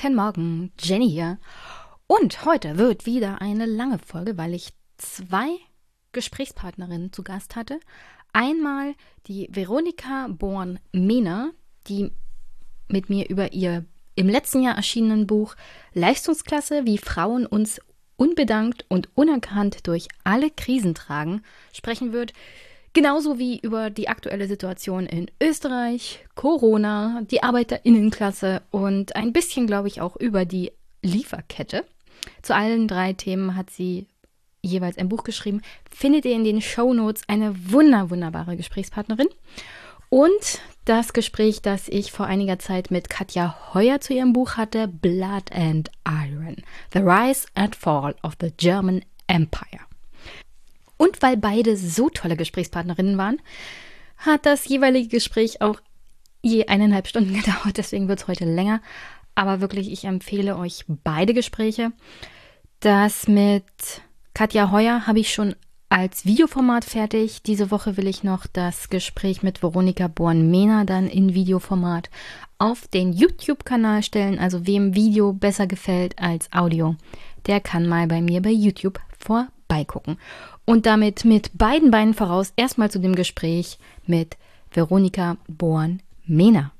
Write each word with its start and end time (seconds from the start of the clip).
Guten 0.00 0.14
Morgen, 0.14 0.72
Jenny 0.78 1.10
hier. 1.10 1.38
Und 2.06 2.46
heute 2.46 2.78
wird 2.78 3.04
wieder 3.04 3.42
eine 3.42 3.66
lange 3.66 3.98
Folge, 3.98 4.38
weil 4.38 4.54
ich 4.54 4.70
zwei 4.96 5.48
Gesprächspartnerinnen 6.12 7.12
zu 7.12 7.22
Gast 7.22 7.54
hatte. 7.54 7.78
Einmal 8.32 8.94
die 9.26 9.48
Veronika 9.52 10.28
Born-Mehner, 10.30 11.50
die 11.86 12.12
mit 12.88 13.10
mir 13.10 13.28
über 13.28 13.52
ihr 13.52 13.84
im 14.14 14.30
letzten 14.30 14.62
Jahr 14.62 14.76
erschienenen 14.76 15.26
Buch 15.26 15.54
Leistungsklasse, 15.92 16.86
wie 16.86 16.96
Frauen 16.96 17.44
uns 17.44 17.78
unbedankt 18.16 18.86
und 18.88 19.10
unerkannt 19.14 19.86
durch 19.86 20.08
alle 20.24 20.50
Krisen 20.50 20.94
tragen, 20.94 21.42
sprechen 21.74 22.14
wird. 22.14 22.32
Genauso 22.92 23.38
wie 23.38 23.58
über 23.60 23.88
die 23.88 24.08
aktuelle 24.08 24.48
Situation 24.48 25.06
in 25.06 25.30
Österreich, 25.40 26.24
Corona, 26.34 27.22
die 27.30 27.42
Arbeiterinnenklasse 27.42 28.62
und 28.70 29.14
ein 29.14 29.32
bisschen, 29.32 29.68
glaube 29.68 29.86
ich, 29.86 30.00
auch 30.00 30.16
über 30.16 30.44
die 30.44 30.72
Lieferkette. 31.02 31.84
Zu 32.42 32.54
allen 32.54 32.88
drei 32.88 33.12
Themen 33.12 33.54
hat 33.54 33.70
sie 33.70 34.06
jeweils 34.62 34.98
ein 34.98 35.08
Buch 35.08 35.22
geschrieben. 35.22 35.62
Findet 35.90 36.24
ihr 36.24 36.34
in 36.34 36.44
den 36.44 36.60
Show 36.60 36.92
Notes 36.92 37.22
eine 37.28 37.54
wunder, 37.72 38.10
wunderbare 38.10 38.56
Gesprächspartnerin. 38.56 39.28
Und 40.08 40.60
das 40.84 41.12
Gespräch, 41.12 41.62
das 41.62 41.86
ich 41.86 42.10
vor 42.10 42.26
einiger 42.26 42.58
Zeit 42.58 42.90
mit 42.90 43.08
Katja 43.08 43.56
Heuer 43.72 44.00
zu 44.00 44.12
ihrem 44.12 44.32
Buch 44.32 44.56
hatte, 44.56 44.88
Blood 44.88 45.52
and 45.52 45.90
Iron, 46.04 46.56
The 46.92 46.98
Rise 46.98 47.46
and 47.54 47.76
Fall 47.76 48.16
of 48.24 48.34
the 48.40 48.50
German 48.56 49.04
Empire. 49.28 49.89
Und 51.00 51.22
weil 51.22 51.38
beide 51.38 51.78
so 51.78 52.10
tolle 52.10 52.36
Gesprächspartnerinnen 52.36 53.16
waren, 53.16 53.40
hat 54.18 54.44
das 54.44 54.68
jeweilige 54.68 55.08
Gespräch 55.08 55.62
auch 55.62 55.80
je 56.42 56.66
eineinhalb 56.66 57.06
Stunden 57.06 57.32
gedauert. 57.40 57.78
Deswegen 57.78 58.06
wird 58.06 58.20
es 58.20 58.28
heute 58.28 58.44
länger. 58.44 58.82
Aber 59.34 59.62
wirklich, 59.62 59.90
ich 59.90 60.04
empfehle 60.04 60.58
euch 60.58 60.84
beide 60.86 61.32
Gespräche. 61.32 61.92
Das 62.80 63.28
mit 63.28 63.64
Katja 64.34 64.70
Heuer 64.70 65.06
habe 65.06 65.20
ich 65.20 65.32
schon 65.32 65.56
als 65.88 66.26
Videoformat 66.26 66.84
fertig. 66.84 67.42
Diese 67.44 67.70
Woche 67.70 67.96
will 67.96 68.06
ich 68.06 68.22
noch 68.22 68.46
das 68.46 68.90
Gespräch 68.90 69.42
mit 69.42 69.62
Veronika 69.62 70.06
Born-Mehner 70.06 70.84
dann 70.84 71.08
in 71.08 71.32
Videoformat 71.32 72.10
auf 72.58 72.88
den 72.88 73.14
YouTube-Kanal 73.14 74.02
stellen. 74.02 74.38
Also 74.38 74.66
wem 74.66 74.94
Video 74.94 75.32
besser 75.32 75.66
gefällt 75.66 76.18
als 76.18 76.52
Audio, 76.52 76.96
der 77.46 77.60
kann 77.60 77.88
mal 77.88 78.06
bei 78.06 78.20
mir 78.20 78.42
bei 78.42 78.50
YouTube 78.50 79.00
vorbeigucken. 79.70 80.18
Und 80.64 80.86
damit 80.86 81.24
mit 81.24 81.56
beiden 81.56 81.90
Beinen 81.90 82.14
voraus 82.14 82.52
erstmal 82.56 82.90
zu 82.90 82.98
dem 82.98 83.14
Gespräch 83.14 83.78
mit 84.06 84.36
Veronika 84.72 85.36
Born-Mehner. 85.48 86.72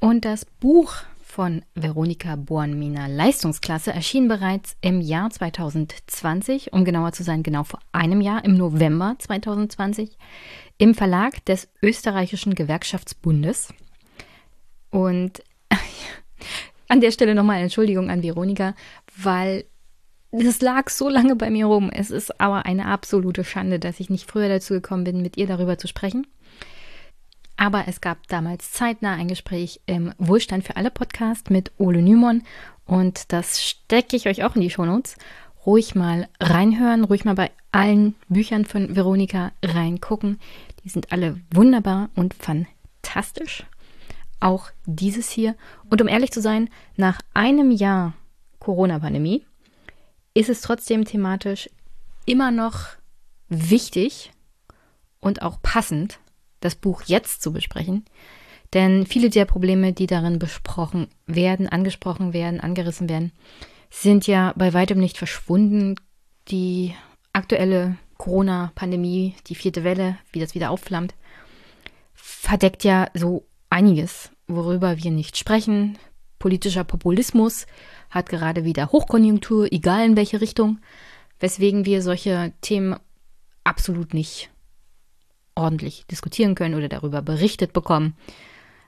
Und 0.00 0.24
das 0.24 0.44
Buch 0.44 0.94
von 1.20 1.62
Veronika 1.74 2.34
Born-Mehner 2.34 3.06
Leistungsklasse 3.08 3.92
erschien 3.92 4.26
bereits 4.26 4.76
im 4.80 5.00
Jahr 5.00 5.30
2020, 5.30 6.72
um 6.72 6.84
genauer 6.84 7.12
zu 7.12 7.22
sein, 7.22 7.42
genau 7.42 7.62
vor 7.62 7.80
einem 7.92 8.20
Jahr, 8.20 8.44
im 8.44 8.56
November 8.56 9.14
2020 9.18 10.16
im 10.78 10.94
Verlag 10.94 11.44
des 11.44 11.68
Österreichischen 11.82 12.54
Gewerkschaftsbundes. 12.54 13.74
Und 14.90 15.42
an 16.88 17.00
der 17.00 17.10
Stelle 17.10 17.34
nochmal 17.34 17.60
Entschuldigung 17.60 18.10
an 18.10 18.22
Veronika, 18.22 18.74
weil 19.16 19.64
das 20.30 20.60
lag 20.60 20.88
so 20.90 21.08
lange 21.08 21.36
bei 21.36 21.50
mir 21.50 21.66
rum. 21.66 21.90
Es 21.90 22.10
ist 22.10 22.40
aber 22.40 22.66
eine 22.66 22.86
absolute 22.86 23.44
Schande, 23.44 23.78
dass 23.78 24.00
ich 24.00 24.10
nicht 24.10 24.30
früher 24.30 24.48
dazu 24.48 24.74
gekommen 24.74 25.04
bin, 25.04 25.22
mit 25.22 25.36
ihr 25.36 25.46
darüber 25.46 25.78
zu 25.78 25.88
sprechen. 25.88 26.26
Aber 27.56 27.88
es 27.88 28.00
gab 28.00 28.28
damals 28.28 28.70
zeitnah 28.70 29.14
ein 29.14 29.26
Gespräch 29.26 29.80
im 29.86 30.12
Wohlstand 30.18 30.64
für 30.64 30.76
alle 30.76 30.92
Podcast 30.92 31.50
mit 31.50 31.72
Ole 31.76 32.02
Nymon 32.02 32.44
und 32.84 33.32
das 33.32 33.62
stecke 33.62 34.16
ich 34.16 34.28
euch 34.28 34.44
auch 34.44 34.54
in 34.54 34.62
die 34.62 34.70
Shownotes. 34.70 35.16
Ruhig 35.66 35.94
mal 35.94 36.28
reinhören, 36.40 37.04
ruhig 37.04 37.24
mal 37.24 37.34
bei 37.34 37.50
allen 37.72 38.14
Büchern 38.28 38.64
von 38.64 38.96
Veronika 38.96 39.52
reingucken. 39.62 40.38
Die 40.84 40.88
sind 40.88 41.12
alle 41.12 41.40
wunderbar 41.52 42.10
und 42.14 42.34
fantastisch. 42.34 43.64
Auch 44.40 44.70
dieses 44.86 45.30
hier. 45.30 45.56
Und 45.90 46.00
um 46.00 46.08
ehrlich 46.08 46.30
zu 46.30 46.40
sein, 46.40 46.70
nach 46.96 47.20
einem 47.34 47.70
Jahr 47.70 48.14
Corona-Pandemie 48.60 49.44
ist 50.34 50.48
es 50.48 50.60
trotzdem 50.60 51.04
thematisch 51.04 51.68
immer 52.26 52.50
noch 52.50 52.86
wichtig 53.48 54.30
und 55.20 55.42
auch 55.42 55.60
passend, 55.62 56.20
das 56.60 56.74
Buch 56.74 57.02
jetzt 57.06 57.42
zu 57.42 57.52
besprechen. 57.52 58.04
Denn 58.74 59.06
viele 59.06 59.30
der 59.30 59.46
Probleme, 59.46 59.92
die 59.92 60.06
darin 60.06 60.38
besprochen 60.38 61.08
werden, 61.26 61.68
angesprochen 61.68 62.32
werden, 62.32 62.60
angerissen 62.60 63.08
werden, 63.08 63.32
sind 63.90 64.26
ja 64.26 64.52
bei 64.56 64.74
weitem 64.74 64.98
nicht 64.98 65.16
verschwunden. 65.16 65.96
Die 66.48 66.94
aktuelle 67.32 67.96
Corona-Pandemie, 68.18 69.34
die 69.46 69.54
vierte 69.54 69.84
Welle, 69.84 70.18
wie 70.32 70.40
das 70.40 70.54
wieder 70.54 70.70
aufflammt, 70.70 71.14
verdeckt 72.14 72.84
ja 72.84 73.08
so 73.14 73.44
einiges, 73.70 74.30
worüber 74.46 74.98
wir 74.98 75.10
nicht 75.10 75.36
sprechen. 75.36 75.98
Politischer 76.38 76.84
Populismus 76.84 77.66
hat 78.10 78.28
gerade 78.28 78.64
wieder 78.64 78.92
Hochkonjunktur, 78.92 79.72
egal 79.72 80.04
in 80.04 80.16
welche 80.16 80.40
Richtung, 80.40 80.78
weswegen 81.40 81.84
wir 81.84 82.02
solche 82.02 82.52
Themen 82.60 82.96
absolut 83.64 84.14
nicht 84.14 84.50
ordentlich 85.54 86.06
diskutieren 86.06 86.54
können 86.54 86.74
oder 86.74 86.88
darüber 86.88 87.22
berichtet 87.22 87.72
bekommen. 87.72 88.14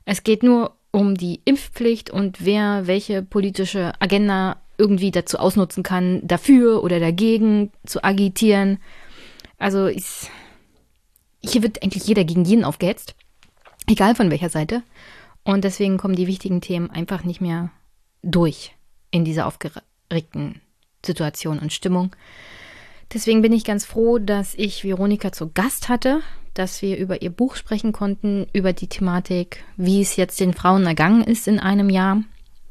Es 0.04 0.22
geht 0.22 0.42
nur 0.42 0.76
um 0.92 1.14
die 1.16 1.40
Impfpflicht 1.44 2.10
und 2.10 2.44
wer 2.44 2.86
welche 2.86 3.22
politische 3.22 3.92
Agenda 4.00 4.60
irgendwie 4.78 5.10
dazu 5.10 5.38
ausnutzen 5.38 5.82
kann, 5.82 6.20
dafür 6.26 6.82
oder 6.82 6.98
dagegen 7.00 7.70
zu 7.84 8.02
agitieren. 8.02 8.78
Also 9.60 9.86
ich, 9.86 10.30
hier 11.44 11.62
wird 11.62 11.82
eigentlich 11.82 12.06
jeder 12.06 12.24
gegen 12.24 12.44
jeden 12.44 12.64
aufgehetzt, 12.64 13.14
egal 13.86 14.16
von 14.16 14.30
welcher 14.30 14.48
Seite. 14.48 14.82
Und 15.44 15.64
deswegen 15.64 15.98
kommen 15.98 16.16
die 16.16 16.26
wichtigen 16.26 16.60
Themen 16.60 16.90
einfach 16.90 17.24
nicht 17.24 17.40
mehr 17.40 17.70
durch 18.22 18.74
in 19.10 19.24
dieser 19.24 19.46
aufgeregten 19.46 20.60
Situation 21.04 21.58
und 21.58 21.72
Stimmung. 21.72 22.16
Deswegen 23.12 23.42
bin 23.42 23.52
ich 23.52 23.64
ganz 23.64 23.84
froh, 23.84 24.18
dass 24.18 24.54
ich 24.54 24.82
Veronika 24.82 25.30
zu 25.30 25.50
Gast 25.52 25.88
hatte, 25.88 26.20
dass 26.54 26.80
wir 26.80 26.96
über 26.96 27.22
ihr 27.22 27.30
Buch 27.30 27.54
sprechen 27.54 27.92
konnten, 27.92 28.46
über 28.52 28.72
die 28.72 28.88
Thematik, 28.88 29.64
wie 29.76 30.00
es 30.00 30.16
jetzt 30.16 30.40
den 30.40 30.54
Frauen 30.54 30.86
ergangen 30.86 31.22
ist 31.22 31.48
in 31.48 31.60
einem 31.60 31.90
Jahr 31.90 32.22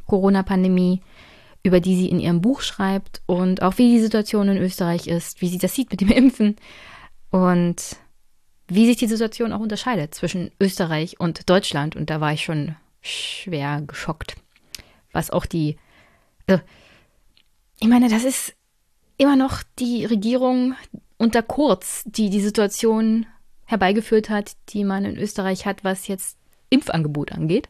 Corona-Pandemie, 0.08 1.02
über 1.64 1.80
die 1.80 1.96
sie 1.96 2.10
in 2.10 2.20
ihrem 2.20 2.42
Buch 2.42 2.62
schreibt 2.62 3.22
und 3.26 3.62
auch 3.62 3.78
wie 3.78 3.92
die 3.92 4.02
Situation 4.02 4.48
in 4.50 4.58
Österreich 4.58 5.08
ist, 5.08 5.42
wie 5.42 5.50
sie 5.50 5.58
das 5.58 5.76
sieht 5.76 5.92
mit 5.92 6.02
dem 6.02 6.10
Impfen 6.12 6.56
und 7.32 7.98
wie 8.68 8.86
sich 8.86 8.98
die 8.98 9.08
Situation 9.08 9.52
auch 9.52 9.60
unterscheidet 9.60 10.14
zwischen 10.14 10.52
Österreich 10.60 11.20
und 11.20 11.50
Deutschland. 11.50 11.96
Und 11.96 12.10
da 12.10 12.22
war 12.22 12.34
ich 12.34 12.44
schon 12.44 12.76
schwer 13.02 13.82
geschockt, 13.86 14.36
was 15.12 15.32
auch 15.32 15.46
die, 15.46 15.78
also 16.48 16.62
ich 17.80 17.88
meine, 17.88 18.10
das 18.10 18.24
ist 18.24 18.54
immer 19.18 19.36
noch 19.36 19.64
die 19.80 20.06
Regierung 20.06 20.76
unter 21.18 21.42
Kurz, 21.42 22.04
die 22.06 22.30
die 22.30 22.42
Situation 22.42 23.26
herbeigeführt 23.66 24.30
hat, 24.30 24.54
die 24.70 24.84
man 24.84 25.06
in 25.06 25.18
Österreich 25.18 25.66
hat, 25.66 25.84
was 25.84 26.08
jetzt 26.08 26.38
Impfangebot 26.70 27.32
angeht. 27.32 27.70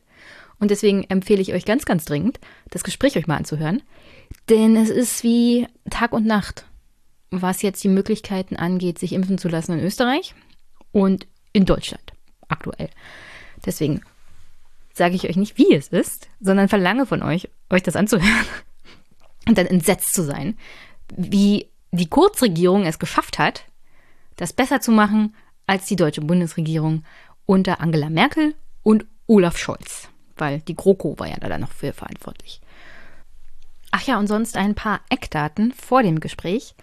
Und 0.60 0.72
deswegen 0.72 1.04
empfehle 1.06 1.42
ich 1.42 1.54
euch 1.54 1.66
ganz, 1.66 1.86
ganz 1.86 2.06
dringend, 2.06 2.40
das 2.70 2.84
Gespräch 2.84 3.18
euch 3.18 3.28
mal 3.28 3.38
anzuhören. 3.38 3.82
Denn 4.50 4.76
es 4.76 4.90
ist 4.90 5.24
wie 5.24 5.68
Tag 5.90 6.12
und 6.12 6.26
Nacht, 6.26 6.66
was 7.32 7.62
jetzt 7.62 7.84
die 7.84 7.90
Möglichkeiten 7.90 8.56
angeht, 8.56 9.00
sich 9.00 9.14
impfen 9.14 9.38
zu 9.38 9.48
lassen 9.48 9.74
in 9.74 9.86
Österreich 9.86 10.36
und 10.92 11.28
in 11.54 11.66
Deutschland 11.66 12.14
aktuell. 12.48 12.90
Deswegen 13.66 14.02
sage 14.94 15.16
ich 15.16 15.30
euch 15.30 15.38
nicht, 15.38 15.58
wie 15.58 15.74
es 15.74 15.88
ist, 15.88 16.28
sondern 16.40 16.68
verlange 16.68 17.06
von 17.06 17.24
euch, 17.24 17.50
euch 17.70 17.84
das 17.84 17.96
anzuhören 17.96 18.46
und 19.48 19.58
dann 19.58 19.68
entsetzt 19.68 20.14
zu 20.14 20.24
sein, 20.24 20.58
wie 21.16 21.68
die 21.92 22.10
Kurzregierung 22.10 22.86
es 22.86 23.00
geschafft 23.00 23.40
hat, 23.40 23.66
das 24.36 24.54
besser 24.54 24.82
zu 24.82 24.92
machen 24.92 25.36
als 25.68 25.86
die 25.86 25.96
deutsche 25.96 26.22
Bundesregierung 26.22 27.04
unter 27.46 27.82
Angela 27.82 28.10
Merkel 28.10 28.56
und 28.84 29.06
Olaf 29.28 29.58
Scholz, 29.58 30.10
weil 30.40 30.62
die 30.62 30.76
GroKo 30.76 31.18
war 31.18 31.28
ja 31.28 31.38
da 31.38 31.58
noch 31.58 31.72
für 31.72 31.94
verantwortlich. 31.94 32.62
Ach 33.92 34.06
ja, 34.06 34.20
und 34.20 34.28
sonst 34.28 34.56
ein 34.56 34.76
paar 34.76 35.02
Eckdaten 35.10 35.74
vor 35.74 36.04
dem 36.04 36.20
Gespräch, 36.20 36.76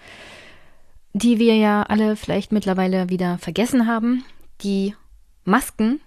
die 1.13 1.39
wir 1.39 1.57
ja 1.57 1.83
alle 1.85 2.17
vielleicht 2.17 2.53
mittlerweile 2.53 3.09
wieder 3.09 3.39
vergessen 3.39 3.87
haben. 3.87 4.25
Die 4.63 4.95
Masken 5.45 6.01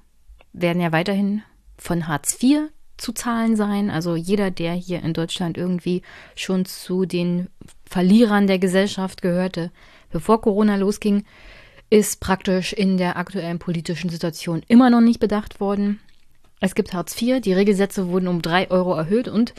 werden 0.54 0.81
ja 0.81 0.92
weiterhin 0.92 1.44
von 1.78 2.07
Hartz 2.07 2.42
IV 2.42 2.69
zu 2.98 3.13
zahlen 3.13 3.56
sein. 3.56 3.90
Also 3.90 4.16
jeder, 4.16 4.52
der 4.52 4.74
hier 4.74 5.02
in 5.02 5.13
Deutschland 5.13 5.57
irgendwie 5.57 6.02
schon 6.36 6.66
zu 6.66 7.06
den 7.06 7.48
Verlierern 7.86 8.48
der 8.48 8.60
Gesellschaft 8.60 9.22
gehörte, 9.22 9.72
bevor 10.12 10.42
Corona 10.42 10.75
losging, 10.75 11.24
ist 11.90 12.19
praktisch 12.19 12.74
in 12.74 12.98
der 12.98 13.18
aktuellen 13.18 13.57
politischen 13.57 14.10
Situation 14.10 14.62
immer 14.68 14.90
noch 14.90 15.02
nicht 15.02 15.19
bedacht 15.19 15.60
worden. 15.60 16.00
Es 16.60 16.76
gibt 16.76 16.94
Hartz 16.94 17.20
IV, 17.20 17.42
die 17.42 17.54
Regelsätze 17.54 18.10
wurden 18.10 18.28
um 18.28 18.42
drei 18.42 18.70
Euro 18.70 18.94
erhöht 18.94 19.28
und 19.28 19.54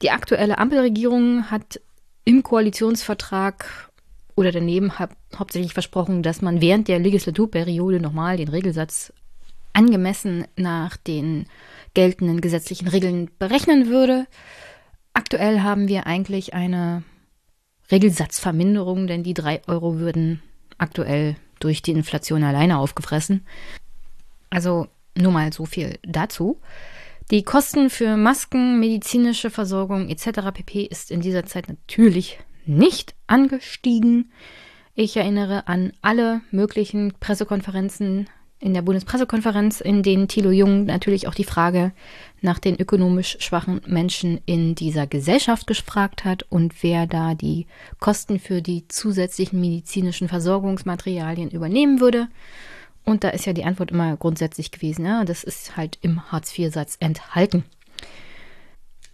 die 0.00 0.10
aktuelle 0.10 0.58
Ampelregierung 0.58 1.50
hat 1.50 1.80
im 2.24 2.42
Koalitionsvertrag 2.42 3.90
oder 4.34 4.50
daneben 4.50 4.98
hab, 4.98 5.16
hauptsächlich 5.36 5.74
versprochen, 5.74 6.22
dass 6.22 6.42
man 6.42 6.60
während 6.60 6.88
der 6.88 6.98
Legislaturperiode 6.98 8.00
nochmal 8.00 8.36
den 8.36 8.48
Regelsatz 8.48 9.12
angemessen 9.72 10.46
nach 10.56 10.96
den 10.96 11.46
geltenden 11.94 12.40
gesetzlichen 12.40 12.88
Regeln 12.88 13.30
berechnen 13.38 13.88
würde. 13.88 14.26
Aktuell 15.12 15.60
haben 15.60 15.88
wir 15.88 16.06
eigentlich 16.06 16.54
eine 16.54 17.02
Regelsatzverminderung, 17.90 19.06
denn 19.06 19.22
die 19.22 19.34
drei 19.34 19.60
Euro 19.66 19.98
würden 19.98 20.42
aktuell 20.78 21.36
durch 21.60 21.82
die 21.82 21.92
Inflation 21.92 22.42
alleine 22.42 22.78
aufgefressen. 22.78 23.46
Also 24.50 24.88
nur 25.16 25.32
mal 25.32 25.52
so 25.52 25.64
viel 25.64 25.98
dazu. 26.02 26.60
Die 27.30 27.42
Kosten 27.42 27.88
für 27.88 28.16
Masken, 28.16 28.80
medizinische 28.80 29.50
Versorgung 29.50 30.08
etc. 30.08 30.50
pp. 30.52 30.82
ist 30.82 31.10
in 31.10 31.20
dieser 31.20 31.46
Zeit 31.46 31.68
natürlich 31.68 32.38
nicht 32.66 33.14
angestiegen. 33.26 34.32
Ich 34.94 35.16
erinnere 35.16 35.68
an 35.68 35.92
alle 36.02 36.42
möglichen 36.50 37.14
Pressekonferenzen 37.18 38.28
in 38.62 38.74
der 38.74 38.82
Bundespressekonferenz, 38.82 39.80
in 39.80 40.02
denen 40.02 40.28
Thilo 40.28 40.50
Jung 40.50 40.84
natürlich 40.84 41.26
auch 41.26 41.34
die 41.34 41.44
Frage 41.44 41.92
nach 42.42 42.58
den 42.60 42.78
ökonomisch 42.78 43.36
schwachen 43.40 43.80
Menschen 43.86 44.40
in 44.46 44.74
dieser 44.74 45.06
Gesellschaft 45.06 45.66
gefragt 45.66 46.24
hat 46.24 46.44
und 46.48 46.82
wer 46.82 47.06
da 47.06 47.34
die 47.34 47.66
Kosten 47.98 48.38
für 48.38 48.62
die 48.62 48.86
zusätzlichen 48.86 49.60
medizinischen 49.60 50.28
Versorgungsmaterialien 50.28 51.50
übernehmen 51.50 52.00
würde. 52.00 52.28
Und 53.04 53.24
da 53.24 53.30
ist 53.30 53.46
ja 53.46 53.52
die 53.52 53.64
Antwort 53.64 53.90
immer 53.90 54.16
grundsätzlich 54.16 54.70
gewesen, 54.70 55.04
ja, 55.04 55.24
das 55.24 55.44
ist 55.44 55.76
halt 55.76 55.98
im 56.02 56.30
Hartz-IV-Satz 56.30 56.96
enthalten. 57.00 57.64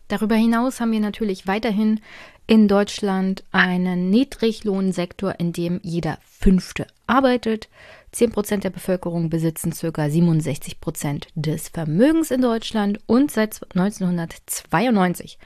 Darüber 0.08 0.36
hinaus 0.36 0.80
haben 0.80 0.92
wir 0.92 1.00
natürlich 1.00 1.46
weiterhin 1.46 2.00
in 2.46 2.66
Deutschland 2.66 3.44
einen 3.52 4.08
Niedriglohnsektor, 4.08 5.34
in 5.38 5.52
dem 5.52 5.80
jeder 5.82 6.18
Fünfte 6.22 6.86
arbeitet. 7.06 7.68
10 8.12 8.32
Prozent 8.32 8.64
der 8.64 8.70
Bevölkerung 8.70 9.28
besitzen 9.28 9.72
ca. 9.72 10.08
67 10.08 10.80
Prozent 10.80 11.28
des 11.34 11.68
Vermögens 11.68 12.30
in 12.30 12.40
Deutschland 12.40 13.00
und 13.06 13.30
seit 13.30 13.60
1992 13.74 15.38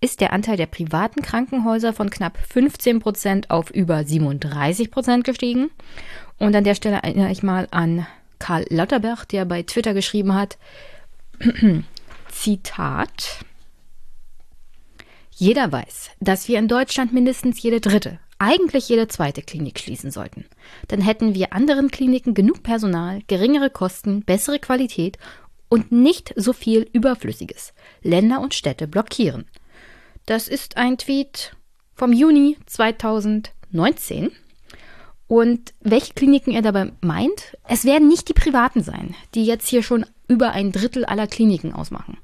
ist 0.00 0.20
der 0.20 0.32
Anteil 0.32 0.56
der 0.56 0.66
privaten 0.66 1.22
Krankenhäuser 1.22 1.92
von 1.92 2.10
knapp 2.10 2.38
15 2.38 2.98
Prozent 2.98 3.50
auf 3.50 3.70
über 3.70 4.04
37 4.04 4.90
Prozent 4.90 5.24
gestiegen. 5.24 5.70
Und 6.38 6.54
an 6.54 6.64
der 6.64 6.74
Stelle 6.74 6.96
erinnere 6.96 7.30
ich 7.30 7.42
mal 7.42 7.68
an 7.70 8.06
Karl 8.38 8.64
Lauterbach, 8.70 9.24
der 9.24 9.44
bei 9.44 9.62
Twitter 9.62 9.94
geschrieben 9.94 10.34
hat, 10.34 10.58
Zitat, 12.30 13.44
jeder 15.30 15.70
weiß, 15.70 16.10
dass 16.20 16.48
wir 16.48 16.58
in 16.58 16.68
Deutschland 16.68 17.12
mindestens 17.12 17.62
jede 17.62 17.80
dritte, 17.80 18.18
eigentlich 18.38 18.88
jede 18.88 19.08
zweite 19.08 19.42
Klinik 19.42 19.78
schließen 19.78 20.10
sollten. 20.10 20.44
Dann 20.88 21.00
hätten 21.00 21.34
wir 21.34 21.52
anderen 21.52 21.90
Kliniken 21.90 22.34
genug 22.34 22.62
Personal, 22.62 23.22
geringere 23.26 23.70
Kosten, 23.70 24.22
bessere 24.22 24.58
Qualität 24.58 25.18
und 25.68 25.92
nicht 25.92 26.32
so 26.36 26.52
viel 26.52 26.88
Überflüssiges. 26.92 27.72
Länder 28.02 28.40
und 28.40 28.54
Städte 28.54 28.88
blockieren. 28.88 29.46
Das 30.26 30.48
ist 30.48 30.76
ein 30.76 30.98
Tweet 30.98 31.56
vom 31.94 32.12
Juni 32.12 32.56
2019. 32.66 34.32
Und 35.28 35.74
welche 35.80 36.14
Kliniken 36.14 36.52
er 36.52 36.62
dabei 36.62 36.90
meint? 37.02 37.56
Es 37.68 37.84
werden 37.84 38.08
nicht 38.08 38.28
die 38.28 38.34
privaten 38.34 38.82
sein, 38.82 39.14
die 39.34 39.44
jetzt 39.44 39.68
hier 39.68 39.82
schon 39.82 40.06
über 40.26 40.52
ein 40.52 40.72
Drittel 40.72 41.04
aller 41.04 41.26
Kliniken 41.26 41.72
ausmachen. 41.72 42.16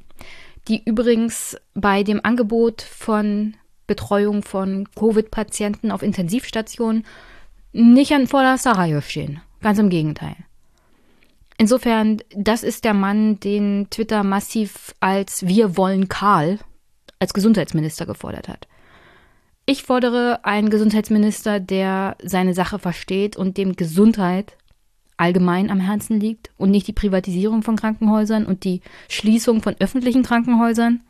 Die 0.69 0.83
übrigens 0.83 1.56
bei 1.75 2.03
dem 2.03 2.25
Angebot 2.25 2.81
von 2.81 3.55
Betreuung 3.87 4.43
von 4.43 4.89
Covid-Patienten 4.95 5.91
auf 5.91 6.03
Intensivstationen 6.03 7.05
nicht 7.73 8.12
an 8.12 8.27
vorderster 8.27 8.73
Reihe 8.73 9.03
stehen. 9.03 9.41
Ganz 9.61 9.79
im 9.79 9.91
Gegenteil. 9.91 10.37
Insofern, 11.59 12.23
das 12.35 12.62
ist 12.62 12.85
der 12.85 12.95
Mann, 12.95 13.39
den 13.41 13.89
Twitter 13.91 14.25
massiv 14.25 14.95
als 15.00 15.47
Wir 15.47 15.77
wollen 15.77 16.09
Karl 16.09 16.59
als 17.19 17.35
Gesundheitsminister 17.35 18.07
gefordert 18.07 18.49
hat. 18.49 18.67
Ich 19.66 19.82
fordere 19.82 20.44
einen 20.44 20.69
Gesundheitsminister, 20.69 21.58
der 21.61 22.16
seine 22.22 22.55
Sache 22.55 22.78
versteht 22.78 23.37
und 23.37 23.56
dem 23.56 23.76
Gesundheit 23.76 24.56
allgemein 25.16 25.70
am 25.70 25.81
Herzen 25.81 26.20
liegt 26.20 26.50
und 26.56 26.70
nicht 26.70 26.87
die 26.87 26.93
Privatisierung 26.93 27.62
von 27.62 27.76
Krankenhäusern 27.76 28.46
und 28.46 28.64
die 28.64 28.82
Schließung 29.08 29.62
von 29.62 29.76
öffentlichen 29.78 30.22
Krankenhäusern 30.22 31.02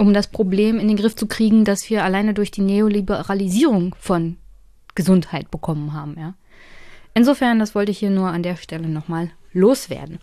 um 0.00 0.14
das 0.14 0.28
Problem 0.28 0.78
in 0.78 0.88
den 0.88 0.96
Griff 0.96 1.14
zu 1.14 1.26
kriegen, 1.26 1.66
das 1.66 1.90
wir 1.90 2.04
alleine 2.04 2.32
durch 2.32 2.50
die 2.50 2.62
Neoliberalisierung 2.62 3.94
von 3.98 4.38
Gesundheit 4.94 5.50
bekommen 5.50 5.92
haben. 5.92 6.16
Ja. 6.18 6.34
Insofern, 7.12 7.58
das 7.58 7.74
wollte 7.74 7.92
ich 7.92 7.98
hier 7.98 8.08
nur 8.08 8.28
an 8.28 8.42
der 8.42 8.56
Stelle 8.56 8.88
nochmal 8.88 9.30
loswerden. 9.52 10.18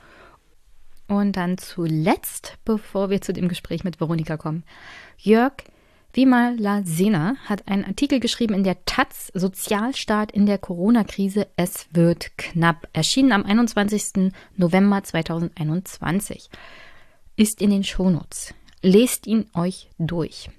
Und 1.07 1.38
dann 1.38 1.59
zuletzt, 1.59 2.57
bevor 2.65 3.12
wir 3.12 3.21
zu 3.21 3.33
dem 3.33 3.48
Gespräch 3.48 3.83
mit 3.83 4.00
Veronika 4.00 4.36
kommen, 4.36 4.63
Jörg 5.19 5.54
Vimalasena 6.18 7.36
hat 7.46 7.68
einen 7.68 7.86
Artikel 7.86 8.19
geschrieben 8.19 8.56
in 8.56 8.64
der 8.64 8.84
Taz 8.86 9.31
Sozialstaat 9.36 10.31
in 10.31 10.48
der 10.48 10.58
Corona-Krise. 10.58 11.46
Es 11.58 11.86
wird 11.92 12.36
knapp. 12.40 12.88
Erschienen 12.92 13.31
am 13.31 13.46
21. 13.46 14.34
November 14.56 15.04
2021. 15.04 16.50
Ist 17.36 17.62
in 17.62 17.69
den 17.69 17.84
Shownotes. 17.84 18.56
Lest 18.81 19.28
ihn 19.28 19.46
euch 19.54 19.92
durch. 20.00 20.50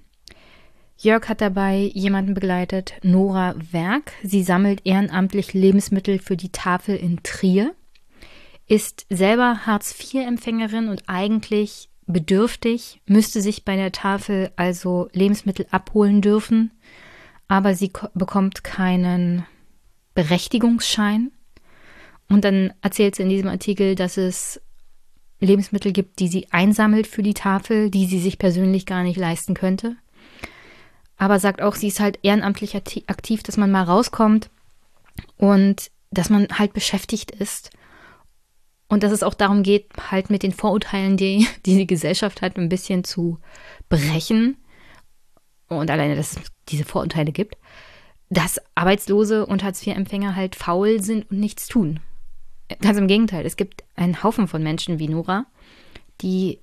Jörg 0.97 1.27
hat 1.27 1.41
dabei 1.41 1.91
jemanden 1.93 2.35
begleitet, 2.35 2.93
Nora 3.03 3.53
Werk. 3.71 4.13
Sie 4.23 4.43
sammelt 4.43 4.85
ehrenamtlich 4.85 5.53
Lebensmittel 5.53 6.19
für 6.19 6.37
die 6.37 6.53
Tafel 6.53 6.95
in 6.95 7.21
Trier, 7.21 7.75
ist 8.65 9.05
selber 9.09 9.65
Hartz-IV-Empfängerin 9.65 10.87
und 10.87 11.03
eigentlich 11.07 11.88
bedürftig, 12.11 13.01
müsste 13.05 13.39
sich 13.41 13.63
bei 13.63 13.75
der 13.75 13.91
Tafel 13.91 14.51
also 14.55 15.09
Lebensmittel 15.13 15.67
abholen 15.69 16.21
dürfen, 16.21 16.71
aber 17.47 17.75
sie 17.75 17.91
bekommt 18.13 18.63
keinen 18.63 19.45
Berechtigungsschein. 20.15 21.31
Und 22.27 22.43
dann 22.45 22.73
erzählt 22.81 23.15
sie 23.15 23.23
in 23.23 23.29
diesem 23.29 23.47
Artikel, 23.47 23.95
dass 23.95 24.17
es 24.17 24.59
Lebensmittel 25.39 25.91
gibt, 25.91 26.19
die 26.19 26.27
sie 26.27 26.47
einsammelt 26.51 27.07
für 27.07 27.23
die 27.23 27.33
Tafel, 27.33 27.89
die 27.91 28.05
sie 28.05 28.19
sich 28.19 28.39
persönlich 28.39 28.85
gar 28.85 29.03
nicht 29.03 29.17
leisten 29.17 29.53
könnte. 29.53 29.95
Aber 31.17 31.39
sagt 31.39 31.61
auch, 31.61 31.75
sie 31.75 31.87
ist 31.87 31.99
halt 31.99 32.19
ehrenamtlich 32.23 32.75
aktiv, 32.75 33.43
dass 33.43 33.57
man 33.57 33.71
mal 33.71 33.83
rauskommt 33.83 34.49
und 35.37 35.91
dass 36.11 36.29
man 36.29 36.47
halt 36.57 36.73
beschäftigt 36.73 37.31
ist. 37.31 37.69
Und 38.89 39.03
dass 39.03 39.11
es 39.11 39.23
auch 39.23 39.35
darum 39.35 39.63
geht, 39.63 39.87
halt 40.11 40.29
mit 40.29 40.43
den 40.43 40.51
Vorurteilen, 40.51 41.15
die, 41.15 41.47
die 41.65 41.77
die 41.77 41.87
Gesellschaft 41.87 42.41
hat, 42.41 42.57
ein 42.57 42.69
bisschen 42.69 43.03
zu 43.03 43.39
brechen. 43.87 44.57
Und 45.67 45.89
alleine, 45.89 46.15
dass 46.15 46.35
es 46.35 46.41
diese 46.67 46.83
Vorurteile 46.83 47.31
gibt, 47.31 47.55
dass 48.29 48.59
Arbeitslose 48.75 49.45
und 49.45 49.63
Hartz-IV-Empfänger 49.63 50.35
halt 50.35 50.55
faul 50.55 51.01
sind 51.01 51.29
und 51.31 51.39
nichts 51.39 51.67
tun. 51.67 51.99
Ganz 52.81 52.97
im 52.97 53.07
Gegenteil, 53.07 53.45
es 53.45 53.55
gibt 53.55 53.83
einen 53.95 54.21
Haufen 54.21 54.47
von 54.47 54.61
Menschen 54.61 54.99
wie 54.99 55.07
Nora, 55.07 55.45
die 56.21 56.59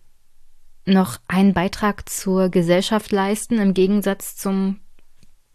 noch 0.84 1.18
einen 1.26 1.52
Beitrag 1.52 2.08
zur 2.08 2.48
Gesellschaft 2.48 3.10
leisten, 3.10 3.58
im 3.58 3.74
Gegensatz 3.74 4.36
zum 4.36 4.78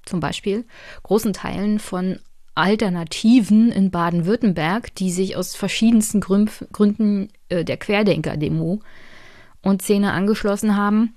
zum 0.05 0.19
Beispiel 0.19 0.65
großen 1.03 1.31
Teilen 1.31 1.79
von 1.79 2.19
Alternativen 2.55 3.71
in 3.71 3.91
Baden-Württemberg, 3.91 4.93
die 4.95 5.11
sich 5.11 5.35
aus 5.35 5.55
verschiedensten 5.55 6.19
Gründen 6.19 7.29
äh, 7.49 7.63
der 7.63 7.77
Querdenker-Demo 7.77 8.81
und 9.61 9.81
Szene 9.81 10.11
angeschlossen 10.11 10.75
haben, 10.75 11.15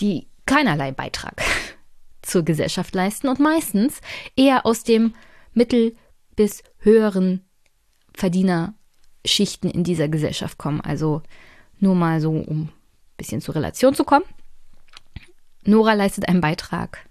die 0.00 0.26
keinerlei 0.46 0.92
Beitrag 0.92 1.42
zur 2.22 2.44
Gesellschaft 2.44 2.94
leisten 2.94 3.28
und 3.28 3.40
meistens 3.40 4.00
eher 4.36 4.64
aus 4.64 4.84
dem 4.84 5.14
mittel- 5.52 5.96
bis 6.36 6.62
höheren 6.78 7.44
Verdienerschichten 8.14 9.70
in 9.70 9.82
dieser 9.82 10.08
Gesellschaft 10.08 10.56
kommen. 10.56 10.80
Also 10.80 11.22
nur 11.80 11.96
mal 11.96 12.20
so, 12.20 12.30
um 12.30 12.62
ein 12.62 12.72
bisschen 13.16 13.40
zur 13.40 13.56
Relation 13.56 13.94
zu 13.94 14.04
kommen. 14.04 14.24
Nora 15.64 15.94
leistet 15.94 16.28
einen 16.28 16.40
Beitrag. 16.40 17.07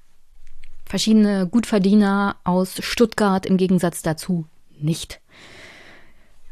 Verschiedene 0.88 1.48
Gutverdiener 1.48 2.38
aus 2.44 2.78
Stuttgart 2.82 3.46
im 3.46 3.58
Gegensatz 3.58 4.02
dazu 4.02 4.46
nicht. 4.80 5.22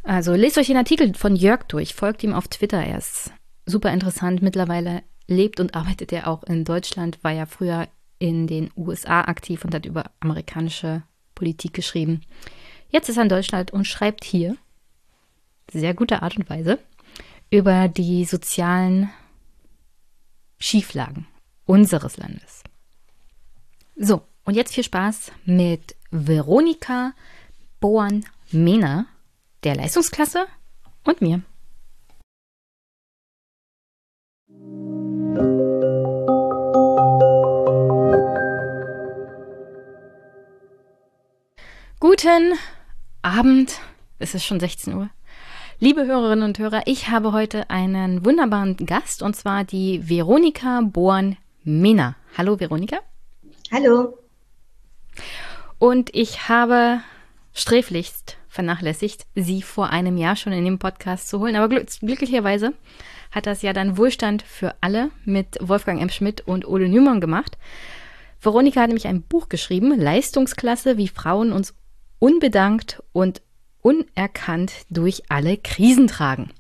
Also 0.04 0.34
lest 0.34 0.58
euch 0.58 0.68
den 0.68 0.78
Artikel 0.78 1.14
von 1.16 1.36
Jörg 1.36 1.64
durch, 1.64 1.96
folgt 1.96 2.24
ihm 2.24 2.34
auf 2.34 2.48
Twitter. 2.48 2.84
Er 2.84 2.98
ist 2.98 3.32
super 3.66 3.92
interessant. 3.92 4.42
Mittlerweile 4.42 5.04
lebt 5.28 5.60
und 5.60 5.74
arbeitet 5.74 6.12
er 6.14 6.28
auch 6.28 6.44
in 6.44 6.66
Deutschland, 6.66 7.24
war 7.24 7.32
ja 7.32 7.46
früher 7.46 7.88
in 8.20 8.46
den 8.48 8.72
USA 8.76 9.22
aktiv 9.22 9.66
und 9.66 9.74
hat 9.74 9.86
über 9.86 10.12
amerikanische 10.20 11.04
Politik 11.34 11.74
geschrieben. 11.74 12.22
Jetzt 12.90 13.10
ist 13.10 13.18
er 13.18 13.24
in 13.24 13.30
Deutschland 13.30 13.72
und 13.72 13.86
schreibt 13.86 14.24
hier, 14.24 14.58
sehr 15.72 15.94
gute 15.94 16.22
Art 16.22 16.38
und 16.38 16.50
Weise, 16.50 16.80
über 17.50 17.88
die 17.88 18.26
sozialen 18.26 19.10
Schieflagen 20.60 21.26
unseres 21.66 22.18
Landes. 22.18 22.65
So, 23.98 24.24
und 24.44 24.56
jetzt 24.56 24.74
viel 24.74 24.84
Spaß 24.84 25.32
mit 25.46 25.96
Veronika 26.12 27.14
Boan-Mehner, 27.80 29.06
der 29.64 29.76
Leistungsklasse 29.76 30.48
und 31.06 31.22
mir. 31.22 31.42
Guten 42.02 42.54
Abend, 43.22 43.80
es 44.20 44.36
ist 44.36 44.44
schon 44.44 44.60
16 44.60 44.94
Uhr. 44.94 45.10
Liebe 45.80 46.06
Hörerinnen 46.06 46.44
und 46.44 46.60
Hörer, 46.60 46.82
ich 46.86 47.08
habe 47.08 47.32
heute 47.32 47.70
einen 47.70 48.26
wunderbaren 48.26 48.76
Gast 48.76 49.24
und 49.24 49.38
zwar 49.38 49.64
die 49.64 50.10
Veronika 50.10 50.82
Born-Mena. 50.82 52.16
Hallo 52.38 52.60
Veronika. 52.60 53.00
Hallo. 53.72 54.18
Und 55.80 56.14
ich 56.14 56.50
habe 56.50 57.02
sträflichst 57.54 58.38
vernachlässigt, 58.48 59.26
sie 59.34 59.62
vor 59.62 59.90
einem 59.90 60.18
Jahr 60.18 60.36
schon 60.36 60.54
in 60.54 60.66
den 60.66 60.78
Podcast 60.78 61.28
zu 61.28 61.40
holen. 61.40 61.56
Aber 61.56 61.70
glück 61.70 61.88
glücklicherweise 62.00 62.74
hat 63.32 63.48
das 63.48 63.64
ja 63.64 63.74
dann 63.74 63.98
Wohlstand 63.98 64.44
für 64.44 64.76
alle 64.82 65.10
mit 65.26 65.58
Wolfgang 65.60 66.02
M. 66.02 66.10
Schmidt 66.10 66.42
und 66.42 66.68
Ole 66.68 66.88
Nümann 66.88 67.20
gemacht. 67.20 67.58
Veronika 68.40 68.82
hat 68.82 68.88
nämlich 68.88 69.08
ein 69.08 69.24
Buch 69.24 69.50
geschrieben, 69.50 70.00
Leistungsklasse, 70.00 70.98
wie 70.98 71.08
Frauen 71.08 71.52
uns 71.52 71.74
unbedankt 72.20 73.02
und 73.14 73.42
unerkannt 73.82 74.74
durch 74.90 75.24
alle 75.30 75.58
Krisen 75.58 76.08
tragen. 76.08 76.52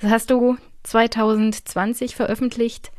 Das 0.00 0.10
hast 0.10 0.30
du 0.30 0.58
2020 0.82 2.14
veröffentlicht 2.14 2.92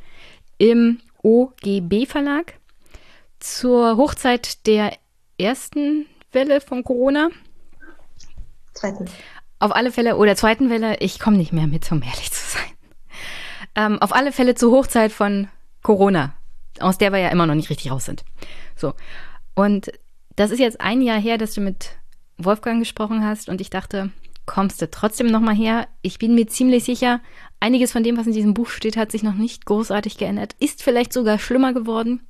im 0.58 1.00
OGB 1.22 2.08
Verlag 2.08 2.56
zur 3.44 3.98
Hochzeit 3.98 4.66
der 4.68 4.98
ersten 5.38 6.06
Welle 6.32 6.62
von 6.62 6.84
Corona. 6.84 7.30
Zweiten. 8.74 9.06
Auf 9.60 9.76
alle 9.76 9.92
Fälle, 9.92 10.16
oder 10.16 10.36
zweiten 10.36 10.70
Welle, 10.70 10.98
ich 11.00 11.20
komme 11.20 11.38
nicht 11.38 11.52
mehr 11.52 11.68
mit, 11.68 11.92
um 11.92 12.02
ehrlich 12.02 12.32
zu 12.32 12.52
sein. 12.52 12.72
Ähm, 13.76 14.02
auf 14.02 14.16
alle 14.16 14.32
Fälle 14.32 14.56
zur 14.56 14.72
Hochzeit 14.72 15.12
von 15.12 15.50
Corona, 15.82 16.34
aus 16.80 16.98
der 16.98 17.12
wir 17.12 17.20
ja 17.20 17.30
immer 17.30 17.46
noch 17.46 17.56
nicht 17.56 17.70
richtig 17.70 17.92
raus 17.92 18.06
sind. 18.06 18.24
So. 18.78 18.94
Und 19.56 19.92
das 20.36 20.52
ist 20.52 20.60
jetzt 20.60 20.80
ein 20.80 21.02
Jahr 21.02 21.20
her, 21.20 21.38
dass 21.38 21.54
du 21.54 21.62
mit 21.62 21.98
Wolfgang 22.38 22.80
gesprochen 22.80 23.26
hast 23.26 23.50
und 23.50 23.60
ich 23.60 23.70
dachte, 23.70 24.12
kommst 24.46 24.82
du 24.82 24.90
trotzdem 24.90 25.28
nochmal 25.28 25.56
her? 25.56 25.88
Ich 26.02 26.18
bin 26.18 26.34
mir 26.34 26.48
ziemlich 26.48 26.86
sicher, 26.86 27.20
einiges 27.60 27.92
von 27.92 28.04
dem, 28.04 28.18
was 28.18 28.28
in 28.28 28.34
diesem 28.34 28.54
Buch 28.54 28.70
steht, 28.70 28.96
hat 28.96 29.12
sich 29.12 29.22
noch 29.22 29.36
nicht 29.36 29.66
großartig 29.66 30.18
geändert, 30.18 30.56
ist 30.60 30.82
vielleicht 30.82 31.12
sogar 31.12 31.40
schlimmer 31.40 31.74
geworden. 31.74 32.22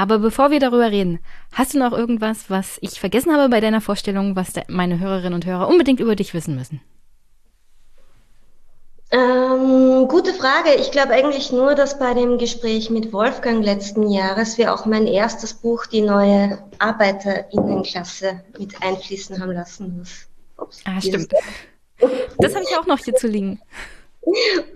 Aber 0.00 0.18
bevor 0.18 0.50
wir 0.50 0.60
darüber 0.60 0.90
reden, 0.90 1.18
hast 1.52 1.74
du 1.74 1.78
noch 1.78 1.92
irgendwas, 1.92 2.48
was 2.48 2.78
ich 2.80 2.98
vergessen 2.98 3.34
habe 3.34 3.50
bei 3.50 3.60
deiner 3.60 3.82
Vorstellung, 3.82 4.34
was 4.34 4.54
meine 4.66 4.98
Hörerinnen 4.98 5.34
und 5.34 5.44
Hörer 5.44 5.68
unbedingt 5.68 6.00
über 6.00 6.16
dich 6.16 6.32
wissen 6.32 6.54
müssen? 6.54 6.80
Ähm, 9.10 10.08
gute 10.08 10.32
Frage. 10.32 10.70
Ich 10.78 10.90
glaube 10.90 11.12
eigentlich 11.12 11.52
nur, 11.52 11.74
dass 11.74 11.98
bei 11.98 12.14
dem 12.14 12.38
Gespräch 12.38 12.88
mit 12.88 13.12
Wolfgang 13.12 13.62
letzten 13.62 14.08
Jahres 14.08 14.56
wir 14.56 14.72
auch 14.72 14.86
mein 14.86 15.06
erstes 15.06 15.52
Buch, 15.52 15.84
die 15.84 16.00
neue 16.00 16.58
Arbeiterinnenklasse, 16.78 18.42
mit 18.58 18.82
einfließen 18.82 19.38
haben 19.38 19.52
lassen. 19.52 20.06
Ups, 20.56 20.80
ah, 20.86 20.98
stimmt. 20.98 21.30
Das 22.38 22.54
habe 22.54 22.64
ich 22.64 22.74
auch 22.78 22.86
noch 22.86 23.00
hier 23.00 23.16
zu 23.16 23.26
liegen. 23.26 23.60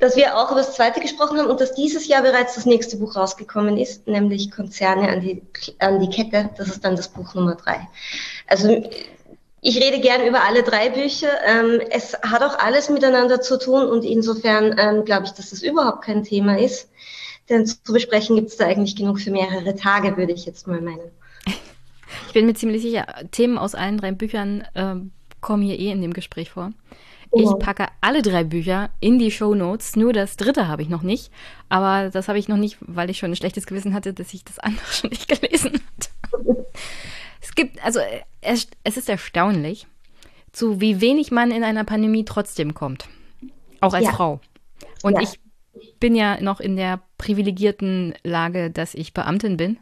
Dass 0.00 0.16
wir 0.16 0.36
auch 0.38 0.50
über 0.50 0.60
das 0.60 0.74
zweite 0.74 1.00
gesprochen 1.00 1.38
haben 1.38 1.50
und 1.50 1.60
dass 1.60 1.74
dieses 1.74 2.08
Jahr 2.08 2.22
bereits 2.22 2.54
das 2.54 2.64
nächste 2.64 2.96
Buch 2.96 3.14
rausgekommen 3.14 3.76
ist, 3.76 4.06
nämlich 4.08 4.50
Konzerne 4.50 5.08
an 5.08 5.20
die, 5.20 5.42
an 5.78 6.00
die 6.00 6.08
Kette. 6.08 6.50
Das 6.56 6.68
ist 6.68 6.84
dann 6.84 6.96
das 6.96 7.08
Buch 7.08 7.34
Nummer 7.34 7.54
drei. 7.54 7.86
Also 8.46 8.82
ich 9.60 9.76
rede 9.82 10.00
gern 10.00 10.26
über 10.26 10.44
alle 10.44 10.62
drei 10.62 10.90
Bücher. 10.90 11.28
Ähm, 11.46 11.80
es 11.90 12.14
hat 12.22 12.42
auch 12.42 12.58
alles 12.58 12.88
miteinander 12.88 13.40
zu 13.40 13.58
tun 13.58 13.86
und 13.86 14.04
insofern 14.04 14.76
ähm, 14.78 15.04
glaube 15.04 15.24
ich, 15.24 15.32
dass 15.32 15.50
das 15.50 15.62
überhaupt 15.62 16.04
kein 16.04 16.22
Thema 16.22 16.58
ist. 16.58 16.90
Denn 17.48 17.66
zu 17.66 17.92
besprechen 17.92 18.36
gibt 18.36 18.48
es 18.48 18.56
da 18.56 18.66
eigentlich 18.66 18.96
genug 18.96 19.20
für 19.20 19.30
mehrere 19.30 19.74
Tage, 19.74 20.16
würde 20.16 20.32
ich 20.32 20.46
jetzt 20.46 20.66
mal 20.66 20.80
meinen. 20.80 21.10
Ich 22.26 22.32
bin 22.32 22.46
mir 22.46 22.54
ziemlich 22.54 22.82
sicher, 22.82 23.06
Themen 23.30 23.58
aus 23.58 23.74
allen 23.74 23.98
drei 23.98 24.12
Büchern 24.12 24.66
äh, 24.74 24.96
kommen 25.40 25.62
hier 25.62 25.78
eh 25.78 25.90
in 25.90 26.02
dem 26.02 26.12
Gespräch 26.12 26.50
vor. 26.50 26.72
Ich 27.34 27.58
packe 27.58 27.88
alle 28.00 28.22
drei 28.22 28.44
Bücher 28.44 28.90
in 29.00 29.18
die 29.18 29.30
Show 29.30 29.54
Notes. 29.54 29.96
Nur 29.96 30.12
das 30.12 30.36
dritte 30.36 30.68
habe 30.68 30.82
ich 30.82 30.88
noch 30.88 31.02
nicht. 31.02 31.30
Aber 31.68 32.10
das 32.10 32.28
habe 32.28 32.38
ich 32.38 32.48
noch 32.48 32.56
nicht, 32.56 32.78
weil 32.80 33.10
ich 33.10 33.18
schon 33.18 33.30
ein 33.30 33.36
schlechtes 33.36 33.66
Gewissen 33.66 33.94
hatte, 33.94 34.12
dass 34.12 34.32
ich 34.34 34.44
das 34.44 34.58
andere 34.60 34.86
schon 34.86 35.10
nicht 35.10 35.28
gelesen 35.28 35.72
hatte. 35.72 36.66
Es 37.40 37.54
gibt, 37.54 37.82
also 37.84 38.00
es, 38.40 38.68
es 38.84 38.96
ist 38.96 39.08
erstaunlich, 39.08 39.86
zu 40.52 40.80
wie 40.80 41.00
wenig 41.00 41.30
man 41.30 41.50
in 41.50 41.64
einer 41.64 41.84
Pandemie 41.84 42.24
trotzdem 42.24 42.74
kommt. 42.74 43.08
Auch 43.80 43.94
als 43.94 44.04
ja. 44.04 44.12
Frau. 44.12 44.40
Und 45.02 45.14
ja. 45.14 45.22
ich 45.22 45.40
bin 45.98 46.14
ja 46.14 46.40
noch 46.40 46.60
in 46.60 46.76
der 46.76 47.00
privilegierten 47.18 48.14
Lage, 48.22 48.70
dass 48.70 48.94
ich 48.94 49.12
Beamtin 49.12 49.56
bin. 49.56 49.78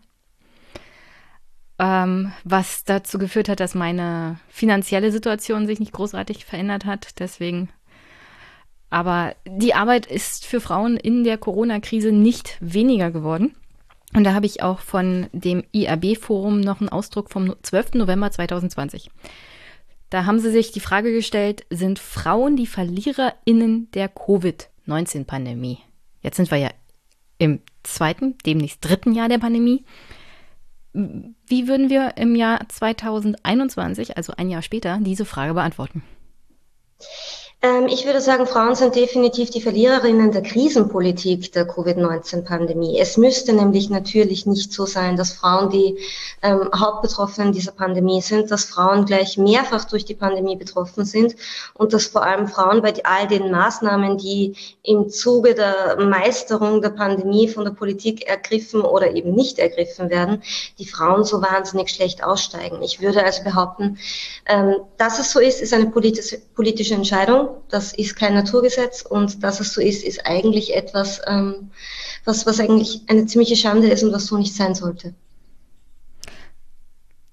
Ähm, 1.82 2.32
was 2.44 2.84
dazu 2.84 3.18
geführt 3.18 3.48
hat, 3.48 3.58
dass 3.58 3.74
meine 3.74 4.38
finanzielle 4.48 5.10
Situation 5.10 5.66
sich 5.66 5.80
nicht 5.80 5.92
großartig 5.92 6.44
verändert 6.44 6.84
hat. 6.84 7.18
Deswegen. 7.18 7.70
Aber 8.88 9.34
die 9.48 9.74
Arbeit 9.74 10.06
ist 10.06 10.46
für 10.46 10.60
Frauen 10.60 10.96
in 10.96 11.24
der 11.24 11.38
Corona-Krise 11.38 12.12
nicht 12.12 12.56
weniger 12.60 13.10
geworden. 13.10 13.56
Und 14.14 14.22
da 14.22 14.32
habe 14.32 14.46
ich 14.46 14.62
auch 14.62 14.78
von 14.78 15.26
dem 15.32 15.64
IAB-Forum 15.72 16.60
noch 16.60 16.80
einen 16.80 16.90
Ausdruck 16.90 17.30
vom 17.30 17.56
12. 17.62 17.94
November 17.94 18.30
2020. 18.30 19.10
Da 20.08 20.24
haben 20.24 20.38
sie 20.38 20.52
sich 20.52 20.70
die 20.70 20.80
Frage 20.80 21.12
gestellt, 21.12 21.64
sind 21.70 21.98
Frauen 21.98 22.54
die 22.54 22.66
VerliererInnen 22.68 23.90
der 23.90 24.08
Covid-19-Pandemie? 24.08 25.78
Jetzt 26.20 26.36
sind 26.36 26.50
wir 26.52 26.58
ja 26.58 26.70
im 27.38 27.60
zweiten, 27.82 28.36
demnächst 28.46 28.84
dritten 28.84 29.14
Jahr 29.14 29.28
der 29.28 29.38
Pandemie. 29.38 29.84
Wie 30.92 31.68
würden 31.68 31.88
wir 31.90 32.16
im 32.16 32.34
Jahr 32.34 32.68
2021, 32.68 34.16
also 34.16 34.34
ein 34.36 34.50
Jahr 34.50 34.62
später, 34.62 34.98
diese 35.00 35.24
Frage 35.24 35.54
beantworten? 35.54 36.02
Ähm, 37.64 37.86
ich 37.86 38.04
würde 38.04 38.20
sagen, 38.20 38.48
Frauen 38.48 38.74
sind 38.74 38.96
definitiv 38.96 39.50
die 39.50 39.60
Verliererinnen 39.60 40.32
der 40.32 40.42
Krisenpolitik 40.42 41.52
der 41.52 41.64
Covid-19-Pandemie. 41.64 42.98
Es 42.98 43.16
müsste 43.16 43.52
nämlich 43.52 43.88
natürlich 43.88 44.46
nicht 44.46 44.72
so 44.72 44.84
sein, 44.84 45.16
dass 45.16 45.32
Frauen 45.32 45.70
die 45.70 45.96
ähm, 46.42 46.68
Hauptbetroffenen 46.74 47.52
dieser 47.52 47.70
Pandemie 47.70 48.20
sind, 48.20 48.50
dass 48.50 48.64
Frauen 48.64 49.04
gleich 49.04 49.38
mehrfach 49.38 49.84
durch 49.84 50.04
die 50.04 50.16
Pandemie 50.16 50.56
betroffen 50.56 51.04
sind 51.04 51.36
und 51.74 51.92
dass 51.92 52.06
vor 52.06 52.24
allem 52.24 52.48
Frauen 52.48 52.82
bei 52.82 52.94
all 53.04 53.28
den 53.28 53.52
Maßnahmen, 53.52 54.18
die 54.18 54.56
im 54.82 55.08
Zuge 55.08 55.54
der 55.54 55.98
Meisterung 56.00 56.82
der 56.82 56.90
Pandemie 56.90 57.46
von 57.46 57.64
der 57.64 57.70
Politik 57.70 58.26
ergriffen 58.26 58.80
oder 58.80 59.14
eben 59.14 59.36
nicht 59.36 59.60
ergriffen 59.60 60.10
werden, 60.10 60.42
die 60.80 60.86
Frauen 60.86 61.22
so 61.22 61.40
wahnsinnig 61.40 61.90
schlecht 61.90 62.24
aussteigen. 62.24 62.82
Ich 62.82 63.00
würde 63.00 63.24
also 63.24 63.44
behaupten, 63.44 63.98
ähm, 64.46 64.78
dass 64.98 65.20
es 65.20 65.30
so 65.30 65.38
ist, 65.38 65.62
ist 65.62 65.72
eine 65.72 65.86
politische, 65.86 66.40
politische 66.56 66.94
Entscheidung 66.94 67.51
das 67.68 67.92
ist 67.92 68.16
kein 68.16 68.34
Naturgesetz 68.34 69.02
und 69.02 69.42
dass 69.42 69.60
es 69.60 69.72
so 69.72 69.80
ist, 69.80 70.04
ist 70.04 70.26
eigentlich 70.26 70.74
etwas, 70.74 71.20
ähm, 71.26 71.70
was, 72.24 72.46
was 72.46 72.60
eigentlich 72.60 73.02
eine 73.08 73.26
ziemliche 73.26 73.56
Schande 73.56 73.88
ist 73.88 74.02
und 74.02 74.12
was 74.12 74.26
so 74.26 74.36
nicht 74.36 74.54
sein 74.54 74.74
sollte. 74.74 75.14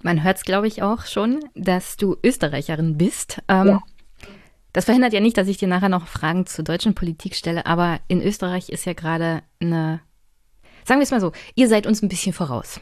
Man 0.01 0.23
hört 0.23 0.37
es, 0.37 0.43
glaube 0.43 0.67
ich, 0.67 0.81
auch 0.81 1.05
schon, 1.05 1.43
dass 1.55 1.97
du 1.97 2.15
Österreicherin 2.23 2.97
bist. 2.97 3.41
Ähm, 3.49 3.67
ja. 3.67 3.81
Das 4.71 4.85
verhindert 4.85 5.13
ja 5.13 5.19
nicht, 5.19 5.37
dass 5.37 5.47
ich 5.47 5.57
dir 5.57 5.67
nachher 5.67 5.89
noch 5.89 6.07
Fragen 6.07 6.45
zur 6.45 6.63
deutschen 6.63 6.93
Politik 6.93 7.35
stelle, 7.35 7.65
aber 7.65 7.99
in 8.07 8.21
Österreich 8.21 8.69
ist 8.69 8.85
ja 8.85 8.93
gerade 8.93 9.41
eine, 9.59 9.99
sagen 10.85 10.99
wir 10.99 11.03
es 11.03 11.11
mal 11.11 11.19
so, 11.19 11.33
ihr 11.55 11.67
seid 11.67 11.87
uns 11.87 12.01
ein 12.01 12.09
bisschen 12.09 12.33
voraus. 12.33 12.79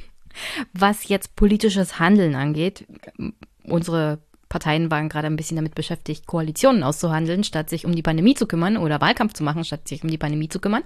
Was 0.72 1.08
jetzt 1.08 1.36
politisches 1.36 1.98
Handeln 1.98 2.34
angeht, 2.34 2.86
unsere 3.62 4.18
Parteien 4.54 4.88
waren 4.88 5.08
gerade 5.08 5.26
ein 5.26 5.34
bisschen 5.34 5.56
damit 5.56 5.74
beschäftigt, 5.74 6.28
Koalitionen 6.28 6.84
auszuhandeln, 6.84 7.42
statt 7.42 7.68
sich 7.68 7.86
um 7.86 7.96
die 7.96 8.02
Pandemie 8.02 8.36
zu 8.36 8.46
kümmern 8.46 8.76
oder 8.76 9.00
Wahlkampf 9.00 9.32
zu 9.32 9.42
machen, 9.42 9.64
statt 9.64 9.88
sich 9.88 10.04
um 10.04 10.08
die 10.08 10.16
Pandemie 10.16 10.48
zu 10.48 10.60
kümmern. 10.60 10.84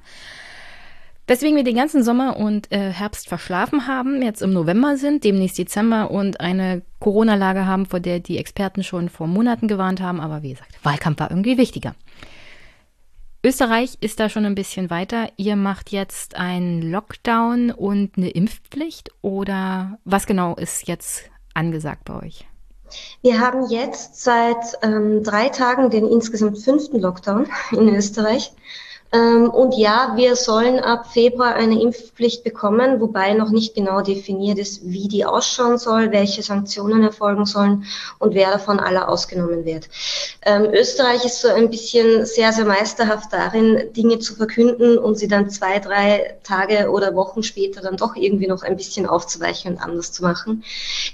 Weswegen 1.26 1.54
wir 1.54 1.64
den 1.64 1.76
ganzen 1.76 2.02
Sommer 2.02 2.38
und 2.38 2.72
äh, 2.72 2.90
Herbst 2.90 3.28
verschlafen 3.28 3.86
haben, 3.86 4.22
jetzt 4.22 4.40
im 4.40 4.54
November 4.54 4.96
sind, 4.96 5.22
demnächst 5.22 5.58
Dezember 5.58 6.10
und 6.10 6.40
eine 6.40 6.80
Corona-Lage 6.98 7.66
haben, 7.66 7.84
vor 7.84 8.00
der 8.00 8.20
die 8.20 8.38
Experten 8.38 8.82
schon 8.82 9.10
vor 9.10 9.26
Monaten 9.26 9.68
gewarnt 9.68 10.00
haben. 10.00 10.18
Aber 10.18 10.42
wie 10.42 10.52
gesagt, 10.52 10.82
Wahlkampf 10.82 11.20
war 11.20 11.30
irgendwie 11.30 11.58
wichtiger. 11.58 11.94
Österreich 13.44 13.98
ist 14.00 14.18
da 14.18 14.30
schon 14.30 14.46
ein 14.46 14.54
bisschen 14.54 14.88
weiter. 14.88 15.28
Ihr 15.36 15.56
macht 15.56 15.92
jetzt 15.92 16.36
einen 16.36 16.80
Lockdown 16.90 17.70
und 17.70 18.16
eine 18.16 18.30
Impfpflicht 18.30 19.10
oder 19.20 19.98
was 20.06 20.26
genau 20.26 20.54
ist 20.54 20.88
jetzt 20.88 21.30
angesagt 21.52 22.06
bei 22.06 22.14
euch? 22.22 22.47
Wir 23.22 23.40
haben 23.40 23.68
jetzt 23.70 24.22
seit 24.22 24.78
ähm, 24.82 25.22
drei 25.22 25.48
Tagen 25.48 25.90
den 25.90 26.06
insgesamt 26.06 26.58
fünften 26.58 27.00
Lockdown 27.00 27.46
in 27.72 27.94
Österreich. 27.94 28.52
Ähm, 29.10 29.48
und 29.48 29.74
ja, 29.74 30.12
wir 30.16 30.36
sollen 30.36 30.80
ab 30.80 31.06
Februar 31.10 31.54
eine 31.54 31.80
Impfpflicht 31.80 32.44
bekommen, 32.44 33.00
wobei 33.00 33.32
noch 33.32 33.48
nicht 33.50 33.74
genau 33.74 34.02
definiert 34.02 34.58
ist, 34.58 34.80
wie 34.84 35.08
die 35.08 35.24
ausschauen 35.24 35.78
soll, 35.78 36.12
welche 36.12 36.42
Sanktionen 36.42 37.02
erfolgen 37.02 37.46
sollen 37.46 37.84
und 38.18 38.34
wer 38.34 38.50
davon 38.50 38.78
aller 38.78 39.08
ausgenommen 39.08 39.64
wird. 39.64 39.88
Ähm, 40.42 40.66
Österreich 40.74 41.24
ist 41.24 41.40
so 41.40 41.48
ein 41.48 41.70
bisschen 41.70 42.26
sehr, 42.26 42.52
sehr 42.52 42.66
meisterhaft 42.66 43.32
darin, 43.32 43.92
Dinge 43.96 44.18
zu 44.18 44.34
verkünden 44.34 44.98
und 44.98 45.16
sie 45.18 45.28
dann 45.28 45.48
zwei, 45.48 45.78
drei 45.78 46.36
Tage 46.42 46.90
oder 46.90 47.14
Wochen 47.14 47.42
später 47.42 47.80
dann 47.80 47.96
doch 47.96 48.14
irgendwie 48.14 48.46
noch 48.46 48.62
ein 48.62 48.76
bisschen 48.76 49.06
aufzuweichen 49.06 49.72
und 49.72 49.78
anders 49.78 50.12
zu 50.12 50.22
machen. 50.22 50.64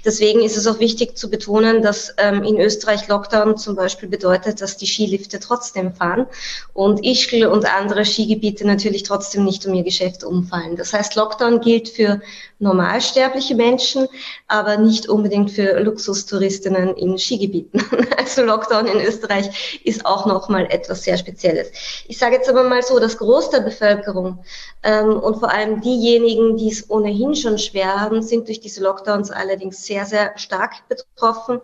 Deswegen 0.03 0.41
ist 0.41 0.57
es 0.57 0.67
auch 0.67 0.79
wichtig 0.79 1.17
zu 1.17 1.29
betonen, 1.29 1.81
dass 1.81 2.13
ähm, 2.17 2.43
in 2.43 2.59
Österreich 2.59 3.07
Lockdown 3.07 3.57
zum 3.57 3.77
Beispiel 3.77 4.09
bedeutet, 4.09 4.59
dass 4.59 4.75
die 4.75 4.85
Skilifte 4.85 5.39
trotzdem 5.39 5.93
fahren 5.93 6.27
und 6.73 7.05
Ischgl 7.05 7.45
und 7.45 7.65
andere 7.65 7.84
andere 7.85 8.03
Skigebiete 8.03 8.65
natürlich 8.65 9.03
trotzdem 9.03 9.45
nicht 9.45 9.63
um 9.67 9.75
ihr 9.75 9.83
Geschäft 9.83 10.23
umfallen. 10.23 10.75
Das 10.75 10.91
heißt, 10.91 11.13
Lockdown 11.13 11.61
gilt 11.61 11.87
für 11.87 12.19
normalsterbliche 12.57 13.53
Menschen, 13.53 14.07
aber 14.47 14.77
nicht 14.77 15.07
unbedingt 15.07 15.51
für 15.51 15.79
Luxustouristinnen 15.81 16.95
in 16.95 17.17
Skigebieten. 17.19 17.83
Also 18.17 18.41
Lockdown 18.43 18.87
in 18.87 19.01
Österreich 19.01 19.79
ist 19.83 20.03
auch 20.03 20.25
nochmal 20.25 20.65
etwas 20.71 21.03
sehr 21.03 21.15
Spezielles. 21.15 21.71
Ich 22.07 22.17
sage 22.17 22.35
jetzt 22.35 22.49
aber 22.49 22.63
mal 22.63 22.81
so, 22.81 22.97
das 22.97 23.19
Groß 23.19 23.51
der 23.51 23.59
Bevölkerung 23.59 24.39
ähm, 24.81 25.19
und 25.19 25.37
vor 25.37 25.51
allem 25.51 25.79
diejenigen, 25.81 26.57
die 26.57 26.71
es 26.71 26.89
ohnehin 26.89 27.35
schon 27.35 27.59
schwer 27.59 28.01
haben, 28.01 28.23
sind 28.23 28.47
durch 28.47 28.61
diese 28.61 28.81
Lockdowns 28.81 29.29
allerdings 29.29 29.85
sehr, 29.85 30.05
sehr 30.05 30.35
stark 30.37 30.71
betroffen, 30.89 31.61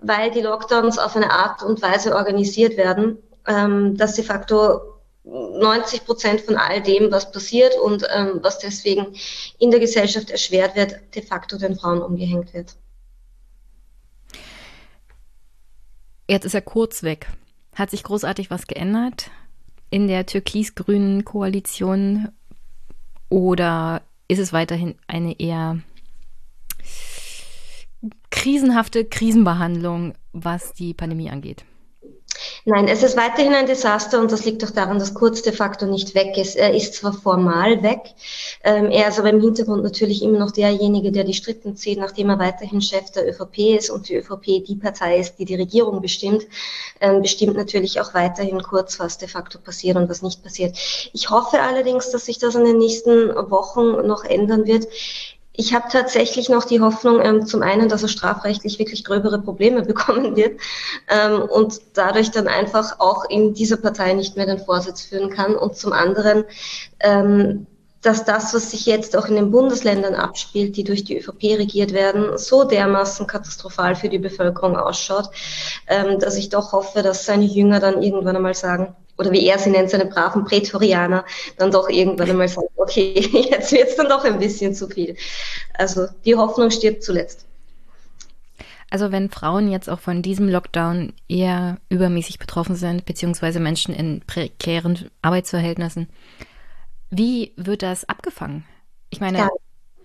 weil 0.00 0.30
die 0.30 0.42
Lockdowns 0.42 0.98
auf 0.98 1.16
eine 1.16 1.30
Art 1.30 1.62
und 1.62 1.80
Weise 1.80 2.14
organisiert 2.14 2.76
werden, 2.76 3.16
ähm, 3.46 3.96
dass 3.96 4.16
de 4.16 4.24
facto 4.24 4.95
90 5.26 6.04
Prozent 6.04 6.40
von 6.40 6.56
all 6.56 6.80
dem, 6.80 7.10
was 7.10 7.32
passiert 7.32 7.74
und 7.78 8.06
ähm, 8.14 8.38
was 8.42 8.58
deswegen 8.60 9.06
in 9.58 9.70
der 9.70 9.80
Gesellschaft 9.80 10.30
erschwert 10.30 10.76
wird, 10.76 11.00
de 11.14 11.22
facto 11.22 11.58
den 11.58 11.76
Frauen 11.76 12.00
umgehängt 12.00 12.54
wird. 12.54 12.76
Jetzt 16.28 16.44
ist 16.44 16.54
er 16.54 16.62
kurz 16.62 17.02
weg. 17.02 17.28
Hat 17.74 17.90
sich 17.90 18.04
großartig 18.04 18.50
was 18.50 18.66
geändert 18.66 19.30
in 19.90 20.08
der 20.08 20.26
türkis-grünen 20.26 21.24
Koalition 21.24 22.28
oder 23.28 24.02
ist 24.28 24.38
es 24.38 24.52
weiterhin 24.52 24.96
eine 25.06 25.38
eher 25.38 25.80
krisenhafte 28.30 29.04
Krisenbehandlung, 29.04 30.14
was 30.32 30.72
die 30.72 30.94
Pandemie 30.94 31.30
angeht? 31.30 31.64
Nein, 32.64 32.88
es 32.88 33.02
ist 33.02 33.16
weiterhin 33.16 33.54
ein 33.54 33.66
Desaster 33.66 34.20
und 34.20 34.32
das 34.32 34.44
liegt 34.44 34.64
auch 34.64 34.70
daran, 34.70 34.98
dass 34.98 35.14
Kurz 35.14 35.42
de 35.42 35.52
facto 35.52 35.86
nicht 35.86 36.14
weg 36.14 36.36
ist. 36.36 36.56
Er 36.56 36.74
ist 36.74 36.94
zwar 36.94 37.12
formal 37.12 37.82
weg, 37.82 38.14
ähm, 38.64 38.90
er 38.90 39.08
ist 39.08 39.18
aber 39.18 39.30
im 39.30 39.40
Hintergrund 39.40 39.82
natürlich 39.82 40.22
immer 40.22 40.38
noch 40.38 40.50
derjenige, 40.50 41.12
der 41.12 41.24
die 41.24 41.34
Strippen 41.34 41.76
zieht, 41.76 41.98
nachdem 41.98 42.30
er 42.30 42.38
weiterhin 42.38 42.80
Chef 42.80 43.10
der 43.10 43.28
ÖVP 43.28 43.76
ist 43.76 43.90
und 43.90 44.08
die 44.08 44.16
ÖVP 44.16 44.64
die 44.66 44.76
Partei 44.76 45.18
ist, 45.18 45.38
die 45.38 45.44
die 45.44 45.54
Regierung 45.54 46.00
bestimmt, 46.00 46.46
ähm, 47.00 47.22
bestimmt 47.22 47.56
natürlich 47.56 48.00
auch 48.00 48.14
weiterhin 48.14 48.62
Kurz, 48.62 48.98
was 48.98 49.18
de 49.18 49.28
facto 49.28 49.58
passiert 49.58 49.96
und 49.96 50.08
was 50.08 50.22
nicht 50.22 50.42
passiert. 50.42 50.76
Ich 51.12 51.30
hoffe 51.30 51.60
allerdings, 51.60 52.10
dass 52.10 52.26
sich 52.26 52.38
das 52.38 52.54
in 52.54 52.64
den 52.64 52.78
nächsten 52.78 53.34
Wochen 53.50 54.06
noch 54.06 54.24
ändern 54.24 54.66
wird. 54.66 54.86
Ich 55.58 55.72
habe 55.72 55.86
tatsächlich 55.90 56.50
noch 56.50 56.64
die 56.64 56.80
Hoffnung, 56.80 57.20
ähm, 57.22 57.46
zum 57.46 57.62
einen, 57.62 57.88
dass 57.88 58.02
er 58.02 58.08
strafrechtlich 58.08 58.78
wirklich 58.78 59.04
gröbere 59.04 59.40
Probleme 59.40 59.82
bekommen 59.86 60.36
wird 60.36 60.60
ähm, 61.08 61.42
und 61.42 61.80
dadurch 61.94 62.30
dann 62.30 62.46
einfach 62.46 63.00
auch 63.00 63.24
in 63.28 63.54
dieser 63.54 63.78
Partei 63.78 64.12
nicht 64.12 64.36
mehr 64.36 64.46
den 64.46 64.58
Vorsitz 64.58 65.02
führen 65.02 65.30
kann. 65.30 65.54
Und 65.56 65.76
zum 65.76 65.92
anderen, 65.92 66.44
ähm, 67.00 67.66
dass 68.02 68.24
das, 68.24 68.54
was 68.54 68.70
sich 68.70 68.86
jetzt 68.86 69.16
auch 69.16 69.26
in 69.26 69.34
den 69.34 69.50
Bundesländern 69.50 70.14
abspielt, 70.14 70.76
die 70.76 70.84
durch 70.84 71.04
die 71.04 71.18
ÖVP 71.18 71.58
regiert 71.58 71.92
werden, 71.92 72.36
so 72.36 72.64
dermaßen 72.64 73.26
katastrophal 73.26 73.96
für 73.96 74.10
die 74.10 74.18
Bevölkerung 74.18 74.76
ausschaut, 74.76 75.30
ähm, 75.88 76.18
dass 76.18 76.36
ich 76.36 76.50
doch 76.50 76.72
hoffe, 76.72 77.02
dass 77.02 77.24
seine 77.24 77.46
Jünger 77.46 77.80
dann 77.80 78.02
irgendwann 78.02 78.36
einmal 78.36 78.54
sagen, 78.54 78.94
oder 79.18 79.32
wie 79.32 79.46
er 79.46 79.58
sie 79.58 79.70
nennt, 79.70 79.90
seine 79.90 80.06
braven 80.06 80.44
Prätorianer, 80.44 81.24
dann 81.58 81.70
doch 81.70 81.88
irgendwann 81.88 82.30
einmal 82.30 82.48
sagen, 82.48 82.68
okay, 82.76 83.14
jetzt 83.50 83.72
wird 83.72 83.88
es 83.88 83.96
dann 83.96 84.08
doch 84.08 84.24
ein 84.24 84.38
bisschen 84.38 84.74
zu 84.74 84.88
viel. 84.88 85.16
Also 85.74 86.06
die 86.24 86.36
Hoffnung 86.36 86.70
stirbt 86.70 87.02
zuletzt. 87.02 87.46
Also 88.90 89.10
wenn 89.10 89.30
Frauen 89.30 89.70
jetzt 89.70 89.90
auch 89.90 90.00
von 90.00 90.22
diesem 90.22 90.48
Lockdown 90.48 91.12
eher 91.28 91.78
übermäßig 91.88 92.38
betroffen 92.38 92.76
sind, 92.76 93.04
beziehungsweise 93.04 93.58
Menschen 93.58 93.94
in 93.94 94.20
prekären 94.26 95.10
Arbeitsverhältnissen, 95.22 96.08
wie 97.10 97.52
wird 97.56 97.82
das 97.82 98.08
abgefangen? 98.08 98.64
Ich 99.10 99.20
meine, 99.20 99.38
ja. 99.38 99.48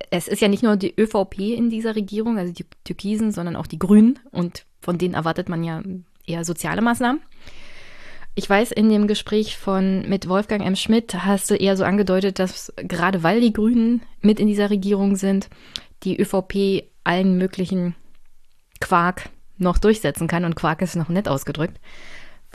es 0.10 0.28
ist 0.28 0.42
ja 0.42 0.48
nicht 0.48 0.64
nur 0.64 0.78
die 0.78 0.94
ÖVP 1.00 1.40
in 1.40 1.70
dieser 1.70 1.96
Regierung, 1.96 2.38
also 2.38 2.54
die 2.54 2.66
Türkisen, 2.84 3.32
sondern 3.32 3.56
auch 3.56 3.68
die 3.68 3.80
Grünen 3.80 4.20
und 4.32 4.66
von 4.82 4.98
denen 4.98 5.14
erwartet 5.14 5.48
man 5.48 5.64
ja 5.64 5.84
eher 6.26 6.44
soziale 6.44 6.82
Maßnahmen. 6.82 7.22
Ich 8.34 8.50
weiß, 8.50 8.72
in 8.72 8.90
dem 8.90 9.08
Gespräch 9.08 9.58
von 9.58 10.08
mit 10.08 10.30
Wolfgang 10.30 10.66
M. 10.66 10.76
Schmidt 10.76 11.26
hast 11.26 11.50
du 11.52 11.56
eher 11.56 11.76
so 11.76 11.84
angedeutet, 11.84 12.40
dass 12.40 12.72
gerade 12.78 13.24
weil 13.24 13.42
die 13.42 13.52
Grünen 13.52 14.02
mit 14.22 14.40
in 14.40 14.48
dieser 14.48 14.70
Regierung 14.70 15.18
sind, 15.18 15.50
die 16.04 16.20
ÖVP 16.20 16.86
allen 17.04 17.38
möglichen 17.38 17.96
Quark 18.80 19.30
noch 19.58 19.78
durchsetzen 19.78 20.28
kann. 20.28 20.46
Und 20.46 20.56
Quark 20.56 20.82
ist 20.82 20.96
noch 20.96 21.10
nett 21.10 21.28
ausgedrückt, 21.28 21.80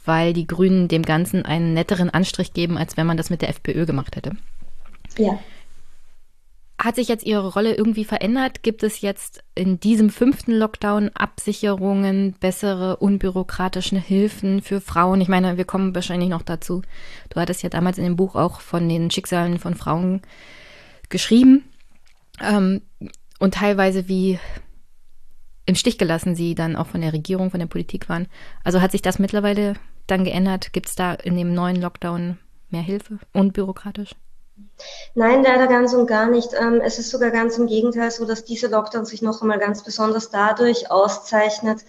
weil 0.04 0.32
die 0.32 0.46
Grünen 0.46 0.88
dem 0.88 1.02
Ganzen 1.02 1.44
einen 1.44 1.74
netteren 1.74 2.08
Anstrich 2.08 2.54
geben, 2.54 2.78
als 2.78 2.96
wenn 2.96 3.06
man 3.06 3.18
das 3.18 3.28
mit 3.28 3.42
der 3.42 3.50
FPÖ 3.50 3.84
gemacht 3.84 4.16
hätte. 4.16 4.32
Ja. 5.18 5.38
Hat 6.78 6.96
sich 6.96 7.08
jetzt 7.08 7.24
Ihre 7.24 7.52
Rolle 7.52 7.74
irgendwie 7.74 8.04
verändert? 8.04 8.62
Gibt 8.62 8.82
es 8.82 9.00
jetzt 9.00 9.42
in 9.54 9.80
diesem 9.80 10.10
fünften 10.10 10.52
Lockdown 10.52 11.10
Absicherungen, 11.14 12.34
bessere 12.38 12.98
unbürokratische 12.98 13.98
Hilfen 13.98 14.60
für 14.60 14.82
Frauen? 14.82 15.22
Ich 15.22 15.28
meine, 15.28 15.56
wir 15.56 15.64
kommen 15.64 15.94
wahrscheinlich 15.94 16.28
noch 16.28 16.42
dazu. 16.42 16.82
Du 17.30 17.40
hattest 17.40 17.62
ja 17.62 17.70
damals 17.70 17.96
in 17.96 18.04
dem 18.04 18.16
Buch 18.16 18.34
auch 18.34 18.60
von 18.60 18.88
den 18.88 19.10
Schicksalen 19.10 19.58
von 19.58 19.74
Frauen 19.74 20.20
geschrieben 21.08 21.64
ähm, 22.42 22.82
und 23.38 23.54
teilweise 23.54 24.08
wie 24.08 24.38
im 25.64 25.74
Stich 25.74 25.98
gelassen 25.98 26.36
sie 26.36 26.54
dann 26.54 26.76
auch 26.76 26.86
von 26.86 27.00
der 27.00 27.12
Regierung, 27.12 27.50
von 27.50 27.60
der 27.60 27.66
Politik 27.66 28.08
waren. 28.08 28.28
Also 28.62 28.80
hat 28.80 28.92
sich 28.92 29.02
das 29.02 29.18
mittlerweile 29.18 29.74
dann 30.06 30.24
geändert? 30.24 30.72
Gibt 30.72 30.86
es 30.86 30.94
da 30.94 31.14
in 31.14 31.36
dem 31.36 31.54
neuen 31.54 31.80
Lockdown 31.80 32.38
mehr 32.70 32.82
Hilfe, 32.82 33.18
unbürokratisch? 33.32 34.14
Nein, 35.14 35.42
leider 35.42 35.66
ganz 35.66 35.94
und 35.94 36.06
gar 36.06 36.26
nicht. 36.26 36.50
Ähm, 36.52 36.80
es 36.82 36.98
ist 36.98 37.10
sogar 37.10 37.30
ganz 37.30 37.56
im 37.56 37.66
Gegenteil 37.66 38.10
so, 38.10 38.26
dass 38.26 38.44
dieser 38.44 38.68
Lockdown 38.68 39.06
sich 39.06 39.22
noch 39.22 39.40
einmal 39.40 39.58
ganz 39.58 39.82
besonders 39.82 40.30
dadurch 40.30 40.90
auszeichnet, 40.90 41.80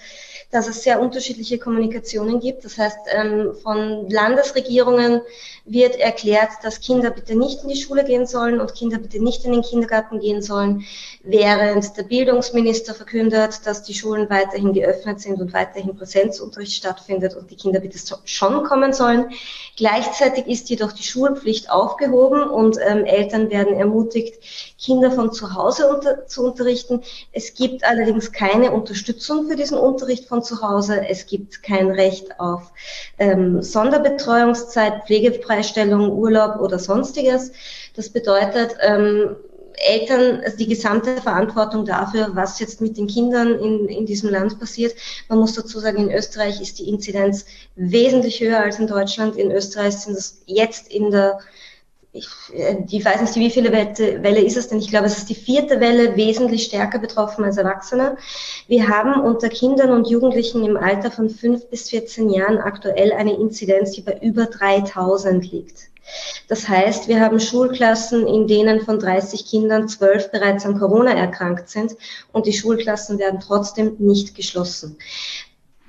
dass 0.49 0.67
es 0.67 0.83
sehr 0.83 1.01
unterschiedliche 1.01 1.57
Kommunikationen 1.57 2.39
gibt. 2.39 2.63
Das 2.63 2.77
heißt, 2.77 2.97
ähm, 3.11 3.53
von 3.61 4.09
Landesregierungen 4.09 5.21
wird 5.65 5.97
erklärt, 5.97 6.51
dass 6.63 6.79
Kinder 6.79 7.09
bitte 7.09 7.35
nicht 7.35 7.63
in 7.63 7.69
die 7.69 7.75
Schule 7.75 8.05
gehen 8.05 8.25
sollen 8.25 8.61
und 8.61 8.73
Kinder 8.73 8.97
bitte 8.97 9.21
nicht 9.21 9.43
in 9.43 9.51
den 9.51 9.61
Kindergarten 9.61 10.19
gehen 10.19 10.41
sollen, 10.41 10.85
während 11.23 11.97
der 11.97 12.03
Bildungsminister 12.03 12.93
verkündet, 12.93 13.65
dass 13.65 13.83
die 13.83 13.93
Schulen 13.93 14.29
weiterhin 14.29 14.71
geöffnet 14.71 15.19
sind 15.19 15.41
und 15.41 15.51
weiterhin 15.51 15.97
Präsenzunterricht 15.97 16.73
stattfindet 16.73 17.35
und 17.35 17.51
die 17.51 17.57
Kinder 17.57 17.81
bitte 17.81 17.99
schon 18.23 18.63
kommen 18.63 18.93
sollen. 18.93 19.31
Gleichzeitig 19.75 20.47
ist 20.47 20.69
jedoch 20.69 20.93
die 20.93 21.03
Schulpflicht 21.03 21.69
aufgehoben 21.69 22.43
und 22.43 22.77
ähm, 22.87 23.03
Eltern 23.03 23.49
werden 23.49 23.75
ermutigt, 23.75 24.41
Kinder 24.79 25.11
von 25.11 25.33
zu 25.33 25.53
Hause 25.53 25.89
unter, 25.89 26.25
zu 26.27 26.45
unterrichten. 26.45 27.01
Es 27.33 27.53
gibt 27.53 27.83
allerdings 27.83 28.31
keine 28.31 28.71
Unterstützung 28.71 29.47
für 29.47 29.55
diesen 29.55 29.77
Unterricht 29.77 30.25
von 30.25 30.36
zu 30.43 30.61
Hause. 30.61 31.07
Es 31.07 31.25
gibt 31.25 31.63
kein 31.63 31.89
Recht 31.91 32.39
auf 32.39 32.71
ähm, 33.19 33.61
Sonderbetreuungszeit, 33.61 35.05
Pflegefreistellung, 35.05 36.11
Urlaub 36.11 36.59
oder 36.59 36.79
sonstiges. 36.79 37.51
Das 37.95 38.09
bedeutet, 38.09 38.75
ähm, 38.81 39.35
Eltern, 39.77 40.41
also 40.43 40.57
die 40.57 40.67
gesamte 40.67 41.21
Verantwortung 41.21 41.85
dafür, 41.85 42.31
was 42.33 42.59
jetzt 42.59 42.81
mit 42.81 42.97
den 42.97 43.07
Kindern 43.07 43.59
in, 43.59 43.87
in 43.87 44.05
diesem 44.05 44.29
Land 44.29 44.59
passiert. 44.59 44.95
Man 45.29 45.39
muss 45.39 45.53
dazu 45.53 45.79
sagen, 45.79 45.97
in 45.97 46.11
Österreich 46.11 46.59
ist 46.61 46.79
die 46.79 46.89
Inzidenz 46.89 47.45
wesentlich 47.75 48.39
höher 48.39 48.59
als 48.59 48.79
in 48.79 48.87
Deutschland. 48.87 49.35
In 49.35 49.51
Österreich 49.51 49.97
sind 49.97 50.17
es 50.17 50.41
jetzt 50.47 50.91
in 50.91 51.11
der 51.11 51.39
ich, 52.13 52.27
äh, 52.53 52.77
ich 52.89 53.05
weiß 53.05 53.21
nicht, 53.21 53.35
wie 53.35 53.49
viele 53.49 53.71
Welle 53.71 54.41
ist 54.41 54.57
es 54.57 54.67
denn? 54.67 54.79
Ich 54.79 54.89
glaube, 54.89 55.05
es 55.05 55.17
ist 55.17 55.29
die 55.29 55.35
vierte 55.35 55.79
Welle, 55.79 56.15
wesentlich 56.15 56.63
stärker 56.63 56.99
betroffen 56.99 57.43
als 57.43 57.57
Erwachsene. 57.57 58.17
Wir 58.67 58.87
haben 58.87 59.21
unter 59.21 59.49
Kindern 59.49 59.91
und 59.91 60.07
Jugendlichen 60.07 60.63
im 60.65 60.77
Alter 60.77 61.11
von 61.11 61.29
5 61.29 61.67
bis 61.67 61.89
14 61.89 62.29
Jahren 62.29 62.57
aktuell 62.57 63.11
eine 63.11 63.35
Inzidenz, 63.35 63.91
die 63.91 64.01
bei 64.01 64.17
über 64.21 64.45
3000 64.45 65.51
liegt. 65.51 65.89
Das 66.47 66.69
heißt, 66.69 67.09
wir 67.09 67.19
haben 67.19 67.39
Schulklassen, 67.39 68.25
in 68.27 68.47
denen 68.47 68.79
von 68.81 68.97
30 68.97 69.45
Kindern 69.45 69.89
12 69.89 70.31
bereits 70.31 70.65
an 70.65 70.79
Corona 70.79 71.11
erkrankt 71.11 71.67
sind 71.67 71.95
und 72.31 72.45
die 72.45 72.53
Schulklassen 72.53 73.19
werden 73.19 73.41
trotzdem 73.41 73.97
nicht 73.99 74.33
geschlossen. 74.33 74.97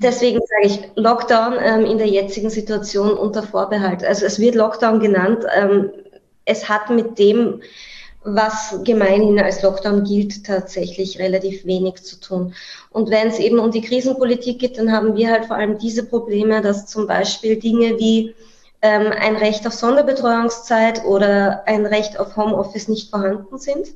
Deswegen 0.01 0.39
sage 0.41 0.67
ich 0.67 0.81
Lockdown 0.95 1.55
ähm, 1.61 1.85
in 1.85 1.99
der 1.99 2.07
jetzigen 2.07 2.51
Situation 2.51 3.13
unter 3.13 3.43
Vorbehalt. 3.43 4.05
Also 4.05 4.27
es 4.27 4.39
wird 4.39 4.55
Lockdown 4.55 5.01
genannt. 5.01 5.45
Ähm, 5.57 5.91
es 6.49 6.69
hat 6.69 6.91
mit 6.91 7.19
dem, 7.19 7.63
was 8.25 8.81
gemeinhin 8.85 9.39
als 9.39 9.63
Lockdown 9.63 10.05
gilt, 10.05 10.45
tatsächlich 10.45 11.19
relativ 11.19 11.65
wenig 11.65 12.03
zu 12.03 12.19
tun. 12.19 12.55
Und 12.91 13.11
wenn 13.11 13.29
es 13.29 13.39
eben 13.39 13.59
um 13.59 13.71
die 13.71 13.81
Krisenpolitik 13.81 14.59
geht, 14.59 14.79
dann 14.79 14.93
haben 14.93 15.17
wir 15.17 15.31
halt 15.31 15.47
vor 15.47 15.57
allem 15.57 15.79
diese 15.79 16.05
Probleme, 16.05 16.61
dass 16.61 16.87
zum 16.87 17.07
Beispiel 17.07 17.57
Dinge 17.57 17.99
wie 17.99 18.35
ähm, 18.83 19.13
ein 19.13 19.37
Recht 19.37 19.67
auf 19.67 19.73
Sonderbetreuungszeit 19.73 21.05
oder 21.05 21.63
ein 21.67 21.87
Recht 21.87 22.19
auf 22.19 22.37
Homeoffice 22.37 22.89
nicht 22.89 23.11
vorhanden 23.11 23.59
sind 23.59 23.89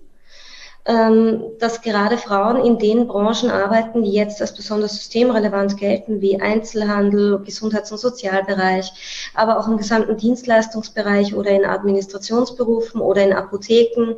dass 0.84 1.80
gerade 1.80 2.18
Frauen 2.18 2.64
in 2.64 2.76
den 2.76 3.06
Branchen 3.06 3.50
arbeiten, 3.50 4.02
die 4.02 4.10
jetzt 4.10 4.40
als 4.40 4.52
besonders 4.52 4.96
systemrelevant 4.96 5.76
gelten, 5.76 6.20
wie 6.20 6.40
Einzelhandel, 6.40 7.38
Gesundheits- 7.44 7.92
und 7.92 7.98
Sozialbereich, 7.98 8.90
aber 9.32 9.60
auch 9.60 9.68
im 9.68 9.76
gesamten 9.76 10.16
Dienstleistungsbereich 10.16 11.36
oder 11.36 11.50
in 11.50 11.64
Administrationsberufen 11.64 13.00
oder 13.00 13.22
in 13.22 13.32
Apotheken, 13.32 14.16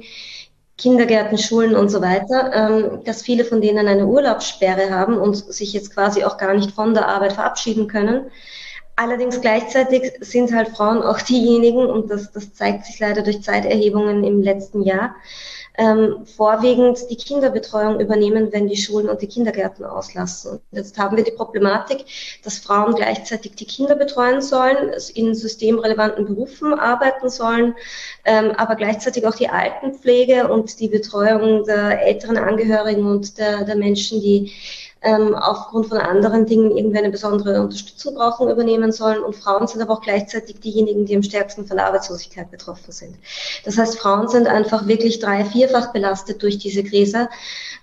Kindergärten, 0.76 1.38
Schulen 1.38 1.76
und 1.76 1.88
so 1.88 2.00
weiter, 2.00 2.50
ähm, 2.52 3.04
dass 3.04 3.22
viele 3.22 3.44
von 3.44 3.60
denen 3.60 3.86
eine 3.86 4.06
Urlaubssperre 4.06 4.90
haben 4.90 5.18
und 5.18 5.36
sich 5.36 5.72
jetzt 5.72 5.92
quasi 5.92 6.24
auch 6.24 6.36
gar 6.36 6.54
nicht 6.54 6.72
von 6.72 6.94
der 6.94 7.08
Arbeit 7.08 7.34
verabschieden 7.34 7.86
können. 7.86 8.30
Allerdings 8.96 9.40
gleichzeitig 9.40 10.12
sind 10.20 10.52
halt 10.52 10.68
Frauen 10.68 11.02
auch 11.02 11.20
diejenigen, 11.22 11.86
und 11.86 12.10
das, 12.10 12.32
das 12.32 12.54
zeigt 12.54 12.86
sich 12.86 12.98
leider 12.98 13.22
durch 13.22 13.42
Zeiterhebungen 13.42 14.24
im 14.24 14.42
letzten 14.42 14.82
Jahr, 14.82 15.14
ähm, 15.76 16.24
vorwiegend 16.24 16.98
die 17.10 17.16
Kinderbetreuung 17.16 18.00
übernehmen, 18.00 18.52
wenn 18.52 18.68
die 18.68 18.76
Schulen 18.76 19.08
und 19.08 19.22
die 19.22 19.26
Kindergärten 19.26 19.84
auslassen. 19.84 20.60
Jetzt 20.70 20.96
haben 20.98 21.16
wir 21.16 21.24
die 21.24 21.32
Problematik, 21.32 22.04
dass 22.44 22.58
Frauen 22.58 22.94
gleichzeitig 22.94 23.56
die 23.56 23.66
Kinder 23.66 23.96
betreuen 23.96 24.40
sollen, 24.40 24.92
in 25.14 25.34
systemrelevanten 25.34 26.26
Berufen 26.26 26.74
arbeiten 26.74 27.28
sollen, 27.28 27.74
ähm, 28.24 28.52
aber 28.52 28.76
gleichzeitig 28.76 29.26
auch 29.26 29.34
die 29.34 29.48
Altenpflege 29.48 30.48
und 30.48 30.78
die 30.78 30.88
Betreuung 30.88 31.64
der 31.64 32.02
älteren 32.02 32.36
Angehörigen 32.36 33.06
und 33.06 33.38
der, 33.38 33.64
der 33.64 33.76
Menschen, 33.76 34.20
die 34.20 34.52
ähm, 35.04 35.34
aufgrund 35.34 35.86
von 35.88 35.98
anderen 35.98 36.46
Dingen 36.46 36.76
irgendwie 36.76 36.98
eine 36.98 37.10
besondere 37.10 37.60
Unterstützung 37.60 38.14
brauchen, 38.14 38.48
übernehmen 38.48 38.90
sollen. 38.90 39.22
Und 39.22 39.36
Frauen 39.36 39.66
sind 39.66 39.82
aber 39.82 39.92
auch 39.92 40.00
gleichzeitig 40.00 40.60
diejenigen, 40.60 41.04
die 41.04 41.14
am 41.14 41.22
stärksten 41.22 41.66
von 41.66 41.76
der 41.76 41.86
Arbeitslosigkeit 41.86 42.50
betroffen 42.50 42.90
sind. 42.90 43.16
Das 43.64 43.76
heißt, 43.76 43.98
Frauen 43.98 44.28
sind 44.28 44.46
einfach 44.46 44.86
wirklich 44.86 45.18
drei-, 45.18 45.44
vierfach 45.44 45.92
belastet 45.92 46.42
durch 46.42 46.58
diese 46.58 46.82
Krise. 46.82 47.28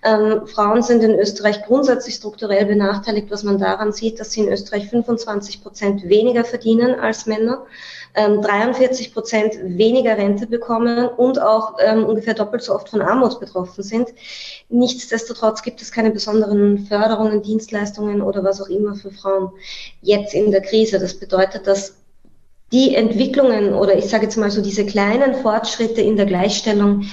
Ähm, 0.03 0.47
Frauen 0.47 0.81
sind 0.81 1.03
in 1.03 1.17
Österreich 1.19 1.63
grundsätzlich 1.63 2.15
strukturell 2.15 2.65
benachteiligt, 2.65 3.29
was 3.29 3.43
man 3.43 3.59
daran 3.59 3.91
sieht, 3.91 4.19
dass 4.19 4.31
sie 4.31 4.41
in 4.41 4.51
Österreich 4.51 4.89
25 4.89 5.61
Prozent 5.61 6.09
weniger 6.09 6.43
verdienen 6.43 6.99
als 6.99 7.27
Männer 7.27 7.65
ähm, 8.15 8.41
43 8.41 9.13
Prozent 9.13 9.53
weniger 9.63 10.17
Rente 10.17 10.47
bekommen 10.47 11.07
und 11.07 11.41
auch 11.41 11.75
ähm, 11.79 12.05
ungefähr 12.05 12.33
doppelt 12.33 12.63
so 12.63 12.73
oft 12.73 12.89
von 12.89 13.01
Armut 13.01 13.39
betroffen 13.39 13.83
sind. 13.83 14.09
Nichtsdestotrotz 14.69 15.61
gibt 15.61 15.81
es 15.81 15.91
keine 15.91 16.11
besonderen 16.11 16.85
Förderungen, 16.87 17.41
Dienstleistungen 17.41 18.21
oder 18.21 18.43
was 18.43 18.61
auch 18.61 18.69
immer 18.69 18.95
für 18.95 19.11
Frauen 19.11 19.51
jetzt 20.01 20.33
in 20.33 20.51
der 20.51 20.61
Krise. 20.61 20.99
Das 20.99 21.19
bedeutet, 21.19 21.67
dass 21.67 21.95
die 22.71 22.95
Entwicklungen 22.95 23.73
oder 23.73 23.97
ich 23.97 24.05
sage 24.05 24.23
jetzt 24.23 24.37
mal 24.37 24.51
so 24.51 24.61
diese 24.61 24.85
kleinen 24.85 25.35
Fortschritte 25.35 26.01
in 26.01 26.15
der 26.15 26.25
Gleichstellung, 26.25 27.03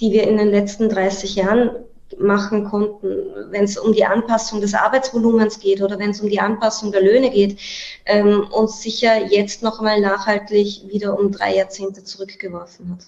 die 0.00 0.12
wir 0.12 0.28
in 0.28 0.36
den 0.36 0.50
letzten 0.50 0.88
30 0.88 1.34
Jahren 1.34 1.70
machen 2.20 2.64
konnten, 2.64 3.08
wenn 3.50 3.64
es 3.64 3.78
um 3.78 3.92
die 3.92 4.04
Anpassung 4.04 4.60
des 4.60 4.74
Arbeitsvolumens 4.74 5.60
geht 5.60 5.82
oder 5.82 5.98
wenn 5.98 6.10
es 6.10 6.20
um 6.20 6.28
die 6.28 6.40
Anpassung 6.40 6.92
der 6.92 7.02
Löhne 7.02 7.30
geht, 7.30 7.58
ähm, 8.04 8.46
uns 8.50 8.82
sicher 8.82 9.26
jetzt 9.26 9.62
noch 9.62 9.78
einmal 9.78 10.00
nachhaltig 10.00 10.82
wieder 10.88 11.18
um 11.18 11.32
drei 11.32 11.56
Jahrzehnte 11.56 12.04
zurückgeworfen 12.04 12.90
hat. 12.90 13.06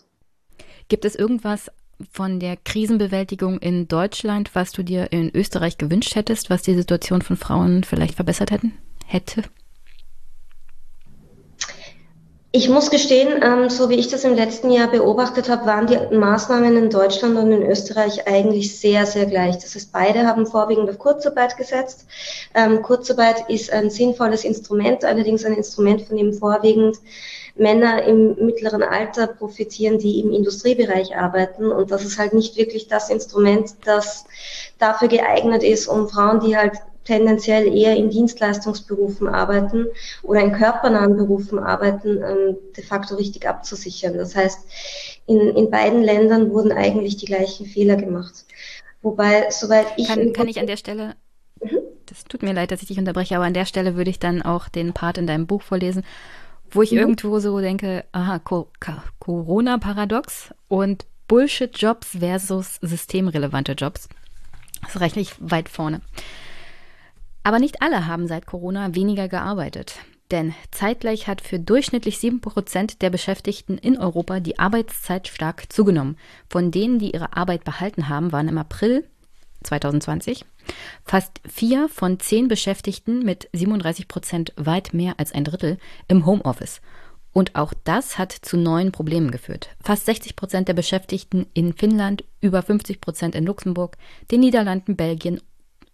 Gibt 0.89 1.05
es 1.05 1.15
irgendwas 1.15 1.71
von 2.13 2.41
der 2.41 2.57
Krisenbewältigung 2.57 3.59
in 3.59 3.87
Deutschland, 3.89 4.51
was 4.55 4.73
du 4.73 4.83
dir 4.83 5.13
in 5.13 5.35
Österreich 5.35 5.79
gewünscht 5.79 6.15
hättest, 6.15 6.51
was 6.51 6.63
die 6.63 6.75
Situation 6.75 7.23
von 7.23 7.37
Frauen 7.37 7.85
vielleicht 7.85 8.15
verbessert 8.15 8.51
hätten, 8.51 8.73
hätte? 9.07 9.43
Ich 12.53 12.69
muss 12.69 12.91
gestehen, 12.91 13.41
ähm, 13.45 13.71
so 13.71 13.91
wie 13.91 13.95
ich 13.95 14.09
das 14.09 14.25
im 14.25 14.35
letzten 14.35 14.73
Jahr 14.73 14.91
beobachtet 14.91 15.49
habe, 15.49 15.67
waren 15.67 15.87
die 15.87 16.17
Maßnahmen 16.17 16.77
in 16.77 16.91
Deutschland 16.91 17.37
und 17.37 17.53
in 17.53 17.63
Österreich 17.63 18.27
eigentlich 18.27 18.77
sehr, 18.77 19.07
sehr 19.07 19.27
gleich. 19.27 19.59
Das 19.59 19.77
heißt, 19.77 19.93
beide 19.93 20.27
haben 20.27 20.49
vorwiegend 20.49 20.91
auf 20.91 20.99
Kurzarbeit 20.99 21.57
gesetzt. 21.57 22.07
Ähm, 22.53 22.83
Kurzarbeit 22.83 23.49
ist 23.49 23.73
ein 23.73 23.89
sinnvolles 23.89 24.43
Instrument, 24.43 25.05
allerdings 25.05 25.45
ein 25.45 25.55
Instrument, 25.55 26.03
von 26.03 26.17
dem 26.17 26.33
vorwiegend 26.33 26.99
Männer 27.55 28.03
im 28.03 28.35
mittleren 28.45 28.83
Alter 28.83 29.29
profitieren, 29.29 30.01
die 30.01 30.19
im 30.19 30.33
Industriebereich 30.33 31.17
arbeiten. 31.17 31.71
Und 31.71 31.93
das 31.93 32.05
ist 32.05 32.19
halt 32.19 32.33
nicht 32.33 32.57
wirklich 32.57 32.89
das 32.89 33.11
Instrument, 33.11 33.75
das 33.85 34.25
dafür 34.81 35.07
geeignet 35.07 35.63
ist, 35.63 35.87
um 35.87 36.09
Frauen, 36.09 36.41
die 36.41 36.57
halt 36.57 36.73
tendenziell 37.05 37.75
eher 37.75 37.97
in 37.97 38.11
Dienstleistungsberufen 38.11 39.29
arbeiten 39.29 39.87
oder 40.23 40.41
in 40.41 40.53
körpernahen 40.53 41.17
Berufen 41.17 41.59
arbeiten, 41.59 42.23
ähm, 42.23 42.57
de 42.77 42.85
facto 42.85 43.17
richtig 43.17 43.49
abzusichern. 43.49 44.17
Das 44.17 44.37
heißt, 44.37 44.61
in, 45.27 45.41
in 45.57 45.71
beiden 45.71 46.03
Ländern 46.03 46.51
wurden 46.51 46.73
eigentlich 46.73 47.17
die 47.17 47.27
gleichen 47.27 47.67
Fehler 47.67 47.97
gemacht. 47.97 48.45
Wobei, 49.03 49.51
soweit 49.51 49.87
ich. 49.97 50.09
Kann, 50.09 50.33
kann 50.33 50.49
ich 50.49 50.61
an 50.61 50.67
der 50.67 50.77
Stelle. 50.77 51.15
Mhm. 51.63 51.79
Das 52.07 52.25
tut 52.25 52.43
mir 52.43 52.53
leid, 52.53 52.71
dass 52.71 52.83
ich 52.83 52.89
dich 52.89 52.99
unterbreche, 52.99 53.37
aber 53.37 53.45
an 53.45 53.55
der 53.55 53.67
Stelle 53.67 53.97
würde 53.97 54.11
ich 54.11 54.19
dann 54.19 54.43
auch 54.43 54.69
den 54.69 54.93
Part 54.93 55.17
in 55.17 55.27
deinem 55.27 55.47
Buch 55.47 55.63
vorlesen, 55.63 56.03
wo 56.71 56.83
ich 56.83 56.91
mhm. 56.91 56.99
irgendwo 56.99 57.39
so 57.39 57.61
denke, 57.61 58.05
aha, 58.13 58.41
Corona-Paradox 59.21 60.51
und 60.69 61.07
Bullshit-Jobs 61.29 62.19
versus 62.19 62.79
systemrelevante 62.83 63.73
Jobs. 63.73 64.09
Das 64.83 64.97
ist 64.97 65.01
rechtlich 65.01 65.35
weit 65.39 65.69
vorne. 65.69 66.01
Aber 67.43 67.59
nicht 67.59 67.83
alle 67.83 68.07
haben 68.07 68.27
seit 68.27 68.47
Corona 68.47 68.95
weniger 68.95 69.29
gearbeitet. 69.29 69.97
Denn 70.31 70.55
zeitgleich 70.71 71.27
hat 71.27 71.41
für 71.41 71.59
durchschnittlich 71.59 72.17
7% 72.17 72.99
der 73.01 73.11
Beschäftigten 73.11 73.79
in 73.79 73.99
Europa 73.99 74.41
die 74.41 74.59
Arbeitszeit 74.59 75.27
stark 75.27 75.73
zugenommen. 75.73 76.17
Von 76.49 76.71
denen, 76.71 76.99
die 76.99 77.13
ihre 77.13 77.37
Arbeit 77.37 77.65
behalten 77.65 78.09
haben, 78.09 78.31
waren 78.31 78.49
im 78.49 78.59
April 78.59 79.05
2020 79.65 80.45
fast 81.05 81.41
vier 81.49 81.89
von 81.89 82.21
zehn 82.21 82.49
Beschäftigten 82.49 83.25
mit 83.25 83.51
37% 83.51 84.53
weit 84.57 84.95
mehr 84.95 85.15
als 85.19 85.33
ein 85.33 85.45
Drittel 85.45 85.79
im 86.09 86.27
Homeoffice. 86.27 86.81
Und 87.33 87.55
auch 87.55 87.73
das 87.85 88.19
hat 88.19 88.33
zu 88.33 88.57
neuen 88.57 88.91
Problemen 88.93 89.31
geführt. 89.31 89.71
Fast 89.83 90.09
60% 90.09 90.65
der 90.65 90.75
Beschäftigten 90.75 91.47
in 91.55 91.75
Finnland, 91.75 92.25
über 92.41 92.61
50% 92.61 93.35
in 93.35 93.47
Luxemburg, 93.47 93.97
den 94.31 94.41
Niederlanden, 94.41 94.97
Belgien 94.97 95.41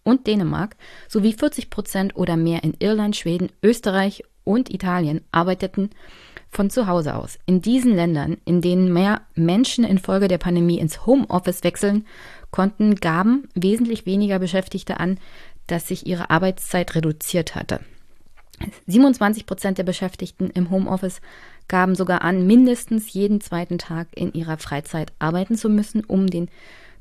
und 0.07 0.27
Dänemark 0.27 0.77
sowie 1.09 1.33
40 1.33 1.69
Prozent 1.69 2.16
oder 2.16 2.37
mehr 2.37 2.64
in 2.64 2.75
Irland, 2.79 3.16
Schweden, 3.16 3.51
Österreich 3.62 4.23
und 4.45 4.73
Italien 4.73 5.21
arbeiteten 5.33 5.90
von 6.49 6.71
zu 6.71 6.87
Hause 6.87 7.16
aus. 7.16 7.38
In 7.45 7.61
diesen 7.61 7.95
Ländern, 7.95 8.38
in 8.45 8.62
denen 8.62 8.92
mehr 8.92 9.23
Menschen 9.35 9.85
infolge 9.85 10.29
der 10.29 10.38
Pandemie 10.38 10.79
ins 10.79 11.05
Homeoffice 11.05 11.64
wechseln 11.64 12.07
konnten, 12.51 12.95
gaben 12.95 13.49
wesentlich 13.55 14.07
weniger 14.07 14.38
Beschäftigte 14.38 15.01
an, 15.01 15.19
dass 15.66 15.88
sich 15.88 16.07
ihre 16.07 16.31
Arbeitszeit 16.31 16.95
reduziert 16.95 17.57
hatte. 17.57 17.81
27 18.87 19.45
Prozent 19.45 19.77
der 19.77 19.85
Beschäftigten 19.85 20.49
im 20.51 20.71
Homeoffice 20.71 21.21
gaben 21.69 21.95
sogar 21.95 22.23
an, 22.23 22.47
mindestens 22.47 23.12
jeden 23.12 23.40
zweiten 23.40 23.77
Tag 23.77 24.09
in 24.14 24.33
ihrer 24.33 24.57
Freizeit 24.57 25.12
arbeiten 25.19 25.57
zu 25.57 25.69
müssen, 25.69 26.05
um 26.05 26.29
den 26.29 26.49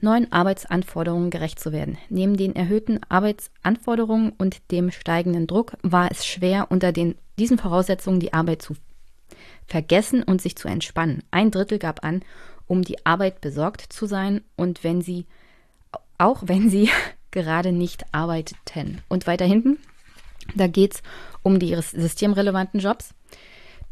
neuen 0.06 0.32
Arbeitsanforderungen 0.32 1.30
gerecht 1.30 1.60
zu 1.60 1.74
werden. 1.74 1.98
Neben 2.10 2.38
den 2.38 2.56
erhöhten 2.56 3.02
Arbeitsanforderungen 3.10 4.32
und 4.38 4.72
dem 4.72 4.92
steigenden 4.92 5.48
Druck 5.48 5.74
war 5.82 6.10
es 6.10 6.26
schwer, 6.26 6.68
unter 6.70 6.94
den, 6.94 7.16
diesen 7.38 7.58
Voraussetzungen 7.58 8.22
die 8.22 8.32
Arbeit 8.32 8.62
zu 8.62 8.76
vergessen 9.68 10.24
und 10.24 10.42
sich 10.42 10.56
zu 10.56 10.68
entspannen. 10.70 11.24
Ein 11.32 11.52
Drittel 11.52 11.80
gab 11.80 12.06
an, 12.06 12.22
um 12.68 12.84
die 12.84 13.06
Arbeit 13.06 13.42
besorgt 13.42 13.82
zu 13.82 14.06
sein 14.06 14.42
und 14.56 14.84
wenn 14.84 15.02
sie, 15.02 15.26
auch 16.18 16.44
wenn 16.46 16.70
sie 16.70 16.90
gerade 17.32 17.74
nicht 17.74 18.06
arbeiteten. 18.14 19.02
Und 19.10 19.28
weiter 19.28 19.46
hinten, 19.46 19.78
da 20.56 20.68
geht 20.68 20.96
es 20.96 21.04
um 21.44 21.60
die 21.60 21.76
systemrelevanten 21.76 22.80
Jobs. 22.80 23.14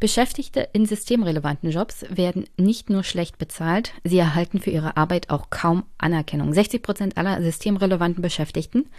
Beschäftigte 0.04 0.68
in 0.74 0.86
systemrelevanten 0.86 1.72
Jobs 1.72 2.04
werden 2.10 2.44
nicht 2.58 2.90
nur 2.90 3.06
schlecht 3.06 3.38
bezahlt, 3.38 3.94
sie 4.04 4.18
erhalten 4.18 4.60
für 4.60 4.70
ihre 4.70 4.98
Arbeit 4.98 5.30
auch 5.30 5.50
kaum 5.50 5.86
Anerkennung. 5.98 6.54
60 6.54 6.84
Prozent 6.84 7.16
aller 7.16 7.42
systemrelevanten 7.42 8.22
Beschäftigten 8.22 8.90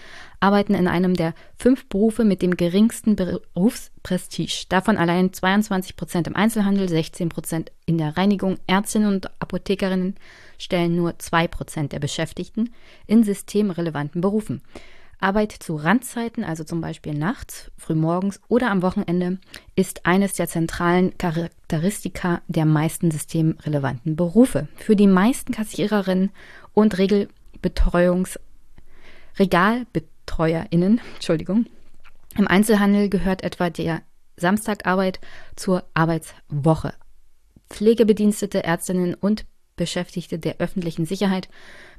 arbeiten 0.40 0.72
in 0.72 0.88
einem 0.88 1.12
der 1.12 1.34
fünf 1.58 1.90
Berufe 1.90 2.24
mit 2.24 2.40
dem 2.40 2.56
geringsten 2.56 3.16
Berufsprestige. 3.16 4.64
Davon 4.70 4.96
allein 4.96 5.30
22 5.30 5.94
Prozent 5.94 6.26
im 6.26 6.36
Einzelhandel, 6.36 6.88
16 6.88 7.28
Prozent 7.28 7.70
in 7.84 7.98
der 7.98 8.16
Reinigung. 8.16 8.56
Ärztinnen 8.66 9.12
und 9.12 9.28
Apothekerinnen 9.42 10.14
stellen 10.56 10.96
nur 10.96 11.18
zwei 11.18 11.46
Prozent 11.48 11.92
der 11.92 12.00
Beschäftigten 12.00 12.72
in 13.06 13.24
systemrelevanten 13.24 14.22
Berufen. 14.22 14.62
Arbeit 15.24 15.52
zu 15.52 15.76
Randzeiten, 15.76 16.44
also 16.44 16.64
zum 16.64 16.82
Beispiel 16.82 17.14
nachts, 17.14 17.70
frühmorgens 17.78 18.40
oder 18.46 18.70
am 18.70 18.82
Wochenende, 18.82 19.38
ist 19.74 20.04
eines 20.04 20.34
der 20.34 20.48
zentralen 20.48 21.16
Charakteristika 21.16 22.42
der 22.46 22.66
meisten 22.66 23.10
systemrelevanten 23.10 24.16
Berufe. 24.16 24.68
Für 24.76 24.96
die 24.96 25.06
meisten 25.06 25.52
Kassiererinnen 25.52 26.30
und 26.74 26.98
Regelbetreuungs 26.98 28.38
RegalbetreuerInnen, 29.38 31.00
Entschuldigung, 31.14 31.66
im 32.37 32.46
Einzelhandel 32.46 33.08
gehört 33.08 33.42
etwa 33.42 33.70
der 33.70 34.02
Samstagarbeit 34.37 35.20
zur 35.56 35.84
Arbeitswoche. 35.94 36.92
Pflegebedienstete, 37.70 38.62
Ärztinnen 38.62 39.14
und 39.14 39.46
Beschäftigte 39.76 40.38
der 40.38 40.58
öffentlichen 40.58 41.06
Sicherheit 41.06 41.48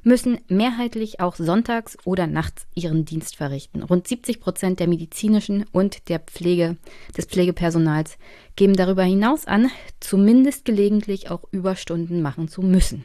müssen 0.02 0.38
mehrheitlich 0.48 1.20
auch 1.20 1.36
sonntags 1.36 1.98
oder 2.04 2.26
nachts 2.26 2.66
ihren 2.74 3.04
Dienst 3.04 3.36
verrichten. 3.36 3.82
Rund 3.82 4.08
70 4.08 4.40
Prozent 4.40 4.80
der 4.80 4.88
medizinischen 4.88 5.64
und 5.72 6.08
der 6.08 6.20
Pflege, 6.20 6.76
des 7.16 7.26
Pflegepersonals 7.26 8.18
geben 8.56 8.74
darüber 8.74 9.02
hinaus 9.04 9.46
an, 9.46 9.70
zumindest 10.00 10.64
gelegentlich 10.64 11.30
auch 11.30 11.44
Überstunden 11.50 12.22
machen 12.22 12.48
zu 12.48 12.62
müssen. 12.62 13.04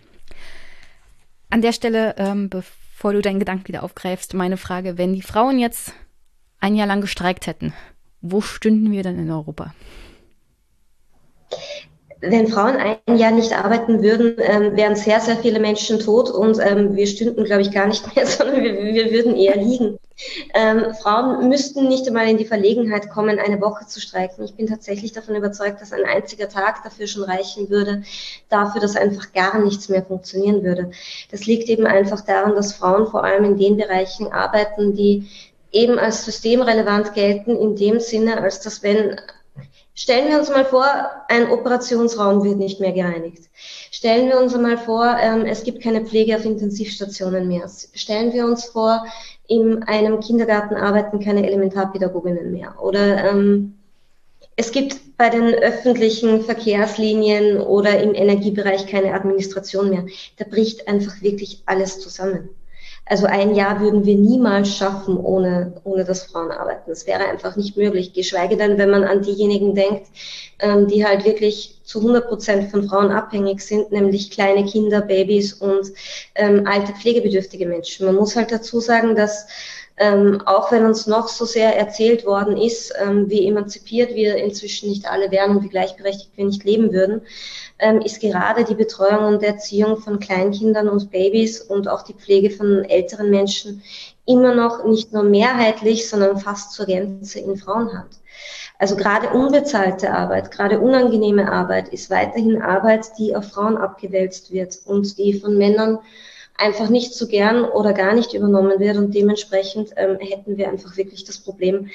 An 1.49 1.61
der 1.61 1.73
Stelle, 1.73 2.15
ähm, 2.17 2.49
bevor 2.49 3.13
du 3.13 3.21
deinen 3.21 3.39
Gedanken 3.39 3.67
wieder 3.67 3.83
aufgreifst, 3.83 4.33
meine 4.33 4.57
Frage, 4.57 4.97
wenn 4.97 5.13
die 5.13 5.21
Frauen 5.21 5.59
jetzt 5.59 5.93
ein 6.59 6.75
Jahr 6.75 6.87
lang 6.87 7.01
gestreikt 7.01 7.45
hätten, 7.47 7.73
wo 8.21 8.39
stünden 8.39 8.91
wir 8.91 9.03
denn 9.03 9.19
in 9.19 9.31
Europa? 9.31 9.73
Wenn 12.21 12.47
Frauen 12.47 12.77
ein 12.77 13.17
Jahr 13.17 13.31
nicht 13.31 13.51
arbeiten 13.51 14.03
würden, 14.03 14.35
ähm, 14.37 14.75
wären 14.77 14.95
sehr, 14.95 15.19
sehr 15.19 15.37
viele 15.37 15.59
Menschen 15.59 15.99
tot 15.99 16.29
und 16.29 16.59
ähm, 16.59 16.95
wir 16.95 17.07
stünden, 17.07 17.43
glaube 17.43 17.63
ich, 17.63 17.71
gar 17.71 17.87
nicht 17.87 18.15
mehr, 18.15 18.25
sondern 18.27 18.61
wir, 18.63 18.93
wir 18.93 19.11
würden 19.11 19.35
eher 19.35 19.57
liegen. 19.57 19.97
Ähm, 20.53 20.93
Frauen 21.01 21.49
müssten 21.49 21.87
nicht 21.87 22.07
einmal 22.07 22.29
in 22.29 22.37
die 22.37 22.45
Verlegenheit 22.45 23.09
kommen, 23.09 23.39
eine 23.39 23.59
Woche 23.59 23.87
zu 23.87 23.99
streiken. 23.99 24.45
Ich 24.45 24.53
bin 24.53 24.67
tatsächlich 24.67 25.13
davon 25.13 25.35
überzeugt, 25.35 25.81
dass 25.81 25.93
ein 25.93 26.05
einziger 26.05 26.47
Tag 26.47 26.83
dafür 26.83 27.07
schon 27.07 27.23
reichen 27.23 27.71
würde, 27.71 28.03
dafür, 28.49 28.81
dass 28.81 28.95
einfach 28.95 29.33
gar 29.33 29.59
nichts 29.59 29.89
mehr 29.89 30.03
funktionieren 30.03 30.63
würde. 30.63 30.91
Das 31.31 31.47
liegt 31.47 31.69
eben 31.69 31.87
einfach 31.87 32.21
daran, 32.21 32.53
dass 32.53 32.73
Frauen 32.73 33.07
vor 33.07 33.23
allem 33.23 33.45
in 33.45 33.57
den 33.57 33.77
Bereichen 33.77 34.31
arbeiten, 34.31 34.93
die 34.93 35.27
eben 35.71 35.97
als 35.97 36.25
systemrelevant 36.25 37.15
gelten, 37.15 37.57
in 37.57 37.75
dem 37.75 37.99
Sinne, 37.99 38.41
als 38.41 38.59
dass 38.59 38.83
wenn 38.83 39.19
Stellen 39.93 40.29
wir 40.29 40.39
uns 40.39 40.49
mal 40.49 40.65
vor, 40.65 40.85
ein 41.27 41.49
Operationsraum 41.49 42.43
wird 42.43 42.57
nicht 42.57 42.79
mehr 42.79 42.93
gereinigt. 42.93 43.49
Stellen 43.91 44.29
wir 44.29 44.39
uns 44.39 44.55
mal 44.55 44.77
vor, 44.77 45.17
ähm, 45.21 45.45
es 45.45 45.63
gibt 45.63 45.83
keine 45.83 46.05
Pflege 46.05 46.35
auf 46.35 46.45
Intensivstationen 46.45 47.47
mehr. 47.47 47.69
Stellen 47.93 48.31
wir 48.31 48.45
uns 48.45 48.65
vor, 48.65 49.05
in 49.47 49.83
einem 49.83 50.21
Kindergarten 50.21 50.75
arbeiten 50.75 51.19
keine 51.19 51.45
Elementarpädagoginnen 51.45 52.51
mehr. 52.51 52.75
Oder 52.81 53.31
ähm, 53.31 53.77
es 54.55 54.71
gibt 54.71 55.17
bei 55.17 55.29
den 55.29 55.53
öffentlichen 55.53 56.41
Verkehrslinien 56.41 57.59
oder 57.59 57.99
im 58.01 58.13
Energiebereich 58.13 58.87
keine 58.87 59.13
Administration 59.13 59.89
mehr. 59.89 60.05
Da 60.37 60.45
bricht 60.45 60.87
einfach 60.87 61.21
wirklich 61.21 61.63
alles 61.65 61.99
zusammen. 61.99 62.49
Also 63.11 63.25
ein 63.25 63.55
Jahr 63.55 63.81
würden 63.81 64.05
wir 64.05 64.15
niemals 64.15 64.73
schaffen, 64.73 65.17
ohne, 65.17 65.73
ohne 65.83 66.05
das 66.05 66.23
Frauen 66.23 66.49
arbeiten. 66.49 66.89
Das 66.89 67.05
wäre 67.05 67.27
einfach 67.27 67.57
nicht 67.57 67.75
möglich. 67.75 68.13
Geschweige 68.13 68.55
denn, 68.55 68.77
wenn 68.77 68.89
man 68.89 69.03
an 69.03 69.21
diejenigen 69.21 69.75
denkt, 69.75 70.07
ähm, 70.59 70.87
die 70.87 71.05
halt 71.05 71.25
wirklich 71.25 71.81
zu 71.83 71.99
100 71.99 72.29
Prozent 72.29 72.71
von 72.71 72.87
Frauen 72.87 73.11
abhängig 73.11 73.59
sind, 73.59 73.91
nämlich 73.91 74.31
kleine 74.31 74.63
Kinder, 74.63 75.01
Babys 75.01 75.51
und 75.51 75.91
ähm, 76.35 76.65
alte 76.65 76.93
pflegebedürftige 76.93 77.65
Menschen. 77.65 78.05
Man 78.05 78.15
muss 78.15 78.37
halt 78.37 78.49
dazu 78.49 78.79
sagen, 78.79 79.13
dass 79.13 79.45
ähm, 79.97 80.41
auch 80.45 80.71
wenn 80.71 80.85
uns 80.85 81.05
noch 81.05 81.27
so 81.27 81.43
sehr 81.43 81.77
erzählt 81.77 82.25
worden 82.25 82.55
ist, 82.55 82.93
ähm, 82.97 83.29
wie 83.29 83.45
emanzipiert 83.45 84.15
wir 84.15 84.37
inzwischen 84.37 84.87
nicht 84.89 85.05
alle 85.05 85.31
wären 85.31 85.57
und 85.57 85.63
wie 85.63 85.69
gleichberechtigt 85.69 86.31
wir 86.37 86.45
nicht 86.45 86.63
leben 86.63 86.93
würden, 86.93 87.21
ist 88.03 88.21
gerade 88.21 88.63
die 88.63 88.75
Betreuung 88.75 89.25
und 89.25 89.43
Erziehung 89.43 89.97
von 89.97 90.19
Kleinkindern 90.19 90.87
und 90.87 91.09
Babys 91.09 91.61
und 91.61 91.87
auch 91.87 92.03
die 92.03 92.13
Pflege 92.13 92.51
von 92.51 92.83
älteren 92.83 93.29
Menschen 93.29 93.81
immer 94.25 94.53
noch 94.53 94.85
nicht 94.85 95.13
nur 95.13 95.23
mehrheitlich, 95.23 96.07
sondern 96.07 96.37
fast 96.37 96.73
zur 96.73 96.85
Gänze 96.85 97.39
in 97.39 97.57
Frauenhand. 97.57 98.19
Also 98.77 98.95
gerade 98.95 99.29
unbezahlte 99.29 100.11
Arbeit, 100.11 100.51
gerade 100.51 100.79
unangenehme 100.79 101.51
Arbeit 101.51 101.89
ist 101.89 102.09
weiterhin 102.09 102.61
Arbeit, 102.61 103.07
die 103.17 103.35
auf 103.35 103.49
Frauen 103.49 103.77
abgewälzt 103.77 104.51
wird 104.51 104.79
und 104.85 105.17
die 105.17 105.39
von 105.39 105.57
Männern 105.57 105.99
einfach 106.57 106.89
nicht 106.89 107.13
so 107.13 107.27
gern 107.27 107.63
oder 107.63 107.93
gar 107.93 108.13
nicht 108.13 108.33
übernommen 108.33 108.79
wird. 108.79 108.97
Und 108.97 109.13
dementsprechend 109.13 109.91
ähm, 109.97 110.17
hätten 110.19 110.57
wir 110.57 110.69
einfach 110.69 110.97
wirklich 110.97 111.25
das 111.25 111.39
Problem, 111.39 111.89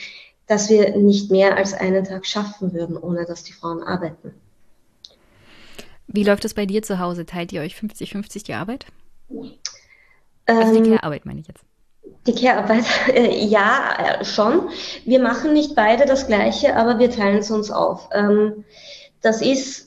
dass 0.46 0.68
wir 0.68 0.96
nicht 0.96 1.30
mehr 1.30 1.56
als 1.56 1.74
einen 1.74 2.04
Tag 2.04 2.26
schaffen 2.26 2.72
würden, 2.72 2.96
ohne 2.96 3.24
dass 3.24 3.44
die 3.44 3.52
Frauen 3.52 3.82
arbeiten. 3.82 4.34
Wie 6.06 6.24
läuft 6.24 6.44
das 6.44 6.54
bei 6.54 6.66
dir 6.66 6.82
zu 6.82 6.98
Hause? 6.98 7.26
Teilt 7.26 7.52
ihr 7.52 7.60
euch 7.60 7.74
50-50 7.74 8.44
die 8.44 8.54
Arbeit? 8.54 8.86
Also 10.46 10.72
die 10.72 10.78
ähm, 10.78 10.94
Care-Arbeit 10.94 11.26
meine 11.26 11.40
ich 11.40 11.48
jetzt. 11.48 11.64
Die 12.26 12.34
Care-Arbeit, 12.34 12.84
äh, 13.14 13.44
ja, 13.44 14.18
äh, 14.20 14.24
schon. 14.24 14.68
Wir 15.04 15.20
machen 15.20 15.52
nicht 15.52 15.74
beide 15.74 16.06
das 16.06 16.26
Gleiche, 16.26 16.76
aber 16.76 16.98
wir 16.98 17.10
teilen 17.10 17.38
es 17.38 17.50
uns 17.50 17.70
auf. 17.70 18.08
Ähm, 18.12 18.64
das 19.20 19.42
ist 19.42 19.86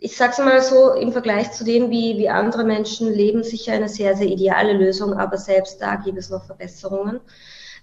ich 0.00 0.16
sage 0.16 0.32
es 0.32 0.38
mal 0.38 0.60
so, 0.62 0.92
im 0.92 1.12
Vergleich 1.12 1.52
zu 1.52 1.64
dem, 1.64 1.90
wie, 1.90 2.18
wie 2.18 2.28
andere 2.28 2.64
Menschen 2.64 3.12
leben, 3.12 3.42
sicher 3.42 3.72
eine 3.72 3.88
sehr, 3.88 4.16
sehr 4.16 4.26
ideale 4.26 4.72
Lösung, 4.74 5.14
aber 5.14 5.38
selbst 5.38 5.80
da 5.80 5.96
gibt 5.96 6.18
es 6.18 6.30
noch 6.30 6.44
Verbesserungen. 6.44 7.20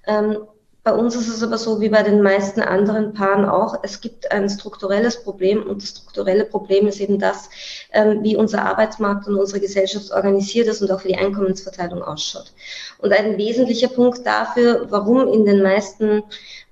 Ähm, 0.06 0.38
bei 0.84 0.94
uns 0.94 1.16
ist 1.16 1.30
es 1.30 1.42
aber 1.42 1.58
so 1.58 1.80
wie 1.80 1.88
bei 1.88 2.04
den 2.04 2.22
meisten 2.22 2.60
anderen 2.60 3.14
Paaren 3.14 3.46
auch. 3.46 3.80
Es 3.84 4.02
gibt 4.02 4.32
ein 4.34 4.50
strukturelles 4.50 5.24
Problem 5.24 5.64
und 5.64 5.82
das 5.82 5.92
strukturelle 5.92 6.44
Problem 6.44 6.88
ist 6.88 7.00
eben 7.00 7.20
das, 7.20 7.50
ähm, 7.94 8.22
wie 8.22 8.36
unser 8.36 8.66
Arbeitsmarkt 8.66 9.28
und 9.28 9.36
unsere 9.36 9.62
Gesellschaft 9.62 10.12
organisiert 10.12 10.68
ist 10.68 10.82
und 10.82 10.92
auch 10.92 11.06
wie 11.06 11.10
die 11.10 11.18
Einkommensverteilung 11.18 12.04
ausschaut. 12.04 12.52
Und 12.98 13.14
ein 13.14 13.38
wesentlicher 13.38 13.88
Punkt 13.88 14.26
dafür, 14.26 14.88
warum 14.90 15.28
in 15.30 15.46
den 15.46 15.64
meisten 15.64 16.24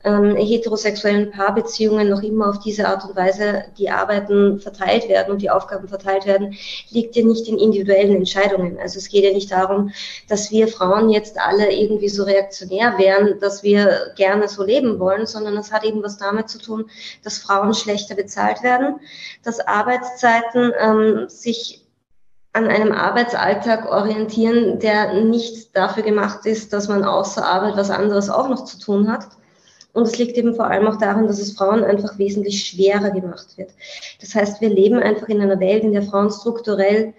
ähm, 0.04 0.36
heterosexuellen 0.36 1.32
Paarbeziehungen 1.32 2.10
noch 2.10 2.22
immer 2.22 2.50
auf 2.50 2.60
diese 2.60 2.88
Art 2.88 3.06
und 3.06 3.16
Weise 3.16 3.66
die 3.78 3.90
Arbeiten 3.90 4.60
verteilt 4.60 5.08
werden 5.10 5.32
und 5.32 5.42
die 5.42 5.50
Aufgaben 5.50 5.88
verteilt 5.88 6.26
werden, 6.26 6.56
liegt 6.90 7.16
ja 7.16 7.24
nicht 7.24 7.48
in 7.48 7.58
individuellen 7.58 8.16
Entscheidungen. 8.16 8.78
Also 8.80 8.98
es 9.00 9.10
geht 9.10 9.24
ja 9.24 9.32
nicht 9.32 9.52
darum, 9.52 9.92
dass 10.28 10.52
wir 10.52 10.68
Frauen 10.68 11.10
jetzt 11.10 11.40
alle 11.40 11.72
irgendwie 11.72 12.10
so 12.10 12.24
reaktionär 12.24 12.98
wären, 12.98 13.40
dass 13.40 13.64
wir 13.64 14.14
gerne 14.16 14.48
so 14.48 14.64
leben 14.64 15.00
wollen, 15.00 15.26
sondern 15.26 15.58
es 15.58 15.72
hat 15.72 15.84
eben 15.84 16.04
was 16.04 16.18
damit 16.18 16.50
zu 16.50 16.58
tun, 16.58 16.90
dass 17.24 17.38
Frauen 17.38 17.74
schlechter 17.74 18.16
bezahlt 18.16 18.64
werden, 18.64 19.00
dass 19.44 19.60
Arbeitszeiten 19.60 20.72
ähm, 20.80 21.30
sich 21.30 21.82
an 22.54 22.68
einem 22.68 22.92
Arbeitsalltag 22.92 23.90
orientieren, 23.90 24.80
der 24.80 25.14
nicht 25.14 25.76
dafür 25.76 26.04
gemacht 26.04 26.46
ist, 26.46 26.74
dass 26.74 26.90
man 26.90 27.06
außer 27.06 27.46
Arbeit 27.46 27.78
was 27.78 27.90
anderes 27.90 28.30
auch 28.30 28.50
noch 28.50 28.66
zu 28.66 28.78
tun 28.78 29.10
hat. 29.10 29.28
Und 29.94 30.04
es 30.04 30.18
liegt 30.18 30.38
eben 30.38 30.56
vor 30.56 30.68
allem 30.68 30.88
auch 30.88 30.98
daran, 30.98 31.28
dass 31.28 31.40
es 31.40 31.58
Frauen 31.58 31.84
einfach 31.84 32.18
wesentlich 32.18 32.66
schwerer 32.66 33.12
gemacht 33.12 33.58
wird. 33.58 33.72
Das 34.22 34.34
heißt, 34.34 34.62
wir 34.62 34.70
leben 34.70 35.00
einfach 35.00 35.28
in 35.28 35.42
einer 35.42 35.60
Welt, 35.60 35.84
in 35.84 35.92
der 35.92 36.04
Frauen 36.04 36.30
strukturell 36.30 37.14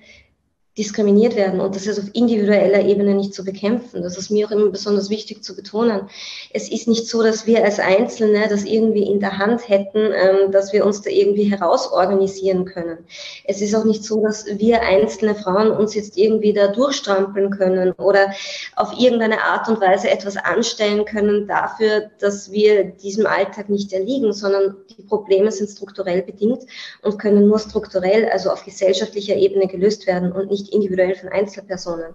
diskriminiert 0.78 1.36
werden 1.36 1.60
und 1.60 1.76
das 1.76 1.86
ist 1.86 1.98
auf 1.98 2.06
individueller 2.14 2.80
Ebene 2.80 3.14
nicht 3.14 3.34
zu 3.34 3.44
bekämpfen. 3.44 4.02
Das 4.02 4.16
ist 4.16 4.30
mir 4.30 4.46
auch 4.46 4.50
immer 4.52 4.70
besonders 4.70 5.10
wichtig 5.10 5.44
zu 5.44 5.54
betonen. 5.54 6.08
Es 6.50 6.70
ist 6.70 6.88
nicht 6.88 7.06
so, 7.06 7.22
dass 7.22 7.46
wir 7.46 7.62
als 7.62 7.78
Einzelne 7.78 8.48
das 8.48 8.64
irgendwie 8.64 9.02
in 9.02 9.20
der 9.20 9.36
Hand 9.36 9.68
hätten, 9.68 9.98
ähm, 9.98 10.50
dass 10.50 10.72
wir 10.72 10.86
uns 10.86 11.02
da 11.02 11.10
irgendwie 11.10 11.50
herausorganisieren 11.50 12.64
können. 12.64 12.98
Es 13.44 13.60
ist 13.60 13.74
auch 13.74 13.84
nicht 13.84 14.02
so, 14.02 14.22
dass 14.22 14.46
wir 14.46 14.80
einzelne 14.80 15.34
Frauen 15.34 15.72
uns 15.72 15.94
jetzt 15.94 16.16
irgendwie 16.16 16.54
da 16.54 16.68
durchstrampeln 16.68 17.50
können 17.50 17.92
oder 17.92 18.32
auf 18.76 18.98
irgendeine 18.98 19.42
Art 19.42 19.68
und 19.68 19.78
Weise 19.78 20.10
etwas 20.10 20.38
anstellen 20.38 21.04
können 21.04 21.46
dafür, 21.46 22.10
dass 22.18 22.50
wir 22.50 22.84
diesem 22.84 23.26
Alltag 23.26 23.68
nicht 23.68 23.92
erliegen, 23.92 24.32
sondern 24.32 24.76
die 24.96 25.02
Probleme 25.02 25.52
sind 25.52 25.68
strukturell 25.68 26.22
bedingt 26.22 26.62
und 27.02 27.18
können 27.18 27.46
nur 27.46 27.58
strukturell, 27.58 28.30
also 28.30 28.50
auf 28.50 28.64
gesellschaftlicher 28.64 29.36
Ebene 29.36 29.66
gelöst 29.66 30.06
werden 30.06 30.32
und 30.32 30.50
nicht 30.50 30.61
nicht 30.62 30.72
individuell 30.72 31.14
von 31.14 31.28
Einzelpersonen. 31.28 32.14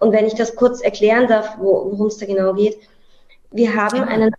Und 0.00 0.12
wenn 0.12 0.26
ich 0.26 0.34
das 0.34 0.56
kurz 0.56 0.80
erklären 0.80 1.28
darf, 1.28 1.56
worum 1.58 2.06
es 2.06 2.18
da 2.18 2.26
genau 2.26 2.54
geht, 2.54 2.78
wir 3.50 3.74
haben 3.74 4.02
einen 4.02 4.34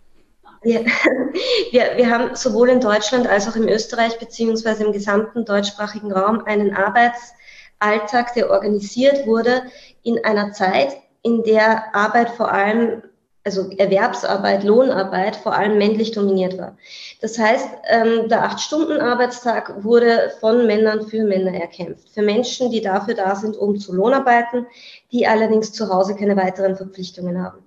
wir, 0.62 0.84
wir, 1.70 1.96
wir 1.96 2.10
haben 2.10 2.34
sowohl 2.34 2.68
in 2.68 2.80
Deutschland 2.80 3.26
als 3.26 3.48
auch 3.48 3.56
in 3.56 3.68
Österreich 3.68 4.18
beziehungsweise 4.18 4.84
im 4.84 4.92
gesamten 4.92 5.44
deutschsprachigen 5.44 6.12
Raum 6.12 6.42
einen 6.44 6.74
Arbeitsalltag, 6.74 8.34
der 8.34 8.50
organisiert 8.50 9.26
wurde 9.26 9.62
in 10.02 10.24
einer 10.24 10.52
Zeit, 10.52 10.96
in 11.22 11.42
der 11.42 11.94
Arbeit 11.94 12.30
vor 12.30 12.52
allem 12.52 13.02
also 13.46 13.70
Erwerbsarbeit, 13.78 14.64
Lohnarbeit 14.64 15.36
vor 15.36 15.54
allem 15.54 15.78
männlich 15.78 16.10
dominiert 16.10 16.58
war. 16.58 16.76
Das 17.20 17.38
heißt, 17.38 17.68
ähm, 17.88 18.28
der 18.28 18.42
Acht-Stunden-Arbeitstag 18.42 19.84
wurde 19.84 20.32
von 20.40 20.66
Männern 20.66 21.06
für 21.06 21.22
Männer 21.22 21.54
erkämpft. 21.54 22.08
Für 22.10 22.22
Menschen, 22.22 22.70
die 22.72 22.82
dafür 22.82 23.14
da 23.14 23.36
sind, 23.36 23.56
um 23.56 23.78
zu 23.78 23.94
Lohnarbeiten, 23.94 24.66
die 25.12 25.28
allerdings 25.28 25.72
zu 25.72 25.88
Hause 25.88 26.16
keine 26.16 26.36
weiteren 26.36 26.76
Verpflichtungen 26.76 27.40
haben. 27.40 27.58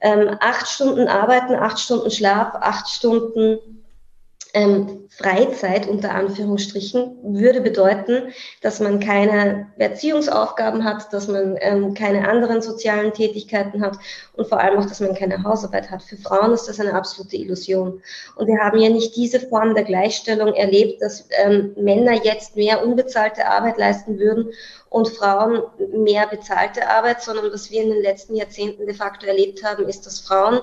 Ähm, 0.00 0.36
acht 0.40 0.66
Stunden 0.66 1.06
arbeiten, 1.06 1.54
acht 1.54 1.78
Stunden 1.78 2.10
Schlaf, 2.10 2.54
acht 2.56 2.88
Stunden 2.88 3.79
ähm, 4.54 5.08
Freizeit 5.10 5.88
unter 5.88 6.12
Anführungsstrichen 6.14 7.18
würde 7.22 7.60
bedeuten, 7.60 8.32
dass 8.62 8.80
man 8.80 9.00
keine 9.00 9.68
Erziehungsaufgaben 9.78 10.84
hat, 10.84 11.12
dass 11.12 11.28
man 11.28 11.56
ähm, 11.60 11.94
keine 11.94 12.28
anderen 12.28 12.62
sozialen 12.62 13.12
Tätigkeiten 13.12 13.82
hat 13.82 13.98
und 14.34 14.48
vor 14.48 14.60
allem 14.60 14.78
auch, 14.78 14.86
dass 14.86 15.00
man 15.00 15.14
keine 15.14 15.42
Hausarbeit 15.42 15.90
hat. 15.90 16.02
Für 16.02 16.16
Frauen 16.16 16.52
ist 16.52 16.68
das 16.68 16.80
eine 16.80 16.94
absolute 16.94 17.36
Illusion. 17.36 18.02
Und 18.36 18.46
wir 18.46 18.58
haben 18.58 18.78
ja 18.78 18.88
nicht 18.88 19.16
diese 19.16 19.40
Form 19.40 19.74
der 19.74 19.84
Gleichstellung 19.84 20.54
erlebt, 20.54 21.02
dass 21.02 21.28
ähm, 21.44 21.74
Männer 21.76 22.24
jetzt 22.24 22.56
mehr 22.56 22.84
unbezahlte 22.84 23.46
Arbeit 23.46 23.78
leisten 23.78 24.18
würden 24.18 24.52
und 24.90 25.08
Frauen 25.08 25.62
mehr 25.92 26.26
bezahlte 26.26 26.88
Arbeit, 26.88 27.22
sondern 27.22 27.52
was 27.52 27.70
wir 27.70 27.82
in 27.82 27.90
den 27.90 28.02
letzten 28.02 28.34
Jahrzehnten 28.34 28.86
de 28.86 28.94
facto 28.94 29.26
erlebt 29.26 29.62
haben, 29.64 29.88
ist, 29.88 30.04
dass 30.04 30.20
Frauen 30.20 30.60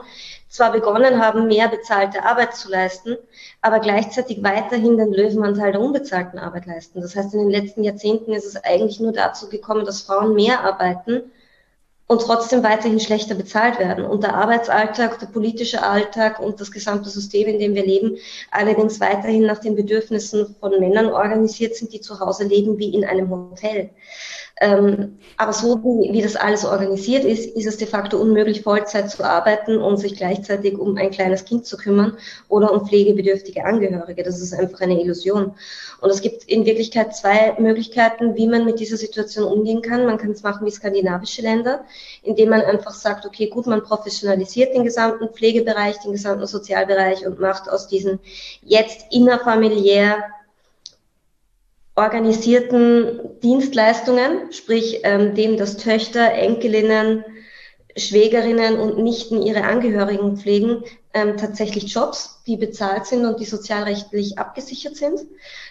zwar 0.49 0.71
begonnen 0.71 1.21
haben, 1.21 1.47
mehr 1.47 1.67
bezahlte 1.67 2.23
Arbeit 2.23 2.55
zu 2.55 2.69
leisten, 2.69 3.17
aber 3.61 3.79
gleichzeitig 3.79 4.43
weiterhin 4.43 4.97
den 4.97 5.11
Löwenanteil 5.11 5.73
der 5.73 5.81
unbezahlten 5.81 6.39
Arbeit 6.39 6.65
leisten. 6.65 7.01
Das 7.01 7.15
heißt, 7.15 7.33
in 7.33 7.39
den 7.41 7.49
letzten 7.49 7.83
Jahrzehnten 7.83 8.33
ist 8.33 8.45
es 8.45 8.63
eigentlich 8.63 8.99
nur 8.99 9.11
dazu 9.11 9.49
gekommen, 9.49 9.85
dass 9.85 10.01
Frauen 10.01 10.33
mehr 10.33 10.61
arbeiten 10.63 11.23
und 12.07 12.21
trotzdem 12.21 12.63
weiterhin 12.63 13.01
schlechter 13.01 13.35
bezahlt 13.35 13.79
werden. 13.79 14.05
Und 14.05 14.23
der 14.23 14.35
Arbeitsalltag, 14.35 15.19
der 15.19 15.27
politische 15.27 15.83
Alltag 15.83 16.39
und 16.39 16.61
das 16.61 16.71
gesamte 16.71 17.09
System, 17.09 17.47
in 17.49 17.59
dem 17.59 17.75
wir 17.75 17.85
leben, 17.85 18.17
allerdings 18.49 19.01
weiterhin 19.01 19.45
nach 19.45 19.59
den 19.59 19.75
Bedürfnissen 19.75 20.55
von 20.59 20.79
Männern 20.79 21.07
organisiert 21.07 21.75
sind, 21.75 21.91
die 21.91 21.99
zu 21.99 22.19
Hause 22.21 22.45
leben 22.45 22.77
wie 22.77 22.93
in 22.93 23.03
einem 23.03 23.29
Hotel. 23.29 23.89
Ähm, 24.59 25.19
aber 25.37 25.53
so 25.53 25.77
wie, 25.83 26.13
wie 26.13 26.21
das 26.21 26.35
alles 26.35 26.65
organisiert 26.65 27.23
ist, 27.23 27.45
ist 27.55 27.67
es 27.67 27.77
de 27.77 27.87
facto 27.87 28.17
unmöglich, 28.17 28.63
Vollzeit 28.63 29.11
zu 29.11 29.23
arbeiten 29.23 29.77
und 29.77 29.97
sich 29.97 30.15
gleichzeitig 30.15 30.79
um 30.79 30.97
ein 30.97 31.11
kleines 31.11 31.45
Kind 31.45 31.67
zu 31.67 31.77
kümmern 31.77 32.17
oder 32.49 32.73
um 32.73 32.87
pflegebedürftige 32.87 33.63
Angehörige. 33.63 34.23
Das 34.23 34.41
ist 34.41 34.53
einfach 34.53 34.81
eine 34.81 34.99
Illusion. 34.99 35.53
Und 36.01 36.09
es 36.09 36.21
gibt 36.21 36.43
in 36.45 36.65
Wirklichkeit 36.65 37.15
zwei 37.15 37.55
Möglichkeiten, 37.59 38.35
wie 38.35 38.47
man 38.47 38.65
mit 38.65 38.79
dieser 38.79 38.97
Situation 38.97 39.45
umgehen 39.45 39.83
kann. 39.83 40.07
Man 40.07 40.17
kann 40.17 40.31
es 40.31 40.41
machen 40.41 40.65
wie 40.65 40.71
skandinavische 40.71 41.43
Länder, 41.43 41.85
indem 42.23 42.49
man 42.49 42.61
einfach 42.61 42.93
sagt, 42.93 43.25
okay, 43.27 43.47
gut, 43.47 43.67
man 43.67 43.83
professionalisiert 43.83 44.73
den 44.73 44.83
gesamten 44.83 45.29
Pflegebereich, 45.29 45.99
den 45.99 46.13
gesamten 46.13 46.47
Sozialbereich 46.47 47.27
und 47.27 47.39
macht 47.39 47.69
aus 47.69 47.87
diesen 47.87 48.19
jetzt 48.63 49.05
innerfamiliär 49.11 50.23
organisierten 51.97 53.39
Dienstleistungen, 53.41 54.51
sprich 54.51 55.01
ähm, 55.03 55.33
dem, 55.33 55.57
dass 55.57 55.77
Töchter, 55.77 56.31
Enkelinnen, 56.31 57.25
Schwägerinnen 57.97 58.79
und 58.79 58.99
Nichten 58.99 59.41
ihre 59.41 59.63
Angehörigen 59.63 60.37
pflegen, 60.37 60.83
ähm, 61.17 61.35
tatsächlich 61.35 61.91
Jobs, 61.91 62.41
die 62.45 62.57
bezahlt 62.57 63.07
sind 63.07 63.25
und 63.25 63.39
die 63.39 63.45
sozialrechtlich 63.45 64.37
abgesichert 64.37 64.95
sind. 64.95 65.21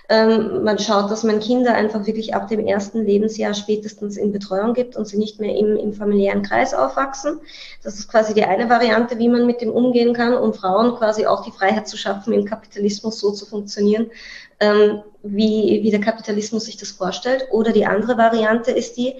Ähm, 0.08 0.64
man 0.64 0.80
schaut, 0.80 1.08
dass 1.08 1.22
man 1.22 1.38
Kinder 1.38 1.72
einfach 1.72 2.04
wirklich 2.04 2.34
ab 2.34 2.48
dem 2.48 2.66
ersten 2.66 3.04
Lebensjahr 3.04 3.54
spätestens 3.54 4.16
in 4.16 4.32
Betreuung 4.32 4.74
gibt 4.74 4.96
und 4.96 5.06
sie 5.06 5.18
nicht 5.18 5.38
mehr 5.38 5.56
im, 5.56 5.76
im 5.76 5.92
familiären 5.92 6.42
Kreis 6.42 6.74
aufwachsen. 6.74 7.38
Das 7.84 7.96
ist 8.00 8.08
quasi 8.08 8.34
die 8.34 8.42
eine 8.42 8.68
Variante, 8.68 9.20
wie 9.20 9.28
man 9.28 9.46
mit 9.46 9.60
dem 9.60 9.70
umgehen 9.70 10.14
kann 10.14 10.34
und 10.34 10.56
Frauen 10.56 10.96
quasi 10.96 11.26
auch 11.26 11.44
die 11.44 11.52
Freiheit 11.52 11.86
zu 11.86 11.96
schaffen, 11.96 12.32
im 12.32 12.44
Kapitalismus 12.44 13.20
so 13.20 13.30
zu 13.30 13.46
funktionieren, 13.46 14.10
ähm, 14.58 15.02
wie, 15.22 15.80
wie 15.84 15.90
der 15.92 16.00
Kapitalismus 16.00 16.64
sich 16.64 16.76
das 16.76 16.90
vorstellt. 16.90 17.46
Oder 17.52 17.70
die 17.70 17.86
andere 17.86 18.18
Variante 18.18 18.72
ist 18.72 18.96
die, 18.96 19.14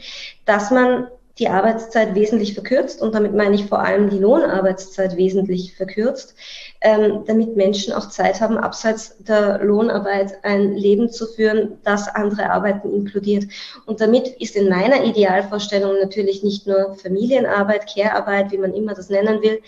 dass 0.45 0.73
man 0.73 1.07
die 1.39 1.49
Arbeitszeit 1.49 2.15
wesentlich 2.15 2.55
verkürzt 2.55 3.03
und 3.03 3.15
damit 3.15 3.35
meine 3.35 3.55
ich 3.55 3.67
vor 3.67 3.81
allem 3.81 4.09
die 4.09 4.19
Lohnarbeitszeit 4.19 5.17
wesentlich 5.17 5.77
verkürzt, 5.77 6.35
ähm, 6.81 7.25
damit 7.27 7.57
Menschen 7.57 7.93
auch 7.93 8.09
Zeit 8.09 8.41
haben, 8.41 8.57
abseits 8.57 9.17
der 9.19 9.63
Lohnarbeit 9.63 10.43
ein 10.45 10.73
Leben 10.73 11.11
zu 11.11 11.27
führen, 11.27 11.79
das 11.85 12.09
andere 12.09 12.51
Arbeiten 12.51 12.91
inkludiert. 12.91 13.45
Und 13.85 14.01
damit 14.01 14.29
ist 14.41 14.57
in 14.57 14.71
meiner 14.71 15.05
Idealvorstellung 15.05 15.97
natürlich 16.01 16.43
nicht 16.43 16.67
nur 16.67 16.95
Familienarbeit, 16.95 17.87
Care-Arbeit, 17.87 18.51
wie 18.53 18.59
man 18.59 18.73
immer 18.73 18.95
das 18.95 19.11
nennen 19.11 19.43
will, 19.43 19.61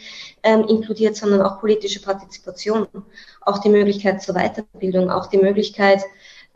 ähm, 0.43 0.65
inkludiert, 0.69 1.17
sondern 1.17 1.43
auch 1.43 1.61
politische 1.61 2.01
Partizipation, 2.01 2.87
auch 3.43 3.59
die 3.59 3.69
Möglichkeit 3.69 4.23
zur 4.23 4.37
Weiterbildung, 4.37 5.11
auch 5.11 5.27
die 5.27 5.39
Möglichkeit, 5.39 6.03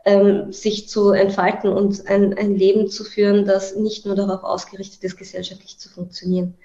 ähm, 0.05 0.51
sich 0.51 0.89
zu 0.89 1.11
entfalten 1.11 1.71
und 1.71 2.07
ein, 2.07 2.37
ein 2.37 2.55
Leben 2.55 2.89
zu 2.89 3.03
führen, 3.03 3.45
das 3.45 3.75
nicht 3.75 4.05
nur 4.05 4.15
darauf 4.15 4.43
ausgerichtet 4.43 5.03
ist, 5.03 5.17
gesellschaftlich 5.17 5.77
zu 5.77 5.89
funktionieren. 5.89 6.55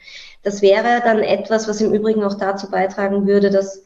Das 0.43 0.63
wäre 0.63 1.01
dann 1.05 1.21
etwas, 1.21 1.69
was 1.69 1.81
im 1.81 1.95
Übrigen 1.95 2.25
auch 2.25 2.35
dazu 2.35 2.71
beitragen 2.71 3.27
würde, 3.27 3.51
dass 3.51 3.83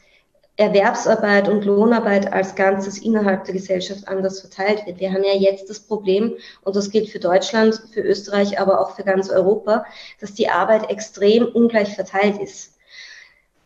Erwerbsarbeit 0.57 1.49
und 1.49 1.65
Lohnarbeit 1.65 2.33
als 2.33 2.55
Ganzes 2.55 2.99
innerhalb 2.99 3.45
der 3.45 3.55
Gesellschaft 3.55 4.07
anders 4.07 4.41
verteilt 4.41 4.87
wird. 4.87 5.01
Wir 5.01 5.13
haben 5.13 5.25
ja 5.25 5.35
jetzt 5.35 5.71
das 5.71 5.81
Problem, 5.81 6.35
und 6.63 6.77
das 6.77 6.91
gilt 6.91 7.09
für 7.09 7.21
Deutschland, 7.21 7.83
für 7.93 8.03
Österreich, 8.03 8.61
aber 8.61 8.81
auch 8.81 8.95
für 8.95 9.03
ganz 9.03 9.31
Europa, 9.31 9.87
dass 10.21 10.35
die 10.35 10.51
Arbeit 10.51 10.91
extrem 10.91 11.47
ungleich 11.47 11.95
verteilt 11.95 12.39
ist. 12.39 12.72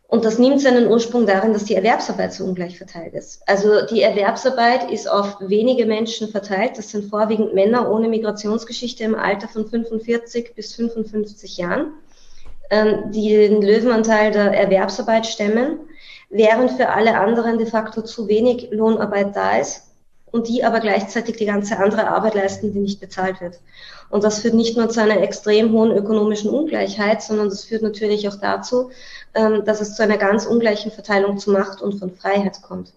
Und 0.08 0.24
das 0.24 0.38
nimmt 0.38 0.60
seinen 0.60 0.86
Ursprung 0.86 1.26
darin, 1.26 1.52
dass 1.52 1.64
die 1.64 1.74
Erwerbsarbeit 1.74 2.32
so 2.32 2.44
ungleich 2.44 2.78
verteilt 2.78 3.14
ist. 3.14 3.42
Also 3.46 3.84
die 3.86 4.02
Erwerbsarbeit 4.02 4.88
ist 4.90 5.10
auf 5.10 5.36
wenige 5.40 5.84
Menschen 5.84 6.28
verteilt. 6.28 6.78
Das 6.78 6.90
sind 6.90 7.10
vorwiegend 7.10 7.54
Männer 7.54 7.90
ohne 7.90 8.08
Migrationsgeschichte 8.08 9.02
im 9.02 9.16
Alter 9.16 9.48
von 9.48 9.66
45 9.66 10.54
bis 10.54 10.74
55 10.76 11.56
Jahren, 11.56 11.94
ähm, 12.70 13.10
die 13.10 13.30
den 13.30 13.62
Löwenanteil 13.62 14.30
der 14.30 14.52
Erwerbsarbeit 14.52 15.26
stemmen, 15.26 15.80
während 16.30 16.72
für 16.72 16.90
alle 16.90 17.18
anderen 17.18 17.58
de 17.58 17.66
facto 17.66 18.02
zu 18.02 18.28
wenig 18.28 18.68
Lohnarbeit 18.70 19.34
da 19.34 19.58
ist 19.58 19.86
und 20.30 20.48
die 20.48 20.62
aber 20.62 20.80
gleichzeitig 20.80 21.36
die 21.36 21.46
ganze 21.46 21.78
andere 21.78 22.08
Arbeit 22.08 22.34
leisten, 22.34 22.72
die 22.72 22.78
nicht 22.78 23.00
bezahlt 23.00 23.40
wird. 23.40 23.58
Und 24.10 24.22
das 24.22 24.40
führt 24.40 24.54
nicht 24.54 24.76
nur 24.76 24.88
zu 24.88 25.00
einer 25.00 25.20
extrem 25.20 25.72
hohen 25.72 25.90
ökonomischen 25.90 26.50
Ungleichheit, 26.50 27.22
sondern 27.22 27.48
das 27.48 27.64
führt 27.64 27.82
natürlich 27.82 28.28
auch 28.28 28.36
dazu, 28.36 28.90
dass 29.64 29.80
es 29.80 29.94
zu 29.96 30.02
einer 30.02 30.16
ganz 30.16 30.46
ungleichen 30.46 30.90
Verteilung 30.90 31.38
zu 31.38 31.50
Macht 31.50 31.82
und 31.82 31.98
von 31.98 32.10
Freiheit 32.10 32.62
kommt. 32.62 32.92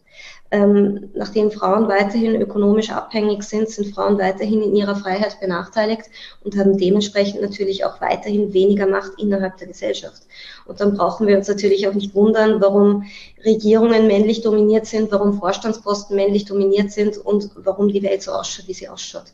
Ähm, 0.51 1.11
nachdem 1.13 1.51
Frauen 1.51 1.87
weiterhin 1.87 2.41
ökonomisch 2.41 2.89
abhängig 2.89 3.43
sind, 3.43 3.69
sind 3.69 3.93
Frauen 3.93 4.17
weiterhin 4.17 4.63
in 4.63 4.75
ihrer 4.75 4.95
Freiheit 4.95 5.39
benachteiligt 5.39 6.09
und 6.43 6.57
haben 6.57 6.75
dementsprechend 6.75 7.41
natürlich 7.41 7.85
auch 7.85 8.01
weiterhin 8.01 8.51
weniger 8.51 8.87
Macht 8.87 9.11
innerhalb 9.19 9.57
der 9.57 9.67
Gesellschaft. 9.67 10.23
Und 10.65 10.81
dann 10.81 10.95
brauchen 10.97 11.27
wir 11.27 11.37
uns 11.37 11.47
natürlich 11.47 11.87
auch 11.87 11.93
nicht 11.93 12.15
wundern, 12.15 12.59
warum 12.61 13.03
Regierungen 13.45 14.07
männlich 14.07 14.41
dominiert 14.41 14.87
sind, 14.87 15.11
warum 15.11 15.39
Vorstandsposten 15.39 16.15
männlich 16.15 16.45
dominiert 16.45 16.91
sind 16.91 17.17
und 17.17 17.51
warum 17.55 17.89
die 17.89 18.01
Welt 18.01 18.23
so 18.23 18.31
ausschaut, 18.31 18.67
wie 18.67 18.73
sie 18.73 18.89
ausschaut. 18.89 19.25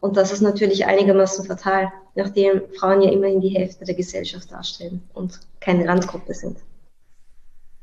Und 0.00 0.16
das 0.16 0.32
ist 0.32 0.40
natürlich 0.40 0.86
einigermaßen 0.86 1.44
fatal, 1.44 1.92
nachdem 2.14 2.62
Frauen 2.78 3.02
ja 3.02 3.10
immerhin 3.10 3.40
die 3.40 3.48
Hälfte 3.48 3.84
der 3.84 3.94
Gesellschaft 3.94 4.50
darstellen 4.50 5.02
und 5.14 5.40
keine 5.60 5.88
Randgruppe 5.88 6.34
sind. 6.34 6.58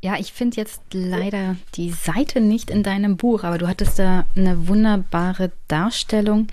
Ja, 0.01 0.17
ich 0.19 0.33
finde 0.33 0.57
jetzt 0.57 0.81
leider 0.93 1.55
die 1.75 1.91
Seite 1.91 2.39
nicht 2.39 2.69
in 2.69 2.83
deinem 2.83 3.17
Buch, 3.17 3.43
aber 3.43 3.57
du 3.57 3.67
hattest 3.67 3.97
da 3.97 4.25
eine 4.35 4.67
wunderbare 4.67 5.51
Darstellung 5.67 6.47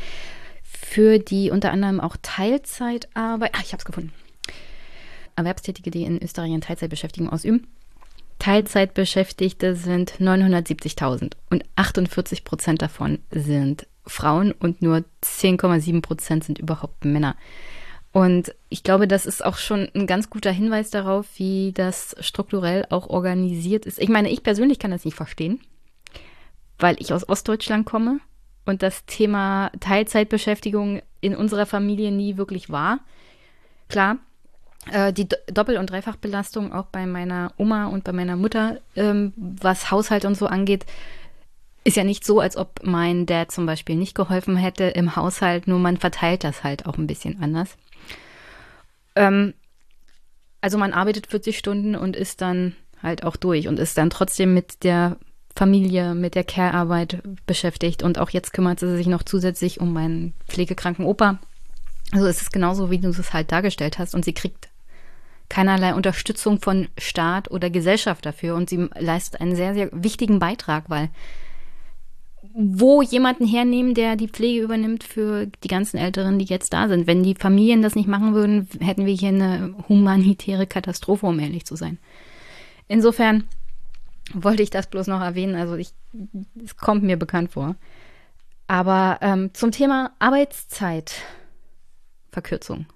für 0.63 1.19
die 1.19 1.51
unter 1.51 1.71
anderem 1.71 2.01
auch 2.01 2.17
Teilzeitarbeit. 2.23 3.51
Ah, 3.55 3.61
ich 3.63 3.73
habe 3.73 3.79
es 3.79 3.85
gefunden. 3.85 4.13
Erwerbstätige, 5.37 5.91
die 5.91 6.05
in 6.05 6.23
Österreich 6.23 6.51
eine 6.51 6.61
Teilzeitbeschäftigung 6.61 7.31
ausüben. 7.31 7.67
Teilzeitbeschäftigte 8.39 9.77
sind 9.77 10.15
970.000 10.19 11.33
und 11.51 11.65
48 11.77 12.45
Prozent 12.45 12.83
davon 12.83 13.19
sind 13.31 13.87
Frauen 14.07 14.53
und 14.53 14.83
nur 14.83 15.05
10,7 15.23 16.03
Prozent 16.03 16.45
sind 16.45 16.59
überhaupt 16.59 17.05
Männer. 17.05 17.37
Und 18.13 18.55
ich 18.69 18.83
glaube, 18.83 19.09
das 19.09 19.25
ist 19.25 19.45
auch 19.45 19.57
schon 19.57 19.89
ein 19.95 20.07
ganz 20.07 20.29
guter 20.29 20.51
Hinweis 20.51 20.91
darauf, 20.91 21.27
wie 21.37 21.73
das 21.73 22.15
strukturell 22.21 22.87
auch 22.91 23.09
organisiert 23.09 23.87
ist. 23.87 23.99
Ich 23.99 24.11
meine, 24.11 24.31
ich 24.31 24.43
persönlich 24.43 24.79
kann 24.79 24.91
das 24.91 25.07
nicht 25.07 25.17
verstehen, 25.17 25.61
weil 26.79 26.97
ich 26.99 27.15
aus 27.15 27.27
Ostdeutschland 27.27 27.87
komme 27.87 28.21
und 28.67 28.83
das 28.83 29.07
Thema 29.07 29.71
Teilzeitbeschäftigung 29.81 31.01
in 31.23 31.35
unserer 31.35 31.65
Familie 31.65 32.13
nie 32.13 32.37
wirklich 32.37 32.69
war. 32.69 33.01
Klar, 33.89 34.19
äh, 34.91 35.13
die 35.13 35.29
Doppel- 35.47 35.79
und 35.79 35.91
Dreifachbelastung 35.91 36.73
auch 36.73 36.87
bei 36.87 37.07
meiner 37.07 37.53
Oma 37.57 37.87
und 37.87 38.05
bei 38.05 38.13
meiner 38.13 38.37
Mutter, 38.37 38.79
ähm, 38.95 39.33
was 39.37 39.91
Haushalt 39.91 40.25
und 40.27 40.37
so 40.37 40.47
angeht, 40.47 40.85
ist 41.85 41.97
ja 41.97 42.05
nicht 42.05 42.25
so, 42.25 42.41
als 42.41 42.57
ob 42.57 42.81
mein 42.85 43.27
Dad 43.27 43.51
zum 43.51 43.67
Beispiel 43.67 43.97
nicht 43.97 44.15
geholfen 44.15 44.57
hätte 44.57 44.85
im 44.85 45.17
Haushalt, 45.17 45.67
nur 45.67 45.79
man 45.79 45.97
verteilt 45.97 46.45
das 46.45 46.63
halt 46.63 46.87
auch 46.87 46.97
ein 46.97 47.07
bisschen 47.07 47.43
anders. 47.43 47.77
Ähm, 49.17 49.55
also 50.61 50.79
man 50.79 50.93
arbeitet 50.93 51.27
40 51.27 51.59
Stunden 51.59 51.97
und 51.97 52.17
ist 52.17 52.41
dann 52.41 52.77
halt 53.03 53.25
auch 53.25 53.37
durch 53.37 53.67
und 53.67 53.79
ist 53.79 53.99
dann 53.99 54.11
trotzdem 54.11 54.55
mit 54.55 54.85
der 54.85 55.17
Familie, 55.55 56.15
mit 56.15 56.35
der 56.35 56.45
Care-Arbeit 56.45 57.23
beschäftigt. 57.47 58.03
Und 58.03 58.19
auch 58.19 58.31
jetzt 58.31 58.53
kümmert 58.53 58.81
sie 58.81 58.97
sich 58.97 59.07
noch 59.07 59.23
zusätzlich 59.23 59.81
um 59.81 59.93
meinen 59.93 60.35
pflegekranken 60.49 61.05
Opa. 61.05 61.39
Also 62.13 62.27
es 62.27 62.41
ist 62.41 62.53
genauso, 62.53 62.91
wie 62.91 62.99
du 62.99 63.09
es 63.09 63.33
halt 63.33 63.53
dargestellt 63.53 63.99
hast. 63.99 64.15
Und 64.15 64.25
sie 64.25 64.33
kriegt 64.33 64.69
keinerlei 65.49 65.95
Unterstützung 65.95 66.61
von 66.61 66.89
Staat 66.97 67.51
oder 67.51 67.69
Gesellschaft 67.69 68.25
dafür. 68.25 68.55
Und 68.55 68.71
sie 68.71 68.89
leistet 68.99 69.41
einen 69.41 69.57
sehr, 69.57 69.75
sehr 69.75 69.91
wichtigen 69.93 70.39
Beitrag, 70.39 70.89
weil 70.89 71.11
wo 72.55 73.03
jemanden 73.03 73.47
hernehmen, 73.47 73.95
der 73.95 74.17
die 74.17 74.29
Pflege 74.29 74.63
übernimmt 74.63 75.05
für 75.05 75.47
die 75.47 75.69
ganzen 75.69 75.97
Älteren, 75.97 76.39
die 76.39 76.45
jetzt 76.45 76.73
da 76.73 76.89
sind. 76.89 77.07
Wenn 77.07 77.23
die 77.23 77.35
Familien 77.35 77.83
das 77.83 77.95
nicht 77.95 78.09
machen 78.09 78.35
würden, 78.35 78.69
hätten 78.81 79.07
wir 79.07 79.15
hier 79.15 79.31
eine 79.31 79.75
humanitäre 79.89 80.67
Katastrophe, 80.67 81.27
um 81.27 81.39
ehrlich 81.39 81.65
zu 81.65 81.77
sein. 81.77 81.99
Insofern 82.89 83.45
wollte 84.35 84.63
ich 84.63 84.71
das 84.71 84.89
bloß 84.89 85.07
noch 85.07 85.21
erwähnen. 85.21 85.55
Also 85.55 85.77
ich, 85.77 85.93
es 86.63 86.77
kommt 86.77 87.03
mir 87.03 87.17
bekannt 87.17 87.53
vor. 87.53 87.77
Aber 88.67 89.19
ähm, 89.21 89.51
zum 89.55 89.71
Thema 89.71 90.13
Arbeitszeitverkürzung. 90.19 92.87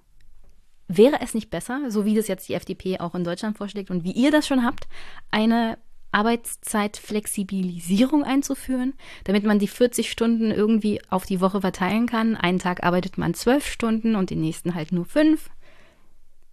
Wäre 0.89 1.19
es 1.21 1.33
nicht 1.33 1.49
besser, 1.49 1.89
so 1.89 2.05
wie 2.05 2.15
das 2.15 2.29
jetzt 2.29 2.47
die 2.47 2.53
FDP 2.53 2.99
auch 2.99 3.13
in 3.13 3.25
Deutschland 3.25 3.57
vorschlägt 3.57 3.91
und 3.91 4.05
wie 4.05 4.13
ihr 4.13 4.31
das 4.31 4.47
schon 4.47 4.63
habt, 4.63 4.87
eine 5.31 5.77
Arbeitszeitflexibilisierung 6.17 8.23
einzuführen, 8.23 8.95
damit 9.25 9.43
man 9.43 9.59
die 9.59 9.67
40 9.67 10.09
Stunden 10.09 10.49
irgendwie 10.49 10.99
auf 11.09 11.27
die 11.27 11.41
Woche 11.41 11.61
verteilen 11.61 12.07
kann. 12.07 12.35
Einen 12.35 12.57
Tag 12.57 12.83
arbeitet 12.83 13.19
man 13.19 13.35
zwölf 13.35 13.67
Stunden 13.67 14.15
und 14.15 14.31
den 14.31 14.41
nächsten 14.41 14.73
halt 14.73 14.91
nur 14.91 15.05
fünf. 15.05 15.51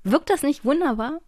Wirkt 0.03 0.29
das 0.29 0.43
nicht 0.43 0.67
wunderbar? 0.67 1.21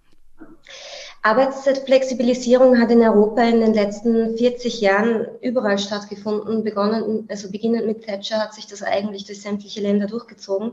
Arbeitszeitflexibilisierung 1.22 2.78
hat 2.78 2.90
in 2.90 3.00
Europa 3.00 3.42
in 3.42 3.60
den 3.60 3.72
letzten 3.72 4.36
40 4.36 4.82
Jahren 4.82 5.26
überall 5.40 5.78
stattgefunden. 5.78 6.62
Begonnen, 6.62 7.26
also 7.30 7.50
beginnend 7.50 7.86
mit 7.86 8.04
Thatcher 8.04 8.38
hat 8.38 8.52
sich 8.52 8.66
das 8.66 8.82
eigentlich 8.82 9.24
durch 9.24 9.40
sämtliche 9.40 9.80
Länder 9.80 10.08
durchgezogen. 10.08 10.72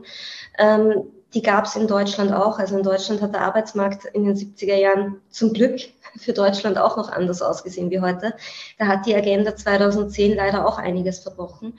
Ähm, 0.58 1.04
die 1.34 1.42
gab 1.42 1.66
es 1.66 1.76
in 1.76 1.86
Deutschland 1.86 2.32
auch. 2.32 2.58
Also 2.58 2.76
in 2.76 2.82
Deutschland 2.82 3.20
hat 3.20 3.34
der 3.34 3.42
Arbeitsmarkt 3.42 4.04
in 4.06 4.24
den 4.24 4.36
70er 4.36 4.76
Jahren 4.76 5.20
zum 5.30 5.52
Glück 5.52 5.80
für 6.16 6.32
Deutschland 6.32 6.78
auch 6.78 6.96
noch 6.96 7.10
anders 7.10 7.42
ausgesehen 7.42 7.90
wie 7.90 8.00
heute. 8.00 8.34
Da 8.78 8.86
hat 8.86 9.06
die 9.06 9.14
Agenda 9.14 9.56
2010 9.56 10.36
leider 10.36 10.66
auch 10.66 10.78
einiges 10.78 11.18
verbrochen. 11.18 11.78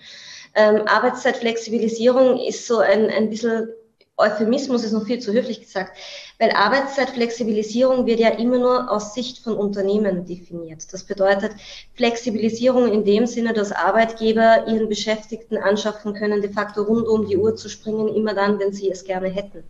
Ähm, 0.53 0.83
Arbeitszeitflexibilisierung 0.85 2.39
ist 2.39 2.67
so 2.67 2.79
ein, 2.79 3.09
ein 3.09 3.29
bisschen 3.29 3.69
Euphemismus 4.17 4.83
ist 4.83 4.93
noch 4.93 5.05
viel 5.05 5.19
zu 5.19 5.33
höflich 5.33 5.59
gesagt, 5.59 5.97
weil 6.39 6.51
Arbeitszeitflexibilisierung 6.51 8.05
wird 8.05 8.19
ja 8.19 8.29
immer 8.29 8.57
nur 8.57 8.91
aus 8.91 9.13
Sicht 9.13 9.39
von 9.39 9.55
Unternehmen 9.55 10.25
definiert. 10.25 10.91
Das 10.91 11.03
bedeutet 11.03 11.53
Flexibilisierung 11.93 12.91
in 12.91 13.05
dem 13.05 13.25
Sinne, 13.25 13.53
dass 13.53 13.71
Arbeitgeber 13.71 14.67
ihren 14.67 14.89
Beschäftigten 14.89 15.57
anschaffen 15.57 16.13
können, 16.13 16.41
de 16.41 16.51
facto 16.51 16.83
rund 16.83 17.07
um 17.07 17.25
die 17.25 17.37
Uhr 17.37 17.55
zu 17.55 17.69
springen, 17.69 18.09
immer 18.09 18.33
dann, 18.33 18.59
wenn 18.59 18.73
sie 18.73 18.89
es 18.89 19.05
gerne 19.05 19.29
hätten. 19.29 19.63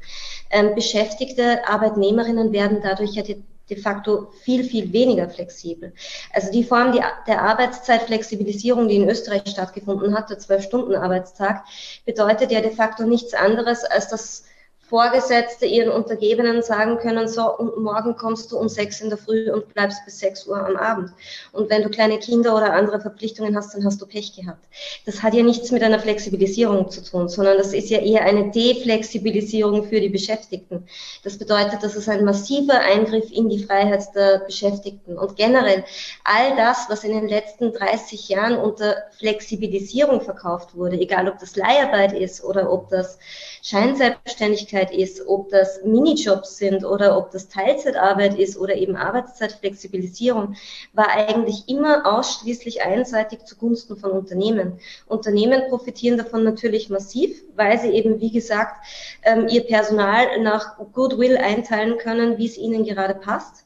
Ähm, 0.49 0.73
beschäftigte 0.73 1.67
Arbeitnehmerinnen 1.67 2.51
werden 2.51 2.79
dadurch 2.81 3.13
ja 3.13 3.23
de, 3.23 3.37
facto 3.81 4.31
viel, 4.43 4.63
viel 4.63 4.93
weniger 4.93 5.29
flexibel. 5.29 5.91
Also 6.33 6.51
die 6.51 6.63
Form 6.63 6.91
der 6.93 7.41
Arbeitszeitflexibilisierung, 7.41 8.87
die 8.87 8.97
in 8.97 9.09
Österreich 9.09 9.43
stattgefunden 9.47 10.15
hat, 10.15 10.29
der 10.29 10.39
Zwölf-Stunden-Arbeitstag, 10.39 11.63
bedeutet 12.05 12.51
ja 12.51 12.61
de 12.61 12.71
facto 12.71 13.03
nichts 13.03 13.33
anderes, 13.33 13.83
als 13.83 14.09
dass 14.09 14.45
Vorgesetzte 14.87 15.65
ihren 15.65 15.89
Untergebenen 15.89 16.61
sagen 16.61 16.97
können, 16.97 17.27
so, 17.27 17.57
und 17.57 17.77
morgen 17.77 18.15
kommst 18.15 18.51
du 18.51 18.57
um 18.59 18.69
sechs 18.69 19.01
in 19.01 19.09
der 19.09 19.17
Früh 19.17 19.51
und 19.51 19.73
bleibst 19.73 20.05
bis 20.05 20.19
sechs 20.19 20.45
Uhr 20.45 20.57
am 20.57 20.75
Abend. 20.75 21.11
Und 21.51 21.71
wenn 21.71 21.81
du 21.81 21.89
kleine 21.89 22.19
Kinder 22.19 22.55
oder 22.55 22.71
andere 22.71 23.01
Verpflichtungen 23.01 23.55
hast, 23.57 23.73
dann 23.73 23.83
hast 23.83 23.99
du 23.99 24.05
Pech 24.05 24.35
gehabt. 24.35 24.63
Das 25.07 25.23
hat 25.23 25.33
ja 25.33 25.41
nichts 25.41 25.71
mit 25.71 25.81
einer 25.81 25.99
Flexibilisierung 25.99 26.91
zu 26.91 27.03
tun, 27.03 27.29
sondern 27.29 27.57
das 27.57 27.73
ist 27.73 27.89
ja 27.89 27.97
eher 27.97 28.25
eine 28.25 28.51
Deflexibilisierung 28.51 29.85
für 29.85 29.99
die 29.99 30.09
Beschäftigten. 30.09 30.85
Das 31.23 31.39
bedeutet, 31.39 31.81
das 31.81 31.95
ist 31.95 32.07
ein 32.07 32.23
massiver 32.23 32.79
Eingriff 32.79 33.31
in 33.31 33.49
die 33.49 33.63
Freiheit 33.63 34.03
der 34.13 34.39
Beschäftigten. 34.39 35.17
Und 35.17 35.35
generell 35.35 35.83
all 36.23 36.55
das, 36.57 36.85
was 36.89 37.03
in 37.03 37.13
den 37.13 37.27
letzten 37.27 37.73
30 37.73 38.29
Jahren 38.29 38.57
unter 38.57 38.97
Flexibilisierung 39.17 40.21
verkauft 40.21 40.75
wurde, 40.75 40.97
egal 40.97 41.27
ob 41.27 41.39
das 41.39 41.55
Leiharbeit 41.55 42.13
ist 42.13 42.43
oder 42.43 42.71
ob 42.71 42.89
das 42.89 43.17
Scheinselbstständigkeit 43.63 44.84
ist, 44.91 45.25
ob 45.27 45.49
das 45.49 45.83
Minijobs 45.83 46.57
sind 46.57 46.85
oder 46.85 47.17
ob 47.17 47.31
das 47.31 47.47
Teilzeitarbeit 47.47 48.37
ist 48.37 48.57
oder 48.57 48.75
eben 48.75 48.95
Arbeitszeitflexibilisierung, 48.95 50.55
war 50.93 51.09
eigentlich 51.09 51.67
immer 51.67 52.05
ausschließlich 52.05 52.83
einseitig 52.83 53.45
zugunsten 53.45 53.97
von 53.97 54.11
Unternehmen. 54.11 54.79
Unternehmen 55.07 55.63
profitieren 55.69 56.17
davon 56.17 56.43
natürlich 56.43 56.89
massiv, 56.89 57.43
weil 57.55 57.79
sie 57.79 57.89
eben, 57.89 58.21
wie 58.21 58.31
gesagt, 58.31 58.85
ähm, 59.23 59.47
ihr 59.47 59.65
Personal 59.65 60.41
nach 60.41 60.77
Goodwill 60.93 61.37
einteilen 61.37 61.97
können, 61.97 62.37
wie 62.37 62.47
es 62.47 62.57
ihnen 62.57 62.83
gerade 62.83 63.15
passt 63.15 63.64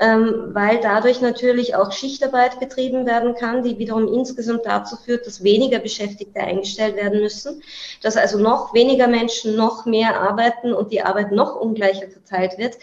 weil 0.00 0.80
dadurch 0.80 1.20
natürlich 1.20 1.74
auch 1.74 1.92
Schichtarbeit 1.92 2.58
betrieben 2.58 3.04
werden 3.04 3.34
kann, 3.34 3.62
die 3.62 3.78
wiederum 3.78 4.08
insgesamt 4.08 4.64
dazu 4.64 4.96
führt, 4.96 5.26
dass 5.26 5.44
weniger 5.44 5.78
Beschäftigte 5.78 6.40
eingestellt 6.40 6.96
werden 6.96 7.20
müssen, 7.20 7.62
dass 8.02 8.16
also 8.16 8.38
noch 8.38 8.72
weniger 8.72 9.08
Menschen 9.08 9.56
noch 9.56 9.84
mehr 9.84 10.18
arbeiten 10.18 10.72
und 10.72 10.90
die 10.90 11.02
Arbeit 11.02 11.32
noch 11.32 11.54
ungleicher 11.54 12.08
verteilt 12.08 12.56
wird. 12.56 12.78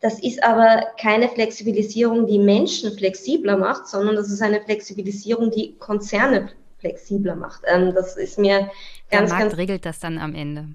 Das 0.00 0.20
ist 0.22 0.42
aber 0.42 0.82
keine 1.00 1.28
Flexibilisierung, 1.28 2.26
die 2.26 2.38
Menschen 2.38 2.92
flexibler 2.92 3.56
macht, 3.56 3.86
sondern 3.86 4.16
das 4.16 4.30
ist 4.30 4.42
eine 4.42 4.60
Flexibilisierung, 4.60 5.50
die 5.50 5.76
Konzerne 5.78 6.50
flexibler 6.78 7.36
macht. 7.36 7.62
Ähm, 7.66 7.94
das 7.94 8.16
ist 8.16 8.38
mir 8.38 8.58
ganz, 8.58 8.70
Der 9.10 9.20
Markt 9.22 9.40
ganz 9.40 9.56
regelt 9.56 9.86
das 9.86 9.98
dann 9.98 10.18
am 10.18 10.34
Ende 10.34 10.68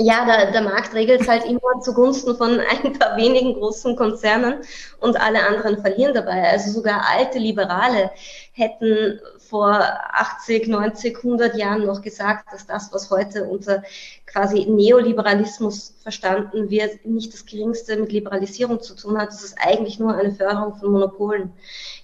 ja, 0.00 0.24
der, 0.24 0.52
der 0.52 0.62
Markt 0.62 0.94
regelt 0.94 1.22
es 1.22 1.28
halt 1.28 1.44
immer 1.44 1.80
zugunsten 1.82 2.36
von 2.36 2.60
ein 2.84 2.92
paar 2.98 3.16
wenigen 3.16 3.54
großen 3.54 3.96
Konzernen 3.96 4.60
und 5.00 5.20
alle 5.20 5.44
anderen 5.44 5.80
verlieren 5.80 6.14
dabei. 6.14 6.48
Also 6.50 6.70
sogar 6.70 7.04
alte 7.08 7.38
Liberale 7.38 8.10
hätten 8.52 9.20
vor 9.38 9.80
80, 10.12 10.68
90, 10.68 11.16
100 11.16 11.56
Jahren 11.56 11.84
noch 11.84 12.00
gesagt, 12.00 12.52
dass 12.52 12.66
das, 12.66 12.92
was 12.92 13.10
heute 13.10 13.44
unter 13.44 13.82
quasi 14.26 14.66
Neoliberalismus 14.66 15.94
verstanden 16.02 16.70
wird, 16.70 17.04
nicht 17.04 17.32
das 17.32 17.44
geringste 17.46 17.96
mit 17.96 18.12
Liberalisierung 18.12 18.80
zu 18.80 18.94
tun 18.94 19.18
hat. 19.18 19.28
Das 19.28 19.42
ist 19.42 19.56
eigentlich 19.58 19.98
nur 19.98 20.14
eine 20.14 20.32
Förderung 20.32 20.76
von 20.76 20.92
Monopolen. 20.92 21.52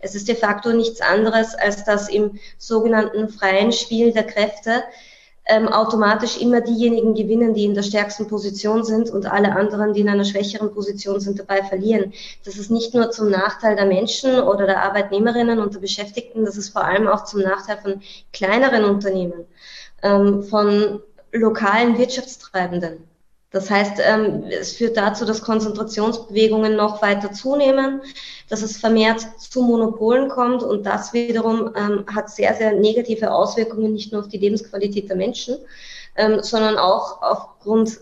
Es 0.00 0.16
ist 0.16 0.26
de 0.26 0.34
facto 0.34 0.72
nichts 0.72 1.00
anderes, 1.00 1.54
als 1.54 1.84
dass 1.84 2.08
im 2.08 2.40
sogenannten 2.58 3.28
freien 3.28 3.70
Spiel 3.70 4.12
der 4.12 4.24
Kräfte 4.24 4.82
ähm, 5.46 5.68
automatisch 5.68 6.40
immer 6.40 6.60
diejenigen 6.60 7.14
gewinnen, 7.14 7.54
die 7.54 7.64
in 7.64 7.74
der 7.74 7.82
stärksten 7.82 8.26
Position 8.28 8.82
sind 8.84 9.10
und 9.10 9.26
alle 9.26 9.54
anderen, 9.54 9.92
die 9.92 10.00
in 10.00 10.08
einer 10.08 10.24
schwächeren 10.24 10.72
Position 10.72 11.20
sind, 11.20 11.38
dabei 11.38 11.62
verlieren. 11.62 12.12
Das 12.44 12.56
ist 12.56 12.70
nicht 12.70 12.94
nur 12.94 13.10
zum 13.10 13.30
Nachteil 13.30 13.76
der 13.76 13.86
Menschen 13.86 14.40
oder 14.40 14.66
der 14.66 14.82
Arbeitnehmerinnen 14.82 15.58
und 15.58 15.74
der 15.74 15.80
Beschäftigten, 15.80 16.44
das 16.44 16.56
ist 16.56 16.70
vor 16.70 16.84
allem 16.84 17.08
auch 17.08 17.24
zum 17.24 17.42
Nachteil 17.42 17.78
von 17.78 18.02
kleineren 18.32 18.84
Unternehmen, 18.84 19.44
ähm, 20.02 20.42
von 20.44 21.00
lokalen 21.32 21.98
Wirtschaftstreibenden. 21.98 23.13
Das 23.54 23.70
heißt, 23.70 24.00
ähm, 24.04 24.46
es 24.50 24.72
führt 24.72 24.96
dazu, 24.96 25.24
dass 25.24 25.40
Konzentrationsbewegungen 25.40 26.74
noch 26.74 27.02
weiter 27.02 27.30
zunehmen, 27.30 28.02
dass 28.48 28.62
es 28.62 28.78
vermehrt 28.78 29.24
zu 29.38 29.62
Monopolen 29.62 30.28
kommt 30.28 30.64
und 30.64 30.84
das 30.84 31.12
wiederum 31.12 31.72
ähm, 31.76 32.04
hat 32.12 32.30
sehr, 32.30 32.52
sehr 32.54 32.72
negative 32.72 33.32
Auswirkungen 33.32 33.92
nicht 33.92 34.10
nur 34.10 34.22
auf 34.22 34.28
die 34.28 34.38
Lebensqualität 34.38 35.08
der 35.08 35.16
Menschen, 35.16 35.56
ähm, 36.16 36.42
sondern 36.42 36.78
auch 36.78 37.22
aufgrund, 37.22 38.00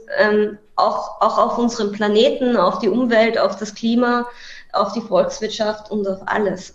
auch, 0.77 1.21
auch 1.21 1.37
auf 1.37 1.59
unseren 1.59 1.93
Planeten, 1.93 2.57
auf 2.57 2.79
die 2.79 2.89
Umwelt, 2.89 3.39
auf 3.39 3.57
das 3.57 3.75
Klima, 3.75 4.27
auf 4.73 4.95
die 4.95 5.03
Volkswirtschaft 5.03 5.91
und 5.91 6.09
auf 6.09 6.21
alles. 6.25 6.73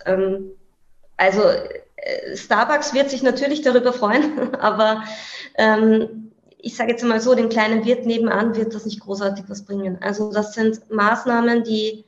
Also 1.16 1.42
äh, 1.96 2.36
Starbucks 2.36 2.94
wird 2.94 3.10
sich 3.10 3.22
natürlich 3.22 3.62
darüber 3.62 3.92
freuen, 3.92 4.54
aber 4.60 5.02
ich 6.58 6.76
sage 6.76 6.90
jetzt 6.90 7.04
mal 7.04 7.20
so, 7.20 7.34
dem 7.34 7.48
kleinen 7.48 7.84
Wirt 7.84 8.04
nebenan 8.04 8.56
wird 8.56 8.74
das 8.74 8.84
nicht 8.84 9.00
großartig 9.00 9.44
was 9.48 9.64
bringen. 9.64 9.98
Also 10.00 10.32
das 10.32 10.54
sind 10.54 10.90
Maßnahmen, 10.90 11.64
die 11.64 12.04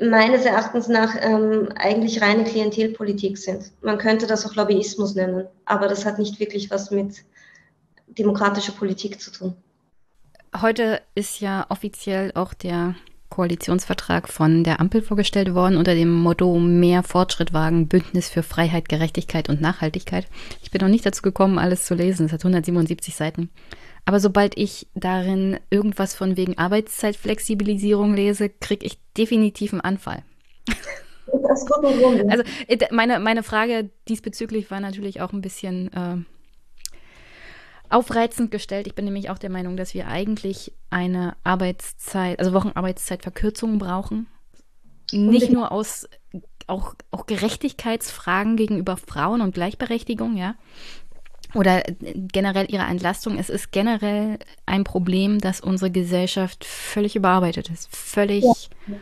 meines 0.00 0.44
Erachtens 0.44 0.88
nach 0.88 1.14
ähm, 1.20 1.68
eigentlich 1.74 2.22
reine 2.22 2.44
Klientelpolitik 2.44 3.36
sind. 3.36 3.72
Man 3.82 3.98
könnte 3.98 4.26
das 4.26 4.46
auch 4.46 4.54
Lobbyismus 4.54 5.14
nennen, 5.14 5.46
aber 5.64 5.88
das 5.88 6.04
hat 6.06 6.18
nicht 6.18 6.40
wirklich 6.40 6.70
was 6.70 6.90
mit 6.90 7.24
demokratischer 8.06 8.72
Politik 8.72 9.20
zu 9.20 9.30
tun. 9.32 9.54
heute 10.60 11.00
ist 11.14 11.40
ja 11.40 11.66
offiziell 11.68 12.32
auch 12.34 12.54
der 12.54 12.94
Koalitionsvertrag 13.32 14.28
von 14.28 14.62
der 14.62 14.78
Ampel 14.78 15.00
vorgestellt 15.00 15.54
worden 15.54 15.78
unter 15.78 15.94
dem 15.94 16.12
Motto 16.12 16.58
Mehr 16.58 17.02
Fortschritt 17.02 17.54
wagen, 17.54 17.88
Bündnis 17.88 18.28
für 18.28 18.42
Freiheit, 18.42 18.90
Gerechtigkeit 18.90 19.48
und 19.48 19.62
Nachhaltigkeit. 19.62 20.26
Ich 20.62 20.70
bin 20.70 20.82
noch 20.82 20.88
nicht 20.88 21.06
dazu 21.06 21.22
gekommen, 21.22 21.58
alles 21.58 21.86
zu 21.86 21.94
lesen. 21.94 22.26
Es 22.26 22.32
hat 22.32 22.40
177 22.44 23.16
Seiten. 23.16 23.48
Aber 24.04 24.20
sobald 24.20 24.58
ich 24.58 24.86
darin 24.94 25.58
irgendwas 25.70 26.14
von 26.14 26.36
wegen 26.36 26.58
Arbeitszeitflexibilisierung 26.58 28.14
lese, 28.14 28.50
kriege 28.50 28.84
ich 28.84 28.98
definitiv 29.16 29.72
einen 29.72 29.80
Anfall. 29.80 30.22
Also 32.28 32.44
äh, 32.68 32.78
meine, 32.90 33.18
meine 33.18 33.42
Frage 33.42 33.88
diesbezüglich 34.08 34.70
war 34.70 34.80
natürlich 34.80 35.22
auch 35.22 35.32
ein 35.32 35.40
bisschen 35.40 35.90
äh, 35.94 36.16
aufreizend 37.92 38.50
gestellt. 38.50 38.86
Ich 38.86 38.94
bin 38.94 39.04
nämlich 39.04 39.30
auch 39.30 39.38
der 39.38 39.50
Meinung, 39.50 39.76
dass 39.76 39.94
wir 39.94 40.08
eigentlich 40.08 40.72
eine 40.90 41.36
Arbeitszeit, 41.44 42.38
also 42.38 42.52
Wochenarbeitszeitverkürzung 42.52 43.78
brauchen. 43.78 44.26
Nicht 45.12 45.50
nur 45.50 45.72
aus 45.72 46.08
auch, 46.66 46.94
auch 47.10 47.26
Gerechtigkeitsfragen 47.26 48.56
gegenüber 48.56 48.96
Frauen 48.96 49.40
und 49.40 49.54
Gleichberechtigung, 49.54 50.36
ja. 50.36 50.54
Oder 51.54 51.82
generell 52.14 52.72
ihre 52.72 52.84
Entlastung. 52.84 53.38
Es 53.38 53.50
ist 53.50 53.72
generell 53.72 54.38
ein 54.64 54.84
Problem, 54.84 55.38
dass 55.38 55.60
unsere 55.60 55.90
Gesellschaft 55.90 56.64
völlig 56.64 57.14
überarbeitet 57.14 57.68
ist. 57.68 57.94
Völlig 57.94 58.44
ja. 58.44 58.96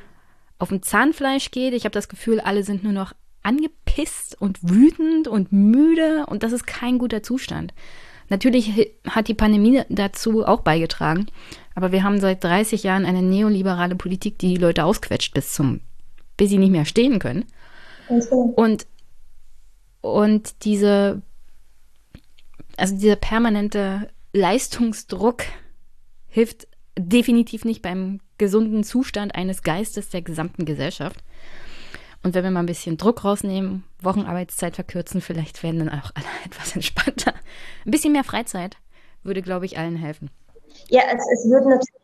auf 0.58 0.70
dem 0.70 0.82
Zahnfleisch 0.82 1.52
geht. 1.52 1.74
Ich 1.74 1.84
habe 1.84 1.92
das 1.92 2.08
Gefühl, 2.08 2.40
alle 2.40 2.64
sind 2.64 2.82
nur 2.82 2.92
noch 2.92 3.12
angepisst 3.42 4.40
und 4.40 4.58
wütend 4.68 5.28
und 5.28 5.52
müde 5.52 6.26
und 6.26 6.42
das 6.42 6.52
ist 6.52 6.66
kein 6.66 6.98
guter 6.98 7.22
Zustand. 7.22 7.72
Natürlich 8.30 8.94
hat 9.08 9.26
die 9.28 9.34
Pandemie 9.34 9.82
dazu 9.88 10.46
auch 10.46 10.60
beigetragen, 10.60 11.26
aber 11.74 11.92
wir 11.92 12.04
haben 12.04 12.20
seit 12.20 12.42
30 12.42 12.84
Jahren 12.84 13.04
eine 13.04 13.22
neoliberale 13.22 13.96
Politik, 13.96 14.38
die 14.38 14.54
die 14.54 14.60
Leute 14.60 14.84
ausquetscht 14.84 15.34
bis 15.34 15.52
zum, 15.52 15.80
bis 16.36 16.48
sie 16.48 16.58
nicht 16.58 16.70
mehr 16.70 16.84
stehen 16.84 17.18
können. 17.18 17.44
Und, 18.54 18.86
und 20.00 20.64
diese, 20.64 21.22
also 22.76 22.96
dieser 22.96 23.16
permanente 23.16 24.08
Leistungsdruck 24.32 25.42
hilft 26.28 26.68
definitiv 26.96 27.64
nicht 27.64 27.82
beim 27.82 28.20
gesunden 28.38 28.84
Zustand 28.84 29.34
eines 29.34 29.62
Geistes 29.62 30.08
der 30.08 30.22
gesamten 30.22 30.64
Gesellschaft. 30.64 31.22
Und 32.22 32.34
wenn 32.34 32.44
wir 32.44 32.50
mal 32.50 32.60
ein 32.60 32.66
bisschen 32.66 32.96
Druck 32.96 33.24
rausnehmen, 33.24 33.84
Wochenarbeitszeit 34.00 34.74
verkürzen, 34.74 35.20
vielleicht 35.20 35.62
werden 35.62 35.78
dann 35.78 35.88
auch 35.88 36.12
alle 36.14 36.26
etwas 36.44 36.74
entspannter. 36.74 37.34
Ein 37.84 37.90
bisschen 37.90 38.12
mehr 38.12 38.24
Freizeit 38.24 38.76
würde, 39.22 39.42
glaube 39.42 39.66
ich, 39.66 39.78
allen 39.78 39.96
helfen. 39.96 40.30
Ja, 40.88 41.02
es, 41.06 41.22
es 41.32 41.50
würde 41.50 41.68
natürlich 41.68 41.99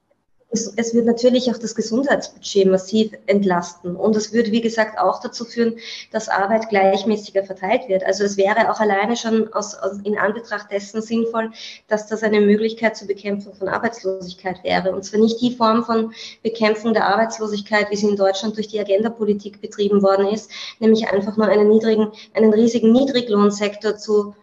es, 0.76 0.94
wird 0.94 1.06
natürlich 1.06 1.50
auch 1.50 1.58
das 1.58 1.74
Gesundheitsbudget 1.74 2.66
massiv 2.66 3.12
entlasten. 3.26 3.96
Und 3.96 4.16
es 4.16 4.32
würde, 4.32 4.52
wie 4.52 4.60
gesagt, 4.60 4.98
auch 4.98 5.20
dazu 5.20 5.44
führen, 5.44 5.76
dass 6.12 6.28
Arbeit 6.28 6.68
gleichmäßiger 6.68 7.44
verteilt 7.44 7.88
wird. 7.88 8.04
Also 8.04 8.24
es 8.24 8.36
wäre 8.36 8.70
auch 8.70 8.80
alleine 8.80 9.16
schon 9.16 9.52
aus, 9.52 9.74
aus, 9.74 9.98
in 10.04 10.18
Anbetracht 10.18 10.70
dessen 10.70 11.02
sinnvoll, 11.02 11.52
dass 11.88 12.06
das 12.06 12.22
eine 12.22 12.40
Möglichkeit 12.40 12.96
zur 12.96 13.08
Bekämpfung 13.08 13.54
von 13.54 13.68
Arbeitslosigkeit 13.68 14.62
wäre. 14.64 14.94
Und 14.94 15.04
zwar 15.04 15.20
nicht 15.20 15.40
die 15.40 15.54
Form 15.54 15.84
von 15.84 16.12
Bekämpfung 16.42 16.94
der 16.94 17.06
Arbeitslosigkeit, 17.06 17.90
wie 17.90 17.96
sie 17.96 18.08
in 18.08 18.16
Deutschland 18.16 18.56
durch 18.56 18.68
die 18.68 18.80
Agenda-Politik 18.80 19.60
betrieben 19.60 20.02
worden 20.02 20.28
ist, 20.28 20.50
nämlich 20.80 21.08
einfach 21.08 21.36
nur 21.36 21.46
einen 21.46 21.68
niedrigen, 21.68 22.12
einen 22.34 22.52
riesigen 22.52 22.92
Niedriglohnsektor 22.92 23.96
zu 23.96 24.34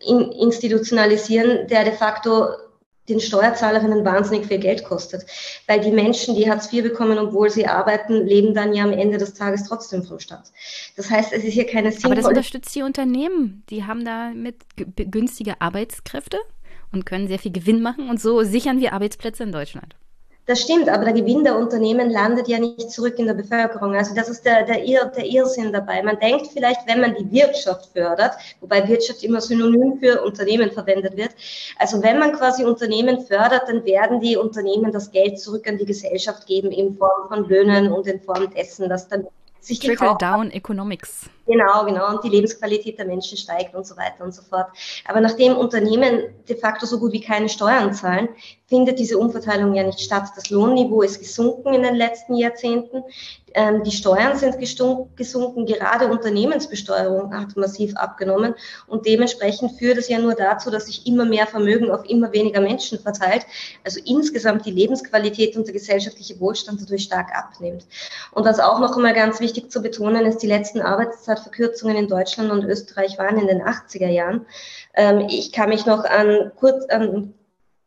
institutionalisieren, 0.00 1.66
der 1.68 1.84
de 1.84 1.92
facto 1.92 2.48
den 3.08 3.20
Steuerzahlerinnen 3.20 4.04
wahnsinnig 4.04 4.46
viel 4.46 4.58
Geld 4.58 4.84
kostet. 4.84 5.24
Weil 5.66 5.80
die 5.80 5.90
Menschen, 5.90 6.34
die 6.34 6.50
Hartz 6.50 6.72
IV 6.72 6.82
bekommen, 6.82 7.18
obwohl 7.18 7.50
sie 7.50 7.66
arbeiten, 7.66 8.26
leben 8.26 8.54
dann 8.54 8.74
ja 8.74 8.84
am 8.84 8.92
Ende 8.92 9.18
des 9.18 9.34
Tages 9.34 9.64
trotzdem 9.64 10.04
vom 10.04 10.18
Staat. 10.18 10.52
Das 10.96 11.10
heißt, 11.10 11.32
es 11.32 11.44
ist 11.44 11.52
hier 11.52 11.66
keine 11.66 11.90
sinnvolle... 11.90 12.12
Aber 12.12 12.22
das 12.22 12.28
unterstützt 12.28 12.74
die 12.74 12.82
Unternehmen. 12.82 13.64
Die 13.70 13.84
haben 13.84 14.04
damit 14.04 14.56
günstige 14.76 15.60
Arbeitskräfte 15.60 16.38
und 16.92 17.06
können 17.06 17.28
sehr 17.28 17.38
viel 17.38 17.52
Gewinn 17.52 17.82
machen 17.82 18.08
und 18.08 18.20
so 18.20 18.42
sichern 18.42 18.80
wir 18.80 18.92
Arbeitsplätze 18.92 19.42
in 19.42 19.52
Deutschland. 19.52 19.96
Das 20.48 20.62
stimmt, 20.62 20.88
aber 20.88 21.04
der 21.04 21.12
Gewinn 21.12 21.44
der 21.44 21.58
Unternehmen 21.58 22.08
landet 22.08 22.48
ja 22.48 22.58
nicht 22.58 22.90
zurück 22.90 23.18
in 23.18 23.26
der 23.26 23.34
Bevölkerung. 23.34 23.94
Also 23.94 24.14
das 24.14 24.30
ist 24.30 24.46
der, 24.46 24.64
der, 24.64 24.82
Irr, 24.82 25.04
der 25.14 25.26
Irrsinn 25.26 25.74
dabei. 25.74 26.02
Man 26.02 26.18
denkt 26.18 26.46
vielleicht, 26.46 26.88
wenn 26.88 27.02
man 27.02 27.14
die 27.14 27.30
Wirtschaft 27.30 27.90
fördert, 27.92 28.32
wobei 28.62 28.88
Wirtschaft 28.88 29.22
immer 29.22 29.42
synonym 29.42 29.98
für 29.98 30.22
Unternehmen 30.22 30.70
verwendet 30.70 31.18
wird. 31.18 31.32
Also 31.78 32.02
wenn 32.02 32.18
man 32.18 32.32
quasi 32.32 32.64
Unternehmen 32.64 33.20
fördert, 33.26 33.68
dann 33.68 33.84
werden 33.84 34.20
die 34.20 34.38
Unternehmen 34.38 34.90
das 34.90 35.10
Geld 35.10 35.38
zurück 35.38 35.68
an 35.68 35.76
die 35.76 35.84
Gesellschaft 35.84 36.46
geben 36.46 36.70
in 36.70 36.96
Form 36.96 37.28
von 37.28 37.46
Löhnen 37.46 37.92
und 37.92 38.06
in 38.06 38.18
Form 38.18 38.48
dessen, 38.54 38.88
dass 38.88 39.06
dann 39.06 39.26
sich 39.60 39.80
Trickle-Down 39.80 40.50
Economics. 40.50 41.28
Genau, 41.46 41.84
genau. 41.84 42.08
Und 42.10 42.24
die 42.24 42.28
Lebensqualität 42.30 42.98
der 42.98 43.06
Menschen 43.06 43.36
steigt 43.36 43.74
und 43.74 43.86
so 43.86 43.96
weiter 43.96 44.24
und 44.24 44.34
so 44.34 44.42
fort. 44.42 44.68
Aber 45.06 45.20
nachdem 45.20 45.56
Unternehmen 45.56 46.22
de 46.48 46.56
facto 46.56 46.86
so 46.86 46.98
gut 46.98 47.12
wie 47.12 47.20
keine 47.20 47.48
Steuern 47.48 47.92
zahlen, 47.92 48.28
findet 48.68 48.98
diese 48.98 49.18
Umverteilung 49.18 49.74
ja 49.74 49.82
nicht 49.82 50.00
statt. 50.00 50.24
Das 50.36 50.50
Lohnniveau 50.50 51.00
ist 51.02 51.18
gesunken 51.18 51.72
in 51.72 51.82
den 51.82 51.94
letzten 51.94 52.34
Jahrzehnten. 52.34 53.02
Ähm, 53.54 53.82
die 53.82 53.90
Steuern 53.90 54.36
sind 54.36 54.58
gesunken. 54.58 55.64
Gerade 55.64 56.08
Unternehmensbesteuerung 56.08 57.34
hat 57.34 57.56
massiv 57.56 57.96
abgenommen. 57.96 58.54
Und 58.86 59.06
dementsprechend 59.06 59.78
führt 59.78 59.96
es 59.96 60.08
ja 60.08 60.18
nur 60.18 60.34
dazu, 60.34 60.70
dass 60.70 60.84
sich 60.84 61.06
immer 61.06 61.24
mehr 61.24 61.46
Vermögen 61.46 61.90
auf 61.90 62.04
immer 62.08 62.30
weniger 62.32 62.60
Menschen 62.60 62.98
verteilt. 62.98 63.46
Also 63.84 64.00
insgesamt 64.04 64.66
die 64.66 64.70
Lebensqualität 64.70 65.56
und 65.56 65.66
der 65.66 65.72
gesellschaftliche 65.72 66.38
Wohlstand 66.38 66.82
dadurch 66.82 67.04
stark 67.04 67.34
abnimmt. 67.34 67.86
Und 68.32 68.44
was 68.44 68.60
auch 68.60 68.80
noch 68.80 68.96
einmal 68.96 69.14
ganz 69.14 69.40
wichtig 69.40 69.72
zu 69.72 69.80
betonen 69.80 70.26
ist, 70.26 70.42
die 70.42 70.46
letzten 70.46 70.82
Arbeitszeitverkürzungen 70.82 71.96
in 71.96 72.08
Deutschland 72.08 72.50
und 72.50 72.64
Österreich 72.64 73.16
waren 73.16 73.38
in 73.38 73.46
den 73.46 73.62
80er 73.62 74.08
Jahren. 74.08 74.44
Ähm, 74.94 75.26
ich 75.30 75.52
kann 75.52 75.70
mich 75.70 75.86
noch 75.86 76.04
an 76.04 76.52
kurz, 76.54 76.84
an 76.90 77.32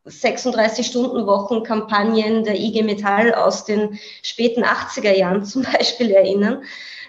36-Stunden-Wochen-Kampagnen 0.07 2.43
der 2.43 2.59
IG 2.59 2.83
Metall 2.83 3.33
aus 3.33 3.65
den 3.65 3.99
späten 4.23 4.63
80er 4.63 5.15
Jahren 5.15 5.45
zum 5.45 5.63
Beispiel 5.63 6.11
erinnern. 6.11 6.63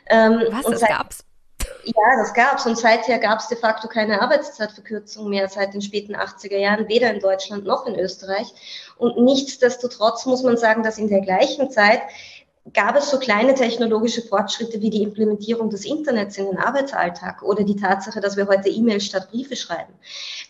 Ähm, 0.07 0.43
Was, 0.51 0.65
das 0.67 0.81
gab's? 0.83 1.25
Ja, 1.85 2.17
das 2.17 2.35
gab's. 2.35 2.67
Und 2.67 2.79
seither 2.79 3.19
gab 3.19 3.41
es 3.41 3.49
de 3.49 3.57
facto 3.57 3.89
keine 3.89 4.21
Arbeitszeitverkürzung 4.21 5.29
mehr 5.29 5.49
seit 5.49 5.75
den 5.75 5.83
späten 5.83 6.15
80er 6.15 6.57
Jahren, 6.57 6.89
weder 6.89 7.13
in 7.13 7.21
Deutschland 7.21 7.65
noch 7.65 7.87
in 7.87 7.99
Österreich. 7.99 8.53
Und 8.97 9.19
nichtsdestotrotz 9.19 10.27
muss 10.27 10.43
man 10.43 10.57
sagen, 10.57 10.83
dass 10.83 10.99
in 10.99 11.09
der 11.09 11.21
gleichen 11.21 11.71
Zeit 11.71 12.03
gab 12.73 12.97
es 12.97 13.11
so 13.11 13.19
kleine 13.19 13.55
technologische 13.55 14.23
Fortschritte 14.23 14.81
wie 14.81 14.91
die 14.91 15.03
Implementierung 15.03 15.69
des 15.69 15.85
Internets 15.85 16.39
in 16.39 16.47
den 16.47 16.59
Arbeitsalltag 16.59 17.43
oder 17.43 17.65
die 17.65 17.77
Tatsache, 17.77 18.21
dass 18.21 18.37
wir 18.37 18.47
heute 18.47 18.69
E-Mails 18.69 19.05
statt 19.05 19.31
Briefe 19.31 19.57
schreiben. 19.57 19.93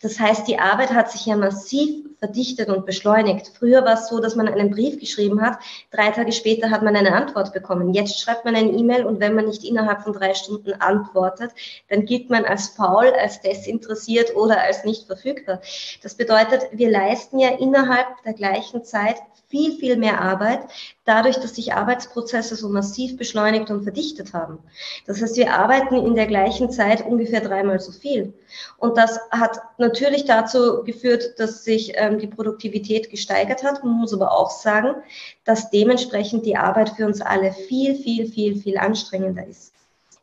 Das 0.03 0.21
heißt, 0.21 0.47
die 0.47 0.59
Arbeit 0.59 0.91
hat 0.91 1.11
sich 1.11 1.25
ja 1.25 1.37
massiv 1.37 2.05
verdichtet 2.19 2.69
und 2.69 2.87
beschleunigt. 2.87 3.51
Früher 3.59 3.85
war 3.85 3.95
es 3.95 4.09
so, 4.09 4.21
dass 4.21 4.37
man 4.37 4.47
einen 4.47 4.71
Brief 4.71 5.01
geschrieben 5.01 5.41
hat, 5.41 5.59
drei 5.91 6.11
Tage 6.11 6.33
später 6.33 6.71
hat 6.71 6.83
man 6.83 6.95
eine 6.95 7.15
Antwort 7.15 7.53
bekommen. 7.53 7.95
Jetzt 7.95 8.21
schreibt 8.21 8.45
man 8.45 8.55
eine 8.55 8.71
E-Mail 8.71 9.05
und 9.07 9.19
wenn 9.19 9.35
man 9.35 9.47
nicht 9.47 9.65
innerhalb 9.65 10.03
von 10.03 10.13
drei 10.13 10.35
Stunden 10.35 10.73
antwortet, 10.75 11.51
dann 11.89 12.05
gilt 12.05 12.31
man 12.31 12.45
als 12.45 12.69
faul, 12.69 13.13
als 13.21 13.41
desinteressiert 13.41 14.37
oder 14.37 14.61
als 14.61 14.85
nicht 14.85 15.07
verfügbar. 15.07 15.61
Das 16.03 16.15
bedeutet, 16.15 16.69
wir 16.73 16.91
leisten 16.91 17.39
ja 17.39 17.49
innerhalb 17.57 18.23
der 18.25 18.35
gleichen 18.35 18.85
Zeit 18.85 19.17
viel, 19.53 19.77
viel 19.77 19.99
mehr 19.99 20.23
Arbeit, 20.23 20.61
dadurch, 21.05 21.37
dass 21.37 21.55
sich 21.55 21.75
Arbeitsprozesse 21.75 22.57
so 22.57 22.71
massiv 22.71 23.19
beschleunigt 23.19 23.71
und 23.71 23.83
verdichtet 23.83 24.33
haben. 24.33 24.59
Das 25.07 25.21
heißt, 25.21 25.37
wir 25.37 25.53
arbeiten 25.53 25.95
in 25.97 26.15
der 26.15 26.27
gleichen 26.27 26.71
Zeit 26.71 27.05
ungefähr 27.05 27.43
dreimal 27.43 27.79
so 27.79 27.93
viel. 27.93 28.33
Und 28.79 28.97
das 28.97 29.21
hat 29.31 29.59
natürlich 29.77 30.25
dazu 30.25 30.85
geführt, 30.85 31.39
dass 31.39 31.65
sich 31.65 31.93
ähm, 31.97 32.19
die 32.19 32.29
Produktivität 32.29 33.11
gesteigert 33.11 33.63
hat. 33.63 33.85
Man 33.85 33.93
muss 33.93 34.15
aber 34.15 34.33
auch 34.33 34.51
sagen, 34.51 34.95
dass 35.45 35.69
dementsprechend 35.69 36.47
die 36.47 36.57
Arbeit 36.57 36.89
für 36.97 37.05
uns 37.05 37.21
alle 37.21 37.53
viel, 37.53 37.95
viel, 37.95 38.27
viel, 38.27 38.57
viel 38.57 38.79
anstrengender 38.79 39.47
ist 39.47 39.75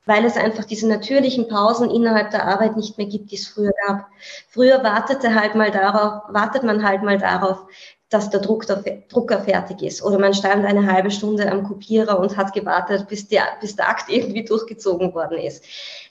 weil 0.09 0.25
es 0.25 0.37
einfach 0.37 0.65
diese 0.65 0.87
natürlichen 0.87 1.47
Pausen 1.47 1.91
innerhalb 1.91 2.31
der 2.31 2.47
Arbeit 2.47 2.75
nicht 2.75 2.97
mehr 2.97 3.05
gibt, 3.05 3.29
die 3.29 3.35
es 3.35 3.47
früher 3.47 3.73
gab. 3.85 4.07
Früher 4.47 4.83
wartete 4.83 5.35
halt 5.35 5.53
mal 5.53 5.69
darauf, 5.69 6.23
wartet 6.33 6.63
man 6.63 6.83
halt 6.83 7.03
mal 7.03 7.19
darauf, 7.19 7.67
dass 8.09 8.29
der, 8.31 8.39
Druck 8.39 8.65
der 8.65 8.83
Drucker 9.07 9.41
fertig 9.41 9.83
ist. 9.83 10.03
Oder 10.03 10.17
man 10.17 10.33
stand 10.33 10.65
eine 10.65 10.91
halbe 10.91 11.11
Stunde 11.11 11.49
am 11.51 11.63
Kopierer 11.63 12.19
und 12.19 12.37
hat 12.37 12.53
gewartet, 12.53 13.07
bis 13.07 13.27
der, 13.27 13.43
bis 13.61 13.75
der 13.75 13.87
Akt 13.87 14.05
irgendwie 14.09 14.43
durchgezogen 14.43 15.13
worden 15.13 15.37
ist. 15.37 15.63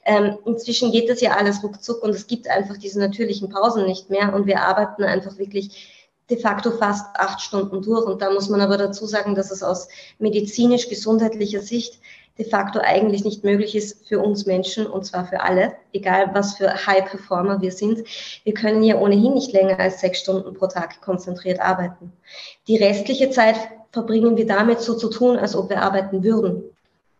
Ähm, 0.04 0.38
inzwischen 0.46 0.92
geht 0.92 1.10
das 1.10 1.20
ja 1.20 1.32
alles 1.36 1.62
ruckzuck 1.62 2.02
und 2.02 2.10
es 2.10 2.26
gibt 2.26 2.48
einfach 2.48 2.76
diese 2.78 3.00
natürlichen 3.00 3.50
Pausen 3.50 3.84
nicht 3.84 4.10
mehr 4.10 4.32
und 4.32 4.46
wir 4.46 4.62
arbeiten 4.62 5.02
einfach 5.02 5.36
wirklich 5.38 5.97
de 6.30 6.38
facto 6.38 6.70
fast 6.72 7.06
acht 7.14 7.40
Stunden 7.40 7.82
durch. 7.82 8.04
Und 8.04 8.22
da 8.22 8.30
muss 8.30 8.48
man 8.48 8.60
aber 8.60 8.76
dazu 8.76 9.06
sagen, 9.06 9.34
dass 9.34 9.50
es 9.50 9.62
aus 9.62 9.88
medizinisch-gesundheitlicher 10.18 11.60
Sicht 11.60 12.00
de 12.38 12.48
facto 12.48 12.78
eigentlich 12.80 13.24
nicht 13.24 13.42
möglich 13.42 13.74
ist 13.74 14.06
für 14.06 14.20
uns 14.20 14.46
Menschen 14.46 14.86
und 14.86 15.04
zwar 15.04 15.26
für 15.26 15.40
alle, 15.40 15.72
egal 15.92 16.30
was 16.34 16.56
für 16.56 16.86
High 16.86 17.04
Performer 17.06 17.60
wir 17.60 17.72
sind. 17.72 18.04
Wir 18.44 18.54
können 18.54 18.82
ja 18.84 18.96
ohnehin 18.96 19.34
nicht 19.34 19.52
länger 19.52 19.78
als 19.80 20.00
sechs 20.00 20.20
Stunden 20.20 20.54
pro 20.54 20.68
Tag 20.68 21.00
konzentriert 21.00 21.60
arbeiten. 21.60 22.12
Die 22.68 22.76
restliche 22.76 23.30
Zeit 23.30 23.56
verbringen 23.90 24.36
wir 24.36 24.46
damit 24.46 24.80
so 24.80 24.94
zu 24.94 25.08
tun, 25.08 25.36
als 25.36 25.56
ob 25.56 25.68
wir 25.68 25.82
arbeiten 25.82 26.22
würden. 26.22 26.62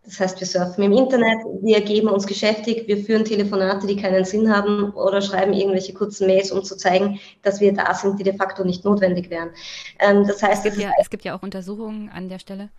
Das 0.08 0.20
heißt, 0.20 0.40
wir 0.40 0.46
surfen 0.46 0.84
im 0.84 0.92
Internet, 0.92 1.38
wir 1.60 1.82
geben 1.82 2.08
uns 2.08 2.26
geschäftig, 2.26 2.88
wir 2.88 2.96
führen 2.96 3.26
Telefonate, 3.26 3.86
die 3.86 3.96
keinen 3.96 4.24
Sinn 4.24 4.50
haben 4.50 4.90
oder 4.92 5.20
schreiben 5.20 5.52
irgendwelche 5.52 5.92
kurzen 5.92 6.26
Mails, 6.26 6.50
um 6.50 6.64
zu 6.64 6.78
zeigen, 6.78 7.20
dass 7.42 7.60
wir 7.60 7.74
da 7.74 7.92
sind, 7.92 8.18
die 8.18 8.24
de 8.24 8.34
facto 8.34 8.64
nicht 8.64 8.86
notwendig 8.86 9.28
wären. 9.28 9.50
Ähm, 9.98 10.26
das 10.26 10.42
heißt, 10.42 10.64
es 10.64 10.74
gibt, 10.74 10.82
ja, 10.82 10.92
es 10.98 11.10
gibt 11.10 11.24
ja 11.24 11.36
auch 11.36 11.42
Untersuchungen 11.42 12.08
an 12.08 12.30
der 12.30 12.38
Stelle, 12.38 12.70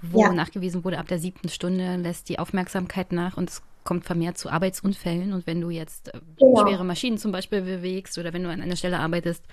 wo 0.00 0.22
ja. 0.22 0.32
nachgewiesen 0.32 0.82
wurde, 0.82 0.98
ab 0.98 1.08
der 1.08 1.18
siebten 1.18 1.50
Stunde 1.50 1.96
lässt 1.96 2.30
die 2.30 2.38
Aufmerksamkeit 2.38 3.12
nach 3.12 3.36
und 3.36 3.50
es 3.50 3.62
kommt 3.84 4.04
vermehrt 4.06 4.38
zu 4.38 4.48
Arbeitsunfällen. 4.48 5.34
Und 5.34 5.46
wenn 5.46 5.60
du 5.60 5.68
jetzt 5.68 6.08
äh, 6.08 6.20
genau. 6.38 6.66
schwere 6.66 6.84
Maschinen 6.84 7.18
zum 7.18 7.32
Beispiel 7.32 7.60
bewegst 7.60 8.16
oder 8.16 8.32
wenn 8.32 8.44
du 8.44 8.48
an 8.48 8.62
einer 8.62 8.76
Stelle 8.76 8.98
arbeitest, 8.98 9.44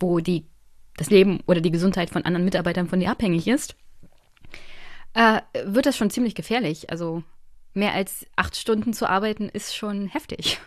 wo 0.00 0.20
die, 0.20 0.46
das 0.96 1.10
Leben 1.10 1.40
oder 1.46 1.60
die 1.60 1.70
Gesundheit 1.70 2.08
von 2.08 2.24
anderen 2.24 2.46
Mitarbeitern 2.46 2.88
von 2.88 2.98
dir 2.98 3.10
abhängig 3.10 3.46
ist, 3.46 3.76
äh, 5.14 5.40
wird 5.64 5.86
das 5.86 5.96
schon 5.96 6.10
ziemlich 6.10 6.34
gefährlich. 6.34 6.90
Also 6.90 7.22
mehr 7.74 7.92
als 7.92 8.26
acht 8.36 8.56
Stunden 8.56 8.92
zu 8.92 9.08
arbeiten 9.08 9.48
ist 9.48 9.74
schon 9.74 10.06
heftig. 10.06 10.60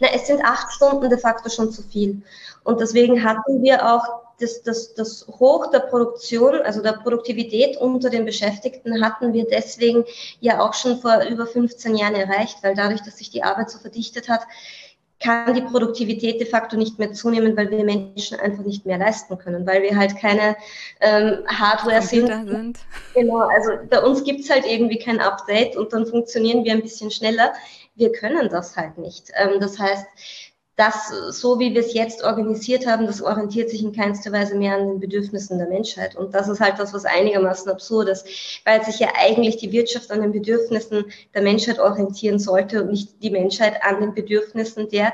Na, 0.00 0.08
es 0.14 0.26
sind 0.26 0.44
acht 0.44 0.72
Stunden 0.72 1.10
de 1.10 1.18
facto 1.18 1.48
schon 1.48 1.72
zu 1.72 1.82
viel. 1.82 2.22
Und 2.64 2.80
deswegen 2.80 3.24
hatten 3.24 3.62
wir 3.62 3.84
auch 3.94 4.04
das, 4.38 4.62
das, 4.62 4.94
das 4.94 5.26
Hoch 5.28 5.70
der 5.70 5.80
Produktion, 5.80 6.60
also 6.62 6.82
der 6.82 6.92
Produktivität 6.92 7.76
unter 7.76 8.10
den 8.10 8.24
Beschäftigten, 8.24 9.04
hatten 9.04 9.32
wir 9.32 9.46
deswegen 9.46 10.04
ja 10.40 10.60
auch 10.60 10.74
schon 10.74 11.00
vor 11.00 11.22
über 11.24 11.46
15 11.46 11.96
Jahren 11.96 12.14
erreicht, 12.14 12.58
weil 12.62 12.74
dadurch, 12.74 13.02
dass 13.02 13.18
sich 13.18 13.30
die 13.30 13.42
Arbeit 13.42 13.70
so 13.70 13.78
verdichtet 13.78 14.28
hat, 14.28 14.42
kann 15.22 15.54
die 15.54 15.62
Produktivität 15.62 16.40
de 16.40 16.46
facto 16.46 16.76
nicht 16.76 16.98
mehr 16.98 17.12
zunehmen, 17.12 17.56
weil 17.56 17.70
wir 17.70 17.84
Menschen 17.84 18.38
einfach 18.40 18.64
nicht 18.64 18.84
mehr 18.84 18.98
leisten 18.98 19.38
können, 19.38 19.66
weil 19.66 19.82
wir 19.82 19.96
halt 19.96 20.16
keine 20.16 20.56
ähm, 21.00 21.44
Hardware 21.46 22.02
sind. 22.02 22.26
sind. 22.26 22.78
Genau, 23.14 23.38
also 23.38 23.72
bei 23.88 24.02
uns 24.02 24.24
gibt's 24.24 24.50
halt 24.50 24.66
irgendwie 24.66 24.98
kein 24.98 25.20
Update 25.20 25.76
und 25.76 25.92
dann 25.92 26.06
funktionieren 26.06 26.64
wir 26.64 26.72
ein 26.72 26.82
bisschen 26.82 27.10
schneller. 27.10 27.52
Wir 27.94 28.10
können 28.12 28.48
das 28.48 28.76
halt 28.76 28.98
nicht. 28.98 29.30
Ähm, 29.36 29.60
das 29.60 29.78
heißt, 29.78 30.06
das, 30.82 31.12
so 31.38 31.60
wie 31.60 31.74
wir 31.74 31.80
es 31.80 31.94
jetzt 31.94 32.24
organisiert 32.24 32.86
haben, 32.88 33.06
das 33.06 33.22
orientiert 33.22 33.70
sich 33.70 33.84
in 33.84 33.92
keinster 33.92 34.32
Weise 34.32 34.56
mehr 34.56 34.74
an 34.74 34.88
den 34.88 35.00
Bedürfnissen 35.00 35.58
der 35.58 35.68
Menschheit. 35.68 36.16
Und 36.16 36.34
das 36.34 36.48
ist 36.48 36.58
halt 36.58 36.78
das, 36.80 36.92
was 36.92 37.04
einigermaßen 37.04 37.70
absurd 37.70 38.08
ist, 38.08 38.26
weil 38.64 38.84
sich 38.84 38.98
ja 38.98 39.10
eigentlich 39.16 39.58
die 39.58 39.70
Wirtschaft 39.70 40.10
an 40.10 40.22
den 40.22 40.32
Bedürfnissen 40.32 41.04
der 41.34 41.42
Menschheit 41.42 41.78
orientieren 41.78 42.40
sollte 42.40 42.82
und 42.82 42.90
nicht 42.90 43.22
die 43.22 43.30
Menschheit 43.30 43.80
an 43.82 44.00
den 44.00 44.12
Bedürfnissen 44.12 44.88
der 44.88 45.12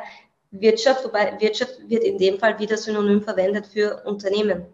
Wirtschaft, 0.51 1.05
wobei 1.05 1.39
Wirtschaft 1.39 1.79
wird 1.87 2.03
in 2.03 2.17
dem 2.17 2.39
Fall 2.39 2.59
wieder 2.59 2.79
synonym 2.79 3.21
verwendet 3.21 3.67
für 3.67 4.03
Unternehmen. 4.07 4.65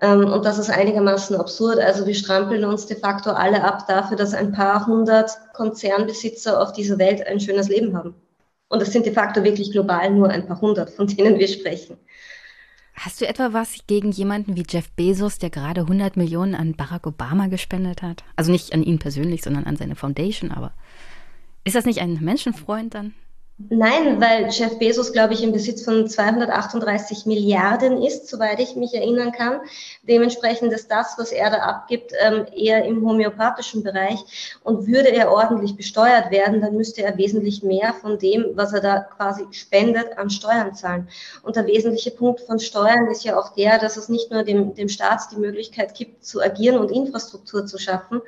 Ähm, 0.00 0.32
und 0.32 0.46
das 0.46 0.58
ist 0.58 0.70
einigermaßen 0.70 1.36
absurd. 1.36 1.80
Also 1.80 2.06
wir 2.06 2.14
strampeln 2.14 2.64
uns 2.64 2.86
de 2.86 2.98
facto 2.98 3.30
alle 3.32 3.62
ab 3.62 3.86
dafür, 3.86 4.16
dass 4.16 4.32
ein 4.32 4.52
paar 4.52 4.86
hundert 4.86 5.30
Konzernbesitzer 5.52 6.62
auf 6.62 6.72
dieser 6.72 6.98
Welt 6.98 7.26
ein 7.26 7.40
schönes 7.40 7.68
Leben 7.68 7.94
haben. 7.94 8.14
Und 8.68 8.82
es 8.82 8.92
sind 8.92 9.06
de 9.06 9.12
facto 9.12 9.42
wirklich 9.44 9.72
global 9.72 10.10
nur 10.10 10.28
ein 10.28 10.46
paar 10.46 10.60
hundert, 10.60 10.90
von 10.90 11.06
denen 11.06 11.38
wir 11.38 11.48
sprechen. 11.48 11.96
Hast 12.94 13.20
du 13.20 13.28
etwa 13.28 13.52
was 13.52 13.78
gegen 13.86 14.10
jemanden 14.10 14.56
wie 14.56 14.64
Jeff 14.68 14.90
Bezos, 14.90 15.38
der 15.38 15.50
gerade 15.50 15.82
100 15.82 16.16
Millionen 16.16 16.54
an 16.54 16.74
Barack 16.74 17.06
Obama 17.06 17.46
gespendet 17.46 18.02
hat? 18.02 18.24
Also 18.34 18.50
nicht 18.50 18.74
an 18.74 18.82
ihn 18.82 18.98
persönlich, 18.98 19.42
sondern 19.42 19.64
an 19.64 19.76
seine 19.76 19.94
Foundation, 19.94 20.50
aber 20.50 20.72
ist 21.64 21.76
das 21.76 21.84
nicht 21.84 22.00
ein 22.00 22.18
Menschenfreund 22.20 22.94
dann? 22.94 23.14
Nein, 23.60 24.20
weil 24.20 24.50
Jeff 24.50 24.78
Bezos, 24.78 25.12
glaube 25.12 25.34
ich, 25.34 25.42
im 25.42 25.50
Besitz 25.50 25.84
von 25.84 26.06
238 26.06 27.26
Milliarden 27.26 28.00
ist, 28.00 28.28
soweit 28.28 28.60
ich 28.60 28.76
mich 28.76 28.94
erinnern 28.94 29.32
kann. 29.32 29.58
Dementsprechend 30.04 30.72
ist 30.72 30.92
das, 30.92 31.16
was 31.18 31.32
er 31.32 31.50
da 31.50 31.56
abgibt, 31.56 32.12
ähm, 32.20 32.46
eher 32.54 32.84
im 32.84 33.04
homöopathischen 33.04 33.82
Bereich. 33.82 34.20
Und 34.62 34.86
würde 34.86 35.10
er 35.10 35.32
ordentlich 35.32 35.74
besteuert 35.74 36.30
werden, 36.30 36.60
dann 36.60 36.76
müsste 36.76 37.02
er 37.02 37.18
wesentlich 37.18 37.64
mehr 37.64 37.94
von 37.94 38.20
dem, 38.20 38.44
was 38.54 38.72
er 38.72 38.80
da 38.80 39.00
quasi 39.00 39.44
spendet, 39.50 40.16
an 40.16 40.30
Steuern 40.30 40.76
zahlen. 40.76 41.08
Und 41.42 41.56
der 41.56 41.66
wesentliche 41.66 42.12
Punkt 42.12 42.40
von 42.42 42.60
Steuern 42.60 43.08
ist 43.08 43.24
ja 43.24 43.36
auch 43.36 43.54
der, 43.54 43.78
dass 43.78 43.96
es 43.96 44.08
nicht 44.08 44.30
nur 44.30 44.44
dem, 44.44 44.74
dem 44.74 44.88
Staat 44.88 45.32
die 45.32 45.36
Möglichkeit 45.36 45.94
gibt, 45.94 46.24
zu 46.24 46.40
agieren 46.40 46.78
und 46.78 46.92
Infrastruktur 46.92 47.66
zu 47.66 47.76
schaffen, 47.76 48.20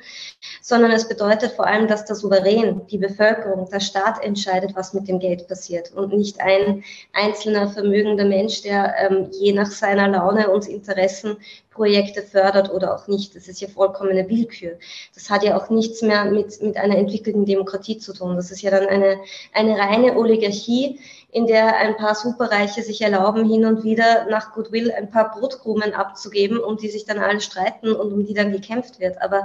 sondern 0.60 0.90
es 0.90 1.06
bedeutet 1.06 1.52
vor 1.52 1.68
allem, 1.68 1.86
dass 1.86 2.04
der 2.04 2.16
Souverän, 2.16 2.84
die 2.88 2.98
Bevölkerung, 2.98 3.70
der 3.70 3.78
Staat 3.78 4.24
entscheidet, 4.24 4.74
was 4.74 4.92
mit 4.92 5.06
dem 5.06 5.19
Geld 5.20 5.46
passiert 5.46 5.92
und 5.92 6.12
nicht 6.12 6.40
ein 6.40 6.82
einzelner 7.12 7.68
vermögender 7.68 8.24
Mensch, 8.24 8.62
der 8.62 8.94
ähm, 8.98 9.28
je 9.30 9.52
nach 9.52 9.70
seiner 9.70 10.08
Laune 10.08 10.50
und 10.50 10.66
Interessen 10.66 11.36
Projekte 11.70 12.22
fördert 12.22 12.70
oder 12.70 12.94
auch 12.94 13.08
nicht. 13.08 13.34
Das 13.36 13.48
ist 13.48 13.60
ja 13.60 13.68
vollkommene 13.68 14.28
Willkür. 14.28 14.78
Das 15.14 15.30
hat 15.30 15.44
ja 15.44 15.56
auch 15.56 15.70
nichts 15.70 16.02
mehr 16.02 16.24
mit, 16.26 16.60
mit 16.60 16.76
einer 16.76 16.98
entwickelten 16.98 17.46
Demokratie 17.46 17.98
zu 17.98 18.12
tun. 18.12 18.36
Das 18.36 18.50
ist 18.50 18.62
ja 18.62 18.70
dann 18.70 18.86
eine, 18.86 19.18
eine 19.52 19.78
reine 19.78 20.16
Oligarchie, 20.16 20.98
in 21.32 21.46
der 21.46 21.76
ein 21.76 21.96
paar 21.96 22.14
Superreiche 22.14 22.82
sich 22.82 23.00
erlauben, 23.02 23.48
hin 23.48 23.64
und 23.64 23.84
wieder 23.84 24.26
nach 24.28 24.52
Goodwill 24.52 24.90
ein 24.92 25.10
paar 25.10 25.30
Brotkrumen 25.30 25.92
abzugeben, 25.92 26.58
um 26.58 26.76
die 26.76 26.88
sich 26.88 27.04
dann 27.04 27.18
alle 27.18 27.40
streiten 27.40 27.92
und 27.92 28.12
um 28.12 28.24
die 28.24 28.34
dann 28.34 28.52
gekämpft 28.52 28.98
wird. 28.98 29.20
Aber 29.22 29.44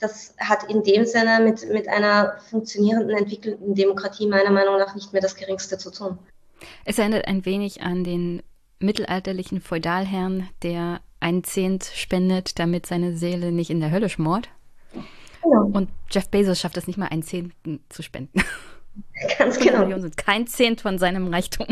das 0.00 0.34
hat 0.38 0.64
in 0.70 0.82
dem 0.84 1.04
Sinne 1.04 1.40
mit, 1.42 1.68
mit 1.70 1.88
einer 1.88 2.36
funktionierenden, 2.50 3.16
entwickelten 3.16 3.74
Demokratie 3.74 4.26
meiner 4.28 4.50
Meinung 4.50 4.78
nach 4.78 4.94
nicht 4.94 5.12
mehr 5.12 5.22
das 5.22 5.36
Geringste 5.36 5.76
zu 5.78 5.90
tun. 5.90 6.18
Es 6.84 6.98
erinnert 6.98 7.26
ein 7.26 7.44
wenig 7.44 7.82
an 7.82 8.04
den 8.04 8.42
mittelalterlichen 8.78 9.60
Feudalherrn, 9.60 10.48
der 10.62 11.00
ein 11.20 11.42
Zehnt 11.42 11.84
spendet, 11.84 12.58
damit 12.58 12.86
seine 12.86 13.16
Seele 13.16 13.50
nicht 13.50 13.70
in 13.70 13.80
der 13.80 13.90
Hölle 13.90 14.08
schmort. 14.08 14.48
Genau. 15.42 15.64
Und 15.72 15.90
Jeff 16.10 16.28
Bezos 16.28 16.60
schafft 16.60 16.76
es 16.76 16.86
nicht 16.86 16.98
mal, 16.98 17.08
ein 17.08 17.22
Zehnten 17.22 17.82
zu 17.88 18.02
spenden. 18.02 18.42
Ganz 19.38 19.58
genau. 19.58 19.80
Millionen 19.80 20.02
sind 20.02 20.16
kein 20.16 20.46
Zehnt 20.46 20.80
von 20.80 20.98
seinem 20.98 21.28
Reichtum. 21.32 21.66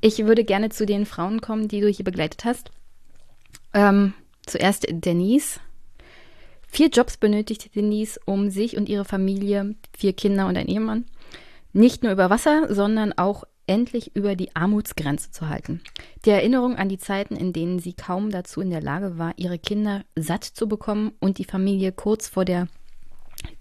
Ich 0.00 0.24
würde 0.24 0.44
gerne 0.44 0.68
zu 0.68 0.86
den 0.86 1.06
Frauen 1.06 1.40
kommen, 1.40 1.68
die 1.68 1.80
du 1.80 1.88
hier 1.88 2.04
begleitet 2.04 2.44
hast. 2.44 2.70
Ähm, 3.74 4.14
zuerst 4.46 4.86
Denise. 4.88 5.60
Vier 6.68 6.88
Jobs 6.88 7.16
benötigt 7.16 7.74
Denise, 7.74 8.20
um 8.24 8.50
sich 8.50 8.76
und 8.76 8.88
ihre 8.88 9.04
Familie, 9.04 9.74
vier 9.96 10.12
Kinder 10.12 10.46
und 10.46 10.56
ein 10.56 10.68
Ehemann, 10.68 11.06
nicht 11.72 12.02
nur 12.02 12.12
über 12.12 12.30
Wasser, 12.30 12.72
sondern 12.74 13.12
auch 13.14 13.44
endlich 13.66 14.14
über 14.14 14.36
die 14.36 14.54
Armutsgrenze 14.54 15.30
zu 15.30 15.48
halten. 15.48 15.80
Die 16.24 16.30
Erinnerung 16.30 16.76
an 16.76 16.88
die 16.88 16.98
Zeiten, 16.98 17.36
in 17.36 17.52
denen 17.52 17.78
sie 17.78 17.94
kaum 17.94 18.30
dazu 18.30 18.60
in 18.60 18.70
der 18.70 18.82
Lage 18.82 19.18
war, 19.18 19.32
ihre 19.36 19.58
Kinder 19.58 20.04
satt 20.14 20.44
zu 20.44 20.68
bekommen 20.68 21.12
und 21.20 21.38
die 21.38 21.44
Familie 21.44 21.92
kurz 21.92 22.28
vor 22.28 22.44
der 22.44 22.68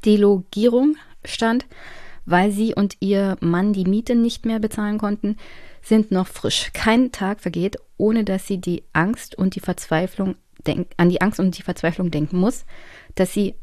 Delogierung 0.05 0.97
stand, 1.23 1.65
weil 2.25 2.51
sie 2.51 2.73
und 2.73 2.97
ihr 2.99 3.37
Mann 3.39 3.73
die 3.73 3.85
Miete 3.85 4.15
nicht 4.15 4.45
mehr 4.45 4.59
bezahlen 4.59 4.97
konnten, 4.97 5.37
sind 5.81 6.11
noch 6.11 6.27
frisch. 6.27 6.71
Kein 6.73 7.11
Tag 7.11 7.39
vergeht, 7.39 7.77
ohne 7.97 8.23
dass 8.23 8.47
sie 8.47 8.57
die 8.57 8.83
Angst 8.93 9.35
und 9.35 9.55
die 9.55 9.59
Verzweiflung 9.59 10.35
denk 10.65 10.87
an 10.97 11.09
die 11.09 11.21
Angst 11.21 11.39
und 11.39 11.57
die 11.57 11.61
Verzweiflung 11.61 12.11
denken 12.11 12.39
muss, 12.39 12.65
dass 13.13 13.33
sie 13.33 13.55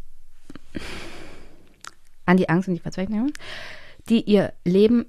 an 2.25 2.37
die 2.37 2.49
Angst 2.49 2.69
und 2.69 2.75
die 2.75 2.81
Verzweiflung, 2.81 3.33
die 4.09 4.23
ihr 4.23 4.53
Leben, 4.65 5.07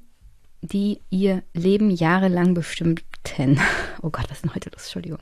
die 0.61 0.99
ihr 1.09 1.43
Leben 1.53 1.91
jahrelang 1.91 2.53
bestimmten. 2.53 3.59
Oh 4.01 4.09
Gott, 4.09 4.25
was 4.29 4.37
ist 4.37 4.43
denn 4.43 4.55
heute 4.55 4.69
los? 4.71 4.83
Entschuldigung. 4.83 5.19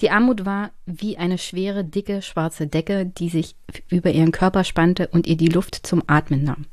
Die 0.00 0.10
Armut 0.10 0.46
war 0.46 0.70
wie 0.86 1.18
eine 1.18 1.36
schwere, 1.36 1.84
dicke, 1.84 2.22
schwarze 2.22 2.66
Decke, 2.66 3.04
die 3.04 3.28
sich 3.28 3.54
über 3.90 4.10
ihren 4.10 4.32
Körper 4.32 4.64
spannte 4.64 5.08
und 5.08 5.26
ihr 5.26 5.36
die 5.36 5.48
Luft 5.48 5.74
zum 5.86 6.02
Atmen 6.06 6.42
nahm. 6.42 6.66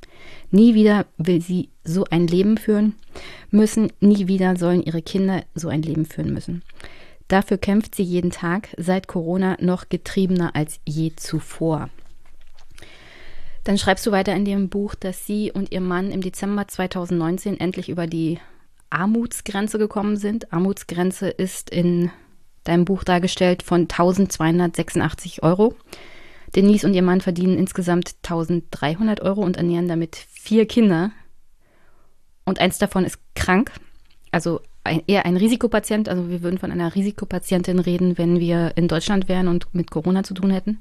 Nie 0.50 0.76
wieder 0.76 1.06
will 1.18 1.42
sie 1.42 1.70
so 1.84 2.06
ein 2.06 2.28
Leben 2.28 2.58
führen 2.58 2.96
müssen, 3.52 3.92
nie 4.00 4.28
wieder 4.28 4.56
sollen 4.56 4.82
ihre 4.82 5.02
Kinder 5.02 5.44
so 5.56 5.68
ein 5.68 5.82
Leben 5.82 6.06
führen 6.06 6.34
müssen. 6.34 6.64
Dafür 7.28 7.58
kämpft 7.58 7.96
sie 7.96 8.04
jeden 8.04 8.32
Tag, 8.32 8.70
seit 8.78 9.08
Corona 9.08 9.58
noch 9.60 9.90
getriebener 9.90 10.56
als 10.56 10.80
je 10.88 11.12
zuvor. 11.18 11.90
Dann 13.66 13.78
schreibst 13.78 14.08
du 14.08 14.14
weiter 14.14 14.34
in 14.34 14.46
dem 14.46 14.70
Buch, 14.70 14.96
dass 14.96 15.26
sie 15.26 15.52
und 15.52 15.74
ihr 15.74 15.82
Mann 15.82 16.12
im 16.12 16.22
Dezember 16.22 16.70
2019 16.70 17.60
endlich 17.60 17.90
über 17.90 18.08
die 18.08 18.40
Armutsgrenze 18.90 19.78
gekommen 19.78 20.16
sind. 20.16 20.54
Armutsgrenze 20.54 21.28
ist 21.28 21.70
in 21.70 22.10
deinem 22.68 22.86
Buch 22.86 23.04
dargestellt, 23.04 23.64
von 23.64 23.82
1286 23.82 25.44
Euro. 25.44 25.76
Denise 26.56 26.86
und 26.86 26.94
ihr 26.94 27.02
Mann 27.02 27.22
verdienen 27.22 27.58
insgesamt 27.58 28.16
1300 28.24 29.22
Euro 29.22 29.42
und 29.42 29.58
ernähren 29.58 29.88
damit 29.88 30.16
vier 30.16 30.66
Kinder. 30.66 31.12
Und 32.46 32.60
eins 32.60 32.78
davon 32.78 33.06
ist 33.06 33.20
krank. 33.36 33.72
Also 34.32 34.62
eher 35.08 35.26
ein 35.26 35.38
Risikopatient. 35.38 36.10
Also 36.10 36.30
wir 36.30 36.42
würden 36.42 36.60
von 36.60 36.72
einer 36.72 36.96
Risikopatientin 36.96 37.80
reden, 37.80 38.18
wenn 38.18 38.40
wir 38.40 38.74
in 38.76 38.88
Deutschland 38.88 39.28
wären 39.28 39.48
und 39.48 39.74
mit 39.74 39.92
Corona 39.92 40.24
zu 40.24 40.34
tun 40.34 40.52
hätten. 40.52 40.80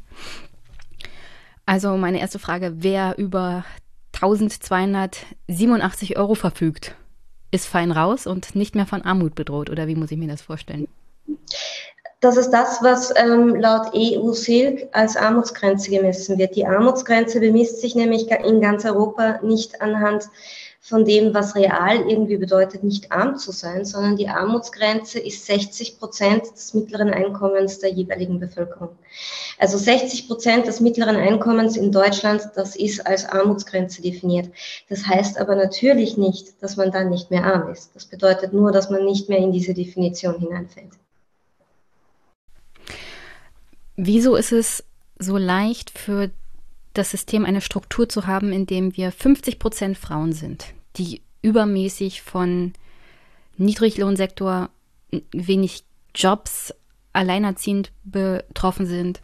Also 1.64 1.97
meine 1.97 2.20
erste 2.20 2.39
Frage, 2.39 2.74
wer 2.76 3.18
über 3.18 3.64
1287 4.12 6.16
Euro 6.16 6.37
verfügt, 6.37 6.95
ist 7.51 7.66
fein 7.66 7.91
raus 7.91 8.26
und 8.26 8.55
nicht 8.55 8.74
mehr 8.74 8.87
von 8.87 9.03
Armut 9.03 9.34
bedroht. 9.34 9.68
Oder 9.68 9.89
wie 9.89 9.97
muss 9.97 10.12
ich 10.12 10.18
mir 10.18 10.28
das 10.28 10.43
vorstellen? 10.43 10.89
Das 12.20 12.37
ist 12.37 12.51
das, 12.51 12.83
was 12.83 13.12
ähm, 13.14 13.57
laut 13.57 13.93
EU-SILK 13.95 14.89
als 14.93 15.16
Armutsgrenze 15.16 15.91
gemessen 15.91 16.39
wird. 16.39 16.57
Die 16.57 16.66
Armutsgrenze 16.66 17.41
bemisst 17.41 17.81
sich 17.81 17.95
nämlich 17.95 18.31
in 18.31 18.61
ganz 18.61 18.85
Europa 18.85 19.39
nicht 19.43 19.83
anhand 19.83 20.24
von 20.81 21.05
dem, 21.05 21.35
was 21.35 21.57
real 21.57 22.09
irgendwie 22.09 22.37
bedeutet, 22.37 22.85
nicht 22.85 23.11
arm 23.11 23.37
zu 23.37 23.51
sein, 23.51 23.85
sondern 23.85 24.16
die 24.16 24.29
Armutsgrenze 24.29 25.18
ist 25.18 25.45
60 25.45 25.99
Prozent 25.99 26.43
des 26.55 26.74
mittleren 26.74 27.11
Einkommens 27.11 27.81
der 27.81 27.91
jeweiligen 27.91 28.39
Bevölkerung. 28.39 28.91
Also 29.59 29.79
60 29.79 30.29
Prozent 30.29 30.66
des 30.68 30.81
mittleren 30.81 31.16
Einkommens 31.16 31.77
in 31.77 31.91
Deutschland, 31.91 32.43
das 32.55 32.77
ist 32.77 33.05
als 33.05 33.29
Armutsgrenze 33.29 34.01
definiert. 34.01 34.49
Das 34.89 35.07
heißt 35.07 35.39
aber 35.39 35.57
natürlich 35.57 36.16
nicht, 36.16 36.62
dass 36.62 36.77
man 36.77 36.93
dann 36.93 37.11
nicht 37.11 37.33
mehr 37.33 37.45
arm 37.45 37.68
ist. 37.70 37.91
Das 37.97 38.07
bedeutet 38.07 38.53
nur, 38.53 38.70
dass 38.70 38.89
man 38.89 39.05
nicht 39.05 39.29
mehr 39.29 39.39
in 39.39 39.51
diese 39.51 39.74
Definition 39.74 40.39
hineinfällt. 40.39 40.93
Wieso 43.97 44.36
ist 44.36 44.53
es 44.53 44.84
so 45.18 45.36
leicht 45.38 45.90
für 45.90 46.30
das 46.92 47.11
System 47.11 47.44
eine 47.44 47.61
Struktur 47.61 48.09
zu 48.09 48.26
haben, 48.26 48.53
in 48.53 48.66
dem 48.66 48.97
wir 48.97 49.12
50 49.12 49.59
Prozent 49.59 49.99
Frauen 49.99 50.32
sind, 50.32 50.66
die 50.97 51.22
übermäßig 51.42 52.22
von 52.22 52.72
Niedriglohnsektor, 53.57 54.70
wenig 55.32 55.84
Jobs, 56.14 56.74
alleinerziehend 57.12 57.92
betroffen 58.05 58.86
sind, 58.86 59.20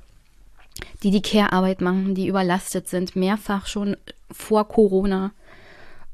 die 1.02 1.10
die 1.10 1.22
Care-Arbeit 1.22 1.82
machen, 1.82 2.14
die 2.14 2.26
überlastet 2.26 2.88
sind, 2.88 3.16
mehrfach 3.16 3.66
schon 3.66 3.96
vor 4.30 4.68
Corona 4.68 5.32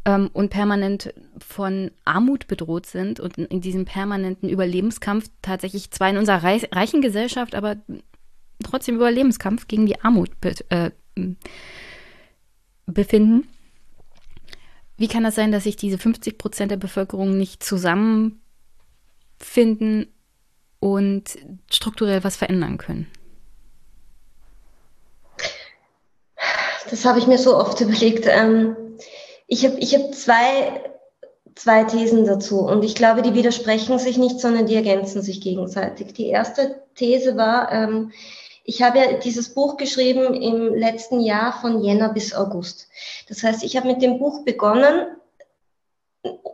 ähm, 0.04 0.30
und 0.32 0.50
permanent 0.50 1.14
von 1.38 1.92
Armut 2.04 2.48
bedroht 2.48 2.86
sind 2.86 3.20
und 3.20 3.38
in 3.38 3.60
diesem 3.60 3.84
permanenten 3.84 4.48
Überlebenskampf 4.48 5.30
tatsächlich 5.42 5.92
zwar 5.92 6.10
in 6.10 6.16
unserer 6.16 6.42
reichen 6.42 7.00
Gesellschaft, 7.00 7.54
aber 7.54 7.76
trotzdem 8.64 8.96
Überlebenskampf 8.96 9.68
gegen 9.68 9.86
die 9.86 10.00
Armut 10.00 10.40
be 10.40 10.54
äh, 10.70 10.90
befinden. 12.86 13.48
Wie 14.96 15.08
kann 15.08 15.22
das 15.22 15.34
sein, 15.36 15.52
dass 15.52 15.64
sich 15.64 15.76
diese 15.76 15.98
50 15.98 16.38
Prozent 16.38 16.70
der 16.72 16.76
Bevölkerung 16.76 17.36
nicht 17.38 17.62
zusammenfinden 17.62 18.40
und 20.80 21.38
strukturell 21.70 22.24
was 22.24 22.36
verändern 22.36 22.78
können? 22.78 23.06
Das 26.90 27.04
habe 27.04 27.18
ich 27.18 27.26
mir 27.26 27.38
so 27.38 27.56
oft 27.56 27.80
überlegt. 27.82 28.26
Ähm, 28.26 28.76
ich 29.46 29.64
habe 29.64 29.78
ich 29.78 29.94
hab 29.94 30.14
zwei, 30.14 30.82
zwei 31.54 31.84
Thesen 31.84 32.24
dazu 32.26 32.60
und 32.60 32.84
ich 32.84 32.94
glaube, 32.94 33.22
die 33.22 33.34
widersprechen 33.34 33.98
sich 33.98 34.18
nicht, 34.18 34.40
sondern 34.40 34.66
die 34.66 34.74
ergänzen 34.74 35.22
sich 35.22 35.40
gegenseitig. 35.40 36.12
Die 36.14 36.26
erste 36.28 36.82
These 36.94 37.36
war, 37.36 37.72
ähm, 37.72 38.12
ich 38.68 38.82
habe 38.82 38.98
ja 38.98 39.12
dieses 39.14 39.54
Buch 39.54 39.78
geschrieben 39.78 40.34
im 40.34 40.74
letzten 40.74 41.20
Jahr 41.20 41.58
von 41.58 41.82
Jänner 41.82 42.12
bis 42.12 42.34
August. 42.34 42.88
Das 43.26 43.42
heißt, 43.42 43.64
ich 43.64 43.78
habe 43.78 43.86
mit 43.88 44.02
dem 44.02 44.18
Buch 44.18 44.44
begonnen 44.44 45.06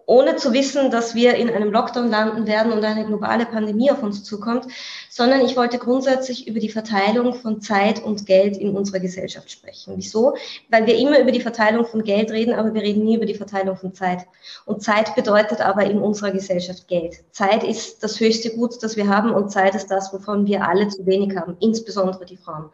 ohne 0.07 0.37
zu 0.37 0.53
wissen, 0.53 0.91
dass 0.91 1.15
wir 1.15 1.35
in 1.35 1.49
einem 1.51 1.73
Lockdown 1.73 2.11
landen 2.11 2.47
werden 2.47 2.73
und 2.73 2.85
eine 2.85 3.07
globale 3.07 3.47
Pandemie 3.47 3.91
auf 3.91 4.03
uns 4.03 4.23
zukommt, 4.23 4.67
sondern 5.11 5.41
ich 5.41 5.57
wollte 5.57 5.79
grundsätzlich 5.79 6.47
über 6.47 6.61
die 6.61 6.69
Verteilung 6.69 7.35
von 7.35 7.61
Zeit 7.61 8.03
und 8.03 8.27
Geld 8.27 8.57
in 8.57 8.77
unserer 8.77 9.01
Gesellschaft 9.01 9.51
sprechen. 9.51 9.95
Wieso? 9.97 10.35
Weil 10.69 10.87
wir 10.87 10.97
immer 10.97 11.19
über 11.21 11.33
die 11.33 11.41
Verteilung 11.41 11.87
von 11.87 12.05
Geld 12.05 12.31
reden, 12.31 12.55
aber 12.55 12.75
wir 12.75 12.83
reden 12.83 13.05
nie 13.05 13.17
über 13.17 13.27
die 13.27 13.35
Verteilung 13.35 13.77
von 13.77 13.95
Zeit. 13.95 14.27
Und 14.67 14.83
Zeit 14.83 15.15
bedeutet 15.15 15.61
aber 15.61 15.85
in 15.85 15.99
unserer 15.99 16.33
Gesellschaft 16.33 16.89
Geld. 16.89 17.17
Zeit 17.33 17.65
ist 17.65 18.03
das 18.03 18.21
höchste 18.21 18.51
Gut, 18.51 18.83
das 18.83 18.97
wir 18.97 19.09
haben 19.09 19.33
und 19.33 19.51
Zeit 19.51 19.75
ist 19.75 19.91
das, 19.91 20.13
wovon 20.13 20.47
wir 20.47 20.67
alle 20.67 20.89
zu 20.89 21.07
wenig 21.07 21.37
haben, 21.37 21.57
insbesondere 21.61 22.25
die 22.25 22.37
Frauen. 22.37 22.71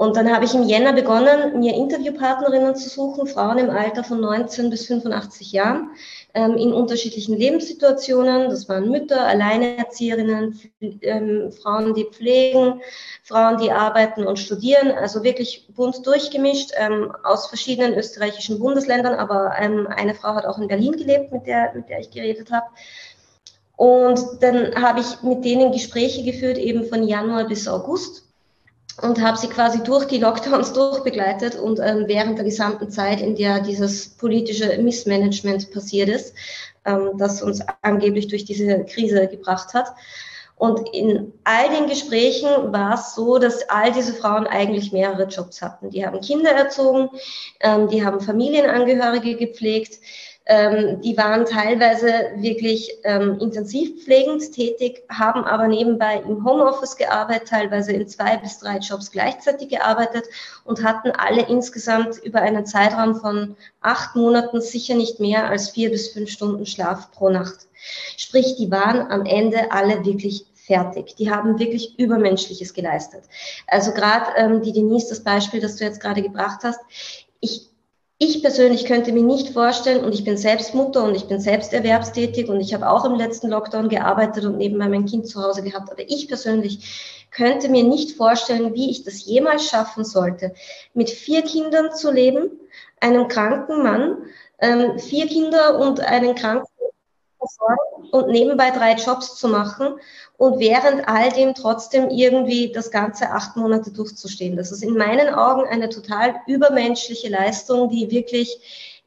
Und 0.00 0.16
dann 0.16 0.32
habe 0.34 0.46
ich 0.46 0.54
im 0.54 0.62
Jänner 0.62 0.94
begonnen, 0.94 1.60
mir 1.60 1.74
Interviewpartnerinnen 1.74 2.74
zu 2.74 2.88
suchen, 2.88 3.26
Frauen 3.26 3.58
im 3.58 3.68
Alter 3.68 4.02
von 4.02 4.18
19 4.18 4.70
bis 4.70 4.86
85 4.86 5.52
Jahren, 5.52 5.90
ähm, 6.32 6.56
in 6.56 6.72
unterschiedlichen 6.72 7.36
Lebenssituationen. 7.36 8.48
Das 8.48 8.66
waren 8.66 8.88
Mütter, 8.88 9.26
Alleinerzieherinnen, 9.26 10.58
ähm, 11.02 11.52
Frauen, 11.52 11.92
die 11.92 12.06
pflegen, 12.06 12.80
Frauen, 13.24 13.58
die 13.58 13.72
arbeiten 13.72 14.26
und 14.26 14.38
studieren. 14.38 14.90
Also 14.90 15.22
wirklich 15.22 15.68
bunt 15.68 16.06
durchgemischt 16.06 16.70
ähm, 16.78 17.12
aus 17.22 17.48
verschiedenen 17.48 17.92
österreichischen 17.92 18.58
Bundesländern. 18.58 19.16
Aber 19.16 19.52
ähm, 19.60 19.86
eine 19.86 20.14
Frau 20.14 20.34
hat 20.34 20.46
auch 20.46 20.56
in 20.56 20.68
Berlin 20.68 20.92
gelebt, 20.92 21.30
mit 21.30 21.46
der, 21.46 21.74
mit 21.74 21.90
der 21.90 22.00
ich 22.00 22.10
geredet 22.10 22.50
habe. 22.50 22.68
Und 23.76 24.18
dann 24.40 24.74
habe 24.76 25.00
ich 25.00 25.22
mit 25.22 25.44
denen 25.44 25.72
Gespräche 25.72 26.24
geführt, 26.24 26.56
eben 26.56 26.86
von 26.86 27.06
Januar 27.06 27.46
bis 27.46 27.68
August 27.68 28.29
und 29.02 29.20
habe 29.20 29.36
sie 29.36 29.48
quasi 29.48 29.82
durch 29.82 30.06
die 30.06 30.18
Lockdowns 30.18 30.72
durchbegleitet 30.74 31.56
und 31.56 31.78
ähm, 31.80 32.04
während 32.06 32.38
der 32.38 32.44
gesamten 32.44 32.90
Zeit, 32.90 33.20
in 33.20 33.34
der 33.34 33.60
dieses 33.60 34.08
politische 34.08 34.78
Missmanagement 34.78 35.70
passiert 35.72 36.08
ist, 36.08 36.34
ähm, 36.84 37.12
das 37.18 37.42
uns 37.42 37.60
angeblich 37.82 38.28
durch 38.28 38.44
diese 38.44 38.84
Krise 38.84 39.28
gebracht 39.28 39.74
hat. 39.74 39.94
Und 40.60 40.90
in 40.92 41.32
all 41.44 41.70
den 41.70 41.88
Gesprächen 41.88 42.70
war 42.70 42.92
es 42.92 43.14
so, 43.14 43.38
dass 43.38 43.66
all 43.70 43.92
diese 43.92 44.12
Frauen 44.12 44.46
eigentlich 44.46 44.92
mehrere 44.92 45.24
Jobs 45.24 45.62
hatten. 45.62 45.88
Die 45.88 46.04
haben 46.04 46.20
Kinder 46.20 46.50
erzogen, 46.50 47.08
ähm, 47.60 47.88
die 47.88 48.04
haben 48.04 48.20
Familienangehörige 48.20 49.36
gepflegt, 49.36 50.00
ähm, 50.50 51.00
die 51.00 51.16
waren 51.16 51.46
teilweise 51.46 52.12
wirklich 52.34 52.90
ähm, 53.04 53.38
intensiv 53.38 54.02
pflegend 54.02 54.50
tätig, 54.50 55.04
haben 55.08 55.44
aber 55.44 55.68
nebenbei 55.68 56.20
im 56.26 56.44
Homeoffice 56.44 56.96
gearbeitet, 56.96 57.46
teilweise 57.46 57.92
in 57.92 58.08
zwei 58.08 58.36
bis 58.36 58.58
drei 58.58 58.78
Jobs 58.78 59.12
gleichzeitig 59.12 59.68
gearbeitet 59.68 60.24
und 60.64 60.82
hatten 60.82 61.12
alle 61.12 61.46
insgesamt 61.48 62.18
über 62.18 62.42
einen 62.42 62.66
Zeitraum 62.66 63.14
von 63.14 63.54
acht 63.80 64.16
Monaten 64.16 64.60
sicher 64.60 64.96
nicht 64.96 65.20
mehr 65.20 65.48
als 65.48 65.70
vier 65.70 65.88
bis 65.88 66.08
fünf 66.08 66.28
Stunden 66.28 66.66
Schlaf 66.66 67.12
pro 67.12 67.28
Nacht. 67.28 67.68
Sprich, 68.16 68.56
die 68.56 68.72
waren 68.72 69.08
am 69.08 69.26
Ende 69.26 69.70
alle 69.70 70.04
wirklich 70.04 70.46
fertig. 70.56 71.14
Die 71.14 71.30
haben 71.30 71.60
wirklich 71.60 71.96
Übermenschliches 71.96 72.74
geleistet. 72.74 73.22
Also 73.68 73.92
gerade 73.92 74.32
ähm, 74.34 74.62
die 74.62 74.72
Denise, 74.72 75.10
das 75.10 75.22
Beispiel, 75.22 75.60
das 75.60 75.76
du 75.76 75.84
jetzt 75.84 76.00
gerade 76.00 76.22
gebracht 76.22 76.64
hast, 76.64 76.80
ich 77.38 77.69
ich 78.22 78.42
persönlich 78.42 78.84
könnte 78.84 79.12
mir 79.12 79.22
nicht 79.22 79.54
vorstellen, 79.54 80.04
und 80.04 80.14
ich 80.14 80.24
bin 80.24 80.36
selbst 80.36 80.74
Mutter 80.74 81.04
und 81.04 81.14
ich 81.14 81.26
bin 81.26 81.40
selbst 81.40 81.72
erwerbstätig 81.72 82.50
und 82.50 82.60
ich 82.60 82.74
habe 82.74 82.90
auch 82.90 83.06
im 83.06 83.14
letzten 83.14 83.48
Lockdown 83.48 83.88
gearbeitet 83.88 84.44
und 84.44 84.58
nebenbei 84.58 84.90
mein 84.90 85.06
Kind 85.06 85.26
zu 85.26 85.42
Hause 85.42 85.62
gehabt, 85.62 85.90
aber 85.90 86.02
ich 86.06 86.28
persönlich 86.28 87.26
könnte 87.30 87.70
mir 87.70 87.82
nicht 87.82 88.18
vorstellen, 88.18 88.74
wie 88.74 88.90
ich 88.90 89.04
das 89.04 89.24
jemals 89.24 89.64
schaffen 89.64 90.04
sollte, 90.04 90.52
mit 90.92 91.08
vier 91.08 91.40
Kindern 91.40 91.94
zu 91.94 92.12
leben, 92.12 92.50
einem 93.00 93.26
kranken 93.26 93.82
Mann, 93.82 94.18
ähm, 94.58 94.98
vier 94.98 95.26
Kinder 95.26 95.78
und 95.78 96.00
einen 96.00 96.34
kranken 96.34 96.68
und 98.10 98.28
nebenbei 98.28 98.70
drei 98.70 98.96
Jobs 98.96 99.36
zu 99.36 99.48
machen 99.48 99.94
und 100.40 100.58
während 100.58 101.06
all 101.06 101.30
dem 101.30 101.54
trotzdem 101.54 102.08
irgendwie 102.08 102.72
das 102.72 102.90
ganze 102.90 103.30
acht 103.30 103.56
Monate 103.56 103.90
durchzustehen. 103.90 104.56
Das 104.56 104.72
ist 104.72 104.82
in 104.82 104.96
meinen 104.96 105.34
Augen 105.34 105.68
eine 105.68 105.90
total 105.90 106.36
übermenschliche 106.46 107.28
Leistung, 107.28 107.90
die 107.90 108.10
wirklich 108.10 108.58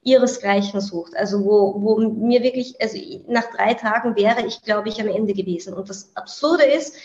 ihresgleichen 0.03 0.79
sucht. 0.79 1.15
Also 1.15 1.43
wo, 1.43 1.73
wo 1.81 1.97
mir 1.97 2.43
wirklich, 2.43 2.79
also 2.79 2.99
nach 3.27 3.49
drei 3.49 3.73
Tagen 3.73 4.15
wäre 4.15 4.45
ich, 4.45 4.61
glaube 4.61 4.89
ich, 4.89 5.01
am 5.01 5.07
Ende 5.07 5.33
gewesen. 5.33 5.73
Und 5.73 5.89
das 5.89 6.11
Absurde 6.15 6.65
ist, 6.65 6.97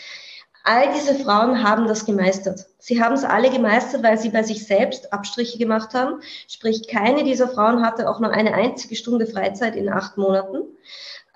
all 0.63 0.93
diese 0.93 1.15
Frauen 1.15 1.63
haben 1.63 1.87
das 1.87 2.05
gemeistert. 2.05 2.67
Sie 2.77 3.01
haben 3.01 3.15
es 3.15 3.23
alle 3.23 3.49
gemeistert, 3.49 4.03
weil 4.03 4.19
sie 4.19 4.29
bei 4.29 4.43
sich 4.43 4.63
selbst 4.63 5.11
Abstriche 5.11 5.57
gemacht 5.57 5.95
haben. 5.95 6.21
Sprich, 6.47 6.87
keine 6.87 7.23
dieser 7.23 7.47
Frauen 7.47 7.83
hatte 7.83 8.07
auch 8.07 8.19
nur 8.19 8.29
eine 8.29 8.53
einzige 8.53 8.95
Stunde 8.95 9.25
Freizeit 9.25 9.75
in 9.75 9.89
acht 9.89 10.19
Monaten 10.19 10.67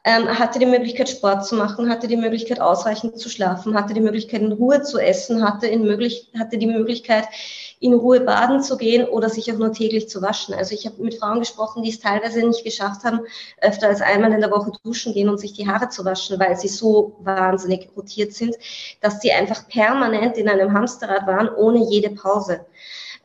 ähm, 0.06 0.28
hatte 0.28 0.60
die 0.60 0.66
Möglichkeit, 0.66 1.10
Sport 1.10 1.45
zu 1.45 1.56
machen, 1.56 1.89
hatte 1.89 2.08
die 2.08 2.18
Möglichkeit, 2.18 2.60
ausreichend 2.60 3.18
zu 3.18 3.30
schlafen, 3.30 3.74
hatte 3.74 3.93
die 3.93 4.01
Möglichkeit, 4.01 4.41
in 4.41 4.51
Ruhe 4.51 4.82
zu 4.82 4.99
essen, 4.99 5.43
hatte, 5.43 5.68
in 5.68 5.84
möglich, 5.84 6.30
hatte 6.38 6.58
die 6.58 6.68
Möglichkeit, 6.68 7.26
in 7.80 7.93
Ruhe 7.93 8.22
baden 8.22 8.62
zu 8.62 8.78
gehen 8.78 9.08
oder 9.08 9.30
sich 9.30 9.51
auch 9.51 9.58
nur 9.58 9.72
täglich 9.72 10.10
zu 10.10 10.22
waschen. 10.22 10.54
Also 10.54 10.74
ich 10.74 10.86
habe 10.86 11.01
mit 11.01 11.16
Frauen 11.16 11.39
gesprochen, 11.39 11.84
die 11.84 11.89
es 11.89 11.99
teilweise 11.99 12.45
nicht 12.45 12.64
geschafft 12.64 13.04
haben, 13.04 13.22
öfter 13.62 13.88
als 13.88 14.01
einmal 14.01 14.34
in 14.34 14.41
der 14.41 14.51
Woche 14.51 14.72
duschen 14.84 15.14
gehen 15.14 15.30
und 15.30 15.38
sich 15.38 15.54
die 15.54 15.68
Haare 15.68 15.89
zu 15.89 16.04
waschen, 16.04 16.39
weil 16.39 16.58
sie 16.58 16.70
so 16.70 17.18
wahnsinnig 17.20 17.89
rotiert 17.95 18.34
sind, 18.34 18.56
dass 19.01 19.22
sie 19.22 19.32
einfach 19.32 19.68
permanent 19.68 20.38
in 20.38 20.49
einem 20.49 20.74
Hamsterrad 20.74 21.28
waren, 21.28 21.49
ohne 21.49 21.89
jede 21.89 22.10
Pause. 22.10 22.66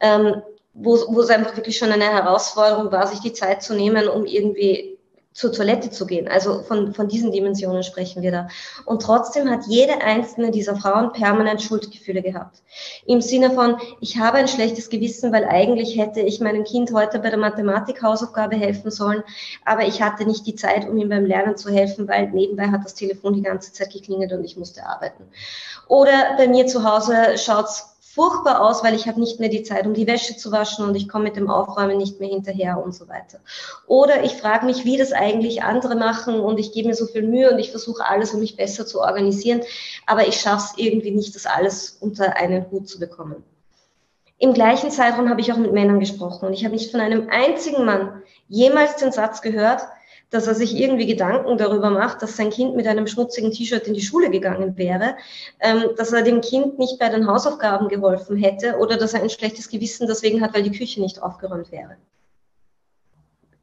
Ähm, 0.00 0.42
wo, 0.74 0.96
wo 1.08 1.20
es 1.20 1.30
einfach 1.30 1.56
wirklich 1.56 1.76
schon 1.76 1.90
eine 1.90 2.04
Herausforderung 2.04 2.92
war, 2.92 3.06
sich 3.08 3.18
die 3.18 3.32
Zeit 3.32 3.64
zu 3.64 3.74
nehmen, 3.74 4.06
um 4.08 4.26
irgendwie 4.26 4.97
zur 5.38 5.52
Toilette 5.52 5.90
zu 5.90 6.04
gehen. 6.04 6.26
Also 6.26 6.62
von, 6.62 6.92
von 6.92 7.06
diesen 7.06 7.30
Dimensionen 7.30 7.84
sprechen 7.84 8.22
wir 8.22 8.32
da. 8.32 8.48
Und 8.84 9.02
trotzdem 9.02 9.48
hat 9.48 9.60
jede 9.68 10.02
einzelne 10.02 10.50
dieser 10.50 10.74
Frauen 10.74 11.12
permanent 11.12 11.62
Schuldgefühle 11.62 12.22
gehabt. 12.22 12.60
Im 13.06 13.20
Sinne 13.20 13.52
von, 13.52 13.76
ich 14.00 14.18
habe 14.18 14.38
ein 14.38 14.48
schlechtes 14.48 14.90
Gewissen, 14.90 15.32
weil 15.32 15.44
eigentlich 15.44 15.96
hätte 15.96 16.18
ich 16.18 16.40
meinem 16.40 16.64
Kind 16.64 16.92
heute 16.92 17.20
bei 17.20 17.30
der 17.30 17.38
Mathematik-Hausaufgabe 17.38 18.56
helfen 18.56 18.90
sollen, 18.90 19.22
aber 19.64 19.86
ich 19.86 20.02
hatte 20.02 20.26
nicht 20.26 20.44
die 20.44 20.56
Zeit, 20.56 20.88
um 20.88 20.96
ihm 20.96 21.08
beim 21.08 21.24
Lernen 21.24 21.56
zu 21.56 21.70
helfen, 21.70 22.08
weil 22.08 22.30
nebenbei 22.30 22.66
hat 22.66 22.84
das 22.84 22.94
Telefon 22.94 23.34
die 23.34 23.42
ganze 23.42 23.72
Zeit 23.72 23.92
geklingelt 23.92 24.32
und 24.32 24.42
ich 24.42 24.56
musste 24.56 24.84
arbeiten. 24.84 25.22
Oder 25.86 26.36
bei 26.36 26.48
mir 26.48 26.66
zu 26.66 26.82
Hause 26.82 27.38
schaut's 27.38 27.97
furchtbar 28.14 28.62
aus, 28.62 28.82
weil 28.82 28.94
ich 28.94 29.06
habe 29.06 29.20
nicht 29.20 29.38
mehr 29.38 29.48
die 29.48 29.62
Zeit, 29.62 29.86
um 29.86 29.94
die 29.94 30.06
Wäsche 30.06 30.36
zu 30.36 30.50
waschen 30.50 30.84
und 30.84 30.94
ich 30.94 31.08
komme 31.08 31.24
mit 31.24 31.36
dem 31.36 31.50
Aufräumen 31.50 31.98
nicht 31.98 32.20
mehr 32.20 32.30
hinterher 32.30 32.82
und 32.82 32.94
so 32.94 33.08
weiter. 33.08 33.38
Oder 33.86 34.24
ich 34.24 34.32
frage 34.32 34.66
mich, 34.66 34.84
wie 34.84 34.96
das 34.96 35.12
eigentlich 35.12 35.62
andere 35.62 35.94
machen 35.94 36.40
und 36.40 36.58
ich 36.58 36.72
gebe 36.72 36.88
mir 36.88 36.94
so 36.94 37.06
viel 37.06 37.22
Mühe 37.22 37.50
und 37.52 37.58
ich 37.58 37.70
versuche 37.70 38.06
alles, 38.06 38.32
um 38.32 38.40
mich 38.40 38.56
besser 38.56 38.86
zu 38.86 39.00
organisieren, 39.00 39.60
aber 40.06 40.26
ich 40.26 40.40
schaffe 40.40 40.70
es 40.72 40.78
irgendwie 40.78 41.10
nicht, 41.10 41.34
das 41.34 41.46
alles 41.46 41.98
unter 42.00 42.36
einen 42.36 42.70
Hut 42.70 42.88
zu 42.88 42.98
bekommen. 42.98 43.44
Im 44.38 44.54
gleichen 44.54 44.90
Zeitraum 44.90 45.28
habe 45.28 45.40
ich 45.40 45.52
auch 45.52 45.56
mit 45.56 45.72
Männern 45.72 46.00
gesprochen 46.00 46.46
und 46.46 46.54
ich 46.54 46.64
habe 46.64 46.74
nicht 46.74 46.90
von 46.90 47.00
einem 47.00 47.28
einzigen 47.28 47.84
Mann 47.84 48.22
jemals 48.48 48.96
den 48.96 49.12
Satz 49.12 49.42
gehört, 49.42 49.82
dass 50.30 50.46
er 50.46 50.54
sich 50.54 50.76
irgendwie 50.76 51.06
Gedanken 51.06 51.56
darüber 51.56 51.90
macht, 51.90 52.22
dass 52.22 52.36
sein 52.36 52.50
Kind 52.50 52.76
mit 52.76 52.86
einem 52.86 53.06
schmutzigen 53.06 53.50
T-Shirt 53.50 53.86
in 53.86 53.94
die 53.94 54.02
Schule 54.02 54.30
gegangen 54.30 54.76
wäre, 54.76 55.16
ähm, 55.60 55.84
dass 55.96 56.12
er 56.12 56.22
dem 56.22 56.40
Kind 56.40 56.78
nicht 56.78 56.98
bei 56.98 57.08
den 57.08 57.26
Hausaufgaben 57.26 57.88
geholfen 57.88 58.36
hätte 58.36 58.76
oder 58.76 58.96
dass 58.96 59.14
er 59.14 59.22
ein 59.22 59.30
schlechtes 59.30 59.68
Gewissen 59.68 60.06
deswegen 60.06 60.40
hat, 60.40 60.54
weil 60.54 60.62
die 60.62 60.76
Küche 60.76 61.00
nicht 61.00 61.22
aufgeräumt 61.22 61.72
wäre. 61.72 61.96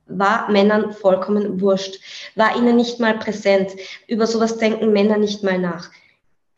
War 0.07 0.51
Männern 0.51 0.93
vollkommen 0.93 1.61
wurscht, 1.61 1.99
war 2.35 2.55
ihnen 2.55 2.75
nicht 2.75 2.99
mal 2.99 3.17
präsent. 3.17 3.71
Über 4.07 4.27
sowas 4.27 4.57
denken 4.57 4.93
Männer 4.93 5.17
nicht 5.17 5.43
mal 5.43 5.57
nach. 5.57 5.89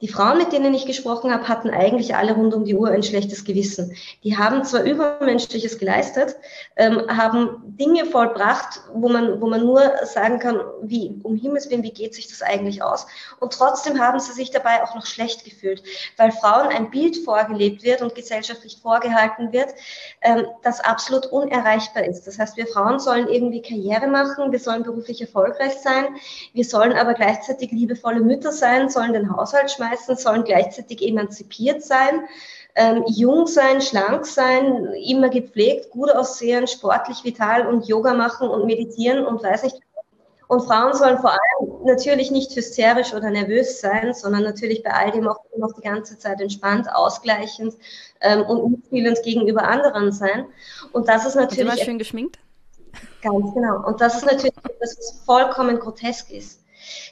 Die 0.01 0.07
Frauen, 0.07 0.37
mit 0.37 0.51
denen 0.51 0.75
ich 0.75 0.85
gesprochen 0.85 1.33
habe, 1.33 1.47
hatten 1.47 1.71
eigentlich 1.71 2.15
alle 2.15 2.35
rund 2.35 2.53
um 2.53 2.65
die 2.65 2.75
Uhr 2.75 2.89
ein 2.89 3.01
schlechtes 3.01 3.45
Gewissen. 3.45 3.95
Die 4.23 4.37
haben 4.37 4.63
zwar 4.63 4.83
Übermenschliches 4.83 5.79
geleistet, 5.79 6.35
ähm, 6.75 7.01
haben 7.09 7.63
Dinge 7.79 8.05
vollbracht, 8.05 8.81
wo 8.93 9.09
man, 9.09 9.41
wo 9.41 9.47
man 9.47 9.65
nur 9.65 9.81
sagen 10.03 10.37
kann, 10.37 10.61
wie, 10.83 11.19
um 11.23 11.35
Himmels 11.35 11.71
Willen, 11.71 11.81
wie 11.81 11.91
geht 11.91 12.13
sich 12.13 12.27
das 12.27 12.43
eigentlich 12.43 12.83
aus? 12.83 13.07
Und 13.39 13.53
trotzdem 13.53 13.99
haben 13.99 14.19
sie 14.19 14.33
sich 14.33 14.51
dabei 14.51 14.83
auch 14.83 14.93
noch 14.93 15.07
schlecht 15.07 15.43
gefühlt, 15.43 15.81
weil 16.15 16.31
Frauen 16.31 16.67
ein 16.67 16.91
Bild 16.91 17.17
vorgelebt 17.17 17.81
wird 17.81 18.03
und 18.03 18.13
gesellschaftlich 18.13 18.77
vorgehalten 18.79 19.51
wird, 19.51 19.73
ähm, 20.21 20.45
das 20.61 20.79
absolut 20.79 21.25
unerreichbar 21.25 22.03
ist. 22.05 22.27
Das 22.27 22.37
heißt, 22.37 22.55
wir 22.55 22.67
Frauen 22.67 22.99
sollen 22.99 23.27
irgendwie 23.29 23.63
Karriere 23.63 24.05
machen, 24.05 24.51
wir 24.51 24.59
sollen 24.59 24.83
beruflich 24.83 25.21
erfolgreich 25.21 25.73
sein, 25.81 26.05
wir 26.53 26.65
sollen 26.65 26.93
aber 26.93 27.15
gleichzeitig 27.15 27.71
liebevolle 27.71 28.21
Mütter 28.21 28.51
sein, 28.51 28.91
sollen 28.91 29.13
den 29.13 29.35
Haushalt 29.35 29.71
schmeißen, 29.71 29.86
meistens 29.89 30.23
sollen 30.23 30.43
gleichzeitig 30.43 31.01
emanzipiert 31.01 31.83
sein, 31.83 32.21
ähm, 32.75 33.03
jung 33.07 33.47
sein, 33.47 33.81
schlank 33.81 34.25
sein, 34.25 34.93
immer 35.03 35.29
gepflegt, 35.29 35.89
gut 35.89 36.11
aussehen, 36.11 36.67
sportlich, 36.67 37.23
vital 37.23 37.67
und 37.67 37.87
Yoga 37.87 38.13
machen 38.13 38.49
und 38.49 38.65
meditieren 38.65 39.25
und 39.25 39.43
weiß 39.43 39.63
nicht. 39.63 39.77
Und 40.47 40.61
Frauen 40.61 40.93
sollen 40.93 41.17
vor 41.19 41.31
allem 41.31 41.83
natürlich 41.83 42.31
nicht 42.31 42.55
hysterisch 42.55 43.13
oder 43.13 43.29
nervös 43.29 43.81
sein, 43.81 44.13
sondern 44.13 44.43
natürlich 44.43 44.81
bei 44.81 44.91
all 44.91 45.11
dem 45.11 45.27
auch 45.27 45.39
noch 45.57 45.73
die 45.73 45.81
ganze 45.81 46.17
Zeit 46.17 46.39
entspannt, 46.39 46.87
ausgleichend 46.93 47.73
ähm, 48.21 48.43
und 48.43 48.71
mitfühlend 48.71 49.21
gegenüber 49.23 49.63
anderen 49.63 50.11
sein. 50.13 50.45
Und 50.93 51.09
das 51.09 51.25
ist 51.25 51.35
natürlich. 51.35 51.65
Und 51.65 51.73
immer 51.73 51.83
schön 51.83 51.99
geschminkt? 51.99 52.39
Ganz 53.21 53.53
genau. 53.53 53.85
Und 53.85 53.99
das 53.99 54.15
ist 54.15 54.25
natürlich 54.25 54.55
etwas, 54.57 54.97
was 54.97 55.21
vollkommen 55.25 55.79
grotesk 55.79 56.31
ist. 56.31 56.61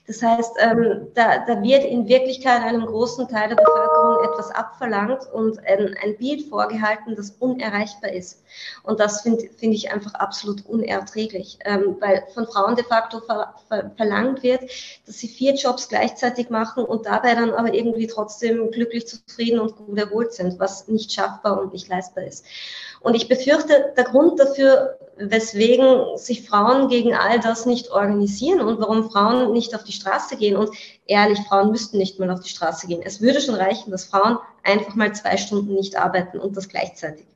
Das 0.08 0.22
heißt, 0.22 0.51
ähm, 0.60 1.08
da, 1.16 1.39
da 1.47 1.64
wird 1.64 1.84
in 1.84 2.08
Wirklichkeit 2.08 2.62
einem 2.62 2.86
großen 2.86 3.28
Teil 3.28 3.49
der 3.49 3.56
Bevölkerung 3.56 4.24
etwas 4.24 4.51
abverlangt 4.51 5.26
und 5.34 5.58
ein, 5.66 5.95
ein 6.03 6.16
Bild 6.18 6.47
vorgehalten, 6.47 7.16
das 7.16 7.32
unerreichbar 7.39 8.12
ist. 8.12 8.43
Und 8.84 8.99
das 8.99 9.22
finde 9.22 9.49
find 9.58 9.74
ich 9.74 9.91
einfach 9.91 10.14
absolut 10.14 10.64
unerträglich, 10.68 11.58
ähm, 11.66 11.97
weil 11.99 12.24
von 12.36 12.45
Frauen 12.45 12.76
de 12.76 12.86
facto 12.86 13.20
ver, 13.22 13.56
ver, 13.68 13.91
verlangt 13.97 14.43
wird, 14.43 14.62
dass 15.08 15.18
sie 15.18 15.28
vier 15.28 15.56
Jobs 15.56 15.89
gleichzeitig 15.89 16.51
machen 16.51 16.86
und 16.86 17.08
dabei 17.08 17.34
dann 17.34 17.51
aber 17.51 17.74
irgendwie 17.74 18.06
trotzdem 18.06 18.70
glücklich, 18.70 19.08
zufrieden 19.08 19.60
und 19.60 19.76
gut 19.76 19.97
erholt 19.97 20.34
sind, 20.34 20.60
was 20.60 20.88
nicht 20.88 21.12
schaffbar 21.14 21.60
und 21.60 21.74
nicht 21.74 21.88
leistbar 21.88 22.26
ist. 22.26 22.45
Und 23.06 23.14
ich 23.14 23.28
befürchte, 23.28 23.93
der 23.95 24.03
Grund 24.03 24.39
dafür, 24.39 24.97
weswegen 25.18 26.18
sich 26.18 26.49
Frauen 26.49 26.88
gegen 26.88 27.14
all 27.14 27.39
das 27.39 27.68
nicht 27.68 27.91
organisieren 27.91 28.62
und 28.62 28.80
warum 28.80 29.12
Frauen 29.12 29.53
nicht 29.53 29.76
auf 29.76 29.84
die 29.84 29.91
Straße 29.91 30.38
gehen. 30.38 30.58
Und 30.58 30.72
ehrlich, 31.06 31.38
Frauen 31.47 31.70
müssten 31.70 31.99
nicht 31.99 32.20
mal 32.20 32.32
auf 32.32 32.39
die 32.39 32.49
Straße 32.49 32.88
gehen. 32.88 33.03
Es 33.06 33.22
würde 33.22 33.41
schon 33.41 33.53
reichen, 33.53 33.91
dass 33.91 34.06
Frauen 34.06 34.39
einfach 34.64 34.95
mal 34.95 35.14
zwei 35.14 35.38
Stunden 35.38 35.76
nicht 35.76 35.95
arbeiten 35.95 36.39
und 36.39 36.58
das 36.58 36.68
gleichzeitig. 36.68 37.28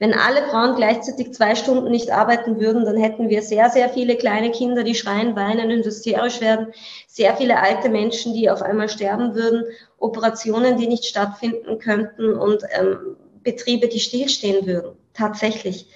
Wenn 0.00 0.12
alle 0.12 0.42
Frauen 0.50 0.74
gleichzeitig 0.74 1.32
zwei 1.32 1.54
Stunden 1.54 1.92
nicht 1.92 2.10
arbeiten 2.10 2.58
würden, 2.58 2.84
dann 2.84 2.96
hätten 2.96 3.28
wir 3.28 3.42
sehr, 3.42 3.70
sehr 3.70 3.88
viele 3.88 4.16
kleine 4.16 4.50
Kinder, 4.50 4.82
die 4.82 4.96
schreien, 4.96 5.36
weinen 5.36 5.70
und 5.70 5.86
hysterisch 5.86 6.40
werden, 6.40 6.74
sehr 7.06 7.36
viele 7.36 7.60
alte 7.62 7.88
Menschen, 7.90 8.34
die 8.34 8.50
auf 8.50 8.60
einmal 8.60 8.88
sterben 8.88 9.36
würden, 9.36 9.62
Operationen, 9.98 10.78
die 10.78 10.88
nicht 10.88 11.04
stattfinden 11.04 11.78
könnten 11.78 12.34
und 12.34 12.64
ähm, 12.76 13.16
Betriebe, 13.46 13.88
die 13.88 14.00
stillstehen 14.00 14.66
würden, 14.66 14.96
tatsächlich. 15.14 15.88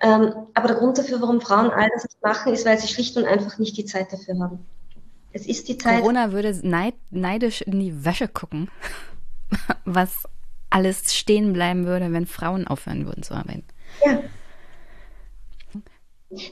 Ähm, 0.00 0.32
aber 0.54 0.68
der 0.68 0.76
Grund 0.76 0.96
dafür, 0.96 1.20
warum 1.20 1.40
Frauen 1.40 1.70
all 1.70 1.88
das 1.92 2.04
nicht 2.04 2.22
machen, 2.22 2.52
ist, 2.52 2.64
weil 2.64 2.78
sie 2.78 2.88
schlicht 2.88 3.16
und 3.16 3.24
einfach 3.24 3.58
nicht 3.58 3.76
die 3.76 3.84
Zeit 3.84 4.12
dafür 4.12 4.38
haben. 4.38 4.64
Es 5.32 5.46
ist 5.46 5.68
die 5.68 5.76
Zeit. 5.76 6.00
Corona 6.00 6.32
würde 6.32 6.56
neid, 6.62 6.94
neidisch 7.10 7.60
in 7.62 7.80
die 7.80 8.04
Wäsche 8.04 8.28
gucken, 8.28 8.70
was 9.84 10.28
alles 10.70 11.14
stehen 11.14 11.52
bleiben 11.52 11.86
würde, 11.86 12.12
wenn 12.12 12.26
Frauen 12.26 12.66
aufhören 12.66 13.06
würden 13.06 13.22
zu 13.22 13.34
arbeiten. 13.34 13.64
Ja, 14.04 14.22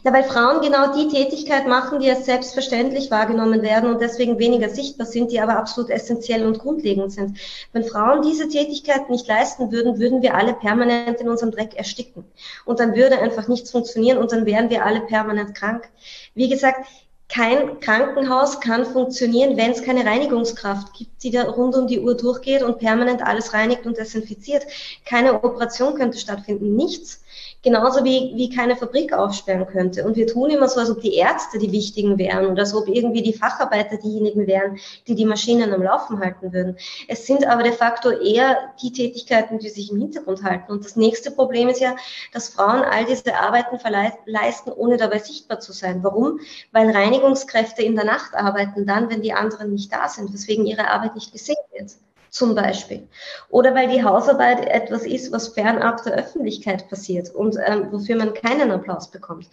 ja, 0.03 0.13
weil 0.13 0.25
Frauen 0.25 0.61
genau 0.61 0.95
die 0.95 1.09
Tätigkeit 1.09 1.67
machen, 1.67 2.01
die 2.01 2.11
als 2.11 2.25
selbstverständlich 2.25 3.11
wahrgenommen 3.11 3.63
werden 3.63 3.91
und 3.91 4.01
deswegen 4.01 4.39
weniger 4.39 4.69
sichtbar 4.69 5.07
sind, 5.07 5.31
die 5.33 5.41
aber 5.41 5.57
absolut 5.57 5.91
essentiell 5.91 6.47
und 6.47 6.59
grundlegend 6.59 7.13
sind. 7.13 7.39
Wenn 7.73 7.85
Frauen 7.85 8.23
diese 8.23 8.49
Tätigkeit 8.49 9.11
nicht 9.11 9.27
leisten 9.27 9.73
würden, 9.73 9.99
würden 9.99 10.23
wir 10.23 10.35
alle 10.35 10.55
permanent 10.55 11.21
in 11.21 11.29
unserem 11.29 11.53
Dreck 11.53 11.75
ersticken. 11.75 12.25
Und 12.65 12.81
dann 12.81 12.95
würde 12.95 13.19
einfach 13.19 13.49
nichts 13.49 13.71
funktionieren 13.71 14.19
und 14.19 14.33
dann 14.33 14.47
wären 14.47 14.71
wir 14.71 14.85
alle 14.85 15.01
permanent 15.01 15.55
krank. 15.55 15.89
Wie 16.35 16.49
gesagt, 16.49 16.87
kein 17.33 17.81
Krankenhaus 17.81 18.61
kann 18.61 18.85
funktionieren, 18.85 19.57
wenn 19.57 19.71
es 19.71 19.83
keine 19.83 20.05
Reinigungskraft 20.05 20.93
gibt, 20.93 21.23
die 21.23 21.31
da 21.31 21.45
rund 21.45 21.75
um 21.75 21.87
die 21.87 21.99
Uhr 21.99 22.15
durchgeht 22.15 22.63
und 22.63 22.79
permanent 22.79 23.23
alles 23.23 23.55
reinigt 23.55 23.87
und 23.87 23.97
desinfiziert. 23.97 24.67
Keine 25.07 25.43
Operation 25.43 25.95
könnte 25.95 26.19
stattfinden, 26.19 26.77
nichts. 26.77 27.22
Genauso 27.65 28.05
wie, 28.05 28.33
wie 28.35 28.51
keine 28.51 28.75
Fabrik 28.75 29.13
aufsperren 29.13 29.69
könnte. 29.69 30.05
Und 30.05 30.17
wir 30.17 30.27
tun 30.27 30.51
immer 30.51 30.69
so, 30.69 30.81
als 30.81 30.91
ob 30.91 31.01
die 31.01 31.15
Ärzte 31.15 31.59
die 31.59 31.71
Wichtigen 31.71 32.19
wären 32.19 32.47
oder 32.47 32.63
als 32.63 32.75
ob 32.75 32.89
irgendwie 32.89 33.23
die 33.23 33.33
Facharbeiter 33.33 33.99
diejenigen 33.99 34.49
wären, 34.49 34.81
die 35.07 35.15
die 35.15 35.25
Maschinen 35.25 35.73
am 35.73 35.81
Laufen 35.81 36.19
halten 36.19 36.53
würden. 36.53 36.77
Es 37.07 37.25
sind 37.25 37.47
aber 37.47 37.63
de 37.63 37.71
facto 37.71 38.11
eher 38.11 38.73
die 38.83 38.91
Tätigkeiten, 38.91 39.61
die 39.61 39.69
sich 39.69 39.93
im 39.93 39.99
Hintergrund 39.99 40.43
halten. 40.43 40.73
Und 40.73 40.85
das 40.85 40.97
nächste 40.97 41.31
Problem 41.31 41.69
ist 41.69 41.81
ja, 41.81 41.95
dass 42.33 42.49
Frauen 42.49 42.83
all 42.83 43.05
diese 43.05 43.37
Arbeiten 43.37 43.79
leisten, 44.27 44.73
ohne 44.73 44.97
dabei 44.97 45.21
sichtbar 45.21 45.61
zu 45.61 45.73
sein. 45.73 46.03
Warum? 46.03 46.41
Weil 46.73 46.91
Reinigungskräfte 46.91 47.83
in 47.83 47.95
der 47.95 48.05
Nacht 48.05 48.35
arbeiten, 48.35 48.87
dann, 48.87 49.09
wenn 49.09 49.23
die 49.23 49.35
anderen 49.35 49.73
nicht 49.73 49.93
da 49.93 50.09
sind, 50.09 50.33
weswegen 50.33 50.67
ihre 50.67 50.89
Arbeit 50.89 51.15
nicht 51.15 51.31
gesehen 51.31 51.55
wird 51.73 51.93
zum 52.33 52.55
Beispiel. 52.55 53.07
Oder 53.51 53.75
weil 53.75 53.89
die 53.89 54.03
Hausarbeit 54.03 54.67
etwas 54.67 55.05
ist, 55.05 55.33
was 55.33 55.49
fernab 55.49 56.03
der 56.03 56.15
Öffentlichkeit 56.15 56.89
passiert 56.89 57.29
und 57.29 57.59
ähm, 57.67 57.93
wofür 57.93 58.17
man 58.17 58.33
keinen 58.33 58.71
Applaus 58.71 59.11
bekommt. 59.11 59.49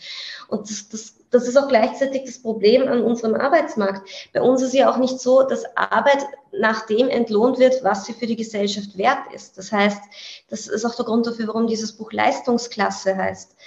Und 0.47 0.69
das, 0.69 0.87
das, 0.87 1.13
das 1.29 1.47
ist 1.49 1.57
auch 1.57 1.67
gleichzeitig 1.67 2.23
das 2.23 2.41
Problem 2.41 2.87
an 2.87 3.03
unserem 3.03 3.35
Arbeitsmarkt. 3.35 4.09
Bei 4.31 4.41
uns 4.41 4.61
ist 4.61 4.73
ja 4.73 4.89
auch 4.89 4.97
nicht 4.97 5.19
so, 5.19 5.43
dass 5.43 5.65
Arbeit 5.75 6.25
nach 6.53 6.85
dem 6.85 7.09
entlohnt 7.09 7.59
wird, 7.59 7.83
was 7.83 8.05
sie 8.05 8.13
für 8.13 8.27
die 8.27 8.37
Gesellschaft 8.37 8.97
wert 8.97 9.33
ist. 9.33 9.57
Das 9.57 9.73
heißt, 9.73 10.01
das 10.49 10.67
ist 10.67 10.85
auch 10.85 10.95
der 10.95 11.05
Grund 11.05 11.27
dafür, 11.27 11.47
warum 11.47 11.67
dieses 11.67 11.91
Buch 11.91 12.13
Leistungsklasse 12.13 13.17
heißt. 13.17 13.57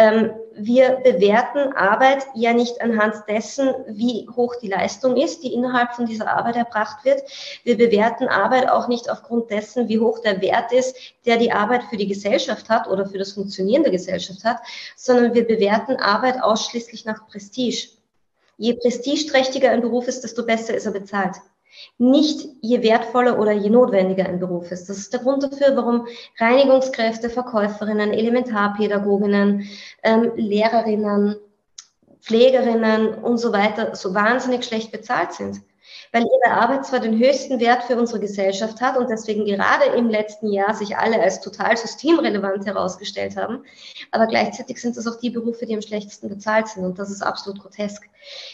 Ähm, 0.00 0.30
wir 0.54 1.00
bewerten 1.04 1.74
Arbeit 1.74 2.26
ja 2.34 2.54
nicht 2.54 2.80
anhand 2.80 3.16
dessen, 3.28 3.74
wie 3.86 4.26
hoch 4.34 4.56
die 4.56 4.68
Leistung 4.68 5.16
ist, 5.18 5.42
die 5.42 5.52
innerhalb 5.52 5.92
von 5.92 6.06
dieser 6.06 6.26
Arbeit 6.26 6.56
erbracht 6.56 7.04
wird. 7.04 7.22
Wir 7.64 7.76
bewerten 7.76 8.26
Arbeit 8.26 8.70
auch 8.70 8.88
nicht 8.88 9.10
aufgrund 9.10 9.50
dessen, 9.50 9.88
wie 9.88 9.98
hoch 9.98 10.20
der 10.20 10.40
Wert 10.40 10.72
ist, 10.72 10.96
der 11.26 11.36
die 11.36 11.52
Arbeit 11.52 11.84
für 11.84 11.98
die 11.98 12.08
Gesellschaft 12.08 12.70
hat 12.70 12.88
oder 12.88 13.04
für 13.04 13.18
das 13.18 13.32
Funktionieren 13.32 13.82
der 13.82 13.92
Gesellschaft 13.92 14.42
hat, 14.42 14.60
sondern 14.96 15.34
wir 15.34 15.46
bewerten 15.46 15.96
Arbeit 15.96 16.42
ausschließlich 16.42 17.04
nach 17.04 17.26
Prestige. 17.28 17.88
Je 18.56 18.72
prestigeträchtiger 18.72 19.70
ein 19.70 19.82
Beruf 19.82 20.08
ist, 20.08 20.22
desto 20.22 20.46
besser 20.46 20.74
ist 20.74 20.86
er 20.86 20.92
bezahlt 20.92 21.36
nicht 21.98 22.48
je 22.60 22.82
wertvoller 22.82 23.38
oder 23.38 23.52
je 23.52 23.70
notwendiger 23.70 24.26
ein 24.26 24.40
Beruf 24.40 24.70
ist. 24.70 24.88
Das 24.88 24.98
ist 24.98 25.12
der 25.12 25.20
Grund 25.20 25.42
dafür, 25.42 25.76
warum 25.76 26.06
Reinigungskräfte, 26.38 27.30
Verkäuferinnen, 27.30 28.12
Elementarpädagoginnen, 28.12 29.68
ähm, 30.02 30.32
Lehrerinnen, 30.36 31.36
Pflegerinnen 32.20 33.14
und 33.14 33.38
so 33.38 33.52
weiter 33.52 33.94
so 33.94 34.14
wahnsinnig 34.14 34.64
schlecht 34.64 34.92
bezahlt 34.92 35.32
sind 35.32 35.60
weil 36.12 36.24
ihre 36.24 36.52
Arbeit 36.52 36.86
zwar 36.86 37.00
den 37.00 37.18
höchsten 37.18 37.60
Wert 37.60 37.84
für 37.84 37.96
unsere 37.96 38.20
Gesellschaft 38.20 38.80
hat 38.80 38.96
und 38.96 39.08
deswegen 39.08 39.44
gerade 39.44 39.96
im 39.96 40.08
letzten 40.08 40.52
Jahr 40.52 40.74
sich 40.74 40.96
alle 40.96 41.20
als 41.20 41.40
total 41.40 41.76
systemrelevant 41.76 42.66
herausgestellt 42.66 43.36
haben, 43.36 43.64
aber 44.10 44.26
gleichzeitig 44.26 44.80
sind 44.80 44.96
es 44.96 45.06
auch 45.06 45.18
die 45.20 45.30
Berufe, 45.30 45.66
die 45.66 45.74
am 45.74 45.82
schlechtesten 45.82 46.28
bezahlt 46.28 46.68
sind 46.68 46.84
und 46.84 46.98
das 46.98 47.10
ist 47.10 47.22
absolut 47.22 47.60
grotesk. 47.60 48.08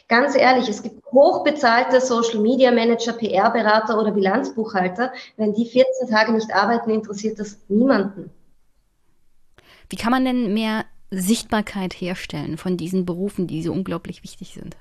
Ganz 0.08 0.36
ehrlich, 0.36 0.68
es 0.68 0.82
gibt 0.82 1.04
hochbezahlte 1.12 2.00
Social 2.00 2.40
Media 2.40 2.70
Manager, 2.70 3.14
PR-Berater 3.14 3.98
oder 3.98 4.12
Bilanzbuchhalter. 4.12 5.12
Wenn 5.36 5.54
die 5.54 5.66
14 5.66 6.08
Tage 6.08 6.32
nicht 6.32 6.52
arbeiten, 6.52 6.90
interessiert 6.90 7.38
das 7.40 7.58
niemanden. 7.68 8.30
Wie 9.88 9.96
kann 9.96 10.10
man 10.10 10.24
denn 10.24 10.52
mehr 10.52 10.84
Sichtbarkeit 11.10 11.94
herstellen 11.94 12.58
von 12.58 12.76
diesen 12.76 13.06
Berufen, 13.06 13.46
die 13.46 13.62
so 13.62 13.72
unglaublich 13.72 14.22
wichtig 14.22 14.54
sind? 14.54 14.76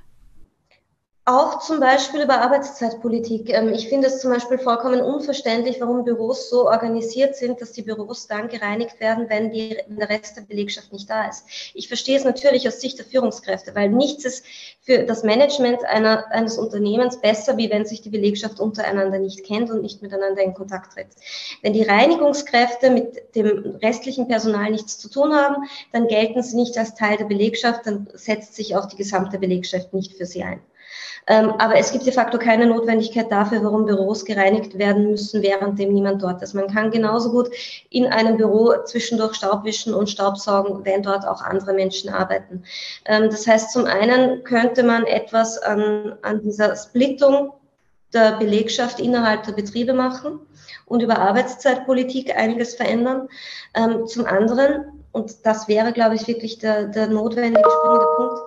Auch 1.27 1.57
zum 1.57 1.79
Beispiel 1.79 2.21
über 2.21 2.39
Arbeitszeitpolitik. 2.39 3.49
Ähm, 3.49 3.73
ich 3.73 3.89
finde 3.89 4.05
es 4.09 4.19
zum 4.19 4.29
Beispiel 4.29 4.59
vollkommen 4.59 5.01
unverständlich, 5.01 5.81
warum 5.81 6.05
Büros 6.05 6.51
so 6.51 6.67
organisiert 6.67 7.35
sind, 7.35 7.59
dass 7.59 7.71
die 7.71 7.81
Büros 7.81 8.27
dann 8.27 8.47
gereinigt 8.47 8.99
werden, 8.99 9.27
wenn, 9.27 9.49
die, 9.49 9.75
der 9.87 10.07
Rest 10.07 10.37
der 10.37 10.43
Belegschaft 10.43 10.93
nicht 10.93 11.09
da 11.09 11.27
ist. 11.27 11.43
Ich 11.73 11.87
verstehe 11.87 12.15
es 12.15 12.25
natürlich 12.25 12.67
aus 12.67 12.79
Sicht 12.79 12.99
der 12.99 13.07
Führungskräfte, 13.07 13.73
weil 13.73 13.89
nichts 13.89 14.23
ist 14.23 14.45
für 14.81 14.99
das 14.99 15.23
Management 15.23 15.83
einer, 15.85 16.31
eines 16.31 16.59
Unternehmens 16.59 17.19
besser, 17.19 17.57
wie 17.57 17.71
wenn 17.71 17.87
sich 17.87 18.03
die 18.03 18.11
Belegschaft 18.11 18.59
untereinander 18.59 19.17
nicht 19.17 19.43
kennt 19.43 19.71
und 19.71 19.81
nicht 19.81 20.03
miteinander 20.03 20.43
in 20.43 20.53
Kontakt 20.53 20.93
tritt. 20.93 21.07
Wenn 21.63 21.73
die 21.73 21.81
Reinigungskräfte 21.81 22.91
mit 22.91 23.35
dem 23.35 23.77
restlichen 23.81 24.27
Personal 24.27 24.69
nichts 24.69 24.99
zu 24.99 25.09
tun 25.09 25.33
haben, 25.33 25.63
dann 25.91 26.07
gelten 26.07 26.43
sie 26.43 26.55
nicht 26.55 26.77
als 26.77 26.93
Teil 26.93 27.17
der 27.17 27.25
Belegschaft, 27.25 27.87
dann 27.87 28.07
setzt 28.13 28.53
sich 28.53 28.75
auch 28.75 28.85
die 28.85 28.97
gesamte 28.97 29.39
Belegschaft 29.39 29.91
nicht 29.91 30.13
für 30.13 30.27
sie 30.27 30.43
ein. 30.43 30.61
Ähm, 31.27 31.53
aber 31.57 31.75
es 31.77 31.91
gibt 31.91 32.05
de 32.05 32.13
facto 32.13 32.37
keine 32.37 32.67
Notwendigkeit 32.67 33.31
dafür, 33.31 33.63
warum 33.63 33.85
Büros 33.85 34.25
gereinigt 34.25 34.77
werden 34.77 35.09
müssen, 35.09 35.41
währenddem 35.41 35.91
niemand 35.91 36.21
dort 36.21 36.41
ist. 36.43 36.53
Man 36.53 36.67
kann 36.67 36.91
genauso 36.91 37.31
gut 37.31 37.49
in 37.89 38.05
einem 38.05 38.37
Büro 38.37 38.73
zwischendurch 38.85 39.35
Staub 39.35 39.63
wischen 39.63 39.93
und 39.93 40.09
Staubsaugen, 40.09 40.85
wenn 40.85 41.01
dort 41.01 41.25
auch 41.25 41.41
andere 41.41 41.73
Menschen 41.73 42.11
arbeiten. 42.11 42.63
Ähm, 43.05 43.29
das 43.29 43.47
heißt, 43.47 43.71
zum 43.71 43.85
einen 43.85 44.43
könnte 44.43 44.83
man 44.83 45.05
etwas 45.05 45.57
an, 45.57 46.15
an 46.21 46.41
dieser 46.41 46.75
Splittung 46.75 47.53
der 48.13 48.37
Belegschaft 48.37 48.99
innerhalb 48.99 49.43
der 49.43 49.53
Betriebe 49.53 49.93
machen 49.93 50.39
und 50.85 51.01
über 51.01 51.17
Arbeitszeitpolitik 51.17 52.35
einiges 52.35 52.75
verändern. 52.75 53.27
Ähm, 53.73 54.05
zum 54.05 54.25
anderen, 54.25 55.03
und 55.11 55.45
das 55.45 55.67
wäre, 55.67 55.91
glaube 55.91 56.15
ich, 56.15 56.27
wirklich 56.27 56.59
der, 56.59 56.85
der 56.85 57.07
notwendige 57.07 57.69
springende 57.69 58.07
Punkt, 58.15 58.41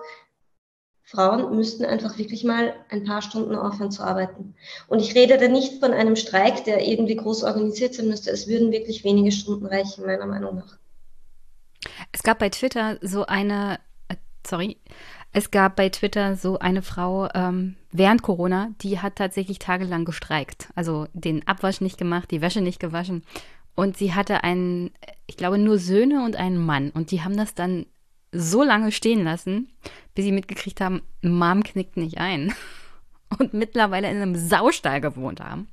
Frauen 1.09 1.55
müssten 1.55 1.85
einfach 1.85 2.19
wirklich 2.19 2.43
mal 2.43 2.75
ein 2.89 3.03
paar 3.03 3.23
Stunden 3.23 3.55
aufhören 3.55 3.89
zu 3.89 4.03
arbeiten. 4.03 4.53
Und 4.87 4.99
ich 4.99 5.15
rede 5.15 5.37
da 5.37 5.47
nicht 5.47 5.79
von 5.79 5.91
einem 5.91 6.15
Streik, 6.15 6.65
der 6.65 6.87
irgendwie 6.87 7.15
groß 7.15 7.43
organisiert 7.43 7.95
sein 7.95 8.09
müsste. 8.09 8.29
Es 8.29 8.47
würden 8.47 8.71
wirklich 8.71 9.03
wenige 9.03 9.31
Stunden 9.31 9.65
reichen, 9.65 10.05
meiner 10.05 10.27
Meinung 10.27 10.57
nach. 10.57 10.77
Es 12.11 12.21
gab 12.21 12.37
bei 12.37 12.49
Twitter 12.49 12.99
so 13.01 13.25
eine, 13.25 13.79
äh, 14.09 14.17
sorry, 14.45 14.77
es 15.33 15.49
gab 15.49 15.75
bei 15.77 15.89
Twitter 15.89 16.35
so 16.35 16.59
eine 16.59 16.83
Frau 16.83 17.27
ähm, 17.33 17.75
während 17.91 18.21
Corona, 18.21 18.69
die 18.81 18.99
hat 18.99 19.15
tatsächlich 19.15 19.57
tagelang 19.57 20.05
gestreikt. 20.05 20.69
Also 20.75 21.07
den 21.13 21.47
Abwasch 21.47 21.81
nicht 21.81 21.97
gemacht, 21.97 22.29
die 22.29 22.41
Wäsche 22.41 22.61
nicht 22.61 22.79
gewaschen. 22.79 23.23
Und 23.73 23.97
sie 23.97 24.13
hatte 24.13 24.43
einen, 24.43 24.91
ich 25.25 25.37
glaube, 25.37 25.57
nur 25.57 25.79
Söhne 25.79 26.23
und 26.23 26.35
einen 26.35 26.63
Mann. 26.63 26.91
Und 26.91 27.09
die 27.09 27.23
haben 27.23 27.35
das 27.35 27.55
dann 27.55 27.87
so 28.31 28.63
lange 28.63 28.91
stehen 28.91 29.23
lassen, 29.23 29.69
bis 30.15 30.25
sie 30.25 30.31
mitgekriegt 30.31 30.81
haben, 30.81 31.01
Mom 31.21 31.63
knickt 31.63 31.97
nicht 31.97 32.17
ein. 32.17 32.53
Und 33.39 33.53
mittlerweile 33.53 34.09
in 34.09 34.17
einem 34.17 34.35
Saustall 34.35 35.01
gewohnt 35.01 35.39
haben. 35.39 35.67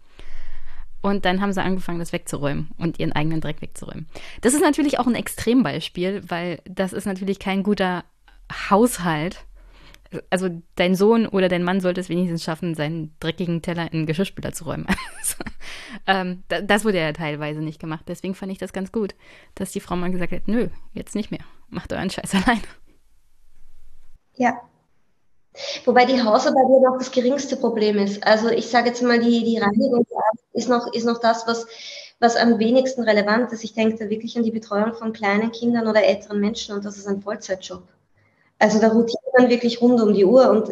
Und 1.01 1.25
dann 1.25 1.41
haben 1.41 1.53
sie 1.53 1.63
angefangen, 1.63 2.01
das 2.01 2.13
wegzuräumen 2.13 2.69
und 2.79 2.99
ihren 2.99 3.13
eigenen 3.13 3.41
Dreck 3.41 3.63
wegzuräumen. 3.63 4.09
Das 4.41 4.55
ist 4.55 4.61
natürlich 4.61 4.99
auch 4.99 5.07
ein 5.07 5.15
Extrembeispiel, 5.15 6.23
weil 6.27 6.61
das 6.65 6.93
ist 6.93 7.07
natürlich 7.07 7.39
kein 7.39 7.63
guter 7.63 8.05
Haushalt. 8.71 9.45
Also 10.31 10.49
dein 10.77 10.95
Sohn 10.95 11.27
oder 11.27 11.49
dein 11.49 11.65
Mann 11.65 11.81
sollte 11.81 12.01
es 12.01 12.09
wenigstens 12.09 12.45
schaffen, 12.45 12.75
seinen 12.75 13.15
dreckigen 13.21 13.63
Teller 13.63 13.93
in 13.93 14.07
Geschirrspüler 14.07 14.53
zu 14.53 14.65
räumen. 14.65 14.87
Also, 15.19 15.45
ähm, 16.07 16.45
das 16.67 16.85
wurde 16.85 17.01
ja 17.01 17.13
teilweise 17.13 17.61
nicht 17.61 17.81
gemacht. 17.81 18.05
Deswegen 18.07 18.35
fand 18.35 18.53
ich 18.53 18.59
das 18.59 18.73
ganz 18.73 18.93
gut, 18.93 19.15
dass 19.57 19.73
die 19.73 19.81
Frau 19.81 19.97
mal 19.97 20.13
gesagt 20.13 20.33
hat, 20.33 20.47
nö, 20.47 20.69
jetzt 20.93 21.17
nicht 21.17 21.33
mehr. 21.33 21.41
Macht 21.69 21.93
euren 21.93 22.11
Scheiß 22.11 22.33
allein. 22.47 22.63
Ja. 24.37 24.61
Wobei 25.85 26.05
die 26.05 26.23
Hausarbeit 26.23 26.67
ja 26.69 26.91
noch 26.91 26.99
das 26.99 27.11
geringste 27.11 27.57
Problem 27.57 27.99
ist. 27.99 28.25
Also 28.25 28.51
ich 28.51 28.69
sage 28.69 28.89
jetzt 28.89 29.03
mal, 29.03 29.19
die, 29.19 29.43
die 29.43 29.59
Reinigung 29.59 30.07
ist 30.53 30.69
noch, 30.69 30.93
ist 30.93 31.07
noch 31.07 31.19
das, 31.19 31.47
was, 31.47 31.67
was 32.21 32.37
am 32.37 32.59
wenigsten 32.59 33.03
relevant 33.03 33.51
ist. 33.53 33.65
Ich 33.65 33.75
denke 33.75 33.97
da 33.97 34.11
wirklich 34.11 34.37
an 34.37 34.45
die 34.45 34.51
Betreuung 34.51 34.95
von 34.95 35.13
kleinen 35.13 35.51
Kindern 35.53 35.89
oder 35.89 36.05
älteren 36.05 36.41
Menschen 36.41 36.75
und 36.77 36.85
das 36.85 36.99
ist 36.99 37.07
ein 37.07 37.23
Vollzeitjob. 37.23 37.83
Also 38.59 38.81
da 38.81 38.89
rotiert 38.89 39.23
man 39.39 39.51
wirklich 39.51 39.81
rund 39.81 40.01
um 40.01 40.15
die 40.15 40.25
Uhr 40.25 40.51
und 40.51 40.71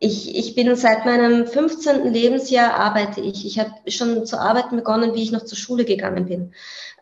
ich, 0.00 0.36
ich 0.36 0.54
bin 0.54 0.74
seit 0.76 1.06
meinem 1.06 1.46
15. 1.46 2.12
Lebensjahr 2.12 2.74
arbeite 2.74 3.20
ich. 3.20 3.46
Ich 3.46 3.58
habe 3.58 3.72
schon 3.88 4.26
zu 4.26 4.38
arbeiten 4.38 4.76
begonnen, 4.76 5.14
wie 5.14 5.22
ich 5.22 5.32
noch 5.32 5.44
zur 5.44 5.56
Schule 5.56 5.84
gegangen 5.84 6.26
bin, 6.26 6.52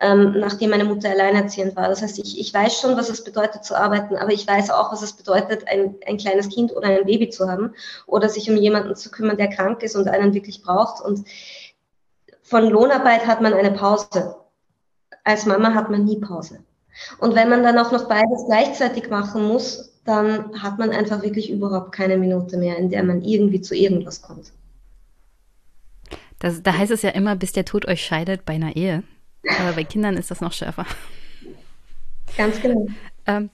ähm, 0.01 0.35
nachdem 0.39 0.71
meine 0.71 0.85
Mutter 0.85 1.11
alleinerziehend 1.11 1.77
war. 1.77 1.89
Das 1.89 2.03
heißt, 2.03 2.19
ich, 2.19 2.39
ich 2.39 2.53
weiß 2.55 2.81
schon, 2.81 2.97
was 2.97 3.09
es 3.09 3.25
bedeutet 3.25 3.65
zu 3.65 3.77
arbeiten, 3.77 4.17
aber 4.17 4.33
ich 4.33 4.47
weiß 4.47 4.71
auch, 4.71 4.93
was 4.93 5.03
es 5.03 5.15
bedeutet, 5.15 5.67
ein, 5.69 5.97
ein 6.07 6.19
kleines 6.19 6.49
Kind 6.49 6.75
oder 6.75 6.89
ein 6.89 7.07
Baby 7.07 7.31
zu 7.31 7.49
haben 7.49 7.75
oder 8.07 8.29
sich 8.29 8.49
um 8.51 8.57
jemanden 8.57 8.95
zu 8.95 9.11
kümmern, 9.11 9.37
der 9.37 9.49
krank 9.49 9.83
ist 9.83 9.97
und 9.97 10.09
einen 10.09 10.35
wirklich 10.35 10.63
braucht. 10.63 11.05
Und 11.05 11.27
von 12.43 12.69
Lohnarbeit 12.69 13.27
hat 13.27 13.41
man 13.41 13.55
eine 13.55 13.73
Pause. 13.73 14.37
Als 15.25 15.47
Mama 15.47 15.75
hat 15.75 15.91
man 15.91 16.05
nie 16.05 16.21
Pause. 16.21 16.61
Und 17.19 17.35
wenn 17.35 17.49
man 17.49 17.63
dann 17.63 17.79
auch 17.79 17.93
noch 17.93 18.09
beides 18.09 18.47
gleichzeitig 18.47 19.11
machen 19.11 19.45
muss, 19.45 19.91
dann 20.05 20.63
hat 20.63 20.79
man 20.79 20.91
einfach 20.91 21.23
wirklich 21.23 21.51
überhaupt 21.51 21.93
keine 21.93 22.17
Minute 22.17 22.57
mehr, 22.57 22.77
in 22.77 22.91
der 22.91 23.03
man 23.03 23.23
irgendwie 23.23 23.61
zu 23.61 23.75
irgendwas 23.75 24.23
kommt. 24.23 24.53
Das, 26.39 26.63
da 26.63 26.77
heißt 26.77 26.93
es 26.93 27.03
ja 27.03 27.11
immer, 27.11 27.37
bis 27.37 27.53
der 27.53 27.65
Tod 27.65 27.87
euch 27.87 28.05
scheidet 28.05 28.45
bei 28.45 28.55
einer 28.55 28.77
Ehe. 28.77 29.03
Aber 29.61 29.73
bei 29.73 29.85
Kindern 29.85 30.17
ist 30.17 30.31
das 30.31 30.41
noch 30.41 30.53
schärfer. 30.53 30.87
Ganz 32.37 32.61
genau. 32.61 32.87
Ähm, 33.27 33.51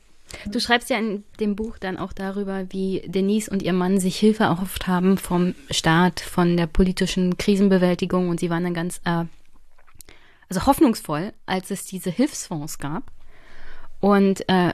du 0.47 0.61
schreibst 0.61 0.91
ja 0.91 0.99
in 0.99 1.24
dem 1.38 1.57
Buch 1.57 1.78
dann 1.78 1.97
auch 1.97 2.12
darüber, 2.12 2.66
wie 2.70 3.03
Denise 3.07 3.51
und 3.51 3.62
ihr 3.62 3.72
Mann 3.72 4.01
sich 4.01 4.18
Hilfe 4.18 4.45
erhofft 4.45 4.86
haben 4.86 5.18
vom 5.18 5.55
Staat, 5.70 6.20
von 6.20 6.57
der 6.57 6.66
politischen 6.66 7.36
Krisenbewältigung 7.36 8.28
und 8.28 8.41
sie 8.41 8.51
waren 8.51 8.64
dann 8.64 8.74
ganz 8.74 9.01
äh, 9.05 9.24
also 10.49 10.66
hoffnungsvoll, 10.66 11.32
als 11.47 11.70
es 11.70 11.84
diese 11.84 12.11
Hilfsfonds 12.11 12.78
gab. 12.78 13.05
Und 14.01 14.48
äh, 14.48 14.72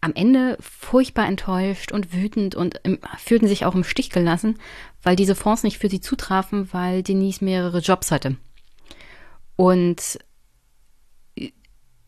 am 0.00 0.12
Ende 0.14 0.56
furchtbar 0.60 1.26
enttäuscht 1.26 1.92
und 1.92 2.14
wütend 2.14 2.54
und 2.54 2.80
im, 2.84 2.98
fühlten 3.18 3.48
sich 3.48 3.64
auch 3.64 3.74
im 3.74 3.84
Stich 3.84 4.10
gelassen, 4.10 4.58
weil 5.02 5.16
diese 5.16 5.34
Fonds 5.34 5.62
nicht 5.62 5.78
für 5.78 5.90
sie 5.90 6.00
zutrafen, 6.00 6.72
weil 6.72 7.02
Denise 7.02 7.44
mehrere 7.44 7.80
Jobs 7.80 8.10
hatte. 8.10 8.36
Und 9.56 10.18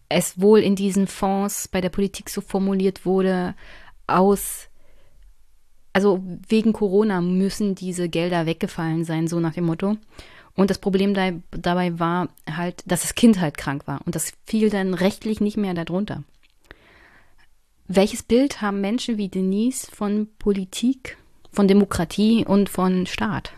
es 0.09 0.41
wohl 0.41 0.61
in 0.61 0.77
diesen 0.77 1.07
Fonds 1.07 1.69
bei 1.69 1.81
der 1.81 1.89
Politik 1.89 2.31
so 2.31 2.41
formuliert 2.41 3.05
wurde, 3.05 3.55
aus, 4.07 4.69
also 5.93 6.23
wegen 6.49 6.73
Corona 6.73 7.21
müssen 7.21 7.75
diese 7.75 8.09
Gelder 8.09 8.47
weggefallen 8.47 9.05
sein, 9.05 9.27
so 9.27 9.41
nach 9.41 9.55
dem 9.55 9.65
Motto. 9.65 9.97
Und 10.55 10.71
das 10.71 10.79
Problem 10.79 11.15
da, 11.15 11.31
dabei 11.51 11.99
war 11.99 12.29
halt, 12.51 12.83
dass 12.87 13.03
das 13.03 13.15
Kind 13.15 13.41
halt 13.41 13.57
krank 13.57 13.87
war. 13.87 14.01
Und 14.05 14.15
das 14.15 14.33
fiel 14.47 14.71
dann 14.71 14.95
rechtlich 14.95 15.41
nicht 15.41 15.57
mehr 15.57 15.75
darunter. 15.75 16.23
Welches 17.89 18.23
Bild 18.23 18.61
haben 18.61 18.81
Menschen 18.81 19.19
wie 19.19 19.29
Denise 19.29 19.87
von 19.91 20.29
Politik, 20.39 21.17
von 21.51 21.69
Demokratie 21.69 22.45
und 22.47 22.69
von 22.69 23.07
Staat? 23.07 23.53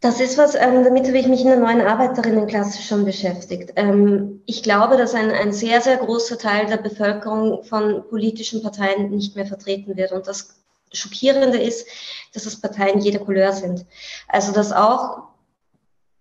Das 0.00 0.20
ist 0.20 0.36
was, 0.36 0.56
ähm, 0.56 0.82
damit 0.82 1.06
habe 1.06 1.18
ich 1.18 1.28
mich 1.28 1.42
in 1.42 1.46
der 1.46 1.60
neuen 1.60 1.80
Arbeiterinnenklasse 1.80 2.82
schon 2.82 3.04
beschäftigt. 3.04 3.72
Ähm, 3.76 4.42
ich 4.46 4.64
glaube, 4.64 4.96
dass 4.96 5.14
ein, 5.14 5.30
ein 5.30 5.52
sehr, 5.52 5.80
sehr 5.80 5.96
großer 5.96 6.38
Teil 6.38 6.66
der 6.66 6.78
Bevölkerung 6.78 7.62
von 7.62 8.02
politischen 8.08 8.62
Parteien 8.62 9.10
nicht 9.10 9.36
mehr 9.36 9.46
vertreten 9.46 9.96
wird. 9.96 10.10
Und 10.10 10.26
das 10.26 10.61
Schockierende 10.92 11.58
ist, 11.58 11.86
dass 12.32 12.46
es 12.46 12.60
Parteien 12.60 13.00
jeder 13.00 13.18
Couleur 13.18 13.52
sind. 13.52 13.86
Also, 14.28 14.52
dass 14.52 14.72
auch 14.72 15.22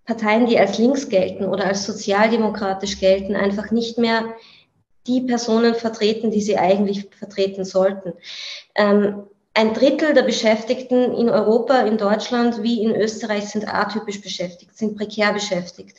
Parteien, 0.05 0.45
die 0.45 0.59
als 0.59 0.77
links 0.77 1.09
gelten 1.09 1.45
oder 1.45 1.65
als 1.65 1.85
sozialdemokratisch 1.85 2.99
gelten, 2.99 3.35
einfach 3.35 3.71
nicht 3.71 3.97
mehr 3.97 4.35
die 5.07 5.21
Personen 5.21 5.75
vertreten, 5.75 6.31
die 6.31 6.41
sie 6.41 6.57
eigentlich 6.57 7.09
vertreten 7.17 7.65
sollten. 7.65 8.13
Ähm, 8.75 9.23
ein 9.53 9.73
Drittel 9.73 10.13
der 10.13 10.21
Beschäftigten 10.21 11.13
in 11.13 11.29
Europa, 11.29 11.81
in 11.81 11.97
Deutschland 11.97 12.63
wie 12.63 12.81
in 12.81 12.95
Österreich 12.95 13.49
sind 13.49 13.67
atypisch 13.67 14.21
beschäftigt, 14.21 14.77
sind 14.77 14.95
prekär 14.95 15.33
beschäftigt, 15.33 15.97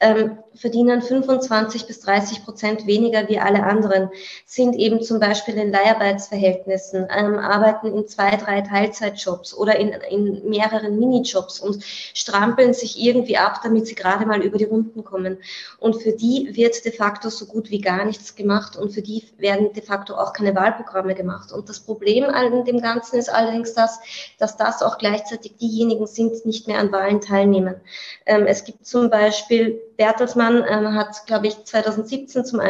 ähm, 0.00 0.38
verdienen 0.54 1.02
25 1.02 1.86
bis 1.86 2.00
30 2.00 2.44
Prozent 2.44 2.86
weniger 2.86 3.28
wie 3.28 3.38
alle 3.38 3.62
anderen, 3.62 4.08
sind 4.46 4.74
eben 4.76 5.02
zum 5.02 5.20
Beispiel 5.20 5.54
in 5.56 5.70
Leiharbeitsverhältnissen, 5.70 7.06
ähm, 7.14 7.38
arbeiten 7.38 7.94
in 7.94 8.06
zwei, 8.06 8.36
drei 8.36 8.62
Teilzeitjobs 8.62 9.52
oder 9.52 9.78
in, 9.78 9.90
in 10.08 10.48
mehreren 10.48 10.98
Minijobs 10.98 11.60
und 11.60 11.84
strampeln 11.84 12.72
sich 12.72 12.98
irgendwie 12.98 13.36
ab, 13.36 13.60
damit 13.62 13.86
sie 13.86 13.96
gerade 13.96 14.24
mal 14.24 14.40
über 14.40 14.56
die 14.56 14.64
Runden 14.64 15.04
kommen. 15.04 15.36
Und 15.78 16.02
für 16.02 16.12
die 16.12 16.52
wird 16.54 16.82
de 16.86 16.92
facto 16.92 17.28
so 17.28 17.44
gut 17.44 17.70
wie 17.70 17.82
gar 17.82 18.06
nichts 18.06 18.34
gemacht 18.34 18.78
und 18.78 18.92
für 18.92 19.02
die 19.02 19.24
werden 19.36 19.74
de 19.74 19.82
facto 19.82 20.14
auch 20.14 20.32
keine 20.32 20.54
Wahlprogramme 20.54 21.14
gemacht. 21.14 21.52
Und 21.52 21.68
das 21.68 21.80
Problem 21.80 22.24
an 22.24 22.64
dem 22.64 22.80
Ganzen 22.80 22.93
Ganzen 22.94 23.18
ist 23.18 23.28
allerdings 23.28 23.74
das, 23.74 24.00
dass 24.38 24.56
das 24.56 24.82
auch 24.82 24.98
gleichzeitig 24.98 25.56
diejenigen 25.56 26.06
sind, 26.06 26.32
die 26.32 26.48
nicht 26.48 26.68
mehr 26.68 26.78
an 26.78 26.92
Wahlen 26.92 27.20
teilnehmen. 27.20 27.76
Ähm, 28.24 28.46
es 28.46 28.64
gibt 28.64 28.86
zum 28.86 29.10
Beispiel, 29.10 29.80
Bertelsmann 29.96 30.64
ähm, 30.68 30.94
hat, 30.94 31.26
glaube 31.26 31.48
ich, 31.48 31.64
2017 31.64 32.44
zum, 32.44 32.60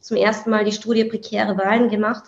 zum 0.00 0.16
ersten 0.16 0.50
Mal 0.50 0.64
die 0.64 0.72
Studie 0.72 1.04
prekäre 1.04 1.56
Wahlen 1.58 1.88
gemacht 1.88 2.24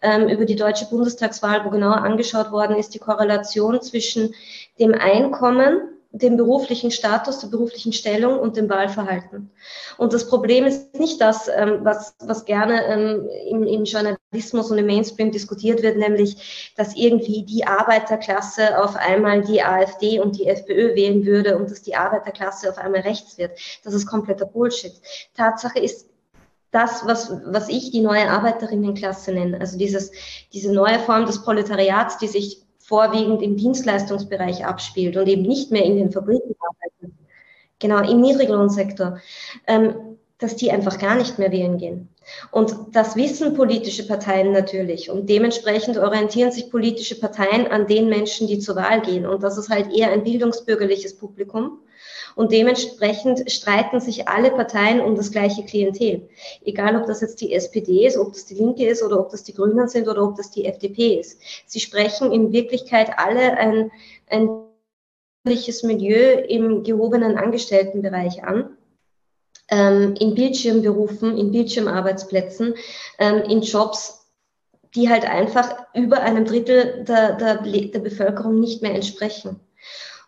ähm, 0.00 0.28
über 0.28 0.44
die 0.44 0.56
deutsche 0.56 0.86
Bundestagswahl, 0.86 1.64
wo 1.64 1.70
genauer 1.70 1.98
angeschaut 1.98 2.52
worden 2.52 2.76
ist, 2.76 2.94
die 2.94 2.98
Korrelation 2.98 3.80
zwischen 3.82 4.34
dem 4.78 4.94
Einkommen 4.94 5.92
dem 6.12 6.36
beruflichen 6.36 6.90
Status, 6.90 7.38
der 7.38 7.48
beruflichen 7.48 7.92
Stellung 7.92 8.38
und 8.38 8.56
dem 8.56 8.68
Wahlverhalten. 8.68 9.50
Und 9.96 10.12
das 10.12 10.28
Problem 10.28 10.66
ist 10.66 10.94
nicht 10.98 11.20
das, 11.20 11.48
ähm, 11.48 11.80
was, 11.82 12.14
was 12.20 12.44
gerne 12.44 12.84
ähm, 12.86 13.28
im, 13.48 13.64
im 13.64 13.84
Journalismus 13.84 14.70
und 14.70 14.78
im 14.78 14.86
Mainstream 14.86 15.32
diskutiert 15.32 15.82
wird, 15.82 15.96
nämlich, 15.96 16.72
dass 16.76 16.94
irgendwie 16.94 17.44
die 17.44 17.66
Arbeiterklasse 17.66 18.82
auf 18.82 18.94
einmal 18.94 19.40
die 19.40 19.62
AfD 19.62 20.20
und 20.20 20.38
die 20.38 20.46
FPÖ 20.46 20.94
wählen 20.94 21.24
würde 21.24 21.56
und 21.56 21.70
dass 21.70 21.82
die 21.82 21.96
Arbeiterklasse 21.96 22.68
auf 22.68 22.78
einmal 22.78 23.00
rechts 23.00 23.38
wird. 23.38 23.58
Das 23.82 23.94
ist 23.94 24.06
kompletter 24.06 24.46
Bullshit. 24.46 24.92
Tatsache 25.34 25.78
ist, 25.78 26.06
das, 26.72 27.06
was, 27.06 27.30
was 27.44 27.68
ich 27.68 27.90
die 27.90 28.00
neue 28.00 28.30
Arbeiterinnenklasse 28.30 29.32
nenne, 29.32 29.60
also 29.60 29.76
dieses, 29.76 30.10
diese 30.54 30.72
neue 30.72 30.98
Form 31.00 31.26
des 31.26 31.42
Proletariats, 31.42 32.16
die 32.16 32.28
sich 32.28 32.61
vorwiegend 32.82 33.42
im 33.42 33.56
Dienstleistungsbereich 33.56 34.64
abspielt 34.66 35.16
und 35.16 35.28
eben 35.28 35.42
nicht 35.42 35.70
mehr 35.70 35.84
in 35.84 35.96
den 35.96 36.10
Fabriken 36.10 36.54
arbeitet, 36.60 37.16
genau 37.78 38.00
im 38.00 38.20
Niedriglohnsektor, 38.20 39.18
ähm, 39.66 40.18
dass 40.38 40.56
die 40.56 40.72
einfach 40.72 40.98
gar 40.98 41.14
nicht 41.14 41.38
mehr 41.38 41.52
wählen 41.52 41.78
gehen. 41.78 42.08
Und 42.50 42.74
das 42.92 43.16
wissen 43.16 43.54
politische 43.54 44.06
Parteien 44.06 44.52
natürlich. 44.52 45.10
Und 45.10 45.28
dementsprechend 45.28 45.98
orientieren 45.98 46.52
sich 46.52 46.70
politische 46.70 47.18
Parteien 47.18 47.66
an 47.66 47.86
den 47.86 48.08
Menschen, 48.08 48.46
die 48.46 48.58
zur 48.58 48.76
Wahl 48.76 49.02
gehen. 49.02 49.26
Und 49.26 49.42
das 49.42 49.58
ist 49.58 49.70
halt 49.70 49.92
eher 49.92 50.10
ein 50.10 50.24
bildungsbürgerliches 50.24 51.16
Publikum. 51.16 51.80
Und 52.34 52.52
dementsprechend 52.52 53.50
streiten 53.50 54.00
sich 54.00 54.28
alle 54.28 54.50
Parteien 54.50 55.00
um 55.00 55.16
das 55.16 55.30
gleiche 55.30 55.64
Klientel. 55.64 56.28
Egal, 56.64 56.96
ob 56.96 57.06
das 57.06 57.20
jetzt 57.20 57.40
die 57.40 57.52
SPD 57.52 58.06
ist, 58.06 58.16
ob 58.16 58.32
das 58.32 58.46
die 58.46 58.54
Linke 58.54 58.86
ist 58.86 59.02
oder 59.02 59.20
ob 59.20 59.30
das 59.30 59.42
die 59.42 59.54
Grünen 59.54 59.88
sind 59.88 60.08
oder 60.08 60.22
ob 60.22 60.36
das 60.36 60.50
die 60.50 60.64
FDP 60.64 61.18
ist. 61.20 61.40
Sie 61.66 61.80
sprechen 61.80 62.32
in 62.32 62.52
Wirklichkeit 62.52 63.10
alle 63.16 63.56
ein, 63.56 63.90
ein 64.28 64.48
Milieu 65.44 66.40
im 66.48 66.84
gehobenen 66.84 67.36
Angestelltenbereich 67.36 68.44
an 68.44 68.76
ähm, 69.68 70.14
in 70.18 70.34
Bildschirmberufen, 70.34 71.36
in 71.36 71.50
Bildschirmarbeitsplätzen, 71.50 72.74
ähm, 73.18 73.42
in 73.48 73.62
Jobs, 73.62 74.26
die 74.94 75.08
halt 75.08 75.24
einfach 75.24 75.74
über 75.94 76.20
einem 76.20 76.44
Drittel 76.44 77.04
der, 77.04 77.32
der, 77.36 77.62
der 77.62 77.98
Bevölkerung 77.98 78.60
nicht 78.60 78.82
mehr 78.82 78.94
entsprechen. 78.94 79.58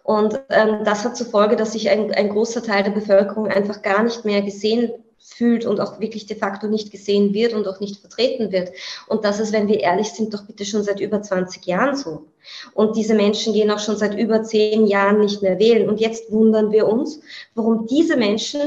Und 0.05 0.38
ähm, 0.50 0.84
das 0.84 1.02
hat 1.05 1.16
zur 1.16 1.26
Folge, 1.26 1.57
dass 1.57 1.72
sich 1.72 1.88
ein, 1.88 2.12
ein 2.12 2.28
großer 2.28 2.62
Teil 2.62 2.84
der 2.84 2.90
Bevölkerung 2.90 3.48
einfach 3.48 3.80
gar 3.80 4.02
nicht 4.02 4.26
mehr 4.26 4.42
gesehen 4.42 4.92
fühlt 5.18 5.64
und 5.64 5.80
auch 5.80 5.98
wirklich 5.98 6.26
de 6.26 6.36
facto 6.36 6.66
nicht 6.66 6.92
gesehen 6.92 7.32
wird 7.32 7.55
und 7.55 7.66
auch 7.66 7.80
nicht 7.80 7.96
vertreten 7.96 8.52
wird. 8.52 8.70
Und 9.09 9.24
das 9.24 9.40
ist, 9.40 9.55
wenn 9.55 9.66
wir 9.66 9.80
ehrlich 9.80 10.11
sind, 10.11 10.34
doch 10.34 10.44
bitte 10.44 10.66
schon 10.66 10.82
seit 10.82 11.00
über 11.00 11.22
20 11.22 11.64
Jahren 11.64 11.96
so. 11.96 12.26
Und 12.74 12.96
diese 12.96 13.14
Menschen 13.14 13.55
gehen 13.55 13.70
auch 13.70 13.78
schon 13.78 13.96
seit 13.96 14.14
über 14.14 14.42
zehn 14.42 14.86
Jahren 14.86 15.20
nicht 15.20 15.40
mehr 15.40 15.59
wählen. 15.59 15.88
Und 15.88 16.00
jetzt 16.00 16.30
wundern 16.30 16.70
wir 16.70 16.86
uns, 16.86 17.20
warum 17.55 17.86
diese 17.86 18.18
Menschen 18.18 18.61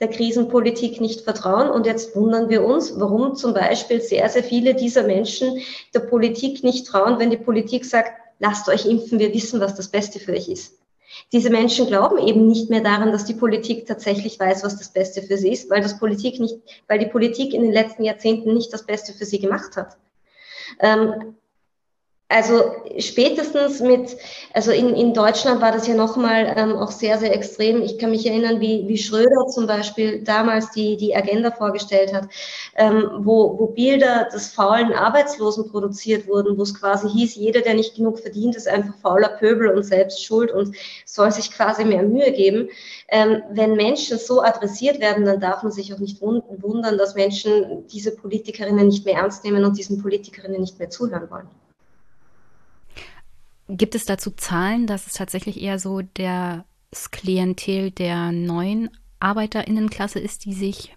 der 0.00 0.08
Krisenpolitik 0.08 0.98
nicht 1.02 1.20
vertrauen. 1.20 1.68
Und 1.68 1.84
jetzt 1.84 2.16
wundern 2.16 2.48
wir 2.48 2.64
uns, 2.64 2.98
warum 2.98 3.34
zum 3.34 3.52
Beispiel 3.52 4.00
sehr, 4.00 4.30
sehr 4.30 4.44
viele 4.44 4.74
dieser 4.74 5.02
Menschen 5.02 5.58
der 5.92 6.00
Politik 6.00 6.64
nicht 6.64 6.86
trauen, 6.86 7.18
wenn 7.18 7.28
die 7.28 7.36
Politik 7.36 7.84
sagt, 7.84 8.12
lasst 8.40 8.68
euch 8.68 8.86
impfen, 8.86 9.20
wir 9.20 9.32
wissen, 9.32 9.60
was 9.60 9.76
das 9.76 9.88
Beste 9.88 10.18
für 10.18 10.32
euch 10.32 10.48
ist. 10.48 10.80
Diese 11.32 11.50
Menschen 11.50 11.86
glauben 11.86 12.18
eben 12.18 12.46
nicht 12.46 12.70
mehr 12.70 12.80
daran, 12.80 13.12
dass 13.12 13.24
die 13.24 13.34
Politik 13.34 13.86
tatsächlich 13.86 14.38
weiß, 14.38 14.64
was 14.64 14.78
das 14.78 14.92
Beste 14.92 15.22
für 15.22 15.36
sie 15.36 15.52
ist, 15.52 15.70
weil 15.70 15.82
das 15.82 15.98
Politik 15.98 16.40
nicht, 16.40 16.56
weil 16.88 16.98
die 16.98 17.06
Politik 17.06 17.52
in 17.52 17.62
den 17.62 17.72
letzten 17.72 18.04
Jahrzehnten 18.04 18.54
nicht 18.54 18.72
das 18.72 18.86
Beste 18.86 19.12
für 19.12 19.24
sie 19.24 19.38
gemacht 19.38 19.76
hat. 19.76 19.96
Ähm, 20.80 21.36
also 22.30 22.76
spätestens 23.00 23.80
mit, 23.80 24.16
also 24.54 24.70
in, 24.70 24.94
in 24.94 25.12
Deutschland 25.12 25.60
war 25.60 25.72
das 25.72 25.88
ja 25.88 25.94
nochmal 25.94 26.54
ähm, 26.56 26.76
auch 26.76 26.92
sehr, 26.92 27.18
sehr 27.18 27.34
extrem. 27.34 27.82
Ich 27.82 27.98
kann 27.98 28.12
mich 28.12 28.24
erinnern, 28.24 28.60
wie, 28.60 28.86
wie 28.86 28.98
Schröder 28.98 29.48
zum 29.48 29.66
Beispiel 29.66 30.22
damals 30.22 30.70
die, 30.70 30.96
die 30.96 31.14
Agenda 31.16 31.50
vorgestellt 31.50 32.14
hat, 32.14 32.28
ähm, 32.76 33.10
wo, 33.18 33.58
wo 33.58 33.66
Bilder 33.66 34.28
des 34.32 34.52
faulen 34.52 34.92
Arbeitslosen 34.92 35.72
produziert 35.72 36.28
wurden, 36.28 36.56
wo 36.56 36.62
es 36.62 36.72
quasi 36.72 37.08
hieß, 37.08 37.34
jeder, 37.34 37.62
der 37.62 37.74
nicht 37.74 37.96
genug 37.96 38.20
verdient, 38.20 38.54
ist 38.54 38.68
einfach 38.68 38.94
fauler 39.02 39.30
Pöbel 39.30 39.68
und 39.68 39.82
selbst 39.82 40.24
schuld 40.24 40.52
und 40.52 40.76
soll 41.04 41.32
sich 41.32 41.50
quasi 41.50 41.84
mehr 41.84 42.04
Mühe 42.04 42.30
geben. 42.30 42.68
Ähm, 43.08 43.42
wenn 43.50 43.74
Menschen 43.74 44.18
so 44.18 44.40
adressiert 44.40 45.00
werden, 45.00 45.24
dann 45.24 45.40
darf 45.40 45.64
man 45.64 45.72
sich 45.72 45.92
auch 45.92 45.98
nicht 45.98 46.22
wundern, 46.22 46.96
dass 46.96 47.16
Menschen 47.16 47.88
diese 47.88 48.14
Politikerinnen 48.14 48.86
nicht 48.86 49.04
mehr 49.04 49.16
ernst 49.16 49.42
nehmen 49.42 49.64
und 49.64 49.76
diesen 49.76 50.00
Politikerinnen 50.00 50.60
nicht 50.60 50.78
mehr 50.78 50.90
zuhören 50.90 51.28
wollen. 51.28 51.48
Gibt 53.70 53.94
es 53.94 54.04
dazu 54.04 54.30
Zahlen, 54.32 54.86
dass 54.86 55.06
es 55.06 55.12
tatsächlich 55.12 55.60
eher 55.60 55.78
so 55.78 56.02
das 56.14 57.10
Klientel 57.10 57.90
der 57.90 58.32
neuen 58.32 58.90
Arbeiterinnenklasse 59.20 60.18
ist, 60.18 60.44
die 60.44 60.54
sich 60.54 60.96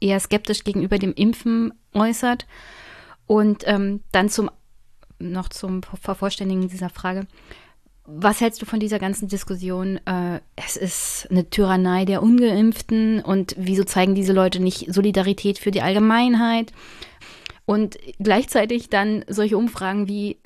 eher 0.00 0.18
skeptisch 0.18 0.64
gegenüber 0.64 0.98
dem 0.98 1.14
Impfen 1.14 1.72
äußert? 1.94 2.46
Und 3.26 3.62
ähm, 3.66 4.00
dann 4.10 4.28
zum 4.28 4.50
noch 5.18 5.48
zum 5.48 5.82
Vervollständigen 5.82 6.68
dieser 6.68 6.90
Frage. 6.90 7.26
Was 8.04 8.40
hältst 8.40 8.62
du 8.62 8.66
von 8.66 8.80
dieser 8.80 8.98
ganzen 8.98 9.28
Diskussion? 9.28 10.00
Äh, 10.06 10.40
es 10.56 10.76
ist 10.76 11.28
eine 11.30 11.50
Tyrannei 11.50 12.04
der 12.04 12.22
Ungeimpften 12.22 13.20
und 13.20 13.54
wieso 13.58 13.84
zeigen 13.84 14.14
diese 14.14 14.32
Leute 14.32 14.60
nicht 14.60 14.92
Solidarität 14.92 15.58
für 15.58 15.70
die 15.70 15.82
Allgemeinheit? 15.82 16.72
Und 17.66 17.98
gleichzeitig 18.18 18.88
dann 18.88 19.24
solche 19.28 19.58
Umfragen 19.58 20.08
wie, 20.08 20.38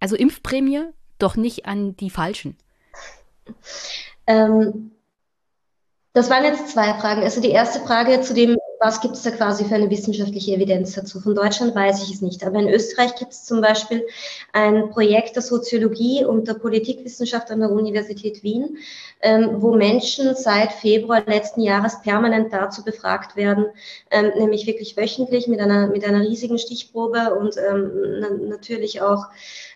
also 0.00 0.16
Impfprämie 0.16 0.84
doch 1.18 1.36
nicht 1.36 1.66
an 1.66 1.96
die 1.96 2.10
Falschen? 2.10 2.56
Ähm, 4.26 4.92
das 6.14 6.30
waren 6.30 6.44
jetzt 6.44 6.68
zwei 6.68 6.94
Fragen. 6.94 7.22
Also 7.22 7.40
die 7.40 7.50
erste 7.50 7.80
Frage 7.80 8.20
zu 8.20 8.34
dem, 8.34 8.56
was 8.78 9.00
gibt 9.00 9.14
es 9.14 9.22
da 9.22 9.32
quasi 9.32 9.64
für 9.64 9.74
eine 9.74 9.90
wissenschaftliche 9.90 10.52
Evidenz 10.54 10.94
dazu? 10.94 11.18
Von 11.20 11.34
Deutschland 11.34 11.74
weiß 11.74 12.04
ich 12.04 12.14
es 12.14 12.20
nicht. 12.20 12.44
Aber 12.44 12.60
in 12.60 12.68
Österreich 12.68 13.16
gibt 13.16 13.32
es 13.32 13.44
zum 13.44 13.60
Beispiel 13.60 14.06
ein 14.52 14.90
Projekt 14.90 15.34
der 15.34 15.42
Soziologie 15.42 16.24
und 16.24 16.46
der 16.46 16.54
Politikwissenschaft 16.54 17.50
an 17.50 17.60
der 17.60 17.70
Universität 17.70 18.44
Wien, 18.44 18.76
ähm, 19.22 19.56
wo 19.58 19.74
Menschen 19.74 20.36
seit 20.36 20.70
Februar 20.70 21.24
letzten 21.26 21.62
Jahres 21.62 22.00
permanent 22.02 22.52
dazu 22.52 22.84
befragt 22.84 23.34
werden, 23.34 23.66
ähm, 24.12 24.30
nämlich 24.36 24.68
wirklich 24.68 24.96
wöchentlich 24.96 25.48
mit 25.48 25.58
einer, 25.58 25.88
mit 25.88 26.04
einer 26.04 26.20
riesigen 26.20 26.58
Stichprobe 26.58 27.34
und 27.34 27.56
ähm, 27.56 28.48
natürlich 28.48 29.02
auch 29.02 29.26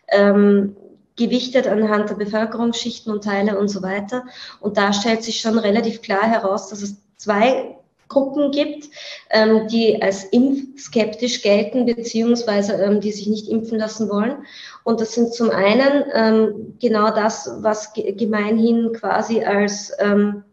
ähm, 0.07 0.77
gewichtet 1.19 1.67
anhand 1.67 2.09
der 2.09 2.15
Bevölkerungsschichten 2.15 3.13
und 3.13 3.25
Teile 3.25 3.59
und 3.59 3.69
so 3.69 3.83
weiter. 3.83 4.25
Und 4.61 4.79
da 4.79 4.93
stellt 4.95 5.23
sich 5.23 5.41
schon 5.41 5.59
relativ 5.59 6.01
klar 6.01 6.23
heraus, 6.23 6.69
dass 6.69 6.81
es 6.81 6.97
zwei 7.17 7.77
Gruppen 8.09 8.51
gibt, 8.53 8.89
ähm, 9.31 9.69
die 9.69 10.01
als 10.01 10.25
impfskeptisch 10.25 11.43
gelten, 11.43 11.85
beziehungsweise 11.85 12.73
ähm, 12.75 13.01
die 13.01 13.13
sich 13.13 13.27
nicht 13.27 13.49
impfen 13.49 13.79
lassen 13.79 14.09
wollen. 14.09 14.47
Und 14.83 15.01
das 15.01 15.13
sind 15.13 15.35
zum 15.35 15.51
einen 15.51 16.05
ähm, 16.15 16.77
genau 16.81 17.11
das, 17.11 17.51
was 17.59 17.93
gemeinhin 17.93 18.93
quasi 18.95 19.45
als 19.45 19.93
ähm, 19.99 20.45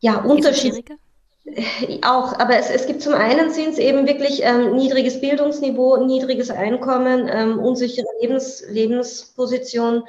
ja, 0.00 0.22
Unterschied. 0.22 0.84
Auch, 2.02 2.38
aber 2.38 2.56
es, 2.56 2.70
es 2.70 2.86
gibt 2.86 3.02
zum 3.02 3.14
einen 3.14 3.50
sind 3.50 3.70
es 3.70 3.78
eben 3.78 4.06
wirklich 4.06 4.42
ähm, 4.44 4.76
niedriges 4.76 5.20
Bildungsniveau, 5.20 6.04
niedriges 6.04 6.50
Einkommen, 6.50 7.28
ähm, 7.32 7.58
unsichere 7.58 8.06
Lebens, 8.20 8.64
Lebensposition, 8.68 10.04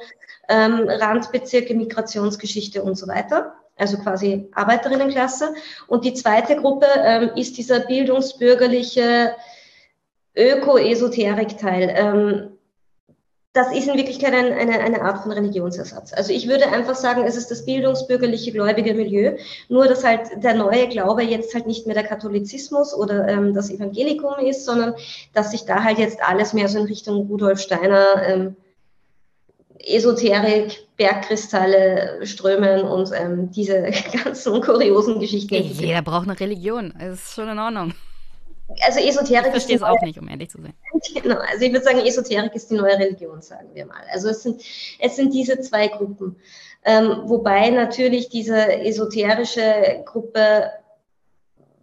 ähm, 0.48 0.88
Randbezirke, 0.88 1.74
Migrationsgeschichte 1.74 2.82
und 2.82 2.96
so 2.96 3.08
weiter. 3.08 3.54
Also 3.76 3.96
quasi 3.98 4.48
Arbeiterinnenklasse. 4.54 5.54
Und 5.88 6.04
die 6.04 6.14
zweite 6.14 6.56
Gruppe 6.56 6.86
ähm, 7.02 7.30
ist 7.34 7.56
dieser 7.56 7.80
bildungsbürgerliche 7.80 9.34
Öko-Esoterik-Teil. 10.36 11.94
Ähm, 11.96 12.51
das 13.52 13.70
ist 13.70 13.86
in 13.86 13.96
Wirklichkeit 13.96 14.32
ein, 14.32 14.50
eine, 14.52 14.80
eine 14.80 15.02
Art 15.02 15.22
von 15.22 15.30
Religionsersatz. 15.30 16.14
Also 16.14 16.32
ich 16.32 16.48
würde 16.48 16.68
einfach 16.68 16.94
sagen, 16.94 17.24
es 17.24 17.36
ist 17.36 17.50
das 17.50 17.66
bildungsbürgerliche 17.66 18.50
gläubige 18.50 18.94
Milieu, 18.94 19.36
nur 19.68 19.86
dass 19.86 20.04
halt 20.04 20.42
der 20.42 20.54
neue 20.54 20.88
Glaube 20.88 21.22
jetzt 21.22 21.54
halt 21.54 21.66
nicht 21.66 21.86
mehr 21.86 21.94
der 21.94 22.04
Katholizismus 22.04 22.94
oder 22.94 23.28
ähm, 23.28 23.52
das 23.52 23.70
Evangelikum 23.70 24.38
ist, 24.38 24.64
sondern 24.64 24.94
dass 25.34 25.50
sich 25.50 25.66
da 25.66 25.84
halt 25.84 25.98
jetzt 25.98 26.22
alles 26.22 26.54
mehr 26.54 26.68
so 26.68 26.78
in 26.78 26.86
Richtung 26.86 27.26
Rudolf 27.26 27.60
Steiner 27.60 28.22
ähm, 28.26 28.56
Esoterik, 29.84 30.86
Bergkristalle 30.96 32.20
strömen 32.24 32.82
und 32.82 33.10
ähm, 33.14 33.50
diese 33.50 33.90
ganzen 34.24 34.62
kuriosen 34.62 35.20
Geschichten. 35.20 35.54
Jeder 35.54 36.00
braucht 36.00 36.26
eine 36.26 36.40
Religion, 36.40 36.94
das 36.98 37.22
ist 37.24 37.34
schon 37.34 37.48
in 37.48 37.58
Ordnung 37.58 37.92
also 38.80 39.00
Esoterik. 39.00 39.46
Ich 39.46 39.50
verstehe 39.52 39.76
es 39.76 39.82
auch 39.82 40.00
nicht, 40.02 40.18
um 40.18 40.28
ehrlich 40.28 40.50
zu 40.50 40.60
sein. 40.60 40.74
Genau, 41.22 41.36
also 41.36 41.64
ich 41.64 41.72
würde 41.72 41.84
sagen, 41.84 42.00
Esoterik 42.00 42.54
ist 42.54 42.70
die 42.70 42.74
neue 42.74 42.98
Religion, 42.98 43.42
sagen 43.42 43.68
wir 43.74 43.86
mal. 43.86 44.02
Also 44.10 44.28
es 44.28 44.42
sind, 44.42 44.62
es 44.98 45.16
sind 45.16 45.34
diese 45.34 45.60
zwei 45.60 45.88
Gruppen. 45.88 46.36
Ähm, 46.84 47.22
wobei 47.24 47.70
natürlich 47.70 48.28
diese 48.28 48.72
esoterische 48.80 50.02
Gruppe 50.04 50.70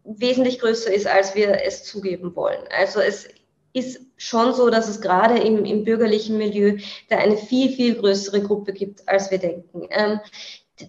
wesentlich 0.03 0.59
größer 0.59 0.91
ist, 0.91 1.07
als 1.07 1.35
wir 1.35 1.63
es 1.63 1.83
zugeben 1.83 2.35
wollen. 2.35 2.63
Also 2.77 2.99
es 2.99 3.27
ist 3.73 4.01
schon 4.17 4.53
so, 4.53 4.69
dass 4.69 4.89
es 4.89 5.01
gerade 5.01 5.39
im, 5.39 5.63
im 5.65 5.83
bürgerlichen 5.83 6.37
Milieu 6.37 6.77
da 7.09 7.17
eine 7.17 7.37
viel, 7.37 7.71
viel 7.71 7.95
größere 7.95 8.41
Gruppe 8.41 8.73
gibt, 8.73 9.07
als 9.07 9.31
wir 9.31 9.37
denken. 9.37 9.87
Ähm, 9.91 10.19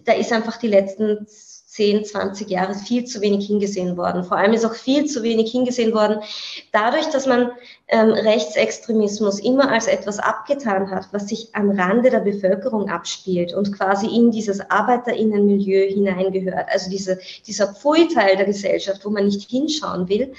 da 0.05 0.13
ist 0.13 0.31
einfach 0.31 0.57
die 0.57 0.67
letzten 0.67 1.27
10, 1.71 2.03
20 2.03 2.49
Jahre 2.49 2.75
viel 2.75 3.05
zu 3.05 3.21
wenig 3.21 3.47
hingesehen 3.47 3.95
worden. 3.95 4.25
Vor 4.25 4.35
allem 4.35 4.51
ist 4.51 4.65
auch 4.65 4.73
viel 4.73 5.05
zu 5.05 5.23
wenig 5.23 5.51
hingesehen 5.51 5.93
worden, 5.93 6.19
dadurch, 6.73 7.05
dass 7.07 7.27
man 7.27 7.51
ähm, 7.87 8.09
Rechtsextremismus 8.09 9.39
immer 9.39 9.71
als 9.71 9.87
etwas 9.87 10.19
abgetan 10.19 10.91
hat, 10.91 11.07
was 11.13 11.29
sich 11.29 11.47
am 11.53 11.71
Rande 11.71 12.09
der 12.09 12.19
Bevölkerung 12.19 12.89
abspielt 12.89 13.53
und 13.53 13.71
quasi 13.71 14.07
in 14.07 14.31
dieses 14.31 14.59
Arbeiterinnenmilieu 14.69 15.87
hineingehört. 15.87 16.67
Also 16.67 16.89
diese, 16.89 17.19
dieser 17.47 17.73
Pfui-Teil 17.73 18.35
der 18.35 18.47
Gesellschaft, 18.47 19.05
wo 19.05 19.09
man 19.09 19.25
nicht 19.25 19.49
hinschauen 19.49 20.09
will. 20.09 20.33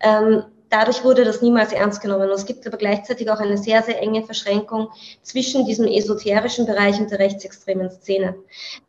Ähm, 0.00 0.44
dadurch 0.70 1.04
wurde 1.04 1.24
das 1.24 1.42
niemals 1.42 1.72
ernst 1.72 2.00
genommen. 2.00 2.28
Und 2.28 2.34
es 2.34 2.46
gibt 2.46 2.66
aber 2.66 2.76
gleichzeitig 2.76 3.30
auch 3.30 3.40
eine 3.40 3.56
sehr, 3.56 3.82
sehr 3.82 4.00
enge 4.00 4.24
Verschränkung 4.24 4.88
zwischen 5.22 5.64
diesem 5.64 5.86
esoterischen 5.86 6.66
Bereich 6.66 6.98
und 7.00 7.10
der 7.10 7.18
rechtsextremen 7.18 7.90
Szene. 7.90 8.34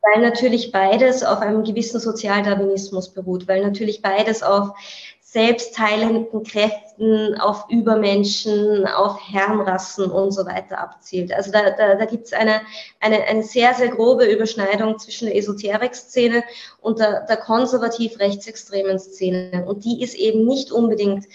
Weil 0.01 0.21
natürlich 0.21 0.71
beides 0.71 1.23
auf 1.23 1.39
einem 1.39 1.63
gewissen 1.63 1.99
Sozialdarwinismus 1.99 3.09
beruht, 3.09 3.47
weil 3.47 3.61
natürlich 3.63 4.01
beides 4.01 4.43
auf 4.43 4.71
selbstheilenden 5.21 6.43
Kräften, 6.43 6.88
auf 7.39 7.65
Übermenschen, 7.69 8.85
auf 8.87 9.19
Herrenrassen 9.31 10.11
und 10.11 10.31
so 10.31 10.45
weiter 10.45 10.79
abzielt. 10.79 11.33
Also 11.33 11.51
da, 11.51 11.69
da, 11.71 11.95
da 11.95 12.05
gibt 12.05 12.25
es 12.25 12.33
eine, 12.33 12.61
eine, 12.99 13.23
eine 13.23 13.43
sehr, 13.43 13.73
sehr 13.73 13.89
grobe 13.89 14.25
Überschneidung 14.25 14.99
zwischen 14.99 15.27
der 15.27 15.37
Esoterik-Szene 15.37 16.43
und 16.81 16.99
der, 16.99 17.25
der 17.25 17.37
konservativ-rechtsextremen 17.37 18.99
Szene. 18.99 19.65
Und 19.65 19.85
die 19.85 20.03
ist 20.03 20.15
eben 20.15 20.45
nicht 20.45 20.71
unbedingt 20.71 21.25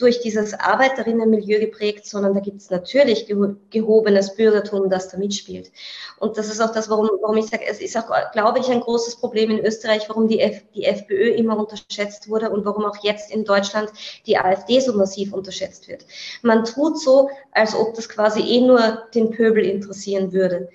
durch 0.00 0.20
dieses 0.20 0.54
Arbeiterinnenmilieu 0.54 1.60
geprägt, 1.60 2.06
sondern 2.06 2.32
da 2.34 2.40
gibt 2.40 2.62
es 2.62 2.70
natürlich 2.70 3.26
gehobenes 3.70 4.34
Bürgertum, 4.34 4.88
das 4.88 5.10
da 5.10 5.18
mitspielt. 5.18 5.70
Und 6.18 6.38
das 6.38 6.48
ist 6.48 6.60
auch 6.60 6.72
das, 6.72 6.88
warum, 6.88 7.10
warum 7.20 7.36
ich 7.36 7.46
sage, 7.46 7.64
es 7.68 7.80
ist 7.80 7.96
auch, 7.96 8.10
glaube 8.32 8.60
ich, 8.60 8.70
ein 8.70 8.80
großes 8.80 9.16
Problem 9.16 9.50
in 9.50 9.64
Österreich, 9.64 10.08
warum 10.08 10.26
die, 10.26 10.40
F, 10.40 10.62
die 10.74 10.84
FPÖ 10.84 11.32
immer 11.32 11.58
unterschätzt 11.58 12.30
wurde 12.30 12.50
und 12.50 12.64
warum 12.64 12.86
auch 12.86 12.96
jetzt 13.02 13.30
in 13.30 13.44
Deutschland 13.44 13.90
die 14.26 14.38
AfD 14.38 14.80
so 14.80 14.94
massiv 15.10 15.32
unterschätzt 15.32 15.88
wird. 15.88 16.06
Man 16.42 16.64
tut 16.64 17.00
so, 17.00 17.30
als 17.52 17.74
ob 17.74 17.94
das 17.94 18.08
quasi 18.08 18.40
eh 18.40 18.60
nur 18.60 19.08
den 19.14 19.30
Pöbel 19.30 19.64
interessieren 19.64 20.32
würde. 20.32 20.68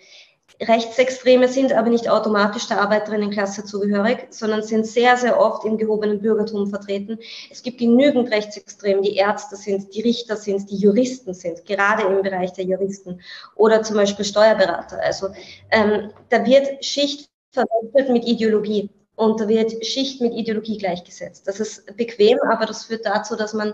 Rechtsextreme 0.62 1.50
sind 1.50 1.74
aber 1.74 1.90
nicht 1.90 2.10
automatisch 2.10 2.68
der 2.68 2.80
Arbeiterinnenklasse 2.80 3.66
zugehörig, 3.66 4.28
sondern 4.30 4.64
sind 4.64 4.86
sehr, 4.86 5.18
sehr 5.18 5.38
oft 5.38 5.66
im 5.66 5.78
gehobenen 5.78 6.22
Bürgertum 6.22 6.68
vertreten. 6.68 7.20
Es 7.52 7.62
gibt 7.62 7.80
genügend 7.80 8.32
Rechtsextreme, 8.32 9.02
die 9.02 9.16
Ärzte 9.16 9.58
sind, 9.58 9.94
die 9.94 10.02
Richter 10.02 10.38
sind, 10.38 10.70
die 10.70 10.78
Juristen 10.78 11.34
sind, 11.34 11.66
gerade 11.66 12.04
im 12.04 12.22
Bereich 12.22 12.54
der 12.54 12.66
Juristen 12.66 13.20
oder 13.56 13.84
zum 13.84 13.98
Beispiel 13.98 14.24
Steuerberater. 14.24 15.00
Also 15.02 15.28
ähm, 15.72 16.12
da 16.30 16.46
wird 16.46 16.86
Schicht 16.86 17.30
verwechselt 17.52 18.10
mit 18.12 18.26
Ideologie. 18.26 18.90
Und 19.16 19.40
da 19.40 19.48
wird 19.48 19.86
Schicht 19.86 20.20
mit 20.20 20.34
Ideologie 20.34 20.78
gleichgesetzt. 20.78 21.48
Das 21.48 21.60
ist 21.60 21.96
bequem, 21.96 22.38
aber 22.52 22.66
das 22.66 22.86
führt 22.86 23.06
dazu, 23.06 23.36
dass 23.36 23.54
man 23.54 23.74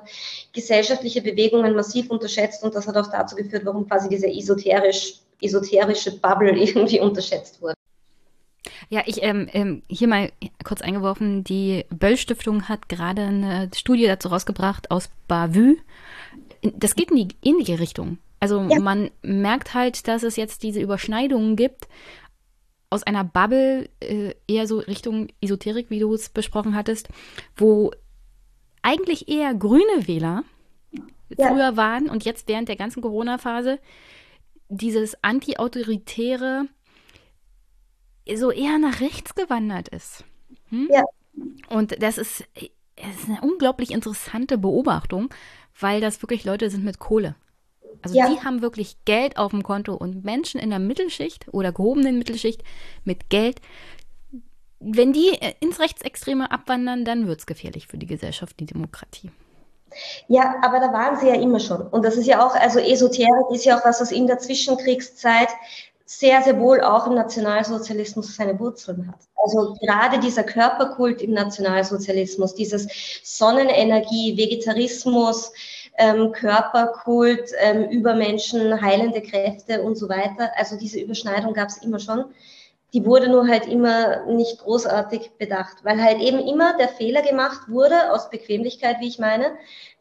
gesellschaftliche 0.53 1.21
Bewegungen 1.21 1.75
massiv 1.75 2.11
unterschätzt 2.11 2.63
und 2.63 2.75
das 2.75 2.87
hat 2.87 2.95
auch 2.95 3.09
dazu 3.11 3.35
geführt, 3.35 3.65
warum 3.65 3.87
quasi 3.87 4.07
diese 4.07 4.27
esoterisch 4.27 5.21
esoterische 5.41 6.19
Bubble 6.19 6.51
irgendwie 6.57 6.99
unterschätzt 6.99 7.61
wurde. 7.61 7.73
Ja, 8.89 9.01
ich 9.05 9.23
ähm, 9.23 9.47
ähm, 9.53 9.83
hier 9.87 10.07
mal 10.07 10.31
kurz 10.63 10.81
eingeworfen, 10.81 11.43
die 11.43 11.85
Böll-Stiftung 11.89 12.67
hat 12.67 12.89
gerade 12.89 13.23
eine 13.23 13.69
Studie 13.73 14.05
dazu 14.05 14.27
rausgebracht 14.27 14.91
aus 14.91 15.09
Bavü. 15.27 15.77
Das 16.61 16.95
geht 16.95 17.09
in 17.09 17.27
die 17.29 17.35
ähnliche 17.41 17.79
Richtung. 17.79 18.17
Also 18.39 18.59
ja. 18.69 18.79
man 18.79 19.11
merkt 19.21 19.73
halt, 19.73 20.07
dass 20.07 20.23
es 20.23 20.35
jetzt 20.35 20.63
diese 20.63 20.81
Überschneidungen 20.81 21.55
gibt 21.55 21.87
aus 22.91 23.03
einer 23.03 23.23
Bubble 23.23 23.89
äh, 24.01 24.35
eher 24.47 24.67
so 24.67 24.77
Richtung 24.79 25.29
Esoterik, 25.41 25.89
wie 25.89 25.99
du 25.99 26.13
es 26.13 26.29
besprochen 26.29 26.75
hattest, 26.75 27.09
wo 27.55 27.91
eigentlich 28.83 29.29
eher 29.29 29.55
grüne 29.55 30.07
Wähler 30.07 30.43
ja. 31.37 31.47
früher 31.47 31.77
waren 31.77 32.09
und 32.09 32.25
jetzt 32.25 32.47
während 32.47 32.67
der 32.69 32.75
ganzen 32.75 33.01
Corona-Phase 33.01 33.79
dieses 34.69 35.21
anti-autoritäre 35.23 36.65
so 38.35 38.51
eher 38.51 38.77
nach 38.77 38.99
rechts 39.01 39.35
gewandert 39.35 39.87
ist. 39.87 40.23
Hm? 40.69 40.89
Ja. 40.91 41.03
Und 41.69 42.01
das 42.03 42.17
ist, 42.17 42.45
das 42.95 43.15
ist 43.15 43.29
eine 43.29 43.41
unglaublich 43.41 43.91
interessante 43.91 44.57
Beobachtung, 44.57 45.29
weil 45.79 46.01
das 46.01 46.21
wirklich 46.21 46.43
Leute 46.43 46.69
sind 46.69 46.83
mit 46.83 46.99
Kohle. 46.99 47.35
Also 48.03 48.17
ja. 48.17 48.29
die 48.29 48.41
haben 48.43 48.61
wirklich 48.61 48.97
Geld 49.05 49.37
auf 49.37 49.51
dem 49.51 49.63
Konto 49.63 49.93
und 49.93 50.23
Menschen 50.23 50.59
in 50.59 50.69
der 50.69 50.79
Mittelschicht 50.79 51.47
oder 51.51 51.71
gehobenen 51.71 52.17
Mittelschicht 52.17 52.63
mit 53.03 53.29
Geld, 53.29 53.61
wenn 54.79 55.13
die 55.13 55.37
ins 55.59 55.79
Rechtsextreme 55.79 56.51
abwandern, 56.51 57.05
dann 57.05 57.27
wird 57.27 57.39
es 57.39 57.45
gefährlich 57.45 57.87
für 57.87 57.97
die 57.97 58.07
Gesellschaft, 58.07 58.59
die 58.59 58.65
Demokratie. 58.65 59.29
Ja, 60.27 60.55
aber 60.63 60.79
da 60.79 60.91
waren 60.91 61.17
sie 61.17 61.27
ja 61.27 61.35
immer 61.35 61.59
schon. 61.59 61.81
Und 61.81 62.03
das 62.03 62.15
ist 62.17 62.25
ja 62.25 62.45
auch, 62.45 62.55
also 62.55 62.79
Esoterik 62.79 63.51
ist 63.51 63.65
ja 63.65 63.77
auch 63.77 63.85
was, 63.85 64.01
was 64.01 64.11
in 64.11 64.25
der 64.25 64.39
Zwischenkriegszeit 64.39 65.49
sehr, 66.05 66.41
sehr 66.41 66.59
wohl 66.59 66.81
auch 66.81 67.07
im 67.07 67.13
Nationalsozialismus 67.13 68.35
seine 68.35 68.59
Wurzeln 68.59 69.07
hat. 69.07 69.19
Also 69.43 69.75
gerade 69.81 70.19
dieser 70.19 70.43
Körperkult 70.43 71.21
im 71.21 71.31
Nationalsozialismus, 71.31 72.53
dieses 72.53 72.87
Sonnenenergie, 73.23 74.37
Vegetarismus, 74.37 75.53
ähm, 75.97 76.31
Körperkult, 76.31 77.51
ähm, 77.59 77.89
Übermenschen, 77.89 78.81
heilende 78.81 79.21
Kräfte 79.21 79.81
und 79.81 79.95
so 79.95 80.09
weiter. 80.09 80.51
Also 80.55 80.77
diese 80.77 80.99
Überschneidung 80.99 81.53
gab 81.53 81.69
es 81.69 81.77
immer 81.77 81.99
schon 81.99 82.25
die 82.93 83.05
wurde 83.05 83.29
nur 83.29 83.47
halt 83.47 83.67
immer 83.67 84.25
nicht 84.25 84.59
großartig 84.59 85.31
bedacht, 85.37 85.77
weil 85.83 86.01
halt 86.01 86.19
eben 86.19 86.39
immer 86.39 86.77
der 86.77 86.89
Fehler 86.89 87.21
gemacht 87.21 87.69
wurde, 87.69 88.11
aus 88.11 88.29
Bequemlichkeit, 88.29 88.97
wie 88.99 89.07
ich 89.07 89.19
meine, 89.19 89.53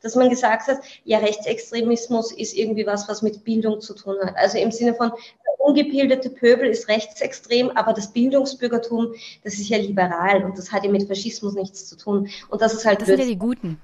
dass 0.02 0.16
man 0.16 0.28
gesagt 0.28 0.66
hat, 0.66 0.78
ja, 1.04 1.18
Rechtsextremismus 1.18 2.32
ist 2.32 2.54
irgendwie 2.54 2.86
was, 2.86 3.08
was 3.08 3.22
mit 3.22 3.44
Bildung 3.44 3.80
zu 3.80 3.94
tun 3.94 4.16
hat. 4.24 4.34
Also 4.36 4.58
im 4.58 4.72
Sinne 4.72 4.94
von, 4.94 5.10
der 5.10 5.66
ungebildete 5.66 6.30
Pöbel 6.30 6.68
ist 6.68 6.88
rechtsextrem, 6.88 7.70
aber 7.70 7.92
das 7.92 8.12
Bildungsbürgertum, 8.12 9.14
das 9.44 9.54
ist 9.54 9.68
ja 9.68 9.78
liberal 9.78 10.44
und 10.44 10.58
das 10.58 10.72
hat 10.72 10.84
ja 10.84 10.90
mit 10.90 11.06
Faschismus 11.06 11.54
nichts 11.54 11.86
zu 11.86 11.96
tun. 11.96 12.28
Und 12.48 12.60
das 12.60 12.74
ist 12.74 12.86
halt. 12.86 13.00
Das 13.02 13.08
sind 13.08 13.20
ja 13.20 13.26
die 13.26 13.38
Guten. 13.38 13.80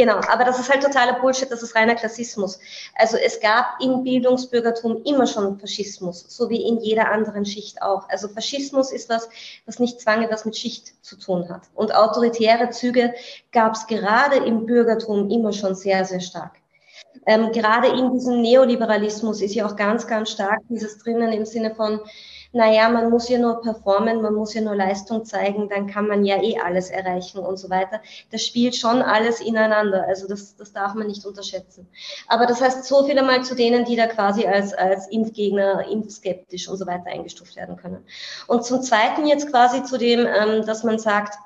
Genau, 0.00 0.18
aber 0.30 0.44
das 0.44 0.58
ist 0.58 0.70
halt 0.70 0.82
totaler 0.82 1.20
Bullshit, 1.20 1.50
das 1.50 1.62
ist 1.62 1.76
reiner 1.76 1.94
Klassismus. 1.94 2.58
Also 2.94 3.18
es 3.18 3.38
gab 3.38 3.66
im 3.82 4.02
Bildungsbürgertum 4.02 5.02
immer 5.04 5.26
schon 5.26 5.58
Faschismus, 5.58 6.24
so 6.26 6.48
wie 6.48 6.62
in 6.66 6.80
jeder 6.80 7.12
anderen 7.12 7.44
Schicht 7.44 7.82
auch. 7.82 8.08
Also 8.08 8.26
Faschismus 8.28 8.92
ist 8.92 9.10
was, 9.10 9.28
was 9.66 9.78
nicht 9.78 10.00
zwanghaft 10.00 10.32
was 10.32 10.46
mit 10.46 10.56
Schicht 10.56 11.04
zu 11.04 11.18
tun 11.18 11.50
hat. 11.50 11.64
Und 11.74 11.94
autoritäre 11.94 12.70
Züge 12.70 13.12
gab 13.52 13.74
es 13.74 13.86
gerade 13.88 14.36
im 14.36 14.64
Bürgertum 14.64 15.28
immer 15.28 15.52
schon 15.52 15.74
sehr, 15.74 16.06
sehr 16.06 16.20
stark. 16.20 16.52
Ähm, 17.26 17.52
gerade 17.52 17.88
in 17.88 18.14
diesem 18.14 18.40
Neoliberalismus 18.40 19.42
ist 19.42 19.54
ja 19.54 19.66
auch 19.66 19.76
ganz, 19.76 20.06
ganz 20.06 20.30
stark 20.30 20.60
dieses 20.70 20.96
drinnen 20.96 21.30
im 21.34 21.44
Sinne 21.44 21.74
von, 21.74 22.00
naja, 22.52 22.88
man 22.88 23.10
muss 23.10 23.28
ja 23.28 23.38
nur 23.38 23.60
performen, 23.60 24.22
man 24.22 24.34
muss 24.34 24.54
ja 24.54 24.60
nur 24.60 24.74
Leistung 24.74 25.24
zeigen, 25.24 25.68
dann 25.68 25.86
kann 25.86 26.08
man 26.08 26.24
ja 26.24 26.42
eh 26.42 26.58
alles 26.58 26.90
erreichen 26.90 27.38
und 27.38 27.58
so 27.58 27.70
weiter. 27.70 28.00
Das 28.32 28.44
spielt 28.44 28.74
schon 28.74 29.02
alles 29.02 29.40
ineinander. 29.40 30.04
Also 30.08 30.26
das, 30.26 30.56
das 30.56 30.72
darf 30.72 30.94
man 30.94 31.06
nicht 31.06 31.24
unterschätzen. 31.24 31.86
Aber 32.26 32.46
das 32.46 32.60
heißt, 32.60 32.84
so 32.84 33.04
viel 33.04 33.16
einmal 33.16 33.44
zu 33.44 33.54
denen, 33.54 33.84
die 33.84 33.94
da 33.94 34.08
quasi 34.08 34.46
als, 34.46 34.74
als 34.74 35.06
Impfgegner, 35.08 35.86
impfskeptisch 35.88 36.68
und 36.68 36.76
so 36.76 36.86
weiter 36.86 37.06
eingestuft 37.06 37.54
werden 37.54 37.76
können. 37.76 38.04
Und 38.48 38.64
zum 38.64 38.82
Zweiten 38.82 39.26
jetzt 39.26 39.48
quasi 39.50 39.84
zu 39.84 39.96
dem, 39.96 40.26
ähm, 40.26 40.66
dass 40.66 40.82
man 40.82 40.98
sagt, 40.98 41.38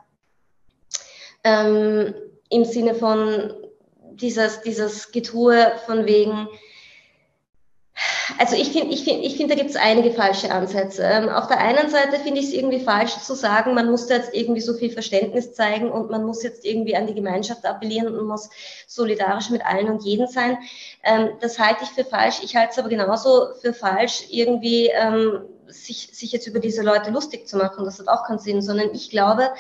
ähm, 1.45 2.15
im 2.49 2.65
Sinne 2.65 2.95
von 2.95 3.53
dieses, 4.13 4.63
dieses 4.63 5.13
Getue 5.13 5.73
von 5.85 6.07
wegen, 6.07 6.49
Also 8.39 8.57
ich 8.57 8.71
finde, 8.71 8.93
ich 8.93 9.05
finde, 9.05 9.25
ich 9.27 9.37
finde, 9.37 9.55
da 9.55 9.61
gibt 9.61 9.71
es 9.71 9.77
einige 9.77 10.11
falsche 10.11 10.51
Ansätze. 10.51 11.03
Ähm, 11.03 11.29
auf 11.29 11.47
der 11.47 11.59
einen 11.59 11.89
Seite 11.89 12.19
finde 12.19 12.41
ich 12.41 12.47
es 12.47 12.53
irgendwie 12.53 12.81
falsch 12.81 13.17
zu 13.19 13.35
sagen, 13.35 13.75
man 13.75 13.91
muss 13.91 14.09
jetzt 14.09 14.35
irgendwie 14.35 14.61
so 14.61 14.75
viel 14.75 14.91
Verständnis 14.91 15.53
zeigen 15.53 15.91
und 15.91 16.11
man 16.11 16.25
muss 16.25 16.43
jetzt 16.43 16.65
irgendwie 16.65 16.97
an 16.97 17.07
die 17.07 17.15
Gemeinschaft 17.15 17.65
appellieren 17.65 18.09
und 18.09 18.27
muss 18.27 18.51
solidarisch 18.87 19.51
mit 19.51 19.65
allen 19.65 19.89
und 19.89 20.03
jeden 20.05 20.27
sein. 20.27 20.59
Ähm, 21.05 21.31
das 21.41 21.59
halte 21.59 21.85
ich 21.85 21.91
für 21.91 22.05
falsch. 22.05 22.41
Ich 22.43 22.57
halte 22.57 22.73
es 22.73 22.79
aber 22.79 22.89
genauso 22.89 23.55
für 23.61 23.73
falsch, 23.73 24.25
irgendwie 24.31 24.89
ähm, 24.89 25.43
sich, 25.75 26.09
sich 26.13 26.33
jetzt 26.33 26.47
über 26.47 26.61
diese 26.61 26.83
Leute 26.83 27.11
lustig 27.11 27.47
zu 27.49 27.57
machen, 27.57 27.85
das 27.85 27.99
hat 27.99 28.09
auch 28.09 28.25
keinen 28.25 28.39
Sinn, 28.39 28.63
sondern 28.63 28.91
ich 28.93 29.11
glaube, 29.11 29.51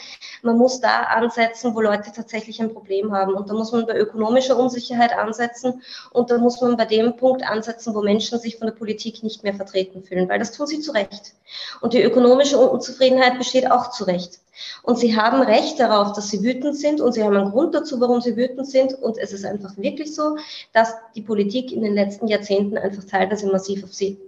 man 0.42 0.56
muss 0.56 0.80
da 0.80 1.02
ansetzen, 1.02 1.74
wo 1.74 1.80
Leute 1.80 2.12
tatsächlich 2.14 2.60
ein 2.60 2.72
Problem 2.72 3.12
haben. 3.12 3.34
Und 3.34 3.50
da 3.50 3.54
muss 3.54 3.72
man 3.72 3.86
bei 3.86 3.96
ökonomischer 3.96 4.56
Unsicherheit 4.56 5.12
ansetzen 5.16 5.82
und 6.12 6.30
da 6.30 6.38
muss 6.38 6.60
man 6.60 6.76
bei 6.76 6.84
dem 6.84 7.16
Punkt 7.16 7.42
ansetzen, 7.42 7.94
wo 7.94 8.02
Menschen 8.02 8.38
sich 8.38 8.56
von 8.56 8.68
der 8.68 8.74
Politik 8.74 9.22
nicht 9.22 9.42
mehr 9.42 9.54
vertreten 9.54 10.02
fühlen, 10.02 10.28
weil 10.28 10.38
das 10.38 10.52
tun 10.52 10.66
sie 10.66 10.80
zu 10.80 10.92
Recht. 10.92 11.34
Und 11.80 11.92
die 11.92 12.02
ökonomische 12.02 12.58
Unzufriedenheit 12.58 13.38
besteht 13.38 13.70
auch 13.70 13.90
zu 13.90 14.04
Recht. 14.04 14.40
Und 14.82 14.98
sie 14.98 15.16
haben 15.16 15.42
Recht 15.42 15.80
darauf, 15.80 16.12
dass 16.12 16.28
sie 16.28 16.42
wütend 16.42 16.76
sind 16.76 17.00
und 17.00 17.12
sie 17.12 17.24
haben 17.24 17.36
einen 17.36 17.50
Grund 17.50 17.74
dazu, 17.74 18.00
warum 18.00 18.20
sie 18.20 18.36
wütend 18.36 18.68
sind. 18.68 18.94
Und 18.94 19.18
es 19.18 19.32
ist 19.32 19.44
einfach 19.44 19.76
wirklich 19.76 20.14
so, 20.14 20.36
dass 20.72 20.94
die 21.14 21.22
Politik 21.22 21.72
in 21.72 21.82
den 21.82 21.94
letzten 21.94 22.28
Jahrzehnten 22.28 22.78
einfach 22.78 23.04
teilweise 23.04 23.50
massiv 23.50 23.84
auf 23.84 23.92
sie 23.92 24.18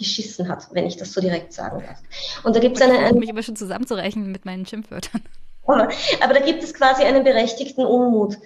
geschissen 0.00 0.48
hat, 0.48 0.66
wenn 0.72 0.86
ich 0.86 0.96
das 0.96 1.12
so 1.12 1.20
direkt 1.20 1.52
sagen 1.52 1.82
darf. 1.86 1.98
Und 2.42 2.56
da 2.56 2.60
gibt 2.60 2.76
es 2.76 2.82
eine. 2.82 3.10
Ich 3.10 3.14
mich 3.14 3.30
aber 3.30 3.42
schon 3.42 3.56
zusammenzureichen 3.56 4.32
mit 4.32 4.44
meinen 4.44 4.66
Schimpfwörtern. 4.66 5.22
Aber 5.66 6.34
da 6.34 6.40
gibt 6.40 6.64
es 6.64 6.74
quasi 6.74 7.04
einen 7.04 7.22
berechtigten 7.22 7.84
Unmut. 7.86 8.38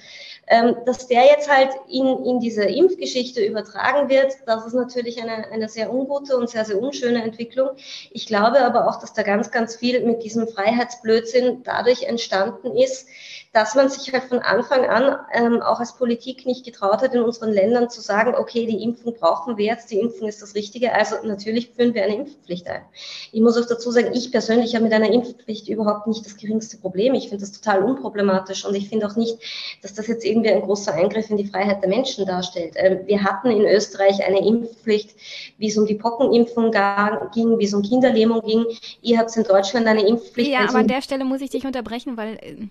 Ähm, 0.47 0.77
dass 0.85 1.07
der 1.07 1.25
jetzt 1.25 1.51
halt 1.51 1.71
in, 1.89 2.07
in 2.27 2.39
diese 2.39 2.65
Impfgeschichte 2.65 3.43
übertragen 3.43 4.11
wird, 4.11 4.35
das 4.45 4.67
ist 4.67 4.75
natürlich 4.75 5.23
eine, 5.23 5.51
eine 5.51 5.71
sehr 5.71 5.91
ungute 5.91 6.37
und 6.37 6.51
sehr, 6.51 6.67
sehr 6.67 6.79
unschöne 6.79 7.23
Entwicklung. 7.23 7.71
Ich 8.11 8.27
glaube 8.27 8.61
aber 8.61 8.87
auch, 8.87 9.01
dass 9.01 9.15
da 9.15 9.23
ganz, 9.23 9.51
ganz 9.51 9.77
viel 9.77 10.05
mit 10.05 10.23
diesem 10.23 10.47
Freiheitsblödsinn 10.47 11.63
dadurch 11.63 12.03
entstanden 12.03 12.77
ist, 12.77 13.09
dass 13.55 13.77
man 13.77 13.89
sich 13.89 14.13
halt 14.13 14.25
von 14.25 14.41
Anfang 14.41 14.85
an 14.85 15.17
ähm, 15.33 15.63
auch 15.63 15.79
als 15.79 15.97
Politik 15.97 16.45
nicht 16.45 16.65
getraut 16.65 17.03
hat, 17.03 17.15
in 17.15 17.23
unseren 17.23 17.53
Ländern 17.53 17.89
zu 17.89 18.01
sagen, 18.01 18.35
okay, 18.35 18.67
die 18.67 18.83
Impfung 18.83 19.15
brauchen 19.15 19.57
wir 19.57 19.67
jetzt, 19.67 19.93
die 19.93 20.01
Impfung 20.01 20.27
ist 20.27 20.43
das 20.43 20.57
Richtige, 20.57 20.93
also 20.93 21.15
natürlich 21.23 21.71
führen 21.71 21.95
wir 21.95 22.03
eine 22.03 22.17
Impfpflicht 22.17 22.67
ein. 22.67 22.83
Ich 23.31 23.41
muss 23.41 23.57
auch 23.57 23.67
dazu 23.67 23.93
sagen, 23.93 24.11
ich 24.13 24.33
persönlich 24.33 24.75
habe 24.75 24.85
mit 24.85 24.93
einer 24.93 25.09
Impfpflicht 25.09 25.69
überhaupt 25.69 26.09
nicht 26.09 26.27
das 26.27 26.37
geringste 26.37 26.79
Problem. 26.79 27.15
Ich 27.15 27.29
finde 27.29 27.43
das 27.43 27.53
total 27.53 27.85
unproblematisch 27.85 28.65
und 28.65 28.75
ich 28.75 28.89
finde 28.89 29.07
auch 29.07 29.15
nicht, 29.15 29.39
dass 29.83 29.95
das 29.95 30.09
jetzt 30.09 30.25
irgendwie 30.25 30.51
ein 30.51 30.63
großer 30.63 30.93
Eingriff 30.93 31.31
in 31.31 31.37
die 31.37 31.47
Freiheit 31.47 31.81
der 31.81 31.89
Menschen 31.89 32.27
darstellt. 32.27 32.75
Ähm, 32.75 33.07
wir 33.07 33.23
hatten 33.23 33.53
in 33.53 33.63
Österreich 33.63 34.27
eine 34.27 34.45
Impfpflicht, 34.45 35.11
wie 35.59 35.69
es 35.69 35.79
um 35.79 35.87
die 35.87 35.95
Pockenimpfung 35.95 36.73
ging, 37.33 37.57
wie 37.61 37.65
es 37.65 37.73
um 37.73 37.83
Kinderlähmung 37.83 38.41
ging. 38.41 38.65
Ihr 39.01 39.17
habt 39.17 39.37
in 39.37 39.45
Deutschland 39.45 39.87
eine 39.87 40.05
Impfpflicht. 40.05 40.51
Ja, 40.51 40.69
aber 40.69 40.79
an 40.79 40.89
der 40.89 41.03
Stelle 41.03 41.25
muss 41.25 41.41
ich 41.41 41.51
dich 41.51 41.65
unterbrechen, 41.65 42.17
weil 42.17 42.35
äh, 42.43 42.67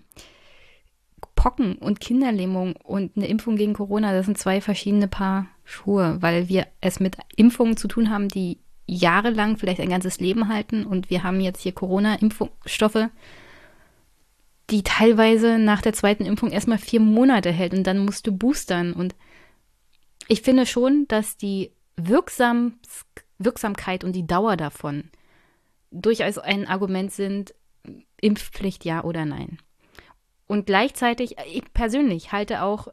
Pocken 1.44 1.74
und 1.74 2.00
Kinderlähmung 2.00 2.74
und 2.76 3.18
eine 3.18 3.26
Impfung 3.26 3.56
gegen 3.56 3.74
Corona, 3.74 4.14
das 4.14 4.24
sind 4.24 4.38
zwei 4.38 4.62
verschiedene 4.62 5.08
Paar 5.08 5.46
Schuhe, 5.62 6.16
weil 6.20 6.48
wir 6.48 6.66
es 6.80 7.00
mit 7.00 7.18
Impfungen 7.36 7.76
zu 7.76 7.86
tun 7.86 8.08
haben, 8.08 8.28
die 8.28 8.56
jahrelang, 8.86 9.58
vielleicht 9.58 9.80
ein 9.80 9.90
ganzes 9.90 10.20
Leben 10.20 10.48
halten. 10.48 10.86
Und 10.86 11.10
wir 11.10 11.22
haben 11.22 11.42
jetzt 11.42 11.60
hier 11.60 11.72
Corona-Impfstoffe, 11.72 13.10
die 14.70 14.82
teilweise 14.84 15.58
nach 15.58 15.82
der 15.82 15.92
zweiten 15.92 16.24
Impfung 16.24 16.50
erstmal 16.50 16.78
vier 16.78 17.00
Monate 17.00 17.52
hält 17.52 17.74
und 17.74 17.86
dann 17.86 17.98
musst 17.98 18.26
du 18.26 18.32
boostern. 18.32 18.94
Und 18.94 19.14
ich 20.28 20.40
finde 20.40 20.64
schon, 20.64 21.04
dass 21.08 21.36
die 21.36 21.72
Wirksam 21.96 22.78
Wirksamkeit 23.36 24.02
und 24.02 24.12
die 24.12 24.26
Dauer 24.26 24.56
davon 24.56 25.10
durchaus 25.90 26.38
ein 26.38 26.66
Argument 26.66 27.12
sind, 27.12 27.54
Impfpflicht 28.18 28.86
ja 28.86 29.04
oder 29.04 29.26
nein. 29.26 29.58
Und 30.46 30.66
gleichzeitig, 30.66 31.36
ich 31.52 31.72
persönlich 31.72 32.32
halte 32.32 32.62
auch, 32.62 32.88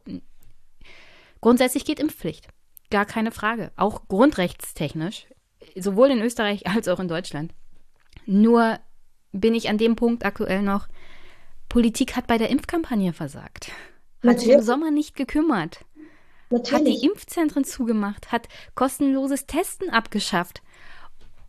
grundsätzlich 1.40 1.84
geht 1.84 2.00
Impfpflicht. 2.00 2.48
Gar 2.90 3.04
keine 3.04 3.32
Frage. 3.32 3.72
Auch 3.76 4.08
grundrechtstechnisch, 4.08 5.26
sowohl 5.76 6.10
in 6.10 6.22
Österreich 6.22 6.66
als 6.74 6.88
auch 6.88 7.00
in 7.00 7.08
Deutschland. 7.08 7.54
Nur 8.26 8.78
bin 9.32 9.54
ich 9.54 9.68
an 9.68 9.78
dem 9.78 9.96
Punkt 9.96 10.24
aktuell 10.24 10.62
noch, 10.62 10.88
Politik 11.68 12.16
hat 12.16 12.26
bei 12.26 12.36
der 12.36 12.50
Impfkampagne 12.50 13.12
versagt. 13.12 13.72
Hat 14.22 14.40
sich 14.40 14.50
im 14.50 14.60
Sommer 14.60 14.90
nicht 14.90 15.16
gekümmert. 15.16 15.84
Natürlich. 16.50 16.72
Hat 16.72 16.86
die 16.86 17.06
Impfzentren 17.06 17.64
zugemacht, 17.64 18.30
hat 18.30 18.46
kostenloses 18.74 19.46
Testen 19.46 19.88
abgeschafft. 19.88 20.62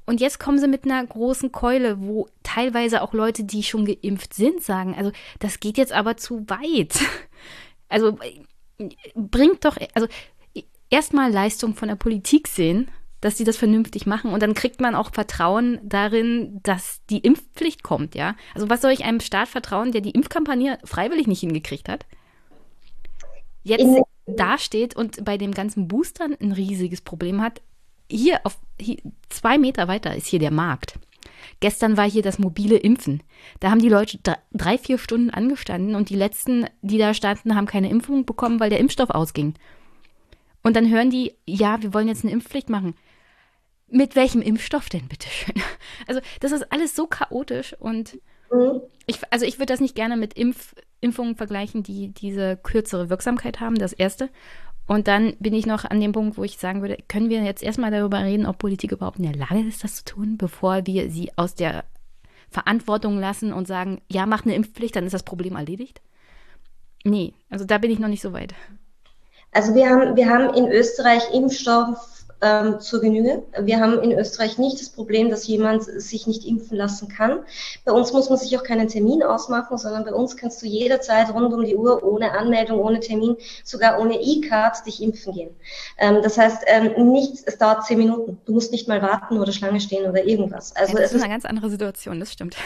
Und 0.06 0.20
jetzt 0.20 0.40
kommen 0.40 0.60
sie 0.60 0.68
mit 0.68 0.86
einer 0.86 1.06
großen 1.06 1.52
Keule, 1.52 2.02
wo 2.02 2.28
teilweise 2.44 3.02
auch 3.02 3.14
Leute, 3.14 3.44
die 3.44 3.64
schon 3.64 3.86
geimpft 3.86 4.34
sind, 4.34 4.62
sagen, 4.62 4.96
also 4.96 5.12
das 5.40 5.60
geht 5.60 5.78
jetzt 5.78 5.94
aber 5.94 6.18
zu 6.18 6.48
weit. 6.50 7.00
Also 7.90 8.18
bringt 9.14 9.66
doch, 9.66 9.78
also 9.94 10.08
erstmal 10.90 11.32
Leistung 11.32 11.76
von 11.76 11.90
der 11.90 11.96
Politik 11.96 12.48
sehen, 12.48 12.90
dass 13.22 13.38
sie 13.38 13.44
das 13.44 13.56
vernünftig 13.56 14.06
machen 14.06 14.34
und 14.34 14.42
dann 14.42 14.54
kriegt 14.54 14.82
man 14.82 14.96
auch 14.96 15.12
Vertrauen 15.14 15.80
darin, 15.84 16.60
dass 16.64 17.02
die 17.12 17.20
Impfpflicht 17.20 17.84
kommt, 17.84 18.16
ja. 18.16 18.36
Also 18.56 18.70
was 18.70 18.82
soll 18.82 18.92
ich 18.92 19.06
einem 19.06 19.20
Staat 19.20 19.48
vertrauen, 19.48 19.92
der 19.92 20.02
die 20.02 20.12
Impfkampagne 20.12 20.80
freiwillig 20.84 21.28
nicht 21.28 21.42
hingekriegt 21.42 21.88
hat? 21.88 22.06
Jetzt 23.64 23.86
dasteht 24.26 24.96
und 24.96 25.24
bei 25.24 25.38
dem 25.38 25.54
ganzen 25.54 25.88
Boostern 25.88 26.36
ein 26.42 26.52
riesiges 26.52 27.02
Problem 27.02 27.42
hat, 27.42 27.62
hier 28.14 28.42
auf 28.44 28.58
hier, 28.80 28.98
zwei 29.30 29.58
Meter 29.58 29.88
weiter 29.88 30.16
ist 30.16 30.28
hier 30.28 30.40
der 30.40 30.52
Markt. 30.52 31.00
Gestern 31.60 31.96
war 31.96 32.10
hier 32.10 32.24
das 32.24 32.40
mobile 32.40 32.76
Impfen. 32.76 33.24
Da 33.60 33.70
haben 33.70 33.82
die 33.82 33.90
Leute 33.90 34.20
drei, 34.52 34.78
vier 34.78 34.98
Stunden 34.98 35.30
angestanden 35.30 35.96
und 35.96 36.10
die 36.10 36.16
letzten, 36.16 36.66
die 36.82 36.98
da 36.98 37.14
standen, 37.14 37.56
haben 37.56 37.68
keine 37.68 37.90
Impfung 37.90 38.26
bekommen, 38.26 38.60
weil 38.60 38.70
der 38.70 38.80
Impfstoff 38.80 39.10
ausging. 39.10 39.54
Und 40.64 40.76
dann 40.76 40.90
hören 40.90 41.10
die, 41.10 41.34
ja, 41.46 41.82
wir 41.82 41.94
wollen 41.94 42.08
jetzt 42.08 42.24
eine 42.24 42.34
Impfpflicht 42.34 42.70
machen. 42.70 42.96
Mit 43.88 44.16
welchem 44.16 44.42
Impfstoff 44.42 44.90
denn, 44.90 45.08
bitteschön? 45.08 45.56
Also, 46.08 46.20
das 46.40 46.52
ist 46.52 46.72
alles 46.72 46.96
so 46.96 47.08
chaotisch 47.08 47.76
und 47.80 48.20
mhm. 48.52 48.82
ich, 49.06 49.20
also 49.30 49.46
ich 49.46 49.58
würde 49.58 49.68
das 49.68 49.80
nicht 49.80 49.96
gerne 49.96 50.18
mit 50.18 50.34
Impf, 50.34 50.74
Impfungen 51.00 51.36
vergleichen, 51.36 51.84
die 51.84 52.10
diese 52.10 52.58
kürzere 52.58 53.10
Wirksamkeit 53.10 53.60
haben, 53.60 53.76
das 53.76 53.94
erste. 53.94 54.30
Und 54.86 55.08
dann 55.08 55.36
bin 55.40 55.54
ich 55.54 55.66
noch 55.66 55.86
an 55.86 56.02
dem 56.02 56.12
Punkt, 56.12 56.38
wo 56.38 56.44
ich 56.44 56.58
sagen 56.58 56.82
würde, 56.82 56.98
können 57.08 57.30
wir 57.30 57.42
jetzt 57.44 57.64
erstmal 57.64 57.92
darüber 57.92 58.20
reden, 58.20 58.46
ob 58.46 58.58
Politik 58.58 58.92
überhaupt 58.92 59.18
in 59.18 59.24
der 59.24 59.36
Lage 59.36 59.62
ist, 59.62 59.84
das 59.84 59.98
zu 59.98 60.06
tun, 60.06 60.38
bevor 60.38 60.86
wir 60.86 61.10
sie 61.10 61.32
aus 61.38 61.56
der 61.56 61.86
Verantwortung 62.50 63.18
lassen 63.18 63.54
und 63.54 63.68
sagen, 63.68 64.02
ja, 64.10 64.26
mach 64.26 64.46
eine 64.46 64.56
Impfpflicht, 64.56 64.96
dann 64.96 65.06
ist 65.06 65.14
das 65.14 65.24
Problem 65.24 65.56
erledigt? 65.56 66.02
Nee, 67.04 67.34
also 67.50 67.66
da 67.66 67.78
bin 67.78 67.92
ich 67.92 68.00
noch 68.00 68.10
nicht 68.10 68.22
so 68.22 68.34
weit. 68.34 68.54
Also 69.52 69.74
wir 69.76 69.90
haben, 69.90 70.16
wir 70.16 70.30
haben 70.30 70.54
in 70.54 70.68
Österreich 70.68 71.24
Impfstoff 71.34 72.23
ähm, 72.44 72.80
zur 72.80 73.02
Genüge. 73.02 73.44
Wir 73.60 73.80
haben 73.80 74.00
in 74.00 74.12
Österreich 74.12 74.58
nicht 74.58 74.80
das 74.80 74.90
Problem, 74.90 75.30
dass 75.30 75.48
jemand 75.48 75.84
sich 75.84 76.28
nicht 76.28 76.46
impfen 76.46 76.78
lassen 76.78 77.08
kann. 77.08 77.40
Bei 77.86 77.94
uns 77.94 78.12
muss 78.12 78.30
man 78.30 78.38
sich 78.38 78.58
auch 78.58 78.64
keinen 78.64 78.88
Termin 78.88 79.24
ausmachen, 79.24 79.78
sondern 79.78 80.04
bei 80.04 80.14
uns 80.14 80.36
kannst 80.36 80.62
du 80.62 80.66
jederzeit 80.66 81.34
rund 81.34 81.54
um 81.54 81.64
die 81.64 81.76
Uhr 81.76 82.04
ohne 82.04 82.32
Anmeldung, 82.32 82.80
ohne 82.80 83.00
Termin, 83.00 83.38
sogar 83.64 84.00
ohne 84.00 84.22
E-Card 84.22 84.86
dich 84.86 85.02
impfen 85.02 85.34
gehen. 85.34 85.50
Ähm, 85.98 86.22
das 86.22 86.38
heißt, 86.38 86.64
ähm, 86.68 87.12
nicht, 87.12 87.44
es 87.46 87.58
dauert 87.58 87.86
zehn 87.86 87.98
Minuten. 87.98 88.40
Du 88.46 88.54
musst 88.54 88.72
nicht 88.72 88.88
mal 88.88 89.02
warten 89.02 89.40
oder 89.40 89.52
Schlange 89.52 89.80
stehen 89.80 90.10
oder 90.10 90.26
irgendwas. 90.26 90.76
Also 90.76 90.94
ja, 90.94 91.02
das 91.02 91.12
es 91.12 91.18
ist 91.18 91.24
eine 91.24 91.32
ganz 91.32 91.46
andere 91.46 91.70
Situation, 91.70 92.20
das 92.20 92.34
stimmt. 92.34 92.58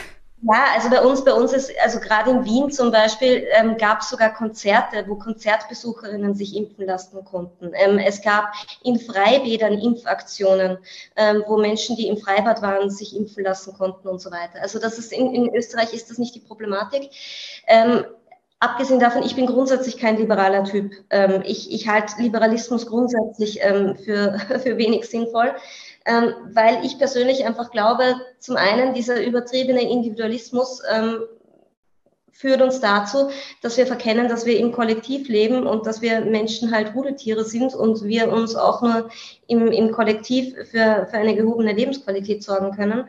Ja, 0.44 0.66
also 0.76 0.90
bei 0.92 1.02
uns, 1.02 1.24
bei 1.24 1.34
uns 1.34 1.52
ist, 1.52 1.72
also 1.84 2.00
gerade 2.00 2.30
in 2.30 2.46
Wien 2.46 2.70
zum 2.70 2.92
Beispiel, 2.92 3.48
ähm, 3.54 3.76
gab 3.78 4.02
es 4.02 4.10
sogar 4.10 4.32
Konzerte, 4.34 5.04
wo 5.08 5.16
Konzertbesucherinnen 5.16 6.36
sich 6.36 6.56
impfen 6.56 6.86
lassen 6.86 7.26
konnten. 7.26 7.72
Ähm, 7.74 7.98
es 7.98 8.22
gab 8.22 8.54
in 8.84 9.00
Freibädern 9.00 9.80
Impfaktionen, 9.80 10.78
ähm, 11.16 11.44
wo 11.48 11.58
Menschen, 11.58 11.96
die 11.96 12.08
im 12.08 12.18
Freibad 12.18 12.62
waren, 12.62 12.92
sich 12.92 13.16
impfen 13.16 13.44
lassen 13.44 13.74
konnten 13.74 14.08
und 14.08 14.22
so 14.22 14.30
weiter. 14.30 14.62
Also 14.62 14.78
das 14.78 15.00
ist 15.00 15.12
in, 15.12 15.34
in 15.34 15.56
Österreich 15.56 15.92
ist 15.94 16.12
das 16.12 16.20
nicht 16.20 16.36
die 16.36 16.42
Problematik. 16.42 17.10
Ähm, 17.66 18.06
Abgesehen 18.60 19.00
davon, 19.00 19.22
ich 19.22 19.36
bin 19.36 19.46
grundsätzlich 19.46 20.00
kein 20.00 20.18
liberaler 20.18 20.64
Typ. 20.64 20.92
Ähm, 21.12 21.44
ich, 21.46 21.72
ich 21.72 21.88
halte 21.88 22.20
Liberalismus 22.20 22.88
grundsätzlich 22.88 23.60
ähm, 23.62 23.96
für, 23.96 24.40
für 24.64 24.78
wenig 24.80 25.06
sinnvoll 25.06 25.54
ähm, 26.08 26.34
weil 26.54 26.84
ich 26.86 26.98
persönlich 26.98 27.46
einfach 27.46 27.70
glaube, 27.70 28.16
zum 28.40 28.56
einen 28.56 28.94
dieser 28.94 29.24
übertriebene 29.24 29.82
Individualismus 29.82 30.82
ähm, 30.90 31.20
führt 32.38 32.62
uns 32.62 32.80
dazu, 32.80 33.30
dass 33.64 33.78
wir 33.78 33.88
verkennen, 33.88 34.30
dass 34.30 34.46
wir 34.46 34.60
im 34.60 34.72
Kollektiv 34.72 35.28
leben 35.28 35.66
und 35.66 35.88
dass 35.88 36.04
wir 36.04 36.22
Menschen 36.22 36.72
halt 36.72 36.94
Rudeltiere 36.94 37.44
sind 37.44 37.74
und 37.74 38.04
wir 38.04 38.32
uns 38.32 38.56
auch 38.56 38.84
nur 38.84 39.10
im, 39.48 39.68
im 39.68 39.92
Kollektiv 39.92 40.54
für, 40.70 41.08
für 41.10 41.18
eine 41.18 41.36
gehobene 41.36 41.74
Lebensqualität 41.74 42.44
sorgen 42.44 42.76
können. 42.76 43.06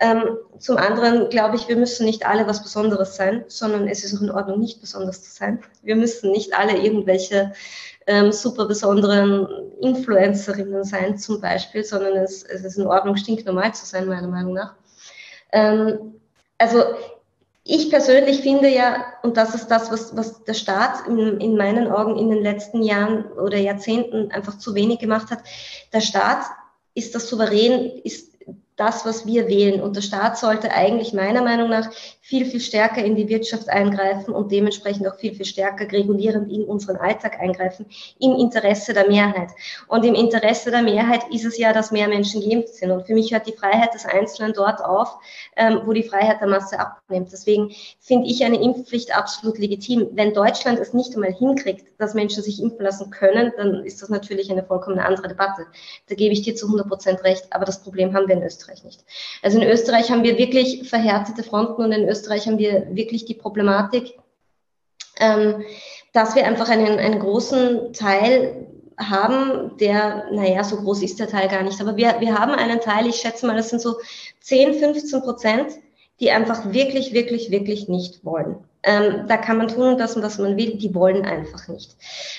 Ähm, 0.00 0.36
zum 0.58 0.78
anderen 0.78 1.30
glaube 1.30 1.56
ich, 1.56 1.68
wir 1.68 1.76
müssen 1.76 2.04
nicht 2.04 2.26
alle 2.26 2.46
was 2.48 2.62
Besonderes 2.62 3.14
sein, 3.14 3.44
sondern 3.46 3.86
es 3.86 4.02
ist 4.02 4.16
auch 4.16 4.22
in 4.22 4.30
Ordnung, 4.30 4.58
nicht 4.58 4.80
besonders 4.80 5.22
zu 5.22 5.30
sein. 5.30 5.60
Wir 5.82 5.94
müssen 5.94 6.32
nicht 6.32 6.52
alle 6.58 6.76
irgendwelche 6.76 7.52
ähm, 8.06 8.32
super 8.32 8.66
besonderen 8.66 9.48
Influencerinnen 9.80 10.84
sein, 10.84 11.18
zum 11.18 11.40
Beispiel, 11.40 11.84
sondern 11.84 12.16
es, 12.16 12.42
es 12.42 12.64
ist 12.64 12.78
in 12.78 12.86
Ordnung, 12.86 13.16
stinknormal 13.16 13.74
zu 13.74 13.86
sein, 13.86 14.06
meiner 14.06 14.28
Meinung 14.28 14.54
nach. 14.54 14.74
Ähm, 15.52 16.14
also 16.58 16.82
ich 17.64 17.90
persönlich 17.90 18.40
finde 18.40 18.68
ja, 18.68 19.04
und 19.22 19.36
das 19.36 19.54
ist 19.54 19.68
das, 19.68 19.90
was, 19.92 20.16
was 20.16 20.42
der 20.44 20.54
Staat 20.54 21.06
in, 21.06 21.40
in 21.40 21.56
meinen 21.56 21.90
Augen 21.90 22.18
in 22.18 22.30
den 22.30 22.42
letzten 22.42 22.82
Jahren 22.82 23.24
oder 23.32 23.56
Jahrzehnten 23.56 24.32
einfach 24.32 24.58
zu 24.58 24.74
wenig 24.74 24.98
gemacht 24.98 25.30
hat, 25.30 25.40
der 25.92 26.00
Staat 26.00 26.44
ist 26.94 27.14
das 27.14 27.28
souverän, 27.28 28.00
ist 28.02 28.32
das, 28.76 29.06
was 29.06 29.26
wir 29.26 29.48
wählen. 29.48 29.80
Und 29.80 29.96
der 29.96 30.02
Staat 30.02 30.38
sollte 30.38 30.72
eigentlich 30.72 31.12
meiner 31.12 31.42
Meinung 31.42 31.70
nach 31.70 31.90
viel, 32.24 32.46
viel 32.46 32.60
stärker 32.60 33.04
in 33.04 33.16
die 33.16 33.28
Wirtschaft 33.28 33.68
eingreifen 33.68 34.32
und 34.32 34.52
dementsprechend 34.52 35.08
auch 35.08 35.16
viel, 35.16 35.34
viel 35.34 35.44
stärker 35.44 35.90
regulierend 35.90 36.52
in 36.52 36.62
unseren 36.62 36.96
Alltag 36.96 37.40
eingreifen, 37.40 37.86
im 38.20 38.36
Interesse 38.36 38.94
der 38.94 39.08
Mehrheit. 39.08 39.50
Und 39.88 40.04
im 40.04 40.14
Interesse 40.14 40.70
der 40.70 40.82
Mehrheit 40.82 41.24
ist 41.32 41.44
es 41.44 41.58
ja, 41.58 41.72
dass 41.72 41.90
mehr 41.90 42.06
Menschen 42.06 42.40
geimpft 42.40 42.76
sind. 42.76 42.92
Und 42.92 43.08
für 43.08 43.14
mich 43.14 43.32
hört 43.32 43.48
die 43.48 43.52
Freiheit 43.52 43.92
des 43.92 44.06
Einzelnen 44.06 44.52
dort 44.52 44.84
auf, 44.84 45.18
ähm, 45.56 45.80
wo 45.84 45.92
die 45.92 46.04
Freiheit 46.04 46.40
der 46.40 46.46
Masse 46.46 46.78
abnimmt. 46.78 47.32
Deswegen 47.32 47.72
finde 47.98 48.28
ich 48.28 48.44
eine 48.44 48.62
Impfpflicht 48.62 49.16
absolut 49.16 49.58
legitim. 49.58 50.08
Wenn 50.12 50.32
Deutschland 50.32 50.78
es 50.78 50.94
nicht 50.94 51.14
einmal 51.16 51.32
hinkriegt, 51.32 51.84
dass 51.98 52.14
Menschen 52.14 52.44
sich 52.44 52.62
impfen 52.62 52.84
lassen 52.84 53.10
können, 53.10 53.52
dann 53.56 53.84
ist 53.84 54.00
das 54.00 54.10
natürlich 54.10 54.48
eine 54.52 54.62
vollkommen 54.62 55.00
andere 55.00 55.26
Debatte. 55.26 55.66
Da 56.08 56.14
gebe 56.14 56.32
ich 56.32 56.42
dir 56.42 56.54
zu 56.54 56.66
100 56.66 56.86
Prozent 56.86 57.24
recht. 57.24 57.48
Aber 57.50 57.64
das 57.64 57.82
Problem 57.82 58.14
haben 58.14 58.28
wir 58.28 58.36
in 58.36 58.44
Österreich 58.44 58.84
nicht. 58.84 59.04
Also 59.42 59.60
in 59.60 59.68
Österreich 59.68 60.12
haben 60.12 60.22
wir 60.22 60.38
wirklich 60.38 60.88
verhärtete 60.88 61.42
Fronten 61.42 61.82
und 61.82 61.90
in 61.90 62.11
Österreich 62.12 62.46
haben 62.46 62.58
wir 62.58 62.86
wirklich 62.94 63.24
die 63.24 63.34
Problematik, 63.34 64.14
ähm, 65.18 65.64
dass 66.12 66.34
wir 66.34 66.46
einfach 66.46 66.68
einen, 66.68 66.98
einen 66.98 67.18
großen 67.18 67.92
Teil 67.92 68.66
haben, 68.98 69.76
der, 69.78 70.26
naja, 70.30 70.62
so 70.64 70.76
groß 70.76 71.02
ist 71.02 71.18
der 71.18 71.28
Teil 71.28 71.48
gar 71.48 71.62
nicht, 71.62 71.80
aber 71.80 71.96
wir, 71.96 72.16
wir 72.20 72.38
haben 72.38 72.52
einen 72.52 72.80
Teil, 72.80 73.06
ich 73.06 73.16
schätze 73.16 73.46
mal, 73.46 73.56
das 73.56 73.70
sind 73.70 73.80
so 73.80 73.96
10, 74.40 74.74
15 74.74 75.22
Prozent, 75.22 75.72
die 76.20 76.30
einfach 76.30 76.72
wirklich, 76.72 77.12
wirklich, 77.12 77.50
wirklich 77.50 77.88
nicht 77.88 78.24
wollen. 78.24 78.56
Ähm, 78.84 79.26
da 79.28 79.36
kann 79.36 79.58
man 79.58 79.68
tun 79.68 79.92
und 79.92 79.98
lassen, 79.98 80.22
was 80.22 80.38
man 80.38 80.56
will, 80.56 80.76
die 80.76 80.92
wollen 80.92 81.24
einfach 81.24 81.68
nicht. 81.68 81.96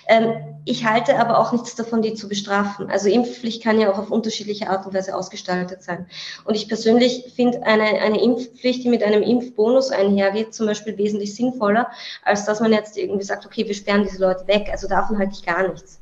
Ähm, 0.07 0.33
ich 0.65 0.85
halte 0.85 1.17
aber 1.17 1.39
auch 1.39 1.53
nichts 1.53 1.75
davon, 1.75 2.01
die 2.01 2.15
zu 2.15 2.27
bestrafen. 2.27 2.89
Also 2.89 3.07
Impfpflicht 3.07 3.63
kann 3.63 3.79
ja 3.79 3.91
auch 3.91 3.97
auf 3.97 4.11
unterschiedliche 4.11 4.69
Art 4.69 4.85
und 4.85 4.93
Weise 4.93 5.15
ausgestaltet 5.15 5.83
sein. 5.83 6.05
Und 6.43 6.55
ich 6.55 6.67
persönlich 6.67 7.31
finde 7.33 7.63
eine, 7.63 7.83
eine 7.83 8.21
Impfpflicht, 8.21 8.83
die 8.83 8.89
mit 8.89 9.03
einem 9.03 9.23
Impfbonus 9.23 9.91
einhergeht, 9.91 10.53
zum 10.53 10.65
Beispiel 10.65 10.97
wesentlich 10.97 11.33
sinnvoller, 11.33 11.89
als 12.23 12.43
dass 12.45 12.59
man 12.59 12.73
jetzt 12.73 12.97
irgendwie 12.97 13.23
sagt, 13.23 13.45
okay, 13.45 13.65
wir 13.65 13.73
sperren 13.73 14.03
diese 14.03 14.19
Leute 14.19 14.45
weg. 14.47 14.67
Also 14.69 14.89
davon 14.89 15.17
halte 15.17 15.33
ich 15.33 15.45
gar 15.45 15.67
nichts. 15.69 16.01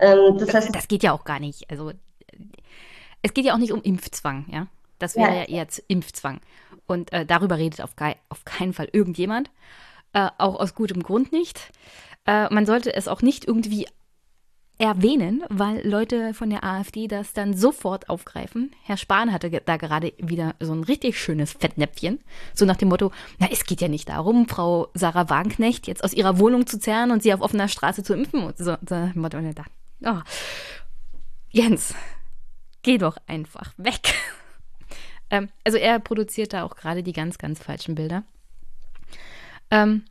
Ähm, 0.00 0.38
das, 0.38 0.54
heißt, 0.54 0.74
das 0.74 0.88
geht 0.88 1.02
ja 1.02 1.12
auch 1.12 1.24
gar 1.24 1.38
nicht. 1.38 1.70
Also 1.70 1.92
es 3.22 3.34
geht 3.34 3.44
ja 3.44 3.54
auch 3.54 3.58
nicht 3.58 3.72
um 3.72 3.82
Impfzwang, 3.82 4.46
ja. 4.50 4.66
Das 4.98 5.16
wäre 5.16 5.30
ja, 5.30 5.40
ja 5.40 5.44
eher 5.44 5.66
Impfzwang. 5.88 6.40
Und 6.86 7.12
äh, 7.12 7.26
darüber 7.26 7.58
redet 7.58 7.80
auf, 7.80 7.90
auf, 8.28 8.44
keinen 8.44 8.72
Fall 8.72 8.88
irgendjemand. 8.92 9.50
Äh, 10.12 10.28
auch 10.38 10.60
aus 10.60 10.74
gutem 10.74 11.02
Grund 11.02 11.32
nicht. 11.32 11.72
Äh, 12.26 12.52
man 12.52 12.66
sollte 12.66 12.94
es 12.94 13.08
auch 13.08 13.22
nicht 13.22 13.46
irgendwie 13.46 13.86
erwähnen, 14.78 15.44
weil 15.48 15.86
Leute 15.86 16.34
von 16.34 16.50
der 16.50 16.64
AfD 16.64 17.06
das 17.06 17.32
dann 17.32 17.54
sofort 17.54 18.08
aufgreifen. 18.08 18.72
Herr 18.82 18.96
Spahn 18.96 19.32
hatte 19.32 19.50
da 19.50 19.76
gerade 19.76 20.12
wieder 20.18 20.54
so 20.60 20.72
ein 20.72 20.82
richtig 20.82 21.20
schönes 21.20 21.52
Fettnäpfchen. 21.52 22.20
So 22.52 22.64
nach 22.64 22.76
dem 22.76 22.88
Motto, 22.88 23.12
na, 23.38 23.48
es 23.50 23.64
geht 23.64 23.80
ja 23.80 23.88
nicht 23.88 24.08
darum, 24.08 24.48
Frau 24.48 24.88
Sarah 24.94 25.30
Wagenknecht 25.30 25.86
jetzt 25.86 26.02
aus 26.02 26.12
ihrer 26.12 26.38
Wohnung 26.38 26.66
zu 26.66 26.80
zerren 26.80 27.10
und 27.10 27.22
sie 27.22 27.32
auf 27.32 27.42
offener 27.42 27.68
Straße 27.68 28.02
zu 28.02 28.14
impfen. 28.14 28.42
Und 28.42 28.58
so, 28.58 28.76
so 28.88 29.10
Motto, 29.14 29.38
und 29.38 29.54
da, 29.56 29.64
oh. 30.04 30.20
Jens, 31.50 31.94
geh 32.82 32.98
doch 32.98 33.16
einfach 33.26 33.72
weg. 33.76 34.14
Ähm, 35.34 35.48
also 35.64 35.78
er 35.78 35.98
produziert 35.98 36.52
da 36.52 36.62
auch 36.62 36.76
gerade 36.76 37.02
die 37.02 37.14
ganz, 37.14 37.38
ganz 37.38 37.58
falschen 37.58 37.94
Bilder. 37.94 38.22
Ähm, 39.72 40.04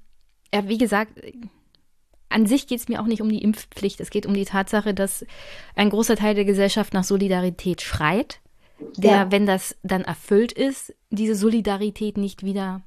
ja, 0.53 0.67
wie 0.67 0.79
gesagt, 0.79 1.21
an 2.29 2.45
sich 2.45 2.67
geht 2.67 2.79
es 2.79 2.89
mir 2.89 3.01
auch 3.01 3.05
nicht 3.05 3.21
um 3.21 3.29
die 3.29 3.43
Impfpflicht. 3.43 4.01
Es 4.01 4.09
geht 4.09 4.25
um 4.25 4.33
die 4.33 4.45
Tatsache, 4.45 4.93
dass 4.93 5.25
ein 5.75 5.89
großer 5.89 6.15
Teil 6.15 6.35
der 6.35 6.45
Gesellschaft 6.45 6.93
nach 6.93 7.03
Solidarität 7.03 7.81
schreit, 7.81 8.41
der, 8.97 9.11
ja. 9.11 9.31
wenn 9.31 9.45
das 9.45 9.77
dann 9.83 10.01
erfüllt 10.01 10.51
ist, 10.51 10.95
diese 11.11 11.35
Solidarität 11.35 12.17
nicht 12.17 12.43
wieder 12.43 12.81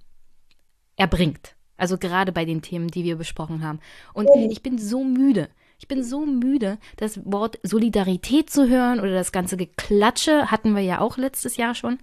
erbringt. 0.96 1.54
Also 1.76 1.96
gerade 1.96 2.32
bei 2.32 2.44
den 2.44 2.62
Themen, 2.62 2.88
die 2.88 3.04
wir 3.04 3.16
besprochen 3.16 3.64
haben. 3.64 3.78
Und 4.12 4.28
mhm. 4.34 4.50
ich 4.50 4.62
bin 4.62 4.78
so 4.78 5.04
müde. 5.04 5.48
Ich 5.78 5.88
bin 5.88 6.02
so 6.02 6.24
müde, 6.24 6.78
das 6.96 7.20
Wort 7.24 7.58
Solidarität 7.62 8.48
zu 8.50 8.68
hören 8.68 9.00
oder 9.00 9.12
das 9.12 9.32
ganze 9.32 9.56
Geklatsche 9.56 10.50
hatten 10.50 10.74
wir 10.74 10.82
ja 10.82 11.00
auch 11.00 11.16
letztes 11.18 11.56
Jahr 11.56 11.74
schon. 11.74 11.98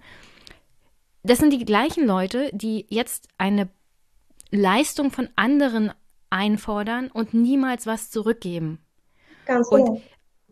Das 1.22 1.38
sind 1.38 1.52
die 1.52 1.64
gleichen 1.64 2.06
Leute, 2.06 2.50
die 2.52 2.86
jetzt 2.90 3.28
eine 3.38 3.68
Leistung 4.52 5.10
von 5.10 5.28
anderen 5.34 5.92
einfordern 6.30 7.08
und 7.08 7.34
niemals 7.34 7.86
was 7.86 8.10
zurückgeben. 8.10 8.78
Ganz 9.46 9.68
und 9.68 9.84
genau. 9.84 10.02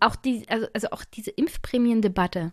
auch 0.01 0.16
die, 0.16 0.48
also, 0.48 0.66
also 0.74 0.89
auch 0.90 1.05
diese 1.05 1.31
Impfprämiendebatte. 1.31 2.52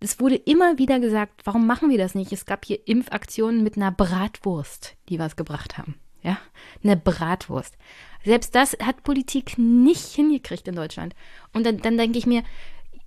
Es 0.00 0.20
wurde 0.20 0.36
immer 0.36 0.78
wieder 0.78 1.00
gesagt, 1.00 1.42
warum 1.44 1.66
machen 1.66 1.90
wir 1.90 1.98
das 1.98 2.14
nicht? 2.14 2.32
Es 2.32 2.46
gab 2.46 2.64
hier 2.64 2.86
Impfaktionen 2.86 3.62
mit 3.62 3.76
einer 3.76 3.92
Bratwurst, 3.92 4.96
die 5.08 5.18
was 5.18 5.36
gebracht 5.36 5.78
haben. 5.78 5.96
Ja, 6.22 6.38
eine 6.84 6.96
Bratwurst. 6.96 7.76
Selbst 8.24 8.54
das 8.54 8.76
hat 8.80 9.02
Politik 9.02 9.58
nicht 9.58 10.06
hingekriegt 10.14 10.68
in 10.68 10.76
Deutschland. 10.76 11.14
Und 11.52 11.66
dann, 11.66 11.78
dann 11.78 11.98
denke 11.98 12.18
ich 12.18 12.26
mir, 12.26 12.44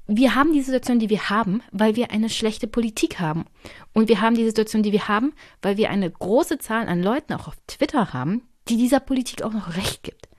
wir 0.08 0.36
haben 0.36 0.54
die 0.54 0.62
Situation, 0.62 1.00
die 1.00 1.10
wir 1.10 1.30
haben, 1.30 1.62
weil 1.72 1.96
wir 1.96 2.12
eine 2.12 2.30
schlechte 2.30 2.68
Politik 2.68 3.20
haben. 3.20 3.46
Und 3.94 4.08
wir 4.08 4.22
haben 4.22 4.36
die 4.36 4.46
Situation, 4.46 4.84
die 4.84 4.92
wir 4.92 5.08
haben, 5.08 5.34
weil 5.62 5.78
wir 5.78 5.90
eine 5.90 6.10
große 6.10 6.60
Zahl 6.60 6.88
an 6.88 7.02
Leuten 7.02 7.34
auch 7.34 7.48
auf 7.48 7.58
Twitter 7.68 8.14
haben, 8.14 8.44
die 8.68 8.78
dieser 8.78 9.00
Politik 9.00 9.42
auch 9.42 9.54
noch 9.54 9.76
recht 9.76 10.04
gibt. 10.04 10.30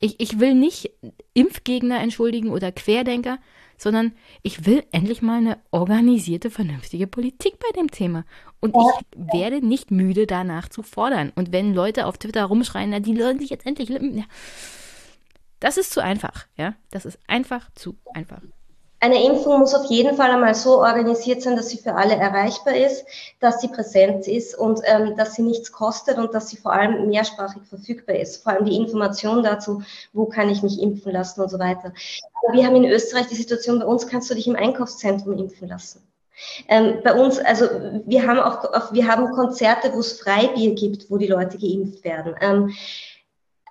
Ich, 0.00 0.18
ich 0.18 0.40
will 0.40 0.54
nicht 0.54 0.90
Impfgegner 1.32 2.00
entschuldigen 2.00 2.50
oder 2.50 2.72
Querdenker, 2.72 3.38
sondern 3.78 4.12
ich 4.42 4.66
will 4.66 4.84
endlich 4.90 5.22
mal 5.22 5.38
eine 5.38 5.58
organisierte, 5.70 6.50
vernünftige 6.50 7.06
Politik 7.06 7.58
bei 7.60 7.80
dem 7.80 7.90
Thema. 7.90 8.24
Und 8.60 8.74
ich 8.76 9.32
werde 9.32 9.64
nicht 9.64 9.92
müde, 9.92 10.26
danach 10.26 10.68
zu 10.68 10.82
fordern. 10.82 11.32
Und 11.34 11.52
wenn 11.52 11.74
Leute 11.74 12.06
auf 12.06 12.18
Twitter 12.18 12.44
rumschreien, 12.44 12.90
na, 12.90 13.00
die 13.00 13.16
sollen 13.16 13.38
sich 13.38 13.50
jetzt 13.50 13.66
endlich 13.66 13.90
ja, 13.90 14.24
das 15.60 15.76
ist 15.76 15.92
zu 15.92 16.02
einfach, 16.02 16.46
ja. 16.56 16.74
Das 16.90 17.04
ist 17.04 17.18
einfach 17.28 17.70
zu 17.74 17.96
einfach. 18.14 18.40
Eine 19.02 19.24
Impfung 19.24 19.58
muss 19.58 19.74
auf 19.74 19.90
jeden 19.90 20.16
Fall 20.16 20.30
einmal 20.30 20.54
so 20.54 20.78
organisiert 20.78 21.42
sein, 21.42 21.56
dass 21.56 21.70
sie 21.70 21.78
für 21.78 21.94
alle 21.96 22.14
erreichbar 22.14 22.76
ist, 22.76 23.04
dass 23.40 23.60
sie 23.60 23.66
präsent 23.66 24.28
ist 24.28 24.56
und 24.56 24.80
ähm, 24.84 25.16
dass 25.16 25.34
sie 25.34 25.42
nichts 25.42 25.72
kostet 25.72 26.18
und 26.18 26.32
dass 26.34 26.50
sie 26.50 26.56
vor 26.56 26.72
allem 26.72 27.08
mehrsprachig 27.08 27.62
verfügbar 27.68 28.14
ist. 28.14 28.44
Vor 28.44 28.52
allem 28.52 28.64
die 28.64 28.76
Information 28.76 29.42
dazu, 29.42 29.82
wo 30.12 30.26
kann 30.26 30.48
ich 30.50 30.62
mich 30.62 30.80
impfen 30.80 31.10
lassen 31.10 31.40
und 31.40 31.50
so 31.50 31.58
weiter. 31.58 31.92
Aber 32.44 32.54
wir 32.54 32.64
haben 32.64 32.76
in 32.76 32.84
Österreich 32.84 33.26
die 33.26 33.34
Situation, 33.34 33.80
bei 33.80 33.86
uns 33.86 34.06
kannst 34.06 34.30
du 34.30 34.36
dich 34.36 34.46
im 34.46 34.54
Einkaufszentrum 34.54 35.36
impfen 35.36 35.66
lassen. 35.66 36.06
Ähm, 36.68 37.00
bei 37.02 37.12
uns, 37.12 37.40
also 37.40 37.64
wir 38.06 38.24
haben 38.24 38.38
auch, 38.38 38.92
wir 38.92 39.08
haben 39.08 39.32
Konzerte, 39.32 39.92
wo 39.94 39.98
es 39.98 40.20
Freibier 40.20 40.76
gibt, 40.76 41.10
wo 41.10 41.16
die 41.16 41.26
Leute 41.26 41.58
geimpft 41.58 42.04
werden. 42.04 42.36
Ähm, 42.40 42.72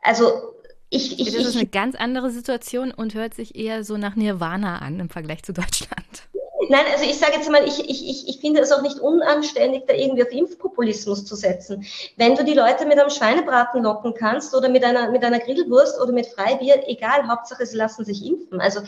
also 0.01 0.50
ich, 0.91 1.19
ich, 1.19 1.33
das 1.33 1.45
ist 1.45 1.55
eine 1.55 1.67
ganz 1.67 1.95
andere 1.95 2.29
Situation 2.31 2.91
und 2.91 3.13
hört 3.13 3.33
sich 3.33 3.55
eher 3.55 3.85
so 3.85 3.95
nach 3.95 4.15
Nirvana 4.15 4.79
an 4.79 4.99
im 4.99 5.09
Vergleich 5.09 5.41
zu 5.41 5.53
Deutschland. 5.53 6.27
Nein, 6.69 6.85
also 6.91 7.05
ich 7.05 7.17
sage 7.17 7.33
jetzt 7.37 7.49
mal, 7.49 7.65
ich, 7.65 7.79
ich, 7.79 8.07
ich, 8.09 8.27
ich 8.27 8.39
finde 8.39 8.59
es 8.59 8.71
auch 8.71 8.81
nicht 8.81 8.99
unanständig, 8.99 9.83
da 9.87 9.93
irgendwie 9.93 10.23
auf 10.23 10.31
Impfpopulismus 10.31 11.25
zu 11.25 11.35
setzen. 11.35 11.85
Wenn 12.17 12.35
du 12.35 12.43
die 12.43 12.53
Leute 12.53 12.85
mit 12.85 12.99
einem 12.99 13.09
Schweinebraten 13.09 13.83
locken 13.83 14.13
kannst 14.13 14.53
oder 14.53 14.67
mit 14.67 14.83
einer, 14.83 15.09
mit 15.11 15.23
einer 15.23 15.39
Grillwurst 15.39 15.99
oder 15.99 16.11
mit 16.11 16.27
Freibier, 16.27 16.83
egal, 16.87 17.27
Hauptsache 17.27 17.65
sie 17.65 17.77
lassen 17.77 18.03
sich 18.03 18.25
impfen. 18.25 18.59
Also 18.59 18.81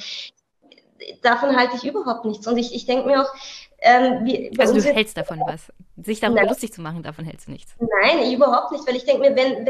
davon 1.22 1.56
halte 1.56 1.78
ich 1.78 1.86
überhaupt 1.86 2.26
nichts. 2.26 2.46
Und 2.48 2.58
ich, 2.58 2.76
ich 2.76 2.86
denke 2.86 3.08
mir 3.08 3.22
auch, 3.22 3.34
ähm, 3.86 4.26
wie, 4.26 4.50
also 4.58 4.74
du 4.74 4.82
hältst 4.82 5.18
davon 5.18 5.42
was. 5.46 5.72
Sich 6.02 6.22
darüber 6.22 6.40
Nein. 6.40 6.50
lustig 6.50 6.72
zu 6.72 6.82
machen, 6.82 7.04
davon 7.04 7.26
hältst 7.26 7.48
du 7.48 7.52
nichts. 7.52 7.76
Nein, 7.80 8.32
überhaupt 8.32 8.72
nicht, 8.72 8.88
weil 8.88 8.96
ich 8.96 9.04
denke 9.04 9.30
mir, 9.30 9.36
wenn, 9.36 9.66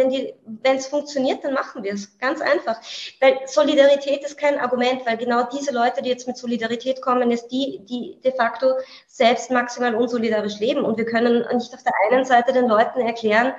wenn 0.46 0.78
es 0.78 0.88
funktioniert, 0.88 1.44
dann 1.44 1.54
machen 1.54 1.84
wir 1.84 1.94
es. 1.94 2.16
Ganz 2.20 2.40
einfach. 2.40 2.80
Weil 3.20 3.40
Solidarität 3.48 4.24
ist 4.24 4.38
kein 4.38 4.60
Argument, 4.60 5.04
weil 5.06 5.18
genau 5.18 5.50
diese 5.52 5.74
Leute, 5.74 6.04
die 6.04 6.10
jetzt 6.10 6.28
mit 6.28 6.38
Solidarität 6.38 7.02
kommen, 7.02 7.32
ist 7.32 7.48
die, 7.48 7.82
die 7.90 8.20
de 8.24 8.32
facto 8.36 8.76
selbst 9.08 9.50
maximal 9.50 9.96
unsolidarisch 9.96 10.60
leben. 10.60 10.86
Und 10.86 10.98
wir 10.98 11.06
können 11.06 11.46
nicht 11.56 11.74
auf 11.74 11.84
der 11.84 11.94
einen 12.12 12.24
Seite 12.24 12.54
den 12.54 12.68
Leuten 12.68 13.02
erklären, 13.02 13.54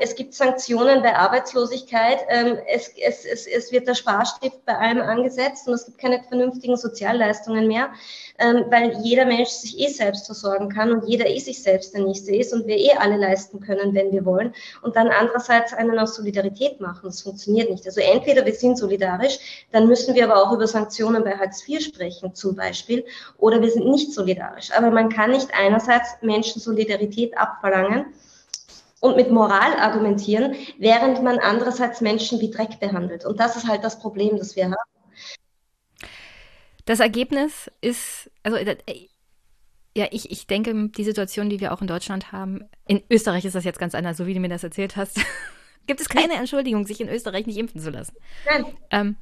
es 0.00 0.14
gibt 0.14 0.34
Sanktionen 0.34 1.02
bei 1.02 1.16
Arbeitslosigkeit, 1.16 2.18
ähm, 2.28 2.58
es, 2.68 2.88
es, 2.88 3.24
es, 3.24 3.46
es 3.46 3.72
wird 3.72 3.88
der 3.88 3.94
Sparstift 3.94 4.64
bei 4.66 4.76
allem 4.76 5.00
angesetzt 5.00 5.66
und 5.66 5.72
es 5.72 5.86
gibt 5.86 5.96
keine 5.96 6.22
vernünftigen 6.24 6.76
Sozialleistungen 6.76 7.68
mehr, 7.68 7.90
ähm, 8.38 8.66
weil 8.68 8.98
jeder 9.02 9.24
Mensch 9.24 9.48
sich 9.48 9.78
eh 9.80 9.88
selbst 9.88 10.26
versorgen 10.26 10.68
kann 10.68 10.92
und 10.92 11.08
jeder 11.08 11.26
eh 11.26 11.38
sich 11.38 11.62
selbst 11.62 11.94
der 11.94 12.02
Nächste 12.02 12.36
ist 12.36 12.52
und 12.52 12.66
wir 12.66 12.76
eh 12.76 12.92
alle 12.98 13.16
leisten 13.16 13.60
können, 13.60 13.94
wenn 13.94 14.12
wir 14.12 14.26
wollen. 14.26 14.52
Und 14.82 14.94
dann 14.94 15.08
andererseits 15.08 15.72
einen 15.72 15.98
aus 15.98 16.16
Solidarität 16.16 16.78
machen. 16.80 17.04
Das 17.04 17.22
funktioniert 17.22 17.70
nicht. 17.70 17.86
Also 17.86 18.02
entweder 18.02 18.44
wir 18.44 18.54
sind 18.54 18.76
solidarisch, 18.76 19.66
dann 19.72 19.88
müssen 19.88 20.14
wir 20.14 20.30
aber 20.30 20.42
auch 20.42 20.52
über 20.52 20.66
Sanktionen 20.66 21.24
bei 21.24 21.38
Hartz 21.38 21.66
IV 21.66 21.80
sprechen 21.82 22.34
zum 22.34 22.56
Beispiel, 22.56 23.06
oder 23.38 23.62
wir 23.62 23.70
sind 23.70 23.88
nicht 23.88 24.12
solidarisch. 24.12 24.70
Aber 24.76 24.90
man 24.90 25.08
kann 25.08 25.30
nicht 25.30 25.48
einerseits 25.58 26.10
Menschen 26.20 26.60
Solidarität 26.60 27.38
abverlangen, 27.38 28.12
und 29.02 29.16
mit 29.16 29.30
Moral 29.30 29.74
argumentieren, 29.78 30.54
während 30.78 31.22
man 31.24 31.40
andererseits 31.40 32.00
Menschen 32.00 32.40
wie 32.40 32.50
Dreck 32.50 32.78
behandelt. 32.78 33.26
Und 33.26 33.40
das 33.40 33.56
ist 33.56 33.68
halt 33.68 33.82
das 33.82 33.98
Problem, 33.98 34.38
das 34.38 34.54
wir 34.54 34.66
haben. 34.66 34.74
Das 36.84 37.00
Ergebnis 37.00 37.68
ist, 37.80 38.30
also 38.44 38.56
äh, 38.56 38.76
ja, 39.96 40.06
ich, 40.12 40.30
ich 40.30 40.46
denke, 40.46 40.88
die 40.88 41.04
Situation, 41.04 41.50
die 41.50 41.58
wir 41.58 41.72
auch 41.72 41.80
in 41.80 41.88
Deutschland 41.88 42.30
haben, 42.30 42.68
in 42.86 43.02
Österreich 43.10 43.44
ist 43.44 43.56
das 43.56 43.64
jetzt 43.64 43.80
ganz 43.80 43.96
anders, 43.96 44.16
so 44.16 44.26
wie 44.26 44.34
du 44.34 44.40
mir 44.40 44.48
das 44.48 44.62
erzählt 44.62 44.96
hast, 44.96 45.20
gibt 45.88 46.00
es 46.00 46.08
keine 46.08 46.34
Entschuldigung, 46.34 46.86
sich 46.86 47.00
in 47.00 47.08
Österreich 47.08 47.46
nicht 47.46 47.58
impfen 47.58 47.80
zu 47.80 47.90
lassen. 47.90 48.14
Nein. 48.46 48.66
Ähm, 48.92 49.16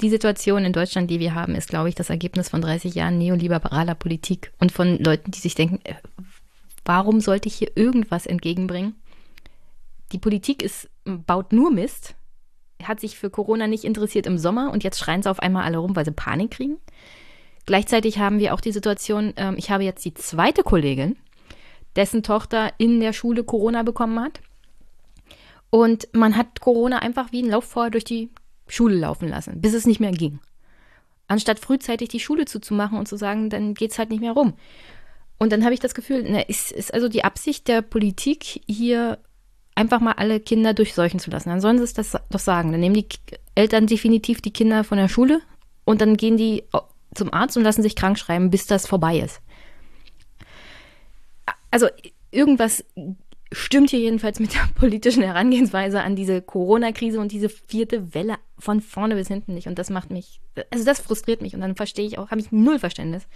die 0.00 0.08
Situation 0.08 0.64
in 0.64 0.72
Deutschland, 0.72 1.10
die 1.10 1.20
wir 1.20 1.34
haben, 1.34 1.54
ist, 1.54 1.68
glaube 1.68 1.90
ich, 1.90 1.94
das 1.94 2.08
Ergebnis 2.08 2.48
von 2.48 2.62
30 2.62 2.94
Jahren 2.94 3.18
neoliberaler 3.18 3.94
Politik 3.94 4.50
und 4.60 4.72
von 4.72 4.98
Leuten, 4.98 5.30
die 5.30 5.40
sich 5.40 5.54
denken, 5.54 5.80
äh, 5.84 5.94
Warum 6.84 7.20
sollte 7.20 7.48
ich 7.48 7.54
hier 7.54 7.76
irgendwas 7.76 8.26
entgegenbringen? 8.26 8.94
Die 10.12 10.18
Politik 10.18 10.62
ist, 10.62 10.88
baut 11.04 11.52
nur 11.52 11.70
Mist, 11.70 12.14
hat 12.82 13.00
sich 13.00 13.18
für 13.18 13.30
Corona 13.30 13.66
nicht 13.66 13.84
interessiert 13.84 14.26
im 14.26 14.38
Sommer 14.38 14.70
und 14.72 14.84
jetzt 14.84 14.98
schreien 14.98 15.22
sie 15.22 15.30
auf 15.30 15.40
einmal 15.40 15.64
alle 15.64 15.78
rum, 15.78 15.96
weil 15.96 16.04
sie 16.04 16.12
Panik 16.12 16.52
kriegen. 16.52 16.78
Gleichzeitig 17.66 18.18
haben 18.18 18.38
wir 18.38 18.52
auch 18.54 18.60
die 18.60 18.72
Situation, 18.72 19.32
ähm, 19.36 19.54
ich 19.56 19.70
habe 19.70 19.84
jetzt 19.84 20.04
die 20.04 20.14
zweite 20.14 20.62
Kollegin, 20.62 21.16
dessen 21.96 22.22
Tochter 22.22 22.72
in 22.78 23.00
der 23.00 23.12
Schule 23.12 23.44
Corona 23.44 23.82
bekommen 23.82 24.20
hat. 24.20 24.40
Und 25.70 26.08
man 26.12 26.36
hat 26.36 26.60
Corona 26.60 26.98
einfach 26.98 27.32
wie 27.32 27.42
ein 27.42 27.50
Lauffeuer 27.50 27.90
durch 27.90 28.04
die 28.04 28.30
Schule 28.68 28.96
laufen 28.96 29.28
lassen, 29.28 29.60
bis 29.60 29.74
es 29.74 29.86
nicht 29.86 30.00
mehr 30.00 30.12
ging. 30.12 30.40
Anstatt 31.26 31.58
frühzeitig 31.58 32.10
die 32.10 32.20
Schule 32.20 32.44
zuzumachen 32.44 32.98
und 32.98 33.08
zu 33.08 33.16
sagen, 33.16 33.48
dann 33.48 33.74
geht 33.74 33.92
es 33.92 33.98
halt 33.98 34.10
nicht 34.10 34.20
mehr 34.20 34.32
rum. 34.32 34.54
Und 35.38 35.52
dann 35.52 35.64
habe 35.64 35.74
ich 35.74 35.80
das 35.80 35.94
Gefühl, 35.94 36.22
ne, 36.22 36.42
ist, 36.42 36.72
ist 36.72 36.94
also 36.94 37.08
die 37.08 37.24
Absicht 37.24 37.68
der 37.68 37.82
Politik, 37.82 38.62
hier 38.66 39.18
einfach 39.74 40.00
mal 40.00 40.12
alle 40.12 40.40
Kinder 40.40 40.74
durchseuchen 40.74 41.20
zu 41.20 41.30
lassen. 41.30 41.48
Dann 41.48 41.60
sollen 41.60 41.78
sie 41.78 41.84
es 41.84 41.94
das 41.94 42.16
doch 42.30 42.38
sagen. 42.38 42.72
Dann 42.72 42.80
nehmen 42.80 42.94
die 42.94 43.06
Eltern 43.54 43.86
definitiv 43.86 44.40
die 44.40 44.52
Kinder 44.52 44.84
von 44.84 44.98
der 44.98 45.08
Schule 45.08 45.40
und 45.84 46.00
dann 46.00 46.16
gehen 46.16 46.36
die 46.36 46.64
zum 47.14 47.32
Arzt 47.32 47.56
und 47.56 47.64
lassen 47.64 47.82
sich 47.82 47.96
krank 47.96 48.18
schreiben, 48.18 48.50
bis 48.50 48.66
das 48.66 48.86
vorbei 48.86 49.18
ist. 49.18 49.40
Also 51.70 51.88
irgendwas 52.30 52.84
stimmt 53.52 53.90
hier 53.90 54.00
jedenfalls 54.00 54.40
mit 54.40 54.54
der 54.54 54.68
politischen 54.74 55.22
Herangehensweise 55.22 56.02
an 56.02 56.16
diese 56.16 56.42
Corona-Krise 56.42 57.20
und 57.20 57.32
diese 57.32 57.48
vierte 57.48 58.14
Welle 58.14 58.36
von 58.58 58.80
vorne 58.80 59.14
bis 59.14 59.28
hinten 59.28 59.54
nicht. 59.54 59.66
Und 59.66 59.78
das 59.78 59.90
macht 59.90 60.10
mich, 60.10 60.40
also 60.70 60.84
das 60.84 61.00
frustriert 61.00 61.42
mich 61.42 61.54
und 61.54 61.60
dann 61.60 61.76
verstehe 61.76 62.06
ich 62.06 62.18
auch, 62.18 62.30
habe 62.30 62.40
ich 62.40 62.52
null 62.52 62.78
Verständnis 62.78 63.26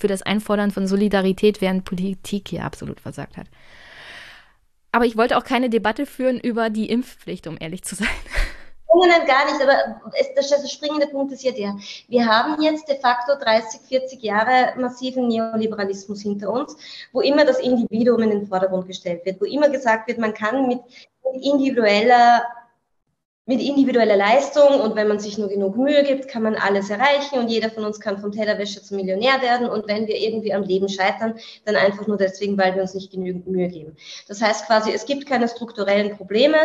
für 0.00 0.08
das 0.08 0.22
Einfordern 0.22 0.70
von 0.70 0.86
Solidarität, 0.86 1.60
während 1.60 1.84
Politik 1.84 2.48
hier 2.48 2.64
absolut 2.64 3.00
versagt 3.00 3.36
hat. 3.36 3.46
Aber 4.92 5.04
ich 5.04 5.16
wollte 5.16 5.36
auch 5.36 5.44
keine 5.44 5.70
Debatte 5.70 6.06
führen 6.06 6.40
über 6.40 6.70
die 6.70 6.90
Impfpflicht, 6.90 7.46
um 7.46 7.56
ehrlich 7.60 7.84
zu 7.84 7.94
sein. 7.94 8.08
Nein, 8.92 9.26
gar 9.26 9.44
nicht. 9.44 9.62
Aber 9.62 10.00
der 10.36 10.68
springende 10.68 11.06
Punkt 11.06 11.32
ist 11.32 11.44
ja 11.44 11.52
der. 11.52 11.76
Wir 12.08 12.26
haben 12.26 12.60
jetzt 12.60 12.88
de 12.88 12.98
facto 12.98 13.34
30, 13.40 13.82
40 13.88 14.22
Jahre 14.22 14.78
massiven 14.78 15.28
Neoliberalismus 15.28 16.22
hinter 16.22 16.50
uns, 16.50 16.76
wo 17.12 17.20
immer 17.20 17.44
das 17.44 17.60
Individuum 17.60 18.22
in 18.22 18.30
den 18.30 18.46
Vordergrund 18.48 18.88
gestellt 18.88 19.24
wird, 19.24 19.40
wo 19.40 19.44
immer 19.44 19.68
gesagt 19.68 20.08
wird, 20.08 20.18
man 20.18 20.34
kann 20.34 20.66
mit 20.66 20.80
individueller 21.40 22.44
mit 23.50 23.60
individueller 23.60 24.16
Leistung 24.16 24.80
und 24.80 24.94
wenn 24.94 25.08
man 25.08 25.18
sich 25.18 25.36
nur 25.36 25.48
genug 25.48 25.76
Mühe 25.76 26.04
gibt, 26.04 26.28
kann 26.28 26.44
man 26.44 26.54
alles 26.54 26.88
erreichen 26.88 27.36
und 27.36 27.48
jeder 27.48 27.68
von 27.68 27.84
uns 27.84 27.98
kann 27.98 28.20
vom 28.20 28.30
Tellerwäscher 28.30 28.80
zum 28.80 28.98
Millionär 28.98 29.42
werden 29.42 29.68
und 29.68 29.88
wenn 29.88 30.06
wir 30.06 30.16
irgendwie 30.16 30.54
am 30.54 30.62
Leben 30.62 30.88
scheitern, 30.88 31.34
dann 31.64 31.74
einfach 31.74 32.06
nur 32.06 32.16
deswegen, 32.16 32.56
weil 32.56 32.76
wir 32.76 32.82
uns 32.82 32.94
nicht 32.94 33.10
genügend 33.10 33.48
Mühe 33.48 33.66
geben. 33.66 33.96
Das 34.28 34.40
heißt 34.40 34.68
quasi, 34.68 34.92
es 34.92 35.04
gibt 35.04 35.26
keine 35.26 35.48
strukturellen 35.48 36.16
Probleme, 36.16 36.58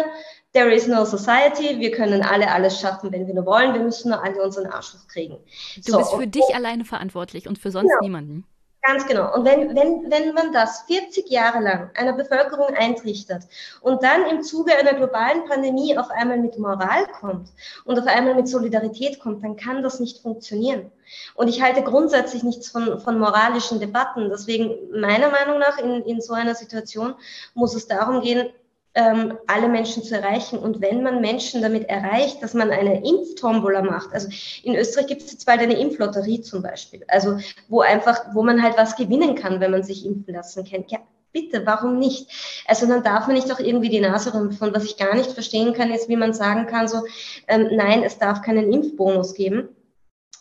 there 0.54 0.72
is 0.72 0.86
no 0.86 1.06
society, 1.06 1.80
wir 1.80 1.90
können 1.90 2.22
alle 2.22 2.52
alles 2.52 2.80
schaffen, 2.80 3.12
wenn 3.12 3.26
wir 3.26 3.34
nur 3.34 3.48
wollen, 3.48 3.74
wir 3.74 3.82
müssen 3.82 4.12
nur 4.12 4.24
alle 4.24 4.40
unseren 4.44 4.68
Arsch 4.68 4.94
kriegen. 5.08 5.38
Du 5.78 5.92
so, 5.92 5.98
bist 5.98 6.14
für 6.14 6.28
dich 6.28 6.54
alleine 6.54 6.86
verantwortlich 6.86 7.48
und 7.48 7.58
für 7.58 7.72
sonst 7.72 7.90
genau. 7.90 8.02
niemanden. 8.04 8.46
Ganz 8.88 9.08
genau. 9.08 9.34
Und 9.34 9.46
wenn, 9.46 9.76
wenn, 9.76 10.12
wenn 10.12 10.34
man 10.36 10.54
das 10.54 10.84
40 10.84 11.28
Jahre 11.32 11.60
lang 11.60 11.90
einer 11.96 12.14
Bevölkerung 12.14 12.68
eintrichtert 12.76 13.44
und 13.82 14.04
dann 14.04 14.28
im 14.28 14.44
Zuge 14.44 14.78
einer 14.78 14.94
globalen 14.94 15.46
Pandemie 15.46 15.98
auf 15.98 16.12
einmal 16.12 16.38
mit 16.38 16.60
Moral 16.60 17.08
kommt 17.20 17.50
und 17.86 17.98
auf 17.98 18.06
einmal 18.06 18.36
mit 18.36 18.48
Solidarität 18.48 19.20
kommt, 19.20 19.44
dann 19.44 19.56
kann 19.56 19.82
das 19.82 20.00
nicht 20.00 20.22
funktionieren. 20.22 20.92
Und 21.34 21.48
ich 21.48 21.64
halte 21.64 21.82
grundsätzlich 21.82 22.44
nichts 22.44 22.70
von, 22.70 23.00
von 23.00 23.18
moralischen 23.18 23.80
Debatten. 23.80 24.30
Deswegen 24.30 24.76
meiner 24.92 25.32
Meinung 25.32 25.58
nach 25.58 25.80
in, 25.80 26.04
in 26.04 26.22
so 26.22 26.34
einer 26.34 26.54
Situation 26.54 27.16
muss 27.56 27.74
es 27.74 27.88
darum 27.88 28.22
gehen, 28.22 28.50
ähm, 28.96 29.38
alle 29.48 29.68
Menschen 29.68 30.04
zu 30.04 30.16
erreichen. 30.16 30.58
Und 30.58 30.82
wenn 30.82 31.04
man 31.04 31.22
Menschen 31.22 31.62
damit 31.62 31.88
erreicht, 31.90 32.42
dass 32.42 32.54
man 32.54 32.72
eine 32.72 33.06
Impftombola 33.06 33.82
macht, 33.82 34.14
also 34.14 34.30
in 34.64 34.76
Österreich 34.76 35.08
gibt 35.08 35.22
es 35.22 35.32
jetzt 35.34 35.46
bald 35.46 35.62
eine 35.62 35.78
Impflotterie 35.80 36.42
zum 36.42 36.64
Beispiel, 36.64 37.04
also 37.08 37.38
wo 37.68 37.82
einfach, 37.82 38.34
wo 38.34 38.42
man 38.42 38.64
halt 38.64 38.78
was 38.78 38.96
gewinnen 38.96 39.36
kann, 39.36 39.60
wenn 39.60 39.72
man 39.72 39.84
sich 39.84 40.06
impfen 40.06 40.34
lassen 40.34 40.66
kann. 40.66 40.86
Ja, 40.88 41.00
bitte, 41.34 41.66
warum 41.66 42.00
nicht? 42.00 42.64
Also 42.66 42.88
dann 42.88 43.04
darf 43.04 43.28
man 43.28 43.36
nicht 43.36 43.52
auch 43.52 43.60
irgendwie 43.60 43.90
die 43.90 44.00
Nase 44.00 44.34
rümpfen. 44.34 44.74
Was 44.74 44.86
ich 44.86 44.98
gar 44.98 45.14
nicht 45.14 45.32
verstehen 45.32 45.74
kann, 45.74 45.92
ist, 45.92 46.08
wie 46.08 46.16
man 46.16 46.34
sagen 46.34 46.66
kann, 46.66 46.88
so, 46.88 47.04
ähm, 47.48 47.68
nein, 47.72 48.04
es 48.04 48.18
darf 48.18 48.42
keinen 48.42 48.72
Impfbonus 48.72 49.34
geben. 49.34 49.68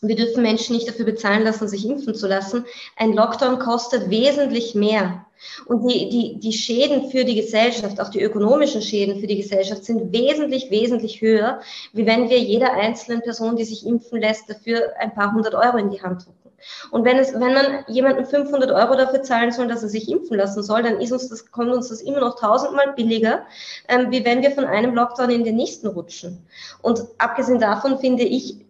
Wir 0.00 0.16
dürfen 0.16 0.42
Menschen 0.42 0.76
nicht 0.76 0.88
dafür 0.88 1.06
bezahlen 1.06 1.42
lassen, 1.42 1.66
sich 1.66 1.86
impfen 1.86 2.14
zu 2.14 2.28
lassen. 2.28 2.66
Ein 2.96 3.14
Lockdown 3.14 3.58
kostet 3.58 4.10
wesentlich 4.10 4.74
mehr 4.74 5.23
und 5.66 5.88
die, 5.88 6.08
die, 6.08 6.40
die 6.40 6.52
Schäden 6.52 7.10
für 7.10 7.24
die 7.24 7.34
Gesellschaft, 7.34 8.00
auch 8.00 8.08
die 8.08 8.22
ökonomischen 8.22 8.82
Schäden 8.82 9.20
für 9.20 9.26
die 9.26 9.36
Gesellschaft 9.36 9.84
sind 9.84 10.12
wesentlich, 10.12 10.70
wesentlich 10.70 11.20
höher, 11.20 11.60
wie 11.92 12.06
wenn 12.06 12.30
wir 12.30 12.38
jeder 12.38 12.72
einzelnen 12.72 13.22
Person, 13.22 13.56
die 13.56 13.64
sich 13.64 13.86
impfen 13.86 14.20
lässt, 14.20 14.48
dafür 14.48 14.92
ein 14.98 15.14
paar 15.14 15.32
hundert 15.32 15.54
Euro 15.54 15.76
in 15.76 15.90
die 15.90 16.02
Hand 16.02 16.26
drücken. 16.26 16.44
Und 16.90 17.04
wenn, 17.04 17.18
es, 17.18 17.34
wenn 17.34 17.52
man 17.52 17.84
jemanden 17.88 18.24
500 18.24 18.70
Euro 18.70 18.96
dafür 18.96 19.22
zahlen 19.22 19.52
soll, 19.52 19.68
dass 19.68 19.82
er 19.82 19.88
sich 19.88 20.08
impfen 20.08 20.36
lassen 20.36 20.62
soll, 20.62 20.82
dann 20.82 21.00
ist 21.00 21.12
uns 21.12 21.28
das, 21.28 21.50
kommt 21.50 21.72
uns 21.72 21.88
das 21.88 22.00
immer 22.00 22.20
noch 22.20 22.38
tausendmal 22.38 22.94
billiger, 22.94 23.44
ähm, 23.88 24.10
wie 24.10 24.24
wenn 24.24 24.42
wir 24.42 24.50
von 24.50 24.64
einem 24.64 24.94
Lockdown 24.94 25.30
in 25.30 25.44
den 25.44 25.56
nächsten 25.56 25.88
rutschen. 25.88 26.46
Und 26.80 27.04
abgesehen 27.18 27.58
davon 27.58 27.98
finde 27.98 28.24
ich, 28.24 28.63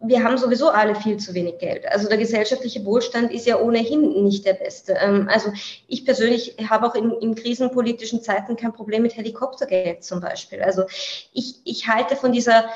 wir 0.00 0.22
haben 0.22 0.38
sowieso 0.38 0.70
alle 0.70 0.94
viel 0.94 1.16
zu 1.16 1.34
wenig 1.34 1.58
Geld. 1.58 1.86
Also 1.88 2.08
der 2.08 2.18
gesellschaftliche 2.18 2.84
Wohlstand 2.84 3.32
ist 3.32 3.46
ja 3.46 3.58
ohnehin 3.58 4.24
nicht 4.24 4.46
der 4.46 4.54
beste. 4.54 4.92
Ähm, 4.92 5.28
also 5.30 5.52
ich 5.88 6.04
persönlich 6.04 6.56
habe 6.68 6.86
auch 6.86 6.94
in, 6.94 7.10
in 7.20 7.34
krisenpolitischen 7.34 8.22
Zeiten 8.22 8.56
kein 8.56 8.72
Problem 8.72 9.02
mit 9.02 9.16
Helikoptergeld 9.16 10.04
zum 10.04 10.20
Beispiel. 10.20 10.62
Also 10.62 10.84
ich, 11.32 11.56
ich 11.64 11.88
halte 11.88 12.16
von 12.16 12.32
dieser 12.32 12.68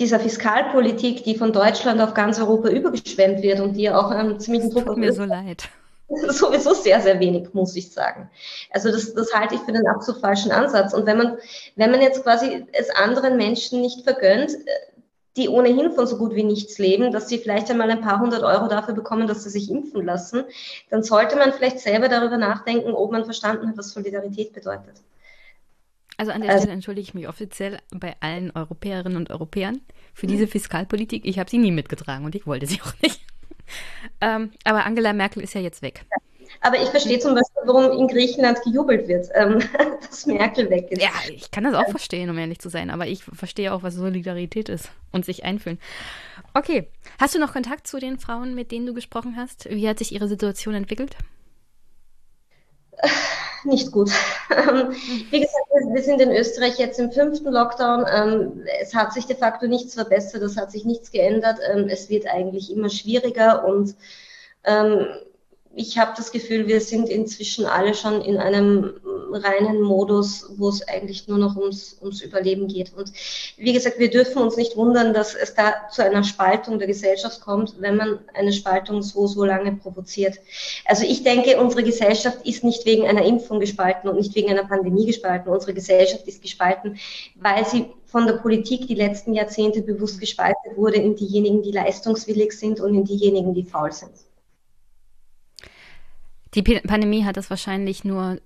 dieser 0.00 0.20
Fiskalpolitik, 0.20 1.24
die 1.24 1.34
von 1.34 1.52
Deutschland 1.52 2.00
auf 2.00 2.14
ganz 2.14 2.38
Europa 2.38 2.68
übergeschwemmt 2.68 3.42
wird 3.42 3.58
und 3.58 3.72
die 3.72 3.90
auch 3.90 4.10
einen 4.10 4.38
ziemlichen 4.38 4.70
Druck 4.70 4.88
auf 4.88 4.96
mir 4.96 5.12
so 5.12 5.24
leid. 5.24 5.68
Sowieso 6.08 6.72
sehr, 6.72 7.00
sehr 7.00 7.18
wenig, 7.20 7.52
muss 7.52 7.74
ich 7.76 7.90
sagen. 7.90 8.30
Also 8.70 8.90
das, 8.90 9.12
das 9.12 9.34
halte 9.34 9.56
ich 9.56 9.60
für 9.62 9.72
den 9.72 9.86
absolut 9.88 10.20
falschen 10.20 10.52
Ansatz. 10.52 10.94
Und 10.94 11.04
wenn 11.04 11.18
man, 11.18 11.36
wenn 11.76 11.90
man 11.90 12.00
jetzt 12.00 12.22
quasi 12.22 12.64
es 12.72 12.90
anderen 12.90 13.36
Menschen 13.36 13.80
nicht 13.80 14.04
vergönnt, 14.04 14.52
die 15.38 15.48
ohnehin 15.48 15.92
von 15.92 16.06
so 16.06 16.18
gut 16.18 16.34
wie 16.34 16.44
nichts 16.44 16.78
leben, 16.78 17.12
dass 17.12 17.28
sie 17.28 17.38
vielleicht 17.38 17.70
einmal 17.70 17.90
ein 17.90 18.00
paar 18.00 18.20
hundert 18.20 18.42
Euro 18.42 18.68
dafür 18.68 18.94
bekommen, 18.94 19.26
dass 19.26 19.44
sie 19.44 19.50
sich 19.50 19.70
impfen 19.70 20.04
lassen, 20.04 20.44
dann 20.90 21.02
sollte 21.02 21.36
man 21.36 21.52
vielleicht 21.52 21.80
selber 21.80 22.08
darüber 22.08 22.36
nachdenken, 22.36 22.92
ob 22.92 23.12
man 23.12 23.24
verstanden 23.24 23.68
hat, 23.68 23.78
was 23.78 23.92
Solidarität 23.92 24.52
bedeutet. 24.52 25.00
Also 26.18 26.32
an 26.32 26.40
der 26.40 26.50
also, 26.50 26.62
Stelle 26.62 26.74
entschuldige 26.74 27.06
ich 27.06 27.14
mich 27.14 27.28
offiziell 27.28 27.78
bei 27.90 28.16
allen 28.20 28.50
Europäerinnen 28.50 29.16
und 29.16 29.30
Europäern 29.30 29.80
für 30.12 30.26
diese 30.26 30.48
Fiskalpolitik. 30.48 31.24
Ich 31.24 31.38
habe 31.38 31.48
sie 31.48 31.58
nie 31.58 31.70
mitgetragen 31.70 32.24
und 32.24 32.34
ich 32.34 32.44
wollte 32.44 32.66
sie 32.66 32.80
auch 32.82 32.92
nicht. 33.00 33.20
ähm, 34.20 34.50
aber 34.64 34.84
Angela 34.84 35.12
Merkel 35.12 35.42
ist 35.42 35.54
ja 35.54 35.60
jetzt 35.60 35.80
weg. 35.80 36.04
Aber 36.60 36.82
ich 36.82 36.88
verstehe 36.88 37.18
zum 37.18 37.34
Beispiel, 37.34 37.62
warum 37.64 37.98
in 37.98 38.08
Griechenland 38.08 38.62
gejubelt 38.62 39.08
wird, 39.08 39.28
ähm, 39.34 39.60
dass 40.08 40.26
Merkel 40.26 40.70
weg 40.70 40.90
ist. 40.90 41.02
Ja, 41.02 41.10
ich 41.30 41.50
kann 41.50 41.64
das 41.64 41.74
auch 41.74 41.88
verstehen, 41.90 42.30
um 42.30 42.38
ehrlich 42.38 42.58
zu 42.58 42.68
sein. 42.68 42.90
Aber 42.90 43.06
ich 43.06 43.22
verstehe 43.24 43.72
auch, 43.72 43.82
was 43.82 43.94
Solidarität 43.94 44.68
ist 44.68 44.90
und 45.12 45.24
sich 45.24 45.44
einfühlen. 45.44 45.78
Okay. 46.54 46.88
Hast 47.20 47.34
du 47.34 47.38
noch 47.38 47.52
Kontakt 47.52 47.86
zu 47.86 47.98
den 47.98 48.18
Frauen, 48.18 48.54
mit 48.54 48.72
denen 48.72 48.86
du 48.86 48.94
gesprochen 48.94 49.36
hast? 49.36 49.68
Wie 49.70 49.88
hat 49.88 49.98
sich 49.98 50.12
ihre 50.12 50.28
Situation 50.28 50.74
entwickelt? 50.74 51.16
Nicht 53.64 53.92
gut. 53.92 54.10
Ähm, 54.50 54.92
wie 55.30 55.40
gesagt, 55.40 55.66
wir 55.92 56.02
sind 56.02 56.20
in 56.20 56.30
Österreich 56.30 56.78
jetzt 56.78 56.98
im 56.98 57.12
fünften 57.12 57.52
Lockdown. 57.52 58.06
Ähm, 58.10 58.62
es 58.80 58.94
hat 58.94 59.12
sich 59.12 59.26
de 59.26 59.36
facto 59.36 59.66
nichts 59.66 59.94
verbessert, 59.94 60.42
es 60.42 60.56
hat 60.56 60.70
sich 60.70 60.84
nichts 60.84 61.10
geändert. 61.10 61.58
Ähm, 61.72 61.88
es 61.88 62.08
wird 62.08 62.26
eigentlich 62.26 62.72
immer 62.72 62.88
schwieriger 62.88 63.64
und 63.64 63.94
ich 65.78 65.96
habe 65.96 66.12
das 66.16 66.32
Gefühl, 66.32 66.66
wir 66.66 66.80
sind 66.80 67.08
inzwischen 67.08 67.64
alle 67.64 67.94
schon 67.94 68.20
in 68.20 68.36
einem 68.36 68.94
reinen 69.30 69.80
Modus, 69.80 70.50
wo 70.56 70.70
es 70.70 70.86
eigentlich 70.88 71.28
nur 71.28 71.38
noch 71.38 71.56
ums, 71.56 71.96
ums 72.00 72.20
Überleben 72.20 72.66
geht. 72.66 72.92
Und 72.96 73.12
wie 73.56 73.72
gesagt, 73.72 74.00
wir 74.00 74.10
dürfen 74.10 74.42
uns 74.42 74.56
nicht 74.56 74.76
wundern, 74.76 75.14
dass 75.14 75.36
es 75.36 75.54
da 75.54 75.88
zu 75.90 76.02
einer 76.02 76.24
Spaltung 76.24 76.78
der 76.78 76.88
Gesellschaft 76.88 77.40
kommt, 77.40 77.80
wenn 77.80 77.96
man 77.96 78.18
eine 78.34 78.52
Spaltung 78.52 79.02
so, 79.02 79.28
so 79.28 79.44
lange 79.44 79.72
provoziert. 79.72 80.40
Also 80.84 81.04
ich 81.04 81.22
denke, 81.22 81.60
unsere 81.60 81.84
Gesellschaft 81.84 82.44
ist 82.44 82.64
nicht 82.64 82.84
wegen 82.84 83.06
einer 83.06 83.24
Impfung 83.24 83.60
gespalten 83.60 84.10
und 84.10 84.16
nicht 84.16 84.34
wegen 84.34 84.50
einer 84.50 84.64
Pandemie 84.66 85.06
gespalten. 85.06 85.52
Unsere 85.52 85.74
Gesellschaft 85.74 86.26
ist 86.26 86.42
gespalten, 86.42 86.98
weil 87.36 87.64
sie 87.64 87.86
von 88.06 88.26
der 88.26 88.34
Politik 88.34 88.88
die 88.88 88.96
letzten 88.96 89.32
Jahrzehnte 89.32 89.82
bewusst 89.82 90.18
gespalten 90.18 90.76
wurde 90.76 90.96
in 90.96 91.14
diejenigen, 91.14 91.62
die 91.62 91.72
leistungswillig 91.72 92.52
sind 92.52 92.80
und 92.80 92.94
in 92.94 93.04
diejenigen, 93.04 93.54
die 93.54 93.62
faul 93.62 93.92
sind. 93.92 94.27
Die 96.54 96.62
Pandemie 96.62 97.24
hat 97.24 97.36
das 97.36 97.50
wahrscheinlich 97.50 98.04
nur 98.04 98.40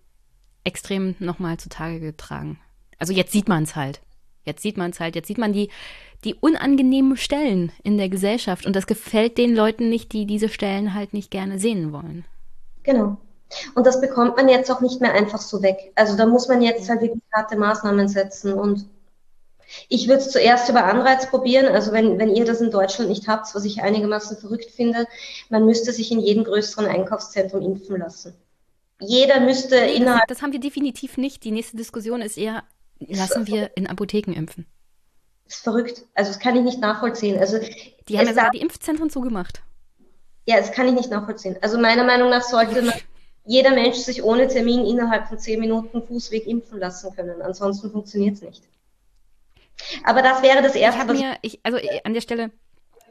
extrem 0.64 1.14
nochmal 1.18 1.58
zutage 1.58 2.00
getragen. 2.00 2.58
Also 2.98 3.12
jetzt 3.12 3.32
sieht 3.32 3.48
man 3.48 3.64
es 3.64 3.76
halt. 3.76 4.00
Jetzt 4.44 4.62
sieht 4.62 4.76
man 4.76 4.90
es 4.90 5.00
halt. 5.00 5.14
Jetzt 5.14 5.28
sieht 5.28 5.38
man 5.38 5.52
die, 5.52 5.70
die 6.24 6.34
unangenehmen 6.34 7.16
Stellen 7.16 7.72
in 7.82 7.96
der 7.96 8.08
Gesellschaft. 8.08 8.66
Und 8.66 8.74
das 8.74 8.86
gefällt 8.86 9.38
den 9.38 9.54
Leuten 9.54 9.88
nicht, 9.88 10.12
die 10.12 10.26
diese 10.26 10.48
Stellen 10.48 10.94
halt 10.94 11.12
nicht 11.12 11.30
gerne 11.30 11.58
sehen 11.58 11.92
wollen. 11.92 12.24
Genau. 12.82 13.18
Und 13.74 13.86
das 13.86 14.00
bekommt 14.00 14.36
man 14.36 14.48
jetzt 14.48 14.70
auch 14.70 14.80
nicht 14.80 15.00
mehr 15.00 15.12
einfach 15.12 15.40
so 15.40 15.62
weg. 15.62 15.92
Also 15.94 16.16
da 16.16 16.26
muss 16.26 16.48
man 16.48 16.62
jetzt 16.62 16.88
halt 16.88 17.02
wirklich 17.02 17.22
harte 17.32 17.56
Maßnahmen 17.56 18.08
setzen 18.08 18.54
und 18.54 18.86
ich 19.88 20.08
würde 20.08 20.22
es 20.22 20.30
zuerst 20.30 20.68
über 20.68 20.84
Anreiz 20.84 21.28
probieren. 21.28 21.66
Also 21.66 21.92
wenn, 21.92 22.18
wenn 22.18 22.34
ihr 22.34 22.44
das 22.44 22.60
in 22.60 22.70
Deutschland 22.70 23.10
nicht 23.10 23.28
habt, 23.28 23.54
was 23.54 23.64
ich 23.64 23.82
einigermaßen 23.82 24.36
verrückt 24.36 24.70
finde, 24.70 25.06
man 25.48 25.64
müsste 25.64 25.92
sich 25.92 26.10
in 26.12 26.20
jedem 26.20 26.44
größeren 26.44 26.86
Einkaufszentrum 26.86 27.62
impfen 27.62 27.98
lassen. 27.98 28.34
Jeder 29.00 29.40
müsste 29.40 29.80
nee, 29.80 29.96
innerhalb. 29.96 30.28
Das, 30.28 30.38
das 30.38 30.42
haben 30.42 30.52
wir 30.52 30.60
definitiv 30.60 31.16
nicht. 31.16 31.44
Die 31.44 31.50
nächste 31.50 31.76
Diskussion 31.76 32.22
ist 32.22 32.38
eher, 32.38 32.64
lassen 32.98 33.46
wir 33.46 33.70
in 33.74 33.86
Apotheken 33.86 34.32
impfen. 34.32 34.66
Das 35.44 35.56
ist 35.56 35.64
verrückt. 35.64 36.06
Also 36.14 36.30
das 36.32 36.40
kann 36.40 36.56
ich 36.56 36.62
nicht 36.62 36.80
nachvollziehen. 36.80 37.38
Also 37.38 37.58
die 38.08 38.18
haben 38.18 38.26
ja 38.26 38.34
sogar 38.34 38.50
die 38.50 38.60
Impfzentren 38.60 39.10
zugemacht. 39.10 39.62
Ja, 40.46 40.56
das 40.58 40.72
kann 40.72 40.86
ich 40.88 40.94
nicht 40.94 41.10
nachvollziehen. 41.10 41.56
Also 41.60 41.78
meiner 41.78 42.04
Meinung 42.04 42.30
nach 42.30 42.42
sollte 42.42 42.82
man, 42.82 42.94
jeder 43.44 43.70
Mensch 43.70 43.96
sich 43.96 44.22
ohne 44.22 44.48
Termin 44.48 44.86
innerhalb 44.86 45.28
von 45.28 45.38
zehn 45.38 45.60
Minuten 45.60 46.02
Fußweg 46.02 46.46
impfen 46.46 46.78
lassen 46.78 47.14
können. 47.14 47.42
Ansonsten 47.42 47.90
funktioniert 47.90 48.36
es 48.36 48.42
nicht. 48.42 48.62
Aber 50.04 50.22
das 50.22 50.42
wäre 50.42 50.62
das 50.62 50.74
Erste. 50.74 51.12
Ich 51.12 51.20
mir, 51.20 51.36
ich, 51.42 51.60
also 51.62 51.78
äh, 51.78 52.00
an 52.04 52.14
der 52.14 52.20
Stelle, 52.20 52.50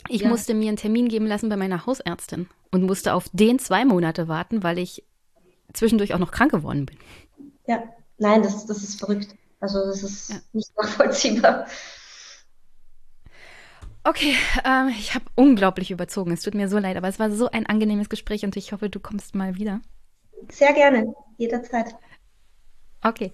ich 0.07 0.22
ja. 0.22 0.30
musste 0.30 0.53
mir 0.53 0.69
einen 0.69 0.77
Termin 0.77 1.07
geben 1.07 1.27
lassen 1.27 1.49
bei 1.49 1.57
meiner 1.57 1.85
Hausärztin 1.85 2.49
und 2.72 2.84
musste 2.84 3.14
auf 3.14 3.26
den 3.34 3.60
zwei 3.60 3.85
Monate 3.85 4.27
warten, 4.27 4.64
weil 4.64 4.77
ich 4.77 5.03
zwischendurch 5.73 6.14
auch 6.14 6.19
noch 6.19 6.31
krank 6.31 6.52
geworden 6.52 6.85
bin. 6.85 6.98
Ja, 7.68 7.84
nein, 8.18 8.43
das, 8.43 8.65
das 8.65 8.84
ist 8.84 8.99
verrückt. 8.99 9.35
Also 9.60 9.85
das 9.85 10.03
ist 10.03 10.30
ja. 10.30 10.38
nicht 10.53 10.72
nachvollziehbar. 10.77 11.68
Okay, 14.03 14.35
ähm, 14.65 14.89
ich 14.89 15.14
habe 15.14 15.26
unglaublich 15.35 15.91
überzogen. 15.91 16.31
Es 16.31 16.41
tut 16.41 16.56
mir 16.56 16.68
so 16.68 16.80
leid, 16.80 16.98
aber 16.98 17.07
es 17.07 17.19
war 17.19 17.30
so 17.30 17.52
ein 17.52 17.68
angenehmes 17.68 18.10
Gespräch 18.10 18.43
und 18.43 18.56
ich 18.57 18.72
hoffe, 18.73 18.89
du 18.89 18.99
kommst 18.99 19.35
mal 19.35 19.56
wieder. 19.56 19.81
Sehr 20.49 20.73
gerne, 20.73 21.14
jederzeit. 21.38 21.95
Okay. 23.03 23.31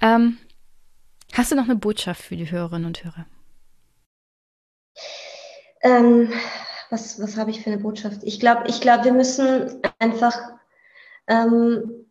Ähm, 0.00 0.38
Hast 1.38 1.52
du 1.52 1.54
noch 1.54 1.66
eine 1.66 1.76
Botschaft 1.76 2.20
für 2.20 2.34
die 2.34 2.50
Hörerinnen 2.50 2.86
und 2.86 3.04
Hörer? 3.04 3.24
Ähm, 5.82 6.32
was 6.90 7.22
was 7.22 7.36
habe 7.36 7.52
ich 7.52 7.60
für 7.60 7.70
eine 7.70 7.78
Botschaft? 7.78 8.24
Ich 8.24 8.40
glaube, 8.40 8.64
ich 8.66 8.80
glaub, 8.80 9.04
wir 9.04 9.12
müssen 9.12 9.80
einfach 10.00 10.36
ähm, 11.28 12.06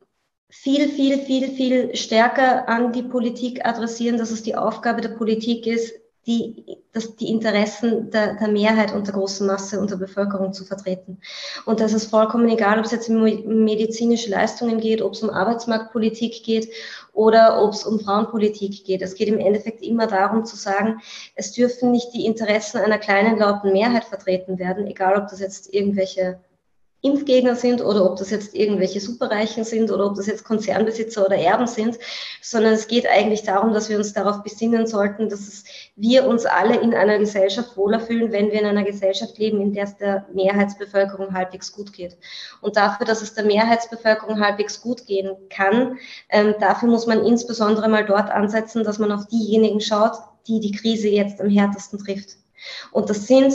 viel, 0.50 0.88
viel, 0.88 1.18
viel, 1.26 1.50
viel 1.50 1.94
stärker 1.98 2.70
an 2.70 2.94
die 2.94 3.04
Politik 3.04 3.66
adressieren, 3.66 4.18
dass 4.18 4.32
es 4.32 4.44
die 4.44 4.56
Aufgabe 4.56 5.02
der 5.02 5.10
Politik 5.10 5.68
ist, 5.68 5.94
die, 6.26 6.78
das, 6.94 7.16
die 7.16 7.30
Interessen 7.30 8.12
der, 8.12 8.36
der 8.36 8.48
Mehrheit 8.48 8.94
und 8.94 9.08
der 9.08 9.14
großen 9.14 9.48
Masse 9.48 9.80
und 9.80 9.92
der 9.92 9.96
Bevölkerung 9.96 10.54
zu 10.54 10.66
vertreten. 10.66 11.20
Und 11.66 11.80
das 11.80 11.94
ist 11.94 12.10
vollkommen 12.10 12.50
egal, 12.50 12.80
ob 12.80 12.86
es 12.86 12.92
jetzt 12.92 13.10
um 13.10 13.24
medizinische 13.24 14.30
Leistungen 14.30 14.80
geht, 14.80 15.02
ob 15.02 15.14
es 15.14 15.24
um 15.24 15.30
Arbeitsmarktpolitik 15.30 16.44
geht 16.44 16.70
oder 17.18 17.64
ob 17.64 17.74
es 17.74 17.84
um 17.84 18.00
Frauenpolitik 18.00 18.86
geht. 18.86 19.02
Es 19.02 19.16
geht 19.16 19.28
im 19.28 19.40
Endeffekt 19.40 19.82
immer 19.82 20.06
darum 20.06 20.46
zu 20.46 20.56
sagen, 20.56 21.02
es 21.34 21.52
dürfen 21.52 21.92
nicht 21.92 22.14
die 22.14 22.28
Interessen 22.28 22.78
einer 22.78 23.00
kleinen 23.00 23.40
lauten 23.40 23.74
Mehrheit 23.74 24.06
vertreten 24.06 24.60
werden, 24.60 24.86
egal 24.86 25.18
ob 25.18 25.28
das 25.28 25.40
jetzt 25.40 25.74
irgendwelche 25.74 26.40
Impfgegner 27.08 27.56
sind 27.56 27.82
oder 27.82 28.06
ob 28.06 28.18
das 28.18 28.30
jetzt 28.30 28.54
irgendwelche 28.54 29.00
Superreichen 29.00 29.64
sind 29.64 29.92
oder 29.92 30.06
ob 30.06 30.16
das 30.16 30.28
jetzt 30.28 30.44
Konzernbesitzer 30.44 31.26
oder 31.26 31.38
Erben 31.38 31.68
sind, 31.68 31.98
sondern 32.42 32.74
es 32.74 32.88
geht 32.88 33.08
eigentlich 33.08 33.44
darum, 33.44 33.74
dass 33.74 33.90
wir 33.90 33.98
uns 33.98 34.14
darauf 34.14 34.44
besinnen 34.44 34.86
sollten, 34.88 35.30
dass 35.30 35.64
wir 35.96 36.28
uns 36.28 36.46
alle 36.46 36.80
in 36.80 36.94
einer 36.94 37.18
Gesellschaft 37.18 37.76
wohler 37.78 38.00
fühlen, 38.00 38.32
wenn 38.32 38.52
wir 38.52 38.60
in 38.60 38.66
einer 38.66 38.84
Gesellschaft 38.84 39.38
leben, 39.38 39.62
in 39.62 39.74
der 39.74 39.86
es 39.86 39.98
der 39.98 40.28
Mehrheitsbevölkerung 40.34 41.34
halbwegs 41.34 41.72
gut 41.72 41.94
geht. 41.94 42.18
Und 42.62 42.78
dafür, 42.78 43.06
dass 43.06 43.22
es 43.22 43.34
der 43.34 43.46
Mehrheitsbevölkerung 43.46 44.40
halbwegs 44.40 44.82
gut 44.82 45.06
gehen 45.06 45.32
kann, 45.50 45.98
ähm, 46.30 46.56
dafür 46.60 46.90
muss 46.90 47.08
man 47.08 47.26
insbesondere 47.26 47.88
mal 47.90 48.06
dort 48.06 48.30
ansetzen, 48.30 48.84
dass 48.84 49.00
man 49.00 49.12
auf 49.12 49.28
diejenigen 49.28 49.82
schaut, 49.82 50.14
die 50.48 50.60
die 50.60 50.72
Krise 50.72 51.10
jetzt 51.10 51.42
am 51.42 51.50
härtesten 51.50 52.00
trifft. 52.00 52.38
Und 52.92 53.10
das 53.10 53.28
sind 53.28 53.54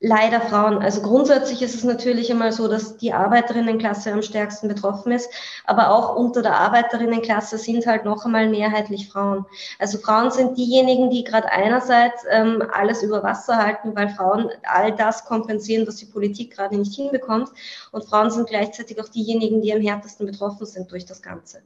leider 0.00 0.40
Frauen. 0.40 0.78
Also 0.78 1.02
grundsätzlich 1.02 1.60
ist 1.60 1.74
es 1.74 1.84
natürlich 1.84 2.30
einmal 2.30 2.52
so, 2.52 2.68
dass 2.68 2.96
die 2.96 3.12
Arbeiterinnenklasse 3.12 4.10
am 4.10 4.22
stärksten 4.22 4.66
betroffen 4.66 5.12
ist, 5.12 5.30
aber 5.66 5.90
auch 5.90 6.16
unter 6.16 6.40
der 6.40 6.56
Arbeiterinnenklasse 6.56 7.58
sind 7.58 7.86
halt 7.86 8.06
noch 8.06 8.24
einmal 8.24 8.48
mehrheitlich 8.48 9.10
Frauen. 9.10 9.44
Also 9.78 9.98
Frauen 9.98 10.30
sind 10.30 10.56
diejenigen, 10.56 11.10
die 11.10 11.22
gerade 11.22 11.52
einerseits 11.52 12.24
ähm, 12.30 12.62
alles 12.72 13.02
über 13.02 13.22
Wasser 13.22 13.58
halten, 13.58 13.94
weil 13.94 14.08
Frauen 14.08 14.48
all 14.62 14.92
das 14.92 15.26
kompensieren, 15.26 15.86
was 15.86 15.96
die 15.96 16.06
Politik 16.06 16.56
gerade 16.56 16.78
nicht 16.78 16.94
hinbekommt. 16.94 17.50
Und 17.92 18.06
Frauen 18.06 18.30
sind 18.30 18.48
gleichzeitig 18.48 18.98
auch 19.00 19.08
diejenigen, 19.08 19.60
die 19.60 19.74
am 19.74 19.82
härtesten 19.82 20.26
betroffen 20.26 20.64
sind 20.64 20.90
durch 20.90 21.04
das 21.04 21.20
Ganze. 21.20 21.60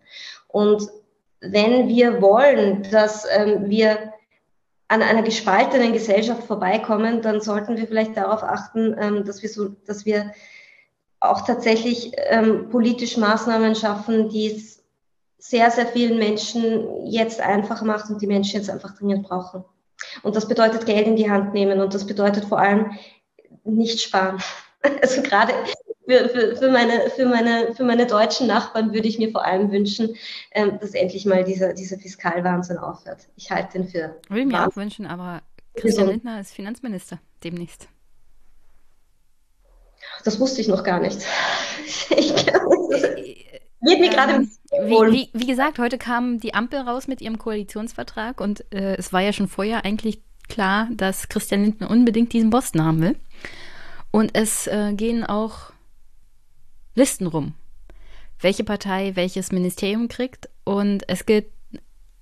Und 0.49 0.89
wenn 1.41 1.89
wir 1.89 2.21
wollen, 2.21 2.85
dass 2.91 3.27
ähm, 3.31 3.69
wir 3.69 4.14
an 4.95 5.03
einer 5.03 5.23
gespaltenen 5.23 5.93
Gesellschaft 5.93 6.45
vorbeikommen, 6.45 7.21
dann 7.21 7.41
sollten 7.41 7.77
wir 7.77 7.89
vielleicht 7.89 8.17
darauf 8.17 8.45
achten, 8.45 8.95
ähm, 8.99 9.25
dass 9.25 9.43
wir 9.43 9.49
so, 9.49 9.71
dass 9.87 10.07
wir 10.07 10.33
auch 11.19 11.45
tatsächlich 11.45 12.13
ähm, 12.29 12.69
politisch 12.71 13.17
Maßnahmen 13.17 13.75
schaffen, 13.75 14.29
die 14.29 14.53
es 14.53 14.85
sehr, 15.39 15.71
sehr 15.71 15.87
vielen 15.87 16.19
Menschen 16.19 17.07
jetzt 17.07 17.41
einfacher 17.41 17.85
macht 17.85 18.09
und 18.09 18.23
die 18.23 18.27
Menschen 18.29 18.57
jetzt 18.57 18.71
einfach 18.71 18.97
dringend 18.97 19.27
brauchen. 19.27 19.65
Und 20.23 20.37
das 20.37 20.47
bedeutet 20.47 20.87
Geld 20.87 21.07
in 21.09 21.17
die 21.17 21.31
Hand 21.31 21.55
nehmen 21.55 21.81
und 21.81 21.93
das 21.93 22.07
bedeutet 22.07 22.45
vor 22.45 22.61
allem 22.61 22.93
nicht 23.65 24.01
sparen. 24.01 24.39
Also 25.01 25.23
gerade 25.23 25.55
für, 26.07 26.29
für, 26.29 26.57
für, 26.57 26.71
meine, 26.71 27.11
für, 27.11 27.27
meine, 27.27 27.75
für 27.75 27.85
meine 27.85 28.07
deutschen 28.07 28.47
Nachbarn 28.47 28.93
würde 28.93 29.09
ich 29.09 29.19
mir 29.19 29.31
vor 29.31 29.45
allem 29.45 29.71
wünschen, 29.71 30.17
ähm, 30.53 30.79
dass 30.81 30.95
endlich 30.95 31.25
mal 31.25 31.45
dieser, 31.45 31.73
dieser 31.73 31.99
Fiskalwahnsinn 31.99 32.79
aufhört. 32.79 33.27
Ich 33.37 33.51
halte 33.51 33.79
den 33.79 33.89
für. 33.89 34.17
Würde 34.29 34.41
ich 34.43 34.47
mir 34.47 34.67
auch 34.67 34.77
wünschen, 34.77 35.07
aber 35.07 35.43
Christian 35.75 36.09
Lindner 36.09 36.41
ist 36.41 36.53
Finanzminister 36.53 37.19
demnächst. 37.43 37.89
Das 40.25 40.39
wusste 40.39 40.61
ich 40.61 40.69
noch 40.69 40.85
gar 40.85 41.01
nicht. 41.01 41.19
Ich 42.17 42.35
glaube, 42.35 42.89
das 42.91 43.03
wird 43.03 44.01
mir 44.01 44.09
gerade 44.09 44.33
ähm, 44.35 44.51
wie, 44.71 45.13
wie, 45.13 45.31
wie, 45.33 45.47
gesagt, 45.47 45.79
heute 45.79 45.99
kam 45.99 46.41
die 46.41 46.55
Ampel 46.55 46.81
raus 46.81 47.09
mit 47.09 47.21
ihrem 47.21 47.39
Koalitionsvertrag 47.39 48.41
und 48.41 48.65
äh, 48.73 48.97
es 48.97 49.13
war 49.13 49.21
ja 49.21 49.33
schon 49.33 49.49
vorher 49.49 49.85
eigentlich 49.85 50.23
klar, 50.49 50.89
dass 50.93 51.29
Christian 51.29 51.65
Lindner 51.65 51.91
unbedingt 51.91 52.33
diesen 52.33 52.51
Posten 52.51 52.85
haben 52.85 53.01
will. 53.03 53.17
Und 54.11 54.35
es 54.35 54.67
äh, 54.67 54.93
gehen 54.95 55.25
auch 55.25 55.74
Listen 56.95 57.27
rum, 57.27 57.55
welche 58.41 58.65
Partei 58.65 59.13
welches 59.15 59.53
Ministerium 59.53 60.09
kriegt. 60.09 60.49
Und 60.65 61.09
es 61.09 61.27
gilt, 61.27 61.47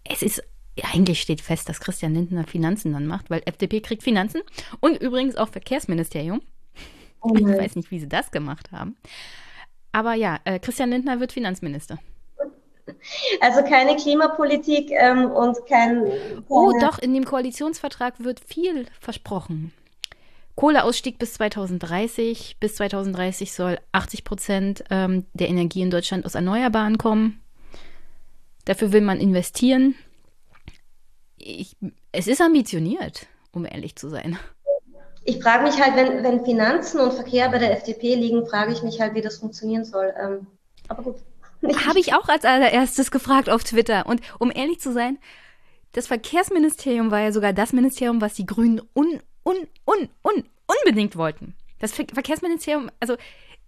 es 0.05 0.23
ist, 0.23 0.43
eigentlich 0.83 1.21
steht 1.21 1.41
fest, 1.41 1.69
dass 1.69 1.81
Christian 1.81 2.15
Lindner 2.15 2.47
Finanzen 2.47 2.93
dann 2.93 3.07
macht, 3.07 3.31
weil 3.31 3.43
FDP 3.45 3.81
kriegt 3.81 4.03
Finanzen 4.03 4.43
und 4.81 5.01
übrigens 5.01 5.37
auch 5.37 5.49
Verkehrsministerium. 5.49 6.41
Oh 7.21 7.35
ich 7.37 7.45
weiß 7.45 7.77
nicht, 7.77 7.91
wie 7.91 8.01
sie 8.01 8.09
das 8.09 8.31
gemacht 8.31 8.73
haben. 8.73 8.97
Aber 9.93 10.15
ja, 10.15 10.41
äh, 10.45 10.59
Christian 10.59 10.91
Lindner 10.91 11.21
wird 11.21 11.33
Finanzminister. 11.33 11.99
Also 13.41 13.63
keine 13.63 13.97
Klimapolitik 13.97 14.91
ähm, 14.91 15.31
und 15.31 15.57
kein. 15.67 16.11
Oh, 16.49 16.73
doch, 16.81 16.99
in 16.99 17.15
dem 17.15 17.25
Koalitionsvertrag 17.25 18.25
wird 18.25 18.41
viel 18.41 18.87
versprochen. 19.01 19.73
Kohleausstieg 20.55 21.19
bis 21.19 21.35
2030. 21.35 22.57
Bis 22.61 22.77
2030 22.77 23.53
soll 23.53 23.79
80 23.93 24.25
Prozent 24.25 24.85
ähm, 24.91 25.27
der 25.33 25.49
Energie 25.49 25.83
in 25.83 25.91
Deutschland 25.91 26.27
aus 26.27 26.35
Erneuerbaren 26.35 26.99
kommen. 26.99 27.41
Dafür 28.65 28.93
will 28.93 29.01
man 29.01 29.19
investieren. 29.19 29.95
Ich, 31.39 31.77
es 32.13 32.29
ist 32.29 32.41
ambitioniert, 32.41 33.27
um 33.53 33.65
ehrlich 33.65 33.97
zu 33.97 34.09
sein. 34.09 34.39
Ich 35.25 35.43
frage 35.43 35.65
mich 35.65 35.81
halt, 35.81 35.97
wenn, 35.97 36.23
wenn 36.25 36.45
Finanzen 36.45 37.01
und 37.01 37.13
Verkehr 37.13 37.49
bei 37.49 37.59
der 37.59 37.73
FDP 37.73 38.15
liegen, 38.15 38.47
frage 38.47 38.73
ich 38.73 38.83
mich 38.83 39.01
halt, 39.01 39.15
wie 39.15 39.21
das 39.21 39.39
funktionieren 39.39 39.85
soll. 39.85 40.13
Ähm, 40.21 40.47
aber 40.89 41.03
gut. 41.03 41.17
Habe 41.87 42.01
ich 42.01 42.15
auch 42.15 42.29
als 42.29 42.45
allererstes 42.45 43.11
gefragt 43.11 43.49
auf 43.49 43.63
Twitter. 43.63 44.07
Und 44.07 44.21
um 44.39 44.51
ehrlich 44.53 44.81
zu 44.81 44.93
sein, 44.93 45.19
das 45.93 46.07
Verkehrsministerium 46.07 47.11
war 47.11 47.21
ja 47.21 47.33
sogar 47.33 47.53
das 47.53 47.73
Ministerium, 47.73 48.21
was 48.21 48.35
die 48.35 48.47
Grünen 48.47 48.81
un, 48.95 49.21
un, 49.45 49.57
un, 49.87 50.09
un, 50.23 50.45
unbedingt 50.67 51.17
wollten. 51.17 51.55
Das 51.79 51.93
Verkehrsministerium, 51.93 52.91
also 53.01 53.17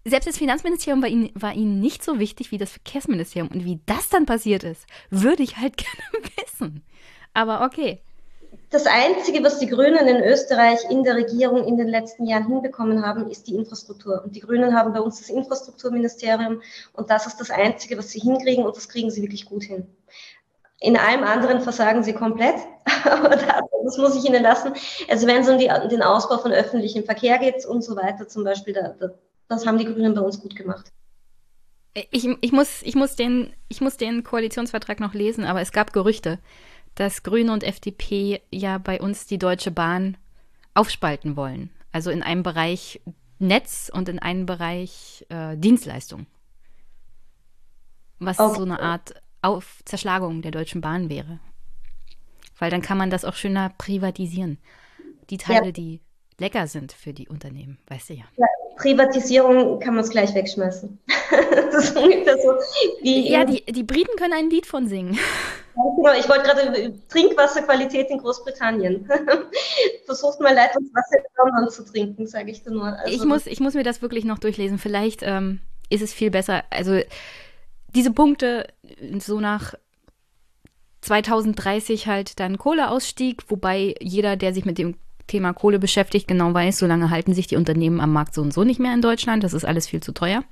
selbst 0.05 0.29
das 0.29 0.39
Finanzministerium 0.39 1.03
war 1.03 1.09
ihnen, 1.09 1.31
war 1.35 1.55
ihnen 1.55 1.81
nicht 1.81 2.05
so 2.05 2.19
wichtig 2.19 2.51
wie 2.51 2.59
das 2.59 2.71
Verkehrsministerium. 2.71 3.51
Und 3.51 3.65
wie 3.65 3.81
das 3.87 4.09
dann 4.09 4.27
passiert 4.27 4.63
ist, 4.63 4.87
würde 5.11 5.43
ich 5.43 5.57
halt 5.57 5.77
gerne 5.79 6.27
wissen. 6.37 6.85
Aber 7.33 7.65
okay. 7.65 8.01
Das 8.71 8.87
Einzige, 8.87 9.43
was 9.43 9.59
die 9.59 9.67
Grünen 9.67 10.07
in 10.07 10.23
Österreich 10.23 10.81
in 10.91 11.05
der 11.05 11.17
Regierung 11.17 11.65
in 11.65 11.77
den 11.77 11.89
letzten 11.89 12.27
Jahren 12.27 12.47
hinbekommen 12.47 13.05
haben, 13.05 13.31
ist 13.31 13.47
die 13.47 13.55
Infrastruktur. 13.55 14.23
Und 14.25 14.37
die 14.37 14.41
Grünen 14.41 14.75
haben 14.77 14.93
bei 14.93 15.01
uns 15.01 15.19
das 15.19 15.29
Infrastrukturministerium 15.29 16.61
und 16.93 17.11
das 17.11 17.27
ist 17.27 17.39
das 17.39 17.51
Einzige, 17.51 17.99
was 17.99 18.11
sie 18.11 18.21
hinkriegen 18.21 18.65
und 18.65 18.77
das 18.77 18.89
kriegen 18.89 19.11
sie 19.11 19.23
wirklich 19.23 19.47
gut 19.47 19.65
hin. 19.65 19.87
In 20.85 20.99
allem 20.99 21.25
anderen 21.25 21.63
versagen 21.63 22.03
sie 22.03 22.13
komplett, 22.13 22.57
aber 23.05 23.31
das, 23.31 23.43
das 23.85 23.97
muss 23.97 24.17
ich 24.17 24.25
Ihnen 24.27 24.43
lassen. 24.43 24.75
Also 25.09 25.27
wenn 25.27 25.41
es 25.41 25.49
um 25.49 25.57
die, 25.57 25.71
den 25.89 26.03
Ausbau 26.03 26.37
von 26.37 26.53
öffentlichem 26.53 27.05
Verkehr 27.05 27.39
geht 27.39 27.65
und 27.65 27.83
so 27.83 27.97
weiter 27.97 28.29
zum 28.29 28.45
Beispiel, 28.45 28.75
da, 28.75 28.89
da, 28.89 29.09
das 29.49 29.67
haben 29.67 29.79
die 29.79 29.87
Grünen 29.87 30.15
bei 30.15 30.21
uns 30.21 30.43
gut 30.43 30.55
gemacht. 30.55 30.93
Ich, 31.95 32.29
ich, 32.29 32.53
muss, 32.53 32.83
ich, 32.83 32.97
muss 32.97 33.17
den, 33.17 33.55
ich 33.69 33.81
muss 33.81 33.97
den 33.97 34.25
Koalitionsvertrag 34.25 35.01
noch 35.01 35.15
lesen, 35.15 35.47
aber 35.47 35.63
es 35.63 35.73
gab 35.73 35.95
Gerüchte, 35.95 36.39
dass 36.97 37.23
Grüne 37.23 37.51
und 37.51 37.65
FDP 37.65 38.43
ja 38.53 38.77
bei 38.77 39.01
uns 39.01 39.25
die 39.25 39.39
Deutsche 39.39 39.71
Bahn 39.71 40.19
aufspalten 40.75 41.35
wollen. 41.35 41.71
Also 41.93 42.11
in 42.11 42.23
einem 42.23 42.43
Bereich 42.43 43.01
Netz 43.39 43.91
und 43.91 44.11
in 44.11 44.19
einem 44.19 44.45
Bereich 44.45 45.25
äh, 45.31 45.57
Dienstleistung. 45.57 46.27
Was 48.19 48.39
okay. 48.39 48.57
so 48.57 48.63
eine 48.65 48.81
Art 48.81 49.15
auf 49.45 49.83
Zerschlagung 49.85 50.43
der 50.43 50.51
Deutschen 50.51 50.81
Bahn 50.81 51.09
wäre. 51.09 51.39
Weil 52.59 52.71
dann 52.71 52.83
kann 52.83 52.99
man 52.99 53.11
das 53.11 53.25
auch 53.25 53.35
schöner 53.35 53.73
privatisieren. 53.77 54.59
Die 55.31 55.39
Teile, 55.39 55.67
ja. 55.67 55.73
die 55.73 56.01
lecker 56.39 56.67
sind 56.67 56.93
für 56.93 57.13
die 57.13 57.29
Unternehmen, 57.29 57.79
weißt 57.89 58.11
du 58.11 58.15
ja. 58.15 58.25
ja 58.37 58.47
Privatisierung 58.77 59.79
kann 59.79 59.95
man 59.95 60.03
es 60.03 60.11
gleich 60.11 60.35
wegschmeißen. 60.35 60.99
das 61.71 61.85
ist 61.85 61.97
ungefähr 61.97 62.37
so 62.39 62.55
wie. 63.03 63.31
Ja, 63.31 63.45
die, 63.45 63.65
die 63.65 63.85
Briten 63.85 64.17
können 64.17 64.33
ein 64.33 64.51
Lied 64.51 64.67
von 64.67 64.89
singen. 64.89 65.19
Ich 66.19 66.29
wollte 66.29 66.43
gerade 66.43 66.95
Trinkwasserqualität 67.09 68.11
in 68.11 68.19
Großbritannien. 68.19 69.09
Versucht 70.07 70.41
mal 70.41 70.55
Leitungswasser 70.55 71.19
in 71.19 71.25
London 71.37 71.71
zu 71.71 71.85
trinken, 71.85 72.27
sage 72.27 72.51
ich 72.51 72.63
dir 72.63 72.73
nur. 72.73 72.87
Also, 72.87 73.15
ich, 73.15 73.25
muss, 73.25 73.47
ich 73.47 73.61
muss 73.61 73.75
mir 73.75 73.85
das 73.85 74.03
wirklich 74.03 74.25
noch 74.25 74.39
durchlesen. 74.39 74.79
Vielleicht 74.79 75.23
ähm, 75.23 75.61
ist 75.89 76.03
es 76.03 76.13
viel 76.13 76.31
besser. 76.31 76.65
Also 76.71 77.01
diese 77.95 78.13
Punkte 78.13 78.67
so 79.19 79.41
nach 79.41 79.75
2030 81.03 82.07
halt 82.07 82.41
dann 82.41 82.59
Kohleausstieg, 82.59 83.45
wobei 83.49 83.95
jeder, 84.01 84.37
der 84.37 84.55
sich 84.55 84.65
mit 84.65 84.79
dem 84.79 84.97
Thema 85.27 85.53
Kohle 85.55 85.79
beschäftigt, 85.79 86.29
genau 86.29 86.53
weiß, 86.53 86.79
solange 86.79 87.11
halten 87.11 87.33
sich 87.33 87.47
die 87.47 87.57
Unternehmen 87.57 88.01
am 88.01 88.13
Markt 88.13 88.35
so 88.35 88.43
und 88.43 88.53
so 88.53 88.65
nicht 88.65 88.81
mehr 88.81 88.93
in 88.93 89.01
Deutschland. 89.01 89.43
Das 89.43 89.55
ist 89.55 89.65
alles 89.65 89.87
viel 89.87 90.03
zu 90.03 90.13
teuer. 90.13 90.45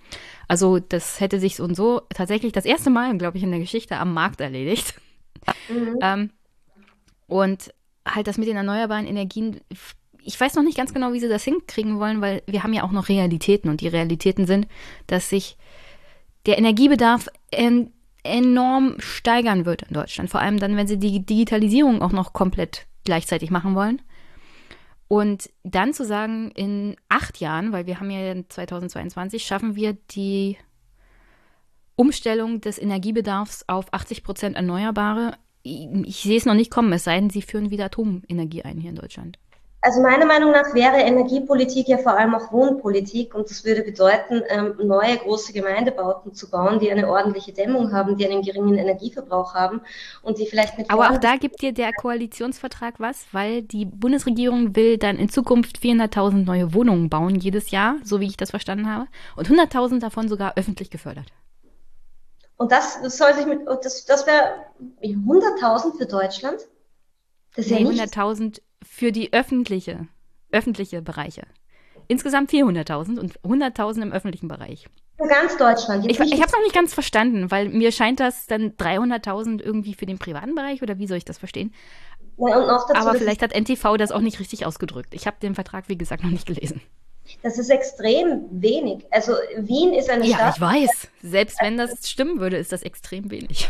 Also 0.49 0.79
das 0.79 1.21
hätte 1.21 1.41
sich 1.41 1.57
so 1.57 1.65
und 1.65 1.75
so 1.75 2.03
tatsächlich 2.15 2.53
das 2.53 2.65
erste 2.65 2.91
Mal, 2.91 3.17
glaube 3.19 3.37
ich, 3.37 3.45
in 3.45 3.51
der 3.51 3.61
Geschichte 3.61 3.97
am 3.97 4.15
Markt 4.15 4.41
erledigt. 4.41 4.95
Mhm. 5.69 5.99
ähm, 6.03 6.31
und 7.27 7.73
halt 8.07 8.27
das 8.27 8.39
mit 8.39 8.49
den 8.49 8.57
erneuerbaren 8.57 9.07
Energien, 9.07 9.61
ich 10.23 10.41
weiß 10.41 10.55
noch 10.55 10.63
nicht 10.63 10.77
ganz 10.77 10.95
genau, 10.95 11.13
wie 11.13 11.21
sie 11.21 11.29
das 11.29 11.45
hinkriegen 11.45 11.99
wollen, 11.99 12.21
weil 12.21 12.43
wir 12.47 12.63
haben 12.63 12.73
ja 12.73 12.83
auch 12.83 12.93
noch 12.93 13.09
Realitäten 13.09 13.69
und 13.69 13.81
die 13.81 13.89
Realitäten 13.89 14.47
sind, 14.47 14.69
dass 15.07 15.29
sich 15.29 15.57
der 16.47 16.59
Energiebedarf 16.59 17.29
en 17.51 17.93
enorm 18.25 18.97
steigern 18.99 19.67
wird 19.67 19.83
in 19.83 19.95
Deutschland. 19.95 20.31
Vor 20.31 20.41
allem 20.41 20.59
dann, 20.59 20.77
wenn 20.77 20.87
sie 20.87 20.99
die 20.99 21.25
Digitalisierung 21.25 22.03
auch 22.03 22.13
noch 22.13 22.33
komplett 22.33 22.87
gleichzeitig 23.05 23.51
machen 23.51 23.75
wollen. 23.75 24.01
Und 25.09 25.51
dann 25.63 25.93
zu 25.93 26.05
sagen, 26.05 26.51
in 26.53 26.97
acht 27.09 27.41
Jahren, 27.41 27.73
weil 27.73 27.87
wir 27.87 28.01
haben 28.01 28.11
ja 28.11 28.35
2022, 28.49 29.45
schaffen 29.45 29.75
wir 29.75 29.95
die 30.13 30.57
Umstellung 31.97 32.61
des 32.61 32.79
Energiebedarfs 32.79 33.65
auf 33.69 33.93
80 33.93 34.23
Prozent 34.25 34.57
Erneuerbare. 34.57 35.37
Ich, 35.63 35.87
ich 36.05 36.17
sehe 36.23 36.39
es 36.39 36.47
noch 36.47 36.55
nicht 36.55 36.71
kommen, 36.71 36.93
es 36.93 37.05
sei 37.05 37.21
denn, 37.21 37.29
sie 37.29 37.43
führen 37.43 37.71
wieder 37.71 37.87
Atomenergie 37.87 38.63
ein 38.63 38.79
hier 38.79 38.91
in 38.91 38.97
Deutschland. 38.97 39.39
Also 39.85 40.01
meiner 40.01 40.27
Meinung 40.27 40.53
nach 40.53 40.75
wäre 40.75 40.99
Energiepolitik 40.99 41.89
ja 41.89 41.99
vor 41.99 42.17
allem 42.17 42.37
auch 42.37 42.53
Wohnpolitik 42.53 43.35
und 43.35 43.51
das 43.51 43.65
würde 43.65 43.83
bedeuten, 43.83 44.41
ähm, 44.49 44.77
neue 44.81 45.17
große 45.17 45.53
Gemeindebauten 45.53 46.33
zu 46.35 46.49
bauen, 46.49 46.79
die 46.79 46.89
eine 46.93 47.09
ordentliche 47.09 47.53
Dämmung 47.53 47.93
haben, 47.93 48.17
die 48.17 48.25
einen 48.25 48.43
geringen 48.43 48.79
Energieverbrauch 48.79 49.55
haben 49.55 49.81
und 50.23 50.39
die 50.39 50.47
vielleicht 50.47 50.79
mit. 50.79 50.89
Aber 50.89 51.11
auch 51.11 51.19
da 51.19 51.35
gibt 51.35 51.63
dir 51.63 51.73
der 51.73 51.93
Koalitionsvertrag 51.93 53.01
was, 53.01 53.27
weil 53.33 53.63
die 53.63 53.85
Bundesregierung 53.85 54.77
will 54.77 54.99
dann 54.99 55.17
in 55.17 55.29
Zukunft 55.29 55.79
400.000 55.79 56.45
neue 56.45 56.73
Wohnungen 56.75 57.11
bauen 57.11 57.35
jedes 57.35 57.73
Jahr, 57.73 57.97
so 58.05 58.21
wie 58.21 58.29
ich 58.29 58.37
das 58.37 58.51
verstanden 58.51 58.89
habe, 58.89 59.09
und 59.35 59.49
100.000 59.49 59.99
davon 59.99 60.29
sogar 60.29 60.57
öffentlich 60.57 60.91
gefördert. 60.91 61.27
Und 62.57 62.71
das, 62.71 63.03
das 63.03 63.19
soll 63.19 63.35
sich 63.35 63.47
mit, 63.47 63.63
das, 63.67 64.05
das 64.05 64.29
wäre 64.29 64.65
100.000 65.03 65.99
für 65.99 66.07
Deutschland? 66.07 66.61
Das 67.57 67.67
ist 67.67 67.73
nee, 67.73 67.83
ja 67.83 68.05
100.000 68.05 68.61
für 68.85 69.13
die 69.13 69.33
öffentliche, 69.33 70.09
öffentliche 70.51 71.03
Bereiche. 71.03 71.43
Insgesamt 72.09 72.51
400.000 72.51 73.19
und 73.19 73.41
100.000 73.41 74.03
im 74.03 74.13
öffentlichen 74.13 74.49
Bereich. 74.49 74.87
Für 75.17 75.29
ganz 75.29 75.57
Deutschland. 75.57 76.05
ich 76.07 76.19
ich 76.19 76.33
habe 76.33 76.47
es 76.47 76.53
noch 76.53 76.63
nicht 76.63 76.75
ganz 76.75 76.95
verstanden, 76.95 77.51
weil 77.51 77.69
mir 77.69 77.93
scheint 77.93 78.19
das 78.19 78.47
dann 78.47 78.73
300.000 78.73 79.63
irgendwie 79.63 79.95
für 79.95 80.07
den 80.07 80.19
privaten 80.19 80.55
Bereich 80.55 80.83
oder 80.83 80.99
wie 80.99 81.07
soll 81.07 81.19
ich 81.19 81.25
das 81.25 81.39
verstehen? 81.39 81.73
Ja, 82.39 82.61
dazu, 82.67 82.95
Aber 82.95 83.15
vielleicht 83.15 83.43
hat 83.43 83.55
NTV 83.55 83.97
das 83.99 84.11
auch 84.11 84.21
nicht 84.21 84.41
richtig 84.41 84.67
ausgedrückt. 84.67 85.15
Ich 85.15 85.27
habe 85.27 85.37
den 85.41 85.55
Vertrag, 85.55 85.89
wie 85.89 85.99
gesagt, 85.99 86.25
noch 86.25 86.31
nicht 86.31 86.47
gelesen. 86.47 86.81
Das 87.43 87.59
ist 87.59 87.71
extrem 87.71 88.49
wenig. 88.51 89.05
Also 89.11 89.33
Wien 89.57 89.93
ist 89.93 90.11
eine 90.11 90.27
ja, 90.27 90.37
Stadt. 90.37 90.59
Ja, 90.59 90.75
ich 90.75 90.89
weiß. 90.89 91.09
Selbst 91.23 91.63
wenn 91.63 91.77
das 91.77 92.11
stimmen 92.11 92.41
würde, 92.41 92.57
ist 92.57 92.73
das 92.73 92.83
extrem 92.83 93.31
wenig. 93.31 93.69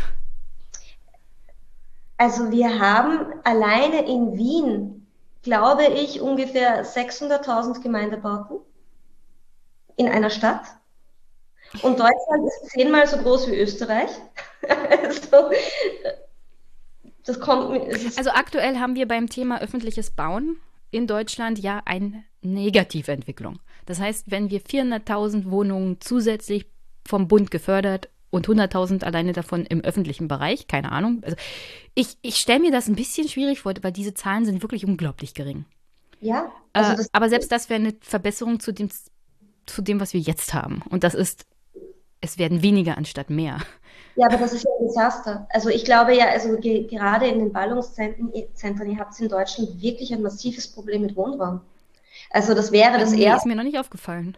Also 2.17 2.51
wir 2.51 2.79
haben 2.79 3.25
alleine 3.43 4.07
in 4.07 4.37
Wien 4.37 5.02
glaube 5.43 5.85
ich, 5.85 6.21
ungefähr 6.21 6.85
600.000 6.85 7.81
Gemeindebauten 7.81 8.57
in 9.95 10.07
einer 10.07 10.29
Stadt. 10.29 10.65
Und 11.81 11.99
Deutschland 11.99 12.47
ist 12.47 12.71
zehnmal 12.71 13.07
so 13.07 13.17
groß 13.17 13.47
wie 13.49 13.59
Österreich. 13.59 14.09
also, 15.03 15.51
das 17.25 17.39
kommt, 17.39 18.17
also 18.17 18.31
aktuell 18.31 18.77
haben 18.79 18.95
wir 18.95 19.07
beim 19.07 19.29
Thema 19.29 19.61
öffentliches 19.61 20.11
Bauen 20.11 20.57
in 20.91 21.07
Deutschland 21.07 21.59
ja 21.59 21.81
eine 21.85 22.23
negative 22.41 23.11
Entwicklung. 23.11 23.59
Das 23.85 23.99
heißt, 23.99 24.29
wenn 24.29 24.49
wir 24.49 24.61
400.000 24.61 25.49
Wohnungen 25.49 25.99
zusätzlich 25.99 26.67
vom 27.05 27.27
Bund 27.27 27.51
gefördert 27.51 28.09
und 28.33 28.47
100.000 28.47 29.03
alleine 29.03 29.31
davon 29.31 29.65
im 29.65 29.81
öffentlichen 29.81 30.27
Bereich. 30.27 30.67
Keine 30.67 30.91
Ahnung. 30.91 31.21
Also 31.23 31.37
ich, 31.93 32.17
ich 32.23 32.37
stelle 32.37 32.59
mir 32.59 32.71
das 32.71 32.87
ein 32.87 32.95
bisschen 32.95 33.27
schwierig 33.27 33.61
vor, 33.61 33.73
weil 33.81 33.91
diese 33.91 34.15
Zahlen 34.15 34.45
sind 34.45 34.63
wirklich 34.63 34.85
unglaublich 34.85 35.35
gering. 35.35 35.65
Ja. 36.19 36.51
Äh, 36.73 36.79
also 36.79 37.03
äh, 37.03 37.05
aber 37.11 37.29
selbst 37.29 37.51
das 37.51 37.69
wäre 37.69 37.79
eine 37.79 37.93
Verbesserung 38.01 38.59
zu 38.59 38.71
dem, 38.71 38.89
zu 39.67 39.81
dem, 39.83 39.99
was 39.99 40.13
wir 40.13 40.19
jetzt 40.19 40.55
haben. 40.55 40.81
Und 40.89 41.03
das 41.03 41.13
ist, 41.13 41.45
es 42.21 42.39
werden 42.39 42.63
weniger 42.63 42.97
anstatt 42.97 43.29
mehr. 43.29 43.59
Ja, 44.15 44.27
aber 44.27 44.37
das 44.37 44.53
ist 44.53 44.63
ja 44.63 44.71
ein 44.79 44.87
Desaster. 44.87 45.47
Also 45.51 45.69
ich 45.69 45.85
glaube 45.85 46.15
ja, 46.15 46.25
also 46.29 46.57
ge 46.57 46.87
gerade 46.87 47.27
in 47.27 47.37
den 47.37 47.53
Ballungszentren, 47.53 48.31
ihr 48.33 48.97
habt 48.97 49.19
in 49.19 49.29
Deutschland 49.29 49.79
wirklich 49.79 50.11
ein 50.11 50.23
massives 50.23 50.67
Problem 50.67 51.03
mit 51.03 51.15
Wohnraum. 51.15 51.61
Also 52.31 52.55
das 52.55 52.71
wäre 52.71 52.97
das 52.97 53.11
nee, 53.11 53.23
erste. 53.23 53.37
ist 53.37 53.45
mir 53.45 53.55
noch 53.55 53.63
nicht 53.63 53.77
aufgefallen. 53.77 54.37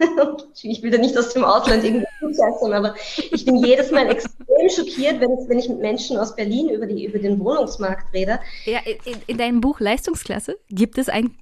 ich 0.62 0.82
will 0.82 0.90
da 0.90 0.98
nicht 0.98 1.16
aus 1.16 1.32
dem 1.32 1.44
Ausland 1.44 1.84
irgendwie 1.84 2.06
zugreifen, 2.18 2.72
aber 2.72 2.94
ich 3.30 3.44
bin 3.44 3.56
jedes 3.56 3.90
Mal 3.90 4.10
extrem 4.10 4.68
schockiert, 4.68 5.20
wenn, 5.20 5.30
wenn 5.48 5.58
ich 5.58 5.68
mit 5.68 5.80
Menschen 5.80 6.18
aus 6.18 6.34
Berlin 6.34 6.68
über, 6.70 6.86
die, 6.86 7.06
über 7.06 7.18
den 7.18 7.38
Wohnungsmarkt 7.40 8.12
rede. 8.12 8.40
Ja, 8.64 8.80
in, 9.04 9.16
in 9.26 9.38
deinem 9.38 9.60
Buch 9.60 9.80
Leistungsklasse 9.80 10.58
gibt 10.68 10.98
es 10.98 11.08
ein 11.08 11.36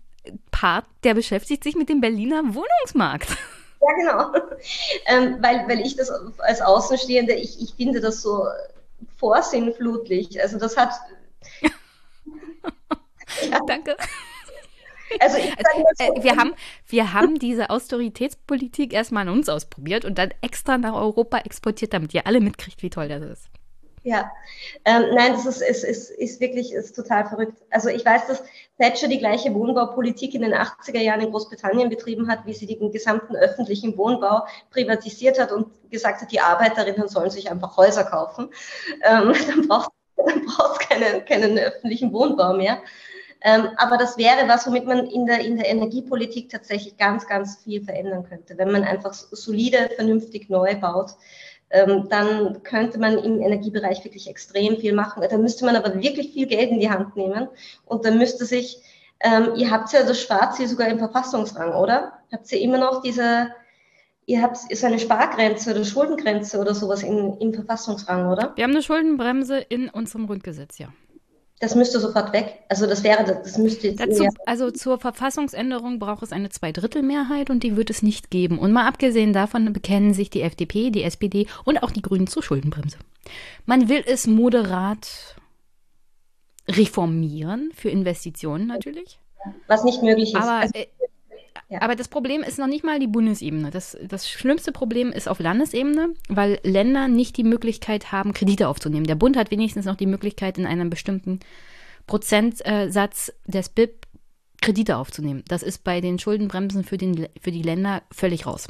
Part, 0.51 0.85
der 1.05 1.15
beschäftigt 1.15 1.65
sich 1.65 1.77
mit 1.77 1.89
dem 1.89 2.01
Berliner 2.01 2.43
Wohnungsmarkt. 2.55 3.29
Ja, 3.81 3.93
genau. 3.95 4.33
Ähm, 5.07 5.37
weil, 5.41 5.69
weil 5.69 5.87
ich 5.87 5.95
das 5.95 6.11
als 6.39 6.61
Außenstehende, 6.61 7.35
ich, 7.35 7.63
ich 7.63 7.75
finde 7.75 8.01
das 8.01 8.23
so 8.23 8.49
vorsinnflutlich. 9.19 10.43
Also 10.43 10.59
das 10.59 10.77
hat. 10.77 10.95
ja. 11.61 11.71
Danke. 13.69 13.97
Also, 15.21 15.39
ich 15.39 15.53
also, 15.57 16.13
äh, 16.15 16.23
wir, 16.23 16.37
haben, 16.37 16.55
wir 16.87 17.13
haben 17.13 17.39
diese 17.39 17.71
Austeritätspolitik 17.71 18.93
erstmal 18.93 19.29
an 19.29 19.35
uns 19.35 19.49
ausprobiert 19.49 20.05
und 20.05 20.19
dann 20.19 20.31
extra 20.43 20.79
nach 20.79 20.95
Europa 20.95 21.39
exportiert, 21.39 21.93
damit 21.93 22.15
ihr 22.15 22.27
alle 22.27 22.41
mitkriegt, 22.41 22.83
wie 22.83 22.91
toll 22.91 23.09
das 23.09 23.23
ist. 23.23 23.49
Ja, 24.05 24.31
ähm, 24.85 25.05
nein, 25.15 25.33
das 25.33 25.45
ist, 25.45 25.61
ist, 25.61 25.85
ist, 25.85 26.11
ist 26.11 26.41
wirklich 26.41 26.73
ist 26.73 26.95
total 26.95 27.27
verrückt. 27.27 27.59
Also 27.71 27.89
ich 27.89 28.05
weiß, 28.07 28.27
dass 28.27 28.43
Thatcher 28.79 29.09
die 29.09 29.19
gleiche 29.19 29.53
Wohnbaupolitik 29.55 30.35
in 30.35 30.43
den 30.43 30.55
80er 30.55 31.01
Jahren 31.01 31.21
in 31.21 31.31
Großbritannien 31.31 31.91
betrieben 31.91 32.29
hat, 32.29 32.47
wie 32.47 32.55
sie 32.55 32.67
den 32.67 32.93
gesamten 32.93 33.37
öffentlichen 33.37 33.99
Wohnbau 33.99 34.47
privatisiert 34.71 35.39
hat 35.39 35.53
und 35.53 35.69
gesagt 35.91 36.23
hat, 36.23 36.33
die 36.33 36.41
Arbeiterinnen 36.41 37.09
sollen 37.09 37.31
sich 37.31 37.51
einfach 37.51 37.77
Häuser 37.77 38.05
kaufen. 38.05 38.51
Ähm, 39.03 39.35
dann 39.47 39.67
braucht 39.67 39.93
dann 40.17 40.47
keine, 40.79 41.25
keinen 41.25 41.59
öffentlichen 41.59 42.13
Wohnbau 42.13 42.55
mehr. 42.55 42.81
Ähm, 43.41 43.69
aber 43.77 43.97
das 43.97 44.19
wäre 44.19 44.49
was, 44.49 44.67
womit 44.67 44.87
man 44.87 45.07
in 45.07 45.27
der, 45.27 45.41
in 45.41 45.57
der 45.57 45.69
Energiepolitik 45.69 46.49
tatsächlich 46.49 46.97
ganz, 46.97 47.27
ganz 47.27 47.59
viel 47.63 47.85
verändern 47.85 48.25
könnte. 48.29 48.59
Wenn 48.59 48.73
man 48.73 48.83
einfach 48.83 49.13
solide, 49.13 49.91
vernünftig 49.95 50.49
neu 50.49 50.75
baut, 50.75 51.13
ähm, 51.71 52.09
dann 52.09 52.63
könnte 52.63 52.99
man 52.99 53.19
im 53.19 53.41
Energiebereich 53.41 54.05
wirklich 54.05 54.29
extrem 54.29 54.79
viel 54.79 54.93
machen. 54.93 55.23
Da 55.29 55.37
müsste 55.37 55.65
man 55.65 55.77
aber 55.77 56.01
wirklich 56.01 56.33
viel 56.33 56.47
Geld 56.47 56.71
in 56.71 56.81
die 56.81 56.91
Hand 56.91 57.15
nehmen 57.17 57.49
und 57.85 58.05
dann 58.05 58.19
müsste 58.19 58.45
sich, 58.45 58.83
ähm, 59.21 59.53
ihr 59.57 59.71
habt 59.71 59.93
ja 59.93 60.03
das 60.03 60.21
Schwarz 60.21 60.57
hier 60.57 60.69
sogar 60.69 60.89
im 60.89 60.99
Verfassungsrang, 60.99 61.75
oder? 61.75 62.13
Habt 62.33 62.51
ihr 62.53 62.61
immer 62.61 62.79
noch 62.79 63.03
diese, 63.03 63.49
ihr 64.27 64.43
habt 64.43 64.57
so 64.57 64.87
eine 64.87 64.99
Spargrenze 64.99 65.71
oder 65.71 65.85
Schuldengrenze 65.85 66.59
oder 66.59 66.75
sowas 66.75 67.03
in, 67.03 67.37
im 67.39 67.55
Verfassungsrang, 67.55 68.31
oder? 68.31 68.53
Wir 68.57 68.65
haben 68.65 68.73
eine 68.73 68.83
Schuldenbremse 68.83 69.59
in 69.59 69.91
unserem 69.91 70.27
Grundgesetz, 70.27 70.79
ja. 70.79 70.89
Das 71.61 71.75
müsste 71.75 71.99
sofort 71.99 72.33
weg. 72.33 72.61
Also 72.69 72.87
das 72.87 73.03
wäre, 73.03 73.25
das 73.25 73.59
müsste 73.59 73.89
jetzt. 73.89 74.01
Dazu, 74.01 74.29
also 74.47 74.71
zur 74.71 74.99
Verfassungsänderung 74.99 75.99
braucht 75.99 76.23
es 76.23 76.33
eine 76.33 76.51
Zweidrittelmehrheit 76.51 77.51
und 77.51 77.65
die 77.65 77.77
wird 77.77 77.91
es 77.91 78.03
nicht 78.03 78.31
geben. 78.31 78.59
Und 78.59 78.73
mal 78.73 78.87
abgesehen 78.87 79.33
davon 79.33 79.73
bekennen 79.73 80.15
sich 80.15 80.31
die 80.31 80.43
FDP, 80.43 80.91
die 80.91 81.03
SPD 81.03 81.49
und 81.65 81.83
auch 81.83 81.91
die 81.91 82.03
Grünen 82.03 82.29
zur 82.29 82.45
Schuldenbremse. 82.45 82.99
Man 83.67 83.89
will 83.89 84.05
es 84.07 84.27
moderat 84.27 85.37
reformieren 86.69 87.73
für 87.75 87.89
Investitionen 87.89 88.67
natürlich. 88.67 89.19
Was 89.67 89.85
nicht 89.85 90.03
möglich 90.03 90.35
ist. 90.35 90.41
Aber 90.41 90.61
also, 90.61 90.75
äh, 90.75 90.87
ja. 91.69 91.83
Aber 91.83 91.97
das 91.97 92.09
Problem 92.09 92.43
ist 92.43 92.59
noch 92.59 92.67
nicht 92.67 92.85
mal 92.85 92.99
die 92.99 93.07
Bundesebene. 93.07 93.71
Das, 93.71 93.97
das 94.07 94.29
schlimmste 94.29 94.73
Problem 94.73 95.13
ist 95.13 95.29
auf 95.29 95.39
Landesebene, 95.39 96.15
weil 96.29 96.59
Länder 96.63 97.09
nicht 97.09 97.37
die 97.37 97.45
Möglichkeit 97.45 98.11
haben, 98.13 98.33
Kredite 98.33 98.69
aufzunehmen. 98.69 99.07
Der 99.07 99.15
Bund 99.15 99.37
hat 99.37 99.51
wenigstens 99.51 99.85
noch 99.85 99.97
die 99.97 100.07
Möglichkeit, 100.07 100.59
in 100.59 100.67
einem 100.67 100.91
bestimmten 100.91 101.41
Prozentsatz 102.07 103.33
des 103.47 103.69
BIP 103.69 104.07
Kredite 104.61 104.97
aufzunehmen. 104.97 105.45
Das 105.47 105.63
ist 105.63 105.85
bei 105.85 106.01
den 106.01 106.19
Schuldenbremsen 106.19 106.85
für, 106.85 106.97
den, 106.97 107.29
für 107.41 107.53
die 107.53 107.63
Länder 107.63 108.03
völlig 108.11 108.47
raus. 108.47 108.67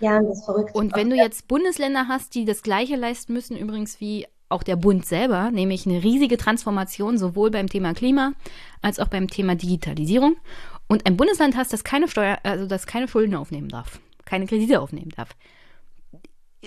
Ja, 0.00 0.20
das 0.20 0.38
ist 0.38 0.44
verrückt. 0.44 0.74
Und 0.74 0.96
wenn 0.96 1.10
du 1.10 1.16
jetzt 1.16 1.48
Bundesländer 1.48 2.08
hast, 2.08 2.34
die 2.34 2.44
das 2.44 2.62
Gleiche 2.62 2.96
leisten 2.96 3.32
müssen, 3.32 3.56
übrigens 3.56 4.00
wie 4.00 4.26
auch 4.48 4.62
der 4.62 4.76
Bund 4.76 5.06
selber, 5.06 5.50
nämlich 5.50 5.86
eine 5.86 6.02
riesige 6.02 6.36
Transformation 6.36 7.18
sowohl 7.18 7.50
beim 7.50 7.68
Thema 7.68 7.94
Klima 7.94 8.32
als 8.82 8.98
auch 8.98 9.06
beim 9.06 9.28
Thema 9.28 9.54
Digitalisierung 9.54 10.36
und 10.90 11.06
ein 11.06 11.16
Bundesland 11.16 11.56
hast, 11.56 11.72
das 11.72 11.84
keine 11.84 12.08
Steuer, 12.08 12.38
also 12.42 12.66
das 12.66 12.84
keine 12.84 13.06
Schulden 13.06 13.36
aufnehmen 13.36 13.68
darf, 13.68 14.00
keine 14.24 14.46
Kredite 14.46 14.80
aufnehmen 14.80 15.12
darf. 15.16 15.30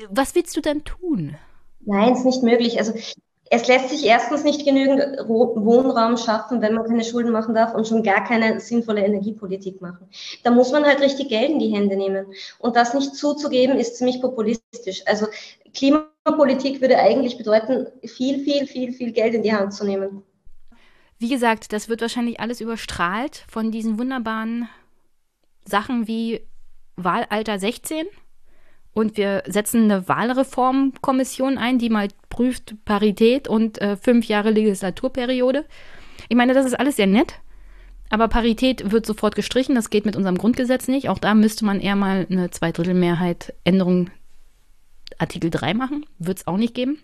Was 0.10 0.34
willst 0.34 0.56
du 0.56 0.62
denn 0.62 0.86
tun? 0.86 1.36
Nein, 1.82 2.14
ist 2.14 2.24
nicht 2.24 2.42
möglich. 2.42 2.80
Also 2.80 2.94
es 3.50 3.68
lässt 3.68 3.90
sich 3.90 4.06
erstens 4.06 4.46
nicht 4.46 4.66
genügend 4.66 5.02
Wohnraum 5.28 6.16
schaffen, 6.16 6.62
wenn 6.62 6.74
man 6.74 6.86
keine 6.88 7.04
Schulden 7.04 7.34
machen 7.34 7.54
darf 7.54 7.76
und 7.76 7.86
schon 7.86 8.02
gar 8.02 8.24
keine 8.24 8.62
sinnvolle 8.62 9.06
Energiepolitik 9.06 9.82
machen. 9.82 10.08
Da 10.44 10.52
muss 10.52 10.72
man 10.72 10.86
halt 10.86 11.02
richtig 11.02 11.28
Geld 11.28 11.52
in 11.52 11.60
die 11.60 11.76
Hände 11.76 11.98
nehmen. 11.98 12.28
Und 12.60 12.78
das 12.78 12.94
nicht 12.94 13.16
zuzugeben, 13.16 13.78
ist 13.78 13.98
ziemlich 13.98 14.22
populistisch. 14.22 15.04
Also 15.06 15.28
Klimapolitik 15.74 16.80
würde 16.80 16.98
eigentlich 16.98 17.38
bedeuten, 17.38 17.88
viel, 18.06 18.40
viel, 18.40 18.68
viel, 18.68 18.94
viel 18.94 19.12
Geld 19.12 19.34
in 19.34 19.44
die 19.44 19.54
Hand 19.54 19.74
zu 19.74 19.84
nehmen. 19.84 20.24
Wie 21.24 21.30
gesagt, 21.30 21.72
das 21.72 21.88
wird 21.88 22.02
wahrscheinlich 22.02 22.42
alles 22.42 22.60
überstrahlt 22.60 23.46
von 23.48 23.72
diesen 23.72 23.98
wunderbaren 23.98 24.68
Sachen 25.64 26.06
wie 26.06 26.42
Wahlalter 26.98 27.58
16. 27.60 28.08
Und 28.92 29.16
wir 29.16 29.42
setzen 29.48 29.90
eine 29.90 30.10
Wahlreformkommission 30.10 31.58
ein, 31.58 31.80
die 31.80 31.88
mal 31.88 32.10
prüft 32.28 32.76
Parität 32.84 33.48
und 33.48 33.80
äh, 33.82 33.96
fünf 33.96 34.26
Jahre 34.26 34.50
Legislaturperiode. 34.50 35.64
Ich 36.28 36.36
meine, 36.36 36.54
das 36.54 36.66
ist 36.66 36.78
alles 36.78 36.98
sehr 36.98 37.08
nett. 37.08 37.36
Aber 38.10 38.28
Parität 38.28 38.92
wird 38.92 39.06
sofort 39.06 39.36
gestrichen. 39.36 39.76
Das 39.76 39.90
geht 39.90 40.06
mit 40.06 40.18
unserem 40.18 40.38
Grundgesetz 40.38 40.90
nicht. 40.90 41.08
Auch 41.08 41.20
da 41.20 41.36
müsste 41.36 41.64
man 41.64 41.80
eher 41.80 41.96
mal 41.96 42.28
eine 42.30 42.52
Zweidrittelmehrheit 42.52 43.54
Änderung 43.64 44.10
Artikel 45.20 45.50
3 45.52 45.74
machen. 45.74 46.06
Wird 46.20 46.40
es 46.40 46.48
auch 46.48 46.58
nicht 46.58 46.76
geben. 46.76 46.98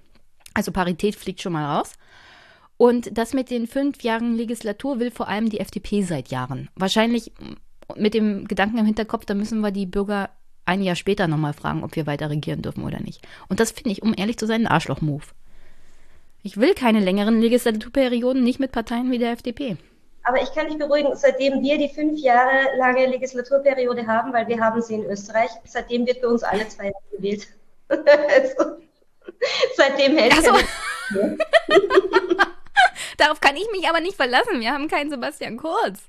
Also 0.54 0.74
Parität 0.74 1.16
fliegt 1.16 1.42
schon 1.42 1.54
mal 1.54 1.78
raus. 1.78 1.94
Und 2.80 3.18
das 3.18 3.34
mit 3.34 3.50
den 3.50 3.68
fünf 3.68 4.04
Jahren 4.04 4.36
Legislatur 4.36 5.02
will 5.02 5.12
vor 5.12 5.28
allem 5.28 5.50
die 5.50 5.60
FDP 5.60 6.02
seit 6.02 6.30
Jahren. 6.30 6.70
Wahrscheinlich 6.78 7.34
mit 7.98 8.14
dem 8.14 8.48
Gedanken 8.48 8.78
im 8.78 8.86
Hinterkopf, 8.86 9.26
da 9.26 9.34
müssen 9.34 9.60
wir 9.60 9.72
die 9.72 9.86
Bürger 9.86 10.30
ein 10.64 10.82
Jahr 10.82 10.96
später 10.96 11.28
nochmal 11.28 11.52
fragen, 11.52 11.84
ob 11.84 11.98
wir 11.98 12.08
weiter 12.08 12.30
regieren 12.30 12.62
dürfen 12.62 12.86
oder 12.86 13.02
nicht. 13.02 13.28
Und 13.50 13.60
das 13.60 13.72
finde 13.72 13.90
ich, 13.90 14.02
um 14.02 14.14
ehrlich 14.16 14.38
zu 14.38 14.48
sein, 14.48 14.62
ein 14.62 14.72
Arschloch-Move. 14.72 15.26
Ich 16.42 16.56
will 16.56 16.74
keine 16.74 17.02
längeren 17.02 17.42
Legislaturperioden, 17.42 18.46
nicht 18.46 18.62
mit 18.62 18.72
Parteien 18.72 19.12
wie 19.12 19.18
der 19.18 19.34
FDP. 19.34 19.76
Aber 20.24 20.42
ich 20.42 20.54
kann 20.54 20.68
dich 20.68 20.78
beruhigen, 20.78 21.14
seitdem 21.18 21.62
wir 21.62 21.78
die 21.78 21.90
fünf 21.90 22.18
Jahre 22.22 22.78
lange 22.78 23.08
Legislaturperiode 23.08 24.08
haben, 24.08 24.32
weil 24.32 24.48
wir 24.48 24.58
haben 24.58 24.82
sie 24.82 24.94
in 24.94 25.04
Österreich, 25.04 25.50
seitdem 25.66 26.08
wird 26.08 26.20
für 26.20 26.30
uns 26.30 26.44
alle 26.44 26.66
zwei 26.70 26.86
Jahre 26.86 27.18
gewählt. 27.18 27.46
also, 27.90 28.78
seitdem 29.76 30.18
hält 30.18 30.34
also. 30.38 30.54
Darauf 33.20 33.42
kann 33.42 33.58
ich 33.58 33.68
mich 33.72 33.88
aber 33.88 34.00
nicht 34.00 34.16
verlassen. 34.16 34.62
Wir 34.62 34.72
haben 34.72 34.88
keinen 34.88 35.10
Sebastian 35.10 35.58
Kurz. 35.58 36.00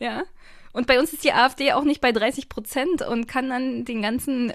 Ja. 0.00 0.24
Und 0.72 0.86
bei 0.86 0.98
uns 0.98 1.12
ist 1.12 1.24
die 1.24 1.32
AfD 1.32 1.72
auch 1.72 1.84
nicht 1.84 2.00
bei 2.00 2.12
30 2.12 2.48
Prozent 2.48 3.02
und 3.02 3.28
kann 3.28 3.48
dann 3.48 3.84
den 3.84 4.02
ganzen 4.02 4.52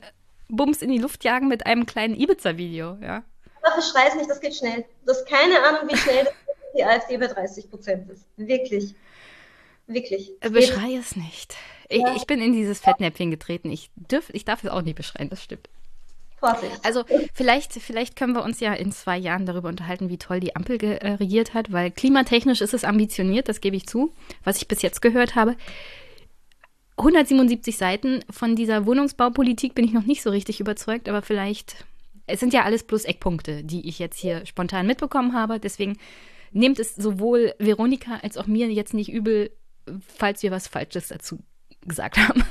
Bums 0.50 0.82
in 0.82 0.92
die 0.92 0.98
Luft 0.98 1.24
jagen 1.24 1.48
mit 1.48 1.66
einem 1.66 1.86
kleinen 1.86 2.14
Ibiza-Video, 2.14 2.98
ja. 3.02 3.24
Aber 3.62 3.74
verschrei 3.74 4.08
es 4.08 4.16
nicht, 4.16 4.30
das 4.30 4.42
geht 4.42 4.56
schnell. 4.56 4.86
Du 5.06 5.12
hast 5.12 5.26
keine 5.28 5.64
Ahnung, 5.64 5.90
wie 5.90 5.98
schnell 5.98 6.28
die 6.78 6.84
AfD 6.84 7.18
bei 7.18 7.28
30 7.28 7.70
Prozent 7.70 8.10
ist. 8.10 8.26
Wirklich. 8.36 8.94
Wirklich. 9.88 10.40
Beschrei 10.42 10.96
es 10.96 11.16
nicht. 11.16 11.56
Ich, 11.90 12.02
ja. 12.02 12.16
ich, 12.16 12.28
bin 12.28 12.42
in 12.42 12.54
dieses 12.54 12.80
Fettnäpfchen 12.80 13.32
getreten. 13.32 13.72
Ich, 13.72 13.92
dürf, 13.96 14.30
ich 14.34 14.46
darf 14.46 14.64
es 14.64 14.70
auch 14.70 14.82
nicht 14.82 14.96
beschreien, 14.96 15.30
das 15.30 15.44
stimmt. 15.44 15.70
Vorsicht. 16.42 16.74
Also 16.84 17.06
vielleicht, 17.34 17.74
vielleicht 17.74 18.16
können 18.16 18.34
wir 18.34 18.44
uns 18.44 18.60
ja 18.60 18.74
in 18.74 18.92
zwei 18.92 19.18
Jahren 19.18 19.46
darüber 19.46 19.70
unterhalten, 19.70 20.10
wie 20.10 20.18
toll 20.18 20.40
die 20.40 20.56
Ampel 20.56 20.84
äh, 20.84 21.14
regiert 21.14 21.54
hat, 21.54 21.72
weil 21.72 21.92
klimatechnisch 21.92 22.62
ist 22.62 22.74
es 22.74 22.84
ambitioniert, 22.84 23.48
das 23.48 23.62
gebe 23.62 23.78
ich 23.78 23.88
zu, 23.88 24.14
was 24.44 24.58
ich 24.58 24.68
bis 24.68 24.82
jetzt 24.82 25.02
gehört 25.02 25.36
habe. 25.36 25.56
177 26.98 27.78
Seiten 27.78 28.24
von 28.30 28.56
dieser 28.56 28.86
Wohnungsbaupolitik 28.86 29.76
bin 29.76 29.86
ich 29.86 29.94
noch 29.94 30.06
nicht 30.06 30.22
so 30.22 30.30
richtig 30.30 30.60
überzeugt, 30.60 31.08
aber 31.08 31.22
vielleicht, 31.22 31.86
es 32.28 32.40
sind 32.40 32.54
ja 32.54 32.64
alles 32.64 32.84
bloß 32.84 33.06
Eckpunkte, 33.06 33.64
die 33.64 33.88
ich 33.88 34.00
jetzt 34.00 34.20
hier 34.20 34.46
spontan 34.46 34.88
mitbekommen 34.88 35.34
habe. 35.34 35.60
Deswegen 35.60 35.98
nehmt 36.52 36.80
es 36.80 36.96
sowohl 36.96 37.54
Veronika 37.60 38.20
als 38.22 38.38
auch 38.38 38.48
mir 38.48 38.68
jetzt 38.72 38.94
nicht 38.94 39.12
übel, 39.12 39.52
falls 40.16 40.44
wir 40.44 40.52
was 40.52 40.68
Falsches 40.68 41.08
dazu 41.08 41.40
gesagt 41.86 42.18
haben. 42.18 42.44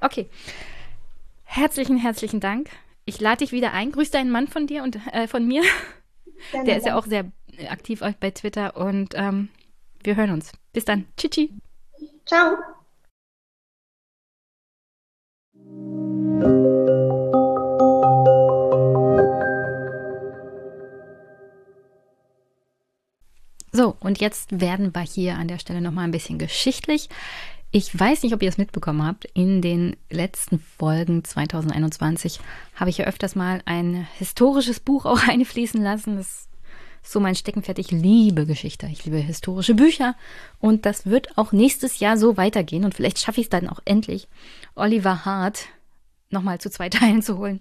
Okay. 0.00 0.28
Herzlichen, 1.56 1.96
herzlichen 1.96 2.38
Dank. 2.38 2.68
Ich 3.06 3.18
lade 3.18 3.38
dich 3.38 3.50
wieder 3.50 3.72
ein. 3.72 3.90
Grüß 3.90 4.10
deinen 4.10 4.30
Mann 4.30 4.46
von 4.46 4.66
dir 4.66 4.82
und 4.82 4.98
äh, 5.10 5.26
von 5.26 5.48
mir. 5.48 5.62
Gerne, 6.50 6.66
Der 6.66 6.76
ist 6.76 6.84
ja 6.84 6.98
auch 6.98 7.06
sehr 7.06 7.32
aktiv 7.70 8.02
bei 8.20 8.30
Twitter 8.30 8.76
und 8.76 9.14
ähm, 9.14 9.48
wir 10.04 10.16
hören 10.16 10.32
uns. 10.32 10.52
Bis 10.74 10.84
dann. 10.84 11.06
Tschüssi. 11.16 11.54
Ciao. 12.26 12.58
So, 23.72 23.96
und 24.00 24.20
jetzt 24.20 24.60
werden 24.60 24.94
wir 24.94 25.00
hier 25.00 25.36
an 25.36 25.48
der 25.48 25.58
Stelle 25.58 25.80
nochmal 25.80 26.04
ein 26.04 26.10
bisschen 26.10 26.38
geschichtlich. 26.38 27.08
Ich 27.78 28.00
weiß 28.00 28.22
nicht, 28.22 28.32
ob 28.32 28.42
ihr 28.42 28.48
es 28.48 28.56
mitbekommen 28.56 29.06
habt. 29.06 29.26
In 29.34 29.60
den 29.60 29.96
letzten 30.08 30.60
Folgen 30.60 31.22
2021 31.22 32.40
habe 32.74 32.88
ich 32.88 32.96
ja 32.96 33.04
öfters 33.04 33.34
mal 33.34 33.60
ein 33.66 34.08
historisches 34.16 34.80
Buch 34.80 35.04
auch 35.04 35.20
einfließen 35.28 35.82
lassen. 35.82 36.16
Das 36.16 36.48
so 37.02 37.20
mein 37.20 37.34
Steckenpferd. 37.34 37.78
Ich 37.78 37.90
liebe 37.90 38.46
Geschichte, 38.46 38.86
ich 38.86 39.04
liebe 39.04 39.18
historische 39.18 39.74
Bücher 39.74 40.16
und 40.58 40.86
das 40.86 41.04
wird 41.04 41.36
auch 41.36 41.52
nächstes 41.52 42.00
Jahr 42.00 42.16
so 42.16 42.38
weitergehen 42.38 42.82
und 42.82 42.94
vielleicht 42.94 43.18
schaffe 43.18 43.40
ich 43.42 43.48
es 43.48 43.50
dann 43.50 43.68
auch 43.68 43.80
endlich, 43.84 44.26
Oliver 44.74 45.26
Hart 45.26 45.66
nochmal 46.30 46.58
zu 46.58 46.70
zwei 46.70 46.88
Teilen 46.88 47.20
zu 47.20 47.36
holen. 47.36 47.60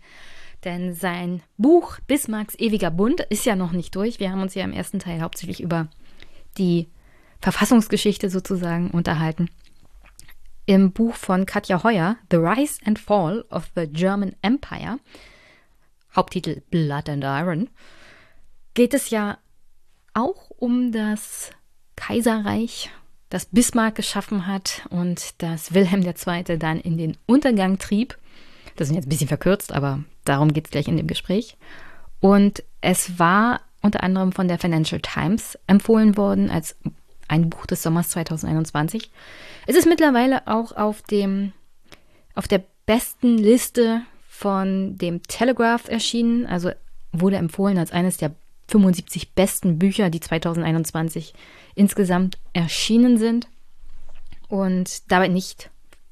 Denn 0.64 0.94
sein 0.94 1.44
Buch 1.58 2.00
Bismarcks 2.08 2.56
ewiger 2.58 2.90
Bund 2.90 3.20
ist 3.30 3.46
ja 3.46 3.58
noch 3.58 3.74
nicht 3.74 3.94
durch. 3.94 4.22
Wir 4.22 4.32
haben 4.32 4.42
uns 4.42 4.56
ja 4.56 4.64
im 4.64 4.72
ersten 4.72 5.00
Teil 5.00 5.22
hauptsächlich 5.22 5.60
über 5.60 5.90
die 6.58 6.88
Verfassungsgeschichte 7.42 8.30
sozusagen 8.30 8.92
unterhalten. 8.92 9.50
Im 10.66 10.92
Buch 10.92 11.16
von 11.16 11.46
Katja 11.46 11.84
Heuer, 11.84 12.18
The 12.32 12.38
Rise 12.38 12.80
and 12.86 12.98
Fall 12.98 13.46
of 13.52 13.70
the 13.76 13.88
German 13.88 14.36
Empire, 14.42 14.98
Haupttitel 16.16 16.62
Blood 16.72 17.10
and 17.10 17.24
Iron, 17.24 17.70
geht 18.74 18.94
es 18.94 19.12
ja 19.12 19.38
auch 20.14 20.50
um 20.50 20.92
das 20.92 21.52
Kaiserreich, 21.96 22.90
das 23.30 23.46
Bismarck 23.46 23.96
geschaffen 23.96 24.48
hat 24.48 24.88
und 24.90 25.42
das 25.42 25.74
Wilhelm 25.74 26.02
II. 26.02 26.58
dann 26.58 26.80
in 26.80 26.98
den 26.98 27.18
Untergang 27.28 27.78
trieb. 27.78 28.18
Das 28.76 28.90
ist 28.90 28.96
jetzt 28.96 29.06
ein 29.06 29.10
bisschen 29.10 29.28
verkürzt, 29.28 29.72
aber 29.72 30.04
darum 30.26 30.52
geht 30.52 30.66
es 30.66 30.72
gleich 30.72 30.88
in 30.88 30.98
dem 30.98 31.08
Gespräch. 31.08 31.58
Und 32.20 32.64
es 32.82 33.20
war 33.20 33.62
unter 33.82 34.04
anderem 34.04 34.32
von 34.32 34.48
der 34.48 34.58
Financial 34.58 35.00
Times 35.00 35.60
empfohlen 35.68 36.18
worden 36.18 36.50
als 36.50 36.76
ein 37.28 37.50
Buch 37.50 37.66
des 37.66 37.82
Sommers 37.82 38.10
2021. 38.10 39.12
Es 39.68 39.76
ist 39.76 39.88
mittlerweile 39.88 40.48
auch 40.48 40.72
auf 40.76 41.02
dem 41.02 41.54
auf 42.36 42.48
der 42.48 42.64
besten 42.86 43.38
Liste 43.38 44.02
von 44.28 44.98
dem 44.98 45.24
Telegraph 45.24 45.88
erschienen, 45.88 46.46
also 46.46 46.72
wurde 47.14 47.38
empfohlen 47.38 47.78
als 47.78 47.92
eines 47.92 48.18
der 48.18 48.36
75 48.68 49.34
besten 49.34 49.80
Bücher, 49.80 50.10
die 50.10 50.20
2021 50.20 51.34
insgesamt 51.76 52.38
erschienen 52.54 53.18
sind. 53.18 53.48
Und 54.48 55.12
dabei 55.12 55.28
nicht 55.28 55.70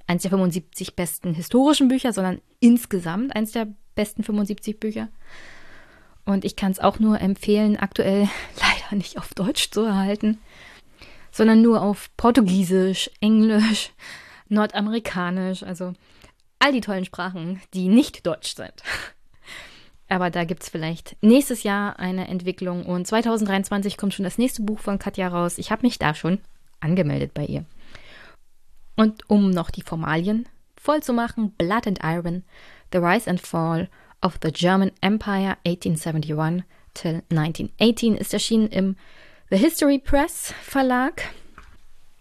eines 0.07 0.23
der 0.23 0.31
75 0.31 0.95
besten 0.95 1.33
historischen 1.33 1.87
Bücher, 1.87 2.13
sondern 2.13 2.41
insgesamt 2.59 3.35
eines 3.35 3.51
der 3.51 3.67
besten 3.95 4.23
75 4.23 4.79
Bücher. 4.79 5.09
Und 6.25 6.45
ich 6.45 6.55
kann 6.55 6.71
es 6.71 6.79
auch 6.79 6.99
nur 6.99 7.19
empfehlen, 7.19 7.77
aktuell 7.77 8.29
leider 8.59 8.95
nicht 8.95 9.17
auf 9.17 9.33
Deutsch 9.33 9.71
zu 9.71 9.81
erhalten, 9.81 10.39
sondern 11.33 11.61
nur 11.61 11.81
auf 11.81 12.09
Portugiesisch, 12.15 13.09
Englisch, 13.19 13.91
Nordamerikanisch, 14.49 15.63
also 15.63 15.93
all 16.59 16.71
die 16.71 16.81
tollen 16.81 17.05
Sprachen, 17.05 17.59
die 17.73 17.89
nicht 17.89 18.25
Deutsch 18.25 18.55
sind. 18.55 18.73
Aber 20.09 20.29
da 20.29 20.43
gibt 20.43 20.61
es 20.61 20.69
vielleicht 20.69 21.17
nächstes 21.21 21.63
Jahr 21.63 21.97
eine 21.97 22.27
Entwicklung 22.27 22.85
und 22.85 23.07
2023 23.07 23.97
kommt 23.97 24.13
schon 24.13 24.23
das 24.23 24.37
nächste 24.37 24.61
Buch 24.61 24.79
von 24.79 24.99
Katja 24.99 25.27
raus. 25.27 25.57
Ich 25.57 25.71
habe 25.71 25.81
mich 25.81 25.97
da 25.97 26.13
schon 26.13 26.39
angemeldet 26.79 27.33
bei 27.33 27.45
ihr. 27.45 27.65
Und 28.95 29.27
um 29.27 29.49
noch 29.49 29.71
die 29.71 29.81
Formalien 29.81 30.47
voll 30.77 31.01
zu 31.01 31.13
machen, 31.13 31.51
Blood 31.57 31.87
and 31.87 31.99
Iron, 32.03 32.43
The 32.91 32.99
Rise 32.99 33.27
and 33.27 33.41
Fall 33.41 33.89
of 34.21 34.37
the 34.43 34.51
German 34.51 34.91
Empire 35.01 35.57
1871 35.65 36.63
till 36.93 37.23
1918 37.31 38.17
ist 38.17 38.33
erschienen 38.33 38.67
im 38.67 38.95
The 39.53 39.59
History 39.59 39.99
Press 39.99 40.51
Verlag 40.63 41.29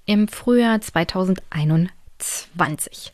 im 0.04 0.28
Frühjahr 0.28 0.82
2021. 0.82 3.10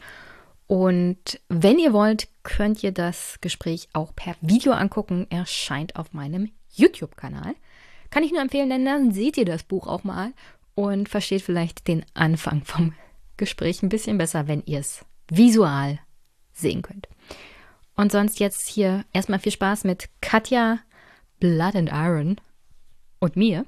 Und 0.67 1.41
wenn 1.49 1.79
ihr 1.79 1.93
wollt, 1.93 2.27
könnt 2.43 2.83
ihr 2.83 2.91
das 2.91 3.39
Gespräch 3.41 3.89
auch 3.93 4.13
per 4.17 4.35
Video 4.41 4.73
angucken. 4.73 5.29
Erscheint 5.31 5.95
auf 5.95 6.15
meinem 6.15 6.51
YouTube-Kanal. 6.73 7.55
Kann 8.11 8.25
ich 8.25 8.33
nur 8.33 8.43
empfehlen, 8.43 8.71
denn 8.71 8.85
dann 8.85 9.13
seht 9.13 9.37
ihr 9.37 9.45
das 9.45 9.63
Buch 9.63 9.87
auch 9.87 10.03
mal 10.03 10.33
und 10.75 11.09
versteht 11.09 11.43
vielleicht 11.43 11.87
den 11.87 12.05
Anfang 12.15 12.65
vom 12.65 12.95
Gespräch 13.37 13.85
ein 13.85 13.89
bisschen 13.89 14.19
besser, 14.19 14.49
wenn 14.49 14.65
ihr 14.67 14.81
es 14.81 15.05
visual 15.31 16.01
sehen 16.53 16.83
könnt. 16.83 17.07
Und 17.95 18.11
sonst 18.11 18.41
jetzt 18.41 18.67
hier 18.67 19.05
erstmal 19.13 19.39
viel 19.39 19.53
Spaß 19.53 19.85
mit 19.85 20.09
Katja 20.21 20.81
Blood 21.39 21.77
and 21.77 21.91
Iron 21.93 22.41
und 23.21 23.37
mir. 23.37 23.65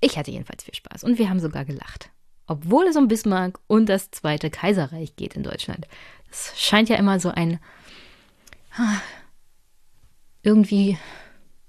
Ich 0.00 0.18
hatte 0.18 0.30
jedenfalls 0.30 0.64
viel 0.64 0.74
Spaß 0.74 1.04
und 1.04 1.18
wir 1.18 1.28
haben 1.28 1.40
sogar 1.40 1.64
gelacht. 1.64 2.10
Obwohl 2.46 2.84
es 2.86 2.96
um 2.96 3.08
Bismarck 3.08 3.58
und 3.66 3.88
das 3.88 4.10
Zweite 4.10 4.50
Kaiserreich 4.50 5.16
geht 5.16 5.34
in 5.34 5.42
Deutschland. 5.42 5.86
Es 6.30 6.52
scheint 6.56 6.88
ja 6.88 6.96
immer 6.96 7.18
so 7.18 7.30
ein 7.30 7.58
ah, 8.76 9.00
irgendwie 10.42 10.96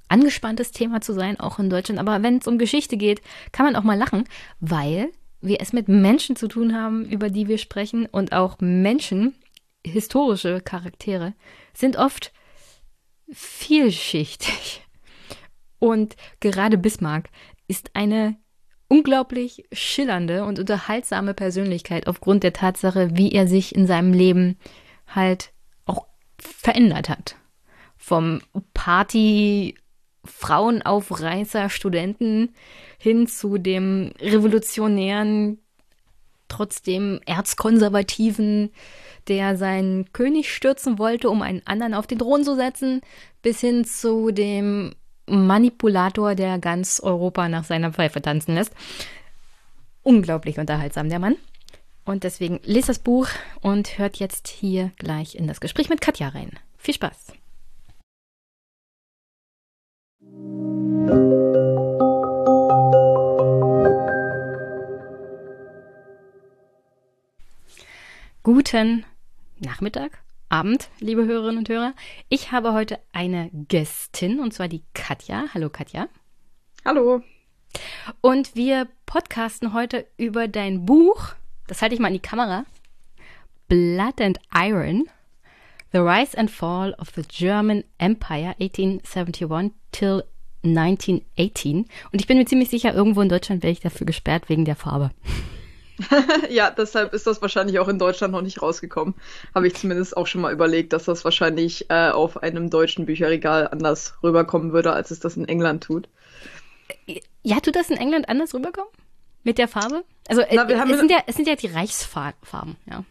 angespanntes 0.08 0.72
Thema 0.72 1.02
zu 1.02 1.14
sein, 1.14 1.40
auch 1.40 1.60
in 1.60 1.70
Deutschland. 1.70 2.00
Aber 2.00 2.22
wenn 2.24 2.38
es 2.38 2.48
um 2.48 2.58
Geschichte 2.58 2.98
geht, 2.98 3.22
kann 3.52 3.66
man 3.66 3.76
auch 3.76 3.84
mal 3.84 3.98
lachen, 3.98 4.26
weil 4.60 5.12
wir 5.42 5.62
es 5.62 5.74
mit 5.74 5.88
Menschen 5.88 6.36
zu 6.36 6.48
tun 6.48 6.76
haben, 6.76 7.06
über 7.06 7.30
die 7.30 7.48
wir 7.48 7.58
sprechen 7.58 8.06
und 8.06 8.34
auch 8.34 8.58
Menschen, 8.60 9.36
historische 9.86 10.62
Charaktere, 10.62 11.34
sind 11.74 11.98
oft 11.98 12.32
vielschichtig. 13.32 14.84
Und 15.80 16.16
gerade 16.40 16.78
Bismarck 16.78 17.30
ist 17.68 17.92
eine 17.94 18.38
unglaublich 18.88 19.66
schillernde 19.72 20.46
und 20.46 20.60
unterhaltsame 20.60 21.34
Persönlichkeit 21.34 22.08
aufgrund 22.08 22.44
der 22.44 22.54
Tatsache, 22.54 23.18
wie 23.18 23.32
er 23.34 23.48
sich 23.48 23.76
in 23.76 23.86
seinem 23.86 24.14
Leben 24.14 24.58
halt 25.08 25.52
auch 25.86 26.08
verändert 26.38 27.10
hat. 27.10 27.36
Vom 27.98 28.42
Party 28.74 29.76
Frauenaufreißer 30.24 31.70
Studenten 31.70 32.54
hin 32.98 33.28
zu 33.28 33.58
dem 33.58 34.12
revolutionären, 34.20 35.60
trotzdem 36.48 37.20
erzkonservativen 37.26 38.72
der 39.28 39.58
seinen 39.58 40.12
König 40.14 40.54
stürzen 40.54 41.00
wollte, 41.00 41.30
um 41.30 41.42
einen 41.42 41.62
anderen 41.66 41.94
auf 41.94 42.08
den 42.08 42.20
Thron 42.20 42.44
zu 42.44 42.56
setzen, 42.56 43.02
bis 43.42 43.60
hin 43.60 43.84
zu 43.86 44.32
dem 44.32 44.94
Manipulator, 45.28 46.36
der 46.36 46.58
ganz 46.60 47.00
Europa 47.00 47.50
nach 47.50 47.66
seiner 47.66 47.92
Pfeife 47.92 48.22
tanzen 48.22 48.56
lässt. 48.56 48.74
Unglaublich 50.04 50.58
unterhaltsam, 50.58 51.10
der 51.10 51.20
Mann. 51.20 51.36
Und 52.06 52.24
deswegen 52.24 52.62
lest 52.64 52.88
das 52.88 53.00
Buch 53.00 53.28
und 53.62 53.98
hört 53.98 54.18
jetzt 54.18 54.48
hier 54.48 54.92
gleich 54.98 55.36
in 55.36 55.48
das 55.48 55.60
Gespräch 55.60 55.90
mit 55.90 56.00
Katja 56.00 56.30
rein. 56.30 56.52
Viel 56.78 56.94
Spaß! 56.94 57.34
Guten 68.44 69.06
Nachmittag, 69.60 70.20
Abend, 70.50 70.90
liebe 71.00 71.26
Hörerinnen 71.26 71.58
und 71.58 71.70
Hörer. 71.70 71.94
Ich 72.30 72.52
habe 72.54 72.74
heute 72.74 73.00
eine 73.12 73.50
Gästin 73.52 74.40
und 74.40 74.54
zwar 74.54 74.70
die 74.70 74.84
Katja. 74.94 75.46
Hallo 75.54 75.70
Katja. 75.70 76.08
Hallo. 76.86 77.22
Und 78.22 78.56
wir 78.56 78.88
podcasten 79.06 79.74
heute 79.74 80.08
über 80.16 80.48
dein 80.48 80.86
Buch, 80.86 81.34
das 81.68 81.82
halte 81.82 81.96
ich 81.96 82.00
mal 82.00 82.08
in 82.08 82.14
die 82.14 82.20
Kamera, 82.22 82.66
Blood 83.68 84.22
and 84.22 84.40
Iron, 84.56 85.10
The 85.92 86.00
Rise 86.00 86.38
and 86.38 86.50
Fall 86.50 86.94
of 86.94 87.10
the 87.16 87.24
German 87.28 87.84
Empire 87.98 88.56
1871 88.60 89.74
till 89.92 90.24
1918. 90.64 91.88
Und 92.12 92.22
ich 92.22 92.28
bin 92.28 92.38
mir 92.38 92.46
ziemlich 92.46 92.70
sicher, 92.70 92.94
irgendwo 92.94 93.22
in 93.22 93.30
Deutschland 93.30 93.64
werde 93.64 93.74
ich 93.74 93.82
dafür 93.82 94.06
gesperrt 94.06 94.48
wegen 94.48 94.64
der 94.64 94.78
Farbe. 94.78 95.12
ja, 96.50 96.70
deshalb 96.70 97.14
ist 97.14 97.28
das 97.28 97.42
wahrscheinlich 97.42 97.80
auch 97.80 97.88
in 97.88 98.00
Deutschland 98.00 98.32
noch 98.32 98.42
nicht 98.42 98.62
rausgekommen. 98.62 99.16
Habe 99.56 99.68
ich 99.68 99.76
zumindest 99.76 100.16
auch 100.16 100.28
schon 100.28 100.42
mal 100.42 100.54
überlegt, 100.54 100.94
dass 100.94 101.06
das 101.06 101.24
wahrscheinlich 101.24 101.90
äh, 101.90 102.10
auf 102.10 102.44
einem 102.44 102.70
deutschen 102.70 103.06
Bücherregal 103.06 103.68
anders 103.68 104.14
rüberkommen 104.24 104.74
würde, 104.74 104.94
als 104.94 105.12
es 105.12 105.20
das 105.20 105.38
in 105.38 105.48
England 105.48 105.84
tut. 105.84 106.08
Ja, 107.44 107.60
tut 107.60 107.76
das 107.76 107.90
in 107.90 107.98
England 107.98 108.30
anders 108.30 108.54
rüberkommen? 108.54 108.90
Mit 109.44 109.58
der 109.58 109.68
Farbe? 109.68 110.04
Also 110.28 110.44
Na, 110.52 110.68
wir 110.68 110.80
haben 110.80 110.92
es, 110.92 111.00
sind 111.00 111.12
ja, 111.12 111.20
es 111.26 111.36
sind 111.36 111.48
ja 111.48 111.56
die 111.56 111.68
Reichsfarben, 111.68 112.76
ja. 112.86 113.04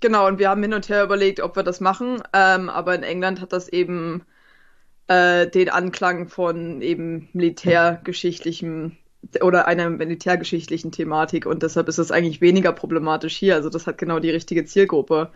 Genau, 0.00 0.28
und 0.28 0.38
wir 0.38 0.48
haben 0.48 0.62
hin 0.62 0.74
und 0.74 0.88
her 0.88 1.02
überlegt, 1.02 1.40
ob 1.40 1.56
wir 1.56 1.64
das 1.64 1.80
machen, 1.80 2.22
ähm, 2.32 2.70
aber 2.70 2.94
in 2.94 3.02
England 3.02 3.40
hat 3.40 3.52
das 3.52 3.68
eben 3.68 4.22
äh, 5.08 5.48
den 5.48 5.70
Anklang 5.70 6.28
von 6.28 6.82
eben 6.82 7.28
militärgeschichtlichem 7.32 8.96
oder 9.42 9.66
einer 9.66 9.90
militärgeschichtlichen 9.90 10.92
Thematik 10.92 11.46
und 11.46 11.62
deshalb 11.62 11.88
ist 11.88 11.98
es 11.98 12.12
eigentlich 12.12 12.40
weniger 12.40 12.72
problematisch 12.72 13.36
hier. 13.36 13.56
Also 13.56 13.68
das 13.68 13.86
hat 13.86 13.98
genau 13.98 14.20
die 14.20 14.30
richtige 14.30 14.64
Zielgruppe 14.64 15.30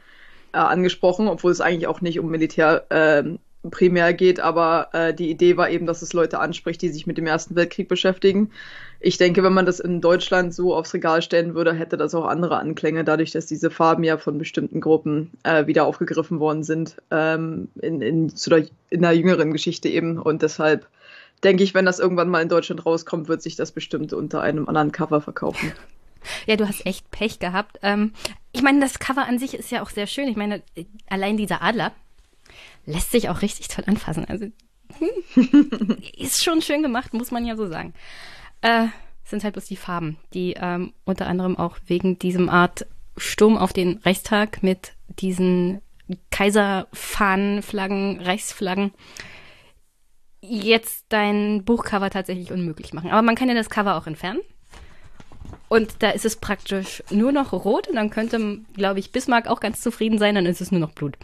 äh, 0.53 0.59
angesprochen, 0.59 1.29
obwohl 1.29 1.53
es 1.53 1.61
eigentlich 1.61 1.87
auch 1.87 2.01
nicht 2.01 2.21
um 2.21 2.31
Militär 2.31 2.87
äh, 2.91 3.25
primär 3.71 4.13
geht, 4.13 4.41
aber 4.41 4.89
äh, 4.93 5.15
die 5.15 5.31
Idee 5.31 5.57
war 5.57 5.71
eben, 5.71 5.87
dass 5.87 6.03
es 6.03 6.13
Leute 6.13 6.41
anspricht, 6.41 6.83
die 6.83 6.89
sich 6.89 7.07
mit 7.07 7.17
dem 7.17 7.27
Ersten 7.27 7.55
Weltkrieg 7.55 7.89
beschäftigen. 7.89 8.51
Ich 8.99 9.19
denke, 9.19 9.45
wenn 9.45 9.53
man 9.53 9.67
das 9.67 9.79
in 9.79 10.01
Deutschland 10.01 10.53
so 10.53 10.75
aufs 10.75 10.95
Regal 10.95 11.23
stellen 11.23 11.55
würde, 11.55 11.73
hätte 11.73 11.97
das 11.97 12.15
auch 12.15 12.27
andere 12.27 12.59
Anklänge, 12.59 13.05
dadurch, 13.05 13.31
dass 13.31 13.47
diese 13.47 13.71
Farben 13.71 14.03
ja 14.05 14.19
von 14.19 14.39
bestimmten 14.39 14.81
Gruppen 14.81 15.31
äh, 15.45 15.67
wieder 15.67 15.87
aufgegriffen 15.87 16.41
worden 16.41 16.65
sind 16.65 16.97
ähm, 17.11 17.69
in, 17.81 18.03
in, 18.03 18.35
zu 18.35 18.51
der, 18.51 18.67
in 18.91 19.03
der 19.03 19.13
jüngeren 19.13 19.53
Geschichte 19.53 19.89
eben 19.89 20.19
und 20.19 20.43
deshalb 20.43 20.87
denke 21.44 21.62
ich, 21.62 21.74
wenn 21.74 21.85
das 21.85 21.98
irgendwann 21.98 22.28
mal 22.28 22.43
in 22.43 22.48
Deutschland 22.48 22.85
rauskommt, 22.86 23.28
wird 23.28 23.43
sich 23.43 23.56
das 23.56 23.73
bestimmt 23.73 24.12
unter 24.12 24.40
einem 24.43 24.69
anderen 24.69 24.93
Cover 24.93 25.20
verkaufen. 25.20 25.73
Ja, 26.47 26.55
du 26.55 26.69
hast 26.69 26.86
echt 26.86 27.10
Pech 27.10 27.40
gehabt. 27.40 27.81
Ähm, 27.82 28.12
ich 28.52 28.62
meine, 28.62 28.78
das 28.78 29.01
Cover 29.01 29.27
an 29.27 29.40
sich 29.40 29.55
ist 29.55 29.73
ja 29.73 29.82
auch 29.82 29.90
sehr 29.90 30.06
schön. 30.06 30.28
Ich 30.28 30.36
meine, 30.36 30.62
allein 31.09 31.36
dieser 31.36 31.62
Adler 31.62 31.90
lässt 32.86 33.10
sich 33.10 33.28
auch 33.28 33.43
richtig 33.43 33.66
toll 33.66 33.82
anfassen. 33.89 34.24
Also 34.28 34.47
hm, 34.98 35.97
ist 36.16 36.44
schon 36.44 36.62
schön 36.62 36.81
gemacht, 36.81 37.12
muss 37.12 37.32
man 37.32 37.44
ja 37.44 37.56
so 37.56 37.66
sagen. 37.66 37.93
Äh, 38.60 38.86
sind 39.24 39.43
halt 39.43 39.55
bloß 39.55 39.66
die 39.66 39.74
Farben, 39.74 40.16
die 40.32 40.55
ähm, 40.56 40.93
unter 41.05 41.27
anderem 41.27 41.56
auch 41.56 41.78
wegen 41.86 42.20
diesem 42.20 42.48
Art 42.48 42.86
Sturm 43.16 43.56
auf 43.56 43.73
den 43.73 43.98
Reichstag 44.05 44.62
mit 44.62 44.93
diesen 45.09 45.81
Kaiserfahnen, 46.31 47.62
Flaggen, 47.62 48.20
Reichsflaggen 48.20 48.93
jetzt 50.43 51.06
dein 51.09 51.64
Buchcover 51.64 52.10
tatsächlich 52.10 52.52
unmöglich 52.52 52.93
machen. 52.93 53.10
Aber 53.10 53.23
man 53.23 53.36
kann 53.36 53.48
ja 53.48 53.55
das 53.55 53.70
Cover 53.70 53.97
auch 53.97 54.06
entfernen. 54.06 54.40
Und 55.69 56.02
da 56.02 56.10
ist 56.10 56.27
es 56.27 56.36
praktisch 56.36 57.02
nur 57.10 57.32
noch 57.32 57.52
rot 57.52 57.89
und 57.89 57.97
dann 57.97 58.10
könnte, 58.10 58.59
glaube 58.74 58.98
ich, 58.98 59.10
Bismarck 59.10 59.48
auch 59.48 59.60
ganz 59.60 59.81
zufrieden 59.81 60.19
sein, 60.19 60.35
dann 60.35 60.44
ist 60.44 60.60
es 60.60 60.70
nur 60.70 60.81
noch 60.81 60.93
Blut. 60.93 61.16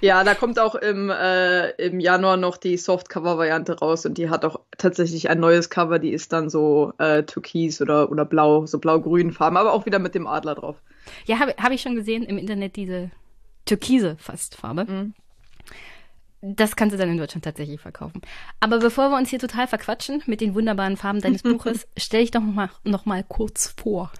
ja, 0.00 0.24
da 0.24 0.34
kommt 0.34 0.58
auch 0.58 0.74
im, 0.74 1.10
äh, 1.10 1.70
im 1.72 2.00
Januar 2.00 2.36
noch 2.36 2.56
die 2.56 2.76
Softcover-Variante 2.76 3.78
raus 3.78 4.04
und 4.06 4.18
die 4.18 4.28
hat 4.28 4.44
auch 4.44 4.60
tatsächlich 4.76 5.30
ein 5.30 5.40
neues 5.40 5.70
Cover, 5.70 5.98
die 5.98 6.12
ist 6.12 6.32
dann 6.32 6.50
so 6.50 6.92
äh, 6.98 7.22
türkis 7.22 7.80
oder, 7.80 8.10
oder 8.10 8.24
blau, 8.24 8.66
so 8.66 8.78
blau-grün 8.78 9.32
Farben, 9.32 9.56
aber 9.56 9.72
auch 9.72 9.86
wieder 9.86 9.98
mit 9.98 10.14
dem 10.14 10.26
Adler 10.26 10.54
drauf. 10.54 10.76
Ja, 11.24 11.38
habe 11.38 11.54
hab 11.58 11.72
ich 11.72 11.80
schon 11.82 11.94
gesehen 11.94 12.24
im 12.24 12.38
Internet, 12.38 12.76
diese 12.76 13.10
türkise 13.64 14.16
fast 14.18 14.54
Farbe. 14.54 14.84
Mhm. 14.84 15.14
Das 16.54 16.76
kannst 16.76 16.94
du 16.94 16.98
dann 16.98 17.10
in 17.10 17.16
Deutschland 17.16 17.44
tatsächlich 17.44 17.80
verkaufen. 17.80 18.22
Aber 18.60 18.78
bevor 18.78 19.10
wir 19.10 19.16
uns 19.16 19.30
hier 19.30 19.38
total 19.38 19.66
verquatschen 19.66 20.22
mit 20.26 20.40
den 20.40 20.54
wunderbaren 20.54 20.96
Farben 20.96 21.20
deines 21.20 21.42
Buches, 21.44 21.88
stell 21.96 22.20
dich 22.20 22.30
doch 22.30 22.40
noch 22.40 22.54
mal, 22.54 22.70
noch 22.84 23.04
mal 23.04 23.24
kurz 23.26 23.74
vor. 23.76 24.12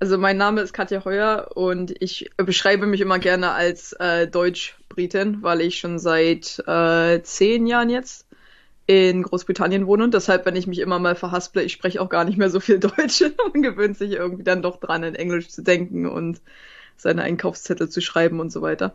Also 0.00 0.18
mein 0.18 0.36
Name 0.36 0.62
ist 0.62 0.72
Katja 0.72 1.04
Heuer 1.04 1.52
und 1.54 1.94
ich 2.02 2.28
beschreibe 2.36 2.86
mich 2.86 3.00
immer 3.00 3.20
gerne 3.20 3.52
als 3.52 3.92
äh, 3.92 4.26
Deutsch-Britin, 4.26 5.42
weil 5.42 5.60
ich 5.60 5.78
schon 5.78 6.00
seit 6.00 6.58
äh, 6.66 7.22
zehn 7.22 7.68
Jahren 7.68 7.88
jetzt 7.88 8.26
in 8.86 9.22
Großbritannien 9.22 9.86
wohne 9.86 10.02
und 10.02 10.12
deshalb, 10.12 10.44
wenn 10.44 10.56
ich 10.56 10.66
mich 10.66 10.80
immer 10.80 10.98
mal 10.98 11.14
verhasple, 11.14 11.62
ich 11.62 11.72
spreche 11.72 12.00
auch 12.00 12.08
gar 12.08 12.24
nicht 12.24 12.36
mehr 12.36 12.50
so 12.50 12.58
viel 12.58 12.78
Deutsch 12.80 13.22
und 13.22 13.62
gewöhnt 13.62 13.96
sich 13.96 14.10
irgendwie 14.10 14.42
dann 14.42 14.60
doch 14.60 14.80
dran, 14.80 15.04
in 15.04 15.14
Englisch 15.14 15.50
zu 15.50 15.62
denken 15.62 16.06
und 16.06 16.40
seine 16.96 17.22
Einkaufszettel 17.22 17.88
zu 17.88 18.00
schreiben 18.00 18.40
und 18.40 18.50
so 18.50 18.60
weiter. 18.60 18.94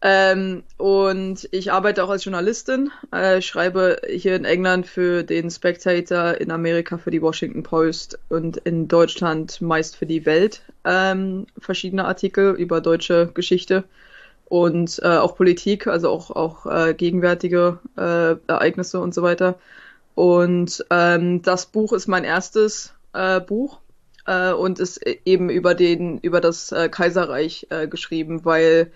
Ähm, 0.00 0.62
und 0.76 1.48
ich 1.50 1.72
arbeite 1.72 2.04
auch 2.04 2.08
als 2.10 2.24
Journalistin, 2.24 2.92
äh, 3.10 3.42
schreibe 3.42 4.00
hier 4.08 4.36
in 4.36 4.44
England 4.44 4.86
für 4.86 5.24
den 5.24 5.50
Spectator, 5.50 6.34
in 6.40 6.52
Amerika 6.52 6.98
für 6.98 7.10
die 7.10 7.20
Washington 7.20 7.64
Post 7.64 8.16
und 8.28 8.58
in 8.58 8.86
Deutschland 8.86 9.60
meist 9.60 9.96
für 9.96 10.06
die 10.06 10.24
Welt 10.24 10.62
ähm, 10.84 11.46
verschiedene 11.58 12.04
Artikel 12.04 12.54
über 12.54 12.80
deutsche 12.80 13.32
Geschichte 13.34 13.84
und 14.44 15.00
äh, 15.02 15.16
auch 15.16 15.34
Politik, 15.34 15.88
also 15.88 16.10
auch, 16.10 16.30
auch 16.30 16.66
äh, 16.66 16.94
gegenwärtige 16.94 17.80
äh, 17.96 18.36
Ereignisse 18.46 19.00
und 19.00 19.14
so 19.14 19.22
weiter. 19.22 19.58
Und 20.14 20.84
ähm, 20.90 21.42
das 21.42 21.66
Buch 21.66 21.92
ist 21.92 22.06
mein 22.06 22.24
erstes 22.24 22.94
äh, 23.14 23.40
Buch 23.40 23.80
äh, 24.26 24.52
und 24.52 24.78
ist 24.78 24.98
eben 25.24 25.50
über 25.50 25.74
den 25.74 26.18
über 26.18 26.40
das 26.40 26.72
Kaiserreich 26.92 27.66
geschrieben, 27.90 28.44
weil 28.44 28.92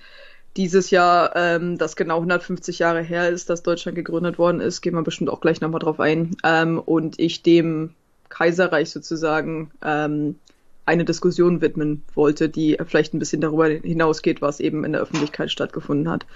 dieses 0.56 0.90
Jahr, 0.90 1.34
ähm, 1.34 1.78
das 1.78 1.96
genau 1.96 2.16
150 2.16 2.78
Jahre 2.78 3.02
her 3.02 3.28
ist, 3.28 3.48
dass 3.48 3.62
Deutschland 3.62 3.96
gegründet 3.96 4.38
worden 4.38 4.60
ist, 4.60 4.82
gehen 4.82 4.94
wir 4.94 5.02
bestimmt 5.02 5.30
auch 5.30 5.40
gleich 5.40 5.60
nochmal 5.60 5.80
drauf 5.80 6.00
ein, 6.00 6.36
ähm, 6.44 6.78
und 6.78 7.18
ich 7.18 7.42
dem 7.42 7.94
Kaiserreich 8.28 8.90
sozusagen 8.90 9.70
ähm, 9.82 10.36
eine 10.84 11.04
Diskussion 11.04 11.60
widmen 11.60 12.02
wollte, 12.14 12.48
die 12.48 12.78
vielleicht 12.86 13.14
ein 13.14 13.18
bisschen 13.18 13.40
darüber 13.40 13.68
hinausgeht, 13.68 14.42
was 14.42 14.60
eben 14.60 14.84
in 14.84 14.92
der 14.92 15.00
Öffentlichkeit 15.00 15.50
stattgefunden 15.50 16.10
hat. 16.10 16.26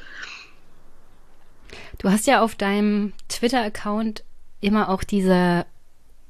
Du 1.98 2.10
hast 2.10 2.26
ja 2.26 2.42
auf 2.42 2.54
deinem 2.54 3.12
Twitter-Account 3.28 4.24
immer 4.60 4.88
auch 4.88 5.02
diese 5.02 5.66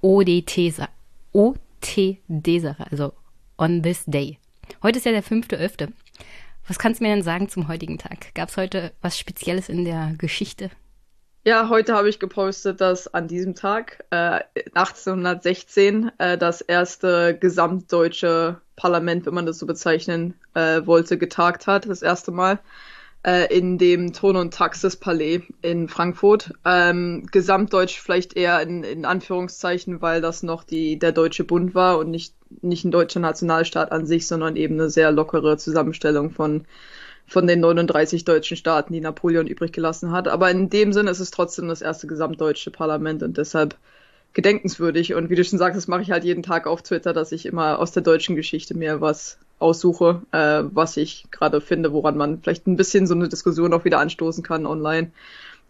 ODT-Sache, 0.00 0.88
OTD-Sache, 1.32 2.86
also 2.90 3.12
on 3.58 3.82
this 3.82 4.04
day. 4.06 4.38
Heute 4.82 4.98
ist 4.98 5.04
ja 5.04 5.12
der 5.12 5.24
5.11. 5.24 5.88
Was 6.66 6.78
kannst 6.78 7.00
du 7.00 7.04
mir 7.04 7.14
denn 7.14 7.22
sagen 7.22 7.48
zum 7.48 7.68
heutigen 7.68 7.98
Tag? 7.98 8.34
Gab 8.34 8.48
es 8.48 8.56
heute 8.56 8.92
was 9.00 9.18
Spezielles 9.18 9.68
in 9.68 9.84
der 9.84 10.14
Geschichte? 10.18 10.70
Ja, 11.44 11.68
heute 11.68 11.94
habe 11.94 12.08
ich 12.08 12.18
gepostet, 12.18 12.80
dass 12.80 13.06
an 13.14 13.28
diesem 13.28 13.54
Tag, 13.54 14.04
äh, 14.10 14.40
1816, 14.74 16.10
äh, 16.18 16.36
das 16.36 16.60
erste 16.60 17.38
gesamtdeutsche 17.38 18.60
Parlament, 18.74 19.26
wenn 19.26 19.34
man 19.34 19.46
das 19.46 19.60
so 19.60 19.66
bezeichnen 19.66 20.34
äh, 20.54 20.84
wollte, 20.84 21.18
getagt 21.18 21.68
hat, 21.68 21.88
das 21.88 22.02
erste 22.02 22.32
Mal 22.32 22.58
äh, 23.26 23.52
in 23.56 23.76
dem 23.76 24.12
Ton- 24.12 24.36
und 24.36 24.54
Taxis-Palais 24.54 25.42
in 25.60 25.88
Frankfurt. 25.88 26.52
Ähm, 26.64 27.26
Gesamtdeutsch 27.30 28.00
vielleicht 28.00 28.36
eher 28.36 28.60
in, 28.62 28.84
in 28.84 29.04
Anführungszeichen, 29.04 30.00
weil 30.00 30.20
das 30.20 30.44
noch 30.44 30.62
die, 30.62 30.98
der 30.98 31.12
Deutsche 31.12 31.44
Bund 31.44 31.74
war 31.74 31.98
und 31.98 32.10
nicht, 32.10 32.35
nicht 32.62 32.84
ein 32.84 32.90
deutscher 32.90 33.20
Nationalstaat 33.20 33.92
an 33.92 34.06
sich, 34.06 34.26
sondern 34.26 34.56
eben 34.56 34.74
eine 34.74 34.90
sehr 34.90 35.12
lockere 35.12 35.56
Zusammenstellung 35.56 36.30
von, 36.30 36.64
von 37.26 37.46
den 37.46 37.60
39 37.60 38.24
deutschen 38.24 38.56
Staaten, 38.56 38.92
die 38.92 39.00
Napoleon 39.00 39.46
übrig 39.46 39.72
gelassen 39.72 40.12
hat. 40.12 40.28
Aber 40.28 40.50
in 40.50 40.70
dem 40.70 40.92
Sinne 40.92 41.10
ist 41.10 41.20
es 41.20 41.30
trotzdem 41.30 41.68
das 41.68 41.82
erste 41.82 42.06
gesamtdeutsche 42.06 42.70
Parlament 42.70 43.22
und 43.22 43.36
deshalb 43.36 43.76
gedenkenswürdig. 44.36 45.14
Und 45.14 45.30
wie 45.30 45.34
du 45.34 45.44
schon 45.44 45.58
sagst, 45.58 45.76
das 45.76 45.88
mache 45.88 46.02
ich 46.02 46.10
halt 46.10 46.22
jeden 46.22 46.42
Tag 46.42 46.66
auf 46.66 46.82
Twitter, 46.82 47.12
dass 47.12 47.32
ich 47.32 47.46
immer 47.46 47.78
aus 47.78 47.92
der 47.92 48.02
deutschen 48.02 48.36
Geschichte 48.36 48.76
mir 48.76 49.00
was 49.00 49.38
aussuche, 49.58 50.20
äh, 50.32 50.62
was 50.70 50.98
ich 50.98 51.26
gerade 51.30 51.62
finde, 51.62 51.92
woran 51.92 52.18
man 52.18 52.40
vielleicht 52.42 52.66
ein 52.66 52.76
bisschen 52.76 53.06
so 53.06 53.14
eine 53.14 53.28
Diskussion 53.28 53.72
auch 53.72 53.86
wieder 53.86 53.98
anstoßen 53.98 54.44
kann 54.44 54.66
online. 54.66 55.10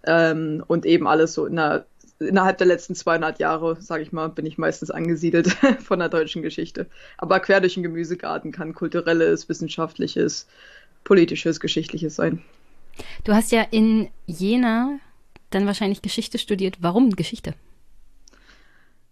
Ähm, 0.04 0.64
und 0.66 0.84
eben 0.84 1.06
alles 1.06 1.34
so 1.34 1.46
in 1.46 1.56
der, 1.56 1.86
innerhalb 2.18 2.58
der 2.58 2.66
letzten 2.66 2.94
200 2.94 3.38
Jahre, 3.38 3.76
sage 3.80 4.02
ich 4.02 4.12
mal, 4.12 4.28
bin 4.28 4.46
ich 4.46 4.58
meistens 4.58 4.90
angesiedelt 4.90 5.48
von 5.84 5.98
der 5.98 6.08
deutschen 6.08 6.42
Geschichte. 6.42 6.86
Aber 7.18 7.40
quer 7.40 7.60
durch 7.60 7.74
den 7.74 7.82
Gemüsegarten 7.82 8.52
kann 8.52 8.74
kulturelles, 8.74 9.48
wissenschaftliches, 9.48 10.46
politisches, 11.04 11.60
geschichtliches 11.60 12.16
sein. 12.16 12.42
Du 13.24 13.34
hast 13.34 13.52
ja 13.52 13.62
in 13.70 14.08
Jena 14.26 14.98
dann 15.50 15.66
wahrscheinlich 15.66 16.02
Geschichte 16.02 16.38
studiert. 16.38 16.78
Warum 16.80 17.10
Geschichte? 17.10 17.54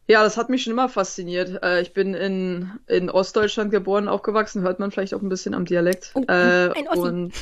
Ja, 0.06 0.22
das 0.22 0.36
hat 0.36 0.51
mich 0.51 0.62
schon 0.62 0.72
immer 0.72 0.89
fasziniert. 0.89 1.62
Äh, 1.62 1.81
ich 1.81 1.94
bin 1.94 2.14
in, 2.14 2.70
in 2.86 3.09
Ostdeutschland 3.09 3.70
geboren, 3.70 4.09
aufgewachsen, 4.09 4.62
hört 4.62 4.78
man 4.78 4.90
vielleicht 4.90 5.14
auch 5.14 5.22
ein 5.22 5.31
bisschen 5.31 5.55
am 5.55 5.64
Dialekt. 5.64 6.10
Oh, 6.14 6.22
äh, 6.28 6.70
ein 6.72 6.89
Ossi. 6.89 7.01
Und 7.01 7.32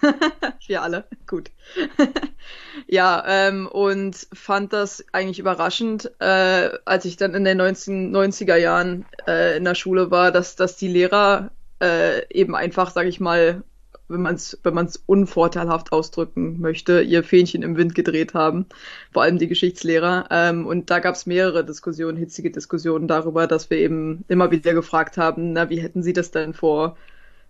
wir 0.66 0.82
alle, 0.82 1.04
gut. 1.26 1.50
ja, 2.86 3.24
ähm, 3.26 3.66
und 3.66 4.26
fand 4.32 4.72
das 4.72 5.04
eigentlich 5.12 5.38
überraschend, 5.38 6.10
äh, 6.20 6.70
als 6.84 7.04
ich 7.04 7.16
dann 7.16 7.34
in 7.34 7.44
den 7.44 7.60
1990er 7.60 8.56
Jahren 8.56 9.06
äh, 9.26 9.56
in 9.56 9.64
der 9.64 9.74
Schule 9.74 10.10
war, 10.10 10.32
dass, 10.32 10.56
dass 10.56 10.76
die 10.76 10.88
Lehrer 10.88 11.50
äh, 11.80 12.22
eben 12.32 12.54
einfach, 12.54 12.90
sag 12.90 13.06
ich 13.06 13.20
mal, 13.20 13.62
wenn 14.08 14.22
man 14.22 14.34
es 14.34 14.58
wenn 14.62 14.74
man's 14.74 15.02
unvorteilhaft 15.06 15.92
ausdrücken 15.92 16.60
möchte, 16.60 17.00
ihr 17.00 17.24
Fähnchen 17.24 17.62
im 17.62 17.76
Wind 17.76 17.94
gedreht 17.94 18.34
haben, 18.34 18.66
vor 19.12 19.22
allem 19.22 19.38
die 19.38 19.48
Geschichtslehrer. 19.48 20.26
Ähm, 20.30 20.66
und 20.66 20.90
da 20.90 20.98
gab 20.98 21.14
es 21.14 21.26
mehrere 21.26 21.64
Diskussionen, 21.64 22.18
hitzige 22.18 22.50
Diskussionen 22.50 23.08
darüber, 23.08 23.46
dass 23.46 23.70
wir 23.70 23.78
eben 23.78 24.24
immer 24.28 24.50
wieder 24.50 24.74
gefragt 24.74 25.16
haben, 25.16 25.52
na, 25.52 25.70
wie 25.70 25.80
hätten 25.80 26.02
Sie 26.02 26.12
das 26.12 26.30
denn 26.30 26.52
vor, 26.52 26.96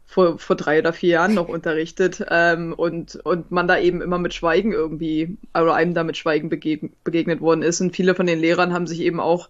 vor, 0.07 0.39
vor 0.39 0.57
drei 0.57 0.79
oder 0.79 0.93
vier 0.93 1.11
Jahren 1.11 1.35
noch 1.35 1.49
unterrichtet? 1.49 2.25
Ähm, 2.31 2.73
und, 2.73 3.17
und 3.17 3.51
man 3.51 3.69
da 3.69 3.79
eben 3.79 4.01
immer 4.03 4.19
mit 4.19 4.35
Schweigen 4.35 4.73
irgendwie, 4.73 5.37
oder 5.55 5.75
einem 5.75 5.95
da 5.95 6.05
mit 6.05 6.17
Schweigen 6.17 6.49
begegnet 6.49 7.41
worden 7.41 7.63
ist. 7.63 7.81
Und 7.81 7.95
viele 7.95 8.15
von 8.15 8.27
den 8.27 8.39
Lehrern 8.41 8.73
haben 8.73 8.87
sich 8.87 9.01
eben 9.01 9.21
auch 9.21 9.49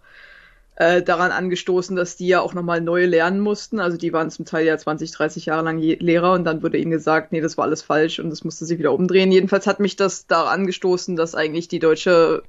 äh, 0.77 1.03
daran 1.03 1.31
angestoßen, 1.31 1.95
dass 1.95 2.17
die 2.17 2.27
ja 2.27 2.41
auch 2.41 2.55
nochmal 2.55 2.81
neu 2.81 3.07
lernen 3.07 3.41
mussten. 3.41 3.79
Also 3.79 3.97
die 3.97 4.13
waren 4.13 4.31
zum 4.31 4.45
Teil 4.45 4.67
ja 4.67 4.77
20, 4.77 5.13
30 5.13 5.47
Jahre 5.47 5.65
lang 5.65 5.79
Lehrer 5.79 6.33
und 6.33 6.45
dann 6.45 6.63
wurde 6.63 6.79
ihnen 6.79 6.91
gesagt, 6.91 7.33
nee, 7.33 7.41
das 7.41 7.57
war 7.57 7.65
alles 7.65 7.83
falsch 7.83 8.19
und 8.19 8.31
das 8.31 8.45
musste 8.45 8.65
sich 8.65 8.79
wieder 8.79 8.93
umdrehen. 8.93 9.31
Jedenfalls 9.31 9.67
hat 9.67 9.81
mich 9.81 9.97
das 9.97 10.27
da 10.27 10.45
angestoßen, 10.47 11.17
dass 11.17 11.35
eigentlich 11.35 11.69
die 11.69 11.79
deutsche 11.79 12.43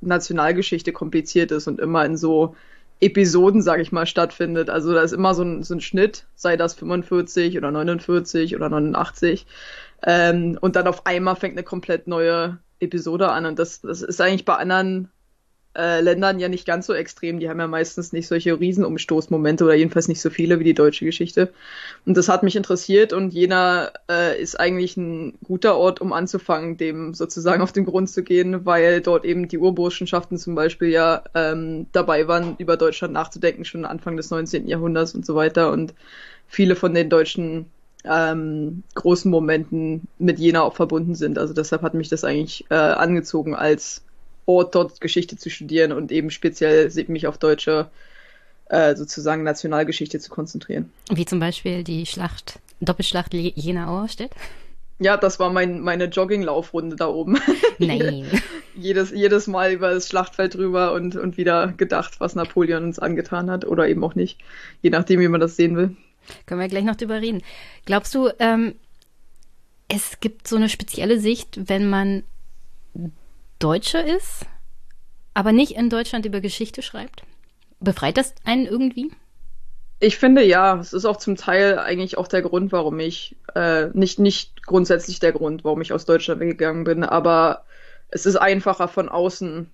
Nationalgeschichte 0.00 0.92
kompliziert 0.92 1.50
ist 1.50 1.66
und 1.66 1.80
immer 1.80 2.04
in 2.04 2.16
so 2.16 2.56
Episoden, 3.00 3.62
sage 3.62 3.82
ich 3.82 3.92
mal, 3.92 4.06
stattfindet. 4.06 4.70
Also 4.70 4.94
da 4.94 5.02
ist 5.02 5.12
immer 5.12 5.34
so 5.34 5.42
ein, 5.42 5.62
so 5.62 5.74
ein 5.74 5.80
Schnitt, 5.80 6.26
sei 6.34 6.56
das 6.56 6.74
45 6.74 7.56
oder 7.56 7.70
49 7.70 8.56
oder 8.56 8.68
89. 8.68 9.46
Ähm, 10.02 10.58
und 10.60 10.76
dann 10.76 10.86
auf 10.86 11.06
einmal 11.06 11.36
fängt 11.36 11.56
eine 11.56 11.64
komplett 11.64 12.06
neue 12.06 12.58
Episode 12.80 13.30
an. 13.30 13.46
Und 13.46 13.58
das, 13.58 13.80
das 13.80 14.02
ist 14.02 14.20
eigentlich 14.20 14.44
bei 14.44 14.54
anderen 14.54 15.10
äh, 15.76 16.00
Ländern 16.00 16.38
ja 16.38 16.48
nicht 16.48 16.66
ganz 16.66 16.86
so 16.86 16.94
extrem. 16.94 17.38
Die 17.38 17.48
haben 17.48 17.60
ja 17.60 17.66
meistens 17.66 18.12
nicht 18.12 18.26
solche 18.26 18.58
Riesenumstoßmomente 18.58 19.64
oder 19.64 19.74
jedenfalls 19.74 20.08
nicht 20.08 20.20
so 20.20 20.30
viele 20.30 20.58
wie 20.58 20.64
die 20.64 20.74
deutsche 20.74 21.04
Geschichte. 21.04 21.52
Und 22.06 22.16
das 22.16 22.28
hat 22.28 22.42
mich 22.42 22.56
interessiert 22.56 23.12
und 23.12 23.34
Jena 23.34 23.90
äh, 24.10 24.40
ist 24.40 24.58
eigentlich 24.58 24.96
ein 24.96 25.34
guter 25.44 25.76
Ort, 25.76 26.00
um 26.00 26.12
anzufangen, 26.12 26.76
dem 26.76 27.14
sozusagen 27.14 27.62
auf 27.62 27.72
den 27.72 27.84
Grund 27.84 28.08
zu 28.08 28.22
gehen, 28.22 28.64
weil 28.64 29.00
dort 29.00 29.24
eben 29.24 29.48
die 29.48 29.58
Urburschenschaften 29.58 30.38
zum 30.38 30.54
Beispiel 30.54 30.88
ja 30.88 31.22
ähm, 31.34 31.86
dabei 31.92 32.26
waren, 32.28 32.56
über 32.58 32.76
Deutschland 32.76 33.12
nachzudenken, 33.12 33.64
schon 33.64 33.84
Anfang 33.84 34.16
des 34.16 34.30
19. 34.30 34.66
Jahrhunderts 34.68 35.14
und 35.14 35.26
so 35.26 35.34
weiter. 35.34 35.72
Und 35.72 35.94
viele 36.46 36.76
von 36.76 36.94
den 36.94 37.10
deutschen 37.10 37.66
ähm, 38.04 38.82
großen 38.94 39.30
Momenten 39.30 40.08
mit 40.18 40.38
Jena 40.38 40.62
auch 40.62 40.74
verbunden 40.74 41.14
sind. 41.14 41.38
Also 41.38 41.52
deshalb 41.52 41.82
hat 41.82 41.94
mich 41.94 42.08
das 42.08 42.24
eigentlich 42.24 42.64
äh, 42.70 42.74
angezogen, 42.74 43.54
als 43.54 44.05
Ort 44.46 44.74
dort 44.74 45.00
Geschichte 45.00 45.36
zu 45.36 45.50
studieren 45.50 45.92
und 45.92 46.12
eben 46.12 46.30
speziell 46.30 46.90
mich 47.08 47.26
auf 47.26 47.38
deutsche 47.38 47.90
äh, 48.68 48.96
sozusagen 48.96 49.42
Nationalgeschichte 49.42 50.18
zu 50.18 50.30
konzentrieren. 50.30 50.90
Wie 51.10 51.24
zum 51.24 51.40
Beispiel 51.40 51.84
die 51.84 52.06
Schlacht, 52.06 52.58
Doppelschlacht 52.80 53.34
Jena-Auerstedt? 53.34 54.30
Ja, 54.98 55.16
das 55.16 55.38
war 55.38 55.50
mein, 55.50 55.80
meine 55.80 56.06
Jogginglaufrunde 56.06 56.96
da 56.96 57.08
oben. 57.08 57.38
Nein. 57.78 58.26
jedes, 58.74 59.10
jedes 59.10 59.46
Mal 59.46 59.72
über 59.72 59.92
das 59.92 60.08
Schlachtfeld 60.08 60.54
drüber 60.54 60.92
und, 60.92 61.16
und 61.16 61.36
wieder 61.36 61.74
gedacht, 61.76 62.18
was 62.18 62.34
Napoleon 62.34 62.84
uns 62.84 62.98
angetan 62.98 63.50
hat 63.50 63.64
oder 63.64 63.88
eben 63.88 64.02
auch 64.04 64.14
nicht. 64.14 64.38
Je 64.82 64.90
nachdem, 64.90 65.20
wie 65.20 65.28
man 65.28 65.40
das 65.40 65.56
sehen 65.56 65.76
will. 65.76 65.96
Können 66.46 66.60
wir 66.60 66.68
gleich 66.68 66.84
noch 66.84 66.96
drüber 66.96 67.20
reden. 67.20 67.42
Glaubst 67.84 68.14
du, 68.14 68.30
ähm, 68.38 68.74
es 69.88 70.18
gibt 70.20 70.48
so 70.48 70.56
eine 70.56 70.68
spezielle 70.68 71.20
Sicht, 71.20 71.68
wenn 71.68 71.88
man 71.88 72.24
Deutsche 73.58 73.98
ist, 73.98 74.46
aber 75.34 75.52
nicht 75.52 75.72
in 75.72 75.90
Deutschland 75.90 76.26
über 76.26 76.40
Geschichte 76.40 76.82
schreibt? 76.82 77.22
Befreit 77.80 78.16
das 78.16 78.34
einen 78.44 78.66
irgendwie? 78.66 79.10
Ich 79.98 80.18
finde 80.18 80.44
ja, 80.44 80.78
es 80.78 80.92
ist 80.92 81.06
auch 81.06 81.16
zum 81.16 81.36
Teil 81.36 81.78
eigentlich 81.78 82.18
auch 82.18 82.28
der 82.28 82.42
Grund, 82.42 82.70
warum 82.72 82.98
ich, 83.00 83.36
äh, 83.54 83.86
nicht, 83.94 84.18
nicht 84.18 84.66
grundsätzlich 84.66 85.20
der 85.20 85.32
Grund, 85.32 85.64
warum 85.64 85.80
ich 85.80 85.92
aus 85.92 86.04
Deutschland 86.04 86.40
weggegangen 86.40 86.84
bin, 86.84 87.02
aber 87.02 87.64
es 88.08 88.26
ist 88.26 88.36
einfacher 88.36 88.88
von 88.88 89.08
außen 89.08 89.70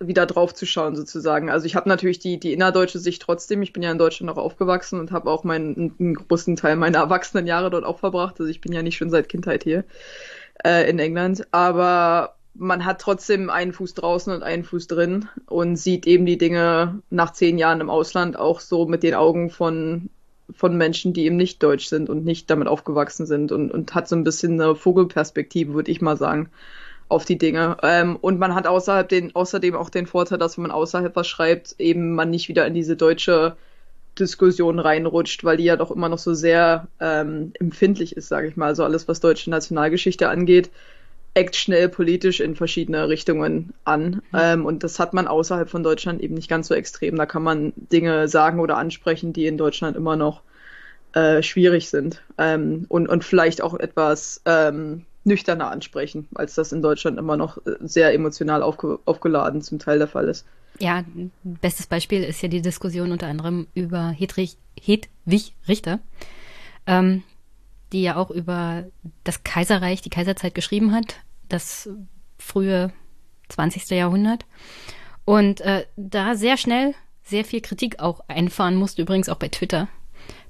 wieder 0.00 0.26
drauf 0.26 0.54
zu 0.54 0.64
schauen 0.66 0.96
sozusagen. 0.96 1.50
Also 1.50 1.66
ich 1.66 1.76
habe 1.76 1.88
natürlich 1.88 2.18
die, 2.18 2.40
die 2.40 2.52
innerdeutsche 2.52 2.98
Sicht 2.98 3.20
trotzdem. 3.20 3.62
Ich 3.62 3.72
bin 3.72 3.82
ja 3.82 3.90
in 3.90 3.98
Deutschland 3.98 4.30
auch 4.30 4.42
aufgewachsen 4.42 4.98
und 4.98 5.12
habe 5.12 5.30
auch 5.30 5.44
meinen 5.44 5.94
einen 5.98 6.14
großen 6.14 6.56
Teil 6.56 6.76
meiner 6.76 6.98
erwachsenen 6.98 7.46
Jahre 7.46 7.70
dort 7.70 7.84
auch 7.84 7.98
verbracht. 7.98 8.40
Also 8.40 8.50
ich 8.50 8.60
bin 8.60 8.72
ja 8.72 8.82
nicht 8.82 8.96
schon 8.96 9.10
seit 9.10 9.28
Kindheit 9.28 9.64
hier 9.64 9.84
äh, 10.64 10.88
in 10.88 10.98
England. 10.98 11.46
Aber 11.52 12.35
man 12.58 12.84
hat 12.84 13.00
trotzdem 13.00 13.50
einen 13.50 13.72
Fuß 13.72 13.94
draußen 13.94 14.32
und 14.32 14.42
einen 14.42 14.64
Fuß 14.64 14.86
drin 14.86 15.28
und 15.46 15.76
sieht 15.76 16.06
eben 16.06 16.26
die 16.26 16.38
Dinge 16.38 17.00
nach 17.10 17.32
zehn 17.32 17.58
Jahren 17.58 17.80
im 17.80 17.90
Ausland 17.90 18.38
auch 18.38 18.60
so 18.60 18.86
mit 18.86 19.02
den 19.02 19.14
Augen 19.14 19.50
von 19.50 20.10
von 20.54 20.76
Menschen, 20.76 21.12
die 21.12 21.24
eben 21.24 21.36
nicht 21.36 21.62
deutsch 21.62 21.86
sind 21.86 22.08
und 22.08 22.24
nicht 22.24 22.48
damit 22.50 22.68
aufgewachsen 22.68 23.26
sind 23.26 23.50
und, 23.50 23.72
und 23.72 23.94
hat 23.94 24.08
so 24.08 24.14
ein 24.14 24.24
bisschen 24.24 24.60
eine 24.60 24.76
Vogelperspektive, 24.76 25.74
würde 25.74 25.90
ich 25.90 26.00
mal 26.00 26.16
sagen 26.16 26.50
auf 27.08 27.24
die 27.24 27.38
Dinge. 27.38 27.76
Ähm, 27.82 28.16
und 28.16 28.38
man 28.38 28.54
hat 28.54 28.66
außerhalb 28.66 29.08
den, 29.08 29.34
außerdem 29.34 29.74
auch 29.74 29.90
den 29.90 30.06
Vorteil, 30.06 30.38
dass 30.38 30.56
wenn 30.56 30.62
man 30.62 30.70
außerhalb 30.70 31.14
was 31.14 31.26
schreibt, 31.26 31.76
eben 31.78 32.14
man 32.14 32.30
nicht 32.30 32.48
wieder 32.48 32.66
in 32.66 32.74
diese 32.74 32.96
deutsche 32.96 33.56
Diskussion 34.18 34.78
reinrutscht, 34.78 35.44
weil 35.44 35.58
die 35.58 35.64
ja 35.64 35.76
doch 35.76 35.90
immer 35.90 36.08
noch 36.08 36.18
so 36.18 36.34
sehr 36.34 36.88
ähm, 37.00 37.52
empfindlich 37.54 38.16
ist, 38.16 38.28
sage 38.28 38.48
ich 38.48 38.56
mal. 38.56 38.66
Also 38.66 38.84
alles, 38.84 39.08
was 39.08 39.20
deutsche 39.20 39.50
Nationalgeschichte 39.50 40.28
angeht, 40.28 40.70
eckt 41.36 41.54
schnell 41.54 41.90
politisch 41.90 42.40
in 42.40 42.56
verschiedene 42.56 43.08
Richtungen 43.08 43.74
an. 43.84 44.06
Mhm. 44.06 44.20
Ähm, 44.32 44.66
und 44.66 44.82
das 44.82 44.98
hat 44.98 45.12
man 45.12 45.28
außerhalb 45.28 45.68
von 45.68 45.82
Deutschland 45.82 46.22
eben 46.22 46.34
nicht 46.34 46.48
ganz 46.48 46.68
so 46.68 46.74
extrem. 46.74 47.16
Da 47.16 47.26
kann 47.26 47.42
man 47.42 47.74
Dinge 47.76 48.26
sagen 48.26 48.58
oder 48.58 48.78
ansprechen, 48.78 49.34
die 49.34 49.46
in 49.46 49.58
Deutschland 49.58 49.96
immer 49.96 50.16
noch 50.16 50.40
äh, 51.12 51.42
schwierig 51.42 51.90
sind. 51.90 52.22
Ähm, 52.38 52.86
und, 52.88 53.06
und 53.08 53.22
vielleicht 53.22 53.62
auch 53.62 53.74
etwas 53.74 54.40
ähm, 54.46 55.04
nüchterner 55.24 55.70
ansprechen, 55.70 56.26
als 56.34 56.54
das 56.54 56.72
in 56.72 56.80
Deutschland 56.80 57.18
immer 57.18 57.36
noch 57.36 57.58
äh, 57.66 57.72
sehr 57.80 58.14
emotional 58.14 58.62
aufge 58.62 58.98
aufgeladen 59.04 59.60
zum 59.60 59.78
Teil 59.78 59.98
der 59.98 60.08
Fall 60.08 60.28
ist. 60.28 60.46
Ja, 60.78 61.04
bestes 61.42 61.86
Beispiel 61.86 62.22
ist 62.22 62.42
ja 62.42 62.48
die 62.48 62.62
Diskussion 62.62 63.12
unter 63.12 63.26
anderem 63.26 63.66
über 63.74 64.10
Hedwig, 64.10 64.56
Hedwig 64.80 65.54
Richter, 65.68 66.00
ähm, 66.86 67.22
die 67.92 68.02
ja 68.02 68.16
auch 68.16 68.30
über 68.30 68.84
das 69.24 69.42
Kaiserreich, 69.42 70.00
die 70.00 70.10
Kaiserzeit 70.10 70.54
geschrieben 70.54 70.92
hat, 70.92 71.16
das 71.48 71.88
frühe 72.38 72.92
20. 73.48 73.90
Jahrhundert. 73.90 74.44
Und 75.24 75.60
äh, 75.60 75.86
da 75.96 76.34
sehr 76.34 76.56
schnell 76.56 76.94
sehr 77.22 77.44
viel 77.44 77.60
Kritik 77.60 77.98
auch 77.98 78.20
einfahren 78.28 78.76
musste, 78.76 79.02
übrigens 79.02 79.28
auch 79.28 79.36
bei 79.36 79.48
Twitter, 79.48 79.88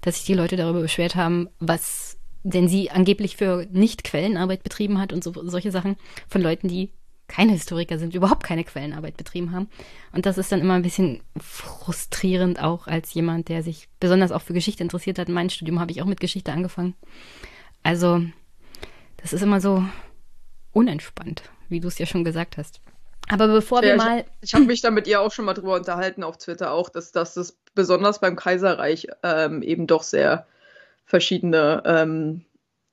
dass 0.02 0.16
sich 0.16 0.24
die 0.24 0.34
Leute 0.34 0.56
darüber 0.56 0.82
beschwert 0.82 1.16
haben, 1.16 1.48
was 1.58 2.18
denn 2.42 2.68
sie 2.68 2.90
angeblich 2.90 3.36
für 3.36 3.66
Nicht-Quellenarbeit 3.72 4.62
betrieben 4.62 5.00
hat 5.00 5.12
und 5.12 5.24
so, 5.24 5.32
solche 5.48 5.72
Sachen 5.72 5.96
von 6.28 6.42
Leuten, 6.42 6.68
die 6.68 6.92
keine 7.28 7.52
Historiker 7.52 7.98
sind, 7.98 8.14
überhaupt 8.14 8.44
keine 8.44 8.62
Quellenarbeit 8.62 9.16
betrieben 9.16 9.50
haben. 9.50 9.68
Und 10.12 10.26
das 10.26 10.38
ist 10.38 10.52
dann 10.52 10.60
immer 10.60 10.74
ein 10.74 10.82
bisschen 10.82 11.22
frustrierend 11.36 12.62
auch 12.62 12.86
als 12.86 13.12
jemand, 13.14 13.48
der 13.48 13.64
sich 13.64 13.88
besonders 13.98 14.30
auch 14.30 14.42
für 14.42 14.52
Geschichte 14.52 14.84
interessiert 14.84 15.18
hat. 15.18 15.28
Mein 15.28 15.50
Studium 15.50 15.80
habe 15.80 15.90
ich 15.90 16.02
auch 16.02 16.06
mit 16.06 16.20
Geschichte 16.20 16.52
angefangen. 16.52 16.94
Also, 17.82 18.22
das 19.16 19.32
ist 19.32 19.42
immer 19.42 19.60
so 19.60 19.82
unentspannt, 20.76 21.42
wie 21.70 21.80
du 21.80 21.88
es 21.88 21.98
ja 21.98 22.04
schon 22.04 22.22
gesagt 22.22 22.58
hast. 22.58 22.80
Aber 23.28 23.48
bevor 23.48 23.82
ja, 23.82 23.90
wir 23.90 23.96
mal. 23.96 24.24
Ich, 24.40 24.50
ich 24.50 24.54
habe 24.54 24.66
mich 24.66 24.82
da 24.82 24.90
mit 24.90 25.06
ihr 25.06 25.20
auch 25.20 25.32
schon 25.32 25.46
mal 25.46 25.54
drüber 25.54 25.74
unterhalten 25.74 26.22
auf 26.22 26.36
Twitter 26.36 26.70
auch, 26.70 26.90
dass, 26.90 27.12
dass 27.12 27.34
das 27.34 27.56
besonders 27.74 28.20
beim 28.20 28.36
Kaiserreich 28.36 29.08
ähm, 29.22 29.62
eben 29.62 29.86
doch 29.86 30.02
sehr 30.02 30.46
verschiedene 31.06 31.82
ähm, 31.86 32.44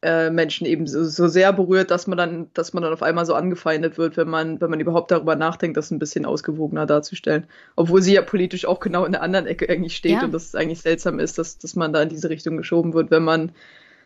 äh, 0.01 0.29
Menschen 0.29 0.65
eben 0.65 0.87
so, 0.87 1.03
so, 1.03 1.27
sehr 1.27 1.53
berührt, 1.53 1.91
dass 1.91 2.07
man 2.07 2.17
dann, 2.17 2.49
dass 2.53 2.73
man 2.73 2.83
dann 2.83 2.93
auf 2.93 3.03
einmal 3.03 3.25
so 3.25 3.35
angefeindet 3.35 3.97
wird, 3.97 4.17
wenn 4.17 4.29
man, 4.29 4.59
wenn 4.61 4.69
man 4.69 4.79
überhaupt 4.79 5.11
darüber 5.11 5.35
nachdenkt, 5.35 5.77
das 5.77 5.91
ein 5.91 5.99
bisschen 5.99 6.25
ausgewogener 6.25 6.85
darzustellen. 6.85 7.47
Obwohl 7.75 8.01
sie 8.01 8.13
ja 8.13 8.21
politisch 8.21 8.65
auch 8.65 8.79
genau 8.79 9.05
in 9.05 9.11
der 9.11 9.21
anderen 9.21 9.45
Ecke 9.45 9.69
eigentlich 9.69 9.95
steht 9.95 10.13
ja. 10.13 10.23
und 10.23 10.33
das 10.33 10.55
eigentlich 10.55 10.81
seltsam 10.81 11.19
ist, 11.19 11.37
dass, 11.37 11.57
dass 11.57 11.75
man 11.75 11.93
da 11.93 12.01
in 12.01 12.09
diese 12.09 12.29
Richtung 12.29 12.57
geschoben 12.57 12.93
wird, 12.93 13.11
wenn 13.11 13.23
man 13.23 13.51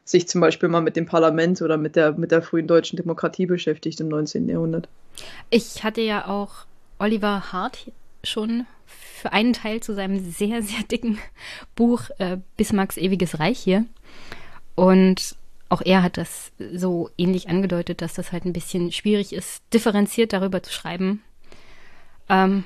sich 0.10 0.28
zum 0.28 0.42
Beispiel 0.42 0.70
mal 0.70 0.82
mit 0.82 0.96
dem 0.96 1.06
Parlament 1.06 1.62
oder 1.62 1.78
mit 1.78 1.96
der, 1.96 2.14
mit 2.14 2.32
der 2.32 2.42
frühen 2.42 2.68
deutschen 2.68 2.98
Demokratie 2.98 3.46
beschäftigt 3.46 4.00
im 4.00 4.08
19. 4.08 4.48
Jahrhundert. 4.50 4.88
Ich 5.50 5.84
hatte 5.84 6.02
ja 6.02 6.28
auch 6.28 6.66
Oliver 7.00 7.52
Hart 7.52 7.92
schon 8.24 8.66
für 8.86 9.34
einen 9.34 9.54
Teil 9.54 9.82
zu 9.82 9.94
seinem 9.94 10.20
sehr, 10.20 10.62
sehr 10.62 10.84
dicken 10.84 11.18
Buch 11.76 12.10
äh, 12.20 12.38
Bismarcks 12.56 12.98
ewiges 12.98 13.40
Reich 13.40 13.60
hier. 13.60 13.86
Und 14.76 15.36
auch 15.70 15.82
er 15.84 16.04
hat 16.04 16.18
das 16.18 16.52
so 16.74 17.10
ähnlich 17.18 17.50
angedeutet, 17.50 18.02
dass 18.02 18.14
das 18.14 18.32
halt 18.32 18.46
ein 18.46 18.54
bisschen 18.54 18.92
schwierig 18.92 19.34
ist, 19.34 19.62
differenziert 19.74 20.32
darüber 20.34 20.64
zu 20.64 20.72
schreiben. 20.72 21.24
Ähm, 22.30 22.64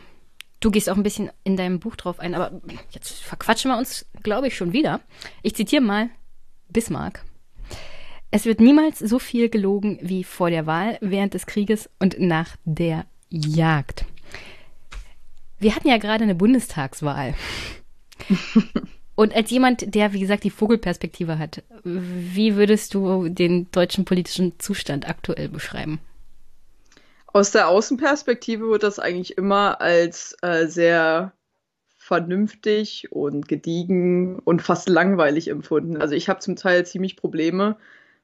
du 0.60 0.72
gehst 0.72 0.90
auch 0.90 0.98
ein 0.98 1.04
bisschen 1.04 1.32
in 1.44 1.58
deinem 1.58 1.80
Buch 1.80 1.96
drauf 1.96 2.20
ein, 2.20 2.36
aber 2.36 2.62
jetzt 2.92 3.22
verquatschen 3.24 3.72
wir 3.72 3.78
uns, 3.78 4.06
glaube 4.24 4.48
ich, 4.48 4.56
schon 4.56 4.74
wieder. 4.74 5.02
Ich 5.42 5.56
zitiere 5.56 5.82
mal 5.82 6.10
Bismarck. 6.70 7.24
Es 8.34 8.46
wird 8.46 8.62
niemals 8.62 9.00
so 9.00 9.20
viel 9.20 9.50
gelogen 9.50 10.00
wie 10.02 10.24
vor 10.24 10.50
der 10.50 10.66
Wahl, 10.66 10.98
während 11.02 11.34
des 11.34 11.46
Krieges 11.46 11.90
und 12.00 12.18
nach 12.18 12.56
der 12.64 13.06
Jagd. 13.30 14.06
Wir 15.60 15.76
hatten 15.76 15.90
ja 15.90 15.98
gerade 15.98 16.24
eine 16.24 16.36
Bundestagswahl. 16.36 17.36
Und 19.16 19.36
als 19.36 19.52
jemand, 19.52 19.94
der, 19.94 20.14
wie 20.14 20.22
gesagt, 20.22 20.44
die 20.46 20.50
Vogelperspektive 20.50 21.38
hat, 21.38 21.62
wie 21.84 22.56
würdest 22.56 22.94
du 22.94 23.30
den 23.30 23.70
deutschen 23.72 24.06
politischen 24.06 24.58
Zustand 24.58 25.08
aktuell 25.08 25.50
beschreiben? 25.50 26.00
Aus 27.28 27.52
der 27.52 27.68
Außenperspektive 27.68 28.68
wird 28.70 28.84
das 28.84 28.98
eigentlich 28.98 29.38
immer 29.38 29.80
als 29.82 30.36
äh, 30.42 30.66
sehr 30.66 31.34
vernünftig 31.98 33.12
und 33.12 33.48
gediegen 33.48 34.40
und 34.40 34.62
fast 34.62 34.90
langweilig 34.90 35.50
empfunden. 35.50 35.98
Also 35.98 36.16
ich 36.16 36.30
habe 36.30 36.40
zum 36.40 36.56
Teil 36.56 36.86
ziemlich 36.86 37.16
Probleme, 37.16 37.78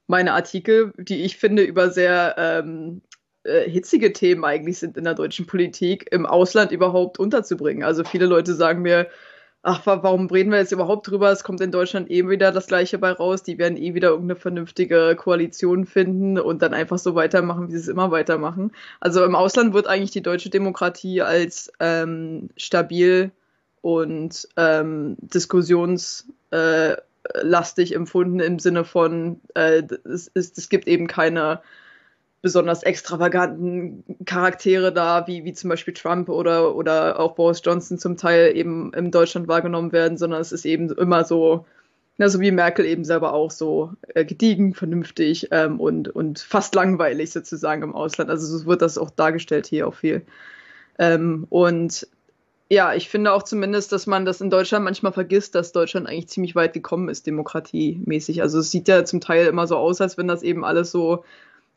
meine 0.07 0.33
Artikel, 0.33 0.93
die 0.97 1.23
ich 1.23 1.37
finde 1.37 1.63
über 1.63 1.89
sehr 1.89 2.35
ähm, 2.37 3.01
äh, 3.43 3.69
hitzige 3.69 4.13
Themen 4.13 4.43
eigentlich 4.45 4.79
sind 4.79 4.97
in 4.97 5.03
der 5.03 5.13
deutschen 5.13 5.45
Politik, 5.45 6.07
im 6.11 6.25
Ausland 6.25 6.71
überhaupt 6.71 7.19
unterzubringen. 7.19 7.83
Also 7.83 8.03
viele 8.03 8.25
Leute 8.25 8.53
sagen 8.53 8.81
mir, 8.81 9.07
ach, 9.63 9.85
warum 9.85 10.27
reden 10.27 10.51
wir 10.51 10.59
jetzt 10.59 10.71
überhaupt 10.71 11.07
drüber? 11.07 11.31
Es 11.31 11.43
kommt 11.43 11.61
in 11.61 11.71
Deutschland 11.71 12.09
eh 12.09 12.27
wieder 12.29 12.51
das 12.51 12.67
Gleiche 12.67 12.97
bei 12.97 13.11
raus. 13.11 13.43
Die 13.43 13.57
werden 13.57 13.77
eh 13.77 13.93
wieder 13.93 14.09
irgendeine 14.09 14.39
vernünftige 14.39 15.15
Koalition 15.17 15.85
finden 15.85 16.39
und 16.39 16.61
dann 16.61 16.73
einfach 16.73 16.97
so 16.97 17.15
weitermachen, 17.15 17.67
wie 17.67 17.73
sie 17.73 17.79
es 17.79 17.87
immer 17.87 18.11
weitermachen. 18.11 18.71
Also 18.99 19.23
im 19.25 19.35
Ausland 19.35 19.73
wird 19.73 19.87
eigentlich 19.87 20.11
die 20.11 20.21
deutsche 20.21 20.49
Demokratie 20.49 21.21
als 21.21 21.71
ähm, 21.79 22.49
stabil 22.55 23.31
und 23.81 24.47
ähm, 24.57 25.17
diskussionslastig 25.19 26.33
äh, 26.51 26.95
empfunden 27.93 28.39
im 28.39 28.59
Sinne 28.59 28.83
von, 28.83 29.41
äh, 29.55 29.83
es, 30.05 30.31
es, 30.33 30.53
es 30.57 30.69
gibt 30.69 30.87
eben 30.87 31.07
keine 31.07 31.61
besonders 32.41 32.83
extravaganten 32.83 34.03
Charaktere 34.25 34.93
da, 34.93 35.27
wie, 35.27 35.43
wie 35.43 35.53
zum 35.53 35.69
Beispiel 35.69 35.93
Trump 35.93 36.29
oder, 36.29 36.75
oder 36.75 37.19
auch 37.19 37.35
Boris 37.35 37.61
Johnson 37.63 37.97
zum 37.97 38.15
Teil 38.15 38.55
eben 38.55 38.93
in 38.93 39.11
Deutschland 39.11 39.47
wahrgenommen 39.47 39.91
werden, 39.91 40.17
sondern 40.17 40.39
es 40.39 40.51
ist 40.51 40.65
eben 40.65 40.89
immer 40.91 41.25
so, 41.25 41.65
na, 42.17 42.29
so 42.29 42.39
wie 42.39 42.51
Merkel 42.51 42.85
eben 42.85 43.03
selber 43.03 43.33
auch 43.33 43.51
so 43.51 43.91
äh, 44.13 44.23
gediegen, 44.23 44.73
vernünftig 44.73 45.49
ähm, 45.51 45.79
und, 45.79 46.09
und 46.09 46.39
fast 46.39 46.75
langweilig 46.75 47.31
sozusagen 47.31 47.81
im 47.83 47.95
Ausland. 47.95 48.29
Also 48.29 48.57
so 48.57 48.65
wird 48.65 48.81
das 48.81 48.97
auch 48.97 49.09
dargestellt 49.09 49.67
hier 49.67 49.87
auch 49.87 49.95
viel. 49.95 50.21
Ähm, 50.99 51.45
und 51.49 52.07
ja, 52.69 52.93
ich 52.93 53.09
finde 53.09 53.31
auch 53.31 53.43
zumindest, 53.43 53.91
dass 53.91 54.07
man 54.07 54.25
das 54.25 54.41
in 54.41 54.49
Deutschland 54.49 54.83
manchmal 54.83 55.13
vergisst, 55.13 55.55
dass 55.55 55.71
Deutschland 55.71 56.07
eigentlich 56.07 56.27
ziemlich 56.27 56.55
weit 56.55 56.73
gekommen 56.73 57.07
ist, 57.07 57.25
demokratiemäßig. 57.25 58.41
Also 58.41 58.59
es 58.59 58.71
sieht 58.71 58.87
ja 58.87 59.05
zum 59.05 59.21
Teil 59.21 59.47
immer 59.47 59.67
so 59.67 59.77
aus, 59.77 60.01
als 60.01 60.17
wenn 60.17 60.27
das 60.27 60.43
eben 60.43 60.65
alles 60.65 60.91
so 60.91 61.23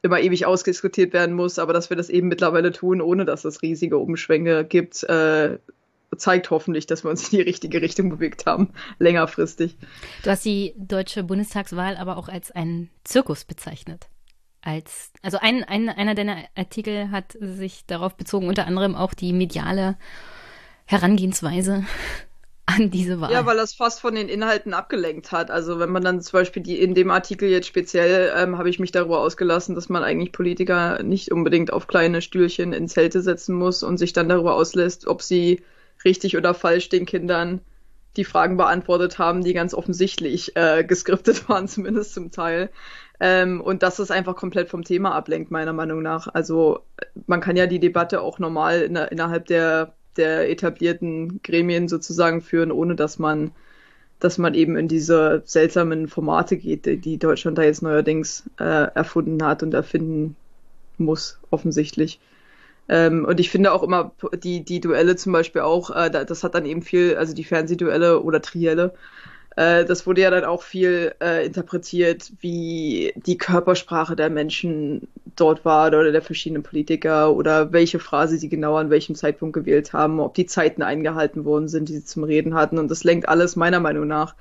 immer 0.02 0.20
ewig 0.20 0.46
ausdiskutiert 0.46 1.12
werden 1.12 1.36
muss, 1.36 1.58
aber 1.58 1.72
dass 1.72 1.90
wir 1.90 1.96
das 1.96 2.08
eben 2.08 2.28
mittlerweile 2.28 2.72
tun, 2.72 3.00
ohne 3.00 3.24
dass 3.24 3.44
es 3.44 3.62
riesige 3.62 3.98
Umschwänge 3.98 4.64
gibt, 4.64 5.04
äh, 5.04 5.58
zeigt 6.16 6.50
hoffentlich, 6.50 6.86
dass 6.86 7.04
wir 7.04 7.10
uns 7.10 7.30
in 7.30 7.38
die 7.38 7.42
richtige 7.42 7.80
Richtung 7.82 8.10
bewegt 8.10 8.46
haben, 8.46 8.72
längerfristig. 8.98 9.76
Du 10.24 10.30
hast 10.30 10.44
die 10.44 10.74
deutsche 10.76 11.22
Bundestagswahl 11.22 11.96
aber 11.96 12.16
auch 12.16 12.28
als 12.28 12.50
einen 12.50 12.90
Zirkus 13.04 13.44
bezeichnet. 13.44 14.08
Als, 14.62 15.12
also 15.22 15.38
ein, 15.40 15.64
ein, 15.64 15.88
einer 15.88 16.14
deiner 16.14 16.36
Artikel 16.54 17.10
hat 17.10 17.36
sich 17.40 17.86
darauf 17.86 18.16
bezogen, 18.16 18.48
unter 18.48 18.66
anderem 18.66 18.94
auch 18.94 19.14
die 19.14 19.32
mediale 19.32 19.96
Herangehensweise 20.90 21.84
an 22.66 22.90
diese 22.90 23.20
Wahl. 23.20 23.32
Ja, 23.32 23.46
weil 23.46 23.56
das 23.56 23.74
fast 23.74 24.00
von 24.00 24.14
den 24.14 24.28
Inhalten 24.28 24.74
abgelenkt 24.74 25.32
hat. 25.32 25.50
Also 25.50 25.78
wenn 25.78 25.90
man 25.90 26.02
dann 26.02 26.20
zum 26.20 26.38
Beispiel 26.38 26.62
die 26.62 26.80
in 26.80 26.94
dem 26.94 27.10
Artikel 27.10 27.48
jetzt 27.48 27.66
speziell 27.66 28.32
ähm, 28.36 28.58
habe 28.58 28.70
ich 28.70 28.78
mich 28.78 28.92
darüber 28.92 29.20
ausgelassen, 29.20 29.74
dass 29.74 29.88
man 29.88 30.02
eigentlich 30.02 30.32
Politiker 30.32 31.02
nicht 31.02 31.32
unbedingt 31.32 31.72
auf 31.72 31.86
kleine 31.86 32.22
Stühlchen 32.22 32.72
in 32.72 32.88
Zelte 32.88 33.22
setzen 33.22 33.54
muss 33.54 33.82
und 33.82 33.98
sich 33.98 34.12
dann 34.12 34.28
darüber 34.28 34.54
auslässt, 34.54 35.06
ob 35.06 35.22
sie 35.22 35.62
richtig 36.04 36.36
oder 36.36 36.54
falsch 36.54 36.88
den 36.88 37.06
Kindern 37.06 37.60
die 38.16 38.24
Fragen 38.24 38.56
beantwortet 38.56 39.18
haben, 39.18 39.44
die 39.44 39.52
ganz 39.52 39.74
offensichtlich 39.74 40.56
äh, 40.56 40.84
geskriptet 40.84 41.48
waren, 41.48 41.68
zumindest 41.68 42.14
zum 42.14 42.30
Teil. 42.30 42.70
Ähm, 43.20 43.60
und 43.60 43.82
dass 43.82 43.98
es 43.98 44.10
einfach 44.10 44.34
komplett 44.34 44.68
vom 44.68 44.82
Thema 44.82 45.14
ablenkt, 45.14 45.50
meiner 45.50 45.72
Meinung 45.72 46.02
nach. 46.02 46.26
Also 46.32 46.80
man 47.26 47.40
kann 47.40 47.56
ja 47.56 47.66
die 47.66 47.80
Debatte 47.80 48.22
auch 48.22 48.38
normal 48.38 48.82
in, 48.82 48.96
innerhalb 48.96 49.46
der, 49.46 49.94
der 50.16 50.50
etablierten 50.50 51.40
Gremien 51.42 51.88
sozusagen 51.88 52.40
führen, 52.40 52.72
ohne 52.72 52.96
dass 52.96 53.18
man 53.18 53.52
dass 54.20 54.36
man 54.36 54.54
eben 54.54 54.76
in 54.76 54.86
diese 54.86 55.42
seltsamen 55.46 56.06
Formate 56.06 56.58
geht, 56.58 56.84
die, 56.84 57.18
Deutschland 57.18 57.56
da 57.56 57.62
jetzt 57.62 57.82
neuerdings 57.82 58.44
äh, 58.58 58.64
erfunden 58.94 59.42
hat 59.42 59.62
und 59.62 59.72
erfinden 59.74 60.36
muss, 60.98 61.40
offensichtlich. 61.50 62.20
Ähm, 62.88 63.24
und 63.24 63.40
ich 63.40 63.50
finde 63.50 63.72
auch 63.72 63.82
immer 63.82 64.12
die, 64.44 64.62
die 64.62 64.80
Duelle 64.80 65.16
zum 65.16 65.32
Beispiel 65.32 65.62
auch, 65.62 65.90
äh, 65.90 66.10
das 66.10 66.44
hat 66.44 66.54
dann 66.54 66.66
eben 66.66 66.82
viel, 66.82 67.16
also 67.16 67.34
die 67.34 67.44
Fernsehduelle 67.44 68.20
oder 68.20 68.42
Trielle, 68.42 68.92
das 69.56 70.06
wurde 70.06 70.22
ja 70.22 70.30
dann 70.30 70.44
auch 70.44 70.62
viel 70.62 71.14
äh, 71.20 71.46
interpretiert, 71.46 72.32
wie 72.40 73.12
die 73.16 73.36
Körpersprache 73.36 74.16
der 74.16 74.30
Menschen 74.30 75.08
dort 75.36 75.64
war 75.64 75.88
oder 75.88 76.12
der 76.12 76.22
verschiedenen 76.22 76.62
Politiker 76.62 77.32
oder 77.32 77.72
welche 77.72 77.98
Phrase 77.98 78.38
sie 78.38 78.48
genau 78.48 78.76
an 78.76 78.90
welchem 78.90 79.14
Zeitpunkt 79.14 79.54
gewählt 79.54 79.92
haben, 79.92 80.20
ob 80.20 80.34
die 80.34 80.46
Zeiten 80.46 80.82
eingehalten 80.82 81.44
worden 81.44 81.68
sind, 81.68 81.88
die 81.88 81.94
sie 81.94 82.04
zum 82.04 82.24
Reden 82.24 82.54
hatten. 82.54 82.78
Und 82.78 82.90
das 82.90 83.04
lenkt 83.04 83.28
alles 83.28 83.56
meiner 83.56 83.80
Meinung 83.80 84.06
nach 84.06 84.34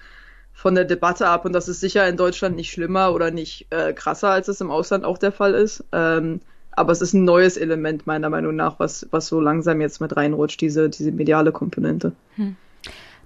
von 0.53 0.75
der 0.75 0.85
Debatte 0.85 1.27
ab. 1.27 1.45
Und 1.45 1.53
das 1.53 1.67
ist 1.67 1.79
sicher 1.79 2.07
in 2.07 2.17
Deutschland 2.17 2.55
nicht 2.55 2.71
schlimmer 2.71 3.13
oder 3.13 3.31
nicht 3.31 3.67
äh, 3.69 3.93
krasser, 3.93 4.29
als 4.29 4.47
es 4.47 4.61
im 4.61 4.71
Ausland 4.71 5.05
auch 5.05 5.17
der 5.17 5.31
Fall 5.31 5.53
ist. 5.53 5.83
Ähm, 5.91 6.41
aber 6.71 6.91
es 6.91 7.01
ist 7.01 7.13
ein 7.13 7.25
neues 7.25 7.57
Element 7.57 8.07
meiner 8.07 8.29
Meinung 8.29 8.55
nach, 8.55 8.79
was, 8.79 9.07
was 9.11 9.27
so 9.27 9.41
langsam 9.41 9.81
jetzt 9.81 10.01
mit 10.01 10.15
reinrutscht, 10.15 10.61
diese, 10.61 10.89
diese 10.89 11.11
mediale 11.11 11.51
Komponente. 11.51 12.13
Hm. 12.35 12.55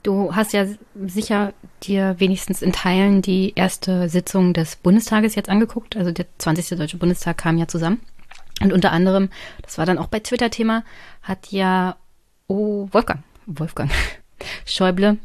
Du 0.03 0.35
hast 0.35 0.53
ja 0.53 0.65
sicher 1.05 1.53
dir 1.81 2.15
wenigstens 2.19 2.61
in 2.61 2.73
Teilen 2.73 3.21
die 3.21 3.53
erste 3.55 4.09
Sitzung 4.09 4.53
des 4.53 4.75
Bundestages 4.75 5.35
jetzt 5.35 5.49
angeguckt. 5.49 5.95
Also 5.95 6.11
der 6.11 6.25
20. 6.37 6.77
Deutsche 6.77 6.97
Bundestag 6.97 7.37
kam 7.37 7.57
ja 7.57 7.67
zusammen. 7.67 8.01
Und 8.61 8.73
unter 8.73 8.91
anderem, 8.91 9.29
das 9.61 9.77
war 9.77 9.85
dann 9.85 9.97
auch 9.97 10.07
bei 10.07 10.19
Twitter 10.19 10.51
Thema, 10.51 10.83
hat 11.21 11.51
ja 11.51 11.95
oh, 12.47 12.87
Wolfgang, 12.91 13.23
Wolfgang 13.45 13.91
Schäuble 14.65 15.17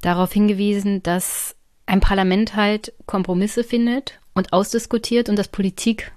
darauf 0.00 0.32
hingewiesen, 0.32 1.02
dass 1.02 1.54
ein 1.84 2.00
Parlament 2.00 2.56
halt 2.56 2.92
Kompromisse 3.06 3.62
findet 3.62 4.18
und 4.34 4.52
ausdiskutiert 4.52 5.28
und 5.28 5.36
dass 5.36 5.48
Politik 5.48 6.12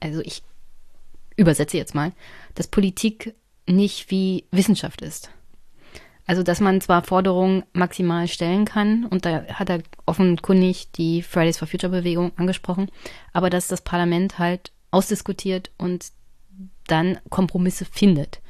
also 0.00 0.20
ich 0.20 0.42
übersetze 1.36 1.76
jetzt 1.76 1.94
mal, 1.94 2.12
dass 2.54 2.68
Politik 2.68 3.34
nicht 3.66 4.10
wie 4.10 4.44
Wissenschaft 4.50 5.02
ist. 5.02 5.30
Also, 6.26 6.42
dass 6.42 6.60
man 6.60 6.80
zwar 6.80 7.02
Forderungen 7.02 7.64
maximal 7.72 8.26
stellen 8.26 8.64
kann, 8.64 9.06
und 9.06 9.24
da 9.24 9.44
hat 9.46 9.70
er 9.70 9.82
offenkundig 10.06 10.90
die 10.92 11.22
Fridays 11.22 11.58
for 11.58 11.68
Future 11.68 11.92
Bewegung 11.92 12.32
angesprochen, 12.36 12.90
aber 13.32 13.48
dass 13.48 13.68
das 13.68 13.80
Parlament 13.80 14.38
halt 14.38 14.72
ausdiskutiert 14.90 15.70
und 15.78 16.06
dann 16.88 17.18
Kompromisse 17.30 17.84
findet. 17.84 18.40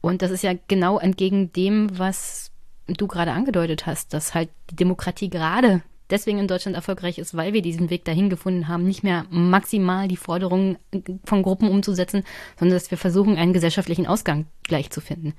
Und 0.00 0.22
das 0.22 0.30
ist 0.30 0.42
ja 0.42 0.52
genau 0.68 0.98
entgegen 0.98 1.52
dem, 1.52 1.98
was 1.98 2.50
du 2.86 3.06
gerade 3.06 3.32
angedeutet 3.32 3.86
hast, 3.86 4.12
dass 4.12 4.34
halt 4.34 4.50
die 4.70 4.76
Demokratie 4.76 5.30
gerade 5.30 5.82
deswegen 6.10 6.38
in 6.38 6.48
Deutschland 6.48 6.74
erfolgreich 6.74 7.18
ist, 7.18 7.36
weil 7.36 7.52
wir 7.52 7.62
diesen 7.62 7.90
Weg 7.90 8.04
dahin 8.04 8.30
gefunden 8.30 8.68
haben, 8.68 8.84
nicht 8.84 9.02
mehr 9.02 9.26
maximal 9.30 10.08
die 10.08 10.16
Forderungen 10.16 10.78
von 11.24 11.42
Gruppen 11.42 11.68
umzusetzen, 11.68 12.24
sondern 12.58 12.76
dass 12.76 12.90
wir 12.90 12.98
versuchen, 12.98 13.36
einen 13.36 13.52
gesellschaftlichen 13.52 14.06
Ausgang 14.06 14.46
gleich 14.62 14.90
zu 14.90 15.00
finden. 15.00 15.34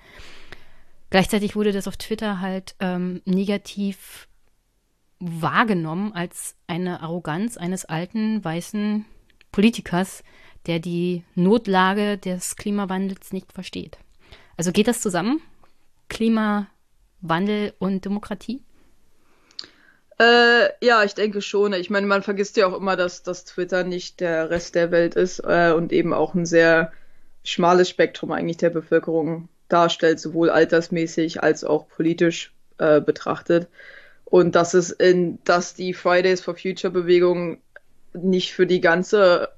Gleichzeitig 1.10 1.56
wurde 1.56 1.72
das 1.72 1.88
auf 1.88 1.98
Twitter 1.98 2.40
halt 2.40 2.76
ähm, 2.80 3.22
negativ 3.26 4.27
wahrgenommen 5.19 6.14
als 6.14 6.56
eine 6.68 7.02
Arroganz 7.02 7.57
eines 7.57 7.86
alten 7.86 8.44
weißen 8.44 9.06
Politikers, 9.52 10.23
der 10.68 10.80
die 10.80 11.23
Notlage 11.36 12.18
des 12.18 12.56
Klimawandels 12.56 13.34
nicht 13.34 13.52
versteht. 13.52 13.98
Also 14.56 14.72
geht 14.72 14.88
das 14.88 15.02
zusammen? 15.02 15.41
Klimawandel 16.10 17.73
und 17.80 18.06
Demokratie? 18.06 18.61
Äh, 20.19 20.69
ja, 20.86 21.03
ich 21.03 21.15
denke 21.15 21.41
schon. 21.41 21.73
Ich 21.73 21.90
meine, 21.90 22.06
man 22.06 22.23
vergisst 22.23 22.57
ja 22.57 22.68
auch 22.68 22.76
immer, 22.77 22.98
dass, 22.98 23.23
dass 23.23 23.45
Twitter 23.45 23.84
nicht 23.84 24.19
der 24.19 24.49
Rest 24.49 24.76
der 24.76 24.91
Welt 24.91 25.15
ist 25.15 25.40
äh, 25.40 25.72
und 25.72 25.94
eben 25.94 26.14
auch 26.14 26.34
ein 26.34 26.45
sehr 26.45 26.91
schmales 27.44 27.90
Spektrum 27.90 28.31
eigentlich 28.31 28.57
der 28.57 28.69
Bevölkerung 28.69 29.48
darstellt, 29.69 30.19
sowohl 30.19 30.49
altersmäßig 30.49 31.41
als 31.43 31.63
auch 31.63 31.87
politisch 31.87 32.53
äh, 32.77 33.01
betrachtet. 33.01 33.67
Und 34.25 34.55
dass 34.55 34.73
es 34.73 34.91
in, 34.91 35.39
dass 35.43 35.73
die 35.73 35.93
Fridays 35.93 36.41
for 36.41 36.55
Future 36.55 36.91
Bewegung 36.91 37.59
nicht 38.13 38.53
für 38.53 38.67
die 38.67 38.81
ganze 38.81 39.49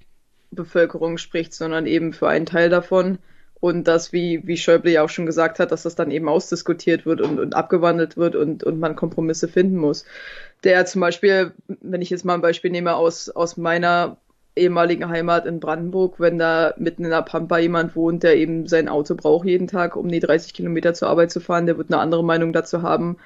Bevölkerung 0.52 1.18
spricht, 1.18 1.54
sondern 1.54 1.86
eben 1.86 2.14
für 2.14 2.28
einen 2.28 2.46
Teil 2.46 2.70
davon 2.70 3.18
und 3.62 3.88
dass, 3.88 4.12
wie, 4.12 4.42
wie 4.46 4.58
Schäuble 4.58 4.92
ja 4.92 5.04
auch 5.04 5.10
schon 5.10 5.26
gesagt 5.26 5.60
hat, 5.60 5.72
dass 5.72 5.84
das 5.84 5.96
dann 5.96 6.12
eben 6.12 6.28
ausdiskutiert 6.28 7.06
wird 7.06 7.22
und, 7.22 7.40
und 7.40 7.56
abgewandelt 7.56 8.18
wird 8.18 8.36
und, 8.36 8.64
und 8.64 8.80
man 8.80 8.96
Kompromisse 8.96 9.48
finden 9.48 9.78
muss. 9.78 10.04
Der 10.64 10.86
zum 10.86 11.02
Beispiel, 11.02 11.54
wenn 11.68 12.02
ich 12.02 12.10
jetzt 12.10 12.26
mal 12.26 12.34
ein 12.34 12.42
Beispiel 12.42 12.72
nehme 12.72 12.96
aus, 12.96 13.30
aus 13.30 13.58
meiner 13.58 14.18
ehemaligen 14.56 15.08
Heimat 15.08 15.46
in 15.46 15.60
Brandenburg, 15.60 16.20
wenn 16.20 16.38
da 16.38 16.74
mitten 16.78 17.06
in 17.06 17.12
der 17.12 17.22
Pampa 17.22 17.58
jemand 17.58 17.96
wohnt, 17.96 18.24
der 18.24 18.36
eben 18.36 18.68
sein 18.68 18.90
Auto 18.90 19.16
braucht 19.16 19.48
jeden 19.48 19.68
Tag, 19.68 19.96
um 19.96 20.10
die 20.10 20.20
30 20.20 20.54
Kilometer 20.54 20.94
zur 20.94 21.10
Arbeit 21.10 21.32
zu 21.32 21.40
fahren, 21.40 21.66
der 21.66 21.78
wird 21.78 21.92
eine 21.92 22.02
andere 22.02 22.24
Meinung 22.24 22.52
dazu 22.52 22.82
haben, 22.82 23.18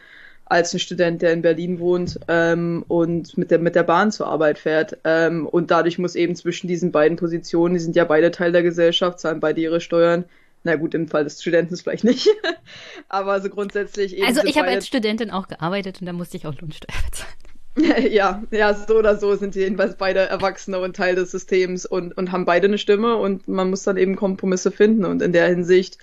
als 0.46 0.74
ein 0.74 0.80
Student, 0.80 1.24
der 1.24 1.34
in 1.34 1.42
Berlin 1.42 1.80
wohnt 1.80 2.20
ähm, 2.28 2.86
und 2.88 3.38
mit 3.38 3.50
der, 3.50 3.58
mit 3.58 3.74
der 3.74 3.84
Bahn 3.84 4.12
zur 4.12 4.28
Arbeit 4.28 4.60
fährt. 4.60 4.98
Ähm, 5.04 5.48
und 5.48 5.72
dadurch 5.72 5.98
muss 5.98 6.16
eben 6.16 6.36
zwischen 6.36 6.68
diesen 6.68 6.92
beiden 6.92 7.18
Positionen, 7.18 7.74
die 7.74 7.80
sind 7.80 7.96
ja 7.96 8.06
beide 8.06 8.30
Teil 8.30 8.52
der 8.52 8.62
Gesellschaft, 8.62 9.20
zahlen 9.20 9.40
beide 9.40 9.62
ihre 9.62 9.82
Steuern. 9.82 10.26
Na 10.64 10.76
gut, 10.76 10.94
im 10.94 11.08
Fall 11.08 11.24
des 11.24 11.42
Studenten 11.42 11.76
vielleicht 11.78 12.04
nicht. 12.04 12.28
Aber 13.10 13.42
so 13.42 13.50
grundsätzlich 13.50 14.18
eben. 14.18 14.26
Also 14.26 14.42
ich 14.46 14.58
habe 14.58 14.68
als 14.68 14.88
Studentin 14.88 15.32
auch 15.32 15.48
gearbeitet 15.48 16.00
und 16.02 16.08
da 16.08 16.14
musste 16.14 16.38
ich 16.38 16.46
auch 16.46 16.56
Lohnsteuer 16.60 16.96
bezahlen. 17.10 17.55
ja, 18.10 18.42
ja, 18.52 18.74
so 18.74 18.98
oder 18.98 19.18
so 19.18 19.36
sind 19.36 19.56
jedenfalls 19.56 19.96
beide 19.96 20.20
Erwachsene 20.22 20.80
und 20.80 20.96
Teil 20.96 21.16
des 21.16 21.32
Systems 21.32 21.86
und, 21.86 22.18
und 22.18 22.32
haben 22.32 22.46
beide 22.46 22.68
eine 22.68 22.78
Stimme 22.78 23.18
und 23.18 23.48
man 23.48 23.70
muss 23.70 23.84
dann 23.84 23.98
eben 23.98 24.16
Kompromisse 24.16 24.72
finden. 24.72 25.04
Und 25.04 25.22
in 25.22 25.34
der 25.34 25.48
Hinsicht 25.48 25.98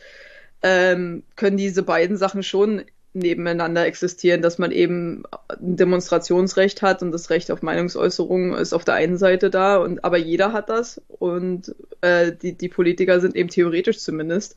ähm, 0.63 1.23
können 1.37 1.57
diese 1.57 1.83
beiden 1.83 2.17
Sachen 2.17 2.43
schon 2.43 2.83
nebeneinander 3.15 3.87
existieren, 3.87 4.43
dass 4.43 4.59
man 4.59 4.71
eben 4.71 5.25
ein 5.49 5.77
Demonstrationsrecht 5.77 6.83
hat 6.83 7.03
und 7.03 7.13
das 7.13 7.31
Recht 7.31 7.51
auf 7.51 7.63
Meinungsäußerung 7.63 8.55
ist 8.55 8.73
auf 8.73 8.85
der 8.85 8.95
einen 8.95 9.19
Seite 9.19 9.51
da 9.51 9.77
und 9.77 10.03
aber 10.05 10.17
jeder 10.17 10.53
hat 10.53 10.71
das 10.71 11.01
und 11.09 11.75
äh, 12.01 12.33
die, 12.33 12.55
die 12.55 12.71
Politiker 12.71 13.21
sind 13.21 13.37
eben 13.37 13.51
theoretisch 13.51 13.99
zumindest 13.99 14.57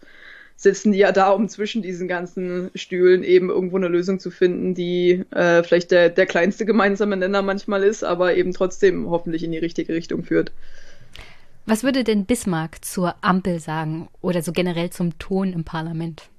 sitzen 0.56 0.92
die 0.94 1.00
ja 1.00 1.12
da, 1.12 1.32
um 1.32 1.50
zwischen 1.50 1.82
diesen 1.82 2.08
ganzen 2.08 2.72
Stühlen 2.76 3.24
eben 3.24 3.50
irgendwo 3.50 3.78
eine 3.78 3.90
Lösung 3.90 4.20
zu 4.20 4.32
finden, 4.32 4.74
die 4.74 5.24
äh, 5.32 5.64
vielleicht 5.64 5.92
der, 5.92 6.10
der 6.10 6.26
kleinste 6.26 6.66
gemeinsame 6.66 7.18
Nenner 7.18 7.42
manchmal 7.42 7.84
ist, 7.84 8.04
aber 8.04 8.36
eben 8.36 8.54
trotzdem 8.54 9.10
hoffentlich 9.10 9.44
in 9.44 9.52
die 9.52 9.58
richtige 9.58 9.94
Richtung 9.94 10.24
führt. 10.24 10.52
Was 11.66 11.84
würde 11.84 12.04
denn 12.04 12.26
Bismarck 12.26 12.86
zur 12.86 13.16
Ampel 13.22 13.60
sagen 13.60 14.08
oder 14.22 14.42
so 14.42 14.52
generell 14.52 14.92
zum 14.92 15.18
Ton 15.18 15.52
im 15.52 15.64
Parlament? 15.64 16.30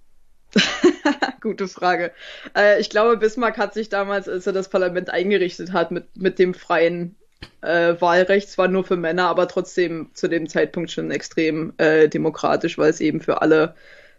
Gute 1.41 1.69
Frage. 1.69 2.13
Äh, 2.57 2.81
ich 2.81 2.91
glaube, 2.91 3.17
Bismarck 3.17 3.59
hat 3.59 3.75
sich 3.75 3.89
damals, 3.89 4.29
als 4.29 4.47
er 4.47 4.53
das 4.53 4.71
Parlament 4.71 5.11
eingerichtet 5.11 5.73
hat, 5.73 5.91
mit, 5.91 6.17
mit 6.17 6.39
dem 6.39 6.55
freien 6.55 7.17
äh, 7.61 7.95
Wahlrecht, 8.01 8.49
zwar 8.49 8.69
nur 8.69 8.85
für 8.85 8.97
Männer, 8.97 9.29
aber 9.29 9.49
trotzdem 9.49 10.11
zu 10.15 10.29
dem 10.29 10.49
Zeitpunkt 10.49 10.91
schon 10.91 11.11
extrem 11.11 11.75
äh, 11.77 12.09
demokratisch, 12.09 12.79
weil 12.79 12.91
es 12.91 13.01
eben 13.01 13.21
für 13.21 13.43
alle 13.43 13.75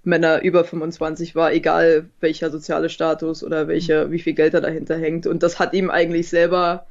Männer 0.07 0.41
über 0.41 0.63
25 0.63 1.35
war, 1.35 1.53
egal 1.53 2.09
welcher 2.21 2.49
soziale 2.49 2.89
Status 2.89 3.43
oder 3.43 3.67
welche, 3.67 4.09
wie 4.09 4.19
viel 4.19 4.33
Geld 4.33 4.53
da 4.53 4.61
dahinter 4.61 4.97
hängt. 4.97 5.27
Und 5.27 5.43
das 5.43 5.59
hat 5.59 5.73
ihm 5.73 5.89
eigentlich 5.91 6.29
selber, 6.29 6.87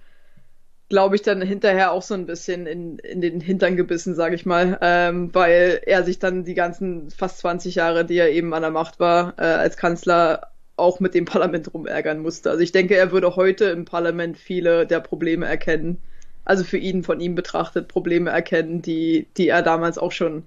glaube 0.89 1.17
ich, 1.17 1.23
dann 1.23 1.43
hinterher 1.43 1.93
auch 1.93 2.03
so 2.03 2.15
ein 2.15 2.27
bisschen 2.27 2.67
in, 2.67 2.99
in 2.99 3.21
den 3.21 3.41
Hintern 3.41 3.77
gebissen, 3.77 4.15
sage 4.15 4.37
ich 4.37 4.47
mal, 4.47 4.79
ähm, 4.83 5.35
weil 5.35 5.81
er 5.87 6.05
sich 6.05 6.19
dann 6.19 6.45
die 6.45 6.55
ganzen 6.55 7.11
fast 7.11 7.39
20 7.39 7.75
Jahre, 7.75 8.05
die 8.05 8.19
er 8.19 8.31
eben 8.31 8.55
an 8.55 8.63
der 8.63 8.71
Macht 8.71 9.01
war, 9.01 9.35
äh, 9.39 9.43
als 9.43 9.77
Kanzler 9.77 10.49
auch 10.77 11.01
mit 11.01 11.15
dem 11.15 11.25
Parlament 11.25 11.73
rumärgern 11.73 12.19
musste. 12.21 12.51
Also 12.51 12.63
ich 12.63 12.73
denke, 12.73 12.97
er 12.97 13.13
würde 13.13 13.35
heute 13.35 13.67
im 13.67 13.87
Parlament 13.87 14.37
viele 14.37 14.87
der 14.87 15.01
Probleme 15.01 15.47
erkennen, 15.47 16.03
also 16.45 16.65
für 16.65 16.79
ihn 16.79 17.03
von 17.03 17.19
ihm 17.21 17.35
betrachtet 17.35 17.89
Probleme 17.89 18.31
erkennen, 18.31 18.83
die, 18.83 19.27
die 19.39 19.49
er 19.49 19.63
damals 19.63 19.99
auch 19.99 20.13
schon 20.13 20.45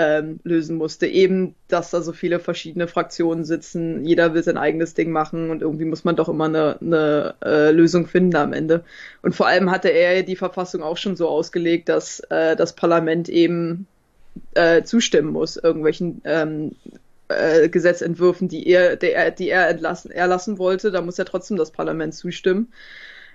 ähm, 0.00 0.40
lösen 0.44 0.76
musste. 0.76 1.06
Eben, 1.06 1.54
dass 1.68 1.90
da 1.90 2.00
so 2.00 2.12
viele 2.12 2.40
verschiedene 2.40 2.88
Fraktionen 2.88 3.44
sitzen, 3.44 4.04
jeder 4.04 4.32
will 4.32 4.42
sein 4.42 4.56
eigenes 4.56 4.94
Ding 4.94 5.10
machen 5.10 5.50
und 5.50 5.60
irgendwie 5.60 5.84
muss 5.84 6.04
man 6.04 6.16
doch 6.16 6.28
immer 6.28 6.46
eine, 6.46 6.78
eine 6.80 7.34
äh, 7.44 7.70
Lösung 7.70 8.06
finden 8.06 8.36
am 8.36 8.54
Ende. 8.54 8.82
Und 9.22 9.34
vor 9.34 9.46
allem 9.46 9.70
hatte 9.70 9.88
er 9.88 10.22
die 10.22 10.36
Verfassung 10.36 10.82
auch 10.82 10.96
schon 10.96 11.16
so 11.16 11.28
ausgelegt, 11.28 11.90
dass 11.90 12.20
äh, 12.30 12.56
das 12.56 12.74
Parlament 12.74 13.28
eben 13.28 13.86
äh, 14.54 14.82
zustimmen 14.84 15.32
muss, 15.32 15.56
irgendwelchen 15.56 16.22
ähm, 16.24 16.72
äh, 17.28 17.68
Gesetzentwürfen, 17.68 18.48
die 18.48 18.66
er, 18.66 18.96
der, 18.96 19.30
die 19.32 19.50
er 19.50 19.68
entlassen, 19.68 20.10
erlassen 20.10 20.58
wollte. 20.58 20.90
Da 20.90 21.02
muss 21.02 21.18
ja 21.18 21.24
trotzdem 21.24 21.58
das 21.58 21.72
Parlament 21.72 22.14
zustimmen. 22.14 22.72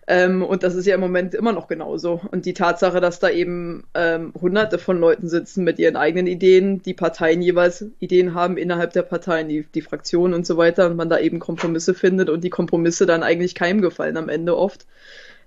Ähm, 0.07 0.43
und 0.43 0.61
das 0.61 0.75
ist 0.75 0.85
ja 0.85 0.93
im 0.93 1.01
Moment 1.01 1.33
immer 1.33 1.51
noch 1.51 1.67
genauso. 1.67 2.21
Und 2.31 2.45
die 2.45 2.53
Tatsache, 2.53 3.01
dass 3.01 3.19
da 3.19 3.29
eben 3.29 3.85
ähm, 3.95 4.33
hunderte 4.39 4.77
von 4.77 4.99
Leuten 4.99 5.27
sitzen 5.27 5.63
mit 5.63 5.79
ihren 5.79 5.95
eigenen 5.95 6.27
Ideen, 6.27 6.83
die 6.83 6.93
Parteien 6.93 7.41
jeweils 7.41 7.85
Ideen 7.99 8.35
haben 8.35 8.57
innerhalb 8.57 8.93
der 8.93 9.01
Parteien, 9.01 9.49
die, 9.49 9.65
die 9.73 9.81
Fraktionen 9.81 10.35
und 10.35 10.45
so 10.45 10.57
weiter, 10.57 10.87
und 10.87 10.95
man 10.95 11.09
da 11.09 11.17
eben 11.17 11.39
Kompromisse 11.39 11.95
findet 11.95 12.29
und 12.29 12.43
die 12.43 12.51
Kompromisse 12.51 13.07
dann 13.07 13.23
eigentlich 13.23 13.55
keinem 13.55 13.81
gefallen 13.81 14.17
am 14.17 14.29
Ende 14.29 14.55
oft, 14.55 14.85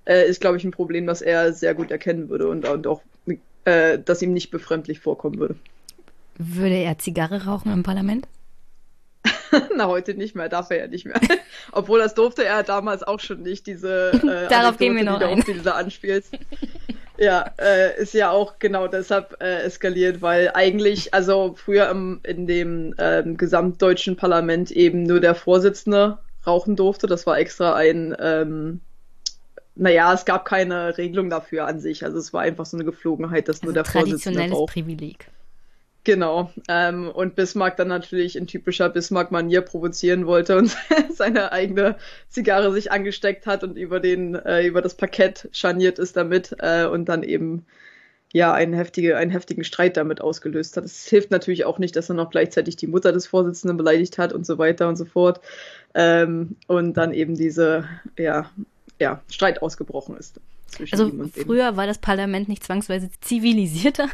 äh, 0.07 0.29
ist, 0.29 0.41
glaube 0.41 0.57
ich, 0.57 0.65
ein 0.65 0.73
Problem, 0.73 1.07
das 1.07 1.23
er 1.23 1.53
sehr 1.53 1.75
gut 1.75 1.93
erkennen 1.93 2.29
würde 2.29 2.49
und, 2.49 2.69
und 2.69 2.87
auch, 2.89 3.03
äh, 3.65 3.99
das 4.05 4.23
ihm 4.23 4.33
nicht 4.33 4.51
befremdlich 4.51 4.99
vorkommen 4.99 5.39
würde. 5.39 5.55
Würde 6.37 6.77
er 6.77 6.99
Zigarre 6.99 7.45
rauchen 7.45 7.73
im 7.73 7.85
Parlament? 7.85 8.27
Na, 9.77 9.87
heute 9.87 10.15
nicht 10.15 10.35
mehr, 10.35 10.49
darf 10.49 10.71
er 10.71 10.79
ja 10.79 10.87
nicht 10.87 11.07
mehr. 11.07 11.21
Obwohl 11.73 11.99
das 11.99 12.15
durfte 12.15 12.45
er 12.45 12.63
damals 12.63 13.03
auch 13.03 13.21
schon 13.21 13.43
nicht, 13.43 13.67
diese 13.67 14.13
äh, 14.13 14.49
Darauf 14.49 14.79
gehen 14.79 14.97
wir 14.97 15.05
noch 15.05 15.19
die, 15.19 15.25
ein. 15.25 15.41
Du 15.41 15.55
da 15.55 15.73
anspielst. 15.73 16.37
ja, 17.17 17.53
äh, 17.59 18.01
ist 18.01 18.15
ja 18.15 18.31
auch 18.31 18.59
genau 18.59 18.89
deshalb 18.89 19.37
äh, 19.41 19.63
eskaliert, 19.63 20.23
weil 20.23 20.51
eigentlich, 20.55 21.15
also 21.15 21.55
früher 21.57 21.89
im, 21.91 22.21
in 22.23 22.47
dem 22.47 22.95
ähm, 22.99 23.37
gesamtdeutschen 23.37 24.17
Parlament 24.17 24.71
eben 24.71 25.03
nur 25.03 25.21
der 25.21 25.35
Vorsitzende 25.35 26.19
rauchen 26.47 26.77
durfte. 26.77 27.07
Das 27.07 27.27
war 27.27 27.39
extra 27.39 27.75
ein, 27.75 28.17
ähm, 28.21 28.81
naja, 29.75 30.13
es 30.13 30.25
gab 30.25 30.45
keine 30.45 30.99
Regelung 30.99 31.31
dafür 31.31 31.67
an 31.67 31.81
sich. 31.81 32.05
Also 32.05 32.19
es 32.19 32.33
war 32.33 32.43
einfach 32.43 32.67
so 32.67 32.77
eine 32.77 32.85
Geflogenheit, 32.85 33.49
dass 33.49 33.57
also 33.57 33.67
nur 33.67 33.75
der 33.75 33.85
Vorsitzende 33.85 34.41
raucht. 34.41 34.51
Traditionelles 34.51 34.73
Privileg. 34.73 35.31
Genau. 36.09 36.51
Ähm, 36.69 37.11
und 37.11 37.35
Bismarck 37.35 37.77
dann 37.77 37.89
natürlich 37.89 38.35
in 38.35 38.47
typischer 38.47 38.89
Bismarck-Manier 38.89 39.61
provozieren 39.61 40.27
wollte 40.27 40.57
und 40.57 40.75
seine 41.13 41.53
eigene 41.53 41.97
Zigarre 42.31 42.73
sich 42.73 42.91
angesteckt 42.91 43.47
hat 43.47 43.63
und 43.63 43.77
über 43.77 44.01
den, 44.01 44.35
äh, 44.35 44.67
über 44.67 44.81
das 44.81 44.95
Parkett 44.95 45.51
scharniert 45.53 45.99
ist 45.99 46.17
damit 46.17 46.57
äh, 46.61 46.87
und 46.87 47.11
dann 47.11 47.23
eben 47.23 47.67
ja 48.33 48.55
einen, 48.55 48.73
heftige, 48.73 49.19
einen 49.19 49.31
heftigen 49.31 49.65
Streit 49.65 49.99
damit 49.99 50.23
ausgelöst 50.23 50.79
hat. 50.79 50.85
Es 50.87 51.07
hilft 51.07 51.31
natürlich 51.31 51.67
auch 51.67 51.79
nicht, 51.79 51.95
dass 51.95 52.09
er 52.09 52.15
noch 52.15 52.31
gleichzeitig 52.31 52.77
die 52.77 52.87
Mutter 52.87 53.13
des 53.13 53.27
Vorsitzenden 53.27 53.77
beleidigt 53.77 54.17
hat 54.17 54.33
und 54.33 54.47
so 54.47 54.57
weiter 54.57 54.89
und 54.89 54.97
so 54.97 55.05
fort. 55.05 55.43
Ähm, 55.93 56.57
und 56.69 56.97
dann 56.97 57.13
eben 57.13 57.35
diese, 57.35 57.87
ja, 58.17 58.51
ja, 58.99 59.21
Streit 59.29 59.61
ausgebrochen 59.61 60.17
ist. 60.17 60.41
Also 60.91 61.13
früher 61.35 61.77
war 61.77 61.87
das 61.87 61.99
Parlament 61.99 62.49
nicht 62.49 62.65
zwangsweise 62.65 63.11
zivilisierter? 63.21 64.09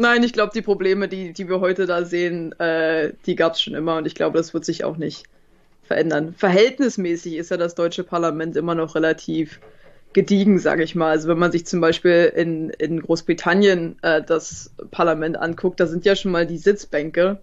Nein, 0.00 0.22
ich 0.22 0.32
glaube, 0.32 0.52
die 0.54 0.62
Probleme, 0.62 1.08
die, 1.08 1.32
die 1.32 1.48
wir 1.48 1.58
heute 1.58 1.86
da 1.86 2.04
sehen, 2.04 2.52
äh, 2.60 3.14
die 3.26 3.34
gab 3.34 3.54
es 3.54 3.60
schon 3.60 3.74
immer 3.74 3.96
und 3.96 4.06
ich 4.06 4.14
glaube, 4.14 4.38
das 4.38 4.54
wird 4.54 4.64
sich 4.64 4.84
auch 4.84 4.96
nicht 4.96 5.24
verändern. 5.82 6.34
Verhältnismäßig 6.34 7.34
ist 7.34 7.50
ja 7.50 7.56
das 7.56 7.74
deutsche 7.74 8.04
Parlament 8.04 8.56
immer 8.56 8.76
noch 8.76 8.94
relativ 8.94 9.58
gediegen, 10.12 10.60
sage 10.60 10.84
ich 10.84 10.94
mal. 10.94 11.10
Also 11.10 11.28
wenn 11.28 11.38
man 11.38 11.50
sich 11.50 11.66
zum 11.66 11.80
Beispiel 11.80 12.32
in, 12.36 12.70
in 12.70 13.02
Großbritannien 13.02 13.98
äh, 14.02 14.22
das 14.22 14.72
Parlament 14.92 15.36
anguckt, 15.36 15.80
da 15.80 15.88
sind 15.88 16.04
ja 16.04 16.14
schon 16.14 16.30
mal 16.30 16.46
die 16.46 16.58
Sitzbänke 16.58 17.40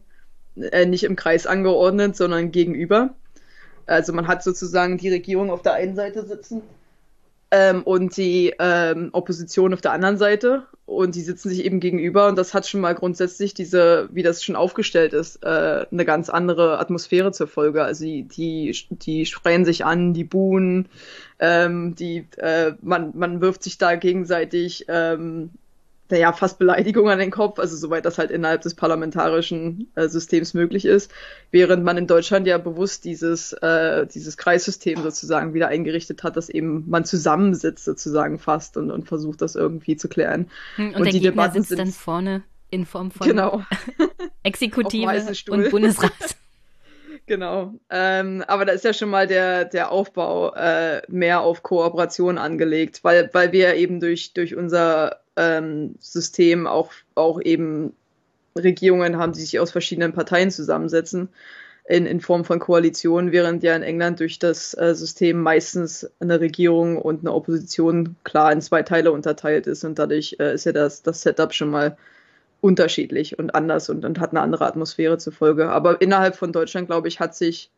äh, 0.56 0.86
nicht 0.86 1.03
im 1.03 1.18
Kreis 1.18 1.48
angeordnet, 1.48 2.15
sondern 2.15 2.52
gegenüber. 2.52 3.15
Also 3.86 4.14
man 4.14 4.27
hat 4.27 4.44
sozusagen 4.44 4.98
die 4.98 5.10
Regierung 5.10 5.52
auf 5.52 5.61
der 5.61 5.73
einen 5.73 5.95
Seite 5.95 6.26
sitzen 6.26 6.61
ähm, 7.56 7.84
und 7.84 8.18
die 8.18 8.53
ähm, 8.60 9.10
Opposition 9.14 9.73
auf 9.73 9.82
der 9.82 9.94
anderen 9.94 10.18
Seite. 10.18 10.64
Und 10.86 11.15
die 11.15 11.22
sitzen 11.22 11.49
sich 11.49 11.65
eben 11.65 11.80
gegenüber. 11.80 12.27
Und 12.27 12.38
das 12.38 12.53
hat 12.53 12.68
schon 12.68 12.82
mal 12.82 12.94
grundsätzlich 12.94 13.53
diese, 13.53 14.10
wie 14.11 14.23
das 14.23 14.44
schon 14.44 14.56
aufgestellt 14.56 15.14
ist, 15.14 15.44
äh, 15.44 15.86
eine 15.90 16.06
ganz 16.06 16.30
andere 16.30 16.80
Atmosphäre 16.80 17.32
zur 17.32 17.48
Folge. 17.48 17.84
Also 17.84 18.03
die, 18.03 18.23
die, 18.23 18.76
die 18.90 19.26
schreien 19.26 19.65
sich 19.65 19.86
an, 19.86 20.14
die 20.14 20.26
buhen, 20.26 20.90
ähm, 21.40 21.95
die, 21.95 22.27
äh, 22.38 22.73
man, 22.82 23.14
man 23.15 23.41
wirft 23.41 23.64
sich 23.64 23.77
da 23.77 23.95
gegenseitig 23.95 24.86
ähm, 24.90 25.52
naja, 26.10 26.34
fast 26.34 26.60
Beleidigung 26.60 27.10
an 27.10 27.19
den 27.19 27.32
Kopf, 27.32 27.57
also 27.57 27.76
soweit 27.76 28.06
das 28.06 28.18
halt 28.18 28.30
innerhalb 28.30 28.61
des 28.61 28.76
parlamentarischen 28.76 29.90
äh, 29.95 30.07
Systems 30.07 30.53
möglich 30.53 30.86
ist, 30.86 31.11
während 31.52 31.84
man 31.84 31.98
in 31.98 32.07
Deutschland 32.07 32.45
ja 32.45 32.57
bewusst 32.57 33.06
dieses, 33.06 33.53
äh, 33.53 34.06
dieses 34.06 34.38
Kreissystem 34.38 35.02
sozusagen 35.02 35.53
wieder 35.53 35.68
eingerichtet 35.68 36.23
hat, 36.23 36.38
dass 36.38 36.49
eben 36.49 36.88
man 36.88 37.06
zusammensitzt 37.06 37.86
sozusagen 37.86 38.38
fast 38.38 38.77
und, 38.77 38.91
und 38.91 39.07
versucht 39.07 39.41
das 39.41 39.56
irgendwie 39.56 39.95
zu 39.95 40.07
klären. 40.07 40.49
Hm, 40.76 40.90
und, 40.90 40.95
und 40.95 41.06
der 41.06 41.14
die 41.14 41.19
Gegner 41.22 41.44
Debatten 41.44 41.53
sitzt 41.61 41.69
sind, 41.69 41.80
dann 41.80 41.91
vorne 41.91 42.44
in 42.69 42.86
Form 42.86 43.10
von 43.10 43.27
genau. 43.27 43.64
Exekutive 44.44 45.34
und 45.49 45.72
Bundesrat. 45.72 46.11
Genau. 47.27 47.73
Ähm, 47.90 48.44
aber 48.48 48.65
da 48.65 48.73
ist 48.73 48.86
ja 48.86 48.94
schon 48.94 49.10
mal 49.10 49.26
der, 49.26 49.65
der 49.65 49.91
Aufbau 49.91 50.53
äh, 50.53 51.02
mehr 51.07 51.41
auf 51.41 51.64
Kooperation 51.64 52.38
angelegt, 52.38 52.99
weil, 53.03 53.32
weil 53.34 53.52
wir 53.52 53.73
eben 53.76 53.99
durch, 53.99 54.34
durch 54.34 54.56
unser 54.56 55.22
ähm, 55.36 55.95
System 55.99 56.68
auch, 56.68 56.91
auch 57.16 57.41
eben 57.41 57.94
Regierungen 58.57 59.18
haben, 59.18 59.34
die 59.34 59.41
sich 59.41 59.60
aus 59.60 59.72
verschiedenen 59.72 60.14
Parteien 60.14 60.52
zusammensetzen 60.52 61.30
in, 61.88 62.06
in 62.06 62.20
Form 62.20 62.45
von 62.45 62.60
Koalitionen, 62.60 63.32
während 63.32 63.64
ja 63.64 63.76
in 63.76 63.84
England 63.84 64.20
durch 64.20 64.40
das 64.40 64.74
äh, 64.76 64.95
System 64.95 65.41
meistens 65.41 66.10
eine 66.20 66.40
Regierung 66.40 66.98
und 66.98 67.22
eine 67.22 67.34
Opposition 67.34 68.16
klar 68.24 68.52
in 68.52 68.62
zwei 68.62 68.82
Teile 68.82 69.12
unterteilt 69.12 69.68
ist 69.68 69.84
und 69.84 69.99
dadurch 69.99 70.38
äh, 70.40 70.53
ist 70.53 70.66
ja 70.66 70.72
das, 70.72 71.03
das 71.03 71.22
Setup 71.22 71.53
schon 71.53 71.70
mal 71.70 71.98
unterschiedlich 72.62 73.38
und 73.38 73.53
anders 73.53 73.90
und, 73.90 74.03
und 74.06 74.20
hat 74.20 74.32
eine 74.32 74.41
andere 74.41 74.66
Atmosphäre 74.66 75.20
zur 75.20 75.34
Folge. 75.34 75.70
Aber 75.70 76.02
innerhalb 76.02 76.36
von 76.36 76.52
Deutschland, 76.52 76.88
glaube 76.88 77.07
ich, 77.07 77.20
hat 77.20 77.36
sich 77.36 77.70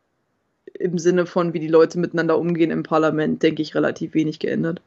im 0.73 0.97
Sinne 0.97 1.25
von, 1.25 1.53
wie 1.53 1.59
die 1.59 1.67
Leute 1.67 1.99
miteinander 1.99 2.37
umgehen 2.37 2.71
im 2.71 2.83
Parlament, 2.83 3.43
denke 3.43 3.61
ich, 3.61 3.75
relativ 3.75 4.13
wenig 4.13 4.39
geändert. 4.39 4.81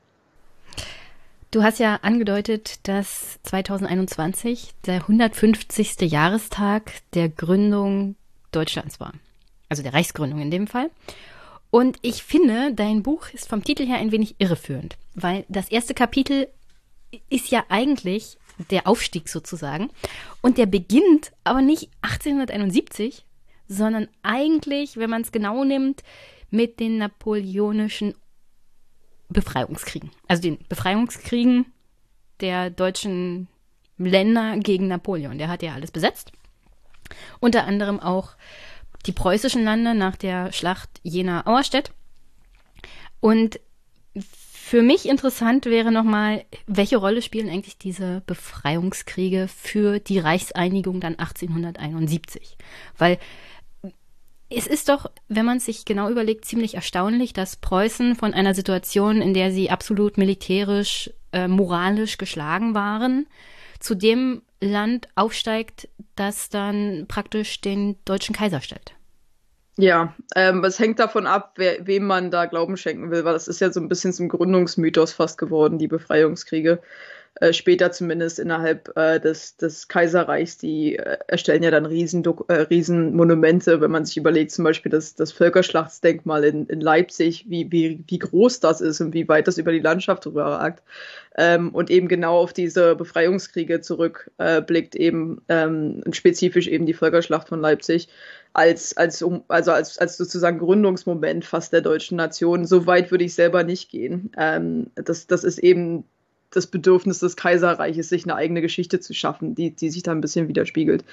Du 1.53 1.65
hast 1.65 1.81
ja 1.81 1.97
angedeutet, 2.03 2.79
dass 2.87 3.41
2021 3.43 4.73
der 4.87 5.01
150. 5.01 6.01
Jahrestag 6.03 6.93
der 7.13 7.29
Gründung 7.29 8.15
Deutschlands 8.53 9.01
war. 9.01 9.15
Also 9.69 9.83
der 9.83 9.93
Reichsgründung 9.93 10.41
in 10.41 10.53
dem 10.53 10.69
Fall. 10.69 10.91
Und 11.71 11.99
ich 12.03 12.23
finde, 12.23 12.73
dein 12.73 13.03
Buch 13.03 13.31
ist 13.31 13.49
vom 13.49 13.65
Titel 13.65 13.85
her 13.85 13.97
ein 13.97 14.13
wenig 14.13 14.37
irreführend, 14.39 14.97
weil 15.15 15.45
das 15.49 15.69
erste 15.69 15.93
Kapitel 15.93 16.47
ist 17.29 17.51
ja 17.51 17.65
eigentlich 17.69 18.39
der 18.71 18.87
Aufstieg 18.87 19.29
sozusagen. 19.29 19.91
Und 20.43 20.57
der 20.57 20.67
beginnt 20.67 21.33
aber 21.43 21.63
nicht 21.63 21.91
1871, 22.03 23.25
sondern 23.67 24.07
eigentlich, 24.23 24.99
wenn 24.99 25.11
man 25.11 25.23
es 25.23 25.33
genau 25.33 25.65
nimmt, 25.65 26.05
mit 26.51 26.79
den 26.79 26.99
napoleonischen 26.99 28.15
Befreiungskriegen. 29.31 30.11
Also 30.29 30.43
den 30.43 30.59
Befreiungskriegen 30.69 31.67
der 32.41 32.71
deutschen 32.71 33.49
Länder 33.99 34.57
gegen 34.59 34.89
Napoleon. 34.89 35.39
Der 35.39 35.49
hat 35.49 35.63
ja 35.63 35.75
alles 35.75 35.91
besetzt. 35.91 36.33
Unter 37.41 37.65
anderem 37.65 38.01
auch 38.01 38.35
die 39.07 39.13
preußischen 39.13 39.65
Lande 39.65 39.95
nach 39.95 40.17
der 40.17 40.53
Schlacht 40.53 40.91
Jena-Auerstedt. 41.03 41.93
Und 43.21 43.61
Für 44.71 44.83
mich 44.83 45.09
interessant 45.09 45.67
wäre 45.67 45.91
nochmal, 45.91 46.45
welche 46.69 46.97
Rolle 46.99 47.23
spielen 47.23 47.49
eigentlich 47.49 47.77
diese 47.77 48.23
Befreiungskriege 48.27 49.49
für 49.49 49.99
die 49.99 50.21
Reichseinigung 50.21 51.01
dann 51.01 51.19
1871? 51.19 52.57
Weil 52.97 53.19
es 54.51 54.67
ist 54.67 54.89
doch, 54.89 55.11
wenn 55.29 55.47
man 55.47 55.61
sich 55.61 55.85
genau 55.85 56.11
überlegt, 56.11 56.45
ziemlich 56.45 56.75
erstaunlich, 56.75 57.33
dass 57.33 57.57
Preußen 57.57 58.17
von 58.17 58.35
einer 58.35 58.55
Situation, 58.55 59.23
in 59.23 59.33
der 59.33 59.53
sie 59.53 59.71
absolut 59.71 60.19
militärisch, 60.19 61.11
äh, 61.33 61.47
moralisch 61.47 62.19
geschlagen 62.19 62.75
waren, 62.75 63.27
zu 63.79 63.95
dem 63.95 64.43
Land 64.61 65.09
aufsteigt, 65.15 65.89
das 66.17 66.51
dann 66.51 67.07
praktisch 67.09 67.61
den 67.61 67.97
deutschen 68.05 68.35
Kaiser 68.35 68.61
stellt. 68.61 68.93
Ja, 69.77 70.15
ähm, 70.37 70.63
es 70.65 70.79
hängt 70.79 70.99
davon 70.99 71.27
ab, 71.27 71.53
wer, 71.57 71.87
wem 71.87 72.05
man 72.05 72.31
da 72.31 72.45
Glauben 72.47 72.77
schenken 72.77 73.11
will, 73.11 73.25
weil 73.25 73.33
das 73.33 73.49
ist 73.49 73.61
ja 73.61 73.73
so 73.73 73.81
ein 73.81 73.89
bisschen 73.89 74.13
zum 74.13 74.29
Gründungsmythos 74.29 75.13
fast 75.13 75.39
geworden, 75.39 75.79
die 75.79 75.89
Befreiungskriege. 75.89 76.83
Äh, 77.37 77.53
später 77.53 77.93
zumindest 77.93 78.41
innerhalb 78.41 78.95
äh, 78.97 79.21
des, 79.21 79.57
des 79.57 79.87
Kaiserreichs, 79.87 80.59
die 80.59 80.97
äh, 80.97 81.17
erstellen 81.29 81.63
ja 81.63 81.71
dann 81.71 81.87
riesen, 81.87 82.25
äh, 82.49 82.53
Riesenmonumente, 82.53 83.81
wenn 83.81 83.93
man 83.93 84.05
sich 84.05 84.17
überlegt, 84.17 84.51
zum 84.51 84.65
Beispiel 84.65 84.91
das, 84.91 85.15
das 85.15 85.31
Völkerschlachtsdenkmal 85.31 86.45
in, 86.45 86.67
in 86.67 86.81
Leipzig, 86.81 87.49
wie, 87.49 87.71
wie, 87.71 88.03
wie 88.09 88.19
groß 88.19 88.59
das 88.59 88.81
ist 88.81 89.01
und 89.01 89.15
wie 89.15 89.29
weit 89.29 89.47
das 89.47 89.59
über 89.59 89.71
die 89.71 89.79
Landschaft 89.79 90.25
drüber 90.25 90.45
ragt. 90.45 90.83
Ähm, 91.37 91.71
und 91.71 91.89
eben 91.89 92.09
genau 92.09 92.37
auf 92.37 92.53
diese 92.53 92.97
Befreiungskriege 92.97 93.81
zurückblickt, 93.81 94.97
äh, 94.97 94.99
eben 94.99 95.41
ähm, 95.49 96.03
spezifisch 96.11 96.67
eben 96.67 96.85
die 96.85 96.95
Völkerschlacht 96.95 97.49
von 97.49 97.61
Leipzig 97.61 98.09
als, 98.55 98.97
als, 98.97 99.25
also 99.47 99.71
als, 99.71 99.99
als 99.99 100.17
sozusagen 100.17 100.59
Gründungsmoment 100.59 101.45
fast 101.45 101.73
der 101.73 101.81
deutschen 101.81 102.17
Nation. 102.17 102.67
So 102.67 102.87
weit 102.87 103.13
würde 103.13 103.25
ich 103.25 103.35
selber 103.35 103.63
nicht 103.63 103.89
gehen. 103.89 104.33
Ähm, 104.37 104.91
das, 104.97 105.29
das 105.29 105.45
ist 105.45 105.59
eben 105.59 106.05
das 106.51 106.67
Bedürfnis 106.67 107.21
des 107.21 107.37
Kaiserreiches, 107.37 108.09
sich 108.09 108.25
eine 108.25 108.35
eigene 108.35 108.61
Geschichte 108.61 109.01
zu 109.01 109.15
schaffen, 109.15 109.55
die, 109.55 109.71
die 109.71 109.91
sich 109.91 110.03
da 110.03 110.13
ein 110.13 110.21
bisschen 110.21 110.49
widerspiegelt. 110.49 111.05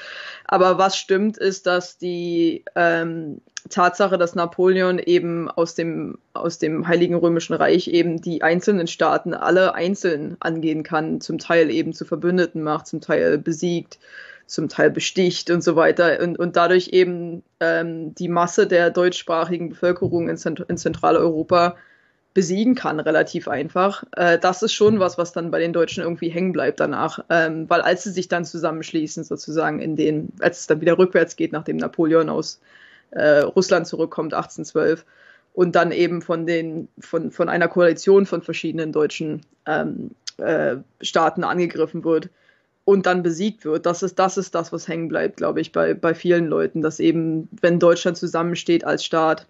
Aber 0.46 0.78
was 0.78 0.98
stimmt, 0.98 1.38
ist, 1.38 1.68
dass 1.68 1.98
die 1.98 2.64
ähm, 2.76 3.42
Tatsache, 3.70 4.18
dass 4.18 4.36
Napoleon 4.36 5.00
eben 5.00 5.50
aus 5.50 5.76
dem, 5.76 6.18
aus 6.34 6.58
dem 6.58 6.88
Heiligen 6.88 7.16
Römischen 7.16 7.54
Reich 7.54 7.88
eben 7.88 8.22
die 8.22 8.42
einzelnen 8.42 8.88
Staaten 8.88 9.34
alle 9.34 9.76
einzeln 9.76 10.38
angehen 10.40 10.84
kann, 10.84 11.22
zum 11.22 11.38
Teil 11.38 11.70
eben 11.70 11.94
zu 11.94 12.06
Verbündeten 12.06 12.64
macht, 12.64 12.88
zum 12.88 13.02
Teil 13.02 13.38
besiegt, 13.38 14.00
zum 14.46 14.70
Teil 14.70 14.90
besticht 14.90 15.52
und 15.52 15.62
so 15.62 15.76
weiter 15.76 16.20
und, 16.22 16.40
und 16.40 16.56
dadurch 16.56 16.90
eben 16.90 17.44
ähm, 17.60 18.16
die 18.16 18.30
Masse 18.30 18.66
der 18.66 18.90
deutschsprachigen 18.90 19.70
Bevölkerung 19.70 20.30
in, 20.30 20.38
Zent 20.38 20.62
in 20.68 20.78
Zentraleuropa 20.78 21.76
besiegen 22.38 22.76
kann, 22.76 23.00
relativ 23.00 23.48
einfach. 23.48 24.04
Äh, 24.16 24.38
das 24.38 24.62
ist 24.62 24.72
schon 24.72 25.00
was, 25.00 25.18
was 25.18 25.32
dann 25.32 25.50
bei 25.50 25.58
den 25.58 25.74
Deutschen 25.74 26.04
irgendwie 26.04 26.30
hängen 26.30 26.54
bleibt 26.54 26.80
danach. 26.80 27.26
Ähm, 27.32 27.68
weil 27.68 27.82
als 27.82 28.04
sie 28.04 28.12
sich 28.12 28.28
dann 28.28 28.46
zusammenschließen, 28.46 29.24
sozusagen 29.24 29.80
in 29.80 29.96
den, 29.96 30.30
als 30.40 30.60
es 30.60 30.68
dann 30.68 30.80
wieder 30.80 31.00
rückwärts 31.00 31.36
geht, 31.36 31.52
nachdem 31.52 31.78
Napoleon 31.78 32.30
aus 32.30 32.62
äh, 33.10 33.40
Russland 33.40 33.88
zurückkommt, 33.88 34.36
1812, 34.36 35.04
und 35.54 35.76
dann 35.76 35.92
eben 35.92 36.22
von 36.22 36.46
den, 36.46 36.90
von, 37.00 37.32
von 37.32 37.50
einer 37.50 37.68
Koalition 37.68 38.28
von 38.28 38.44
verschiedenen 38.44 38.92
deutschen 38.92 39.42
ähm, 39.66 40.12
äh, 40.38 40.76
Staaten 41.02 41.44
angegriffen 41.44 42.04
wird 42.04 42.30
und 42.86 43.08
dann 43.08 43.24
besiegt 43.24 43.66
wird. 43.66 43.88
Das 43.88 44.04
ist, 44.04 44.20
das 44.20 44.38
ist 44.38 44.54
das, 44.54 44.72
was 44.72 44.88
hängen 44.88 45.08
bleibt, 45.08 45.38
glaube 45.38 45.60
ich, 45.60 45.72
bei, 45.72 45.96
bei 45.96 46.14
vielen 46.14 46.46
Leuten, 46.46 46.84
dass 46.84 47.00
eben, 47.00 47.50
wenn 47.62 47.80
Deutschland 47.80 48.16
zusammensteht 48.16 48.84
als 48.84 49.04
Staat, 49.04 49.48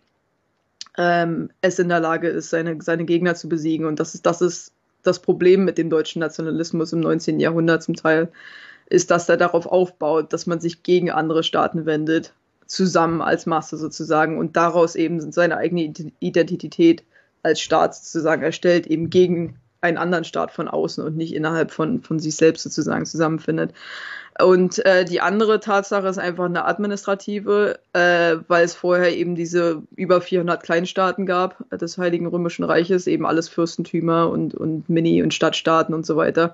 ähm, 0.97 1.49
es 1.61 1.79
in 1.79 1.89
der 1.89 1.99
Lage 1.99 2.27
ist, 2.27 2.49
seine, 2.49 2.81
seine 2.81 3.05
Gegner 3.05 3.35
zu 3.35 3.47
besiegen. 3.47 3.85
Und 3.85 3.99
das 3.99 4.15
ist, 4.15 4.25
das 4.25 4.41
ist 4.41 4.73
das 5.03 5.21
Problem 5.21 5.63
mit 5.63 5.77
dem 5.77 5.89
deutschen 5.89 6.19
Nationalismus 6.19 6.93
im 6.93 6.99
19. 6.99 7.39
Jahrhundert 7.39 7.83
zum 7.83 7.95
Teil, 7.95 8.29
ist, 8.89 9.11
dass 9.11 9.29
er 9.29 9.37
darauf 9.37 9.65
aufbaut, 9.65 10.33
dass 10.33 10.47
man 10.47 10.59
sich 10.59 10.83
gegen 10.83 11.11
andere 11.11 11.43
Staaten 11.43 11.85
wendet, 11.85 12.33
zusammen 12.65 13.21
als 13.21 13.45
Masse 13.45 13.77
sozusagen 13.77 14.37
und 14.37 14.57
daraus 14.57 14.95
eben 14.95 15.31
seine 15.31 15.57
eigene 15.57 15.93
Identität 16.19 17.03
als 17.43 17.61
Staat 17.61 17.95
sozusagen 17.95 18.43
erstellt, 18.43 18.87
eben 18.87 19.09
gegen 19.09 19.57
einen 19.81 19.97
anderen 19.97 20.23
Staat 20.23 20.51
von 20.51 20.67
außen 20.67 21.03
und 21.03 21.15
nicht 21.15 21.33
innerhalb 21.33 21.71
von, 21.71 22.01
von 22.01 22.19
sich 22.19 22.35
selbst 22.35 22.63
sozusagen 22.63 23.05
zusammenfindet. 23.05 23.73
Und 24.41 24.85
äh, 24.85 25.03
die 25.03 25.21
andere 25.21 25.59
Tatsache 25.59 26.07
ist 26.07 26.19
einfach 26.19 26.45
eine 26.45 26.65
administrative, 26.65 27.79
äh, 27.93 28.37
weil 28.47 28.65
es 28.65 28.75
vorher 28.75 29.15
eben 29.15 29.35
diese 29.35 29.81
über 29.95 30.21
400 30.21 30.61
Kleinstaaten 30.61 31.25
gab 31.25 31.63
des 31.71 31.97
Heiligen 31.97 32.27
Römischen 32.27 32.63
Reiches, 32.63 33.07
eben 33.07 33.25
alles 33.25 33.49
Fürstentümer 33.49 34.29
und, 34.29 34.53
und 34.53 34.89
Mini- 34.89 35.23
und 35.23 35.33
Stadtstaaten 35.33 35.95
und 35.95 36.05
so 36.05 36.17
weiter, 36.17 36.53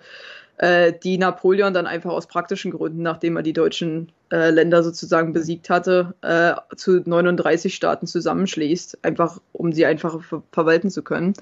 äh, 0.57 0.93
die 0.93 1.17
Napoleon 1.17 1.73
dann 1.73 1.87
einfach 1.87 2.11
aus 2.11 2.27
praktischen 2.27 2.71
Gründen, 2.71 3.01
nachdem 3.01 3.35
er 3.35 3.43
die 3.43 3.53
deutschen 3.53 4.11
äh, 4.31 4.49
Länder 4.51 4.83
sozusagen 4.83 5.33
besiegt 5.33 5.69
hatte, 5.69 6.13
äh, 6.21 6.53
zu 6.75 7.01
39 7.03 7.73
Staaten 7.73 8.07
zusammenschließt, 8.07 9.03
einfach 9.03 9.41
um 9.51 9.73
sie 9.73 9.85
einfach 9.85 10.21
ver 10.21 10.43
verwalten 10.51 10.89
zu 10.91 11.01
können. 11.01 11.33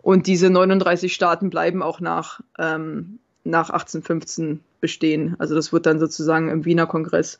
Und 0.00 0.26
diese 0.26 0.48
39 0.48 1.12
Staaten 1.12 1.50
bleiben 1.50 1.82
auch 1.82 2.00
nach, 2.00 2.40
ähm, 2.58 3.18
nach 3.44 3.70
1815 3.70 4.60
bestehen. 4.80 5.36
Also 5.38 5.54
das 5.54 5.72
wird 5.72 5.86
dann 5.86 5.98
sozusagen 5.98 6.48
im 6.48 6.64
Wiener 6.64 6.86
Kongress 6.86 7.38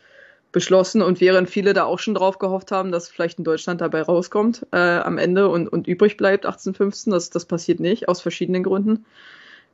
beschlossen 0.52 1.00
und 1.00 1.20
während 1.20 1.48
viele 1.48 1.72
da 1.72 1.84
auch 1.84 1.98
schon 1.98 2.14
drauf 2.14 2.38
gehofft 2.38 2.72
haben, 2.72 2.92
dass 2.92 3.08
vielleicht 3.08 3.38
in 3.38 3.44
Deutschland 3.44 3.80
dabei 3.80 4.02
rauskommt 4.02 4.66
äh, 4.72 4.76
am 4.76 5.16
Ende 5.16 5.48
und, 5.48 5.68
und 5.68 5.88
übrig 5.88 6.16
bleibt 6.18 6.44
1815, 6.44 7.10
das, 7.10 7.30
das 7.30 7.46
passiert 7.46 7.80
nicht, 7.80 8.08
aus 8.08 8.20
verschiedenen 8.20 8.62
Gründen. 8.62 9.06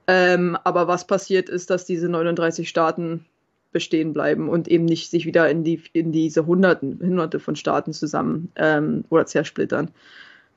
Ähm, 0.06 0.56
aber 0.64 0.86
was 0.86 1.06
passiert 1.06 1.48
ist, 1.48 1.70
dass 1.70 1.84
diese 1.84 2.08
39 2.08 2.68
Staaten 2.68 3.26
bestehen 3.72 4.12
bleiben 4.12 4.48
und 4.48 4.68
eben 4.68 4.84
nicht 4.84 5.10
sich 5.10 5.26
wieder 5.26 5.50
in, 5.50 5.64
die, 5.64 5.82
in 5.92 6.12
diese 6.12 6.46
Hunderten, 6.46 6.98
Hunderte 7.00 7.40
von 7.40 7.56
Staaten 7.56 7.92
zusammen 7.92 8.50
ähm, 8.56 9.04
oder 9.10 9.26
zersplittern. 9.26 9.90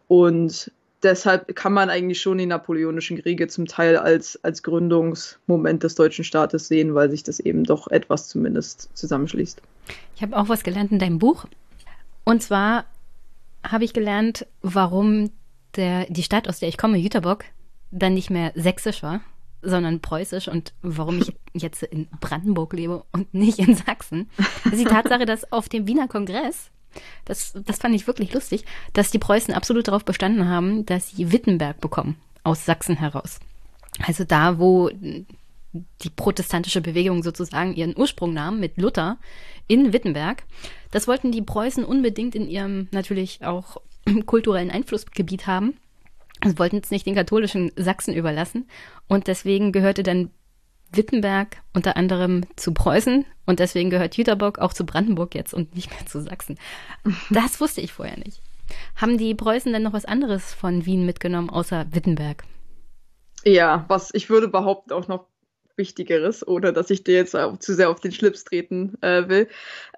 Und 0.08 0.72
deshalb 1.04 1.56
kann 1.56 1.74
man 1.74 1.90
eigentlich 1.90 2.22
schon 2.22 2.38
die 2.38 2.46
napoleonischen 2.46 3.22
Kriege 3.22 3.48
zum 3.48 3.66
Teil 3.66 3.98
als, 3.98 4.42
als 4.44 4.64
Gründungsmoment 4.64 5.84
des 5.84 5.96
deutschen 5.96 6.24
Staates 6.24 6.68
sehen, 6.68 6.96
weil 6.96 7.10
sich 7.10 7.24
das 7.24 7.40
eben 7.40 7.64
doch 7.64 7.88
etwas 7.88 8.28
zumindest 8.28 8.90
zusammenschließt. 8.94 9.62
Ich 10.16 10.22
habe 10.22 10.38
auch 10.38 10.50
was 10.50 10.64
gelernt 10.64 10.92
in 10.92 11.00
deinem 11.00 11.20
Buch. 11.20 11.46
Und 12.24 12.44
zwar 12.44 12.86
habe 13.64 13.84
ich 13.84 13.94
gelernt, 13.94 14.46
warum 14.62 15.32
der, 15.76 16.06
die 16.06 16.24
Stadt, 16.24 16.48
aus 16.48 16.60
der 16.60 16.70
ich 16.70 16.78
komme, 16.78 16.98
Jüterbock, 16.98 17.46
dann 17.92 18.14
nicht 18.14 18.30
mehr 18.30 18.52
sächsisch 18.56 19.04
war, 19.04 19.22
sondern 19.62 20.02
preußisch 20.02 20.48
und 20.48 20.74
warum 20.82 21.20
ich 21.20 21.34
jetzt 21.54 21.84
in 21.84 22.08
Brandenburg 22.20 22.74
lebe 22.74 23.04
und 23.12 23.34
nicht 23.34 23.60
in 23.60 23.76
Sachsen. 23.76 24.30
Das 24.64 24.74
ist 24.74 24.82
die 24.82 24.86
Tatsache, 24.86 25.26
dass 25.26 25.52
auf 25.52 25.70
dem 25.70 25.88
Wiener 25.88 26.08
Kongress 26.08 26.72
das, 27.26 27.54
das 27.66 27.78
fand 27.78 27.96
ich 27.96 28.08
wirklich 28.08 28.34
lustig, 28.34 28.66
dass 28.94 29.12
die 29.12 29.20
Preußen 29.20 29.54
absolut 29.54 29.88
darauf 29.88 30.06
bestanden 30.06 30.48
haben, 30.48 30.86
dass 30.86 31.12
sie 31.12 31.32
Wittenberg 31.32 31.80
bekommen, 31.82 32.18
aus 32.44 32.66
Sachsen 32.66 32.98
heraus. 32.98 33.40
Also 34.06 34.24
da, 34.24 34.60
wo 34.60 34.90
die 35.74 36.10
protestantische 36.10 36.82
Bewegung 36.82 37.24
sozusagen 37.24 37.74
ihren 37.74 37.98
Ursprung 37.98 38.34
nahm 38.34 38.60
mit 38.60 38.78
Luther 38.78 39.18
in 39.68 39.94
Wittenberg. 39.94 40.44
Das 40.92 41.08
wollten 41.08 41.32
die 41.32 41.42
Preußen 41.42 41.86
unbedingt 41.86 42.36
in 42.36 42.50
ihrem 42.50 42.88
natürlich 42.92 43.44
auch 43.46 43.78
kulturellen 44.26 44.72
Einflussgebiet 44.72 45.48
haben. 45.48 45.78
Sie 46.44 46.58
wollten 46.58 46.78
es 46.84 46.92
nicht 46.92 47.06
den 47.06 47.16
katholischen 47.16 47.72
Sachsen 47.76 48.14
überlassen. 48.14 48.68
Und 49.08 49.28
deswegen 49.28 49.72
gehörte 49.72 50.04
dann 50.04 50.32
Wittenberg 50.92 51.58
unter 51.74 51.98
anderem 51.98 52.46
zu 52.56 52.74
Preußen 52.74 53.26
und 53.46 53.60
deswegen 53.60 53.90
gehört 53.90 54.18
Jüterbock 54.18 54.60
auch 54.60 54.74
zu 54.74 54.86
Brandenburg 54.86 55.36
jetzt 55.36 55.54
und 55.54 55.76
nicht 55.76 55.90
mehr 55.90 56.06
zu 56.06 56.22
Sachsen. 56.22 56.58
Das 57.30 57.60
wusste 57.60 57.82
ich 57.82 57.94
vorher 57.94 58.18
nicht. 58.18 58.42
Haben 58.96 59.18
die 59.18 59.36
Preußen 59.36 59.72
denn 59.74 59.84
noch 59.84 59.94
was 59.94 60.06
anderes 60.06 60.54
von 60.54 60.86
Wien 60.86 61.06
mitgenommen, 61.06 61.50
außer 61.50 61.88
Wittenberg? 61.92 62.44
Ja, 63.44 63.86
was 63.88 64.14
ich 64.14 64.30
würde 64.30 64.48
behaupten 64.48 64.94
auch 64.94 65.08
noch 65.08 65.26
Wichtigeres, 65.82 66.48
ohne 66.48 66.72
dass 66.74 66.92
ich 66.92 67.04
dir 67.04 67.16
jetzt 67.16 67.36
zu 67.60 67.74
sehr 67.74 67.90
auf 67.90 68.00
den 68.00 68.12
Schlips 68.12 68.44
treten 68.44 68.98
äh, 69.02 69.28
will. 69.28 69.48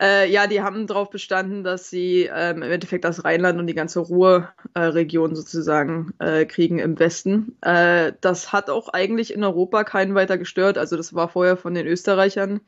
Äh, 0.01 0.31
ja, 0.31 0.47
die 0.47 0.61
haben 0.61 0.87
darauf 0.87 1.09
bestanden, 1.09 1.65
dass 1.65 1.89
sie 1.89 2.29
ähm, 2.33 2.63
im 2.63 2.71
Endeffekt 2.71 3.03
das 3.03 3.25
Rheinland 3.25 3.59
und 3.59 3.67
die 3.67 3.75
ganze 3.75 3.99
Ruhrregion 3.99 5.35
sozusagen 5.35 6.13
äh, 6.19 6.45
kriegen 6.45 6.79
im 6.79 6.97
Westen. 6.97 7.57
Äh, 7.61 8.13
das 8.21 8.53
hat 8.53 8.69
auch 8.69 8.89
eigentlich 8.89 9.33
in 9.33 9.43
Europa 9.43 9.83
keinen 9.83 10.15
weiter 10.15 10.37
gestört. 10.37 10.77
Also 10.77 10.95
das 10.95 11.13
war 11.13 11.27
vorher 11.27 11.57
von 11.57 11.73
den 11.73 11.85
Österreichern 11.85 12.61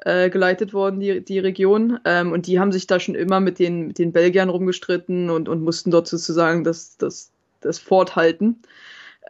äh, 0.00 0.30
geleitet 0.30 0.72
worden, 0.72 1.00
die, 1.00 1.22
die 1.22 1.38
Region. 1.38 1.98
Ähm, 2.04 2.32
und 2.32 2.46
die 2.46 2.58
haben 2.58 2.72
sich 2.72 2.86
da 2.86 2.98
schon 2.98 3.14
immer 3.14 3.40
mit 3.40 3.58
den, 3.58 3.88
mit 3.88 3.98
den 3.98 4.12
Belgiern 4.12 4.48
rumgestritten 4.48 5.28
und, 5.28 5.48
und 5.48 5.62
mussten 5.62 5.90
dort 5.90 6.08
sozusagen 6.08 6.64
das, 6.64 6.96
das, 6.96 7.30
das 7.60 7.78
Fort 7.78 8.16
halten. 8.16 8.62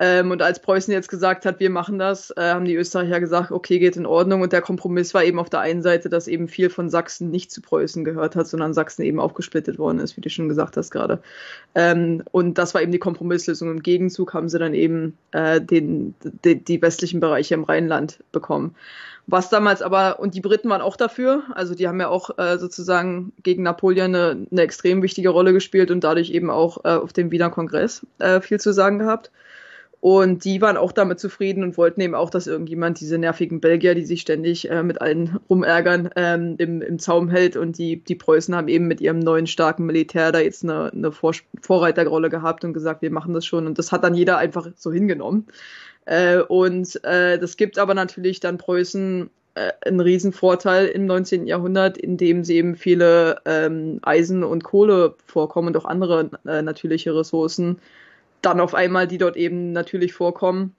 Ähm, 0.01 0.31
und 0.31 0.43
als 0.43 0.61
Preußen 0.61 0.93
jetzt 0.93 1.09
gesagt 1.09 1.45
hat, 1.45 1.59
wir 1.59 1.70
machen 1.70 1.99
das, 1.99 2.31
äh, 2.37 2.53
haben 2.53 2.65
die 2.65 2.77
Österreicher 2.77 3.19
gesagt, 3.19 3.51
okay, 3.51 3.79
geht 3.79 3.97
in 3.97 4.07
Ordnung. 4.07 4.43
Und 4.43 4.53
der 4.53 4.62
Kompromiss 4.62 5.12
war 5.12 5.25
eben 5.25 5.39
auf 5.41 5.51
der 5.51 5.61
einen 5.61 5.83
Seite, 5.83 6.09
dass 6.09 6.29
eben 6.29 6.47
viel 6.47 6.70
von 6.70 6.89
Sachsen 6.89 7.31
nicht 7.31 7.51
zu 7.51 7.61
Preußen 7.61 8.05
gehört 8.05 8.37
hat, 8.37 8.47
sondern 8.47 8.75
Sachsen 8.75 9.03
eben 9.03 9.19
aufgesplittet 9.19 9.79
worden 9.79 9.99
ist, 9.99 10.16
wie 10.16 10.20
du 10.20 10.31
schon 10.31 10.49
gesagt 10.49 10.77
hast 10.77 10.91
gerade. 10.91 11.20
Ähm, 11.75 12.23
und 12.31 12.59
das 12.59 12.75
war 12.75 12.83
eben 12.83 12.93
die 12.93 12.99
Kompromisslösung. 12.99 13.70
Im 13.70 13.83
Gegenzug 13.83 14.35
haben 14.35 14.49
sie 14.49 14.59
dann 14.59 14.75
eben 14.75 15.19
äh, 15.33 15.61
den, 15.61 16.15
die, 16.45 16.62
die 16.62 16.81
westlichen 16.81 17.19
Bereiche 17.19 17.55
im 17.55 17.65
Rheinland 17.65 18.20
bekommen. 18.31 18.77
Was 19.31 19.51
damals 19.51 19.83
aber, 19.83 20.20
und 20.20 20.35
die 20.35 20.41
Briten 20.41 20.70
waren 20.70 20.81
auch 20.81 20.97
dafür, 20.97 21.43
also 21.53 21.75
die 21.75 21.87
haben 21.87 22.01
ja 22.01 22.09
auch 22.09 22.39
äh, 22.39 22.57
sozusagen 22.57 23.33
gegen 23.43 23.62
Napoleon 23.62 24.15
eine, 24.15 24.47
eine 24.51 24.62
extrem 24.62 25.03
wichtige 25.03 25.29
Rolle 25.29 25.53
gespielt 25.53 25.91
und 25.91 26.03
dadurch 26.03 26.31
eben 26.31 26.49
auch 26.49 26.83
äh, 26.85 26.89
auf 26.89 27.12
dem 27.12 27.31
Wiener 27.31 27.51
Kongress 27.51 28.07
äh, 28.20 28.41
viel 28.41 28.59
zu 28.59 28.73
sagen 28.73 28.99
gehabt. 28.99 29.31
Und 30.01 30.45
die 30.45 30.61
waren 30.61 30.77
auch 30.77 30.93
damit 30.93 31.19
zufrieden 31.19 31.65
und 31.65 31.77
wollten 31.77 32.01
eben 32.01 32.15
auch, 32.15 32.31
dass 32.31 32.47
irgendjemand 32.47 33.01
diese 33.01 33.19
nervigen 33.19 33.61
Belgier, 33.61 33.97
die 33.97 34.05
sich 34.05 34.20
ständig 34.20 34.70
äh, 34.70 34.85
mit 34.85 35.01
allen 35.01 35.41
rumärgern, 35.51 36.11
ähm, 36.15 36.55
im, 36.59 36.83
im 36.83 37.01
Zaum 37.01 37.29
hält. 37.29 37.57
Und 37.57 37.79
die, 37.79 37.97
die 37.97 38.15
Preußen 38.15 38.55
haben 38.55 38.69
eben 38.69 38.87
mit 38.87 39.01
ihrem 39.01 39.19
neuen 39.19 39.49
starken 39.49 39.87
Militär 39.87 40.31
da 40.31 40.39
jetzt 40.39 40.62
eine, 40.62 40.93
eine 40.93 41.11
Vor 41.11 41.33
Vorreiterrolle 41.61 42.31
gehabt 42.31 42.65
und 42.65 42.75
gesagt, 42.75 43.03
wir 43.03 43.11
machen 43.11 43.35
das 43.35 43.45
schon. 43.45 43.66
Und 43.66 43.79
das 43.79 43.91
hat 43.91 44.05
dann 44.05 44.15
jeder 44.15 44.39
einfach 44.39 44.69
so 44.77 44.93
hingenommen. 44.93 45.47
Äh, 46.05 46.39
und 46.43 47.05
äh, 47.05 47.39
das 47.39 47.57
gibt 47.57 47.77
aber 47.79 47.95
natürlich 47.95 48.39
dann 48.39 48.57
Preußen 48.57 49.31
äh, 49.57 49.73
einen 49.85 50.01
Riesenvorteil 50.01 50.87
im 50.87 51.07
19. 51.07 51.49
Jahrhundert, 51.49 51.99
in 51.99 52.16
dem 52.16 52.45
sie 52.45 52.57
eben 52.57 52.77
viele 52.77 53.41
ähm, 53.45 53.99
Eisen 54.03 54.45
und 54.45 54.62
Kohle 54.62 55.16
vorkommen 55.27 55.69
und 55.69 55.77
auch 55.77 55.87
andere 55.87 56.31
äh, 56.47 56.62
natürliche 56.62 57.15
Ressourcen 57.16 57.81
dann 58.43 58.60
auf 58.60 58.74
einmal, 58.74 59.06
die 59.06 59.19
dort 59.19 59.36
eben 59.36 59.73
natürlich 59.73 60.12
vorkommen, 60.12 60.74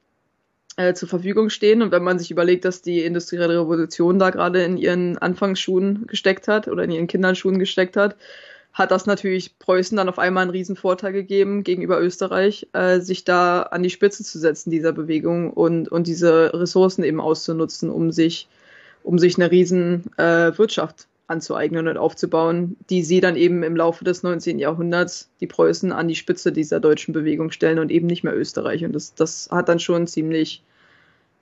äh, 0.78 0.94
zur 0.94 1.10
Verfügung 1.10 1.50
stehen. 1.50 1.82
Und 1.82 1.92
wenn 1.92 2.04
man 2.04 2.20
sich 2.20 2.32
überlegt, 2.32 2.66
dass 2.66 2.82
die 2.82 3.04
industrielle 3.04 3.60
Revolution 3.60 4.20
da 4.20 4.30
gerade 4.30 4.64
in 4.64 4.78
ihren 4.78 5.18
Anfangsschuhen 5.18 6.08
gesteckt 6.08 6.48
hat 6.48 6.68
oder 6.68 6.84
in 6.84 6.92
ihren 6.92 7.08
Kinderschuhen 7.08 7.60
gesteckt 7.60 7.98
hat, 7.98 8.16
hat 8.72 8.92
das 8.92 9.06
natürlich 9.06 9.58
Preußen 9.60 9.98
dann 9.98 10.10
auf 10.10 10.20
einmal 10.20 10.44
einen 10.44 10.52
Riesenvorteil 10.52 11.12
gegeben 11.12 11.64
gegenüber 11.64 12.00
Österreich, 12.00 12.68
äh, 12.74 13.00
sich 13.00 13.26
da 13.26 13.64
an 13.64 13.84
die 13.84 13.90
Spitze 13.90 14.24
zu 14.24 14.40
setzen 14.40 14.70
dieser 14.70 14.94
Bewegung 14.94 15.52
und, 15.52 15.90
und 15.90 16.08
diese 16.08 16.54
Ressourcen 16.54 17.04
eben 17.04 17.20
auszunutzen, 17.20 17.90
um 17.90 18.12
sich, 18.12 18.48
um 19.04 19.20
sich 19.20 19.38
eine 19.38 19.52
riesen 19.52 20.06
äh, 20.18 20.58
Wirtschaft 20.58 21.08
anzueignen 21.30 21.88
und 21.88 21.98
aufzubauen, 21.98 22.76
die 22.90 23.04
sie 23.04 23.20
dann 23.20 23.36
eben 23.36 23.64
im 23.64 23.76
Laufe 23.76 24.04
des 24.04 24.24
19. 24.24 24.60
Jahrhunderts, 24.60 25.30
die 25.40 25.48
Preußen, 25.48 25.92
an 25.92 26.08
die 26.08 26.16
Spitze 26.16 26.52
dieser 26.52 26.80
deutschen 26.80 27.14
Bewegung 27.14 27.52
stellen 27.52 27.80
und 27.80 27.92
eben 27.92 28.08
nicht 28.08 28.24
mehr 28.24 28.36
Österreich. 28.36 28.84
Und 28.84 28.94
das, 28.94 29.14
das 29.14 29.50
hat 29.52 29.70
dann 29.70 29.80
schon 29.80 30.08
ziemlich 30.08 30.64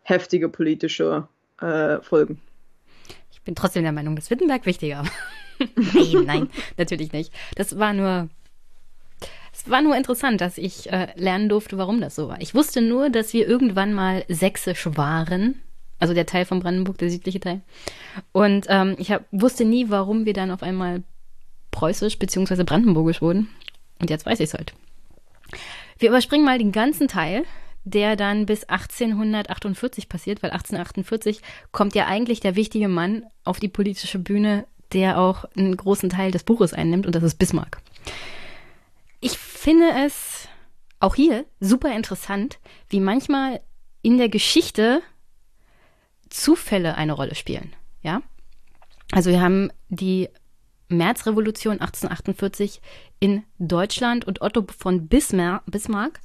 heftige 0.04 0.50
politische 0.50 1.28
äh, 1.62 2.00
Folgen. 2.02 2.40
Ich 3.32 3.42
bin 3.42 3.56
trotzdem 3.56 3.84
der 3.84 3.94
Meinung, 3.94 4.16
dass 4.16 4.30
Wittenberg 4.30 4.66
wichtiger 4.66 5.04
war. 5.04 5.12
nein, 5.76 6.26
nein, 6.26 6.50
natürlich 6.78 7.14
nicht. 7.14 7.34
Das 7.56 7.80
war 7.80 7.94
nur 7.94 8.30
es 9.54 9.72
war 9.72 9.82
nur 9.82 9.98
interessant, 9.98 10.40
dass 10.40 10.60
ich 10.60 10.92
äh, 10.92 11.08
lernen 11.16 11.50
durfte, 11.50 11.80
warum 11.80 12.00
das 12.00 12.14
so 12.14 12.28
war. 12.28 12.40
Ich 12.42 12.54
wusste 12.54 12.80
nur, 12.82 13.10
dass 13.10 13.34
wir 13.34 13.48
irgendwann 13.48 13.92
mal 13.92 14.24
sächsisch 14.28 14.88
waren 14.96 15.60
also 16.00 16.14
der 16.14 16.26
Teil 16.26 16.46
von 16.46 16.60
Brandenburg, 16.60 16.98
der 16.98 17.10
südliche 17.10 17.40
Teil. 17.40 17.62
Und 18.32 18.66
ähm, 18.70 18.96
ich 18.98 19.12
hab, 19.12 19.26
wusste 19.32 19.66
nie, 19.66 19.90
warum 19.90 20.26
wir 20.26 20.34
dann 20.34 20.52
auf 20.52 20.64
einmal 20.64 21.04
preußisch 21.72 22.20
bzw. 22.20 22.64
brandenburgisch 22.64 23.22
wurden. 23.22 23.50
Und 24.00 24.10
jetzt 24.10 24.26
weiß 24.26 24.40
ich 24.40 24.50
es 24.50 24.54
halt. 24.54 24.74
Wir 25.98 26.10
überspringen 26.10 26.46
mal 26.46 26.60
den 26.60 26.72
ganzen 26.72 27.08
Teil, 27.08 27.44
der 27.84 28.16
dann 28.16 28.46
bis 28.46 28.66
1848 28.66 30.10
passiert, 30.10 30.44
weil 30.44 30.52
1848 30.52 31.42
kommt 31.72 31.96
ja 31.96 32.06
eigentlich 32.06 32.40
der 32.40 32.56
wichtige 32.56 32.88
Mann 32.90 33.24
auf 33.44 33.60
die 33.60 33.70
politische 33.70 34.20
Bühne, 34.20 34.68
der 34.94 35.20
auch 35.20 35.46
einen 35.56 35.76
großen 35.76 36.10
Teil 36.10 36.32
des 36.32 36.44
Buches 36.44 36.74
einnimmt, 36.74 37.06
und 37.06 37.16
das 37.16 37.24
ist 37.24 37.40
Bismarck. 37.40 37.82
Ich 39.20 39.38
finde 39.38 39.88
es 40.06 40.48
auch 41.00 41.16
hier 41.16 41.46
super 41.60 41.96
interessant, 41.96 42.60
wie 42.90 43.00
manchmal 43.00 43.62
in 44.02 44.18
der 44.18 44.30
Geschichte 44.30 45.02
Zufälle 46.30 46.96
eine 46.96 47.14
Rolle 47.14 47.36
spielen. 47.36 47.76
Ja? 48.02 48.22
Also 49.12 49.30
wir 49.30 49.42
haben 49.42 49.72
die 49.90 50.30
Märzrevolution 50.90 51.80
1848 51.80 52.82
in 53.20 53.44
Deutschland 53.60 54.26
und 54.26 54.42
Otto 54.42 54.66
von 54.78 55.08
Bismarck, 55.08 56.22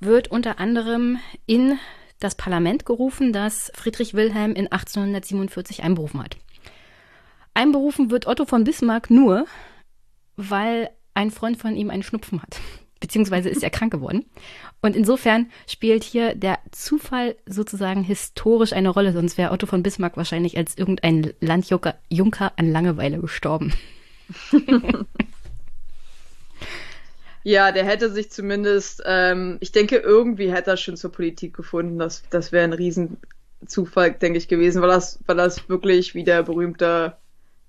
wird 0.00 0.28
unter 0.28 0.60
anderem 0.60 1.18
in 1.46 1.78
das 2.20 2.34
Parlament 2.34 2.86
gerufen, 2.86 3.32
das 3.32 3.72
Friedrich 3.74 4.14
Wilhelm 4.14 4.52
in 4.52 4.70
1847 4.70 5.82
einberufen 5.82 6.22
hat. 6.22 6.36
Einberufen 7.54 8.10
wird 8.10 8.26
Otto 8.26 8.44
von 8.44 8.64
Bismarck 8.64 9.10
nur, 9.10 9.46
weil 10.36 10.90
ein 11.14 11.30
Freund 11.30 11.56
von 11.56 11.74
ihm 11.74 11.90
einen 11.90 12.04
Schnupfen 12.04 12.40
hat 12.40 12.60
beziehungsweise 13.00 13.48
ist 13.48 13.62
er 13.62 13.70
krank 13.70 13.92
geworden. 13.92 14.24
Und 14.80 14.94
insofern 14.94 15.50
spielt 15.66 16.04
hier 16.04 16.34
der 16.34 16.58
Zufall 16.70 17.36
sozusagen 17.46 18.02
historisch 18.02 18.72
eine 18.72 18.90
Rolle, 18.90 19.12
sonst 19.12 19.38
wäre 19.38 19.52
Otto 19.52 19.66
von 19.66 19.82
Bismarck 19.82 20.16
wahrscheinlich 20.16 20.56
als 20.56 20.76
irgendein 20.76 21.32
Landjunker 21.40 21.96
Junker 22.08 22.52
an 22.56 22.70
Langeweile 22.70 23.18
gestorben. 23.18 23.72
ja, 27.42 27.72
der 27.72 27.84
hätte 27.84 28.10
sich 28.10 28.30
zumindest, 28.30 29.02
ähm, 29.06 29.56
ich 29.60 29.72
denke, 29.72 29.96
irgendwie 29.96 30.52
hätte 30.52 30.70
er 30.70 30.76
schon 30.76 30.96
zur 30.96 31.10
Politik 31.10 31.54
gefunden. 31.54 31.98
Das, 31.98 32.22
das 32.30 32.52
wäre 32.52 32.64
ein 32.64 32.72
Riesenzufall, 32.72 34.12
denke 34.12 34.38
ich, 34.38 34.48
gewesen, 34.48 34.82
weil 34.82 34.90
das, 34.90 35.18
weil 35.26 35.36
das 35.36 35.68
wirklich 35.68 36.14
wie 36.14 36.24
der 36.24 36.42
berühmte 36.42 37.16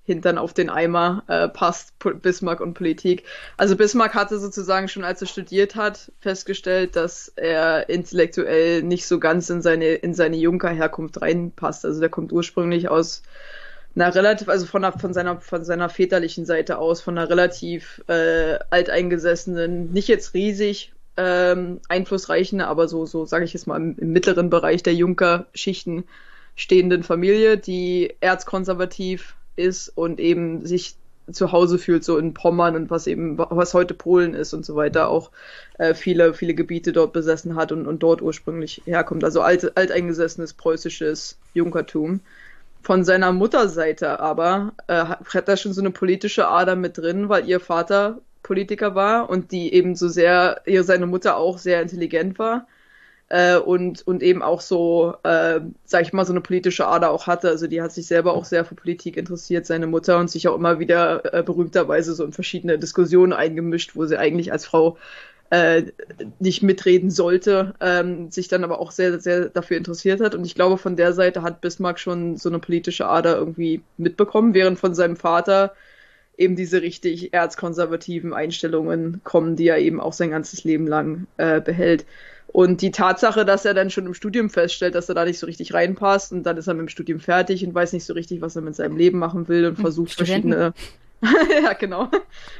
Hintern 0.04 0.38
auf 0.38 0.54
den 0.54 0.70
Eimer 0.70 1.22
äh, 1.28 1.48
passt, 1.48 1.94
Bismarck 1.98 2.60
und 2.60 2.74
Politik. 2.74 3.24
Also 3.56 3.76
Bismarck 3.76 4.14
hatte 4.14 4.38
sozusagen 4.38 4.88
schon, 4.88 5.04
als 5.04 5.20
er 5.20 5.28
studiert 5.28 5.76
hat, 5.76 6.10
festgestellt, 6.20 6.96
dass 6.96 7.32
er 7.36 7.88
intellektuell 7.88 8.82
nicht 8.82 9.06
so 9.06 9.20
ganz 9.20 9.50
in 9.50 9.62
seine, 9.62 9.94
in 9.94 10.14
seine 10.14 10.36
Junker-Herkunft 10.36 11.20
reinpasst. 11.22 11.84
Also 11.84 12.00
der 12.00 12.08
kommt 12.08 12.32
ursprünglich 12.32 12.88
aus 12.88 13.22
einer 13.94 14.14
relativ, 14.14 14.48
also 14.48 14.66
von, 14.66 14.84
einer, 14.84 14.98
von, 14.98 15.12
seiner, 15.12 15.40
von 15.40 15.64
seiner 15.64 15.88
väterlichen 15.88 16.46
Seite 16.46 16.78
aus, 16.78 17.00
von 17.00 17.18
einer 17.18 17.28
relativ 17.28 18.02
äh, 18.08 18.58
alteingesessenen, 18.70 19.92
nicht 19.92 20.08
jetzt 20.08 20.34
riesig 20.34 20.92
ähm, 21.16 21.80
einflussreichen, 21.88 22.60
aber 22.60 22.88
so, 22.88 23.04
so 23.06 23.26
sage 23.26 23.44
ich 23.44 23.52
jetzt 23.52 23.66
mal, 23.66 23.76
im, 23.76 23.96
im 23.98 24.12
mittleren 24.12 24.48
Bereich 24.48 24.82
der 24.82 24.94
Junker-Schichten 24.94 26.04
stehenden 26.56 27.02
Familie, 27.02 27.58
die 27.58 28.14
erzkonservativ 28.20 29.34
ist 29.60 29.88
und 29.88 30.20
eben 30.20 30.66
sich 30.66 30.96
zu 31.32 31.52
Hause 31.52 31.78
fühlt, 31.78 32.04
so 32.04 32.18
in 32.18 32.34
Pommern 32.34 32.76
und 32.76 32.90
was 32.90 33.06
eben, 33.06 33.38
was 33.38 33.74
heute 33.74 33.94
Polen 33.94 34.34
ist 34.34 34.52
und 34.52 34.64
so 34.64 34.76
weiter, 34.76 35.08
auch 35.08 35.30
äh, 35.78 35.94
viele, 35.94 36.34
viele 36.34 36.54
Gebiete 36.54 36.92
dort 36.92 37.12
besessen 37.12 37.56
hat 37.56 37.72
und, 37.72 37.86
und 37.86 38.02
dort 38.02 38.22
ursprünglich 38.22 38.82
herkommt. 38.84 39.24
Also 39.24 39.40
alt, 39.40 39.76
alteingesessenes 39.76 40.54
preußisches 40.54 41.38
Junkertum. 41.54 42.20
Von 42.82 43.04
seiner 43.04 43.32
Mutterseite 43.32 44.20
aber 44.20 44.72
äh, 44.86 45.04
hat 45.04 45.48
er 45.48 45.56
schon 45.56 45.74
so 45.74 45.82
eine 45.82 45.90
politische 45.90 46.48
Ader 46.48 46.76
mit 46.76 46.96
drin, 46.96 47.28
weil 47.28 47.46
ihr 47.46 47.60
Vater 47.60 48.18
Politiker 48.42 48.94
war 48.94 49.28
und 49.28 49.52
die 49.52 49.72
eben 49.74 49.94
so 49.94 50.08
sehr, 50.08 50.62
ihr 50.66 50.82
seine 50.82 51.06
Mutter 51.06 51.36
auch 51.36 51.58
sehr 51.58 51.82
intelligent 51.82 52.38
war 52.38 52.66
äh, 53.30 53.56
und, 53.56 54.06
und 54.06 54.22
eben 54.22 54.42
auch 54.42 54.60
so, 54.60 55.14
äh, 55.22 55.60
sag 55.84 56.02
ich 56.02 56.12
mal, 56.12 56.26
so 56.26 56.32
eine 56.32 56.40
politische 56.40 56.86
Ader 56.86 57.10
auch 57.10 57.26
hatte. 57.26 57.48
Also 57.48 57.66
die 57.68 57.80
hat 57.80 57.92
sich 57.92 58.06
selber 58.06 58.34
auch 58.34 58.44
sehr 58.44 58.64
für 58.64 58.74
Politik 58.74 59.16
interessiert, 59.16 59.66
seine 59.66 59.86
Mutter, 59.86 60.18
und 60.18 60.28
sich 60.30 60.48
auch 60.48 60.56
immer 60.56 60.80
wieder 60.80 61.32
äh, 61.32 61.42
berühmterweise 61.42 62.12
so 62.12 62.24
in 62.24 62.32
verschiedene 62.32 62.78
Diskussionen 62.78 63.32
eingemischt, 63.32 63.94
wo 63.94 64.04
sie 64.04 64.18
eigentlich 64.18 64.52
als 64.52 64.66
Frau 64.66 64.98
äh, 65.50 65.84
nicht 66.40 66.62
mitreden 66.62 67.10
sollte, 67.10 67.74
ähm, 67.80 68.30
sich 68.32 68.48
dann 68.48 68.64
aber 68.64 68.80
auch 68.80 68.90
sehr, 68.90 69.20
sehr 69.20 69.48
dafür 69.48 69.76
interessiert 69.76 70.20
hat. 70.20 70.34
Und 70.34 70.44
ich 70.44 70.56
glaube, 70.56 70.76
von 70.76 70.96
der 70.96 71.12
Seite 71.12 71.42
hat 71.42 71.60
Bismarck 71.60 72.00
schon 72.00 72.36
so 72.36 72.48
eine 72.48 72.58
politische 72.58 73.06
Ader 73.06 73.36
irgendwie 73.36 73.82
mitbekommen, 73.96 74.54
während 74.54 74.78
von 74.78 74.94
seinem 74.94 75.16
Vater 75.16 75.72
eben 76.36 76.56
diese 76.56 76.82
richtig 76.82 77.32
erzkonservativen 77.32 78.32
Einstellungen 78.32 79.20
kommen, 79.22 79.54
die 79.54 79.68
er 79.68 79.78
eben 79.78 80.00
auch 80.00 80.14
sein 80.14 80.30
ganzes 80.30 80.64
Leben 80.64 80.88
lang 80.88 81.26
äh, 81.36 81.60
behält. 81.60 82.06
Und 82.52 82.82
die 82.82 82.90
Tatsache, 82.90 83.44
dass 83.44 83.64
er 83.64 83.74
dann 83.74 83.90
schon 83.90 84.06
im 84.06 84.14
Studium 84.14 84.50
feststellt, 84.50 84.96
dass 84.96 85.08
er 85.08 85.14
da 85.14 85.24
nicht 85.24 85.38
so 85.38 85.46
richtig 85.46 85.72
reinpasst 85.72 86.32
und 86.32 86.42
dann 86.42 86.56
ist 86.56 86.66
er 86.66 86.74
mit 86.74 86.80
dem 86.80 86.88
Studium 86.88 87.20
fertig 87.20 87.64
und 87.64 87.74
weiß 87.74 87.92
nicht 87.92 88.04
so 88.04 88.12
richtig, 88.12 88.40
was 88.40 88.56
er 88.56 88.62
mit 88.62 88.74
seinem 88.74 88.96
Leben 88.96 89.18
machen 89.18 89.46
will 89.48 89.66
und 89.66 89.76
hm, 89.76 89.82
versucht 89.82 90.10
Studenten. 90.10 90.50
verschiedene 90.50 90.74
ja, 91.62 91.74
genau. 91.74 92.10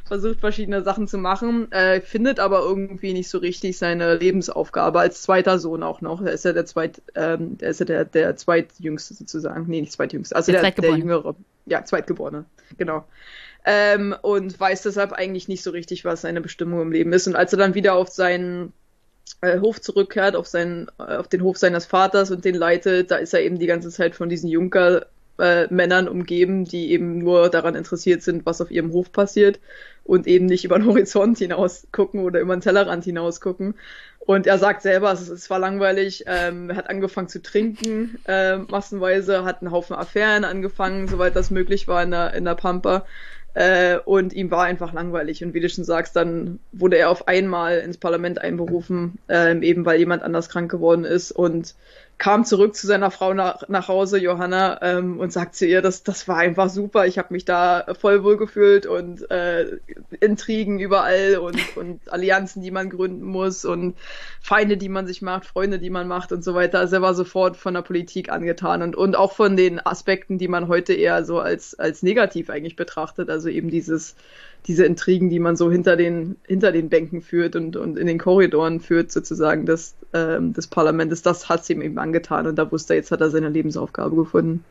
Versucht 0.04 0.40
verschiedene 0.40 0.82
Sachen 0.82 1.08
zu 1.08 1.18
machen, 1.18 1.72
äh, 1.72 2.00
findet 2.00 2.40
aber 2.40 2.60
irgendwie 2.60 3.14
nicht 3.14 3.30
so 3.30 3.38
richtig 3.38 3.78
seine 3.78 4.16
Lebensaufgabe 4.16 5.00
als 5.00 5.22
zweiter 5.22 5.58
Sohn 5.58 5.82
auch 5.82 6.02
noch. 6.02 6.20
Er 6.20 6.32
ist 6.32 6.44
ja 6.44 6.52
der 6.52 6.66
zweit, 6.66 7.00
ähm, 7.14 7.56
der 7.56 7.70
ist 7.70 7.80
ja 7.80 7.86
der, 7.86 8.04
der 8.04 8.36
zweitjüngste 8.36 9.14
sozusagen. 9.14 9.64
Nee, 9.66 9.80
nicht 9.80 9.92
zweitjüngste, 9.92 10.36
also 10.36 10.52
der, 10.52 10.62
der, 10.62 10.72
der 10.72 10.96
jüngere. 10.96 11.34
Ja, 11.66 11.84
zweitgeborene, 11.84 12.44
genau. 12.76 13.04
Ähm, 13.64 14.14
und 14.22 14.58
weiß 14.58 14.82
deshalb 14.82 15.12
eigentlich 15.12 15.48
nicht 15.48 15.62
so 15.62 15.70
richtig, 15.70 16.04
was 16.04 16.22
seine 16.22 16.40
Bestimmung 16.40 16.82
im 16.82 16.92
Leben 16.92 17.12
ist. 17.12 17.26
Und 17.26 17.36
als 17.36 17.52
er 17.52 17.58
dann 17.58 17.74
wieder 17.74 17.94
auf 17.94 18.08
seinen 18.08 18.72
Hof 19.42 19.80
zurückkehrt, 19.80 20.36
auf, 20.36 20.46
seinen, 20.46 20.88
äh, 20.98 21.16
auf 21.16 21.28
den 21.28 21.42
Hof 21.42 21.56
seines 21.56 21.86
Vaters 21.86 22.30
und 22.30 22.44
den 22.44 22.54
leitet, 22.54 23.10
da 23.10 23.16
ist 23.16 23.34
er 23.34 23.40
eben 23.40 23.58
die 23.58 23.66
ganze 23.66 23.90
Zeit 23.90 24.14
von 24.14 24.28
diesen 24.28 24.48
Junker 24.48 25.06
äh, 25.38 26.08
umgeben, 26.08 26.64
die 26.64 26.92
eben 26.92 27.18
nur 27.18 27.48
daran 27.48 27.74
interessiert 27.74 28.22
sind, 28.22 28.44
was 28.46 28.60
auf 28.60 28.70
ihrem 28.70 28.92
Hof 28.92 29.10
passiert 29.12 29.58
und 30.04 30.26
eben 30.26 30.46
nicht 30.46 30.64
über 30.64 30.78
den 30.78 30.86
Horizont 30.88 31.38
hinaus 31.38 31.86
gucken 31.92 32.20
oder 32.20 32.40
über 32.40 32.54
den 32.54 32.60
Tellerrand 32.60 33.04
hinaus 33.04 33.40
gucken. 33.40 33.74
Und 34.18 34.46
er 34.46 34.58
sagt 34.58 34.82
selber, 34.82 35.12
es, 35.12 35.28
es 35.28 35.48
war 35.48 35.58
langweilig, 35.58 36.24
ähm, 36.26 36.70
er 36.70 36.76
hat 36.76 36.90
angefangen 36.90 37.28
zu 37.28 37.40
trinken, 37.42 38.18
äh, 38.26 38.58
massenweise, 38.58 39.44
hat 39.44 39.62
einen 39.62 39.72
Haufen 39.72 39.96
Affären 39.96 40.44
angefangen, 40.44 41.08
soweit 41.08 41.34
das 41.34 41.50
möglich 41.50 41.88
war 41.88 42.02
in 42.02 42.10
der, 42.10 42.34
in 42.34 42.44
der 42.44 42.54
Pampa. 42.54 43.06
Äh, 43.54 43.98
und 43.98 44.32
ihm 44.32 44.50
war 44.50 44.64
einfach 44.64 44.92
langweilig. 44.92 45.42
Und 45.42 45.54
wie 45.54 45.60
du 45.60 45.68
schon 45.68 45.84
sagst, 45.84 46.14
dann 46.16 46.60
wurde 46.72 46.98
er 46.98 47.10
auf 47.10 47.26
einmal 47.28 47.78
ins 47.78 47.98
Parlament 47.98 48.40
einberufen, 48.40 49.18
äh, 49.28 49.58
eben 49.60 49.84
weil 49.84 49.98
jemand 49.98 50.22
anders 50.22 50.48
krank 50.48 50.70
geworden 50.70 51.04
ist. 51.04 51.32
Und 51.32 51.74
kam 52.20 52.44
zurück 52.44 52.76
zu 52.76 52.86
seiner 52.86 53.10
Frau 53.10 53.32
nach, 53.32 53.66
nach 53.68 53.88
Hause, 53.88 54.18
Johanna, 54.18 54.78
ähm, 54.82 55.18
und 55.18 55.32
sagt 55.32 55.56
zu 55.56 55.66
ihr, 55.66 55.80
das, 55.80 56.02
das 56.02 56.28
war 56.28 56.36
einfach 56.36 56.68
super. 56.68 57.06
Ich 57.06 57.16
habe 57.16 57.32
mich 57.32 57.46
da 57.46 57.86
voll 57.98 58.22
wohl 58.22 58.36
gefühlt 58.36 58.84
und 58.84 59.28
äh, 59.30 59.78
Intrigen 60.20 60.78
überall 60.80 61.38
und, 61.38 61.58
und 61.76 62.00
Allianzen, 62.12 62.62
die 62.62 62.70
man 62.70 62.90
gründen 62.90 63.24
muss 63.24 63.64
und 63.64 63.96
Feinde, 64.42 64.76
die 64.76 64.90
man 64.90 65.06
sich 65.06 65.22
macht, 65.22 65.46
Freunde, 65.46 65.78
die 65.78 65.88
man 65.88 66.06
macht 66.06 66.30
und 66.30 66.44
so 66.44 66.54
weiter. 66.54 66.78
Also 66.78 66.96
er 66.96 67.02
war 67.02 67.14
sofort 67.14 67.56
von 67.56 67.72
der 67.72 67.82
Politik 67.82 68.30
angetan 68.30 68.82
und, 68.82 68.96
und 68.96 69.16
auch 69.16 69.32
von 69.32 69.56
den 69.56 69.84
Aspekten, 69.84 70.36
die 70.36 70.48
man 70.48 70.68
heute 70.68 70.92
eher 70.92 71.24
so 71.24 71.40
als, 71.40 71.78
als 71.78 72.02
negativ 72.02 72.50
eigentlich 72.50 72.76
betrachtet. 72.76 73.30
Also 73.30 73.48
eben 73.48 73.70
dieses 73.70 74.14
diese 74.66 74.84
Intrigen, 74.84 75.30
die 75.30 75.38
man 75.38 75.56
so 75.56 75.70
hinter 75.70 75.96
den, 75.96 76.36
hinter 76.46 76.72
den 76.72 76.88
Bänken 76.88 77.22
führt 77.22 77.56
und, 77.56 77.76
und 77.76 77.98
in 77.98 78.06
den 78.06 78.18
Korridoren 78.18 78.80
führt, 78.80 79.10
sozusagen 79.10 79.66
des, 79.66 79.94
ähm, 80.12 80.52
des 80.52 80.66
Parlaments, 80.66 81.22
das 81.22 81.48
hat 81.48 81.62
es 81.62 81.70
ihm 81.70 81.82
eben 81.82 81.98
angetan 81.98 82.46
und 82.46 82.56
da 82.56 82.70
wusste 82.70 82.94
er, 82.94 82.98
jetzt 82.98 83.10
hat 83.10 83.20
er 83.20 83.30
seine 83.30 83.48
Lebensaufgabe 83.48 84.16
gefunden. 84.16 84.64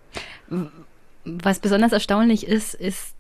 Was 1.26 1.60
besonders 1.60 1.92
erstaunlich 1.92 2.48
ist, 2.48 2.76
ist, 2.76 3.14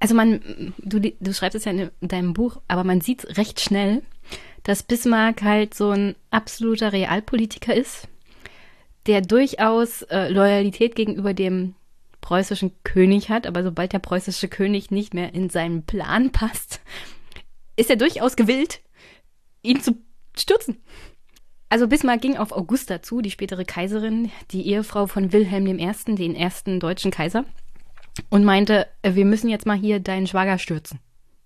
also 0.00 0.14
man, 0.14 0.74
du, 0.78 1.00
du 1.00 1.34
schreibst 1.34 1.56
es 1.56 1.64
ja 1.64 1.72
in 1.72 1.90
deinem 2.00 2.34
Buch, 2.34 2.60
aber 2.68 2.84
man 2.84 3.00
sieht 3.00 3.36
recht 3.36 3.60
schnell, 3.60 4.02
dass 4.62 4.82
Bismarck 4.82 5.42
halt 5.42 5.74
so 5.74 5.90
ein 5.90 6.14
absoluter 6.30 6.92
Realpolitiker 6.92 7.74
ist, 7.74 8.08
der 9.06 9.20
durchaus 9.20 10.02
äh, 10.02 10.28
Loyalität 10.28 10.94
gegenüber 10.94 11.34
dem 11.34 11.74
preußischen 12.22 12.72
König 12.84 13.28
hat, 13.28 13.46
aber 13.46 13.62
sobald 13.62 13.92
der 13.92 13.98
preußische 13.98 14.48
König 14.48 14.90
nicht 14.90 15.12
mehr 15.12 15.34
in 15.34 15.50
seinen 15.50 15.84
Plan 15.84 16.30
passt, 16.32 16.80
ist 17.76 17.90
er 17.90 17.96
durchaus 17.96 18.36
gewillt, 18.36 18.80
ihn 19.60 19.82
zu 19.82 19.98
stürzen. 20.34 20.82
Also 21.68 21.88
Bismarck 21.88 22.22
ging 22.22 22.36
auf 22.36 22.52
Augusta 22.52 23.02
zu, 23.02 23.20
die 23.20 23.30
spätere 23.30 23.64
Kaiserin, 23.64 24.30
die 24.50 24.66
Ehefrau 24.66 25.06
von 25.06 25.32
Wilhelm 25.32 25.66
I., 25.66 25.92
den 26.14 26.34
ersten 26.34 26.80
deutschen 26.80 27.10
Kaiser, 27.10 27.44
und 28.30 28.44
meinte, 28.44 28.88
wir 29.02 29.24
müssen 29.24 29.48
jetzt 29.48 29.66
mal 29.66 29.76
hier 29.76 30.00
deinen 30.00 30.26
Schwager 30.26 30.58
stürzen. 30.58 31.00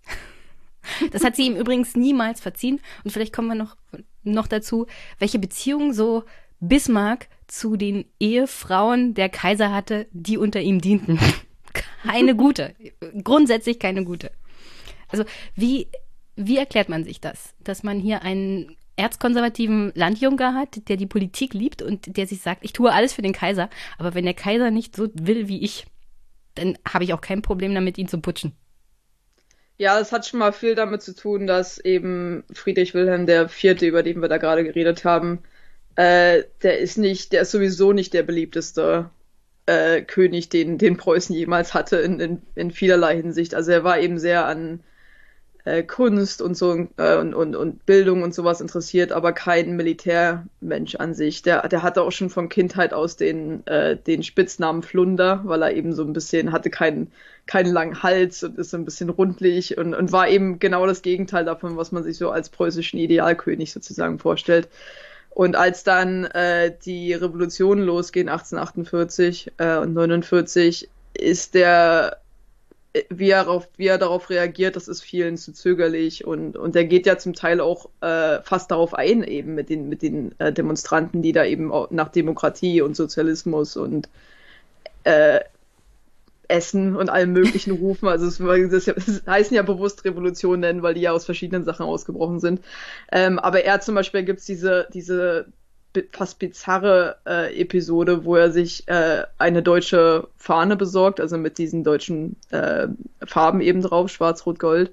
Das 1.10 1.24
hat 1.24 1.34
sie 1.34 1.46
ihm 1.46 1.56
übrigens 1.56 1.96
niemals 1.96 2.40
verziehen. 2.40 2.80
Und 3.02 3.10
vielleicht 3.10 3.32
kommen 3.32 3.48
wir 3.48 3.56
noch, 3.56 3.76
noch 4.22 4.46
dazu, 4.46 4.86
welche 5.18 5.40
Beziehung 5.40 5.92
so 5.92 6.22
Bismarck 6.60 7.26
zu 7.46 7.76
den 7.76 8.04
Ehefrauen 8.18 9.14
der 9.14 9.28
Kaiser 9.28 9.72
hatte, 9.72 10.06
die 10.12 10.38
unter 10.38 10.60
ihm 10.60 10.80
dienten. 10.80 11.18
keine 12.02 12.34
gute. 12.34 12.74
Grundsätzlich 13.22 13.78
keine 13.78 14.04
gute. 14.04 14.30
Also 15.08 15.24
wie, 15.54 15.88
wie 16.36 16.56
erklärt 16.56 16.88
man 16.88 17.04
sich 17.04 17.20
das? 17.20 17.54
Dass 17.62 17.82
man 17.82 18.00
hier 18.00 18.22
einen 18.22 18.76
erzkonservativen 18.96 19.92
Landjunker 19.94 20.54
hat, 20.54 20.88
der 20.88 20.96
die 20.96 21.06
Politik 21.06 21.54
liebt 21.54 21.82
und 21.82 22.16
der 22.16 22.26
sich 22.26 22.40
sagt, 22.40 22.64
ich 22.64 22.72
tue 22.72 22.92
alles 22.92 23.12
für 23.12 23.22
den 23.22 23.34
Kaiser, 23.34 23.68
aber 23.98 24.14
wenn 24.14 24.24
der 24.24 24.34
Kaiser 24.34 24.70
nicht 24.70 24.96
so 24.96 25.08
will 25.14 25.48
wie 25.48 25.62
ich, 25.62 25.86
dann 26.54 26.78
habe 26.88 27.04
ich 27.04 27.12
auch 27.12 27.20
kein 27.20 27.42
Problem 27.42 27.74
damit, 27.74 27.98
ihn 27.98 28.08
zu 28.08 28.20
putschen. 28.20 28.52
Ja, 29.78 30.00
es 30.00 30.10
hat 30.10 30.26
schon 30.26 30.40
mal 30.40 30.52
viel 30.52 30.74
damit 30.74 31.02
zu 31.02 31.14
tun, 31.14 31.46
dass 31.46 31.78
eben 31.78 32.44
Friedrich 32.50 32.94
Wilhelm 32.94 33.48
Vierte, 33.50 33.86
über 33.86 34.02
den 34.02 34.22
wir 34.22 34.28
da 34.28 34.38
gerade 34.38 34.64
geredet 34.64 35.04
haben, 35.04 35.42
äh, 35.96 36.44
der 36.62 36.78
ist 36.78 36.98
nicht, 36.98 37.32
der 37.32 37.42
ist 37.42 37.50
sowieso 37.50 37.92
nicht 37.92 38.14
der 38.14 38.22
beliebteste 38.22 39.10
äh, 39.66 40.02
König, 40.02 40.48
den, 40.48 40.78
den 40.78 40.96
Preußen 40.96 41.34
jemals 41.34 41.74
hatte, 41.74 41.96
in, 41.96 42.20
in, 42.20 42.42
in 42.54 42.70
vielerlei 42.70 43.16
Hinsicht. 43.16 43.54
Also 43.54 43.72
er 43.72 43.84
war 43.84 43.98
eben 43.98 44.18
sehr 44.18 44.46
an 44.46 44.80
äh, 45.64 45.82
Kunst 45.82 46.40
und 46.40 46.56
so 46.56 46.86
äh, 46.96 47.16
und, 47.16 47.34
und, 47.34 47.56
und 47.56 47.84
Bildung 47.86 48.22
und 48.22 48.34
sowas 48.34 48.60
interessiert, 48.60 49.10
aber 49.10 49.32
kein 49.32 49.76
Militärmensch 49.76 50.94
an 50.96 51.14
sich. 51.14 51.42
Der, 51.42 51.66
der 51.68 51.82
hatte 51.82 52.02
auch 52.02 52.12
schon 52.12 52.30
von 52.30 52.48
Kindheit 52.48 52.94
aus 52.94 53.16
den, 53.16 53.66
äh, 53.66 53.96
den 53.96 54.22
Spitznamen 54.22 54.82
Flunder, 54.82 55.40
weil 55.44 55.62
er 55.62 55.74
eben 55.74 55.92
so 55.92 56.04
ein 56.04 56.12
bisschen 56.12 56.52
hatte 56.52 56.70
keinen 56.70 57.10
keinen 57.46 57.72
langen 57.72 58.02
Hals 58.02 58.42
und 58.42 58.58
ist 58.58 58.70
so 58.70 58.76
ein 58.76 58.84
bisschen 58.84 59.08
rundlich 59.08 59.78
und, 59.78 59.94
und 59.94 60.12
war 60.12 60.28
eben 60.28 60.58
genau 60.58 60.86
das 60.86 61.02
Gegenteil 61.02 61.44
davon, 61.44 61.76
was 61.76 61.92
man 61.92 62.02
sich 62.02 62.16
so 62.16 62.30
als 62.30 62.48
preußischen 62.48 62.98
Idealkönig 62.98 63.72
sozusagen 63.72 64.18
vorstellt. 64.18 64.68
Und 65.36 65.54
als 65.54 65.84
dann 65.84 66.24
äh, 66.24 66.74
die 66.86 67.12
Revolutionen 67.12 67.84
losgehen, 67.84 68.30
1848 68.30 69.52
äh, 69.58 69.76
und 69.76 69.92
49, 69.92 70.88
ist 71.12 71.52
der, 71.52 72.22
äh, 72.94 73.02
wie 73.10 73.28
er, 73.28 73.46
auf, 73.46 73.68
wie 73.76 73.88
er 73.88 73.98
darauf 73.98 74.30
reagiert, 74.30 74.76
das 74.76 74.88
ist 74.88 75.02
vielen 75.02 75.36
zu 75.36 75.52
zögerlich. 75.52 76.26
Und, 76.26 76.56
und 76.56 76.74
der 76.74 76.86
geht 76.86 77.04
ja 77.04 77.18
zum 77.18 77.34
Teil 77.34 77.60
auch 77.60 77.90
äh, 78.00 78.40
fast 78.44 78.70
darauf 78.70 78.94
ein, 78.94 79.24
eben 79.24 79.54
mit 79.54 79.68
den, 79.68 79.90
mit 79.90 80.00
den 80.00 80.34
äh, 80.40 80.54
Demonstranten, 80.54 81.20
die 81.20 81.32
da 81.32 81.44
eben 81.44 81.70
auch 81.70 81.90
nach 81.90 82.08
Demokratie 82.08 82.80
und 82.80 82.96
Sozialismus 82.96 83.76
und 83.76 84.08
äh, 85.04 85.40
Essen 86.48 86.96
und 86.96 87.08
allem 87.08 87.32
möglichen 87.32 87.72
rufen. 87.72 88.08
Also 88.08 88.26
es, 88.26 88.38
das, 88.70 88.84
das 88.84 89.22
heißen 89.26 89.54
ja 89.54 89.62
bewusst 89.62 90.04
Revolution 90.04 90.60
nennen, 90.60 90.82
weil 90.82 90.94
die 90.94 91.02
ja 91.02 91.12
aus 91.12 91.24
verschiedenen 91.24 91.64
Sachen 91.64 91.86
ausgebrochen 91.86 92.40
sind. 92.40 92.60
Ähm, 93.12 93.38
aber 93.38 93.64
er 93.64 93.80
zum 93.80 93.94
Beispiel 93.94 94.24
gibt 94.24 94.40
es 94.40 94.46
diese, 94.46 94.88
diese 94.92 95.46
fast 96.12 96.38
bizarre 96.38 97.16
äh, 97.26 97.60
Episode, 97.60 98.24
wo 98.24 98.36
er 98.36 98.50
sich 98.50 98.86
äh, 98.88 99.24
eine 99.38 99.62
deutsche 99.62 100.28
Fahne 100.36 100.76
besorgt, 100.76 101.20
also 101.20 101.38
mit 101.38 101.58
diesen 101.58 101.84
deutschen 101.84 102.36
äh, 102.50 102.88
Farben 103.24 103.60
eben 103.60 103.82
drauf, 103.82 104.10
schwarz, 104.10 104.44
rot, 104.46 104.58
gold, 104.58 104.92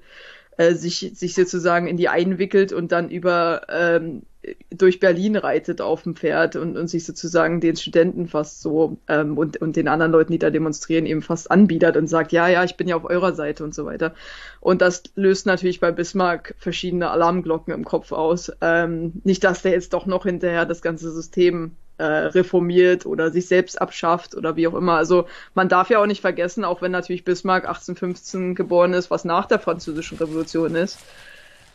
äh, 0.56 0.74
sich, 0.74 1.12
sich 1.14 1.34
sozusagen 1.34 1.86
in 1.86 1.96
die 1.96 2.08
einwickelt 2.08 2.72
und 2.72 2.92
dann 2.92 3.10
über 3.10 3.66
ähm, 3.68 4.22
durch 4.70 5.00
Berlin 5.00 5.36
reitet 5.36 5.80
auf 5.80 6.02
dem 6.02 6.16
Pferd 6.16 6.56
und, 6.56 6.76
und 6.76 6.88
sich 6.88 7.04
sozusagen 7.04 7.60
den 7.60 7.76
Studenten 7.76 8.28
fast 8.28 8.60
so 8.60 8.98
ähm, 9.08 9.38
und, 9.38 9.56
und 9.58 9.76
den 9.76 9.88
anderen 9.88 10.12
Leuten, 10.12 10.32
die 10.32 10.38
da 10.38 10.50
demonstrieren, 10.50 11.06
eben 11.06 11.22
fast 11.22 11.50
anbietet 11.50 11.96
und 11.96 12.06
sagt, 12.06 12.32
ja, 12.32 12.48
ja, 12.48 12.64
ich 12.64 12.76
bin 12.76 12.88
ja 12.88 12.96
auf 12.96 13.04
eurer 13.04 13.34
Seite 13.34 13.64
und 13.64 13.74
so 13.74 13.86
weiter. 13.86 14.14
Und 14.60 14.82
das 14.82 15.04
löst 15.14 15.46
natürlich 15.46 15.80
bei 15.80 15.92
Bismarck 15.92 16.54
verschiedene 16.58 17.10
Alarmglocken 17.10 17.72
im 17.72 17.84
Kopf 17.84 18.12
aus. 18.12 18.52
Ähm, 18.60 19.12
nicht, 19.24 19.44
dass 19.44 19.62
der 19.62 19.72
jetzt 19.72 19.92
doch 19.92 20.06
noch 20.06 20.24
hinterher 20.24 20.66
das 20.66 20.82
ganze 20.82 21.10
System 21.10 21.72
äh, 21.98 22.04
reformiert 22.04 23.06
oder 23.06 23.30
sich 23.30 23.46
selbst 23.46 23.80
abschafft 23.80 24.34
oder 24.34 24.56
wie 24.56 24.66
auch 24.66 24.74
immer. 24.74 24.94
Also 24.94 25.26
man 25.54 25.68
darf 25.68 25.90
ja 25.90 26.00
auch 26.00 26.06
nicht 26.06 26.20
vergessen, 26.20 26.64
auch 26.64 26.82
wenn 26.82 26.92
natürlich 26.92 27.24
Bismarck 27.24 27.64
1815 27.64 28.54
geboren 28.54 28.92
ist, 28.94 29.10
was 29.10 29.24
nach 29.24 29.46
der 29.46 29.58
Französischen 29.58 30.18
Revolution 30.18 30.74
ist, 30.74 30.98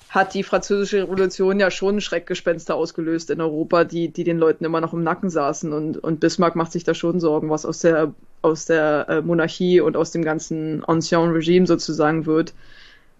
hat 0.09 0.33
die 0.33 0.43
Französische 0.43 1.03
Revolution 1.03 1.59
ja 1.59 1.69
schon 1.69 2.01
Schreckgespenster 2.01 2.75
ausgelöst 2.75 3.29
in 3.29 3.41
Europa, 3.41 3.83
die, 3.83 4.09
die 4.09 4.23
den 4.23 4.39
Leuten 4.39 4.65
immer 4.65 4.81
noch 4.81 4.93
im 4.93 5.03
Nacken 5.03 5.29
saßen. 5.29 5.71
Und, 5.71 5.97
und 5.97 6.19
Bismarck 6.19 6.55
macht 6.55 6.71
sich 6.71 6.83
da 6.83 6.95
schon 6.95 7.19
Sorgen, 7.19 7.51
was 7.51 7.63
aus 7.63 7.79
der, 7.79 8.13
aus 8.41 8.65
der 8.65 9.05
äh, 9.07 9.21
Monarchie 9.21 9.81
und 9.81 9.95
aus 9.95 10.09
dem 10.09 10.23
ganzen 10.23 10.83
Ancien 10.83 11.29
Regime 11.29 11.67
sozusagen 11.67 12.25
wird, 12.25 12.55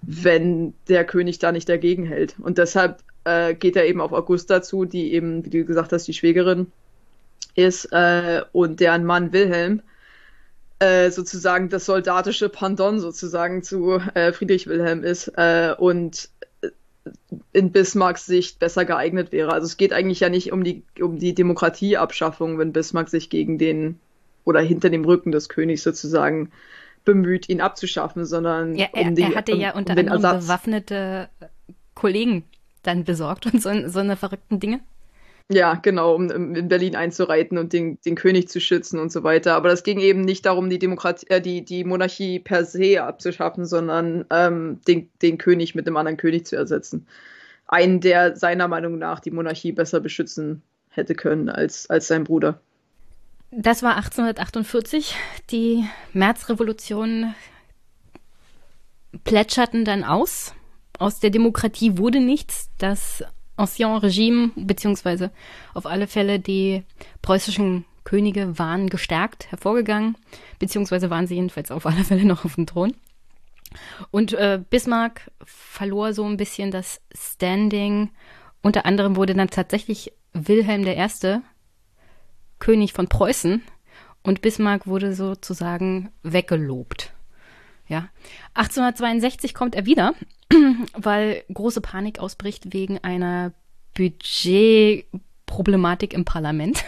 wenn 0.01 0.74
der 0.88 1.06
König 1.06 1.38
da 1.38 1.51
nicht 1.51 1.69
dagegen 1.69 2.06
hält. 2.06 2.35
Und 2.40 2.58
deshalb 2.58 3.03
äh, 3.24 3.53
geht 3.53 3.76
er 3.76 3.85
eben 3.85 4.01
auf 4.01 4.11
Augusta 4.11 4.64
zu, 4.64 4.85
die 4.85 5.14
eben, 5.14 5.45
wie 5.45 5.51
du 5.51 5.66
gesagt 5.66 5.93
hast, 5.93 6.08
die 6.08 6.14
Schwägerin 6.14 6.72
ist 7.53 7.85
äh, 7.92 8.42
und 8.51 8.80
deren 8.80 9.06
Mann 9.06 9.32
Wilhelm 9.32 9.84
äh, 10.80 11.11
sozusagen 11.11 11.69
das 11.69 11.85
soldatische 11.85 12.50
Pendant 12.50 13.01
sozusagen 13.01 13.61
zu 13.61 14.01
äh, 14.16 14.32
Friedrich 14.32 14.66
Wilhelm 14.66 15.03
ist 15.03 15.27
äh, 15.35 15.76
und 15.77 16.30
in 17.53 17.72
Bismarcks 17.72 18.26
Sicht 18.26 18.60
besser 18.60 18.86
geeignet 18.86 19.32
wäre. 19.32 19.52
Also 19.52 19.66
es 19.66 19.78
geht 19.78 19.94
eigentlich 19.94 20.19
ja 20.19 20.30
nicht 20.30 20.52
um 20.52 20.64
die, 20.64 20.84
um 21.02 21.18
die 21.18 21.34
Demokratieabschaffung, 21.34 22.58
wenn 22.58 22.74
Bismarck 22.74 23.10
sich 23.10 23.30
gegen 23.30 23.58
den 23.58 24.00
oder 24.45 24.61
hinter 24.61 24.90
dem 24.90 25.06
Rücken 25.06 25.32
des 25.32 25.50
Königs 25.50 25.84
sozusagen 25.84 26.52
bemüht, 27.06 27.50
ihn 27.50 27.61
abzuschaffen, 27.61 28.26
sondern 28.26 28.76
ja, 28.76 28.88
er, 28.94 29.08
um 29.08 29.16
die, 29.16 29.22
er 29.22 29.36
hatte 29.36 29.53
ja 29.53 29.74
unter 29.74 29.94
um 29.94 30.00
anderem 30.00 30.40
bewaffnete 30.40 31.30
Kollegen 31.95 32.44
dann 32.84 33.03
besorgt 33.03 33.45
und 33.45 33.61
so, 33.61 33.69
so 33.88 34.00
eine 34.00 34.16
verrückten 34.16 34.60
Dinge. 34.60 34.80
Ja, 35.52 35.74
genau, 35.74 36.14
um 36.14 36.30
in 36.30 36.68
Berlin 36.68 36.95
einzureiten 36.95 37.58
und 37.58 37.74
den, 37.74 38.00
den 38.06 38.14
König 38.14 38.50
zu 38.50 38.61
schützen 38.61 39.00
und 39.00 39.11
so 39.11 39.24
weiter. 39.24 39.56
Aber 39.56 39.69
das 39.69 39.82
ging 39.82 40.00
eben 40.00 40.22
nicht 40.22 40.45
darum, 40.45 40.69
die 40.69 40.78
Demokratie, 40.78 41.26
äh, 41.30 41.42
die, 41.42 41.66
die 41.66 41.84
Monarchie 41.84 42.40
per 42.40 42.66
se 42.66 43.02
abzuschaffen, 43.02 43.66
sondern 43.66 44.26
ähm, 44.30 44.80
den, 44.88 45.10
den 45.24 45.40
König 45.40 45.74
mit 45.74 45.88
einem 45.88 45.98
anderen 45.98 46.18
König 46.18 46.45
zu 46.45 46.56
ersetzen. 46.56 47.08
einen, 47.66 48.00
der 48.00 48.36
seiner 48.36 48.68
Meinung 48.68 49.00
nach 49.00 49.19
die 49.19 49.32
Monarchie 49.32 49.72
besser 49.72 50.00
beschützen 50.00 50.61
hätte 50.90 51.16
können 51.16 51.50
als, 51.50 51.90
als 51.90 52.08
sein 52.08 52.26
Bruder. 52.26 52.61
Das 53.52 53.82
war 53.82 53.95
1848. 53.98 55.16
Die 55.50 55.84
Märzrevolution 56.14 57.34
plätscherten 59.24 59.86
dann 59.86 60.03
aus. 60.03 60.53
Aus 61.00 61.19
der 61.19 61.32
Demokratie 61.32 61.98
wurde 61.98 62.19
nichts. 62.19 62.69
Das 62.78 63.24
Ancien 63.59 63.95
Regime, 63.97 64.51
beziehungsweise 64.55 65.31
auf 65.73 65.85
alle 65.85 66.07
Fälle 66.07 66.39
die 66.39 66.83
preußischen 67.21 67.85
Könige 68.03 68.57
waren 68.57 68.89
gestärkt 68.89 69.51
hervorgegangen, 69.51 70.17
beziehungsweise 70.57 71.09
waren 71.09 71.27
sie 71.27 71.35
jedenfalls 71.35 71.69
auf 71.69 71.85
alle 71.85 72.03
Fälle 72.03 72.25
noch 72.25 72.45
auf 72.45 72.55
dem 72.55 72.65
Thron. 72.65 72.95
Und 74.09 74.33
äh, 74.33 74.59
Bismarck 74.69 75.29
verlor 75.43 76.13
so 76.13 76.25
ein 76.25 76.38
bisschen 76.38 76.71
das 76.71 77.01
Standing. 77.13 78.09
Unter 78.61 78.85
anderem 78.85 79.15
wurde 79.15 79.35
dann 79.35 79.49
tatsächlich 79.49 80.11
Wilhelm 80.33 80.88
I. 80.88 81.39
König 82.57 82.93
von 82.93 83.07
Preußen 83.07 83.61
und 84.23 84.41
Bismarck 84.41 84.88
wurde 84.88 85.13
sozusagen 85.13 86.09
weggelobt. 86.23 87.13
Ja. 87.90 88.08
1862 88.53 89.53
kommt 89.53 89.76
er 89.76 89.85
wieder, 89.85 90.14
weil 90.93 91.43
große 91.51 91.82
Panik 91.82 92.19
ausbricht 92.19 92.72
wegen 92.74 93.00
einer 93.00 93.51
Budgetproblematik 93.95 96.14
im 96.14 96.24
Parlament. 96.24 96.85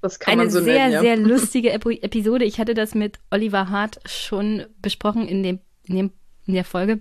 Das 0.00 0.18
kann 0.18 0.32
Eine 0.32 0.42
man 0.42 0.50
so 0.50 0.62
sehr, 0.62 0.88
nennen, 0.88 0.92
ja. 0.92 1.00
sehr 1.00 1.16
lustige 1.18 1.72
Episode. 1.72 2.44
Ich 2.44 2.58
hatte 2.58 2.74
das 2.74 2.94
mit 2.94 3.18
Oliver 3.30 3.70
Hart 3.70 4.00
schon 4.06 4.66
besprochen 4.80 5.26
in, 5.26 5.42
dem, 5.42 5.60
in, 5.86 5.96
dem, 5.96 6.12
in 6.46 6.54
der 6.54 6.64
Folge, 6.64 7.00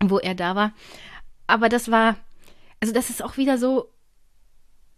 wo 0.00 0.18
er 0.18 0.34
da 0.34 0.54
war. 0.54 0.72
Aber 1.46 1.68
das 1.68 1.90
war, 1.90 2.16
also 2.80 2.94
das 2.94 3.10
ist 3.10 3.24
auch 3.24 3.36
wieder 3.36 3.58
so 3.58 3.90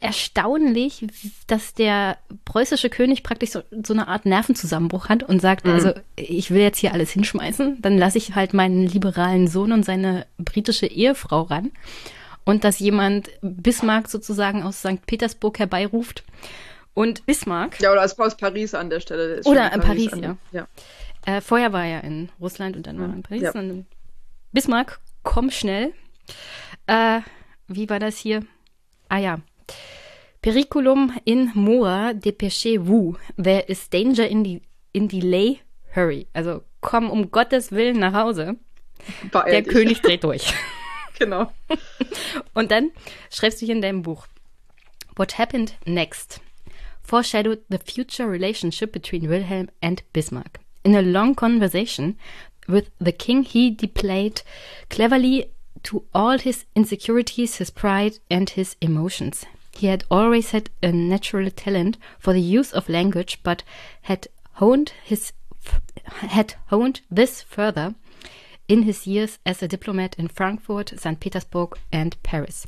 erstaunlich, 0.00 1.06
dass 1.46 1.74
der 1.74 2.18
preußische 2.44 2.88
König 2.88 3.22
praktisch 3.22 3.50
so, 3.50 3.62
so 3.84 3.92
eine 3.92 4.06
Art 4.06 4.26
Nervenzusammenbruch 4.26 5.08
hat 5.08 5.22
und 5.24 5.40
sagt, 5.40 5.66
mhm. 5.66 5.72
also 5.72 5.92
ich 6.14 6.50
will 6.50 6.62
jetzt 6.62 6.78
hier 6.78 6.92
alles 6.92 7.10
hinschmeißen, 7.10 7.82
dann 7.82 7.98
lasse 7.98 8.18
ich 8.18 8.34
halt 8.34 8.54
meinen 8.54 8.86
liberalen 8.86 9.48
Sohn 9.48 9.72
und 9.72 9.84
seine 9.84 10.26
britische 10.38 10.86
Ehefrau 10.86 11.42
ran. 11.42 11.72
Und 12.44 12.64
dass 12.64 12.78
jemand 12.78 13.28
Bismarck 13.42 14.08
sozusagen 14.08 14.62
aus 14.62 14.78
St. 14.78 15.04
Petersburg 15.04 15.58
herbeiruft 15.58 16.24
und 16.94 17.26
Bismarck. 17.26 17.78
Ja, 17.80 17.92
oder 17.92 18.04
aus, 18.04 18.18
aus 18.18 18.36
Paris 18.36 18.74
an 18.74 18.88
der 18.88 19.00
Stelle. 19.00 19.42
Oder 19.44 19.72
in 19.72 19.80
Paris, 19.80 20.10
Paris 20.10 20.24
ja. 20.24 20.36
ja. 20.52 20.68
Äh, 21.26 21.40
vorher 21.40 21.72
war 21.72 21.84
er 21.84 22.04
in 22.04 22.30
Russland 22.40 22.76
und 22.76 22.86
dann 22.86 22.98
war 22.98 23.08
er 23.08 23.14
in 23.14 23.22
Paris. 23.22 23.42
Ja. 23.42 23.52
Bismarck, 24.52 24.98
komm 25.24 25.50
schnell. 25.50 25.92
Äh, 26.86 27.20
wie 27.66 27.90
war 27.90 27.98
das 27.98 28.16
hier? 28.16 28.46
Ah 29.10 29.18
ja. 29.18 29.40
Periculum 30.42 31.12
in 31.24 31.50
mora 31.54 32.12
dépêchez-vous. 32.14 33.16
There 33.36 33.64
is 33.68 33.88
danger 33.88 34.24
in, 34.24 34.44
the, 34.44 34.62
in 34.92 35.08
delay, 35.08 35.60
hurry. 35.94 36.26
Also 36.34 36.62
komm 36.80 37.10
um 37.10 37.30
Gottes 37.30 37.72
Willen 37.72 37.98
nach 37.98 38.14
Hause. 38.14 38.56
Beeil 39.32 39.50
der 39.50 39.62
dich. 39.62 39.72
König 39.72 40.00
dreht 40.00 40.24
durch. 40.24 40.52
genau. 41.18 41.52
Und 42.54 42.70
dann 42.70 42.92
schreibst 43.30 43.60
du 43.60 43.66
hier 43.66 43.74
in 43.74 43.82
deinem 43.82 44.02
Buch. 44.02 44.26
What 45.16 45.38
happened 45.38 45.74
next? 45.84 46.40
foreshadowed 47.08 47.62
the 47.70 47.78
future 47.78 48.28
relationship 48.28 48.92
between 48.92 49.28
Wilhelm 49.28 49.70
and 49.80 50.02
Bismarck. 50.12 50.60
In 50.84 50.94
a 50.94 51.00
long 51.00 51.34
conversation 51.34 52.18
with 52.68 52.90
the 53.00 53.12
king, 53.12 53.44
he 53.44 53.70
displayed 53.70 54.42
cleverly 54.90 55.50
to 55.84 56.04
all 56.14 56.38
his 56.38 56.66
insecurities, 56.76 57.56
his 57.56 57.70
pride, 57.70 58.18
and 58.30 58.50
his 58.50 58.76
emotions. 58.82 59.46
He 59.78 59.86
had 59.86 60.04
always 60.10 60.50
had 60.50 60.70
a 60.82 60.90
natural 60.90 61.50
talent 61.50 61.98
for 62.18 62.32
the 62.32 62.40
use 62.40 62.72
of 62.72 62.88
language, 62.88 63.38
but 63.44 63.62
had 64.02 64.26
honed 64.54 64.92
his 65.04 65.32
had 66.04 66.54
honed 66.66 67.00
this 67.10 67.42
further 67.42 67.94
in 68.66 68.82
his 68.82 69.06
years 69.06 69.38
as 69.46 69.62
a 69.62 69.68
diplomat 69.68 70.16
in 70.18 70.28
Frankfurt, 70.28 70.98
St. 70.98 71.20
Petersburg, 71.20 71.78
and 71.92 72.20
Paris. 72.22 72.66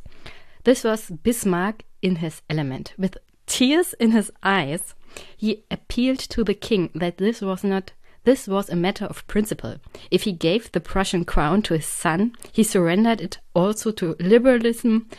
This 0.63 0.83
was 0.83 1.09
Bismarck 1.09 1.83
in 2.01 2.17
his 2.17 2.41
element, 2.49 2.93
with 2.97 3.17
tears 3.45 3.93
in 3.99 4.11
his 4.11 4.31
eyes, 4.41 4.93
he 5.35 5.63
appealed 5.69 6.19
to 6.19 6.43
the 6.45 6.53
king 6.53 6.91
that 6.95 7.17
this 7.17 7.41
was 7.41 7.63
not 7.63 7.91
this 8.23 8.47
was 8.47 8.69
a 8.69 8.75
matter 8.75 9.05
of 9.05 9.25
principle. 9.25 9.77
If 10.11 10.23
he 10.23 10.31
gave 10.31 10.71
the 10.71 10.79
Prussian 10.79 11.25
crown 11.25 11.63
to 11.63 11.73
his 11.73 11.87
son, 11.87 12.35
he 12.51 12.61
surrendered 12.61 13.19
it 13.19 13.39
also 13.55 13.91
to 13.93 14.15
liberalism, 14.19 15.09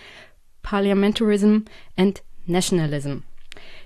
parliamentarism, 0.63 1.67
and 1.97 2.21
nationalism. 2.47 3.25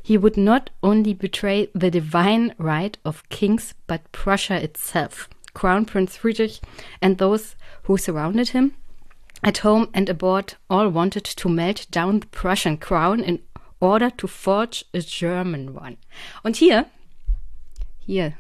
He 0.03 0.17
would 0.17 0.37
not 0.37 0.71
only 0.83 1.15
betray 1.15 1.69
the 1.75 1.91
divine 1.91 2.55
right 2.59 2.97
of 3.05 3.29
kings, 3.29 3.75
but 3.87 4.13
Prussia 4.13 4.63
itself, 4.63 5.29
Crown 5.55 5.85
Prince 5.85 6.17
Friedrich, 6.17 6.61
and 7.03 7.19
those 7.19 7.57
who 7.85 7.97
surrounded 7.97 8.51
him. 8.51 8.75
At 9.43 9.59
home 9.59 9.89
and 9.93 10.09
abroad, 10.09 10.55
all 10.71 10.89
wanted 10.89 11.25
to 11.25 11.49
melt 11.49 11.87
down 11.91 12.21
the 12.21 12.27
Prussian 12.27 12.79
crown 12.79 13.21
in 13.21 13.41
order 13.81 14.11
to 14.11 14.27
forge 14.27 14.85
a 14.95 15.01
German 15.01 15.75
one. 15.75 15.99
Und 16.45 16.57
hier, 16.57 16.87
hier, 17.99 18.35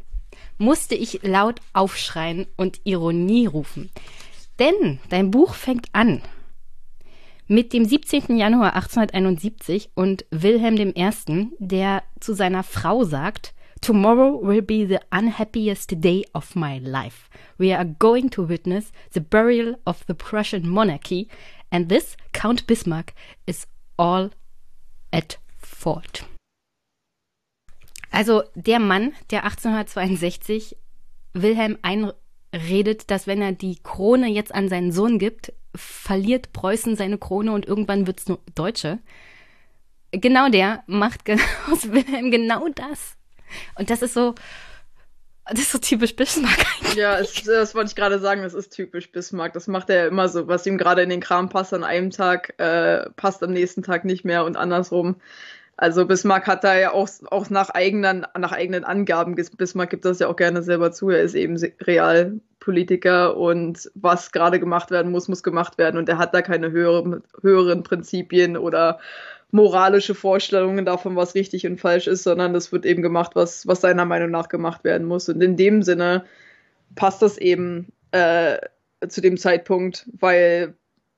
musste 0.58 0.94
ich 0.94 1.23
laut 1.23 1.60
aufschreien 1.74 2.47
und 2.56 2.81
Ironie 2.84 3.47
rufen. 3.47 3.90
Denn 4.58 5.00
dein 5.10 5.31
Buch 5.31 5.55
fängt 5.55 5.89
an 5.92 6.23
mit 7.49 7.73
dem 7.73 7.84
17. 7.84 8.36
Januar 8.36 8.75
1871 8.75 9.91
und 9.94 10.25
Wilhelm 10.31 10.76
I., 10.76 11.49
der 11.58 12.02
zu 12.20 12.34
seiner 12.34 12.62
Frau 12.62 13.05
sagt, 13.05 13.55
Tomorrow 13.83 14.41
will 14.42 14.62
be 14.62 14.86
the 14.89 14.99
unhappiest 15.10 16.02
day 16.02 16.25
of 16.33 16.57
my 16.57 16.78
life. 16.78 17.28
We 17.58 17.76
are 17.76 17.86
going 17.86 18.31
to 18.31 18.49
witness 18.49 18.91
the 19.12 19.20
burial 19.20 19.76
of 19.84 20.05
the 20.08 20.15
Prussian 20.15 20.68
monarchy, 20.68 21.28
and 21.70 21.89
this, 21.89 22.16
Count 22.33 22.66
Bismarck, 22.66 23.12
is 23.47 23.66
all 23.97 24.31
at 25.12 25.39
fault. 25.58 26.25
Also 28.10 28.42
der 28.55 28.78
Mann, 28.78 29.12
der 29.31 29.44
1862 29.44 30.76
Wilhelm 31.34 31.78
einredet, 31.83 33.10
dass 33.10 33.26
wenn 33.26 33.42
er 33.42 33.52
die 33.52 33.76
Krone 33.83 34.28
jetzt 34.28 34.55
an 34.55 34.68
seinen 34.68 34.91
Sohn 34.91 35.18
gibt, 35.18 35.52
verliert 35.76 36.52
Preußen 36.52 36.96
seine 36.96 37.18
Krone 37.18 37.52
und 37.52 37.66
irgendwann 37.66 38.06
wird 38.06 38.20
es 38.20 38.28
nur 38.28 38.40
Deutsche. 38.55 38.98
Genau 40.12 40.48
der 40.48 40.82
macht 40.86 41.22
aus 41.70 41.90
Wilhelm 41.90 42.30
genau 42.30 42.68
das. 42.68 43.16
Und 43.76 43.90
das 43.90 44.02
ist 44.02 44.14
so, 44.14 44.34
das 45.48 45.60
ist 45.60 45.72
so 45.72 45.78
typisch 45.78 46.16
Bismarck 46.16 46.58
eigentlich. 46.58 46.94
Ja, 46.94 47.18
es, 47.18 47.42
das 47.44 47.74
wollte 47.74 47.90
ich 47.90 47.96
gerade 47.96 48.18
sagen, 48.18 48.42
das 48.42 48.55
ist 48.55 48.70
typisch 48.70 49.12
Bismarck. 49.12 49.52
Das 49.52 49.68
macht 49.68 49.90
er 49.90 50.08
immer 50.08 50.28
so, 50.28 50.48
was 50.48 50.66
ihm 50.66 50.78
gerade 50.78 51.02
in 51.02 51.10
den 51.10 51.20
Kram 51.20 51.48
passt 51.48 51.72
an 51.72 51.84
einem 51.84 52.10
Tag, 52.10 52.58
äh, 52.58 53.08
passt 53.10 53.42
am 53.42 53.52
nächsten 53.52 53.82
Tag 53.82 54.05
nicht 54.05 54.24
mehr 54.24 54.44
und 54.44 54.56
andersrum. 54.56 55.16
Also 55.78 56.06
Bismarck 56.06 56.46
hat 56.46 56.64
da 56.64 56.76
ja 56.76 56.92
auch, 56.92 57.08
auch 57.30 57.50
nach, 57.50 57.68
eigenen, 57.70 58.26
nach 58.38 58.52
eigenen 58.52 58.84
Angaben, 58.84 59.34
Bismarck 59.34 59.90
gibt 59.90 60.06
das 60.06 60.20
ja 60.20 60.28
auch 60.28 60.36
gerne 60.36 60.62
selber 60.62 60.90
zu, 60.90 61.10
er 61.10 61.20
ist 61.20 61.34
eben 61.34 61.56
Realpolitiker 61.56 63.36
und 63.36 63.90
was 63.94 64.32
gerade 64.32 64.58
gemacht 64.58 64.90
werden 64.90 65.12
muss, 65.12 65.28
muss 65.28 65.42
gemacht 65.42 65.76
werden 65.76 65.98
und 65.98 66.08
er 66.08 66.16
hat 66.16 66.32
da 66.32 66.40
keine 66.40 66.70
höheren, 66.70 67.22
höheren 67.42 67.82
Prinzipien 67.82 68.56
oder 68.56 69.00
moralische 69.50 70.14
Vorstellungen 70.14 70.86
davon, 70.86 71.14
was 71.14 71.34
richtig 71.34 71.66
und 71.66 71.78
falsch 71.78 72.06
ist, 72.06 72.22
sondern 72.22 72.55
das 72.55 72.72
wird 72.72 72.86
eben 72.86 73.02
gemacht, 73.02 73.32
was, 73.34 73.66
was 73.66 73.82
seiner 73.82 74.05
Meinung 74.05 74.30
nach 74.30 74.48
gemacht 74.48 74.82
werden 74.82 75.06
muss. 75.06 75.28
Und 75.28 75.42
in 75.42 75.56
dem 75.56 75.82
Sinne 75.82 76.24
passt 76.94 77.22
das 77.22 77.38
eben 77.38 77.92
äh, 78.10 78.58
zu 79.06 79.20
dem 79.20 79.36
Zeitpunkt, 79.36 80.08
weil 80.18 80.74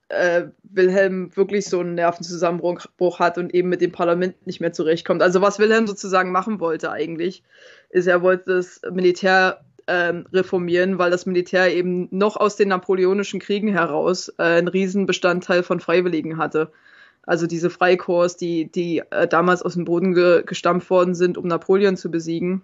äh, 0.08 0.44
Wilhelm 0.62 1.36
wirklich 1.36 1.66
so 1.66 1.80
einen 1.80 1.94
Nervenzusammenbruch 1.94 3.18
hat 3.18 3.38
und 3.38 3.54
eben 3.54 3.68
mit 3.68 3.80
dem 3.80 3.92
Parlament 3.92 4.46
nicht 4.46 4.60
mehr 4.60 4.72
zurechtkommt. 4.72 5.22
Also 5.22 5.40
was 5.40 5.58
Wilhelm 5.58 5.86
sozusagen 5.86 6.32
machen 6.32 6.60
wollte 6.60 6.90
eigentlich, 6.90 7.42
ist, 7.90 8.06
er 8.06 8.22
wollte 8.22 8.56
das 8.56 8.80
Militär 8.90 9.60
ähm, 9.86 10.26
reformieren, 10.32 10.98
weil 10.98 11.10
das 11.10 11.26
Militär 11.26 11.74
eben 11.74 12.08
noch 12.10 12.36
aus 12.36 12.56
den 12.56 12.68
napoleonischen 12.68 13.40
Kriegen 13.40 13.68
heraus 13.68 14.28
äh, 14.38 14.42
einen 14.42 14.68
Riesenbestandteil 14.68 15.62
von 15.62 15.80
Freiwilligen 15.80 16.36
hatte. 16.36 16.70
Also 17.22 17.46
diese 17.46 17.70
Freikorps, 17.70 18.36
die, 18.36 18.70
die 18.70 19.02
äh, 19.10 19.26
damals 19.26 19.62
aus 19.62 19.74
dem 19.74 19.84
Boden 19.84 20.14
ge 20.14 20.42
gestampft 20.44 20.88
worden 20.90 21.14
sind, 21.14 21.36
um 21.36 21.46
Napoleon 21.46 21.96
zu 21.96 22.10
besiegen, 22.10 22.62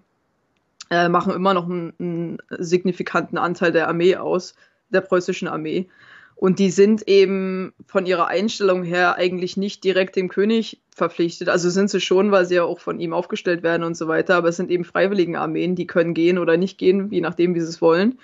äh, 0.89 1.09
machen 1.09 1.33
immer 1.33 1.53
noch 1.53 1.65
einen, 1.65 1.93
einen 1.99 2.37
signifikanten 2.49 3.37
Anteil 3.37 3.71
der 3.71 3.87
Armee 3.87 4.15
aus, 4.15 4.55
der 4.89 5.01
preußischen 5.01 5.47
Armee. 5.47 5.87
Und 6.35 6.59
die 6.59 6.69
sind 6.69 7.07
eben 7.07 7.73
von 7.87 8.05
ihrer 8.05 8.27
Einstellung 8.27 8.83
her 8.83 9.15
eigentlich 9.15 9.55
nicht 9.55 9.83
direkt 9.83 10.15
dem 10.15 10.27
König 10.27 10.81
verpflichtet. 10.93 11.49
Also 11.49 11.69
sind 11.69 11.89
sie 11.89 12.01
schon, 12.01 12.31
weil 12.31 12.45
sie 12.45 12.55
ja 12.55 12.63
auch 12.63 12.79
von 12.79 12.99
ihm 12.99 13.13
aufgestellt 13.13 13.63
werden 13.63 13.83
und 13.83 13.95
so 13.95 14.07
weiter. 14.07 14.35
Aber 14.35 14.49
es 14.49 14.57
sind 14.57 14.69
eben 14.69 14.83
freiwilligen 14.83 15.37
Armeen, 15.37 15.75
die 15.75 15.87
können 15.87 16.13
gehen 16.13 16.37
oder 16.37 16.57
nicht 16.57 16.77
gehen, 16.77 17.09
je 17.11 17.21
nachdem, 17.21 17.55
wie 17.55 17.61
sie 17.61 17.69
es 17.69 17.81
wollen. 17.81 18.19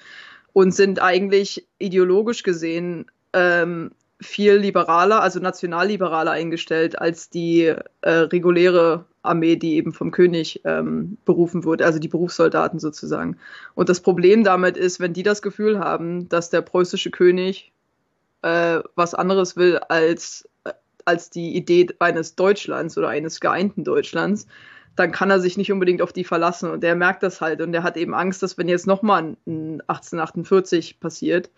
Und 0.54 0.76
sind 0.76 1.02
eigentlich 1.02 1.68
ideologisch 1.80 2.44
gesehen 2.44 3.06
ähm, 3.32 3.92
viel 4.20 4.56
liberaler, 4.56 5.22
also 5.22 5.40
nationalliberaler 5.40 6.32
eingestellt 6.32 7.00
als 7.00 7.30
die 7.30 7.74
äh, 8.02 8.10
reguläre 8.10 9.06
Armee, 9.24 9.56
die 9.56 9.76
eben 9.76 9.94
vom 9.94 10.12
König 10.12 10.62
ähm, 10.66 11.18
berufen 11.26 11.64
wurde, 11.64 11.86
also 11.86 12.00
die 12.00 12.08
Berufssoldaten 12.08 12.80
sozusagen. 12.80 13.38
Und 13.76 13.90
das 13.90 14.02
Problem 14.02 14.44
damit 14.44 14.78
ist, 14.78 15.00
wenn 15.00 15.14
die 15.14 15.24
das 15.24 15.42
Gefühl 15.42 15.80
haben, 15.80 16.30
dass 16.30 16.50
der 16.50 16.62
preußische 16.62 17.12
König 17.12 17.72
äh, 18.42 18.80
was 18.96 19.14
anderes 19.14 19.56
will 19.56 19.78
als, 19.78 20.50
äh, 20.64 20.74
als 21.06 21.30
die 21.30 21.56
Idee 21.56 21.88
eines 22.00 22.36
Deutschlands 22.36 22.98
oder 22.98 23.10
eines 23.10 23.40
geeinten 23.40 23.84
Deutschlands, 23.84 24.48
dann 24.96 25.12
kann 25.12 25.30
er 25.30 25.40
sich 25.40 25.58
nicht 25.58 25.72
unbedingt 25.72 26.02
auf 26.02 26.14
die 26.14 26.24
verlassen. 26.24 26.70
Und 26.70 26.84
der 26.84 26.96
merkt 26.96 27.24
das 27.24 27.42
halt. 27.42 27.62
Und 27.62 27.72
der 27.72 27.84
hat 27.84 27.98
eben 27.98 28.14
Angst, 28.14 28.44
dass 28.44 28.58
wenn 28.58 28.68
jetzt 28.68 28.88
nochmal 28.88 29.36
1848 29.46 31.00
passiert, 31.00 31.50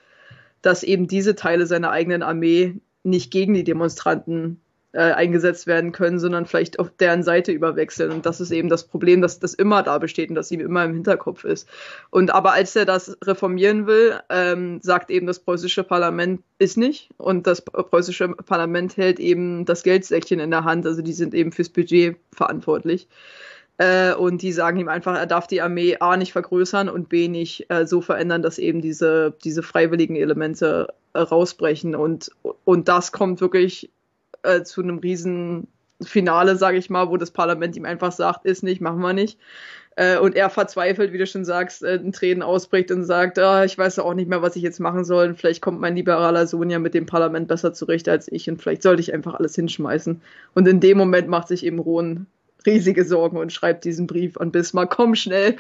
dass 0.62 0.84
eben 0.84 1.08
diese 1.08 1.36
Teile 1.36 1.66
seiner 1.66 1.92
eigenen 1.92 2.24
Armee 2.24 2.80
nicht 3.04 3.32
gegen 3.32 3.54
die 3.54 3.64
Demonstranten 3.66 4.62
äh, 4.94 5.12
eingesetzt 5.12 5.68
werden 5.68 5.92
können, 5.92 6.20
sondern 6.20 6.46
vielleicht 6.46 6.80
auf 6.80 6.90
deren 7.00 7.24
Seite 7.24 7.52
überwechseln. 7.52 8.12
Und 8.12 8.26
das 8.26 8.40
ist 8.40 8.52
eben 8.52 8.70
das 8.70 8.84
Problem, 8.84 9.22
dass 9.22 9.40
das 9.40 9.54
immer 9.56 9.82
da 9.84 9.98
besteht 9.98 10.30
und 10.30 10.36
dass 10.36 10.52
ihm 10.52 10.60
immer 10.60 10.86
im 10.86 10.94
Hinterkopf 10.94 11.44
ist. 11.44 11.68
Und 12.12 12.34
aber 12.34 12.54
als 12.54 12.76
er 12.76 12.86
das 12.86 13.18
reformieren 13.24 13.88
will, 13.88 14.20
ähm, 14.30 14.80
sagt 14.82 15.10
eben 15.10 15.26
das 15.26 15.40
preußische 15.40 15.84
Parlament 15.84 16.42
ist 16.60 16.78
nicht. 16.78 17.10
Und 17.18 17.48
das 17.48 17.62
preußische 17.62 18.30
Parlament 18.30 18.96
hält 18.96 19.20
eben 19.20 19.66
das 19.66 19.84
Geldsäckchen 19.84 20.40
in 20.40 20.52
der 20.52 20.64
Hand. 20.64 20.86
Also 20.86 21.02
die 21.02 21.14
sind 21.14 21.34
eben 21.34 21.52
fürs 21.52 21.70
Budget 21.70 22.18
verantwortlich. 22.32 23.08
Äh, 23.80 24.14
und 24.14 24.44
die 24.44 24.52
sagen 24.52 24.78
ihm 24.78 24.90
einfach, 24.90 25.18
er 25.18 25.26
darf 25.26 25.48
die 25.48 25.62
Armee 25.62 25.98
A 26.00 26.18
nicht 26.18 26.34
vergrößern 26.34 26.88
und 26.88 27.10
B 27.10 27.28
nicht 27.28 27.66
äh, 27.70 27.88
so 27.88 28.02
verändern, 28.02 28.44
dass 28.44 28.60
eben 28.60 28.82
diese, 28.82 29.34
diese 29.44 29.64
freiwilligen 29.64 30.16
Elemente 30.16 30.94
äh, 31.14 31.20
rausbrechen. 31.20 31.96
Und, 31.96 32.30
und 32.64 32.88
das 32.88 33.12
kommt 33.12 33.42
wirklich 33.42 33.90
äh, 34.44 34.64
zu 34.64 34.82
einem 34.82 35.00
riesen 35.00 35.68
Finale, 36.02 36.56
sage 36.56 36.78
ich 36.78 36.90
mal, 36.90 37.10
wo 37.10 37.18
das 37.18 37.32
Parlament 37.32 37.76
ihm 37.76 37.86
einfach 37.86 38.12
sagt, 38.12 38.46
ist 38.46 38.64
nicht, 38.64 38.82
machen 38.82 39.02
wir 39.02 39.14
nicht. 39.14 39.40
Äh, 39.96 40.18
und 40.18 40.36
er 40.36 40.50
verzweifelt, 40.50 41.14
wie 41.14 41.18
du 41.18 41.28
schon 41.28 41.46
sagst, 41.46 41.84
äh, 41.84 41.96
in 41.96 42.12
Tränen 42.12 42.42
ausbricht 42.42 42.92
und 42.92 43.04
sagt, 43.04 43.38
ah, 43.38 43.64
ich 43.64 43.78
weiß 43.78 44.00
auch 44.00 44.14
nicht 44.14 44.28
mehr, 44.28 44.42
was 44.42 44.56
ich 44.56 44.64
jetzt 44.64 44.80
machen 44.80 45.06
soll. 45.06 45.36
vielleicht 45.36 45.62
kommt 45.62 45.80
mein 45.80 45.96
liberaler 45.96 46.48
Sohn 46.48 46.70
ja 46.70 46.80
mit 46.80 46.94
dem 46.94 47.06
Parlament 47.06 47.48
besser 47.48 47.74
zurecht 47.74 48.10
als 48.10 48.32
ich 48.32 48.50
und 48.50 48.62
vielleicht 48.62 48.82
sollte 48.82 49.02
ich 49.02 49.14
einfach 49.14 49.36
alles 49.36 49.56
hinschmeißen. 49.56 50.22
Und 50.56 50.68
in 50.68 50.80
dem 50.80 50.98
Moment 50.98 51.28
macht 51.28 51.48
sich 51.48 51.66
eben 51.66 51.80
Rohn 51.80 52.26
riesige 52.66 53.06
Sorgen 53.06 53.38
und 53.38 53.54
schreibt 53.54 53.86
diesen 53.86 54.08
Brief 54.08 54.38
an 54.38 54.52
Bismarck, 54.52 54.90
komm 54.90 55.16
schnell, 55.16 55.58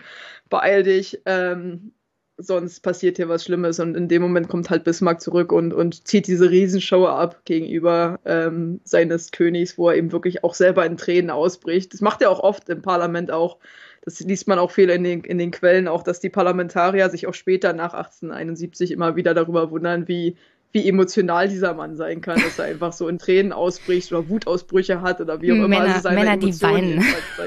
beeil 0.49 0.83
dich. 0.83 1.21
Ähm, 1.25 1.91
sonst 2.37 2.81
passiert 2.81 3.17
hier 3.17 3.29
was 3.29 3.43
Schlimmes. 3.43 3.79
Und 3.79 3.95
in 3.95 4.07
dem 4.07 4.21
Moment 4.21 4.47
kommt 4.47 4.69
halt 4.69 4.83
Bismarck 4.83 5.21
zurück 5.21 5.51
und, 5.51 5.73
und 5.73 6.07
zieht 6.07 6.27
diese 6.27 6.49
Riesenshow 6.49 7.05
ab 7.05 7.41
gegenüber 7.45 8.19
ähm, 8.25 8.79
seines 8.83 9.31
Königs, 9.31 9.77
wo 9.77 9.89
er 9.89 9.95
eben 9.95 10.11
wirklich 10.11 10.43
auch 10.43 10.53
selber 10.53 10.85
in 10.85 10.97
Tränen 10.97 11.29
ausbricht. 11.29 11.93
Das 11.93 12.01
macht 12.01 12.21
er 12.21 12.31
auch 12.31 12.39
oft 12.39 12.69
im 12.69 12.81
Parlament 12.81 13.31
auch. 13.31 13.57
Das 14.05 14.19
liest 14.19 14.47
man 14.47 14.59
auch 14.59 14.71
viel 14.71 14.89
in 14.89 15.03
den, 15.03 15.21
in 15.21 15.37
den 15.37 15.51
Quellen, 15.51 15.87
auch 15.87 16.03
dass 16.03 16.19
die 16.19 16.29
Parlamentarier 16.29 17.09
sich 17.09 17.25
auch 17.27 17.33
später 17.33 17.71
nach 17.71 17.93
1871 17.93 18.91
immer 18.91 19.15
wieder 19.15 19.33
darüber 19.33 19.71
wundern, 19.71 20.09
wie, 20.09 20.35
wie 20.73 20.89
emotional 20.89 21.47
dieser 21.47 21.73
Mann 21.73 21.95
sein 21.95 22.19
kann, 22.19 22.41
dass 22.41 22.59
er 22.59 22.65
einfach 22.65 22.91
so 22.91 23.07
in 23.07 23.17
Tränen 23.17 23.53
ausbricht 23.53 24.11
oder 24.11 24.27
Wutausbrüche 24.27 25.01
hat 25.01 25.21
oder 25.21 25.41
wie 25.41 25.53
auch 25.53 25.55
immer. 25.55 25.67
Männer, 25.69 25.95
also 25.95 26.09
Männer 26.09 26.35
die 26.35 26.61
weinen, 26.61 27.01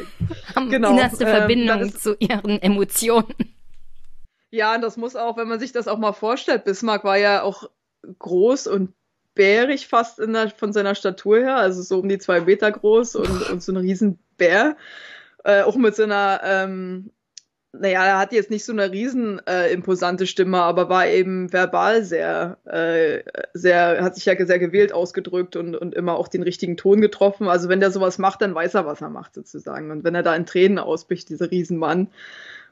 haben 0.55 0.71
genau, 0.71 0.93
innerste 0.93 1.25
ähm, 1.25 1.31
Verbindung 1.31 1.95
zu 1.95 2.17
ihren 2.19 2.63
Emotionen. 2.63 3.35
Ja, 4.51 4.75
und 4.75 4.81
das 4.83 4.97
muss 4.97 5.17
auch, 5.17 5.37
wenn 5.37 5.49
man 5.49 5.61
sich 5.61 5.73
das 5.73 5.89
auch 5.89 5.99
mal 5.99 6.13
vorstellt, 6.13 6.65
Bismarck 6.65 7.05
war 7.05 7.19
ja 7.19 7.43
auch 7.43 7.71
groß 8.19 8.69
und 8.69 8.93
bärig 9.35 9.87
fast 9.89 10.19
der, 10.19 10.51
von 10.51 10.73
seiner 10.73 10.95
Statur 10.95 11.39
her, 11.39 11.57
also 11.57 11.83
so 11.83 12.01
um 12.01 12.09
die 12.09 12.19
zwei 12.19 12.41
Meter 12.41 12.71
groß 12.73 13.17
und, 13.17 13.51
und 13.51 13.63
so 13.63 13.73
ein 13.73 13.77
Riesenbär. 13.77 14.77
Äh, 15.45 15.63
auch 15.63 15.77
mit 15.77 15.95
seiner, 15.95 16.41
ähm, 16.43 17.11
naja, 17.73 18.05
er 18.05 18.19
hat 18.19 18.33
jetzt 18.33 18.51
nicht 18.51 18.65
so 18.65 18.73
eine 18.73 18.91
riesen 18.91 19.41
äh, 19.47 19.71
imposante 19.73 20.27
Stimme, 20.27 20.63
aber 20.63 20.89
war 20.89 21.07
eben 21.07 21.53
verbal 21.53 22.05
sehr, 22.05 22.59
äh, 22.65 23.23
sehr, 23.53 24.03
hat 24.03 24.15
sich 24.15 24.25
ja 24.25 24.35
sehr 24.45 24.59
gewählt 24.59 24.93
ausgedrückt 24.93 25.57
und, 25.57 25.77
und 25.77 25.95
immer 25.95 26.17
auch 26.17 26.29
den 26.29 26.43
richtigen 26.43 26.77
Ton 26.77 27.01
getroffen. 27.01 27.49
Also 27.49 27.69
wenn 27.69 27.81
der 27.81 27.91
sowas 27.91 28.19
macht, 28.19 28.43
dann 28.43 28.55
weiß 28.55 28.75
er, 28.75 28.87
was 28.87 29.03
er 29.03 29.11
macht 29.11 29.35
sozusagen. 29.35 29.91
Und 29.91 30.05
wenn 30.05 30.15
er 30.15 30.23
da 30.23 30.35
in 30.35 30.47
Tränen 30.47 30.79
ausbricht, 30.79 31.29
dieser 31.29 31.51
Riesenmann, 31.51 32.09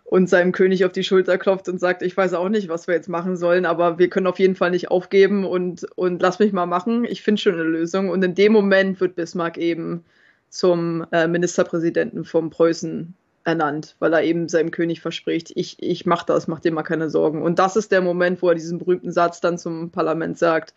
und 0.05 0.28
seinem 0.28 0.52
König 0.52 0.84
auf 0.84 0.92
die 0.92 1.02
Schulter 1.02 1.39
klopft 1.39 1.68
und 1.68 1.81
sagt, 1.81 2.02
ich 2.02 2.16
weiß 2.16 2.34
auch 2.34 2.49
nicht, 2.49 2.68
was 2.68 2.86
wir 2.86 2.94
jetzt 2.94 3.08
machen 3.08 3.36
sollen, 3.36 3.65
aber 3.65 3.99
wir 3.99 4.10
können 4.10 4.26
auf 4.26 4.39
jeden 4.39 4.55
Fall 4.55 4.70
nicht 4.70 4.91
aufgeben 4.91 5.44
und, 5.44 5.86
und 5.97 6.20
lass 6.20 6.39
mich 6.39 6.52
mal 6.52 6.66
machen. 6.66 7.05
Ich 7.05 7.23
finde 7.23 7.41
schon 7.41 7.55
eine 7.55 7.62
Lösung. 7.62 8.10
Und 8.10 8.23
in 8.23 8.34
dem 8.34 8.52
Moment 8.52 9.00
wird 9.00 9.16
Bismarck 9.16 9.57
eben 9.57 10.05
zum 10.50 11.07
äh, 11.10 11.26
Ministerpräsidenten 11.26 12.24
von 12.24 12.50
Preußen 12.50 13.15
ernannt, 13.44 13.97
weil 13.99 14.12
er 14.12 14.23
eben 14.23 14.49
seinem 14.49 14.70
König 14.70 15.00
verspricht, 15.00 15.52
ich, 15.55 15.83
ich 15.83 16.07
mach 16.07 16.23
das, 16.23 16.49
mach 16.49 16.60
dir 16.60 16.73
mal 16.73 16.83
keine 16.83 17.10
Sorgen. 17.10 17.42
Und 17.42 17.58
das 17.58 17.76
ist 17.76 17.91
der 17.91 18.00
Moment, 18.00 18.41
wo 18.42 18.49
er 18.49 18.55
diesen 18.55 18.78
berühmten 18.78 19.12
Satz 19.12 19.41
dann 19.41 19.58
zum 19.58 19.91
Parlament 19.91 20.39
sagt, 20.39 20.74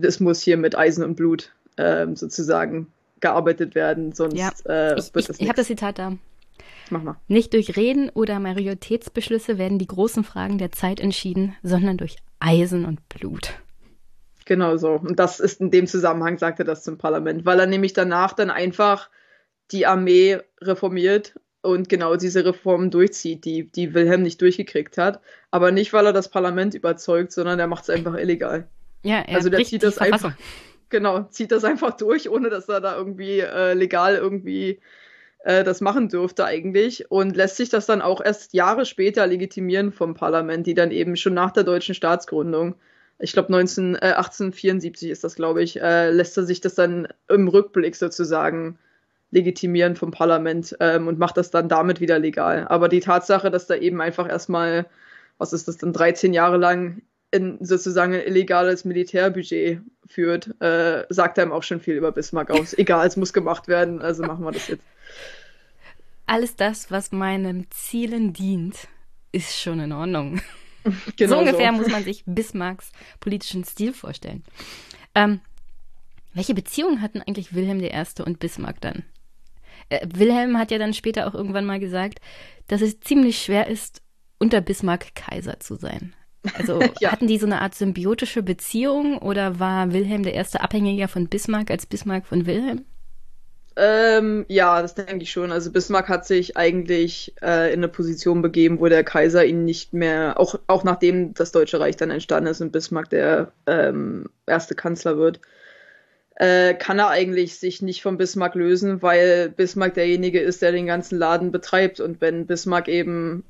es 0.00 0.20
muss 0.20 0.42
hier 0.42 0.56
mit 0.56 0.76
Eisen 0.76 1.04
und 1.04 1.16
Blut 1.16 1.52
äh, 1.76 2.06
sozusagen 2.14 2.88
gearbeitet 3.20 3.74
werden, 3.74 4.12
sonst 4.12 4.38
ja, 4.38 4.50
äh, 4.64 4.96
wird 4.96 5.12
ich, 5.14 5.26
das 5.26 5.36
Ich, 5.36 5.42
ich 5.42 5.48
habe 5.48 5.56
das 5.56 5.66
Zitat 5.66 5.98
da. 5.98 6.12
Mach 6.90 7.02
mal. 7.02 7.16
Nicht 7.28 7.54
durch 7.54 7.76
Reden 7.76 8.10
oder 8.10 8.40
Majoritätsbeschlüsse 8.40 9.58
werden 9.58 9.78
die 9.78 9.86
großen 9.86 10.24
Fragen 10.24 10.58
der 10.58 10.72
Zeit 10.72 11.00
entschieden, 11.00 11.56
sondern 11.62 11.96
durch 11.96 12.16
Eisen 12.40 12.84
und 12.84 13.08
Blut. 13.08 13.54
Genau 14.44 14.76
so. 14.76 14.94
Und 14.94 15.18
das 15.20 15.38
ist 15.38 15.60
in 15.60 15.70
dem 15.70 15.86
Zusammenhang, 15.86 16.38
sagt 16.38 16.58
er 16.58 16.64
das 16.64 16.82
zum 16.82 16.98
Parlament, 16.98 17.46
weil 17.46 17.60
er 17.60 17.66
nämlich 17.66 17.92
danach 17.92 18.32
dann 18.32 18.50
einfach 18.50 19.08
die 19.70 19.86
Armee 19.86 20.38
reformiert 20.60 21.38
und 21.62 21.88
genau 21.88 22.16
diese 22.16 22.44
Reformen 22.44 22.90
durchzieht, 22.90 23.44
die, 23.44 23.70
die 23.70 23.94
Wilhelm 23.94 24.22
nicht 24.22 24.40
durchgekriegt 24.40 24.98
hat. 24.98 25.20
Aber 25.50 25.70
nicht, 25.70 25.92
weil 25.92 26.06
er 26.06 26.12
das 26.12 26.30
Parlament 26.30 26.74
überzeugt, 26.74 27.32
sondern 27.32 27.60
er 27.60 27.66
macht 27.66 27.84
es 27.84 27.90
einfach 27.90 28.16
illegal. 28.16 28.66
Ja, 29.02 29.20
er 29.20 29.36
also 29.36 29.50
der 29.50 29.64
zieht 29.64 29.82
das 29.82 29.98
einfach. 29.98 30.34
Genau, 30.88 31.22
zieht 31.30 31.52
das 31.52 31.62
einfach 31.62 31.96
durch, 31.96 32.28
ohne 32.28 32.50
dass 32.50 32.68
er 32.68 32.80
da 32.80 32.96
irgendwie 32.96 33.38
äh, 33.38 33.74
legal 33.74 34.16
irgendwie 34.16 34.80
äh, 35.44 35.64
das 35.64 35.80
machen 35.80 36.08
dürfte 36.08 36.44
eigentlich 36.44 37.10
und 37.10 37.36
lässt 37.36 37.56
sich 37.56 37.68
das 37.68 37.86
dann 37.86 38.02
auch 38.02 38.20
erst 38.24 38.54
Jahre 38.54 38.84
später 38.86 39.26
legitimieren 39.26 39.92
vom 39.92 40.14
Parlament, 40.14 40.66
die 40.66 40.74
dann 40.74 40.90
eben 40.90 41.16
schon 41.16 41.34
nach 41.34 41.50
der 41.50 41.64
deutschen 41.64 41.94
Staatsgründung, 41.94 42.74
ich 43.20 43.32
glaube 43.32 43.52
äh, 43.52 43.58
1874 43.58 45.10
ist 45.10 45.24
das, 45.24 45.34
glaube 45.34 45.62
ich, 45.62 45.80
äh, 45.80 46.10
lässt 46.10 46.36
er 46.36 46.44
sich 46.44 46.60
das 46.60 46.74
dann 46.74 47.08
im 47.28 47.48
Rückblick 47.48 47.94
sozusagen 47.94 48.78
legitimieren 49.30 49.94
vom 49.94 50.10
Parlament 50.10 50.76
ähm, 50.80 51.06
und 51.06 51.18
macht 51.18 51.36
das 51.36 51.50
dann 51.50 51.68
damit 51.68 52.00
wieder 52.00 52.18
legal. 52.18 52.66
Aber 52.68 52.88
die 52.88 53.00
Tatsache, 53.00 53.50
dass 53.50 53.66
da 53.66 53.76
eben 53.76 54.00
einfach 54.00 54.28
erstmal, 54.28 54.86
was 55.38 55.52
ist 55.52 55.68
das 55.68 55.76
dann, 55.76 55.92
13 55.92 56.32
Jahre 56.32 56.56
lang 56.56 57.02
in 57.30 57.64
sozusagen 57.64 58.14
ein 58.14 58.26
illegales 58.26 58.84
Militärbudget 58.84 59.82
führt, 60.08 60.50
äh, 60.60 61.04
sagt 61.10 61.38
einem 61.38 61.52
auch 61.52 61.62
schon 61.62 61.80
viel 61.80 61.94
über 61.94 62.10
Bismarck 62.10 62.50
aus. 62.50 62.72
Egal, 62.78 63.06
es 63.06 63.16
muss 63.16 63.32
gemacht 63.32 63.68
werden, 63.68 64.02
also 64.02 64.24
machen 64.24 64.44
wir 64.44 64.50
das 64.50 64.66
jetzt 64.66 64.82
alles 66.30 66.54
das, 66.54 66.92
was 66.92 67.10
meinen 67.10 67.66
Zielen 67.70 68.32
dient, 68.32 68.86
ist 69.32 69.58
schon 69.58 69.80
in 69.80 69.92
Ordnung. 69.92 70.40
Genau 71.16 71.34
so 71.34 71.38
ungefähr 71.40 71.72
so. 71.72 71.76
muss 71.76 71.88
man 71.88 72.04
sich 72.04 72.22
Bismarcks 72.24 72.90
politischen 73.20 73.64
Stil 73.64 73.92
vorstellen. 73.92 74.42
Ähm, 75.14 75.40
welche 76.32 76.54
Beziehungen 76.54 77.02
hatten 77.02 77.20
eigentlich 77.20 77.54
Wilhelm 77.54 77.80
I. 77.80 78.22
und 78.24 78.38
Bismarck 78.38 78.80
dann? 78.80 79.04
Äh, 79.90 80.06
Wilhelm 80.14 80.56
hat 80.56 80.70
ja 80.70 80.78
dann 80.78 80.94
später 80.94 81.26
auch 81.26 81.34
irgendwann 81.34 81.66
mal 81.66 81.80
gesagt, 81.80 82.22
dass 82.66 82.80
es 82.80 82.98
ziemlich 83.00 83.42
schwer 83.42 83.66
ist, 83.66 84.00
unter 84.38 84.62
Bismarck 84.62 85.14
Kaiser 85.14 85.60
zu 85.60 85.74
sein. 85.74 86.14
Also 86.54 86.80
ja. 87.00 87.12
hatten 87.12 87.26
die 87.26 87.36
so 87.36 87.44
eine 87.44 87.60
Art 87.60 87.74
symbiotische 87.74 88.42
Beziehung 88.42 89.18
oder 89.18 89.60
war 89.60 89.92
Wilhelm 89.92 90.24
I. 90.26 90.38
abhängiger 90.54 91.08
von 91.08 91.28
Bismarck 91.28 91.70
als 91.70 91.84
Bismarck 91.84 92.26
von 92.26 92.46
Wilhelm? 92.46 92.86
Ähm, 93.76 94.44
ja, 94.48 94.82
das 94.82 94.94
denke 94.94 95.22
ich 95.22 95.30
schon. 95.30 95.52
Also 95.52 95.70
Bismarck 95.70 96.08
hat 96.08 96.26
sich 96.26 96.56
eigentlich 96.56 97.34
äh, 97.40 97.72
in 97.72 97.80
eine 97.80 97.88
Position 97.88 98.42
begeben, 98.42 98.80
wo 98.80 98.88
der 98.88 99.04
Kaiser 99.04 99.44
ihn 99.44 99.64
nicht 99.64 99.92
mehr, 99.92 100.38
auch, 100.38 100.58
auch 100.66 100.84
nachdem 100.84 101.34
das 101.34 101.52
Deutsche 101.52 101.80
Reich 101.80 101.96
dann 101.96 102.10
entstanden 102.10 102.50
ist 102.50 102.60
und 102.60 102.72
Bismarck 102.72 103.10
der 103.10 103.52
ähm, 103.66 104.28
erste 104.46 104.74
Kanzler 104.74 105.18
wird, 105.18 105.40
äh, 106.34 106.74
kann 106.74 106.98
er 106.98 107.10
eigentlich 107.10 107.58
sich 107.58 107.82
nicht 107.82 108.02
von 108.02 108.16
Bismarck 108.16 108.54
lösen, 108.54 109.02
weil 109.02 109.50
Bismarck 109.50 109.94
derjenige 109.94 110.40
ist, 110.40 110.62
der 110.62 110.72
den 110.72 110.86
ganzen 110.86 111.18
Laden 111.18 111.52
betreibt. 111.52 112.00
Und 112.00 112.20
wenn 112.20 112.46
Bismarck 112.46 112.88
eben 112.88 113.44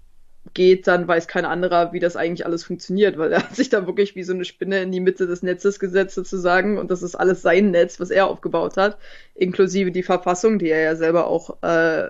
geht, 0.54 0.86
dann 0.86 1.06
weiß 1.06 1.28
kein 1.28 1.44
anderer, 1.44 1.92
wie 1.92 2.00
das 2.00 2.16
eigentlich 2.16 2.46
alles 2.46 2.64
funktioniert, 2.64 3.18
weil 3.18 3.32
er 3.32 3.42
hat 3.42 3.56
sich 3.56 3.68
da 3.68 3.86
wirklich 3.86 4.16
wie 4.16 4.22
so 4.22 4.32
eine 4.32 4.44
Spinne 4.44 4.82
in 4.82 4.92
die 4.92 5.00
Mitte 5.00 5.26
des 5.26 5.42
Netzes 5.42 5.78
gesetzt 5.78 6.14
sozusagen 6.14 6.78
und 6.78 6.90
das 6.90 7.02
ist 7.02 7.14
alles 7.14 7.42
sein 7.42 7.70
Netz, 7.70 8.00
was 8.00 8.10
er 8.10 8.26
aufgebaut 8.26 8.76
hat, 8.76 8.98
inklusive 9.34 9.92
die 9.92 10.02
Verfassung, 10.02 10.58
die 10.58 10.70
er 10.70 10.80
ja 10.80 10.96
selber 10.96 11.26
auch 11.26 11.62
äh, 11.62 12.08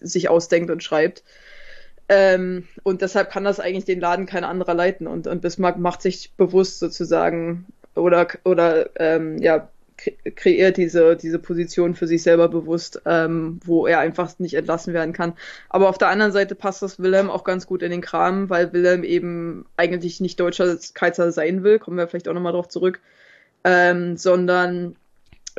sich 0.00 0.28
ausdenkt 0.28 0.70
und 0.70 0.82
schreibt. 0.82 1.22
Ähm, 2.08 2.66
und 2.82 3.02
deshalb 3.02 3.30
kann 3.30 3.44
das 3.44 3.60
eigentlich 3.60 3.84
den 3.84 4.00
Laden 4.00 4.26
kein 4.26 4.44
anderer 4.44 4.74
leiten 4.74 5.06
und, 5.06 5.26
und 5.26 5.42
Bismarck 5.42 5.78
macht 5.78 6.02
sich 6.02 6.32
bewusst 6.36 6.78
sozusagen 6.78 7.66
oder, 7.94 8.28
oder 8.44 8.90
ähm, 8.96 9.38
ja, 9.38 9.68
kreiert 10.34 10.76
diese, 10.76 11.16
diese 11.16 11.38
Position 11.38 11.94
für 11.94 12.06
sich 12.06 12.22
selber 12.22 12.48
bewusst, 12.48 13.02
ähm, 13.06 13.60
wo 13.64 13.86
er 13.86 14.00
einfach 14.00 14.38
nicht 14.38 14.54
entlassen 14.54 14.94
werden 14.94 15.12
kann. 15.12 15.34
Aber 15.68 15.88
auf 15.88 15.98
der 15.98 16.08
anderen 16.08 16.32
Seite 16.32 16.54
passt 16.54 16.82
das 16.82 17.00
Wilhelm 17.00 17.30
auch 17.30 17.44
ganz 17.44 17.66
gut 17.66 17.82
in 17.82 17.90
den 17.90 18.00
Kram, 18.00 18.50
weil 18.50 18.72
Wilhelm 18.72 19.04
eben 19.04 19.66
eigentlich 19.76 20.20
nicht 20.20 20.40
deutscher 20.40 20.76
Kaiser 20.94 21.32
sein 21.32 21.62
will, 21.62 21.78
kommen 21.78 21.96
wir 21.96 22.08
vielleicht 22.08 22.28
auch 22.28 22.34
nochmal 22.34 22.52
drauf 22.52 22.68
zurück, 22.68 23.00
ähm, 23.64 24.16
sondern 24.16 24.96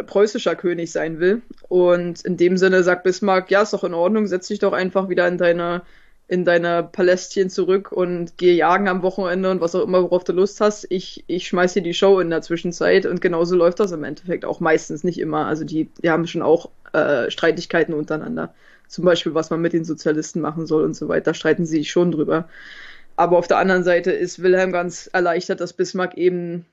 preußischer 0.05 0.55
König 0.55 0.91
sein 0.91 1.19
will. 1.19 1.41
Und 1.67 2.21
in 2.21 2.37
dem 2.37 2.57
Sinne 2.57 2.83
sagt 2.83 3.03
Bismarck, 3.03 3.49
ja, 3.49 3.63
ist 3.63 3.73
doch 3.73 3.83
in 3.83 3.93
Ordnung, 3.93 4.27
setz 4.27 4.47
dich 4.47 4.59
doch 4.59 4.73
einfach 4.73 5.09
wieder 5.09 5.27
in 5.27 5.37
deine 5.37 5.81
in 6.27 6.43
deine 6.43 6.83
Palästchen 6.83 7.49
zurück 7.49 7.91
und 7.91 8.37
gehe 8.37 8.53
jagen 8.53 8.89
am 8.89 9.01
Wochenende 9.01 9.49
und 9.49 9.61
was 9.61 9.75
auch 9.75 9.83
immer, 9.83 10.03
worauf 10.03 10.25
du 10.25 10.33
Lust 10.33 10.59
hast. 10.59 10.85
Ich, 10.89 11.23
ich 11.27 11.47
schmeiß 11.47 11.73
dir 11.73 11.81
die 11.81 11.93
Show 11.93 12.19
in 12.19 12.29
der 12.29 12.41
Zwischenzeit 12.41 13.05
und 13.05 13.21
genauso 13.21 13.55
läuft 13.55 13.79
das 13.79 13.93
im 13.93 14.03
Endeffekt 14.03 14.43
auch 14.43 14.59
meistens, 14.59 15.05
nicht 15.05 15.19
immer. 15.19 15.45
Also 15.45 15.63
die, 15.63 15.89
die 16.03 16.09
haben 16.09 16.27
schon 16.27 16.41
auch 16.41 16.69
äh, 16.91 17.31
Streitigkeiten 17.31 17.93
untereinander. 17.93 18.53
Zum 18.89 19.05
Beispiel, 19.05 19.33
was 19.33 19.49
man 19.49 19.61
mit 19.61 19.73
den 19.73 19.85
Sozialisten 19.85 20.41
machen 20.41 20.67
soll 20.67 20.83
und 20.83 20.95
so 20.95 21.07
weiter, 21.07 21.33
streiten 21.33 21.65
sie 21.65 21.77
sich 21.77 21.91
schon 21.91 22.11
drüber. 22.11 22.49
Aber 23.15 23.37
auf 23.37 23.47
der 23.47 23.57
anderen 23.57 23.83
Seite 23.83 24.11
ist 24.11 24.43
Wilhelm 24.43 24.71
ganz 24.71 25.09
erleichtert, 25.11 25.61
dass 25.61 25.73
Bismarck 25.73 26.17
eben 26.17 26.65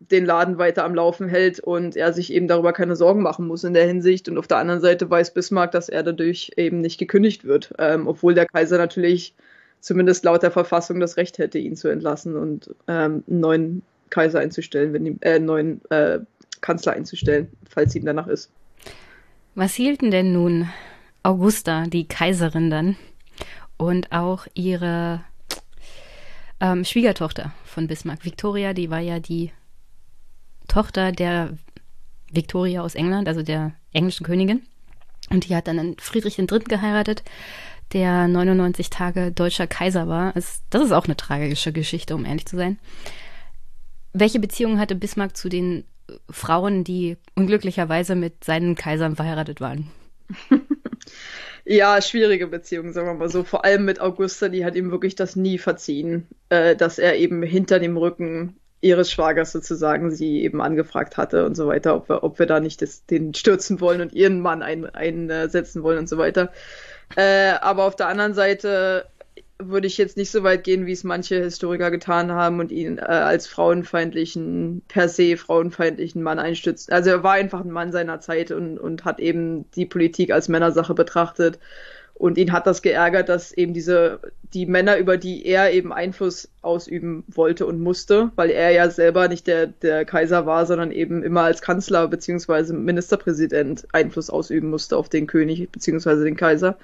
den 0.00 0.24
Laden 0.24 0.58
weiter 0.58 0.84
am 0.84 0.94
Laufen 0.94 1.28
hält 1.28 1.60
und 1.60 1.96
er 1.96 2.12
sich 2.12 2.32
eben 2.32 2.46
darüber 2.46 2.72
keine 2.72 2.96
Sorgen 2.96 3.22
machen 3.22 3.46
muss 3.46 3.64
in 3.64 3.74
der 3.74 3.86
Hinsicht. 3.86 4.28
Und 4.28 4.38
auf 4.38 4.46
der 4.46 4.58
anderen 4.58 4.80
Seite 4.80 5.10
weiß 5.10 5.34
Bismarck, 5.34 5.72
dass 5.72 5.88
er 5.88 6.02
dadurch 6.02 6.52
eben 6.56 6.80
nicht 6.80 6.98
gekündigt 6.98 7.44
wird, 7.44 7.74
ähm, 7.78 8.06
obwohl 8.06 8.34
der 8.34 8.46
Kaiser 8.46 8.78
natürlich 8.78 9.34
zumindest 9.80 10.24
laut 10.24 10.42
der 10.42 10.50
Verfassung 10.50 11.00
das 11.00 11.16
Recht 11.16 11.38
hätte, 11.38 11.58
ihn 11.58 11.76
zu 11.76 11.88
entlassen 11.88 12.36
und 12.36 12.74
ähm, 12.86 13.24
einen 13.28 13.40
neuen 13.40 13.82
Kaiser 14.10 14.40
einzustellen, 14.40 14.92
wenn 14.92 15.04
die, 15.04 15.16
äh, 15.20 15.34
einen 15.34 15.46
neuen 15.46 15.90
äh, 15.90 16.20
Kanzler 16.60 16.92
einzustellen, 16.92 17.48
falls 17.68 17.94
ihm 17.94 18.04
danach 18.04 18.28
ist. 18.28 18.50
Was 19.54 19.74
hielten 19.74 20.10
denn 20.10 20.32
nun 20.32 20.68
Augusta, 21.22 21.84
die 21.84 22.06
Kaiserin 22.06 22.70
dann, 22.70 22.96
und 23.76 24.10
auch 24.12 24.46
ihre 24.54 25.20
ähm, 26.60 26.84
Schwiegertochter 26.84 27.52
von 27.64 27.86
Bismarck, 27.86 28.24
Victoria, 28.24 28.72
die 28.72 28.90
war 28.90 29.00
ja 29.00 29.20
die 29.20 29.52
Tochter 30.68 31.12
der 31.12 31.56
Victoria 32.30 32.82
aus 32.82 32.94
England, 32.94 33.28
also 33.28 33.42
der 33.42 33.72
englischen 33.92 34.24
Königin. 34.24 34.62
Und 35.30 35.48
die 35.48 35.56
hat 35.56 35.66
dann 35.66 35.96
Friedrich 35.98 36.38
III. 36.38 36.60
geheiratet, 36.60 37.22
der 37.92 38.28
99 38.28 38.90
Tage 38.90 39.32
deutscher 39.32 39.66
Kaiser 39.66 40.08
war. 40.08 40.32
Das 40.34 40.62
ist 40.82 40.92
auch 40.92 41.06
eine 41.06 41.16
tragische 41.16 41.72
Geschichte, 41.72 42.14
um 42.14 42.24
ehrlich 42.24 42.46
zu 42.46 42.56
sein. 42.56 42.78
Welche 44.12 44.40
Beziehung 44.40 44.78
hatte 44.78 44.94
Bismarck 44.94 45.36
zu 45.36 45.48
den 45.48 45.84
Frauen, 46.30 46.84
die 46.84 47.16
unglücklicherweise 47.34 48.14
mit 48.14 48.44
seinen 48.44 48.74
Kaisern 48.74 49.16
verheiratet 49.16 49.60
waren? 49.60 49.90
Ja, 51.70 52.00
schwierige 52.00 52.46
Beziehung, 52.46 52.94
sagen 52.94 53.08
wir 53.08 53.14
mal 53.14 53.28
so. 53.28 53.44
Vor 53.44 53.62
allem 53.62 53.84
mit 53.84 54.00
Augusta, 54.00 54.48
die 54.48 54.64
hat 54.64 54.74
ihm 54.74 54.90
wirklich 54.90 55.16
das 55.16 55.36
nie 55.36 55.58
verziehen, 55.58 56.26
äh, 56.48 56.74
dass 56.74 56.98
er 56.98 57.16
eben 57.16 57.42
hinter 57.42 57.78
dem 57.78 57.98
Rücken 57.98 58.56
ihres 58.80 59.10
Schwagers 59.10 59.52
sozusagen 59.52 60.10
sie 60.10 60.42
eben 60.42 60.60
angefragt 60.60 61.16
hatte 61.16 61.44
und 61.44 61.56
so 61.56 61.66
weiter, 61.66 61.96
ob 61.96 62.08
wir, 62.08 62.22
ob 62.22 62.38
wir 62.38 62.46
da 62.46 62.60
nicht 62.60 62.80
das, 62.82 63.04
den 63.06 63.34
stürzen 63.34 63.80
wollen 63.80 64.00
und 64.00 64.12
ihren 64.12 64.40
Mann 64.40 64.62
ein, 64.62 64.86
einsetzen 64.86 65.82
wollen 65.82 65.98
und 65.98 66.08
so 66.08 66.18
weiter. 66.18 66.52
Äh, 67.16 67.52
aber 67.60 67.84
auf 67.84 67.96
der 67.96 68.08
anderen 68.08 68.34
Seite 68.34 69.06
würde 69.60 69.88
ich 69.88 69.98
jetzt 69.98 70.16
nicht 70.16 70.30
so 70.30 70.44
weit 70.44 70.62
gehen, 70.62 70.86
wie 70.86 70.92
es 70.92 71.02
manche 71.02 71.42
Historiker 71.42 71.90
getan 71.90 72.30
haben 72.30 72.60
und 72.60 72.70
ihn 72.70 72.98
äh, 72.98 73.02
als 73.02 73.48
frauenfeindlichen, 73.48 74.82
per 74.86 75.08
se 75.08 75.36
frauenfeindlichen 75.36 76.22
Mann 76.22 76.38
einstützen. 76.38 76.92
Also 76.92 77.10
er 77.10 77.22
war 77.24 77.32
einfach 77.32 77.62
ein 77.62 77.70
Mann 77.70 77.90
seiner 77.90 78.20
Zeit 78.20 78.52
und, 78.52 78.78
und 78.78 79.04
hat 79.04 79.18
eben 79.18 79.68
die 79.72 79.86
Politik 79.86 80.30
als 80.30 80.48
Männersache 80.48 80.94
betrachtet 80.94 81.58
und 82.18 82.36
ihn 82.36 82.52
hat 82.52 82.66
das 82.66 82.82
geärgert, 82.82 83.28
dass 83.28 83.52
eben 83.52 83.72
diese, 83.72 84.18
die 84.52 84.66
Männer, 84.66 84.98
über 84.98 85.16
die 85.16 85.46
er 85.46 85.72
eben 85.72 85.92
Einfluss 85.92 86.48
ausüben 86.62 87.22
wollte 87.28 87.64
und 87.64 87.80
musste, 87.80 88.32
weil 88.34 88.50
er 88.50 88.72
ja 88.72 88.90
selber 88.90 89.28
nicht 89.28 89.46
der, 89.46 89.68
der 89.68 90.04
Kaiser 90.04 90.44
war, 90.44 90.66
sondern 90.66 90.90
eben 90.90 91.22
immer 91.22 91.42
als 91.42 91.62
Kanzler 91.62 92.08
beziehungsweise 92.08 92.74
Ministerpräsident 92.74 93.86
Einfluss 93.92 94.30
ausüben 94.30 94.68
musste 94.68 94.96
auf 94.96 95.08
den 95.08 95.28
König 95.28 95.70
beziehungsweise 95.70 96.24
den 96.24 96.36
Kaiser, 96.36 96.76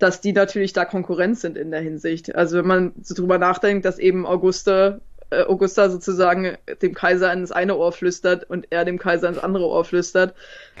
dass 0.00 0.20
die 0.20 0.32
natürlich 0.32 0.72
da 0.72 0.84
Konkurrenz 0.84 1.40
sind 1.42 1.56
in 1.56 1.70
der 1.70 1.80
Hinsicht. 1.80 2.34
Also 2.34 2.58
wenn 2.58 2.66
man 2.66 2.92
so 3.00 3.14
drüber 3.14 3.38
nachdenkt, 3.38 3.84
dass 3.84 4.00
eben 4.00 4.26
Auguste 4.26 5.00
Augusta 5.30 5.90
sozusagen 5.90 6.56
dem 6.82 6.94
Kaiser 6.94 7.32
ins 7.32 7.52
eine 7.52 7.76
Ohr 7.76 7.92
flüstert 7.92 8.48
und 8.48 8.66
er 8.70 8.84
dem 8.84 8.98
Kaiser 8.98 9.28
ins 9.28 9.38
andere 9.38 9.66
Ohr 9.66 9.84
flüstert, 9.84 10.34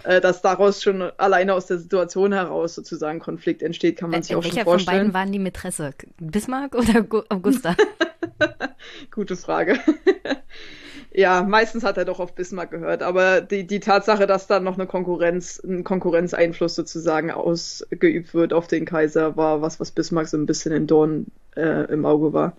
äh, 0.04 0.20
dass 0.20 0.42
daraus 0.42 0.82
schon 0.82 1.02
alleine 1.16 1.54
aus 1.54 1.66
der 1.66 1.78
Situation 1.78 2.32
heraus 2.32 2.74
sozusagen 2.74 3.18
Konflikt 3.18 3.62
entsteht, 3.62 3.98
kann 3.98 4.10
man 4.10 4.22
sich 4.22 4.32
äh, 4.32 4.36
auch 4.36 4.42
schon 4.42 4.52
vorstellen. 4.52 4.66
Welcher 4.66 4.86
von 4.86 4.98
beiden 4.98 5.14
waren 5.14 5.32
die 5.32 5.38
Mätresse? 5.38 5.92
Bismarck 6.18 6.74
oder 6.74 7.06
Augusta? 7.28 7.76
Gute 9.10 9.36
Frage. 9.36 9.78
ja, 11.12 11.42
meistens 11.42 11.84
hat 11.84 11.96
er 11.96 12.04
doch 12.04 12.20
auf 12.20 12.34
Bismarck 12.34 12.70
gehört, 12.70 13.02
aber 13.02 13.40
die, 13.40 13.66
die 13.66 13.80
Tatsache, 13.80 14.26
dass 14.26 14.46
da 14.46 14.60
noch 14.60 14.74
eine 14.74 14.86
Konkurrenz, 14.86 15.60
ein 15.64 15.84
Konkurrenzeinfluss 15.84 16.74
sozusagen 16.74 17.30
ausgeübt 17.30 18.34
wird 18.34 18.52
auf 18.52 18.66
den 18.66 18.84
Kaiser, 18.84 19.36
war 19.36 19.62
was, 19.62 19.80
was 19.80 19.90
Bismarck 19.90 20.28
so 20.28 20.36
ein 20.36 20.46
bisschen 20.46 20.72
in 20.72 20.86
Dorn 20.86 21.26
äh, 21.56 21.90
im 21.92 22.04
Auge 22.04 22.32
war. 22.32 22.56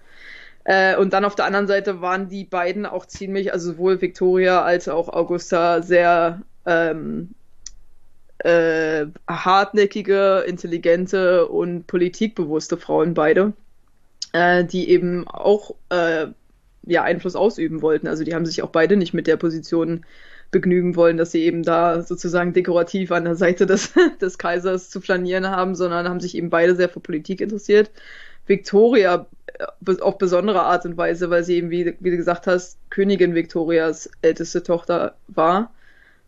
Äh, 0.66 0.98
und 0.98 1.14
dann 1.14 1.26
auf 1.26 1.36
der 1.36 1.46
anderen 1.46 1.68
Seite 1.68 2.02
waren 2.02 2.28
die 2.28 2.44
beiden 2.44 2.86
auch 2.86 3.06
ziemlich, 3.06 3.54
also 3.54 3.72
sowohl 3.72 4.02
Victoria 4.02 4.64
als 4.64 4.90
auch 4.90 5.10
Augusta, 5.10 5.82
sehr 5.82 6.42
ähm, 6.66 7.30
äh, 8.40 9.06
hartnäckige, 9.28 10.44
intelligente 10.48 11.48
und 11.48 11.88
politikbewusste 11.88 12.78
Frauen 12.78 13.14
beide, 13.14 13.54
äh, 14.34 14.66
die 14.66 14.90
eben 14.90 15.28
auch 15.28 15.76
äh, 15.90 16.28
ja, 16.84 17.04
Einfluss 17.04 17.36
ausüben 17.36 17.82
wollten. 17.82 18.08
Also 18.08 18.24
die 18.24 18.34
haben 18.34 18.46
sich 18.46 18.64
auch 18.64 18.70
beide 18.70 18.98
nicht 18.98 19.14
mit 19.14 19.28
der 19.28 19.38
Position 19.38 20.04
begnügen 20.52 20.96
wollen, 20.96 21.18
dass 21.18 21.32
sie 21.32 21.44
eben 21.44 21.64
da 21.64 22.02
sozusagen 22.02 22.54
dekorativ 22.54 23.12
an 23.12 23.26
der 23.26 23.36
Seite 23.36 23.66
des, 23.66 23.94
des 24.22 24.38
Kaisers 24.38 24.90
zu 24.90 25.02
flanieren 25.02 25.48
haben, 25.48 25.76
sondern 25.76 26.08
haben 26.10 26.20
sich 26.20 26.36
eben 26.36 26.50
beide 26.50 26.76
sehr 26.76 26.90
für 26.90 27.00
Politik 27.00 27.42
interessiert. 27.42 27.92
Victoria 28.48 29.26
äh, 29.60 30.02
auf 30.02 30.18
besondere 30.18 30.64
Art 30.64 30.86
und 30.86 30.98
Weise, 30.98 31.30
weil 31.30 31.44
sie 31.44 31.56
eben, 31.56 31.70
wie, 31.70 31.96
wie 32.00 32.12
du 32.12 32.18
gesagt 32.18 32.48
hast, 32.48 32.78
Königin 32.90 33.36
Victorias 33.36 34.10
älteste 34.22 34.64
Tochter 34.64 35.16
war 35.28 35.72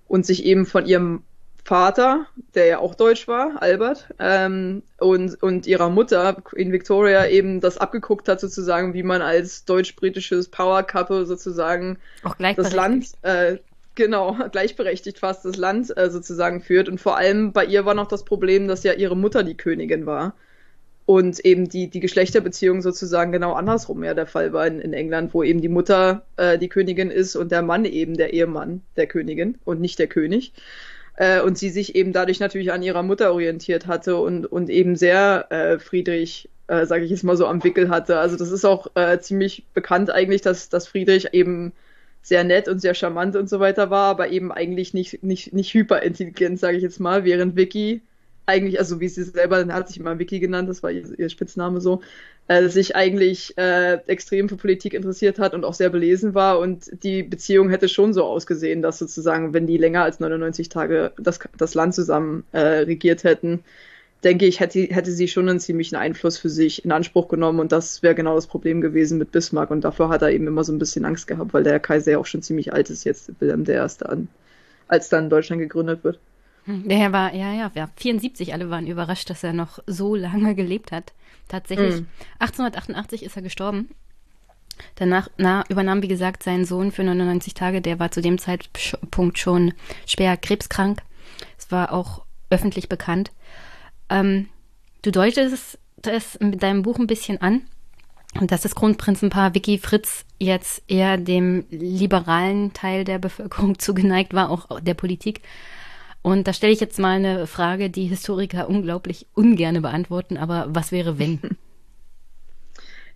und 0.08 0.26
sich 0.26 0.46
eben 0.46 0.66
von 0.66 0.86
ihrem 0.86 1.24
Vater, 1.68 2.28
der 2.56 2.66
ja 2.66 2.80
auch 2.80 2.96
deutsch 2.96 3.28
war, 3.28 3.62
Albert, 3.62 4.08
ähm, 4.20 4.84
und, 5.00 5.44
und 5.44 5.68
ihrer 5.68 5.90
Mutter, 5.90 6.38
in 6.56 6.72
Victoria, 6.72 7.28
eben 7.28 7.60
das 7.60 7.78
abgeguckt 7.78 8.30
hat, 8.30 8.40
sozusagen, 8.40 8.94
wie 8.94 9.04
man 9.04 9.22
als 9.22 9.66
deutsch-britisches 9.66 10.48
Power 10.48 10.84
Couple 10.84 11.26
sozusagen 11.26 11.98
das 12.56 12.74
Land, 12.74 13.12
äh, 13.24 13.58
genau, 13.96 14.38
gleichberechtigt 14.54 15.20
fast 15.20 15.44
das 15.44 15.58
Land 15.58 15.96
äh, 15.98 16.10
sozusagen 16.10 16.62
führt. 16.62 16.88
Und 16.88 17.02
vor 17.02 17.18
allem 17.18 17.52
bei 17.52 17.66
ihr 17.66 17.84
war 17.84 17.96
noch 17.96 18.08
das 18.08 18.24
Problem, 18.24 18.70
dass 18.70 18.84
ja 18.84 18.94
ihre 18.94 19.18
Mutter 19.18 19.44
die 19.44 19.58
Königin 19.58 20.06
war 20.06 20.36
und 21.08 21.40
eben 21.45 21.69
die, 21.69 21.90
die 21.90 22.02
Geschlechterbeziehung 22.02 22.82
sozusagen 22.82 23.32
genau 23.32 23.53
andersrum 23.53 24.03
ja 24.03 24.14
der 24.14 24.27
Fall 24.27 24.52
war 24.52 24.68
in, 24.68 24.82
in 24.82 24.92
England, 24.92 25.34
wo 25.34 25.42
eben 25.42 25.61
die 25.61 25.69
Mutter 25.69 26.26
äh, 26.36 26.58
die 26.58 26.68
Königin 26.68 27.10
ist 27.10 27.38
und 27.38 27.50
der 27.50 27.61
Mann 27.61 27.86
eben 27.86 28.18
der 28.18 28.34
Ehemann 28.34 28.82
der 28.98 29.08
Königin 29.08 29.58
und 29.64 29.80
nicht 29.80 30.00
der 30.00 30.08
König. 30.08 30.52
Äh, 31.16 31.40
und 31.40 31.58
sie 31.58 31.69
sich 31.69 31.95
eben 31.95 32.11
dadurch 32.11 32.42
natürlich 32.42 32.74
an 32.74 32.84
ihrer 32.84 33.03
Mutter 33.03 33.32
orientiert 33.32 33.88
hatte 33.88 34.18
und, 34.18 34.45
und 34.45 34.69
eben 34.69 34.98
sehr 34.98 35.48
äh, 35.50 35.80
Friedrich, 35.80 36.50
äh, 36.68 36.86
sage 36.86 37.06
ich 37.06 37.11
jetzt 37.11 37.24
mal 37.24 37.38
so, 37.38 37.48
am 37.48 37.64
Wickel 37.64 37.88
hatte. 37.88 38.19
Also 38.19 38.36
das 38.36 38.52
ist 38.52 38.66
auch 38.66 38.88
äh, 38.95 39.18
ziemlich 39.19 39.64
bekannt 39.74 40.11
eigentlich, 40.11 40.42
dass, 40.42 40.68
dass 40.68 40.90
Friedrich 40.90 41.30
eben 41.32 41.72
sehr 42.22 42.44
nett 42.44 42.68
und 42.68 42.80
sehr 42.82 42.94
charmant 42.94 43.38
und 43.38 43.50
so 43.50 43.61
weiter 43.61 43.90
war, 43.90 44.10
aber 44.10 44.27
eben 44.30 44.52
eigentlich 44.52 44.94
nicht, 44.94 45.24
nicht, 45.24 45.53
nicht 45.53 45.74
hyperintelligent, 45.74 46.60
sage 46.60 46.76
ich 46.76 46.84
jetzt 46.84 47.00
mal, 47.00 47.24
während 47.24 47.56
Vicky 47.56 48.02
eigentlich, 48.48 48.80
also 48.80 49.00
wie 49.00 49.09
sie 49.09 49.24
selber, 49.24 49.58
dann 49.58 49.74
hat 49.74 49.90
sich 49.90 50.00
immer 50.00 50.17
Vicky 50.17 50.40
genannt, 50.40 50.69
das 50.69 50.82
war 50.82 50.92
ihr, 50.92 51.03
ihr 51.19 51.30
Spitzname 51.30 51.82
so, 51.82 52.01
äh, 52.48 52.69
sich 52.69 52.95
eigentlich 52.95 53.58
äh, 53.58 54.00
extrem 54.08 54.48
für 54.50 54.56
Politik 54.56 54.93
interessiert 54.93 55.38
hat 55.38 55.53
und 55.53 55.66
auch 55.66 55.74
sehr 55.74 55.90
belesen 55.90 56.34
war 56.34 56.59
und 56.59 56.90
die 57.03 57.24
Beziehung 57.24 57.69
hätte 57.69 57.90
schon 57.90 58.14
so 58.14 58.24
ausgesehen, 58.24 58.82
dass 58.82 59.00
sozusagen, 59.00 59.53
wenn 59.53 59.67
die 59.67 59.77
länger 59.77 60.03
als 60.03 60.19
99 60.22 60.69
Tage 60.69 61.11
das, 61.17 61.40
das 61.58 61.74
Land 61.76 61.93
zusammen 61.93 62.45
äh, 62.53 62.59
regiert 62.59 63.26
hätten, 63.26 63.64
denke 64.24 64.45
ich, 64.45 64.59
hätte, 64.61 64.80
hätte 64.80 65.11
sie 65.11 65.27
schon 65.27 65.50
einen 65.50 65.59
ziemlichen 65.59 65.95
Einfluss 65.98 66.38
für 66.38 66.50
sich 66.50 66.85
in 66.85 66.92
Anspruch 66.93 67.27
genommen 67.27 67.59
und 67.59 67.72
das 67.74 68.01
wäre 68.01 68.16
genau 68.16 68.35
das 68.35 68.48
Problem 68.48 68.80
gewesen 68.82 69.17
mit 69.17 69.32
Bismarck 69.34 69.72
und 69.72 69.82
dafür 69.84 70.09
hat 70.09 70.22
er 70.22 70.32
eben 70.32 70.48
immer 70.48 70.64
so 70.64 70.72
ein 70.72 70.80
bisschen 70.80 71.06
Angst 71.06 71.27
gehabt, 71.27 71.53
weil 71.53 71.64
der 71.64 71.80
Kaiser 71.82 72.14
ja 72.14 72.17
auch 72.17 72.26
schon 72.26 72.42
ziemlich 72.42 72.74
alt 72.74 72.90
ist 72.90 73.03
jetzt, 73.03 73.30
Wilhelm 73.40 73.66
der 73.66 73.76
Erste 73.76 74.08
an, 74.09 74.30
als 74.88 75.09
dann 75.09 75.30
Deutschland 75.30 75.61
gegründet 75.61 76.03
wird. 76.03 76.19
Der 76.68 76.98
Herr 76.98 77.14
war, 77.14 77.34
ja, 77.34 77.54
ja, 77.54 77.72
ja, 77.74 77.90
74, 77.96 78.54
alle 78.54 78.70
waren 78.70 78.88
überrascht, 78.88 79.30
dass 79.30 79.44
er 79.44 79.54
noch 79.54 79.80
so 79.88 80.16
lange 80.16 80.54
gelebt 80.54 80.92
hat. 80.92 81.14
Tatsächlich. 81.48 82.02
Mhm. 82.02 82.08
1888 82.40 83.24
ist 83.24 83.36
er 83.38 83.42
gestorben. 83.42 83.90
Danach 84.96 85.30
na, 85.38 85.64
übernahm, 85.70 86.04
wie 86.04 86.08
gesagt, 86.08 86.44
sein 86.44 86.66
Sohn 86.66 86.92
für 86.92 87.04
99 87.04 87.54
Tage. 87.54 87.82
Der 87.82 88.00
war 88.00 88.12
zu 88.12 88.22
dem 88.22 88.38
Zeitpunkt 88.38 89.40
schon 89.40 89.74
schwer 90.06 90.38
krebskrank. 90.38 91.02
Es 91.58 91.72
war 91.72 91.94
auch 91.94 92.24
öffentlich 92.50 92.90
bekannt. 92.90 93.32
Ähm, 94.10 94.50
du 95.02 95.12
deutest 95.12 95.80
es 96.04 96.40
mit 96.40 96.62
deinem 96.62 96.84
Buch 96.84 97.00
ein 97.00 97.08
bisschen 97.08 97.42
an. 97.42 97.62
Dass 98.42 98.62
das 98.62 98.76
Grundprinzenpaar 98.76 99.56
Vicky 99.56 99.78
Fritz 99.78 100.26
jetzt 100.38 100.84
eher 100.88 101.18
dem 101.18 101.66
liberalen 101.70 102.74
Teil 102.74 103.04
der 103.04 103.20
Bevölkerung 103.20 103.80
zugeneigt 103.80 104.34
war, 104.34 104.50
auch 104.50 104.82
der 104.82 104.94
Politik. 104.94 105.42
Und 106.27 106.45
da 106.45 106.51
stelle 106.51 106.73
ich 106.73 106.81
jetzt 106.81 106.99
mal 106.99 107.15
eine 107.15 107.47
Frage, 107.47 107.89
die 107.89 108.03
Historiker 108.03 108.67
unglaublich 108.67 109.27
ungerne 109.33 109.80
beantworten, 109.80 110.35
aber 110.35 110.65
was 110.67 110.91
wäre, 110.91 111.17
wenn? 111.17 111.39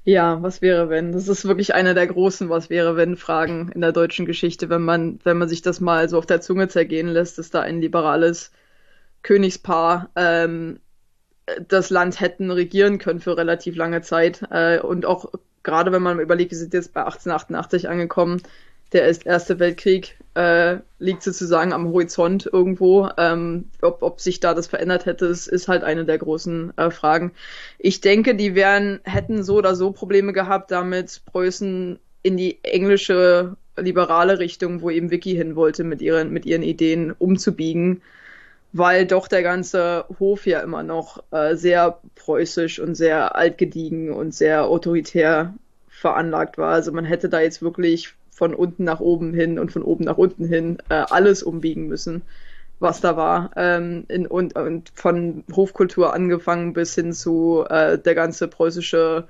Ja, 0.03 0.41
was 0.41 0.63
wäre, 0.63 0.89
wenn? 0.89 1.11
Das 1.11 1.27
ist 1.27 1.45
wirklich 1.45 1.75
einer 1.75 1.93
der 1.93 2.07
großen 2.07 2.49
Was 2.49 2.71
wäre, 2.71 2.95
wenn 2.95 3.17
Fragen 3.17 3.71
in 3.75 3.81
der 3.81 3.91
deutschen 3.91 4.25
Geschichte, 4.25 4.67
wenn 4.69 4.81
man, 4.81 5.19
wenn 5.23 5.37
man 5.37 5.47
sich 5.47 5.61
das 5.61 5.79
mal 5.79 6.09
so 6.09 6.17
auf 6.17 6.25
der 6.25 6.41
Zunge 6.41 6.69
zergehen 6.69 7.07
lässt, 7.07 7.37
dass 7.37 7.51
da 7.51 7.61
ein 7.61 7.81
liberales 7.81 8.51
Königspaar 9.21 10.09
ähm, 10.15 10.79
das 11.67 11.91
Land 11.91 12.19
hätten 12.19 12.49
regieren 12.49 12.97
können 12.97 13.19
für 13.19 13.37
relativ 13.37 13.75
lange 13.75 14.01
Zeit. 14.01 14.41
Äh, 14.49 14.79
und 14.79 15.05
auch 15.05 15.31
gerade 15.61 15.91
wenn 15.91 16.01
man 16.01 16.19
überlegt, 16.19 16.49
wir 16.49 16.57
sind 16.57 16.73
jetzt 16.73 16.93
bei 16.93 17.01
1888 17.01 17.87
angekommen, 17.87 18.41
der 18.93 19.03
Erste 19.25 19.59
Weltkrieg 19.59 20.17
äh, 20.33 20.77
liegt 20.99 21.23
sozusagen 21.23 21.73
am 21.73 21.87
Horizont 21.87 22.49
irgendwo. 22.51 23.09
Ähm, 23.17 23.65
ob, 23.81 24.01
ob 24.01 24.21
sich 24.21 24.39
da 24.39 24.53
das 24.53 24.67
verändert 24.67 25.05
hätte, 25.05 25.25
ist, 25.25 25.67
halt 25.67 25.83
eine 25.83 26.05
der 26.05 26.17
großen 26.17 26.77
äh, 26.77 26.91
Fragen. 26.91 27.31
Ich 27.77 28.01
denke, 28.01 28.35
die 28.35 28.55
wären, 28.55 28.99
hätten 29.03 29.43
so 29.43 29.55
oder 29.55 29.75
so 29.75 29.91
Probleme 29.91 30.33
gehabt, 30.33 30.71
damit 30.71 31.21
Preußen 31.25 31.99
in 32.23 32.37
die 32.37 32.59
englische 32.63 33.55
liberale 33.77 34.39
Richtung, 34.39 34.81
wo 34.81 34.89
eben 34.89 35.11
Vicky 35.11 35.33
hin 35.33 35.55
wollte, 35.55 35.83
mit 35.83 36.01
ihren, 36.01 36.31
mit 36.31 36.45
ihren 36.45 36.63
Ideen 36.63 37.11
umzubiegen 37.11 38.01
weil 38.73 39.05
doch 39.05 39.27
der 39.27 39.43
ganze 39.43 40.05
Hof 40.19 40.45
ja 40.45 40.61
immer 40.61 40.83
noch 40.83 41.23
äh, 41.31 41.55
sehr 41.55 41.99
preußisch 42.15 42.79
und 42.79 42.95
sehr 42.95 43.35
altgediegen 43.35 44.11
und 44.11 44.33
sehr 44.33 44.65
autoritär 44.65 45.53
veranlagt 45.89 46.57
war. 46.57 46.73
Also 46.73 46.91
man 46.91 47.05
hätte 47.05 47.29
da 47.29 47.41
jetzt 47.41 47.61
wirklich 47.61 48.13
von 48.41 48.55
unten 48.55 48.85
nach 48.85 48.99
oben 48.99 49.35
hin 49.35 49.59
und 49.59 49.71
von 49.71 49.83
oben 49.83 50.05
nach 50.05 50.17
unten 50.17 50.47
hin 50.47 50.79
äh, 50.89 50.95
alles 51.11 51.43
umbiegen 51.43 51.87
müssen, 51.87 52.23
was 52.79 52.99
da 52.99 53.15
war. 53.15 53.51
Ähm, 53.55 54.05
in, 54.07 54.25
und, 54.25 54.55
und 54.55 54.91
von 54.95 55.43
Hofkultur 55.55 56.15
angefangen 56.15 56.73
bis 56.73 56.95
hin 56.95 57.13
zu 57.13 57.65
äh, 57.69 57.99
der 57.99 58.15
ganze 58.15 58.47
preußische 58.47 59.27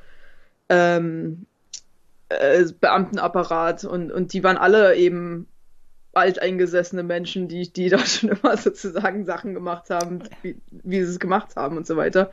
ähm, 0.69 1.45
äh, 2.29 2.63
Beamtenapparat 2.79 3.83
und, 3.83 4.13
und 4.13 4.31
die 4.31 4.45
waren 4.45 4.55
alle 4.55 4.95
eben 4.95 5.45
alteingesessene 6.13 7.03
Menschen, 7.03 7.47
die, 7.47 7.71
die 7.71 7.89
da 7.89 7.99
schon 7.99 8.29
immer 8.29 8.57
sozusagen 8.57 9.25
Sachen 9.25 9.53
gemacht 9.53 9.89
haben, 9.89 10.23
wie, 10.41 10.57
wie 10.71 11.03
sie 11.03 11.11
es 11.11 11.19
gemacht 11.19 11.55
haben 11.55 11.77
und 11.77 11.87
so 11.87 11.95
weiter. 11.97 12.31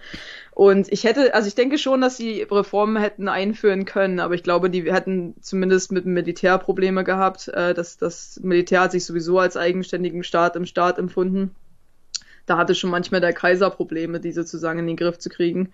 Und 0.52 0.92
ich 0.92 1.05
hätte, 1.05 1.34
also 1.34 1.48
ich 1.48 1.55
denke 1.55 1.78
schon, 1.78 2.00
dass 2.00 2.16
sie 2.16 2.42
Reformen 2.42 3.00
hätten 3.00 3.28
einführen 3.28 3.84
können, 3.84 4.20
aber 4.20 4.34
ich 4.34 4.42
glaube, 4.42 4.70
die 4.70 4.92
hätten 4.92 5.34
zumindest 5.40 5.92
mit 5.92 6.05
dem 6.05 6.15
Militär 6.15 6.58
Probleme 6.58 7.05
gehabt. 7.05 7.48
Äh, 7.48 7.74
das, 7.74 7.97
das 7.97 8.40
Militär 8.42 8.81
hat 8.82 8.92
sich 8.92 9.05
sowieso 9.05 9.39
als 9.39 9.57
eigenständigen 9.57 10.24
Staat 10.24 10.57
im 10.57 10.66
Staat 10.66 10.98
empfunden. 10.98 11.55
Da 12.47 12.57
hatte 12.57 12.74
schon 12.74 12.90
manchmal 12.90 13.20
der 13.20 13.34
Kaiser 13.34 13.70
Probleme, 13.70 14.20
die 14.20 14.32
sozusagen 14.32 14.78
in 14.78 14.86
den 14.86 14.97
Griff 14.97 15.18
zu 15.18 15.28
kriegen. 15.28 15.70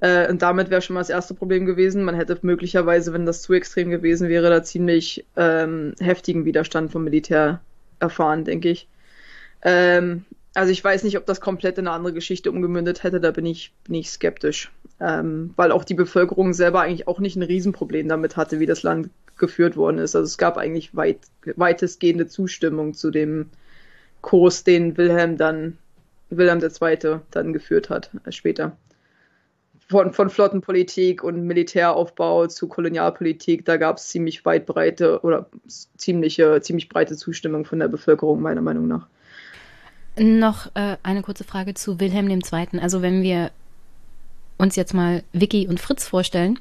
Äh, 0.00 0.30
und 0.30 0.42
damit 0.42 0.70
wäre 0.70 0.82
schon 0.82 0.94
mal 0.94 1.00
das 1.00 1.10
erste 1.10 1.34
Problem 1.34 1.66
gewesen. 1.66 2.04
Man 2.04 2.14
hätte 2.14 2.38
möglicherweise, 2.42 3.12
wenn 3.12 3.26
das 3.26 3.42
zu 3.42 3.52
extrem 3.52 3.90
gewesen 3.90 4.28
wäre, 4.28 4.48
da 4.50 4.62
ziemlich 4.62 5.24
ähm, 5.36 5.94
heftigen 6.00 6.44
Widerstand 6.44 6.92
vom 6.92 7.04
Militär 7.04 7.60
erfahren, 7.98 8.44
denke 8.44 8.70
ich. 8.70 8.88
Ähm, 9.62 10.24
also 10.54 10.72
ich 10.72 10.82
weiß 10.82 11.04
nicht, 11.04 11.16
ob 11.18 11.26
das 11.26 11.40
komplett 11.40 11.78
in 11.78 11.86
eine 11.86 11.96
andere 11.96 12.12
Geschichte 12.12 12.50
umgemündet 12.50 13.02
hätte, 13.02 13.20
da 13.20 13.30
bin 13.30 13.46
ich, 13.46 13.72
bin 13.84 13.94
ich 13.94 14.10
skeptisch. 14.10 14.72
Ähm, 15.00 15.52
weil 15.56 15.70
auch 15.70 15.84
die 15.84 15.94
Bevölkerung 15.94 16.52
selber 16.52 16.80
eigentlich 16.80 17.06
auch 17.06 17.20
nicht 17.20 17.36
ein 17.36 17.42
Riesenproblem 17.42 18.08
damit 18.08 18.36
hatte, 18.36 18.58
wie 18.58 18.66
das 18.66 18.82
Land 18.82 19.10
geführt 19.36 19.76
worden 19.76 19.98
ist. 19.98 20.16
Also 20.16 20.26
es 20.26 20.38
gab 20.38 20.56
eigentlich 20.56 20.96
weit, 20.96 21.18
weitestgehende 21.54 22.26
Zustimmung 22.26 22.94
zu 22.94 23.10
dem 23.12 23.46
Kurs, 24.20 24.64
den 24.64 24.96
Wilhelm 24.96 25.36
dann, 25.36 25.78
Wilhelm 26.30 26.60
II. 26.60 27.20
dann 27.30 27.52
geführt 27.52 27.90
hat, 27.90 28.10
äh, 28.24 28.32
später 28.32 28.76
von, 29.88 30.12
von 30.12 30.28
Flottenpolitik 30.28 31.24
und 31.24 31.44
Militäraufbau 31.44 32.46
zu 32.46 32.68
Kolonialpolitik, 32.68 33.64
da 33.64 33.78
gab 33.78 33.96
es 33.96 34.08
ziemlich 34.08 34.44
weit 34.44 34.66
breite 34.66 35.20
oder 35.22 35.46
ziemliche, 35.96 36.60
ziemlich 36.60 36.88
breite 36.88 37.16
Zustimmung 37.16 37.64
von 37.64 37.78
der 37.78 37.88
Bevölkerung, 37.88 38.40
meiner 38.40 38.60
Meinung 38.60 38.86
nach. 38.86 39.06
Noch 40.18 40.74
äh, 40.74 40.96
eine 41.02 41.22
kurze 41.22 41.44
Frage 41.44 41.74
zu 41.74 42.00
Wilhelm 42.00 42.28
II. 42.28 42.80
Also 42.80 43.02
wenn 43.02 43.22
wir 43.22 43.50
uns 44.58 44.76
jetzt 44.76 44.92
mal 44.92 45.22
Vicky 45.32 45.68
und 45.68 45.80
Fritz 45.80 46.06
vorstellen 46.06 46.58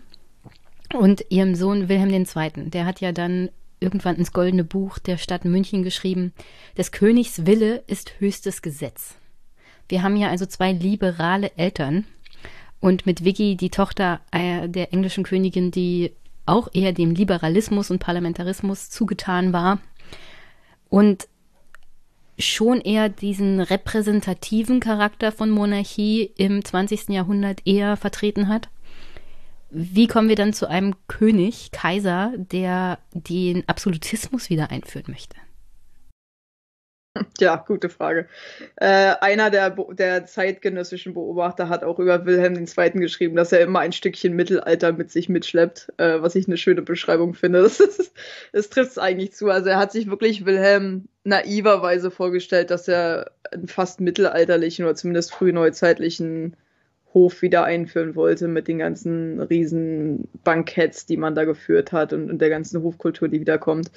und 0.98 1.26
ihrem 1.30 1.56
Sohn 1.56 1.90
Wilhelm 1.90 2.12
II., 2.12 2.70
der 2.70 2.86
hat 2.86 3.02
ja 3.02 3.12
dann 3.12 3.50
irgendwann 3.80 4.16
ins 4.16 4.32
Goldene 4.32 4.64
Buch 4.64 5.00
der 5.00 5.18
Stadt 5.18 5.44
München 5.44 5.84
geschrieben, 5.84 6.34
des 6.78 6.92
Königs 6.92 7.46
Wille 7.46 7.84
ist 7.88 8.20
höchstes 8.20 8.62
Gesetz. 8.62 9.16
Wir 9.90 10.04
haben 10.04 10.16
hier 10.16 10.30
also 10.30 10.46
zwei 10.46 10.72
liberale 10.72 11.52
Eltern, 11.56 12.06
und 12.80 13.06
mit 13.06 13.24
Vicky, 13.24 13.56
die 13.56 13.70
Tochter 13.70 14.20
äh, 14.32 14.68
der 14.70 14.94
englischen 14.94 15.24
Königin, 15.24 15.72
die 15.72 16.12
auch 16.46 16.70
eher 16.74 16.94
dem 16.94 17.12
Liberalismus 17.12 17.92
und 17.92 18.00
Parlamentarismus 18.00 18.90
zugetan 18.90 19.54
war 19.54 19.80
und 20.90 21.28
schon 22.40 22.82
eher 22.82 23.10
diesen 23.10 23.60
repräsentativen 23.60 24.80
Charakter 24.80 25.32
von 25.32 25.50
Monarchie 25.50 26.32
im 26.38 26.64
20. 26.64 27.10
Jahrhundert 27.10 27.66
eher 27.66 27.98
vertreten 27.98 28.48
hat. 28.48 28.70
Wie 29.70 30.08
kommen 30.08 30.30
wir 30.30 30.36
dann 30.36 30.54
zu 30.54 30.70
einem 30.70 30.96
König, 31.08 31.72
Kaiser, 31.72 32.32
der 32.38 33.00
den 33.12 33.68
Absolutismus 33.68 34.50
wieder 34.50 34.72
einführen 34.72 35.06
möchte? 35.10 35.36
Ja, 37.40 37.56
gute 37.56 37.90
Frage. 37.90 38.28
Äh, 38.78 39.14
einer 39.22 39.50
der, 39.50 39.70
der 39.70 40.26
zeitgenössischen 40.26 41.14
Beobachter 41.14 41.70
hat 41.70 41.84
auch 41.84 42.00
über 42.00 42.26
Wilhelm 42.26 42.56
II. 42.56 42.92
geschrieben, 43.00 43.36
dass 43.36 43.52
er 43.52 43.62
immer 43.62 43.80
ein 43.80 43.92
Stückchen 43.92 44.36
Mittelalter 44.36 44.94
mit 44.94 45.12
sich 45.12 45.30
mitschleppt, 45.30 45.94
äh, 45.98 46.22
was 46.22 46.36
ich 46.36 46.48
eine 46.48 46.58
schöne 46.58 46.82
Beschreibung 46.82 47.34
finde. 47.34 47.70
Das, 48.52 48.70
trifft 48.70 48.92
es 48.92 48.98
eigentlich 48.98 49.34
zu. 49.34 49.50
Also 49.50 49.70
er 49.70 49.78
hat 49.78 49.92
sich 49.92 50.10
wirklich 50.10 50.46
Wilhelm 50.46 51.08
naiverweise 51.24 52.10
vorgestellt, 52.10 52.72
dass 52.72 52.88
er 52.88 53.32
einen 53.52 53.68
fast 53.68 54.02
mittelalterlichen 54.02 54.86
oder 54.86 54.96
zumindest 54.96 55.34
frühneuzeitlichen 55.34 56.56
Hof 57.14 57.42
wieder 57.42 57.64
einführen 57.64 58.16
wollte 58.16 58.48
mit 58.48 58.68
den 58.68 58.80
ganzen 58.80 59.40
riesen 59.40 60.28
Banketts, 60.44 61.06
die 61.06 61.18
man 61.18 61.36
da 61.36 61.46
geführt 61.46 61.92
hat 61.92 62.14
und, 62.14 62.30
und 62.30 62.40
der 62.40 62.50
ganzen 62.50 62.84
Hofkultur, 62.84 63.28
die 63.28 63.40
wiederkommt. 63.40 63.92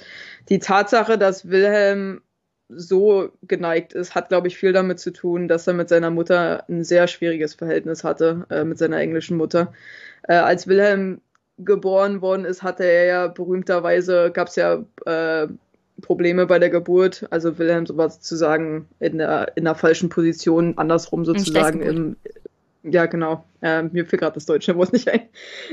Die 0.49 0.59
Tatsache, 0.59 1.17
dass 1.17 1.49
Wilhelm 1.49 2.21
so 2.75 3.29
geneigt 3.43 3.93
ist, 3.93 4.15
hat, 4.15 4.29
glaube 4.29 4.47
ich, 4.47 4.57
viel 4.57 4.73
damit 4.73 4.99
zu 4.99 5.11
tun, 5.11 5.47
dass 5.47 5.67
er 5.67 5.73
mit 5.73 5.89
seiner 5.89 6.09
Mutter 6.09 6.63
ein 6.69 6.83
sehr 6.83 7.07
schwieriges 7.07 7.55
Verhältnis 7.55 8.03
hatte, 8.03 8.45
äh, 8.49 8.63
mit 8.63 8.77
seiner 8.77 8.99
englischen 8.99 9.37
Mutter. 9.37 9.73
Äh, 10.23 10.35
als 10.35 10.67
Wilhelm 10.67 11.21
geboren 11.57 12.21
worden 12.21 12.45
ist, 12.45 12.63
hatte 12.63 12.83
er 12.83 13.05
ja 13.05 13.27
berühmterweise, 13.27 14.31
gab 14.31 14.47
es 14.47 14.55
ja 14.55 14.83
äh, 15.05 15.47
Probleme 16.01 16.47
bei 16.47 16.59
der 16.59 16.69
Geburt. 16.69 17.27
Also 17.29 17.57
Wilhelm 17.57 17.85
war 17.89 18.09
sozusagen 18.09 18.87
in 18.99 19.19
der, 19.19 19.51
in 19.55 19.65
der 19.65 19.75
falschen 19.75 20.09
Position, 20.09 20.77
andersrum 20.77 21.25
sozusagen 21.25 21.81
im, 21.81 22.15
ja, 22.83 23.05
genau. 23.05 23.45
Äh, 23.61 23.83
mir 23.83 24.05
fiel 24.05 24.19
gerade 24.19 24.33
das 24.33 24.45
deutsche 24.45 24.75
Wort 24.77 24.93
nicht 24.93 25.07
ein. 25.09 25.29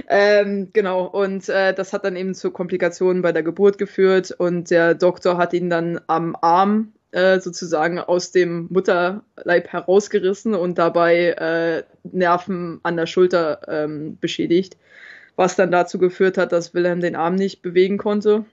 Ähm, 0.08 0.68
genau. 0.72 1.06
Und 1.06 1.48
äh, 1.48 1.74
das 1.74 1.92
hat 1.92 2.04
dann 2.04 2.16
eben 2.16 2.34
zu 2.34 2.50
Komplikationen 2.50 3.22
bei 3.22 3.32
der 3.32 3.42
Geburt 3.42 3.78
geführt 3.78 4.30
und 4.30 4.70
der 4.70 4.94
Doktor 4.94 5.38
hat 5.38 5.52
ihn 5.54 5.70
dann 5.70 6.00
am 6.06 6.36
Arm 6.40 6.92
äh, 7.12 7.40
sozusagen 7.40 7.98
aus 7.98 8.32
dem 8.32 8.66
Mutterleib 8.70 9.68
herausgerissen 9.68 10.54
und 10.54 10.78
dabei 10.78 11.30
äh, 11.30 11.82
Nerven 12.02 12.80
an 12.82 12.96
der 12.96 13.06
Schulter 13.06 13.60
ähm, 13.66 14.18
beschädigt, 14.20 14.76
was 15.36 15.56
dann 15.56 15.70
dazu 15.70 15.98
geführt 15.98 16.36
hat, 16.36 16.52
dass 16.52 16.74
Wilhelm 16.74 17.00
den 17.00 17.16
Arm 17.16 17.34
nicht 17.36 17.62
bewegen 17.62 17.96
konnte 17.96 18.44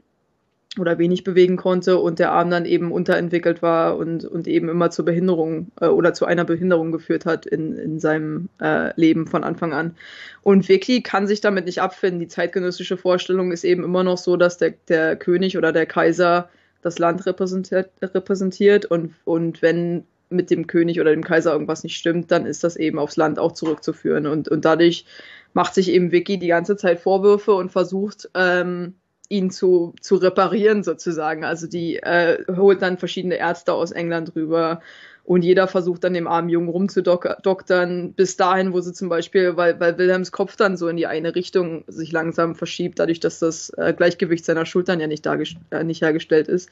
oder 0.80 0.98
wenig 0.98 1.24
bewegen 1.24 1.58
konnte 1.58 2.00
und 2.00 2.20
der 2.20 2.32
Arm 2.32 2.50
dann 2.50 2.66
eben 2.66 2.92
unterentwickelt 2.92 3.62
war 3.62 3.98
und, 3.98 4.26
und 4.26 4.48
eben 4.48 4.70
immer 4.70 4.92
zur 4.92 5.06
Behinderung 5.06 5.72
äh, 5.80 5.88
oder 5.88 6.14
zu 6.14 6.26
einer 6.26 6.46
Behinderung 6.46 6.92
geführt 6.92 7.26
hat 7.26 7.46
in, 7.46 7.78
in 7.78 8.00
seinem 8.00 8.50
äh, 8.62 8.92
Leben 9.00 9.28
von 9.28 9.44
Anfang 9.44 9.74
an. 9.74 9.96
Und 10.44 10.68
Vicky 10.70 11.02
kann 11.02 11.28
sich 11.28 11.42
damit 11.42 11.66
nicht 11.66 11.82
abfinden. 11.82 12.20
Die 12.20 12.28
zeitgenössische 12.28 12.98
Vorstellung 12.98 13.52
ist 13.52 13.64
eben 13.64 13.84
immer 13.84 14.04
noch 14.04 14.18
so, 14.18 14.38
dass 14.38 14.58
der, 14.58 14.74
der 14.88 15.16
König 15.16 15.58
oder 15.58 15.72
der 15.72 15.86
Kaiser 15.86 16.50
das 16.82 17.00
Land 17.00 17.26
repräsentiert, 17.26 17.90
repräsentiert 18.02 18.86
und, 18.86 19.16
und 19.26 19.62
wenn 19.62 20.04
mit 20.30 20.50
dem 20.50 20.68
König 20.68 21.00
oder 21.00 21.12
dem 21.12 21.24
Kaiser 21.24 21.52
irgendwas 21.52 21.84
nicht 21.84 21.98
stimmt, 21.98 22.32
dann 22.32 22.46
ist 22.46 22.64
das 22.64 22.76
eben 22.76 23.00
aufs 23.00 23.16
Land 23.16 23.40
auch 23.40 23.54
zurückzuführen. 23.54 24.28
Und, 24.28 24.50
und 24.50 24.66
dadurch 24.66 25.06
macht 25.54 25.74
sich 25.74 25.90
eben 25.90 26.12
Vicky 26.12 26.38
die 26.38 26.48
ganze 26.48 26.76
Zeit 26.78 27.00
Vorwürfe 27.00 27.54
und 27.54 27.72
versucht, 27.72 28.30
ähm, 28.36 28.96
ihn 29.30 29.50
zu, 29.52 29.94
zu 30.02 30.16
reparieren 30.16 30.84
sozusagen. 30.84 31.44
Also 31.44 31.68
die 31.68 31.98
äh, 31.98 32.44
holt 32.56 32.82
dann 32.82 32.98
verschiedene 32.98 33.36
Ärzte 33.36 33.74
aus 33.74 33.92
England 33.92 34.36
rüber 34.36 34.82
und 35.26 35.44
jeder 35.44 35.68
versucht 35.68 36.04
dann 36.04 36.14
dem 36.14 36.28
armen 36.28 36.50
Jungen 36.50 36.70
rumzudoktern, 36.70 38.14
bis 38.14 38.38
dahin, 38.38 38.74
wo 38.74 38.82
sie 38.82 38.94
zum 38.94 39.10
Beispiel, 39.10 39.58
weil, 39.58 39.80
weil 39.80 39.98
Wilhelms 39.98 40.32
Kopf 40.32 40.56
dann 40.56 40.78
so 40.78 40.88
in 40.88 40.98
die 40.98 41.08
eine 41.08 41.34
Richtung 41.34 41.84
sich 41.88 42.12
langsam 42.12 42.54
verschiebt, 42.54 43.00
dadurch, 43.00 43.20
dass 43.20 43.40
das 43.40 43.70
äh, 43.72 43.94
Gleichgewicht 43.98 44.46
seiner 44.46 44.68
Schultern 44.68 45.00
ja 45.00 45.08
nicht, 45.08 45.26
äh, 45.26 45.84
nicht 45.84 46.04
hergestellt 46.04 46.48
ist, 46.48 46.70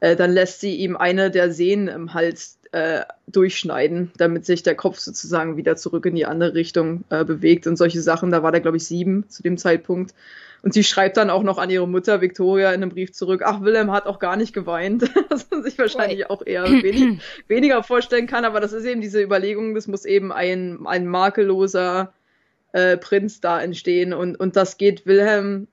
äh, 0.00 0.16
dann 0.16 0.32
lässt 0.32 0.60
sie 0.60 0.76
ihm 0.76 0.96
eine 0.96 1.30
der 1.30 1.52
Sehnen 1.52 1.88
im 1.88 2.14
Hals 2.14 2.58
äh, 2.72 3.02
durchschneiden, 3.26 4.12
damit 4.16 4.46
sich 4.46 4.62
der 4.62 4.76
Kopf 4.76 4.98
sozusagen 4.98 5.58
wieder 5.58 5.76
zurück 5.76 6.06
in 6.06 6.14
die 6.14 6.24
andere 6.24 6.54
Richtung 6.54 7.04
äh, 7.10 7.24
bewegt 7.24 7.66
und 7.66 7.76
solche 7.76 8.00
Sachen. 8.00 8.30
Da 8.30 8.42
war 8.42 8.52
der, 8.52 8.62
glaube 8.62 8.78
ich, 8.78 8.86
sieben 8.86 9.28
zu 9.28 9.42
dem 9.42 9.58
Zeitpunkt. 9.58 10.14
Und 10.62 10.74
sie 10.74 10.84
schreibt 10.84 11.16
dann 11.16 11.30
auch 11.30 11.42
noch 11.42 11.58
an 11.58 11.70
ihre 11.70 11.88
Mutter 11.88 12.20
Victoria 12.20 12.68
in 12.72 12.82
einem 12.82 12.90
Brief 12.90 13.12
zurück, 13.12 13.42
ach, 13.44 13.62
Wilhelm 13.62 13.90
hat 13.90 14.06
auch 14.06 14.18
gar 14.18 14.36
nicht 14.36 14.52
geweint, 14.52 15.02
was 15.30 15.50
man 15.50 15.62
sich 15.62 15.78
wahrscheinlich 15.78 16.28
auch 16.28 16.44
eher 16.44 16.64
wenig, 16.64 17.20
weniger 17.48 17.82
vorstellen 17.82 18.26
kann. 18.26 18.44
Aber 18.44 18.60
das 18.60 18.72
ist 18.72 18.84
eben 18.84 19.00
diese 19.00 19.22
Überlegung, 19.22 19.74
das 19.74 19.86
muss 19.86 20.04
eben 20.04 20.32
ein, 20.32 20.86
ein 20.86 21.06
makelloser 21.06 22.12
äh, 22.72 22.96
Prinz 22.96 23.40
da 23.40 23.60
entstehen. 23.60 24.12
Und, 24.12 24.38
und 24.38 24.56
das 24.56 24.76
geht 24.76 25.06
Wilhelm, 25.06 25.68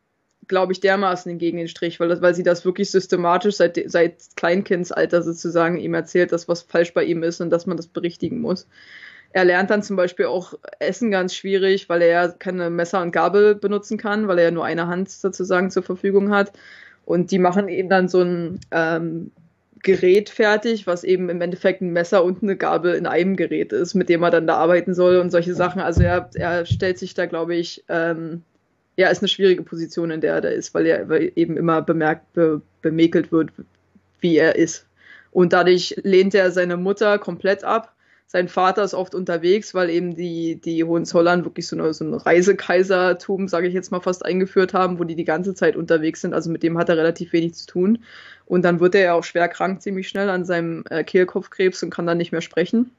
glaube 0.47 0.71
ich, 0.71 0.79
dermaßen 0.79 1.37
gegen 1.37 1.57
den 1.57 1.67
Strich, 1.67 1.99
weil, 1.99 2.07
das, 2.07 2.21
weil 2.21 2.33
sie 2.33 2.43
das 2.43 2.63
wirklich 2.63 2.89
systematisch 2.89 3.55
seit, 3.55 3.79
seit 3.87 4.15
Kleinkindsalter 4.35 5.21
sozusagen 5.21 5.77
ihm 5.77 5.93
erzählt, 5.93 6.31
dass 6.31 6.47
was 6.47 6.61
falsch 6.61 6.93
bei 6.93 7.03
ihm 7.03 7.23
ist 7.23 7.41
und 7.41 7.49
dass 7.49 7.65
man 7.65 7.75
das 7.75 7.87
berichtigen 7.87 8.39
muss. 8.39 8.67
Er 9.33 9.45
lernt 9.45 9.69
dann 9.69 9.83
zum 9.83 9.95
Beispiel 9.95 10.25
auch 10.25 10.53
Essen 10.79 11.11
ganz 11.11 11.35
schwierig, 11.35 11.89
weil 11.89 12.01
er 12.01 12.07
ja 12.07 12.27
keine 12.29 12.69
Messer 12.69 13.01
und 13.01 13.11
Gabel 13.11 13.55
benutzen 13.55 13.97
kann, 13.97 14.27
weil 14.27 14.39
er 14.39 14.45
ja 14.45 14.51
nur 14.51 14.65
eine 14.65 14.87
Hand 14.87 15.09
sozusagen 15.09 15.69
zur 15.69 15.83
Verfügung 15.83 16.31
hat. 16.31 16.53
Und 17.05 17.31
die 17.31 17.39
machen 17.39 17.67
eben 17.67 17.89
dann 17.89 18.09
so 18.09 18.21
ein 18.21 18.59
ähm, 18.71 19.31
Gerät 19.83 20.29
fertig, 20.29 20.87
was 20.87 21.03
eben 21.03 21.29
im 21.29 21.41
Endeffekt 21.41 21.81
ein 21.81 21.93
Messer 21.93 22.23
und 22.23 22.43
eine 22.43 22.57
Gabel 22.57 22.95
in 22.95 23.05
einem 23.05 23.35
Gerät 23.35 23.71
ist, 23.71 23.93
mit 23.93 24.09
dem 24.09 24.23
er 24.23 24.31
dann 24.31 24.47
da 24.47 24.55
arbeiten 24.55 24.93
soll 24.93 25.17
und 25.17 25.29
solche 25.29 25.53
Sachen. 25.53 25.81
Also 25.81 26.03
er, 26.03 26.29
er 26.33 26.65
stellt 26.65 26.97
sich 26.97 27.13
da, 27.13 27.25
glaube 27.25 27.55
ich, 27.55 27.83
ähm, 27.87 28.43
ja, 28.97 29.09
ist 29.09 29.21
eine 29.21 29.29
schwierige 29.29 29.63
Position, 29.63 30.09
in 30.09 30.21
der 30.21 30.33
er 30.33 30.41
da 30.41 30.49
ist, 30.49 30.73
weil 30.73 30.85
er 30.87 31.37
eben 31.37 31.55
immer 31.55 31.81
bemerkt, 31.81 32.33
be, 32.33 32.61
bemäkelt 32.81 33.31
wird, 33.31 33.51
wie 34.19 34.37
er 34.37 34.55
ist. 34.55 34.87
Und 35.31 35.53
dadurch 35.53 35.95
lehnt 36.03 36.33
er 36.33 36.51
seine 36.51 36.77
Mutter 36.77 37.19
komplett 37.19 37.63
ab 37.63 37.93
sein 38.29 38.49
Vater 38.49 38.83
ist 38.83 38.93
oft 38.93 39.15
unterwegs, 39.15 39.73
weil 39.73 39.89
eben 39.89 40.13
die, 40.13 40.59
die 40.59 40.83
Hohenzollern 40.83 41.45
wirklich 41.45 41.65
so, 41.65 41.77
eine, 41.77 41.93
so 41.93 42.03
ein 42.03 42.13
Reisekaisertum, 42.13 43.47
sage 43.47 43.67
ich 43.69 43.73
jetzt 43.73 43.89
mal, 43.89 44.01
fast 44.01 44.25
eingeführt 44.25 44.73
haben, 44.73 44.99
wo 44.99 45.05
die 45.05 45.15
die 45.15 45.23
ganze 45.23 45.55
Zeit 45.55 45.77
unterwegs 45.77 46.21
sind. 46.21 46.33
Also 46.33 46.49
mit 46.49 46.61
dem 46.61 46.77
hat 46.77 46.89
er 46.89 46.97
relativ 46.97 47.31
wenig 47.31 47.53
zu 47.53 47.67
tun. 47.67 48.03
Und 48.45 48.63
dann 48.63 48.81
wird 48.81 48.95
er 48.95 49.01
ja 49.01 49.13
auch 49.13 49.23
schwer 49.23 49.47
krank 49.47 49.81
ziemlich 49.81 50.09
schnell 50.09 50.29
an 50.29 50.43
seinem 50.43 50.83
äh, 50.89 51.05
Kehlkopfkrebs 51.05 51.81
und 51.83 51.89
kann 51.89 52.05
dann 52.05 52.17
nicht 52.17 52.33
mehr 52.33 52.41
sprechen. 52.41 52.91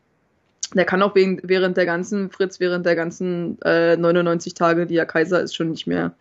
Der 0.74 0.86
kann 0.86 1.02
auch 1.02 1.15
wegen, 1.15 1.40
während 1.42 1.76
der 1.76 1.86
ganzen, 1.86 2.31
Fritz, 2.31 2.58
während 2.58 2.86
der 2.86 2.97
ganzen 2.97 3.60
äh, 3.62 3.98
99 3.98 4.55
Tage, 4.55 4.86
die 4.86 4.97
er 4.97 5.07
Kaiser 5.07 5.42
ist, 5.42 5.55
schon 5.55 5.70
nicht 5.70 5.86
mehr, 5.86 6.15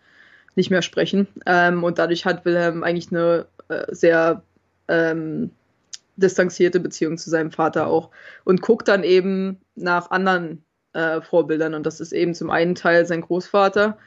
nicht 0.54 0.70
mehr 0.70 0.82
sprechen. 0.82 1.28
Ähm, 1.46 1.82
und 1.82 1.98
dadurch 1.98 2.26
hat 2.26 2.44
Wilhelm 2.44 2.82
eigentlich 2.82 3.10
eine 3.10 3.46
äh, 3.68 3.86
sehr 3.88 4.42
ähm, 4.88 5.50
distanzierte 6.18 6.80
Beziehung 6.80 7.16
zu 7.18 7.30
seinem 7.30 7.50
Vater 7.50 7.86
auch 7.86 8.10
und 8.44 8.62
guckt 8.62 8.88
dann 8.88 9.04
eben 9.04 9.60
nach 9.74 10.10
anderen 10.10 10.64
äh, 10.92 11.20
Vorbildern 11.20 11.74
und 11.74 11.86
das 11.86 12.00
ist 12.00 12.12
eben 12.12 12.34
zum 12.34 12.50
einen 12.50 12.74
Teil 12.74 13.06
sein 13.06 13.20
Großvater 13.20 13.98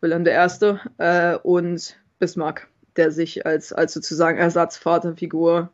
Wilhelm 0.00 0.26
I. 0.26 0.78
Äh, 0.98 1.36
und 1.36 1.96
Bismarck, 2.18 2.68
der 2.96 3.10
sich 3.10 3.46
als, 3.46 3.72
als 3.72 3.92
sozusagen 3.92 4.38
Ersatzvaterfigur 4.38 5.70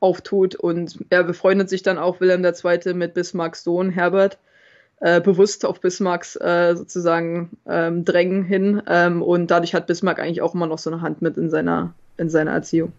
auftut 0.00 0.54
und 0.54 0.98
er 1.10 1.24
befreundet 1.24 1.68
sich 1.68 1.82
dann 1.82 1.98
auch 1.98 2.20
Wilhelm 2.20 2.44
II. 2.44 2.94
mit 2.94 3.14
Bismarcks 3.14 3.64
Sohn 3.64 3.90
Herbert 3.90 4.38
äh, 5.00 5.20
bewusst 5.20 5.64
auf 5.64 5.80
Bismarcks 5.80 6.36
äh, 6.36 6.74
sozusagen 6.76 7.50
ähm, 7.66 8.04
Drängen 8.04 8.44
hin 8.44 8.82
ähm, 8.86 9.22
und 9.22 9.50
dadurch 9.50 9.74
hat 9.74 9.86
Bismarck 9.86 10.18
eigentlich 10.18 10.42
auch 10.42 10.54
immer 10.54 10.66
noch 10.66 10.78
so 10.78 10.90
eine 10.90 11.00
Hand 11.00 11.22
mit 11.22 11.36
in 11.36 11.50
seiner 11.50 11.94
in 12.16 12.28
seiner 12.28 12.52
Erziehung. 12.52 12.92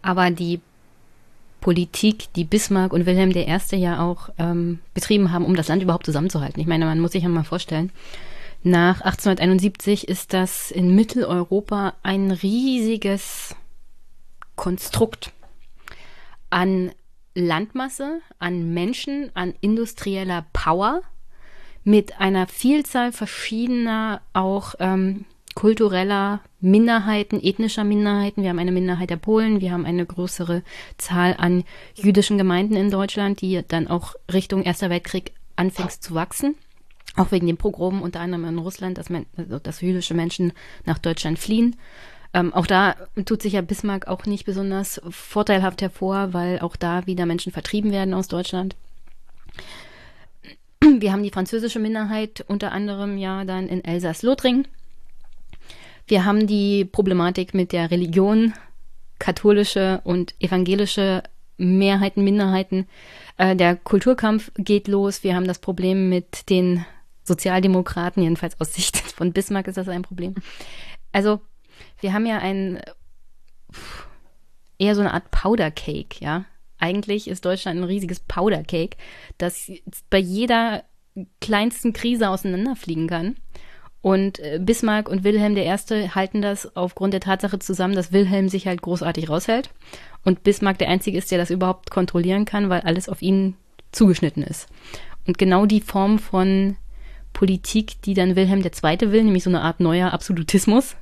Aber 0.00 0.30
die 0.30 0.60
Politik, 1.68 2.32
die 2.34 2.44
Bismarck 2.44 2.94
und 2.94 3.04
Wilhelm 3.04 3.30
I. 3.32 3.76
ja 3.76 4.00
auch 4.02 4.30
ähm, 4.38 4.78
betrieben 4.94 5.32
haben, 5.32 5.44
um 5.44 5.54
das 5.54 5.68
Land 5.68 5.82
überhaupt 5.82 6.06
zusammenzuhalten. 6.06 6.62
Ich 6.62 6.66
meine, 6.66 6.86
man 6.86 6.98
muss 6.98 7.12
sich 7.12 7.24
ja 7.24 7.28
mal 7.28 7.44
vorstellen, 7.44 7.92
nach 8.62 9.02
1871 9.02 10.08
ist 10.08 10.32
das 10.32 10.70
in 10.70 10.94
Mitteleuropa 10.94 11.92
ein 12.02 12.30
riesiges 12.30 13.54
Konstrukt 14.56 15.34
an 16.48 16.90
Landmasse, 17.34 18.22
an 18.38 18.72
Menschen, 18.72 19.30
an 19.34 19.52
industrieller 19.60 20.46
Power 20.54 21.02
mit 21.84 22.18
einer 22.18 22.46
Vielzahl 22.46 23.12
verschiedener 23.12 24.22
auch 24.32 24.74
ähm, 24.78 25.26
kultureller 25.58 26.38
Minderheiten, 26.60 27.42
ethnischer 27.42 27.82
Minderheiten. 27.82 28.44
Wir 28.44 28.50
haben 28.50 28.60
eine 28.60 28.70
Minderheit 28.70 29.10
der 29.10 29.16
Polen, 29.16 29.60
wir 29.60 29.72
haben 29.72 29.86
eine 29.86 30.06
größere 30.06 30.62
Zahl 30.98 31.34
an 31.36 31.64
jüdischen 31.96 32.38
Gemeinden 32.38 32.76
in 32.76 32.92
Deutschland, 32.92 33.40
die 33.40 33.64
dann 33.66 33.88
auch 33.88 34.14
Richtung 34.32 34.62
Erster 34.62 34.88
Weltkrieg 34.88 35.32
anfängt 35.56 35.90
zu 35.90 36.14
wachsen. 36.14 36.54
Auch 37.16 37.32
wegen 37.32 37.48
den 37.48 37.56
Pogromen 37.56 38.02
unter 38.02 38.20
anderem 38.20 38.44
in 38.44 38.58
Russland, 38.58 38.98
dass, 38.98 39.08
also, 39.36 39.58
dass 39.58 39.80
jüdische 39.80 40.14
Menschen 40.14 40.52
nach 40.84 40.98
Deutschland 40.98 41.40
fliehen. 41.40 41.74
Ähm, 42.34 42.54
auch 42.54 42.68
da 42.68 42.94
tut 43.24 43.42
sich 43.42 43.54
ja 43.54 43.60
Bismarck 43.60 44.06
auch 44.06 44.26
nicht 44.26 44.44
besonders 44.44 45.00
vorteilhaft 45.10 45.82
hervor, 45.82 46.34
weil 46.34 46.60
auch 46.60 46.76
da 46.76 47.04
wieder 47.08 47.26
Menschen 47.26 47.50
vertrieben 47.50 47.90
werden 47.90 48.14
aus 48.14 48.28
Deutschland. 48.28 48.76
Wir 51.00 51.10
haben 51.10 51.24
die 51.24 51.32
französische 51.32 51.80
Minderheit 51.80 52.44
unter 52.46 52.70
anderem 52.70 53.18
ja 53.18 53.44
dann 53.44 53.66
in 53.68 53.82
Elsass-Lothringen 53.82 54.68
wir 56.08 56.24
haben 56.24 56.46
die 56.46 56.84
Problematik 56.84 57.54
mit 57.54 57.72
der 57.72 57.90
Religion, 57.90 58.54
katholische 59.18 60.00
und 60.04 60.34
evangelische 60.40 61.22
Mehrheiten, 61.56 62.24
Minderheiten. 62.24 62.86
Äh, 63.36 63.56
der 63.56 63.76
Kulturkampf 63.76 64.50
geht 64.56 64.88
los. 64.88 65.24
Wir 65.24 65.34
haben 65.34 65.46
das 65.46 65.58
Problem 65.58 66.08
mit 66.08 66.48
den 66.50 66.84
Sozialdemokraten, 67.24 68.22
jedenfalls 68.22 68.60
aus 68.60 68.74
Sicht 68.74 68.96
von 69.16 69.32
Bismarck 69.32 69.68
ist 69.68 69.76
das 69.76 69.88
ein 69.88 70.02
Problem. 70.02 70.34
Also, 71.12 71.40
wir 72.00 72.12
haben 72.12 72.26
ja 72.26 72.38
ein 72.38 72.80
eher 74.78 74.94
so 74.94 75.00
eine 75.00 75.12
Art 75.12 75.30
Powdercake, 75.30 76.20
ja. 76.20 76.44
Eigentlich 76.80 77.26
ist 77.26 77.44
Deutschland 77.44 77.80
ein 77.80 77.84
riesiges 77.84 78.20
Powdercake, 78.20 78.96
das 79.36 79.70
bei 80.10 80.18
jeder 80.18 80.84
kleinsten 81.40 81.92
Krise 81.92 82.28
auseinanderfliegen 82.28 83.08
kann. 83.08 83.36
Und 84.00 84.38
äh, 84.38 84.60
Bismarck 84.62 85.08
und 85.08 85.24
Wilhelm 85.24 85.56
I. 85.56 86.08
halten 86.14 86.40
das 86.40 86.76
aufgrund 86.76 87.14
der 87.14 87.20
Tatsache 87.20 87.58
zusammen, 87.58 87.94
dass 87.94 88.12
Wilhelm 88.12 88.48
sich 88.48 88.66
halt 88.66 88.80
großartig 88.82 89.28
raushält 89.28 89.70
und 90.24 90.44
Bismarck 90.44 90.78
der 90.78 90.88
Einzige 90.88 91.18
ist, 91.18 91.30
der 91.30 91.38
das 91.38 91.50
überhaupt 91.50 91.90
kontrollieren 91.90 92.44
kann, 92.44 92.68
weil 92.68 92.82
alles 92.82 93.08
auf 93.08 93.22
ihn 93.22 93.56
zugeschnitten 93.92 94.42
ist. 94.42 94.68
Und 95.26 95.38
genau 95.38 95.66
die 95.66 95.80
Form 95.80 96.18
von 96.18 96.76
Politik, 97.32 98.02
die 98.02 98.14
dann 98.14 98.36
Wilhelm 98.36 98.62
II. 98.62 99.12
will, 99.12 99.24
nämlich 99.24 99.44
so 99.44 99.50
eine 99.50 99.62
Art 99.62 99.80
neuer 99.80 100.12
Absolutismus, 100.12 100.96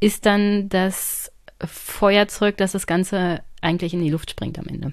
ist 0.00 0.26
dann 0.26 0.68
das 0.68 1.32
Feuerzeug, 1.64 2.56
das 2.56 2.72
das 2.72 2.86
Ganze 2.86 3.42
eigentlich 3.60 3.94
in 3.94 4.02
die 4.02 4.10
Luft 4.10 4.30
springt 4.30 4.58
am 4.58 4.66
Ende. 4.66 4.92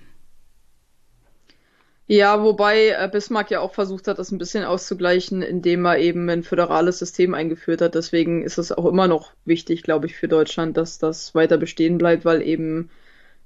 Ja, 2.11 2.41
wobei 2.41 2.89
äh, 2.89 3.07
Bismarck 3.11 3.51
ja 3.51 3.59
auch 3.59 3.71
versucht 3.75 4.07
hat, 4.07 4.17
das 4.17 4.31
ein 4.31 4.39
bisschen 4.39 4.63
auszugleichen, 4.63 5.43
indem 5.43 5.85
er 5.85 5.99
eben 5.99 6.27
ein 6.27 6.41
föderales 6.41 6.97
System 6.97 7.35
eingeführt 7.35 7.81
hat. 7.81 7.93
Deswegen 7.93 8.43
ist 8.43 8.57
es 8.57 8.71
auch 8.71 8.85
immer 8.87 9.07
noch 9.07 9.33
wichtig, 9.45 9.83
glaube 9.83 10.07
ich, 10.07 10.15
für 10.15 10.27
Deutschland, 10.27 10.75
dass 10.75 10.97
das 10.97 11.35
weiter 11.35 11.59
bestehen 11.59 11.99
bleibt, 11.99 12.25
weil 12.25 12.41
eben 12.41 12.89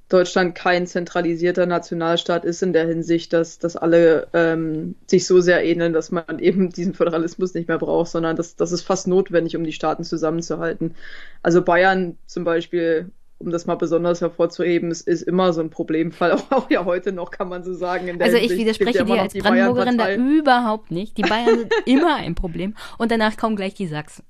Deutschland 0.08 0.56
kein 0.56 0.88
zentralisierter 0.88 1.66
Nationalstaat 1.66 2.46
ist 2.46 2.64
in 2.64 2.72
der 2.72 2.88
Hinsicht, 2.88 3.34
dass, 3.34 3.60
dass 3.60 3.76
alle 3.76 4.28
ähm, 4.32 4.96
sich 5.08 5.28
so 5.28 5.42
sehr 5.42 5.66
ähneln, 5.66 5.92
dass 5.92 6.12
man 6.12 6.24
eben 6.40 6.70
diesen 6.70 6.94
Föderalismus 6.94 7.54
nicht 7.56 7.68
mehr 7.68 7.80
braucht, 7.80 8.12
sondern 8.12 8.38
das, 8.38 8.56
das 8.56 8.72
ist 8.72 8.84
fast 8.84 9.08
notwendig, 9.08 9.58
um 9.58 9.66
die 9.66 9.74
Staaten 9.74 10.06
zusammenzuhalten. 10.06 10.96
Also 11.42 11.62
Bayern 11.64 12.18
zum 12.28 12.46
Beispiel 12.46 13.12
um 13.44 13.52
das 13.52 13.66
mal 13.66 13.76
besonders 13.76 14.22
hervorzuheben, 14.22 14.90
es 14.92 15.02
ist 15.02 15.22
immer 15.24 15.54
so 15.54 15.62
ein 15.62 15.70
Problemfall, 15.70 16.32
auch, 16.34 16.52
auch 16.52 16.70
ja 16.70 16.86
heute 16.86 17.12
noch, 17.12 17.32
kann 17.32 17.50
man 17.50 17.64
so 17.64 17.74
sagen. 17.74 18.22
also 18.22 18.38
ich 18.38 18.52
widerspreche 18.52 19.00
ja 19.00 19.04
dir 19.04 19.22
als 19.22 19.34
Brandenburgerin 19.34 19.98
da 19.98 20.14
überhaupt 20.14 20.92
nicht. 20.92 21.18
Die 21.18 21.24
Bayern 21.24 21.60
sind 21.60 21.74
immer 21.86 22.16
ein 22.16 22.36
Problem 22.36 22.76
und 22.98 23.12
danach 23.12 23.38
kommen 23.38 23.56
gleich 23.56 23.74
die 23.74 23.88
Sachsen. 23.88 24.24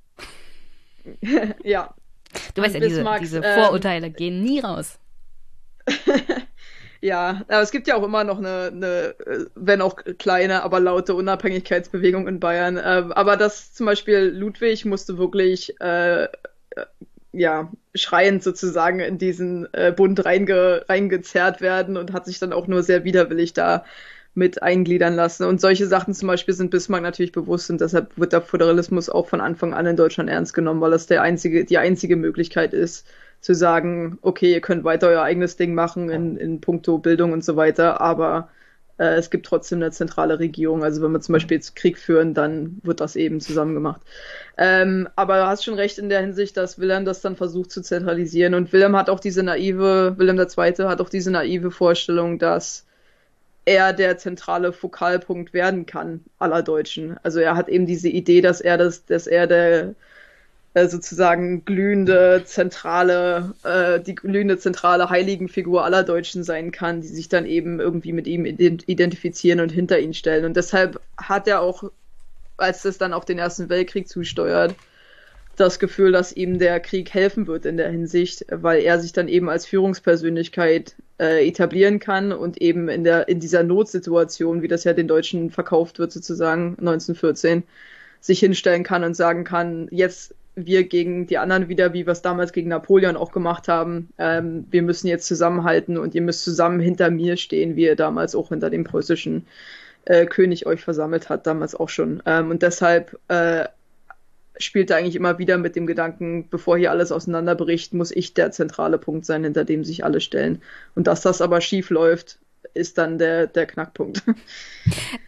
ja. 1.63 1.93
Du 2.55 2.63
weißt 2.63 2.73
ja, 2.75 2.81
diese, 2.81 3.05
diese 3.19 3.41
ähm, 3.43 3.63
Vorurteile 3.63 4.07
ähm, 4.07 4.13
gehen 4.13 4.43
nie 4.43 4.59
raus. 4.59 4.97
Ja, 7.01 7.41
aber 7.49 7.61
es 7.61 7.71
gibt 7.71 7.87
ja 7.87 7.97
auch 7.97 8.03
immer 8.03 8.23
noch 8.23 8.37
eine, 8.39 8.71
eine 8.73 9.15
wenn 9.55 9.81
auch 9.81 9.97
kleine, 10.17 10.63
aber 10.63 10.79
laute 10.79 11.13
Unabhängigkeitsbewegung 11.13 12.29
in 12.29 12.39
Bayern. 12.39 12.79
Ähm, 12.83 13.11
aber 13.11 13.35
das 13.35 13.73
zum 13.73 13.85
Beispiel 13.85 14.33
Ludwig 14.33 14.85
musste 14.85 15.17
wirklich 15.17 15.79
äh, 15.81 16.29
ja, 17.33 17.71
schreiend 17.95 18.43
sozusagen 18.43 18.99
in 18.99 19.17
diesen 19.17 19.67
äh, 19.73 19.91
Bund 19.91 20.23
reinge, 20.23 20.85
reingezerrt 20.87 21.61
werden 21.61 21.97
und 21.97 22.13
hat 22.13 22.25
sich 22.25 22.39
dann 22.39 22.53
auch 22.53 22.67
nur 22.67 22.83
sehr 22.83 23.03
widerwillig 23.03 23.53
da 23.53 23.83
mit 24.35 24.63
eingliedern 24.63 25.15
lassen. 25.15 25.45
Und 25.45 25.61
solche 25.61 25.87
Sachen 25.87 26.13
zum 26.13 26.27
Beispiel 26.27 26.53
sind 26.53 26.71
Bismarck 26.71 27.03
natürlich 27.03 27.31
bewusst 27.31 27.69
und 27.69 27.81
deshalb 27.81 28.17
wird 28.17 28.33
der 28.33 28.41
Föderalismus 28.41 29.09
auch 29.09 29.27
von 29.27 29.41
Anfang 29.41 29.73
an 29.73 29.85
in 29.85 29.97
Deutschland 29.97 30.29
ernst 30.29 30.53
genommen, 30.53 30.81
weil 30.81 30.91
das 30.91 31.07
der 31.07 31.21
einzige, 31.21 31.65
die 31.65 31.77
einzige 31.77 32.15
Möglichkeit 32.15 32.73
ist, 32.73 33.07
zu 33.41 33.53
sagen, 33.53 34.17
okay, 34.21 34.53
ihr 34.53 34.61
könnt 34.61 34.83
weiter 34.83 35.09
euer 35.09 35.23
eigenes 35.23 35.57
Ding 35.57 35.73
machen 35.73 36.09
in, 36.09 36.37
in 36.37 36.61
puncto 36.61 36.97
Bildung 36.97 37.33
und 37.33 37.43
so 37.43 37.55
weiter, 37.55 37.99
aber 37.99 38.49
äh, 38.97 39.15
es 39.15 39.29
gibt 39.29 39.45
trotzdem 39.45 39.79
eine 39.79 39.91
zentrale 39.91 40.39
Regierung. 40.39 40.83
Also 40.83 41.01
wenn 41.01 41.11
wir 41.11 41.21
zum 41.21 41.33
Beispiel 41.33 41.57
jetzt 41.57 41.75
Krieg 41.75 41.97
führen, 41.97 42.33
dann 42.33 42.79
wird 42.83 42.99
das 42.99 43.15
eben 43.15 43.39
zusammen 43.39 43.73
gemacht. 43.73 44.01
Ähm, 44.57 45.09
aber 45.15 45.37
du 45.37 45.47
hast 45.47 45.63
schon 45.63 45.75
recht 45.75 45.97
in 45.97 46.09
der 46.09 46.21
Hinsicht, 46.21 46.57
dass 46.57 46.79
Wilhelm 46.79 47.05
das 47.05 47.21
dann 47.21 47.35
versucht 47.35 47.71
zu 47.71 47.81
zentralisieren. 47.81 48.53
Und 48.53 48.71
Wilhelm 48.73 48.95
hat 48.95 49.09
auch 49.09 49.19
diese 49.19 49.43
naive, 49.43 50.15
Wilhelm 50.17 50.39
II. 50.39 50.85
hat 50.87 51.01
auch 51.01 51.09
diese 51.09 51.31
naive 51.31 51.71
Vorstellung, 51.71 52.39
dass 52.39 52.85
er 53.65 53.93
der 53.93 54.17
zentrale 54.17 54.73
Fokalpunkt 54.73 55.53
werden 55.53 55.85
kann 55.85 56.21
aller 56.39 56.63
Deutschen. 56.63 57.17
Also 57.23 57.39
er 57.39 57.55
hat 57.55 57.69
eben 57.69 57.85
diese 57.85 58.09
Idee, 58.09 58.41
dass 58.41 58.61
er 58.61 58.77
das, 58.77 59.05
dass 59.05 59.25
er 59.27 59.47
der 59.47 59.95
äh, 60.73 60.87
sozusagen 60.87 61.65
glühende 61.65 62.43
zentrale, 62.45 63.53
äh, 63.63 63.99
die 63.99 64.15
glühende 64.15 64.57
zentrale 64.57 65.09
Heiligenfigur 65.09 65.85
aller 65.85 66.03
Deutschen 66.03 66.43
sein 66.43 66.71
kann, 66.71 67.01
die 67.01 67.07
sich 67.07 67.29
dann 67.29 67.45
eben 67.45 67.79
irgendwie 67.79 68.13
mit 68.13 68.27
ihm 68.27 68.45
identifizieren 68.45 69.59
und 69.59 69.69
hinter 69.69 69.99
ihn 69.99 70.13
stellen. 70.13 70.45
Und 70.45 70.57
deshalb 70.57 70.99
hat 71.17 71.47
er 71.47 71.61
auch, 71.61 71.83
als 72.57 72.85
es 72.85 72.97
dann 72.97 73.13
auf 73.13 73.25
den 73.25 73.37
Ersten 73.37 73.69
Weltkrieg 73.69 74.07
zusteuert, 74.07 74.75
das 75.55 75.77
Gefühl, 75.77 76.11
dass 76.11 76.33
ihm 76.33 76.57
der 76.57 76.79
Krieg 76.79 77.13
helfen 77.13 77.45
wird 77.45 77.65
in 77.65 77.77
der 77.77 77.91
Hinsicht, 77.91 78.45
weil 78.49 78.81
er 78.81 78.99
sich 78.99 79.13
dann 79.13 79.27
eben 79.27 79.49
als 79.49 79.67
Führungspersönlichkeit 79.67 80.95
äh, 81.19 81.47
etablieren 81.47 81.99
kann 81.99 82.31
und 82.31 82.59
eben 82.59 82.89
in 82.89 83.03
der 83.03 83.27
in 83.27 83.39
dieser 83.39 83.61
Notsituation, 83.61 84.63
wie 84.63 84.67
das 84.67 84.83
ja 84.83 84.93
den 84.93 85.07
Deutschen 85.07 85.51
verkauft 85.51 85.99
wird 85.99 86.11
sozusagen 86.11 86.69
1914, 86.79 87.63
sich 88.19 88.39
hinstellen 88.39 88.83
kann 88.83 89.03
und 89.03 89.15
sagen 89.15 89.43
kann, 89.43 89.87
jetzt 89.91 90.33
wir 90.55 90.83
gegen 90.83 91.25
die 91.25 91.37
anderen 91.37 91.67
wieder, 91.67 91.93
wie 91.93 92.05
wir 92.05 92.11
es 92.11 92.21
damals 92.21 92.53
gegen 92.53 92.69
Napoleon 92.69 93.17
auch 93.17 93.31
gemacht 93.31 93.67
haben. 93.67 94.09
Ähm, 94.17 94.65
wir 94.69 94.83
müssen 94.83 95.07
jetzt 95.07 95.27
zusammenhalten 95.27 95.97
und 95.97 96.13
ihr 96.15 96.21
müsst 96.21 96.43
zusammen 96.43 96.79
hinter 96.79 97.09
mir 97.09 97.37
stehen, 97.37 97.75
wie 97.75 97.85
ihr 97.85 97.95
damals 97.95 98.35
auch 98.35 98.49
hinter 98.49 98.69
dem 98.69 98.83
preußischen 98.83 99.47
äh, 100.05 100.25
König 100.25 100.65
euch 100.65 100.81
versammelt 100.81 101.29
hat, 101.29 101.47
damals 101.47 101.75
auch 101.75 101.89
schon. 101.89 102.21
Ähm, 102.25 102.51
und 102.51 102.61
deshalb 102.61 103.19
äh, 103.29 103.65
spielt 104.57 104.91
er 104.91 104.97
eigentlich 104.97 105.15
immer 105.15 105.39
wieder 105.39 105.57
mit 105.57 105.75
dem 105.75 105.87
Gedanken, 105.87 106.47
bevor 106.49 106.77
hier 106.77 106.91
alles 106.91 107.11
auseinanderbricht, 107.11 107.93
muss 107.93 108.11
ich 108.11 108.33
der 108.33 108.51
zentrale 108.51 108.97
Punkt 108.97 109.25
sein, 109.25 109.43
hinter 109.43 109.65
dem 109.65 109.83
sich 109.83 110.05
alle 110.05 110.21
stellen. 110.21 110.61
Und 110.93 111.07
dass 111.07 111.21
das 111.21 111.41
aber 111.41 111.61
schief 111.61 111.89
läuft, 111.89 112.37
ist 112.73 112.97
dann 112.97 113.17
der, 113.17 113.47
der 113.47 113.65
Knackpunkt. 113.65 114.23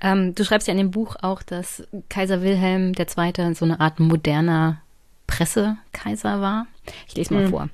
Ähm, 0.01 0.35
du 0.35 0.43
schreibst 0.43 0.67
ja 0.67 0.73
in 0.73 0.77
dem 0.77 0.91
Buch 0.91 1.15
auch, 1.21 1.41
dass 1.41 1.87
Kaiser 2.09 2.41
Wilhelm 2.41 2.91
II. 2.97 3.53
so 3.55 3.65
eine 3.65 3.79
Art 3.79 3.99
moderner 3.99 4.81
Pressekaiser 5.27 6.41
war. 6.41 6.67
Ich 7.07 7.15
lese 7.15 7.33
mal 7.33 7.47
mhm. 7.47 7.49
vor. 7.49 7.69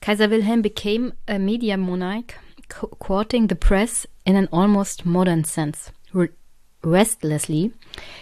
Kaiser 0.00 0.30
Wilhelm 0.30 0.62
became 0.62 1.12
a 1.26 1.38
media 1.38 1.76
monarch, 1.76 2.34
courting 2.98 3.48
the 3.48 3.54
press 3.54 4.08
in 4.24 4.36
an 4.36 4.48
almost 4.50 5.04
modern 5.04 5.44
sense. 5.44 5.92
restlessly, 6.82 7.72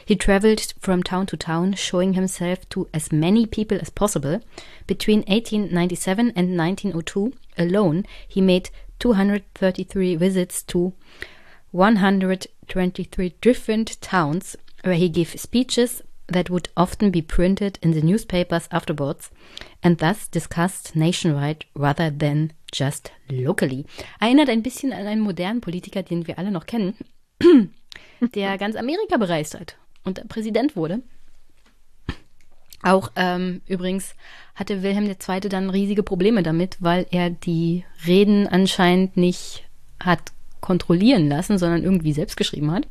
he 0.04 0.16
traveled 0.16 0.74
from 0.80 1.02
town 1.02 1.26
to 1.26 1.36
town, 1.36 1.74
showing 1.74 2.14
himself 2.14 2.68
to 2.70 2.88
as 2.92 3.12
many 3.12 3.46
people 3.46 3.78
as 3.80 3.90
possible. 3.90 4.40
Between 4.86 5.20
1897 5.20 6.32
and 6.34 6.58
1902 6.58 7.32
alone, 7.56 8.04
he 8.26 8.40
made 8.40 8.70
233 8.98 10.16
visits 10.16 10.62
to 10.64 10.92
123 11.70 13.34
different 13.40 14.00
towns 14.00 14.56
where 14.82 14.94
he 14.94 15.08
gave 15.08 15.38
speeches 15.38 16.02
that 16.32 16.50
would 16.50 16.68
often 16.76 17.10
be 17.10 17.23
printed 17.23 17.78
in 17.82 17.92
the 17.92 18.02
newspapers 18.02 18.68
afterwards 18.70 19.31
and 19.82 19.98
thus 19.98 20.28
discussed 20.28 20.94
nationwide 20.94 21.66
rather 21.74 22.10
than 22.10 22.52
just 22.73 23.10
locally. 23.28 23.84
Erinnert 24.20 24.48
ein 24.48 24.62
bisschen 24.62 24.92
an 24.92 25.07
einen 25.07 25.23
modernen 25.23 25.60
Politiker, 25.60 26.02
den 26.02 26.26
wir 26.26 26.39
alle 26.39 26.50
noch 26.50 26.66
kennen, 26.66 26.94
der 28.20 28.58
ganz 28.58 28.76
Amerika 28.76 29.16
bereist 29.16 29.58
hat 29.58 29.76
und 30.05 30.28
Präsident 30.28 30.76
wurde. 30.76 31.02
Auch 32.82 33.10
ähm, 33.16 33.60
übrigens 33.66 34.15
hatte 34.55 34.82
Wilhelm 34.82 35.07
II. 35.07 35.40
dann 35.48 35.70
riesige 35.70 36.02
Probleme 36.02 36.42
damit, 36.42 36.76
weil 36.81 37.07
er 37.10 37.31
die 37.31 37.84
Reden 38.07 38.47
anscheinend 38.47 39.16
nicht 39.16 39.65
hat 40.00 40.32
kontrollieren 40.60 41.28
lassen, 41.28 41.58
sondern 41.58 41.82
irgendwie 41.82 42.12
selbst 42.12 42.36
geschrieben 42.36 42.70
hat. 42.70 42.86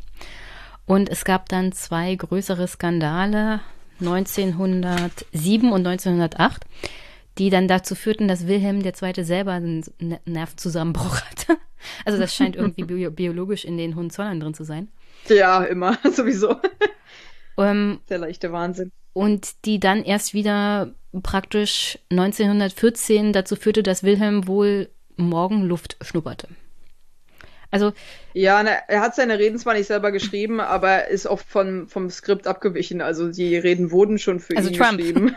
Und 0.87 1.09
es 1.09 1.25
gab 1.25 1.49
dann 1.49 1.73
zwei 1.73 2.15
größere 2.15 2.67
Skandale 2.67 3.59
1907 3.99 5.71
und 5.71 5.85
1908, 5.85 6.65
die 7.37 7.49
dann 7.49 7.67
dazu 7.67 7.93
führten, 7.93 8.27
dass 8.27 8.47
Wilhelm 8.47 8.81
II. 8.81 9.23
selber 9.23 9.51
einen 9.51 9.83
Nervenzusammenbruch 10.25 11.21
hatte. 11.29 11.57
Also 12.05 12.17
das 12.17 12.33
scheint 12.33 12.55
irgendwie 12.55 12.83
bio 12.83 13.11
biologisch 13.11 13.65
in 13.65 13.77
den 13.77 13.95
Hohenzollern 13.95 14.39
drin 14.39 14.53
zu 14.53 14.63
sein. 14.63 14.87
Ja, 15.27 15.63
immer, 15.63 15.97
sowieso. 16.11 16.55
Ähm, 17.57 17.99
Der 18.09 18.19
leichte 18.19 18.51
Wahnsinn. 18.51 18.91
Und 19.13 19.65
die 19.65 19.79
dann 19.79 20.03
erst 20.03 20.33
wieder 20.33 20.93
praktisch 21.21 21.99
1914 22.11 23.33
dazu 23.33 23.55
führte, 23.55 23.83
dass 23.83 24.03
Wilhelm 24.03 24.47
wohl 24.47 24.89
Morgenluft 25.17 25.97
schnupperte. 26.01 26.47
Also 27.71 27.93
ja, 28.33 28.61
na, 28.63 28.71
er 28.87 29.01
hat 29.01 29.15
seine 29.15 29.39
Reden 29.39 29.57
zwar 29.57 29.73
nicht 29.73 29.87
selber 29.87 30.11
geschrieben, 30.11 30.59
aber 30.59 31.07
ist 31.07 31.27
oft 31.27 31.47
von, 31.47 31.87
vom 31.87 32.09
Skript 32.09 32.47
abgewichen. 32.47 33.01
Also 33.01 33.29
die 33.29 33.57
Reden 33.57 33.91
wurden 33.91 34.19
schon 34.19 34.39
für 34.39 34.55
also 34.55 34.69
ihn 34.69 34.75
Trump. 34.75 34.97
geschrieben. 34.97 35.35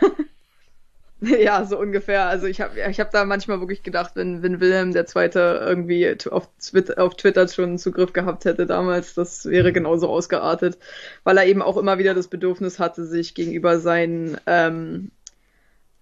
ja, 1.21 1.65
so 1.65 1.77
ungefähr. 1.77 2.27
Also 2.27 2.47
ich 2.47 2.61
habe 2.61 2.79
ich 2.89 2.99
hab 2.99 3.11
da 3.11 3.25
manchmal 3.25 3.59
wirklich 3.59 3.83
gedacht, 3.83 4.11
wenn, 4.15 4.41
wenn 4.41 4.59
Wilhelm 4.59 4.93
der 4.93 5.05
Zweite 5.05 5.61
irgendwie 5.61 6.15
auf 6.29 6.49
Twitter, 6.59 7.01
auf 7.01 7.15
Twitter 7.15 7.47
schon 7.47 7.77
Zugriff 7.77 8.13
gehabt 8.13 8.45
hätte 8.45 8.65
damals, 8.65 9.13
das 9.13 9.45
wäre 9.45 9.71
genauso 9.71 10.09
ausgeartet, 10.09 10.77
weil 11.23 11.37
er 11.37 11.45
eben 11.45 11.61
auch 11.61 11.77
immer 11.77 11.99
wieder 11.99 12.13
das 12.13 12.27
Bedürfnis 12.27 12.79
hatte, 12.79 13.05
sich 13.05 13.35
gegenüber 13.35 13.79
seinen 13.79 14.37
ähm, 14.47 15.11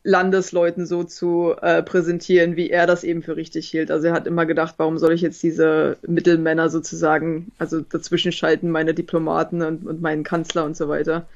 Landesleuten 0.03 0.85
so 0.85 1.03
zu 1.03 1.55
äh, 1.61 1.83
präsentieren, 1.83 2.55
wie 2.55 2.69
er 2.69 2.87
das 2.87 3.03
eben 3.03 3.21
für 3.21 3.35
richtig 3.35 3.69
hielt. 3.69 3.91
Also 3.91 4.07
er 4.07 4.13
hat 4.13 4.27
immer 4.27 4.45
gedacht, 4.45 4.75
warum 4.77 4.97
soll 4.97 5.13
ich 5.13 5.21
jetzt 5.21 5.43
diese 5.43 5.97
Mittelmänner 6.07 6.69
sozusagen, 6.69 7.51
also 7.57 7.81
dazwischen 7.81 8.31
schalten, 8.31 8.71
meine 8.71 8.93
Diplomaten 8.93 9.61
und, 9.61 9.85
und 9.85 10.01
meinen 10.01 10.23
Kanzler 10.23 10.63
und 10.63 10.77
so 10.77 10.87
weiter, 10.87 11.27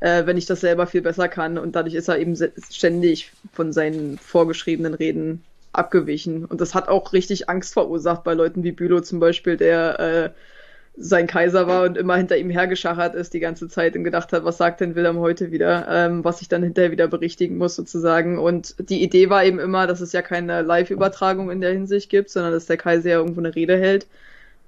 äh, 0.00 0.26
wenn 0.26 0.36
ich 0.36 0.46
das 0.46 0.60
selber 0.60 0.86
viel 0.86 1.00
besser 1.00 1.28
kann. 1.28 1.56
Und 1.56 1.76
dadurch 1.76 1.94
ist 1.94 2.08
er 2.08 2.18
eben 2.18 2.36
ständig 2.70 3.32
von 3.52 3.72
seinen 3.72 4.18
vorgeschriebenen 4.18 4.94
Reden 4.94 5.42
abgewichen. 5.72 6.44
Und 6.44 6.60
das 6.60 6.74
hat 6.74 6.88
auch 6.88 7.14
richtig 7.14 7.48
Angst 7.48 7.72
verursacht 7.72 8.24
bei 8.24 8.34
Leuten 8.34 8.64
wie 8.64 8.72
Bülow 8.72 9.00
zum 9.00 9.20
Beispiel, 9.20 9.56
der 9.56 10.00
äh, 10.00 10.30
sein 11.02 11.26
Kaiser 11.26 11.66
war 11.66 11.84
und 11.84 11.96
immer 11.96 12.16
hinter 12.16 12.36
ihm 12.36 12.50
hergeschachert 12.50 13.14
ist 13.14 13.32
die 13.32 13.40
ganze 13.40 13.68
Zeit 13.68 13.96
und 13.96 14.04
gedacht 14.04 14.32
hat, 14.34 14.44
was 14.44 14.58
sagt 14.58 14.80
denn 14.82 14.94
Wilhelm 14.94 15.18
heute 15.18 15.50
wieder, 15.50 15.86
ähm, 15.88 16.24
was 16.24 16.42
ich 16.42 16.48
dann 16.48 16.62
hinterher 16.62 16.90
wieder 16.90 17.08
berichtigen 17.08 17.56
muss 17.56 17.74
sozusagen. 17.74 18.38
Und 18.38 18.74
die 18.90 19.02
Idee 19.02 19.30
war 19.30 19.42
eben 19.44 19.58
immer, 19.58 19.86
dass 19.86 20.02
es 20.02 20.12
ja 20.12 20.20
keine 20.20 20.60
Live-Übertragung 20.60 21.50
in 21.50 21.62
der 21.62 21.72
Hinsicht 21.72 22.10
gibt, 22.10 22.28
sondern 22.28 22.52
dass 22.52 22.66
der 22.66 22.76
Kaiser 22.76 23.08
ja 23.08 23.16
irgendwo 23.16 23.40
eine 23.40 23.54
Rede 23.54 23.78
hält 23.78 24.06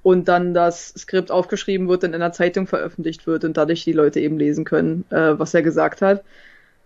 und 0.03 0.27
dann 0.29 0.55
das 0.55 0.95
Skript 0.97 1.31
aufgeschrieben 1.31 1.89
wird 1.89 2.03
und 2.03 2.11
in 2.11 2.23
einer 2.23 2.33
Zeitung 2.33 2.67
veröffentlicht 2.67 3.27
wird 3.27 3.45
und 3.45 3.57
dadurch 3.59 3.85
die 3.85 3.93
Leute 3.93 4.21
eben 4.21 4.39
lesen 4.39 4.65
können, 4.65 5.05
äh, 5.11 5.39
was 5.39 5.53
er 5.53 5.63
gesagt 5.63 6.01
hat. 6.01 6.25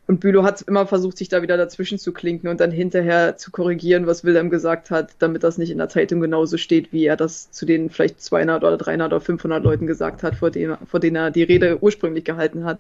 Und 0.07 0.21
Bülow 0.21 0.45
hat 0.45 0.63
immer 0.63 0.87
versucht, 0.87 1.19
sich 1.19 1.29
da 1.29 1.43
wieder 1.43 1.57
dazwischen 1.57 1.99
zu 1.99 2.13
klinken 2.13 2.49
und 2.49 2.61
dann 2.61 2.71
hinterher 2.71 3.37
zu 3.37 3.51
korrigieren, 3.51 4.07
was 4.07 4.23
Wilhelm 4.23 4.51
gesagt 4.51 4.91
hat, 4.91 5.11
damit 5.19 5.43
das 5.43 5.59
nicht 5.59 5.73
in 5.73 5.79
der 5.79 5.89
Zeitung 5.89 6.21
genauso 6.21 6.59
steht, 6.59 6.93
wie 6.93 7.07
er 7.07 7.17
das 7.17 7.51
zu 7.51 7.67
den 7.67 7.91
vielleicht 7.91 8.21
200 8.21 8.63
oder 8.63 8.77
300 8.77 9.13
oder 9.13 9.21
500 9.21 9.65
Leuten 9.65 9.89
gesagt 9.89 10.23
hat, 10.23 10.37
vor 10.37 10.51
denen, 10.51 10.77
vor 10.87 11.01
denen 11.01 11.17
er 11.17 11.31
die 11.33 11.43
Rede 11.43 11.83
ursprünglich 11.83 12.25
gehalten 12.25 12.65
hat. 12.65 12.79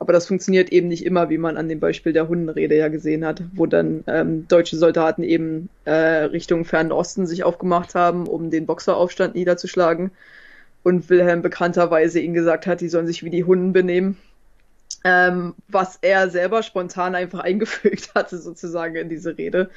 Aber 0.00 0.12
das 0.12 0.26
funktioniert 0.26 0.70
eben 0.70 0.88
nicht 0.88 1.04
immer, 1.04 1.30
wie 1.30 1.38
man 1.38 1.56
an 1.56 1.68
dem 1.68 1.80
Beispiel 1.80 2.12
der 2.12 2.28
Hundenrede 2.28 2.76
ja 2.76 2.88
gesehen 2.88 3.24
hat, 3.24 3.42
wo 3.54 3.66
dann 3.66 4.02
ähm, 4.08 4.46
deutsche 4.48 4.76
Soldaten 4.76 5.22
eben 5.22 5.68
äh, 5.84 5.92
Richtung 5.92 6.64
Fernen 6.64 6.92
Osten 6.92 7.26
sich 7.26 7.44
aufgemacht 7.44 7.94
haben, 7.94 8.26
um 8.26 8.50
den 8.50 8.66
Boxeraufstand 8.66 9.34
niederzuschlagen. 9.34 10.10
Und 10.84 11.10
Wilhelm 11.10 11.42
bekannterweise 11.42 12.20
ihnen 12.20 12.34
gesagt 12.34 12.66
hat, 12.66 12.80
die 12.80 12.88
sollen 12.88 13.08
sich 13.08 13.24
wie 13.24 13.30
die 13.30 13.44
Hunden 13.44 13.72
benehmen 13.72 14.16
ähm, 15.04 15.54
was 15.68 15.98
er 16.02 16.30
selber 16.30 16.62
spontan 16.62 17.14
einfach 17.14 17.40
eingefügt 17.44 18.14
hatte, 18.14 18.38
sozusagen 18.38 18.96
in 18.96 19.08
diese 19.08 19.36
Rede. 19.36 19.70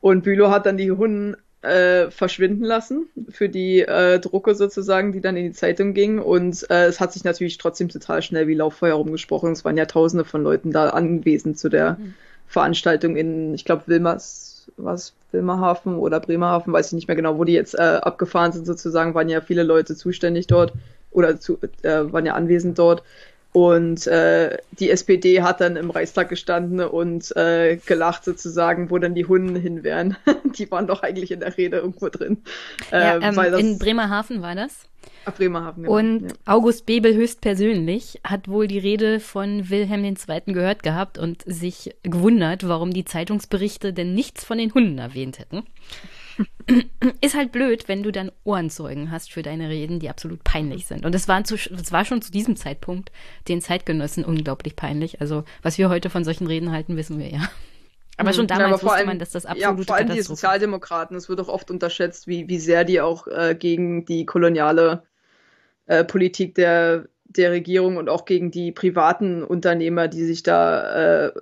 Und 0.00 0.22
Bülow 0.22 0.50
hat 0.50 0.66
dann 0.66 0.76
die 0.76 0.90
Hunden 0.90 1.36
äh, 1.62 2.10
verschwinden 2.10 2.64
lassen 2.64 3.06
für 3.30 3.48
die 3.48 3.80
äh, 3.80 4.20
Drucke 4.20 4.54
sozusagen, 4.54 5.12
die 5.12 5.20
dann 5.20 5.36
in 5.36 5.44
die 5.44 5.52
Zeitung 5.52 5.94
gingen. 5.94 6.18
Und 6.18 6.68
äh, 6.70 6.86
es 6.86 7.00
hat 7.00 7.12
sich 7.12 7.24
natürlich 7.24 7.58
trotzdem 7.58 7.88
total 7.88 8.20
schnell 8.20 8.46
wie 8.46 8.54
Lauffeuer 8.54 8.94
rumgesprochen. 8.94 9.52
Es 9.52 9.64
waren 9.64 9.76
ja 9.76 9.86
tausende 9.86 10.24
von 10.24 10.42
Leuten 10.42 10.72
da 10.72 10.90
anwesend 10.90 11.58
zu 11.58 11.70
der 11.70 11.92
mhm. 11.98 12.14
Veranstaltung 12.46 13.16
in, 13.16 13.54
ich 13.54 13.64
glaube, 13.64 13.84
Wilmers, 13.86 14.70
was 14.76 15.14
Wilmerhaven 15.32 15.96
oder 15.96 16.20
Bremerhaven, 16.20 16.72
weiß 16.72 16.88
ich 16.88 16.92
nicht 16.92 17.08
mehr 17.08 17.16
genau, 17.16 17.38
wo 17.38 17.44
die 17.44 17.54
jetzt 17.54 17.74
äh, 17.74 17.98
abgefahren 18.02 18.52
sind 18.52 18.66
sozusagen, 18.66 19.14
waren 19.14 19.28
ja 19.28 19.40
viele 19.40 19.62
Leute 19.62 19.96
zuständig 19.96 20.46
dort 20.46 20.72
oder 21.10 21.40
zu, 21.40 21.58
äh, 21.82 22.12
waren 22.12 22.26
ja 22.26 22.34
anwesend 22.34 22.78
dort. 22.78 23.02
Und 23.54 24.08
äh, 24.08 24.58
die 24.72 24.90
SPD 24.90 25.40
hat 25.40 25.60
dann 25.60 25.76
im 25.76 25.90
Reichstag 25.90 26.28
gestanden 26.28 26.80
und 26.80 27.34
äh, 27.36 27.76
gelacht 27.86 28.24
sozusagen, 28.24 28.90
wo 28.90 28.98
dann 28.98 29.14
die 29.14 29.26
Hunden 29.26 29.54
hin 29.54 29.84
wären. 29.84 30.16
die 30.58 30.68
waren 30.72 30.88
doch 30.88 31.04
eigentlich 31.04 31.30
in 31.30 31.38
der 31.38 31.56
Rede 31.56 31.76
irgendwo 31.76 32.08
drin. 32.08 32.38
Ja, 32.90 33.18
äh, 33.18 33.28
ähm, 33.28 33.36
das, 33.36 33.60
in 33.60 33.78
Bremerhaven 33.78 34.42
war 34.42 34.56
das. 34.56 34.88
Ach, 35.24 35.34
Bremerhaven, 35.34 35.84
genau. 35.84 35.96
Und 35.96 36.30
ja. 36.30 36.36
August 36.46 36.84
Bebel 36.84 37.14
höchstpersönlich 37.14 38.20
hat 38.24 38.48
wohl 38.48 38.66
die 38.66 38.80
Rede 38.80 39.20
von 39.20 39.70
Wilhelm 39.70 40.04
II. 40.04 40.52
gehört 40.52 40.82
gehabt 40.82 41.16
und 41.16 41.44
sich 41.46 41.94
gewundert, 42.02 42.66
warum 42.66 42.92
die 42.92 43.04
Zeitungsberichte 43.04 43.92
denn 43.92 44.14
nichts 44.14 44.42
von 44.42 44.58
den 44.58 44.74
Hunden 44.74 44.98
erwähnt 44.98 45.38
hätten. 45.38 45.62
Ist 47.20 47.34
halt 47.36 47.52
blöd, 47.52 47.88
wenn 47.88 48.02
du 48.02 48.10
dann 48.10 48.32
Ohrenzeugen 48.44 49.10
hast 49.10 49.32
für 49.32 49.42
deine 49.42 49.68
Reden, 49.68 50.00
die 50.00 50.08
absolut 50.08 50.42
peinlich 50.44 50.86
sind. 50.86 51.04
Und 51.04 51.14
das 51.14 51.28
war, 51.28 51.44
zu, 51.44 51.56
war 51.90 52.04
schon 52.04 52.22
zu 52.22 52.32
diesem 52.32 52.56
Zeitpunkt 52.56 53.12
den 53.48 53.60
Zeitgenossen 53.60 54.24
unglaublich 54.24 54.76
peinlich. 54.76 55.20
Also, 55.20 55.44
was 55.62 55.78
wir 55.78 55.88
heute 55.88 56.10
von 56.10 56.24
solchen 56.24 56.46
Reden 56.46 56.72
halten, 56.72 56.96
wissen 56.96 57.18
wir 57.18 57.28
ja. 57.28 57.48
Aber 58.16 58.32
schon 58.32 58.46
damals 58.46 58.60
ja, 58.60 58.66
aber 58.74 58.82
wusste 58.82 58.96
allem, 58.96 59.06
man, 59.06 59.18
dass 59.18 59.30
das 59.30 59.44
absolut 59.44 59.78
Ja, 59.80 59.84
vor 59.84 59.96
allem 59.96 60.10
die 60.10 60.22
Sozialdemokraten, 60.22 61.16
es 61.16 61.28
wird 61.28 61.40
auch 61.40 61.48
oft 61.48 61.70
unterschätzt, 61.70 62.28
wie, 62.28 62.48
wie 62.48 62.58
sehr 62.58 62.84
die 62.84 63.00
auch 63.00 63.26
äh, 63.26 63.56
gegen 63.58 64.04
die 64.04 64.24
koloniale 64.24 65.02
äh, 65.86 66.04
Politik 66.04 66.54
der, 66.54 67.08
der 67.24 67.50
Regierung 67.50 67.96
und 67.96 68.08
auch 68.08 68.24
gegen 68.24 68.50
die 68.50 68.70
privaten 68.70 69.42
Unternehmer, 69.42 70.06
die 70.06 70.24
sich 70.24 70.44
da 70.44 71.26
äh, 71.26 71.32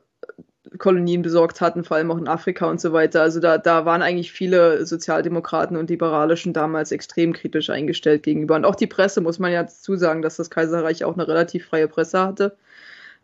Kolonien 0.78 1.22
besorgt 1.22 1.60
hatten, 1.60 1.84
vor 1.84 1.96
allem 1.96 2.10
auch 2.10 2.18
in 2.18 2.28
Afrika 2.28 2.66
und 2.66 2.80
so 2.80 2.92
weiter. 2.92 3.22
Also 3.22 3.40
da, 3.40 3.58
da 3.58 3.84
waren 3.84 4.02
eigentlich 4.02 4.32
viele 4.32 4.86
Sozialdemokraten 4.86 5.76
und 5.76 5.90
Liberalischen 5.90 6.52
damals 6.52 6.92
extrem 6.92 7.32
kritisch 7.32 7.70
eingestellt 7.70 8.22
gegenüber. 8.22 8.56
Und 8.56 8.64
auch 8.64 8.74
die 8.74 8.86
Presse, 8.86 9.20
muss 9.20 9.38
man 9.38 9.52
ja 9.52 9.62
dazu 9.62 9.96
sagen, 9.96 10.22
dass 10.22 10.36
das 10.36 10.50
Kaiserreich 10.50 11.04
auch 11.04 11.14
eine 11.14 11.28
relativ 11.28 11.66
freie 11.66 11.88
Presse 11.88 12.20
hatte, 12.20 12.56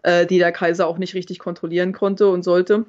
äh, 0.02 0.26
die 0.26 0.38
der 0.38 0.52
Kaiser 0.52 0.86
auch 0.86 0.98
nicht 0.98 1.14
richtig 1.14 1.38
kontrollieren 1.38 1.92
konnte 1.92 2.28
und 2.28 2.42
sollte. 2.42 2.84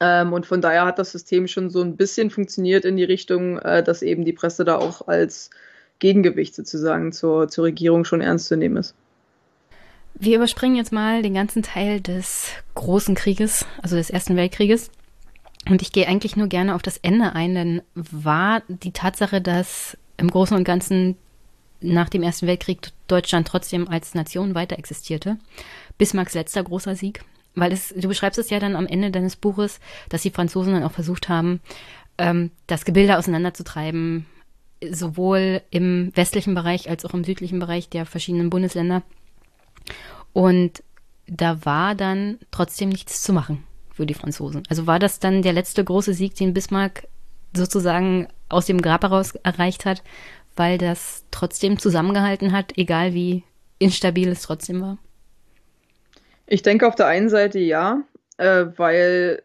Ähm, 0.00 0.32
und 0.32 0.46
von 0.46 0.60
daher 0.60 0.84
hat 0.84 0.98
das 0.98 1.12
System 1.12 1.48
schon 1.48 1.70
so 1.70 1.82
ein 1.82 1.96
bisschen 1.96 2.30
funktioniert 2.30 2.84
in 2.84 2.96
die 2.96 3.04
Richtung, 3.04 3.58
äh, 3.58 3.82
dass 3.82 4.02
eben 4.02 4.24
die 4.24 4.32
Presse 4.32 4.64
da 4.64 4.76
auch 4.76 5.08
als 5.08 5.50
Gegengewicht 5.98 6.54
sozusagen 6.54 7.12
zur, 7.12 7.48
zur 7.48 7.64
Regierung 7.64 8.04
schon 8.04 8.20
ernst 8.20 8.48
zu 8.48 8.56
nehmen 8.56 8.76
ist. 8.76 8.94
Wir 10.18 10.36
überspringen 10.36 10.76
jetzt 10.76 10.92
mal 10.92 11.20
den 11.22 11.34
ganzen 11.34 11.62
Teil 11.62 12.00
des 12.00 12.48
Großen 12.74 13.14
Krieges, 13.14 13.66
also 13.82 13.96
des 13.96 14.08
Ersten 14.08 14.34
Weltkrieges. 14.34 14.90
Und 15.68 15.82
ich 15.82 15.92
gehe 15.92 16.08
eigentlich 16.08 16.36
nur 16.36 16.46
gerne 16.46 16.74
auf 16.74 16.80
das 16.80 16.96
Ende 16.96 17.34
ein, 17.34 17.54
denn 17.54 17.82
war 17.94 18.62
die 18.68 18.92
Tatsache, 18.92 19.42
dass 19.42 19.98
im 20.16 20.30
Großen 20.30 20.56
und 20.56 20.64
Ganzen 20.64 21.16
nach 21.82 22.08
dem 22.08 22.22
Ersten 22.22 22.46
Weltkrieg 22.46 22.92
Deutschland 23.08 23.46
trotzdem 23.46 23.88
als 23.88 24.14
Nation 24.14 24.54
weiter 24.54 24.78
existierte. 24.78 25.36
Bismarcks 25.98 26.32
letzter 26.32 26.62
großer 26.62 26.96
Sieg. 26.96 27.22
Weil 27.54 27.72
es, 27.72 27.92
du 27.94 28.08
beschreibst 28.08 28.38
es 28.38 28.48
ja 28.48 28.58
dann 28.58 28.76
am 28.76 28.86
Ende 28.86 29.10
deines 29.10 29.36
Buches, 29.36 29.80
dass 30.08 30.22
die 30.22 30.30
Franzosen 30.30 30.72
dann 30.72 30.82
auch 30.82 30.92
versucht 30.92 31.28
haben, 31.28 31.60
ähm, 32.16 32.50
das 32.66 32.86
Gebilde 32.86 33.18
auseinanderzutreiben, 33.18 34.24
sowohl 34.90 35.62
im 35.70 36.12
westlichen 36.14 36.54
Bereich 36.54 36.88
als 36.88 37.04
auch 37.04 37.12
im 37.12 37.24
südlichen 37.24 37.58
Bereich 37.58 37.90
der 37.90 38.06
verschiedenen 38.06 38.48
Bundesländer. 38.48 39.02
Und 40.32 40.82
da 41.26 41.64
war 41.64 41.94
dann 41.94 42.38
trotzdem 42.50 42.88
nichts 42.88 43.22
zu 43.22 43.32
machen 43.32 43.64
für 43.92 44.06
die 44.06 44.14
Franzosen. 44.14 44.62
Also 44.68 44.86
war 44.86 44.98
das 44.98 45.18
dann 45.18 45.42
der 45.42 45.52
letzte 45.52 45.82
große 45.82 46.14
Sieg, 46.14 46.34
den 46.34 46.54
Bismarck 46.54 47.08
sozusagen 47.54 48.28
aus 48.48 48.66
dem 48.66 48.82
Grab 48.82 49.02
heraus 49.02 49.34
erreicht 49.42 49.84
hat, 49.84 50.02
weil 50.54 50.78
das 50.78 51.24
trotzdem 51.30 51.78
zusammengehalten 51.78 52.52
hat, 52.52 52.76
egal 52.76 53.14
wie 53.14 53.44
instabil 53.78 54.28
es 54.28 54.42
trotzdem 54.42 54.80
war? 54.80 54.98
Ich 56.46 56.62
denke 56.62 56.86
auf 56.86 56.94
der 56.94 57.06
einen 57.06 57.28
Seite 57.28 57.58
ja, 57.58 58.02
äh, 58.36 58.66
weil 58.76 59.42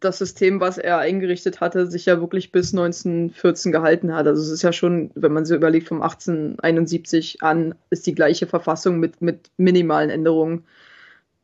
das 0.00 0.18
System, 0.18 0.60
was 0.60 0.78
er 0.78 0.98
eingerichtet 0.98 1.60
hatte, 1.60 1.86
sich 1.86 2.06
ja 2.06 2.20
wirklich 2.20 2.52
bis 2.52 2.72
1914 2.72 3.72
gehalten 3.72 4.14
hat. 4.14 4.26
Also 4.26 4.42
es 4.42 4.50
ist 4.50 4.62
ja 4.62 4.72
schon, 4.72 5.10
wenn 5.14 5.32
man 5.32 5.44
so 5.44 5.54
überlegt, 5.54 5.88
vom 5.88 6.02
1871 6.02 7.42
an 7.42 7.74
ist 7.90 8.06
die 8.06 8.14
gleiche 8.14 8.46
Verfassung 8.46 8.98
mit, 8.98 9.22
mit 9.22 9.50
minimalen 9.56 10.10
Änderungen 10.10 10.64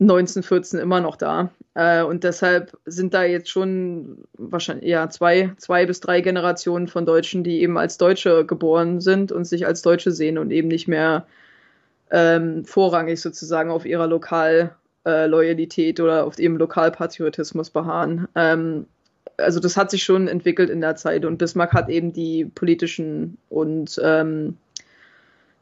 1914 0.00 0.80
immer 0.80 1.00
noch 1.00 1.16
da. 1.16 1.50
Äh, 1.74 2.02
und 2.02 2.24
deshalb 2.24 2.76
sind 2.86 3.12
da 3.14 3.24
jetzt 3.24 3.50
schon 3.50 4.24
wahrscheinlich 4.38 4.88
ja 4.88 5.08
zwei, 5.10 5.52
zwei 5.58 5.86
bis 5.86 6.00
drei 6.00 6.20
Generationen 6.22 6.88
von 6.88 7.04
Deutschen, 7.04 7.44
die 7.44 7.60
eben 7.60 7.76
als 7.76 7.98
Deutsche 7.98 8.46
geboren 8.46 9.00
sind 9.00 9.30
und 9.30 9.44
sich 9.44 9.66
als 9.66 9.82
Deutsche 9.82 10.10
sehen 10.10 10.38
und 10.38 10.50
eben 10.50 10.68
nicht 10.68 10.88
mehr 10.88 11.26
ähm, 12.10 12.64
vorrangig 12.64 13.20
sozusagen 13.20 13.70
auf 13.70 13.84
ihrer 13.84 14.06
Lokal 14.06 14.74
äh, 15.06 15.26
Loyalität 15.26 16.00
oder 16.00 16.24
auf 16.26 16.38
ihrem 16.38 16.56
Lokalpatriotismus 16.56 17.70
beharren. 17.70 18.28
Ähm, 18.34 18.86
also 19.36 19.60
das 19.60 19.76
hat 19.76 19.90
sich 19.90 20.02
schon 20.02 20.28
entwickelt 20.28 20.70
in 20.70 20.80
der 20.80 20.96
Zeit 20.96 21.24
und 21.24 21.38
Bismarck 21.38 21.72
hat 21.72 21.88
eben 21.88 22.12
die 22.12 22.44
politischen 22.44 23.38
und 23.48 23.98
ähm, 24.02 24.56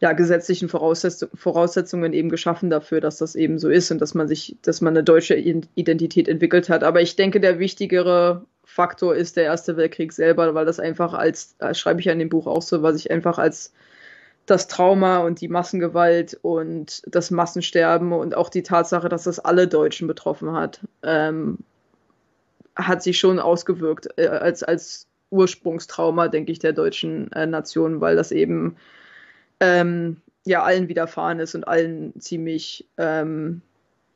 ja, 0.00 0.12
gesetzlichen 0.12 0.68
Voraussetzung, 0.68 1.28
Voraussetzungen 1.34 2.12
eben 2.12 2.28
geschaffen 2.28 2.70
dafür, 2.70 3.00
dass 3.00 3.18
das 3.18 3.34
eben 3.34 3.58
so 3.58 3.68
ist 3.68 3.90
und 3.90 4.00
dass 4.00 4.14
man 4.14 4.28
sich, 4.28 4.56
dass 4.62 4.80
man 4.80 4.94
eine 4.94 5.02
deutsche 5.02 5.34
Identität 5.34 6.28
entwickelt 6.28 6.68
hat. 6.68 6.84
Aber 6.84 7.00
ich 7.00 7.16
denke, 7.16 7.40
der 7.40 7.58
wichtigere 7.58 8.44
Faktor 8.64 9.16
ist 9.16 9.36
der 9.36 9.44
Erste 9.44 9.76
Weltkrieg 9.76 10.12
selber, 10.12 10.54
weil 10.54 10.66
das 10.66 10.78
einfach 10.78 11.14
als, 11.14 11.56
als 11.58 11.80
schreibe 11.80 12.00
ich 12.00 12.06
ja 12.06 12.12
in 12.12 12.20
dem 12.20 12.28
Buch 12.28 12.46
auch 12.46 12.62
so, 12.62 12.82
was 12.82 12.96
ich 12.96 13.10
einfach 13.10 13.38
als 13.38 13.72
das 14.50 14.66
Trauma 14.66 15.18
und 15.18 15.40
die 15.40 15.48
Massengewalt 15.48 16.38
und 16.42 17.02
das 17.06 17.30
Massensterben 17.30 18.12
und 18.12 18.34
auch 18.34 18.48
die 18.48 18.62
Tatsache, 18.62 19.08
dass 19.08 19.24
das 19.24 19.38
alle 19.38 19.68
Deutschen 19.68 20.08
betroffen 20.08 20.52
hat, 20.52 20.80
ähm, 21.02 21.58
hat 22.74 23.02
sich 23.02 23.18
schon 23.18 23.38
ausgewirkt 23.38 24.08
äh, 24.16 24.28
als, 24.28 24.62
als 24.62 25.06
Ursprungstrauma, 25.30 26.28
denke 26.28 26.52
ich, 26.52 26.58
der 26.58 26.72
deutschen 26.72 27.30
äh, 27.32 27.46
Nation, 27.46 28.00
weil 28.00 28.16
das 28.16 28.32
eben 28.32 28.76
ähm, 29.60 30.16
ja 30.44 30.62
allen 30.62 30.88
widerfahren 30.88 31.40
ist 31.40 31.54
und 31.54 31.68
allen 31.68 32.18
ziemlich 32.20 32.88
ähm, 32.96 33.60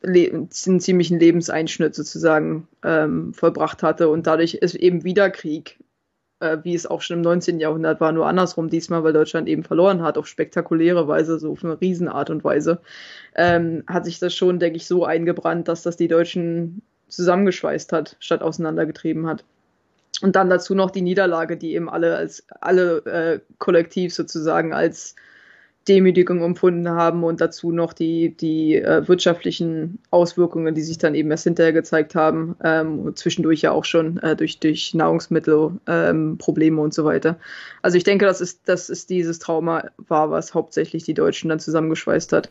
einen 0.05 0.51
ziemlichen 0.51 1.21
Lebenseinschnitt 1.21 1.95
sozusagen 1.95 2.67
ähm, 2.83 3.35
vollbracht 3.35 3.83
hatte. 3.83 4.09
Und 4.09 4.27
dadurch 4.27 4.55
ist 4.55 4.75
eben 4.75 5.05
wieder 5.05 5.31
Krieg 5.31 5.79
äh, 6.43 6.59
wie 6.65 6.75
es 6.75 6.87
auch 6.87 7.01
schon 7.01 7.19
im 7.19 7.23
19. 7.23 7.61
Jahrhundert 7.61 8.01
war, 8.01 8.13
nur 8.13 8.27
andersrum 8.27 8.69
diesmal, 8.69 9.05
weil 9.05 9.13
Deutschland 9.13 9.49
eben 9.49 9.63
verloren 9.63 10.03
hat, 10.03 10.19
auf 10.19 10.27
spektakuläre 10.27 11.09
Weise, 11.09 11.39
so 11.39 11.53
auf 11.53 11.65
eine 11.65 11.81
Riesenart 11.81 12.31
und 12.31 12.45
Weise, 12.45 12.81
ähm, 13.35 13.85
hat 13.87 14.05
sich 14.05 14.19
das 14.19 14.35
schon, 14.35 14.59
denke 14.59 14.77
ich, 14.77 14.87
so 14.87 15.05
eingebrannt, 15.05 15.69
dass 15.69 15.83
das 15.83 15.97
die 15.97 16.09
Deutschen 16.09 16.83
zusammengeschweißt 17.09 17.93
hat, 17.93 18.17
statt 18.21 18.43
auseinandergetrieben 18.43 19.27
hat. 19.27 19.45
Und 20.21 20.37
dann 20.37 20.51
dazu 20.51 20.75
noch 20.75 20.91
die 20.91 21.03
Niederlage, 21.03 21.57
die 21.57 21.75
eben 21.75 21.89
alle 21.89 22.17
als 22.17 22.47
alle 22.61 22.99
äh, 23.07 23.41
kollektiv 23.59 24.15
sozusagen 24.15 24.73
als 24.73 25.15
Demütigung 25.89 26.43
empfunden 26.43 26.89
haben 26.89 27.25
und 27.25 27.41
dazu 27.41 27.73
noch 27.73 27.93
die, 27.93 28.37
die 28.37 28.77
äh, 28.77 29.07
wirtschaftlichen 29.09 29.99
Auswirkungen, 30.11 30.75
die 30.75 30.83
sich 30.83 30.99
dann 30.99 31.15
eben 31.15 31.31
erst 31.31 31.45
hinterher 31.45 31.73
gezeigt 31.73 32.15
haben, 32.15 32.55
ähm, 32.63 33.17
zwischendurch 33.17 33.63
ja 33.63 33.73
auch 33.73 33.85
schon 33.85 34.19
äh, 34.19 34.37
durch, 34.37 34.61
durch 34.61 34.95
Nahrungsmittelprobleme 34.95 36.77
ähm, 36.77 36.83
und 36.83 36.95
so 36.95 37.05
weiter. 37.05 37.39
Also 37.83 37.97
ich 37.97 38.05
denke, 38.05 38.27
das 38.27 38.41
ist, 38.41 38.61
das 38.67 38.91
ist 38.91 39.11
dieses 39.11 39.41
Trauma 39.41 39.85
war, 39.97 40.31
was 40.31 40.55
hauptsächlich 40.55 41.03
die 41.03 41.15
Deutschen 41.15 41.49
dann 41.49 41.59
zusammengeschweißt 41.59 42.33
hat. 42.33 42.51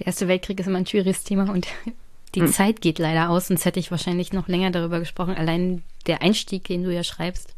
Der 0.00 0.06
Erste 0.06 0.26
Weltkrieg 0.26 0.58
ist 0.58 0.66
immer 0.66 0.78
ein 0.78 0.86
schwieriges 0.86 1.22
Thema 1.22 1.52
und 1.52 1.68
die 2.34 2.40
hm. 2.40 2.48
Zeit 2.48 2.80
geht 2.80 2.98
leider 2.98 3.30
aus, 3.30 3.48
sonst 3.48 3.64
hätte 3.64 3.80
ich 3.80 3.92
wahrscheinlich 3.92 4.32
noch 4.32 4.48
länger 4.48 4.72
darüber 4.72 4.98
gesprochen. 4.98 5.36
Allein 5.36 5.82
der 6.08 6.22
Einstieg, 6.22 6.64
den 6.64 6.82
du 6.82 6.92
ja 6.92 7.04
schreibst, 7.04 7.54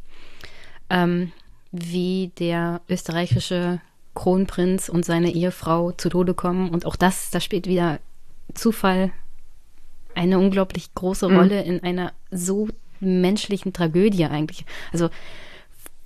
ähm, 0.91 1.33
wie 1.73 2.31
der 2.39 2.83
österreichische 2.89 3.81
Kronprinz 4.15 4.89
und 4.89 5.05
seine 5.05 5.33
Ehefrau 5.33 5.93
zu 5.93 6.09
Tode 6.09 6.35
kommen. 6.35 6.71
Und 6.71 6.87
auch 6.87 6.97
das, 6.97 7.31
da 7.31 7.41
spielt 7.41 7.67
wieder 7.67 8.01
Zufall 8.55 9.13
eine 10.15 10.39
unglaublich 10.39 10.95
große 10.95 11.29
mhm. 11.29 11.37
Rolle 11.37 11.63
in 11.63 11.83
einer 11.83 12.13
so 12.31 12.69
menschlichen 13.01 13.73
Tragödie 13.73 14.27
eigentlich. 14.27 14.65
Also 14.93 15.11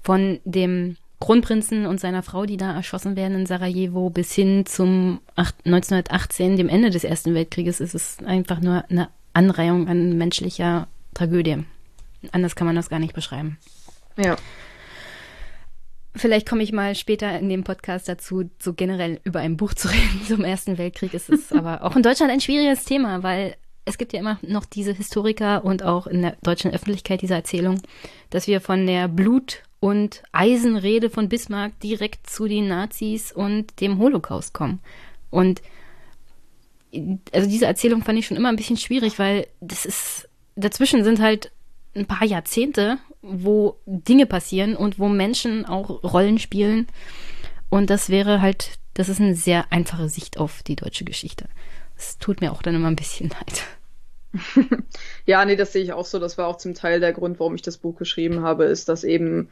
von 0.03 0.41
dem 0.45 0.97
Kronprinzen 1.21 1.87
und 1.87 2.01
seiner 2.01 2.23
Frau, 2.23 2.45
die 2.45 2.59
da 2.59 2.75
erschossen 2.75 3.17
werden 3.17 3.39
in 3.39 3.47
Sarajevo, 3.47 4.11
bis 4.11 4.33
hin 4.35 4.67
zum 4.67 5.21
1918, 5.37 6.57
dem 6.57 6.69
Ende 6.69 6.91
des 6.91 7.05
Ersten 7.05 7.35
Weltkrieges, 7.35 7.81
ist 7.81 7.95
es 7.95 8.19
einfach 8.25 8.61
nur 8.61 8.85
eine 8.91 9.09
Anreihung 9.33 9.89
an 9.89 10.19
menschlicher 10.19 10.87
Tragödie. 11.15 11.65
Anders 12.33 12.57
kann 12.57 12.67
man 12.67 12.77
das 12.77 12.91
gar 12.91 12.99
nicht 12.99 13.15
beschreiben. 13.15 13.59
Ja. 14.17 14.37
Vielleicht 16.17 16.49
komme 16.49 16.63
ich 16.63 16.73
mal 16.73 16.95
später 16.95 17.39
in 17.39 17.49
dem 17.49 17.65
Podcast 17.65 18.09
dazu, 18.09 18.49
so 18.61 18.73
generell 18.73 19.21
über 19.25 19.41
ein 19.41 19.57
Buch 19.57 19.75
zu 19.75 19.89
reden 19.93 20.23
zum 20.27 20.45
Ersten 20.45 20.79
Weltkrieg. 20.79 21.13
Es 21.15 21.29
ist 21.29 21.53
aber 21.53 21.83
auch 21.83 21.97
in 21.97 22.03
Deutschland 22.03 22.31
ein 22.31 22.41
schwieriges 22.41 22.85
Thema, 22.85 23.23
weil 23.23 23.57
es 23.85 23.99
gibt 23.99 24.13
ja 24.13 24.21
immer 24.21 24.39
noch 24.43 24.65
diese 24.65 24.93
Historiker 24.93 25.65
und 25.65 25.83
auch 25.83 26.07
in 26.07 26.23
der 26.23 26.37
deutschen 26.43 26.73
Öffentlichkeit 26.73 27.23
diese 27.23 27.35
Erzählung, 27.35 27.83
dass 28.31 28.47
wir 28.47 28.61
von 28.61 28.87
der 28.87 29.09
Blut- 29.09 29.63
und 29.81 30.23
Eisenrede 30.33 31.11
von 31.11 31.29
Bismarck 31.29 31.79
direkt 31.81 32.31
zu 32.31 32.49
den 32.49 32.69
Nazis 32.69 33.33
und 33.33 33.81
dem 33.81 33.99
Holocaust 33.99 34.55
kommen. 34.55 34.81
Und 35.31 35.61
also 37.33 37.49
diese 37.49 37.67
Erzählung 37.67 38.03
fand 38.03 38.19
ich 38.19 38.27
schon 38.27 38.37
immer 38.37 38.49
ein 38.49 38.57
bisschen 38.57 38.77
schwierig, 38.77 39.19
weil 39.19 39.47
das 39.61 39.85
ist, 39.85 40.29
dazwischen 40.57 41.05
sind 41.05 41.21
halt 41.21 41.51
ein 41.95 42.07
paar 42.07 42.27
Jahrzehnte, 42.27 42.99
wo 43.23 43.79
Dinge 43.87 44.27
passieren 44.27 44.77
und 44.77 44.99
wo 44.99 45.09
Menschen 45.09 45.65
auch 45.65 46.03
Rollen 46.03 46.39
spielen. 46.39 46.87
Und 47.71 47.91
das 47.91 48.09
wäre 48.09 48.41
halt, 48.41 48.79
das 48.95 49.09
ist 49.09 49.21
eine 49.21 49.35
sehr 49.35 49.73
einfache 49.73 50.09
Sicht 50.09 50.39
auf 50.39 50.63
die 50.63 50.77
deutsche 50.77 51.05
Geschichte. 51.05 51.49
Es 51.97 52.19
tut 52.19 52.41
mir 52.41 52.53
auch 52.53 52.63
dann 52.63 52.75
immer 52.75 52.89
ein 52.89 52.97
bisschen 52.97 53.31
leid. 54.51 54.65
ja, 55.27 55.45
nee, 55.45 55.57
das 55.57 55.73
sehe 55.73 55.83
ich 55.83 55.93
auch 55.93 56.05
so. 56.05 56.19
Das 56.19 56.39
war 56.39 56.49
auch 56.49 56.59
zum 56.59 56.75
Teil 56.75 57.01
der 57.01 57.13
Grund, 57.13 57.39
warum 57.39 57.55
ich 57.55 57.63
das 57.63 57.79
Buch 57.79 57.97
geschrieben 57.97 58.43
habe, 58.43 58.65
ist, 58.65 58.89
dass 58.89 59.05
eben 59.05 59.49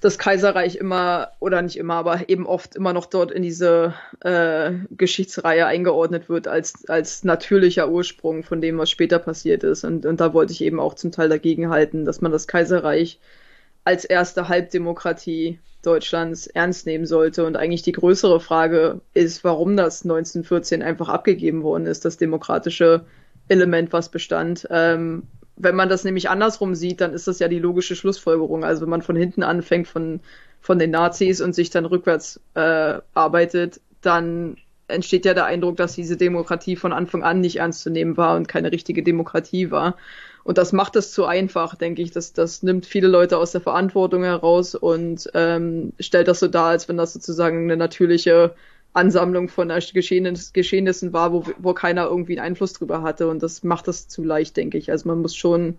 das 0.00 0.18
Kaiserreich 0.18 0.76
immer, 0.76 1.32
oder 1.40 1.60
nicht 1.60 1.76
immer, 1.76 1.94
aber 1.94 2.28
eben 2.28 2.46
oft 2.46 2.74
immer 2.74 2.92
noch 2.92 3.06
dort 3.06 3.30
in 3.30 3.42
diese 3.42 3.94
äh, 4.20 4.72
Geschichtsreihe 4.90 5.66
eingeordnet 5.66 6.28
wird 6.28 6.48
als, 6.48 6.88
als 6.88 7.22
natürlicher 7.22 7.90
Ursprung 7.90 8.42
von 8.42 8.62
dem, 8.62 8.78
was 8.78 8.90
später 8.90 9.18
passiert 9.18 9.62
ist. 9.62 9.84
Und, 9.84 10.06
und 10.06 10.20
da 10.20 10.32
wollte 10.32 10.52
ich 10.52 10.62
eben 10.62 10.80
auch 10.80 10.94
zum 10.94 11.12
Teil 11.12 11.28
dagegen 11.28 11.68
halten, 11.68 12.06
dass 12.06 12.22
man 12.22 12.32
das 12.32 12.48
Kaiserreich 12.48 13.20
als 13.84 14.04
erste 14.06 14.48
Halbdemokratie 14.48 15.58
Deutschlands 15.82 16.46
ernst 16.46 16.86
nehmen 16.86 17.06
sollte. 17.06 17.44
Und 17.44 17.56
eigentlich 17.56 17.82
die 17.82 17.92
größere 17.92 18.40
Frage 18.40 19.00
ist, 19.12 19.44
warum 19.44 19.76
das 19.76 20.02
1914 20.02 20.82
einfach 20.82 21.08
abgegeben 21.08 21.62
worden 21.62 21.86
ist, 21.86 22.04
das 22.06 22.16
demokratische 22.16 23.04
Element, 23.48 23.92
was 23.92 24.10
bestand. 24.10 24.66
Ähm, 24.70 25.24
wenn 25.62 25.76
man 25.76 25.88
das 25.88 26.04
nämlich 26.04 26.30
andersrum 26.30 26.74
sieht, 26.74 27.00
dann 27.00 27.12
ist 27.12 27.28
das 27.28 27.38
ja 27.38 27.48
die 27.48 27.58
logische 27.58 27.96
Schlussfolgerung. 27.96 28.64
Also 28.64 28.82
wenn 28.82 28.90
man 28.90 29.02
von 29.02 29.16
hinten 29.16 29.42
anfängt 29.42 29.88
von, 29.88 30.20
von 30.60 30.78
den 30.78 30.90
Nazis 30.90 31.40
und 31.40 31.54
sich 31.54 31.70
dann 31.70 31.84
rückwärts 31.84 32.40
äh, 32.54 32.98
arbeitet, 33.14 33.80
dann 34.00 34.56
entsteht 34.88 35.24
ja 35.24 35.34
der 35.34 35.44
Eindruck, 35.44 35.76
dass 35.76 35.94
diese 35.94 36.16
Demokratie 36.16 36.76
von 36.76 36.92
Anfang 36.92 37.22
an 37.22 37.40
nicht 37.40 37.56
ernst 37.56 37.82
zu 37.82 37.90
nehmen 37.90 38.16
war 38.16 38.36
und 38.36 38.48
keine 38.48 38.72
richtige 38.72 39.02
Demokratie 39.02 39.70
war. 39.70 39.96
Und 40.42 40.58
das 40.58 40.72
macht 40.72 40.96
es 40.96 41.12
zu 41.12 41.26
einfach, 41.26 41.74
denke 41.74 42.02
ich. 42.02 42.10
Das, 42.10 42.32
das 42.32 42.62
nimmt 42.62 42.86
viele 42.86 43.08
Leute 43.08 43.36
aus 43.38 43.52
der 43.52 43.60
Verantwortung 43.60 44.24
heraus 44.24 44.74
und 44.74 45.30
ähm, 45.34 45.92
stellt 46.00 46.28
das 46.28 46.40
so 46.40 46.48
dar, 46.48 46.66
als 46.66 46.88
wenn 46.88 46.96
das 46.96 47.12
sozusagen 47.12 47.64
eine 47.64 47.76
natürliche 47.76 48.54
Ansammlung 48.92 49.48
von 49.48 49.68
Geschehnis, 49.68 50.52
Geschehnissen 50.52 51.12
war, 51.12 51.32
wo, 51.32 51.44
wo 51.58 51.74
keiner 51.74 52.06
irgendwie 52.06 52.38
einen 52.38 52.46
Einfluss 52.46 52.72
drüber 52.72 53.02
hatte. 53.02 53.28
Und 53.28 53.42
das 53.42 53.62
macht 53.62 53.88
das 53.88 54.08
zu 54.08 54.24
leicht, 54.24 54.56
denke 54.56 54.78
ich. 54.78 54.90
Also 54.90 55.08
man 55.08 55.20
muss 55.20 55.36
schon, 55.36 55.76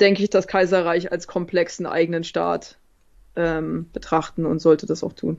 denke 0.00 0.22
ich, 0.22 0.30
das 0.30 0.46
Kaiserreich 0.46 1.12
als 1.12 1.26
komplexen 1.26 1.86
eigenen 1.86 2.24
Staat 2.24 2.78
ähm, 3.36 3.90
betrachten 3.92 4.46
und 4.46 4.60
sollte 4.60 4.86
das 4.86 5.04
auch 5.04 5.12
tun. 5.12 5.36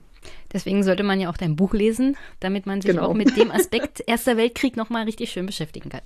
Deswegen 0.54 0.84
sollte 0.84 1.04
man 1.04 1.20
ja 1.20 1.30
auch 1.30 1.38
dein 1.38 1.56
Buch 1.56 1.74
lesen, 1.74 2.16
damit 2.40 2.66
man 2.66 2.82
sich 2.82 2.92
genau. 2.92 3.08
auch 3.08 3.14
mit 3.14 3.36
dem 3.38 3.50
Aspekt 3.50 4.04
Erster 4.08 4.38
Weltkrieg 4.38 4.78
nochmal 4.78 5.06
richtig 5.06 5.32
schön 5.32 5.46
beschäftigen 5.46 5.90
kann. 5.90 6.02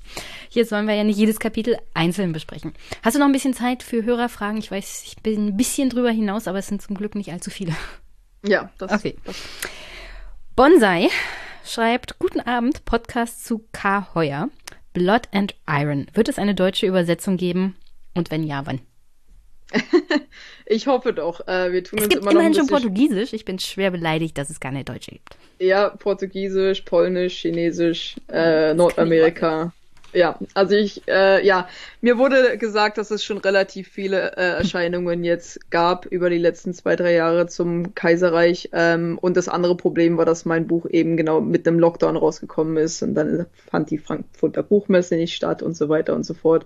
Hier 0.49 0.65
sollen 0.65 0.87
wir 0.87 0.95
ja 0.95 1.03
nicht 1.03 1.17
jedes 1.17 1.39
Kapitel 1.39 1.77
einzeln 1.93 2.31
besprechen. 2.31 2.73
Hast 3.03 3.15
du 3.15 3.19
noch 3.19 3.25
ein 3.25 3.31
bisschen 3.33 3.53
Zeit 3.53 3.83
für 3.83 4.03
Hörerfragen? 4.03 4.57
Ich 4.57 4.71
weiß, 4.71 5.03
ich 5.05 5.17
bin 5.21 5.47
ein 5.47 5.57
bisschen 5.57 5.89
drüber 5.89 6.11
hinaus, 6.11 6.47
aber 6.47 6.59
es 6.59 6.67
sind 6.67 6.81
zum 6.81 6.95
Glück 6.95 7.15
nicht 7.15 7.31
allzu 7.31 7.49
viele. 7.49 7.73
Ja, 8.45 8.71
das. 8.77 8.91
Okay. 8.91 9.15
Das 9.25 9.35
Bonsai 10.61 11.09
schreibt 11.65 12.19
Guten 12.19 12.39
Abend, 12.39 12.85
Podcast 12.85 13.43
zu 13.43 13.65
K. 13.71 14.13
Heuer. 14.13 14.51
Blood 14.93 15.23
and 15.31 15.55
Iron. 15.67 16.05
Wird 16.13 16.29
es 16.29 16.37
eine 16.37 16.53
deutsche 16.53 16.85
Übersetzung 16.85 17.37
geben? 17.37 17.75
Und 18.13 18.29
wenn 18.29 18.43
ja, 18.43 18.63
wann? 18.67 18.79
ich 20.67 20.85
hoffe 20.85 21.13
doch. 21.13 21.47
Äh, 21.47 21.73
wir 21.73 21.83
tun 21.83 21.97
es 21.97 22.05
uns 22.05 22.13
gibt 22.13 22.21
immer 22.21 22.33
immerhin 22.33 22.53
schon 22.53 22.67
Portugiesisch. 22.67 23.33
Ich 23.33 23.43
bin 23.43 23.57
schwer 23.57 23.89
beleidigt, 23.89 24.37
dass 24.37 24.51
es 24.51 24.59
keine 24.59 24.83
deutsche 24.83 25.13
gibt. 25.13 25.35
Ja, 25.57 25.89
Portugiesisch, 25.89 26.81
Polnisch, 26.81 27.41
Chinesisch, 27.41 28.17
äh, 28.29 28.75
Nordamerika. 28.75 29.73
Ja, 30.13 30.37
also 30.53 30.75
ich, 30.75 31.07
äh, 31.07 31.45
ja, 31.45 31.67
mir 32.01 32.17
wurde 32.17 32.57
gesagt, 32.57 32.97
dass 32.97 33.11
es 33.11 33.23
schon 33.23 33.37
relativ 33.37 33.87
viele 33.87 34.35
äh, 34.35 34.57
Erscheinungen 34.57 35.23
jetzt 35.23 35.71
gab 35.71 36.05
über 36.05 36.29
die 36.29 36.37
letzten 36.37 36.73
zwei, 36.73 36.95
drei 36.95 37.13
Jahre 37.13 37.47
zum 37.47 37.95
Kaiserreich. 37.95 38.69
Ähm, 38.73 39.17
und 39.21 39.37
das 39.37 39.47
andere 39.47 39.77
Problem 39.77 40.17
war, 40.17 40.25
dass 40.25 40.43
mein 40.43 40.67
Buch 40.67 40.85
eben 40.89 41.15
genau 41.15 41.39
mit 41.39 41.67
einem 41.67 41.79
Lockdown 41.79 42.17
rausgekommen 42.17 42.77
ist 42.77 43.01
und 43.03 43.15
dann 43.15 43.45
fand 43.69 43.89
die 43.89 43.97
Frankfurter 43.97 44.63
Buchmesse 44.63 45.15
nicht 45.15 45.35
statt 45.35 45.63
und 45.63 45.77
so 45.77 45.87
weiter 45.87 46.13
und 46.13 46.25
so 46.25 46.33
fort. 46.33 46.65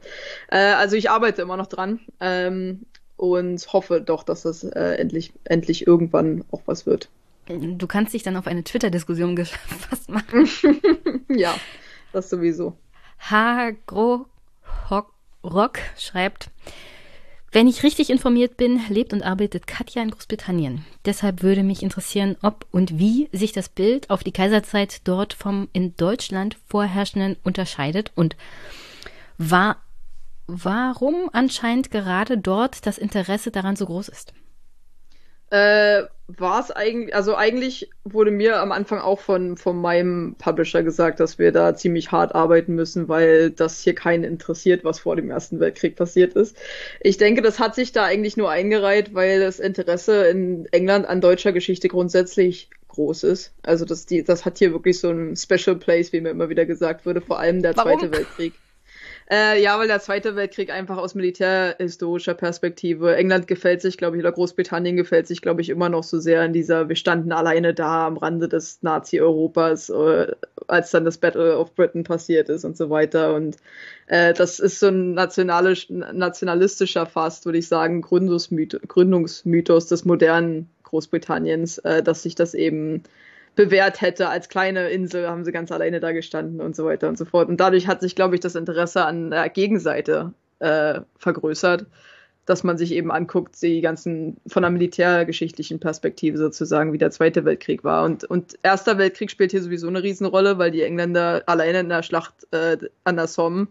Äh, 0.49 0.57
also 0.57 0.95
ich 0.95 1.11
arbeite 1.11 1.43
immer 1.43 1.57
noch 1.57 1.67
dran 1.67 1.99
ähm, 2.19 2.81
und 3.15 3.71
hoffe 3.71 4.01
doch, 4.01 4.23
dass 4.23 4.41
das 4.41 4.63
äh, 4.63 4.95
endlich, 4.95 5.33
endlich 5.43 5.85
irgendwann 5.85 6.43
auch 6.51 6.61
was 6.65 6.85
wird. 6.85 7.09
Du 7.47 7.85
kannst 7.85 8.13
dich 8.15 8.23
dann 8.23 8.37
auf 8.37 8.47
eine 8.47 8.63
Twitter-Diskussion 8.63 9.35
gefasst 9.35 10.09
machen. 10.09 10.49
ja, 11.29 11.55
das 12.11 12.29
sowieso. 12.29 12.75
Hagro 13.19 14.25
Rock 15.43 15.79
schreibt, 15.97 16.49
wenn 17.51 17.67
ich 17.67 17.83
richtig 17.83 18.09
informiert 18.09 18.57
bin, 18.57 18.81
lebt 18.89 19.13
und 19.13 19.23
arbeitet 19.23 19.65
Katja 19.65 20.01
in 20.01 20.11
Großbritannien. 20.11 20.85
Deshalb 21.05 21.41
würde 21.41 21.63
mich 21.63 21.83
interessieren, 21.83 22.35
ob 22.41 22.65
und 22.71 22.99
wie 22.99 23.29
sich 23.31 23.53
das 23.53 23.69
Bild 23.69 24.09
auf 24.09 24.25
die 24.25 24.33
Kaiserzeit 24.33 25.07
dort 25.07 25.33
vom 25.33 25.69
in 25.71 25.95
Deutschland 25.95 26.57
vorherrschenden 26.67 27.37
unterscheidet 27.43 28.11
und 28.15 28.35
war, 29.37 29.77
warum 30.47 31.29
anscheinend 31.31 31.91
gerade 31.91 32.37
dort 32.37 32.85
das 32.85 32.97
Interesse 32.97 33.51
daran 33.51 33.77
so 33.77 33.85
groß 33.85 34.09
ist. 34.09 34.33
Äh, 35.49 36.03
war 36.27 36.59
es 36.59 36.71
eigentlich, 36.71 37.13
also 37.13 37.35
eigentlich 37.35 37.89
wurde 38.03 38.31
mir 38.31 38.59
am 38.59 38.71
Anfang 38.71 38.99
auch 38.99 39.19
von, 39.19 39.57
von 39.57 39.79
meinem 39.79 40.35
Publisher 40.39 40.81
gesagt, 40.81 41.19
dass 41.19 41.37
wir 41.37 41.51
da 41.51 41.75
ziemlich 41.75 42.11
hart 42.11 42.33
arbeiten 42.33 42.73
müssen, 42.73 43.07
weil 43.07 43.51
das 43.51 43.81
hier 43.81 43.93
keinen 43.93 44.23
interessiert, 44.23 44.83
was 44.83 44.99
vor 44.99 45.15
dem 45.15 45.29
Ersten 45.29 45.59
Weltkrieg 45.59 45.95
passiert 45.95 46.33
ist. 46.33 46.57
Ich 46.99 47.17
denke, 47.17 47.43
das 47.43 47.59
hat 47.59 47.75
sich 47.75 47.91
da 47.91 48.05
eigentlich 48.05 48.37
nur 48.37 48.49
eingereiht, 48.49 49.13
weil 49.13 49.39
das 49.39 49.59
Interesse 49.59 50.25
in 50.25 50.65
England 50.71 51.07
an 51.07 51.21
deutscher 51.21 51.51
Geschichte 51.51 51.89
grundsätzlich 51.89 52.69
groß 52.87 53.23
ist. 53.23 53.53
Also 53.61 53.85
das, 53.85 54.07
die, 54.07 54.23
das 54.23 54.45
hat 54.45 54.57
hier 54.57 54.71
wirklich 54.71 54.99
so 54.99 55.11
ein 55.11 55.35
Special 55.35 55.75
Place, 55.75 56.11
wie 56.11 56.21
mir 56.21 56.29
immer 56.29 56.49
wieder 56.49 56.65
gesagt 56.65 57.05
wurde, 57.05 57.21
vor 57.21 57.39
allem 57.39 57.61
der 57.61 57.77
Warum? 57.77 57.99
Zweite 57.99 58.11
Weltkrieg. 58.11 58.53
Äh, 59.27 59.59
ja, 59.63 59.79
weil 59.79 59.87
der 59.87 60.01
Zweite 60.01 60.35
Weltkrieg 60.35 60.69
einfach 60.69 60.97
aus 60.97 61.15
militärhistorischer 61.15 62.35
Perspektive. 62.35 63.15
England 63.15 63.47
gefällt 63.47 63.81
sich, 63.81 63.97
glaube 63.97 64.17
ich, 64.17 64.21
oder 64.21 64.31
Großbritannien 64.31 64.95
gefällt 64.95 65.25
sich, 65.25 65.41
glaube 65.41 65.61
ich, 65.61 65.69
immer 65.69 65.89
noch 65.89 66.03
so 66.03 66.19
sehr 66.19 66.45
in 66.45 66.53
dieser, 66.53 66.89
wir 66.89 66.95
standen 66.95 67.31
alleine 67.31 67.73
da 67.73 68.05
am 68.05 68.17
Rande 68.17 68.47
des 68.47 68.83
Nazi-Europas, 68.83 69.89
äh, 69.89 70.31
als 70.67 70.91
dann 70.91 71.05
das 71.05 71.17
Battle 71.17 71.57
of 71.57 71.73
Britain 71.73 72.03
passiert 72.03 72.49
ist 72.49 72.65
und 72.65 72.77
so 72.77 72.91
weiter. 72.91 73.33
Und 73.33 73.57
äh, 74.05 74.33
das 74.33 74.59
ist 74.59 74.79
so 74.79 74.89
ein 74.89 75.15
nationalisch, 75.15 75.89
nationalistischer 75.89 77.07
fast, 77.07 77.45
würde 77.45 77.57
ich 77.57 77.67
sagen, 77.67 78.01
Gründungsmythos, 78.01 78.81
Gründungsmythos 78.87 79.87
des 79.87 80.05
modernen 80.05 80.69
Großbritanniens, 80.83 81.79
äh, 81.79 82.03
dass 82.03 82.21
sich 82.21 82.35
das 82.35 82.53
eben 82.53 83.01
bewährt 83.55 84.01
hätte. 84.01 84.29
Als 84.29 84.49
kleine 84.49 84.89
Insel 84.89 85.27
haben 85.27 85.43
sie 85.43 85.51
ganz 85.51 85.71
alleine 85.71 85.99
da 85.99 86.11
gestanden 86.11 86.61
und 86.61 86.75
so 86.75 86.85
weiter 86.85 87.07
und 87.07 87.17
so 87.17 87.25
fort. 87.25 87.49
Und 87.49 87.59
dadurch 87.59 87.87
hat 87.87 88.01
sich, 88.01 88.15
glaube 88.15 88.35
ich, 88.35 88.41
das 88.41 88.55
Interesse 88.55 89.05
an 89.05 89.31
der 89.31 89.49
Gegenseite 89.49 90.33
äh, 90.59 91.01
vergrößert, 91.17 91.85
dass 92.45 92.63
man 92.63 92.77
sich 92.77 92.91
eben 92.91 93.11
anguckt, 93.11 93.59
die 93.61 93.81
ganzen 93.81 94.37
von 94.47 94.61
der 94.61 94.69
militärgeschichtlichen 94.69 95.79
Perspektive 95.79 96.37
sozusagen, 96.37 96.93
wie 96.93 96.97
der 96.97 97.11
Zweite 97.11 97.43
Weltkrieg 97.43 97.83
war. 97.83 98.05
Und, 98.05 98.23
und 98.23 98.57
Erster 98.61 98.97
Weltkrieg 98.97 99.31
spielt 99.31 99.51
hier 99.51 99.63
sowieso 99.63 99.87
eine 99.87 100.03
Riesenrolle, 100.03 100.57
weil 100.57 100.71
die 100.71 100.83
Engländer 100.83 101.43
alleine 101.47 101.79
in 101.79 101.89
der 101.89 102.03
Schlacht 102.03 102.33
äh, 102.51 102.77
an 103.03 103.15
der 103.15 103.27
Somme 103.27 103.67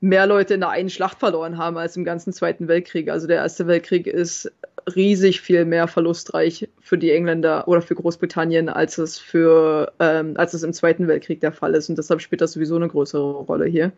mehr 0.00 0.26
Leute 0.26 0.54
in 0.54 0.60
der 0.60 0.68
einen 0.70 0.90
Schlacht 0.90 1.18
verloren 1.18 1.58
haben 1.58 1.76
als 1.76 1.96
im 1.96 2.04
ganzen 2.04 2.32
Zweiten 2.32 2.68
Weltkrieg. 2.68 3.10
Also 3.10 3.26
der 3.26 3.38
Erste 3.38 3.66
Weltkrieg 3.66 4.06
ist 4.06 4.52
riesig 4.96 5.40
viel 5.40 5.64
mehr 5.64 5.88
verlustreich 5.88 6.68
für 6.80 6.98
die 6.98 7.12
Engländer 7.12 7.68
oder 7.68 7.82
für 7.82 7.94
Großbritannien, 7.94 8.68
als 8.68 8.98
es 8.98 9.18
für 9.18 9.92
ähm, 9.98 10.34
als 10.36 10.54
es 10.54 10.62
im 10.62 10.72
Zweiten 10.72 11.08
Weltkrieg 11.08 11.40
der 11.40 11.52
Fall 11.52 11.74
ist. 11.74 11.88
Und 11.88 11.98
deshalb 11.98 12.20
spielt 12.20 12.40
das 12.40 12.52
sowieso 12.52 12.76
eine 12.76 12.88
größere 12.88 13.32
Rolle 13.32 13.66
hier. 13.66 13.92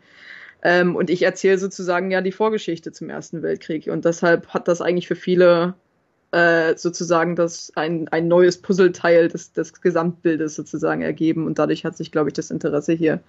Ähm, 0.63 0.95
und 0.95 1.09
ich 1.09 1.23
erzähle 1.23 1.57
sozusagen 1.57 2.11
ja 2.11 2.21
die 2.21 2.31
Vorgeschichte 2.31 2.91
zum 2.91 3.09
Ersten 3.09 3.41
Weltkrieg. 3.41 3.87
Und 3.87 4.05
deshalb 4.05 4.47
hat 4.49 4.67
das 4.67 4.81
eigentlich 4.81 5.07
für 5.07 5.15
viele 5.15 5.73
äh, 6.31 6.75
sozusagen 6.77 7.35
das 7.35 7.71
ein, 7.75 8.07
ein 8.09 8.27
neues 8.27 8.61
Puzzleteil 8.61 9.27
des, 9.27 9.53
des 9.53 9.81
Gesamtbildes 9.81 10.55
sozusagen 10.55 11.01
ergeben. 11.01 11.45
Und 11.45 11.59
dadurch 11.59 11.83
hat 11.85 11.97
sich, 11.97 12.11
glaube 12.11 12.29
ich, 12.29 12.33
das 12.33 12.51
Interesse 12.51 12.93
hier 12.93 13.21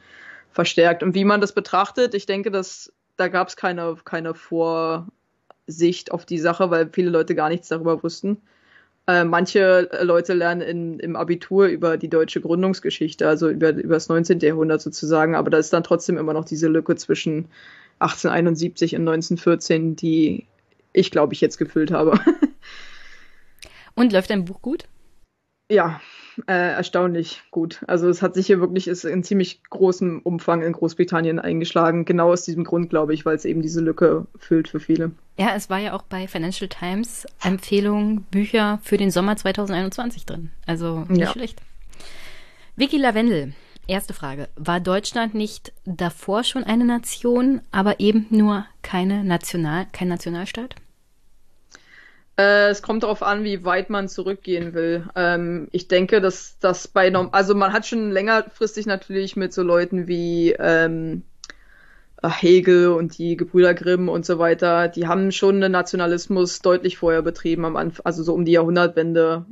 verstärkt. 0.51 1.03
Und 1.03 1.15
wie 1.15 1.25
man 1.25 1.41
das 1.41 1.53
betrachtet, 1.53 2.15
ich 2.15 2.27
denke, 2.27 2.51
dass 2.51 2.93
da 3.17 3.29
gab 3.29 3.49
es 3.49 3.57
keine, 3.57 3.97
keine 4.05 4.35
Vor, 4.35 5.07
Sicht 5.73 6.13
auf 6.13 6.25
die 6.25 6.39
Sache, 6.39 6.71
weil 6.71 6.89
viele 6.93 7.11
Leute 7.11 7.35
gar 7.35 7.49
nichts 7.49 7.69
darüber 7.69 8.03
wussten. 8.03 8.39
Äh, 9.09 9.25
manche 9.25 9.91
Leute 10.03 10.33
lernen 10.33 10.61
in, 10.61 11.01
im 11.01 11.17
Abitur 11.17 11.67
über 11.67 11.97
die 11.97 12.09
deutsche 12.09 12.41
Gründungsgeschichte, 12.41 13.27
also 13.27 13.49
über, 13.49 13.71
über 13.71 13.95
das 13.95 14.09
19. 14.09 14.39
Jahrhundert 14.39 14.81
sozusagen, 14.81 15.35
aber 15.35 15.51
da 15.51 15.59
ist 15.59 15.73
dann 15.73 15.83
trotzdem 15.83 16.19
immer 16.19 16.33
noch 16.33 16.45
diese 16.45 16.69
Lücke 16.69 16.95
zwischen 16.95 17.49
1871 17.99 18.95
und 18.95 19.09
1914, 19.09 19.97
die 19.97 20.47
ich, 20.93 21.11
glaube 21.11 21.35
ich, 21.35 21.41
jetzt 21.41 21.59
gefüllt 21.59 21.91
habe. 21.91 22.21
Und 23.95 24.13
läuft 24.13 24.31
dein 24.31 24.45
Buch 24.45 24.63
gut? 24.63 24.85
Ja, 25.71 26.01
äh, 26.47 26.53
erstaunlich 26.53 27.43
gut. 27.51 27.83
Also 27.87 28.09
es 28.09 28.23
hat 28.23 28.35
sich 28.35 28.47
hier 28.47 28.61
wirklich 28.61 28.89
ist 28.89 29.05
in 29.05 29.23
ziemlich 29.23 29.63
großem 29.65 30.21
Umfang 30.23 30.63
in 30.63 30.73
Großbritannien 30.73 31.39
eingeschlagen. 31.39 32.05
Genau 32.05 32.33
aus 32.33 32.45
diesem 32.45 32.65
Grund, 32.65 32.91
glaube 32.91 33.15
ich, 33.15 33.25
weil 33.25 33.37
es 33.37 33.45
eben 33.45 33.63
diese 33.63 33.81
Lücke 33.81 34.27
füllt 34.39 34.69
für 34.69 34.81
viele. 34.81 35.13
Ja, 35.39 35.55
es 35.55 35.71
war 35.71 35.79
ja 35.79 35.95
auch 35.95 36.03
bei 36.03 36.29
Financial 36.29 36.69
Times 36.69 37.27
Empfehlung 37.43 38.23
Bücher 38.31 38.81
für 38.83 38.97
den 38.97 39.11
Sommer 39.11 39.37
2021 39.37 40.27
drin. 40.27 40.51
Also 40.67 41.05
nicht 41.09 41.21
ja. 41.21 41.33
schlecht. 41.33 41.61
Vicky 42.77 42.97
Lavendel, 42.97 43.53
erste 43.87 44.15
Frage. 44.15 44.49
War 44.57 44.81
Deutschland 44.81 45.35
nicht 45.35 45.73
davor 45.85 46.45
schon 46.45 46.65
eine 46.65 46.85
Nation, 46.85 47.61
aber 47.71 48.01
eben 48.01 48.27
nur 48.31 48.65
keine 48.83 49.25
National, 49.25 49.87
kein 49.93 50.09
Nationalstaat? 50.09 50.75
Äh, 52.39 52.71
es 52.71 52.83
kommt 52.83 53.03
darauf 53.03 53.23
an, 53.23 53.45
wie 53.45 53.65
weit 53.65 53.91
man 53.91 54.09
zurückgehen 54.09 54.75
will. 54.75 55.09
Ähm, 55.15 55.69
ich 55.73 55.89
denke, 55.89 56.21
dass 56.21 56.59
das 56.61 56.89
bei, 56.89 57.13
also 57.15 57.55
man 57.55 57.73
hat 57.73 57.87
schon 57.87 58.11
längerfristig 58.11 58.87
natürlich 58.87 59.37
mit 59.37 59.53
so 59.53 59.63
Leuten 59.63 60.07
wie 60.09 60.53
ähm, 60.59 61.25
Hegel 62.25 62.89
und 62.89 63.19
die 63.19 63.37
Gebrüder 63.37 63.75
Grimm 63.75 64.09
und 64.09 64.25
so 64.25 64.39
weiter, 64.39 64.89
die 64.89 65.09
haben 65.09 65.33
schon 65.33 65.57
einen 65.57 65.73
Nationalismus 65.73 66.61
deutlich 66.61 66.97
vorher 66.97 67.23
betrieben, 67.23 67.65
am 67.65 67.77
Anfang, 67.77 68.07
also 68.07 68.23
so 68.23 68.33
um 68.33 68.45
die 68.45 68.53
Jahrhundertwende 68.53 69.45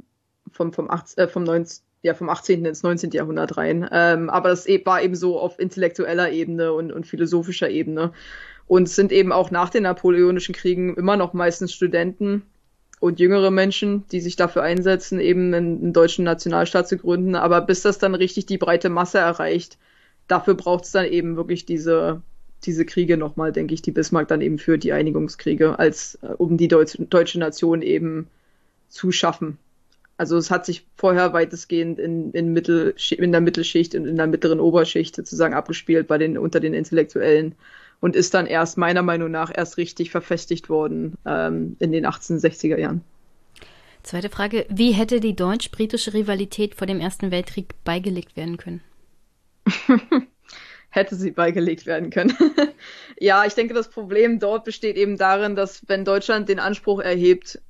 vom, 0.50 0.72
vom, 0.72 0.90
18, 0.90 1.24
äh, 1.24 1.28
vom, 1.28 1.44
19, 1.44 1.84
ja, 2.02 2.14
vom 2.14 2.28
18. 2.28 2.64
ins 2.64 2.82
19. 2.82 3.10
Jahrhundert 3.10 3.56
rein. 3.56 3.88
Ähm, 3.92 4.30
aber 4.30 4.50
das 4.50 4.66
e-, 4.68 4.84
war 4.86 5.02
eben 5.02 5.16
so 5.16 5.38
auf 5.38 5.58
intellektueller 5.58 6.30
Ebene 6.30 6.72
und, 6.72 6.92
und 6.92 7.06
philosophischer 7.06 7.68
Ebene. 7.68 8.12
Und 8.66 8.88
sind 8.88 9.10
eben 9.10 9.32
auch 9.32 9.50
nach 9.50 9.70
den 9.70 9.82
Napoleonischen 9.82 10.54
Kriegen 10.54 10.94
immer 10.94 11.16
noch 11.16 11.32
meistens 11.32 11.72
Studenten, 11.72 12.44
und 13.00 13.18
jüngere 13.18 13.50
Menschen, 13.50 14.04
die 14.12 14.20
sich 14.20 14.36
dafür 14.36 14.62
einsetzen, 14.62 15.20
eben 15.20 15.52
einen, 15.54 15.92
deutschen 15.92 16.24
Nationalstaat 16.24 16.86
zu 16.86 16.98
gründen. 16.98 17.34
Aber 17.34 17.62
bis 17.62 17.82
das 17.82 17.98
dann 17.98 18.14
richtig 18.14 18.46
die 18.46 18.58
breite 18.58 18.90
Masse 18.90 19.18
erreicht, 19.18 19.78
dafür 20.28 20.54
braucht 20.54 20.84
es 20.84 20.92
dann 20.92 21.06
eben 21.06 21.36
wirklich 21.36 21.64
diese, 21.64 22.22
diese 22.64 22.84
Kriege 22.84 23.16
nochmal, 23.16 23.52
denke 23.52 23.72
ich, 23.72 23.80
die 23.80 23.90
Bismarck 23.90 24.28
dann 24.28 24.42
eben 24.42 24.58
führt, 24.58 24.84
die 24.84 24.92
Einigungskriege, 24.92 25.78
als 25.78 26.18
äh, 26.22 26.34
um 26.36 26.58
die 26.58 26.68
Deutsch, 26.68 26.98
deutsche 27.00 27.38
Nation 27.38 27.80
eben 27.80 28.28
zu 28.90 29.12
schaffen. 29.12 29.56
Also 30.18 30.36
es 30.36 30.50
hat 30.50 30.66
sich 30.66 30.86
vorher 30.96 31.32
weitestgehend 31.32 31.98
in, 31.98 32.32
in, 32.32 32.52
Mittel, 32.52 32.94
in 33.10 33.32
der 33.32 33.40
Mittelschicht 33.40 33.94
und 33.94 34.06
in 34.06 34.16
der 34.16 34.26
mittleren 34.26 34.60
Oberschicht 34.60 35.16
sozusagen 35.16 35.54
abgespielt 35.54 36.06
bei 36.06 36.18
den 36.18 36.36
unter 36.36 36.60
den 36.60 36.74
Intellektuellen 36.74 37.54
und 38.00 38.16
ist 38.16 38.34
dann 38.34 38.46
erst 38.46 38.78
meiner 38.78 39.02
Meinung 39.02 39.30
nach 39.30 39.50
erst 39.54 39.76
richtig 39.76 40.10
verfestigt 40.10 40.68
worden 40.68 41.14
ähm, 41.26 41.76
in 41.78 41.92
den 41.92 42.06
1860er 42.06 42.78
Jahren. 42.78 43.02
Zweite 44.02 44.30
Frage, 44.30 44.66
wie 44.70 44.92
hätte 44.92 45.20
die 45.20 45.36
deutsch-britische 45.36 46.14
Rivalität 46.14 46.74
vor 46.74 46.86
dem 46.86 47.00
Ersten 47.00 47.30
Weltkrieg 47.30 47.74
beigelegt 47.84 48.36
werden 48.36 48.56
können? 48.56 48.80
hätte 50.90 51.14
sie 51.16 51.30
beigelegt 51.30 51.86
werden 51.86 52.10
können. 52.10 52.34
ja, 53.18 53.44
ich 53.44 53.54
denke, 53.54 53.74
das 53.74 53.88
Problem 53.88 54.38
dort 54.38 54.64
besteht 54.64 54.96
eben 54.96 55.16
darin, 55.16 55.54
dass 55.54 55.82
wenn 55.86 56.04
Deutschland 56.04 56.48
den 56.48 56.58
Anspruch 56.58 57.00
erhebt, 57.00 57.60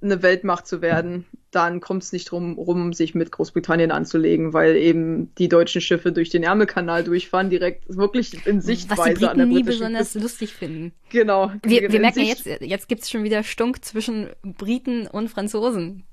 eine 0.00 0.22
Weltmacht 0.22 0.66
zu 0.66 0.80
werden, 0.82 1.24
dann 1.50 1.80
kommt 1.80 2.02
es 2.02 2.12
nicht 2.12 2.30
drum 2.30 2.58
rum, 2.58 2.92
sich 2.92 3.14
mit 3.14 3.32
Großbritannien 3.32 3.90
anzulegen, 3.90 4.52
weil 4.52 4.76
eben 4.76 5.34
die 5.36 5.48
deutschen 5.48 5.80
Schiffe 5.80 6.12
durch 6.12 6.30
den 6.30 6.42
Ärmelkanal 6.42 7.04
durchfahren, 7.04 7.50
direkt 7.50 7.84
wirklich 7.88 8.46
in 8.46 8.60
Sichtweise 8.60 9.00
Was 9.00 9.18
die 9.18 9.24
Briten 9.24 9.48
nie 9.48 9.62
besonders 9.62 10.12
Küste. 10.12 10.18
lustig 10.20 10.54
finden. 10.54 10.92
Genau. 11.10 11.52
Wir, 11.64 11.90
wir 11.90 12.00
merken 12.00 12.20
ja 12.20 12.26
jetzt, 12.26 12.46
jetzt 12.46 12.88
gibt 12.88 13.02
es 13.02 13.10
schon 13.10 13.24
wieder 13.24 13.42
Stunk 13.42 13.84
zwischen 13.84 14.28
Briten 14.42 15.06
und 15.06 15.28
Franzosen. 15.28 16.04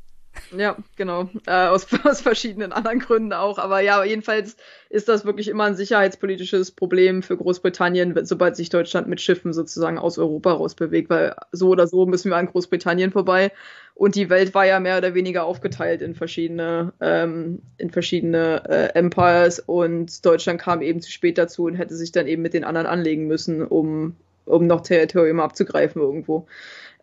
Ja, 0.56 0.78
genau. 0.96 1.30
Äh, 1.46 1.68
aus, 1.68 1.88
aus 2.04 2.22
verschiedenen 2.22 2.72
anderen 2.72 3.00
Gründen 3.00 3.34
auch. 3.34 3.58
Aber 3.58 3.80
ja, 3.80 4.04
jedenfalls 4.04 4.58
ist 4.90 5.10
das 5.10 5.26
wirklich 5.26 5.48
immer 5.48 5.66
ein 5.66 5.76
sicherheitspolitisches 5.76 6.72
Problem 6.72 7.24
für 7.24 7.38
Großbritannien, 7.38 8.18
sobald 8.26 8.56
sich 8.56 8.70
Deutschland 8.70 9.08
mit 9.08 9.22
Schiffen 9.22 9.54
sozusagen 9.54 9.98
aus 9.98 10.18
Europa 10.18 10.54
rausbewegt, 10.54 11.10
weil 11.10 11.36
so 11.52 11.70
oder 11.70 11.88
so 11.88 12.06
müssen 12.06 12.32
wir 12.32 12.38
an 12.38 12.48
Großbritannien 12.48 13.12
vorbei. 13.12 13.52
Und 13.96 14.16
die 14.16 14.30
Welt 14.30 14.54
war 14.54 14.66
ja 14.66 14.80
mehr 14.82 14.98
oder 14.98 15.14
weniger 15.14 15.46
aufgeteilt 15.46 16.02
in 16.02 16.16
verschiedene, 16.16 16.92
ähm, 17.00 17.62
in 17.78 17.92
verschiedene 17.92 18.64
äh, 18.68 18.98
Empires 18.98 19.60
und 19.60 20.26
Deutschland 20.26 20.60
kam 20.60 20.82
eben 20.82 21.02
zu 21.02 21.10
spät 21.10 21.38
dazu 21.38 21.64
und 21.64 21.76
hätte 21.76 21.96
sich 21.96 22.12
dann 22.12 22.28
eben 22.28 22.42
mit 22.42 22.54
den 22.54 22.66
anderen 22.66 22.88
anlegen 22.88 23.26
müssen, 23.28 23.64
um, 23.66 24.18
um 24.46 24.68
noch 24.68 24.82
Territorium 24.82 25.40
abzugreifen 25.40 26.02
irgendwo. 26.02 26.46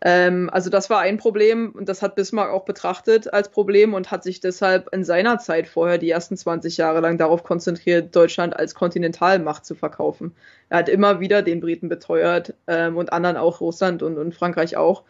Ähm, 0.05 0.49
also 0.51 0.69
das 0.69 0.89
war 0.89 0.99
ein 0.99 1.17
Problem 1.17 1.71
und 1.71 1.87
das 1.87 2.01
hat 2.01 2.15
Bismarck 2.15 2.51
auch 2.51 2.65
betrachtet 2.65 3.33
als 3.33 3.47
Problem 3.47 3.93
und 3.93 4.11
hat 4.11 4.21
sich 4.23 4.41
deshalb 4.41 4.93
in 4.93 5.05
seiner 5.05 5.39
Zeit 5.39 5.65
vorher 5.65 5.97
die 5.97 6.09
ersten 6.09 6.35
20 6.35 6.75
Jahre 6.75 6.99
lang 6.99 7.17
darauf 7.17 7.43
konzentriert, 7.43 8.13
Deutschland 8.13 8.53
als 8.53 8.75
Kontinentalmacht 8.75 9.65
zu 9.65 9.75
verkaufen. 9.75 10.35
Er 10.67 10.79
hat 10.79 10.89
immer 10.89 11.21
wieder 11.21 11.41
den 11.41 11.61
Briten 11.61 11.87
beteuert 11.87 12.53
ähm, 12.67 12.97
und 12.97 13.13
anderen 13.13 13.37
auch 13.37 13.61
Russland 13.61 14.03
und, 14.03 14.17
und 14.17 14.35
Frankreich 14.35 14.75
auch, 14.75 15.03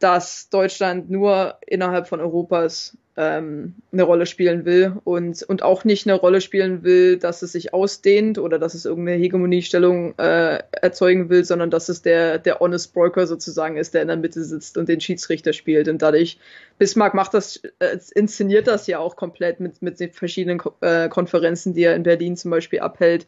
dass 0.00 0.48
Deutschland 0.48 1.10
nur 1.10 1.56
innerhalb 1.66 2.08
von 2.08 2.20
Europas 2.20 2.96
ähm, 3.16 3.74
eine 3.92 4.04
Rolle 4.04 4.24
spielen 4.24 4.64
will 4.64 4.94
und, 5.04 5.42
und 5.42 5.62
auch 5.62 5.84
nicht 5.84 6.06
eine 6.06 6.18
Rolle 6.18 6.40
spielen 6.40 6.84
will, 6.84 7.18
dass 7.18 7.42
es 7.42 7.52
sich 7.52 7.74
ausdehnt 7.74 8.38
oder 8.38 8.58
dass 8.58 8.72
es 8.72 8.86
irgendeine 8.86 9.18
Hegemoniestellung 9.18 10.18
äh, 10.18 10.62
erzeugen 10.72 11.28
will, 11.28 11.44
sondern 11.44 11.70
dass 11.70 11.90
es 11.90 12.00
der, 12.00 12.38
der 12.38 12.60
Honest 12.60 12.94
Broker 12.94 13.26
sozusagen 13.26 13.76
ist, 13.76 13.92
der 13.92 14.02
in 14.02 14.08
der 14.08 14.16
Mitte 14.16 14.42
sitzt 14.42 14.78
und 14.78 14.88
den 14.88 15.02
Schiedsrichter 15.02 15.52
spielt. 15.52 15.86
Und 15.88 16.00
dadurch, 16.00 16.38
Bismarck 16.78 17.12
macht 17.12 17.34
das, 17.34 17.60
äh, 17.80 17.98
inszeniert 18.14 18.66
das 18.66 18.86
ja 18.86 18.98
auch 19.00 19.16
komplett 19.16 19.60
mit, 19.60 19.82
mit 19.82 20.00
den 20.00 20.12
verschiedenen 20.12 20.58
Ko 20.58 20.72
äh, 20.80 21.10
Konferenzen, 21.10 21.74
die 21.74 21.82
er 21.82 21.96
in 21.96 22.04
Berlin 22.04 22.38
zum 22.38 22.50
Beispiel 22.50 22.80
abhält, 22.80 23.26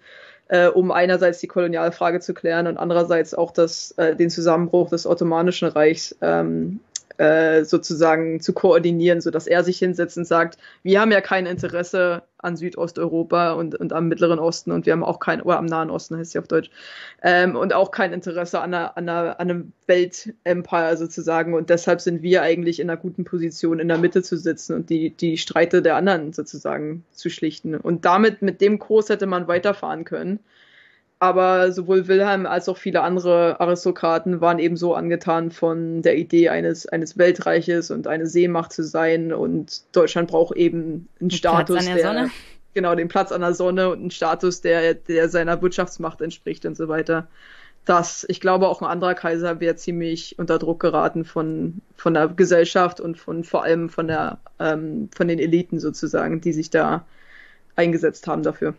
äh, 0.53 0.69
um 0.69 0.91
einerseits 0.91 1.39
die 1.39 1.47
Kolonialfrage 1.47 2.21
zu 2.21 2.35
klären 2.35 2.67
und 2.67 2.77
andererseits 2.77 3.33
auch 3.33 3.53
das, 3.53 3.93
äh, 3.93 4.15
den 4.15 4.29
Zusammenbruch 4.29 4.91
des 4.91 5.07
Ottomanischen 5.07 5.67
Reichs 5.69 6.15
ähm, 6.21 6.81
äh, 7.19 7.65
sozusagen 7.65 8.41
zu 8.41 8.53
koordinieren, 8.53 9.21
sodass 9.21 9.47
er 9.47 9.65
sich 9.65 9.79
hinsetzt 9.79 10.17
und 10.17 10.27
sagt, 10.27 10.59
wir 10.83 11.01
haben 11.01 11.13
ja 11.13 11.21
kein 11.21 11.47
Interesse 11.47 12.23
an 12.39 12.57
Südosteuropa 12.57 13.53
und, 13.53 13.77
und 13.77 13.93
am 13.93 14.09
Mittleren 14.09 14.39
Osten 14.39 14.73
und 14.73 14.85
wir 14.85 14.93
haben 14.93 15.05
auch 15.05 15.21
kein, 15.21 15.41
oder 15.43 15.59
am 15.59 15.67
Nahen 15.67 15.91
Osten 15.91 16.17
heißt 16.17 16.35
ja 16.35 16.41
auf 16.41 16.49
Deutsch, 16.49 16.71
ähm, 17.23 17.55
und 17.57 17.73
auch 17.73 17.93
kein 17.93 18.13
Interesse 18.13 18.61
an, 18.61 18.75
einer, 18.75 18.97
an, 18.97 19.09
einer, 19.09 19.41
an 19.41 19.51
einem 19.51 19.73
Weltempire 19.87 20.97
sozusagen 20.97 21.55
und 21.55 21.71
deshalb 21.71 22.01
sind 22.01 22.23
wir 22.23 22.43
eigentlich 22.43 22.81
in 22.81 22.91
einer 22.91 23.01
guten 23.01 23.25
Position, 23.25 23.79
in 23.79 23.89
der 23.89 23.99
Mitte 23.99 24.23
zu 24.23 24.37
sitzen 24.37 24.75
und 24.75 24.91
die, 24.91 25.11
die 25.11 25.39
Streite 25.39 25.83
der 25.83 25.97
anderen 25.97 26.33
sozusagen 26.33 27.05
zu 27.13 27.31
schlichten. 27.31 27.77
Und 27.77 28.05
damit, 28.05 28.43
mit 28.43 28.61
dem 28.61 28.79
Kurs 28.79 29.09
hätte 29.09 29.27
man 29.27 29.47
weiterfahren 29.47 30.05
können. 30.05 30.41
Aber 31.23 31.71
sowohl 31.71 32.09
Wilhelm 32.09 32.47
als 32.47 32.69
auch 32.69 32.77
viele 32.77 33.03
andere 33.03 33.61
Aristokraten 33.61 34.41
waren 34.41 34.59
eben 34.59 34.77
so 34.77 34.93
angetan 34.97 35.53
von 35.53 36.03
der 36.03 36.19
Idee 36.19 36.49
eines, 36.49 36.85
eines 36.87 37.17
Weltreiches 37.17 37.93
und 37.93 38.09
eine 38.09 38.27
Seemacht 38.27 38.73
zu 38.73 38.83
sein. 38.83 39.33
Und 39.33 39.85
Deutschland 39.95 40.29
braucht 40.29 40.57
eben 40.57 41.07
einen 41.21 41.31
Status, 41.31 41.77
Platz 41.77 41.87
an 41.87 41.95
der, 41.95 41.95
der 41.95 42.07
Sonne. 42.07 42.31
genau, 42.75 42.97
den 42.97 43.07
Platz 43.07 43.31
an 43.31 43.41
der 43.41 43.55
Sonne 43.55 43.91
und 43.91 44.01
einen 44.01 44.11
Status, 44.11 44.63
der, 44.63 44.95
der 44.95 45.29
seiner 45.29 45.63
Wirtschaftsmacht 45.63 46.21
entspricht 46.23 46.67
und 46.67 46.77
so 46.77 46.89
weiter. 46.89 47.29
Das, 47.85 48.27
ich 48.29 48.41
glaube, 48.41 48.67
auch 48.67 48.83
ein 48.83 48.89
anderer 48.89 49.15
Kaiser 49.15 49.61
wäre 49.61 49.77
ziemlich 49.77 50.41
unter 50.41 50.59
Druck 50.59 50.81
geraten 50.81 51.25
von, 51.25 51.83
von 51.95 52.15
der 52.15 52.27
Gesellschaft 52.27 52.99
und 52.99 53.17
von 53.17 53.45
vor 53.45 53.63
allem 53.63 53.91
von 53.91 54.09
der, 54.09 54.39
ähm, 54.59 55.09
von 55.15 55.29
den 55.29 55.39
Eliten 55.39 55.79
sozusagen, 55.79 56.41
die 56.41 56.53
sich 56.53 56.71
da 56.71 57.07
eingesetzt 57.77 58.27
haben 58.27 58.43
dafür. 58.43 58.75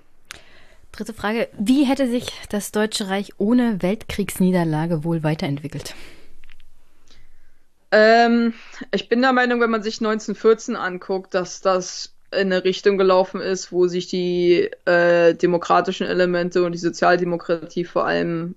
Dritte 0.93 1.13
Frage. 1.13 1.49
Wie 1.57 1.85
hätte 1.85 2.07
sich 2.07 2.31
das 2.49 2.71
Deutsche 2.71 3.09
Reich 3.09 3.33
ohne 3.39 3.81
Weltkriegsniederlage 3.81 5.03
wohl 5.03 5.23
weiterentwickelt? 5.23 5.95
Ähm, 7.91 8.53
ich 8.91 9.09
bin 9.09 9.21
der 9.21 9.33
Meinung, 9.33 9.59
wenn 9.59 9.71
man 9.71 9.81
sich 9.81 9.95
1914 9.95 10.75
anguckt, 10.75 11.33
dass 11.33 11.61
das 11.61 12.13
in 12.31 12.53
eine 12.53 12.63
Richtung 12.63 12.99
gelaufen 12.99 13.41
ist, 13.41 13.71
wo 13.71 13.87
sich 13.87 14.07
die 14.07 14.69
äh, 14.85 15.33
demokratischen 15.33 16.05
Elemente 16.05 16.63
und 16.63 16.73
die 16.73 16.79
Sozialdemokratie 16.79 17.85
vor 17.85 18.05
allem 18.05 18.53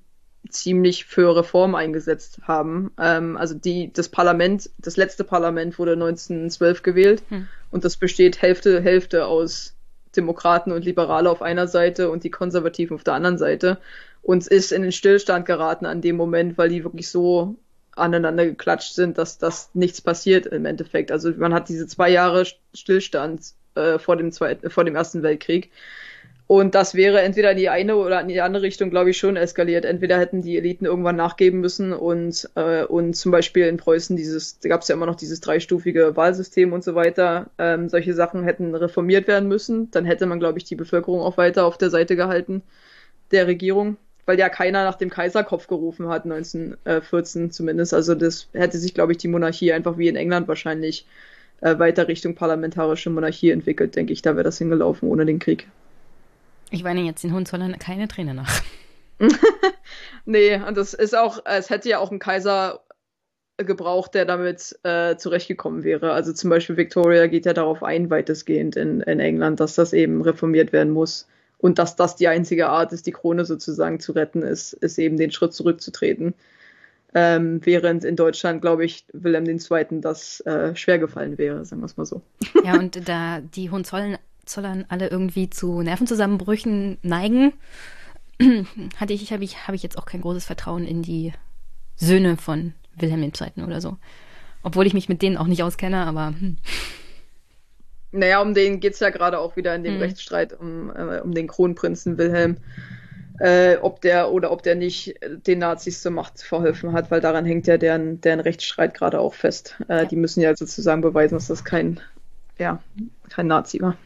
ziemlich 0.51 1.07
für 1.07 1.37
Reform 1.37 1.75
eingesetzt 1.75 2.41
haben. 2.43 2.91
Ähm, 2.99 3.39
also 3.39 3.55
die, 3.55 3.93
das 3.95 4.11
Parlament, 4.11 4.69
das 4.77 4.99
letzte 4.99 5.25
Parlament 5.25 5.79
wurde 5.79 5.93
1912 5.93 6.83
gewählt 6.83 7.23
hm. 7.31 7.49
und 7.71 7.85
das 7.85 7.97
besteht 7.97 8.43
Hälfte, 8.43 8.83
Hälfte 8.83 9.27
aus 9.27 9.76
Demokraten 10.17 10.73
und 10.73 10.85
Liberale 10.85 11.31
auf 11.31 11.43
einer 11.43 11.69
Seite 11.69 12.11
und 12.11 12.25
die 12.25 12.31
Konservativen 12.31 12.95
auf 12.95 13.05
der 13.05 13.15
anderen 13.15 13.39
Seite. 13.39 13.79
Und 14.23 14.43
es 14.43 14.49
ist 14.49 14.73
in 14.73 14.83
den 14.83 14.93
Stillstand 14.93 15.47
geraten 15.47 15.87
an 15.87 16.01
dem 16.01 16.17
Moment, 16.17 16.59
weil 16.59 16.69
die 16.69 16.85
wirklich 16.85 17.09
so 17.09 17.57
aneinander 17.93 18.45
geklatscht 18.45 18.95
sind, 18.95 19.19
dass 19.19 19.39
das 19.39 19.71
nichts 19.75 20.01
passiert 20.01 20.47
im 20.47 20.67
Endeffekt. 20.67 21.11
Also 21.11 21.33
man 21.37 21.55
hat 21.55 21.69
diese 21.69 21.87
zwei 21.87 22.11
Jahre 22.11 22.45
Stillstand 22.75 23.53
äh, 23.75 23.99
vor, 23.99 24.17
dem 24.17 24.33
Zweiten, 24.33 24.69
vor 24.71 24.85
dem 24.85 24.97
Ersten 24.97 25.23
Weltkrieg 25.23 25.71
und 26.49 26.77
das 26.77 26.95
wäre 26.95 27.23
entweder 27.23 27.51
in 27.51 27.57
die 27.57 27.69
eine 27.69 27.97
oder 27.97 28.21
in 28.21 28.29
die 28.29 28.41
andere 28.41 28.63
Richtung, 28.63 28.91
glaube 28.91 29.11
ich, 29.11 29.19
schon 29.19 29.37
eskaliert. 29.37 29.85
Entweder 29.85 30.19
hätten 30.19 30.43
die 30.43 30.57
Eliten 30.57 30.85
irgendwann 30.85 31.17
nachgeben 31.17 31.61
müssen 31.61 31.93
und, 31.93 32.49
äh, 32.55 32.85
und 32.85 33.15
zum 33.15 33.33
Beispiel 33.33 33.67
in 33.67 33.79
Preußen 33.79 34.17
dieses, 34.17 34.61
da 34.61 34.69
gab 34.69 34.83
es 34.83 34.89
ja 34.89 34.95
immer 34.95 35.07
noch 35.07 35.17
dieses 35.17 35.41
dreistufige 35.41 36.17
Wahlsystem 36.17 36.73
und 36.73 36.85
so 36.85 36.95
weiter, 36.95 37.51
ähm, 37.59 37.89
solche 37.89 38.15
Sachen 38.15 38.45
hätten 38.45 38.75
reformiert 38.77 39.27
werden 39.27 39.49
müssen. 39.49 39.91
Dann 39.91 40.05
hätte 40.05 40.27
man, 40.27 40.39
glaube 40.39 40.59
ich, 40.59 40.65
die 40.65 40.77
Bevölkerung 40.77 41.21
auch 41.21 41.37
weiter 41.37 41.67
auf 41.67 41.79
der 41.79 41.91
Seite 41.91 42.15
gehalten 42.15 42.63
der 43.33 43.49
Regierung, 43.49 43.97
weil 44.25 44.39
ja 44.39 44.49
keiner 44.49 44.85
nach 44.85 44.97
dem 44.97 45.11
Kaiserkopf 45.11 45.67
gerufen 45.67 46.09
hat, 46.09 46.25
1914 46.27 47.51
zumindest. 47.51 47.93
Also 47.93 48.15
das 48.15 48.49
hätte 48.53 48.79
sich, 48.79 48.95
glaube 48.95 49.13
ich, 49.13 49.19
die 49.19 49.29
Monarchie 49.29 49.73
einfach 49.73 49.99
wie 49.99 50.09
in 50.09 50.17
England 50.17 50.47
wahrscheinlich 50.47 51.07
äh, 51.61 51.79
weiter 51.79 52.07
Richtung 52.07 52.37
parlamentarische 52.37 53.11
Monarchie 53.11 53.51
entwickelt, 53.51 53.97
denke 53.97 54.13
ich. 54.13 54.23
Da 54.23 54.37
wäre 54.37 54.45
das 54.45 54.59
hingelaufen 54.59 55.09
ohne 55.09 55.27
den 55.27 55.41
Krieg. 55.41 55.67
Ich 56.71 56.85
weine 56.85 57.03
jetzt 57.03 57.23
den 57.23 57.33
Hohenzollern 57.33 57.79
keine 57.79 58.09
Träne 58.09 58.35
nach. 58.35 58.63
nee, 60.25 60.57
und 60.57 60.77
das 60.77 60.95
ist 60.95 61.17
auch, 61.17 61.41
es 61.45 61.71
hätte 61.71 61.89
ja 61.89 61.99
auch 61.99 62.11
ein 62.11 62.19
Kaiser 62.19 62.81
gebraucht, 63.57 64.15
der 64.15 64.27
damit 64.27 64.79
äh, 64.83 65.17
zurechtgekommen 65.17 65.83
wäre. 65.83 66.13
Also 66.13 66.33
zum 66.33 66.51
Beispiel 66.51 66.77
Victoria 66.77 67.27
geht 67.27 67.47
ja 67.47 67.55
darauf 67.55 67.83
ein, 67.83 68.11
weitestgehend 68.11 68.77
in, 68.77 69.01
in 69.01 69.21
England, 69.21 69.61
dass 69.61 69.75
das 69.75 69.93
eben 69.93 70.21
reformiert 70.23 70.73
werden 70.73 70.93
muss. 70.93 71.27
Und 71.59 71.79
dass 71.79 71.97
das 71.97 72.17
die 72.17 72.29
einzige 72.29 72.69
Art 72.69 72.93
ist, 72.93 73.07
die 73.07 73.13
Krone 73.13 73.47
sozusagen 73.47 73.99
zu 73.99 74.13
retten, 74.13 74.43
ist, 74.43 74.75
ist 74.75 74.99
eben 74.99 75.17
den 75.17 75.31
Schritt 75.31 75.55
zurückzutreten. 75.55 76.35
Ähm, 77.15 77.61
während 77.65 78.05
in 78.05 78.15
Deutschland, 78.15 78.61
glaube 78.61 78.85
ich, 78.85 79.07
Wilhelm 79.15 79.47
II. 79.47 80.01
das 80.03 80.41
äh, 80.41 80.77
schwer 80.77 80.99
gefallen 80.99 81.39
wäre, 81.39 81.65
sagen 81.65 81.81
wir 81.81 81.87
es 81.87 81.97
mal 81.97 82.05
so. 82.05 82.21
Ja, 82.63 82.79
und 82.79 83.09
da 83.09 83.41
die 83.41 83.71
Hohenzollern 83.71 84.19
Zollern 84.47 84.85
alle 84.89 85.09
irgendwie 85.09 85.51
zu 85.51 85.83
Nervenzusammenbrüchen 85.83 86.99
neigen, 87.03 87.53
hatte 88.97 89.13
ich, 89.13 89.33
habe 89.33 89.45
ich, 89.45 89.67
habe 89.67 89.77
ich 89.77 89.83
jetzt 89.83 89.99
auch 89.99 90.07
kein 90.07 90.23
großes 90.23 90.45
Vertrauen 90.45 90.87
in 90.87 91.03
die 91.03 91.33
Söhne 91.97 92.37
von 92.37 92.75
Wilhelm 92.97 93.23
II. 93.23 93.65
oder 93.65 93.81
so. 93.81 93.99
Obwohl 94.63 94.87
ich 94.87 94.95
mich 94.95 95.09
mit 95.09 95.23
denen 95.23 95.37
auch 95.37 95.47
nicht 95.47 95.63
auskenne, 95.63 96.07
aber. 96.07 96.35
Hm. 96.39 96.57
Naja, 98.13 98.41
um 98.41 98.55
den 98.55 98.81
geht 98.81 98.95
es 98.95 99.01
ja 99.01 99.11
gerade 99.11 99.39
auch 99.39 99.57
wieder 99.57 99.75
in 99.75 99.85
dem 99.85 99.95
hm. 99.95 100.01
Rechtsstreit 100.01 100.59
um, 100.59 100.91
äh, 100.91 101.21
um 101.21 101.35
den 101.35 101.47
Kronprinzen 101.47 102.19
Wilhelm. 102.19 102.59
Äh, 103.39 103.77
ob 103.83 104.01
der 104.01 104.33
oder 104.33 104.51
ob 104.51 104.63
der 104.63 104.77
nicht 104.77 105.15
den 105.47 105.59
Nazis 105.59 106.01
zur 106.01 106.13
Macht 106.13 106.41
verholfen 106.41 106.93
hat, 106.93 107.11
weil 107.11 107.21
daran 107.21 107.45
hängt 107.45 107.67
ja 107.67 107.77
deren, 107.77 108.21
deren 108.23 108.41
Rechtsstreit 108.41 108.95
gerade 108.95 109.21
auch 109.21 109.35
fest. 109.35 109.77
Äh. 109.89 110.07
Die 110.07 110.17
müssen 110.17 110.41
ja 110.41 110.57
sozusagen 110.57 111.03
beweisen, 111.03 111.35
dass 111.35 111.49
das 111.49 111.63
kein 111.63 112.01
ja, 112.59 112.83
kein 113.29 113.47
Nazi 113.47 113.81
war. 113.81 113.97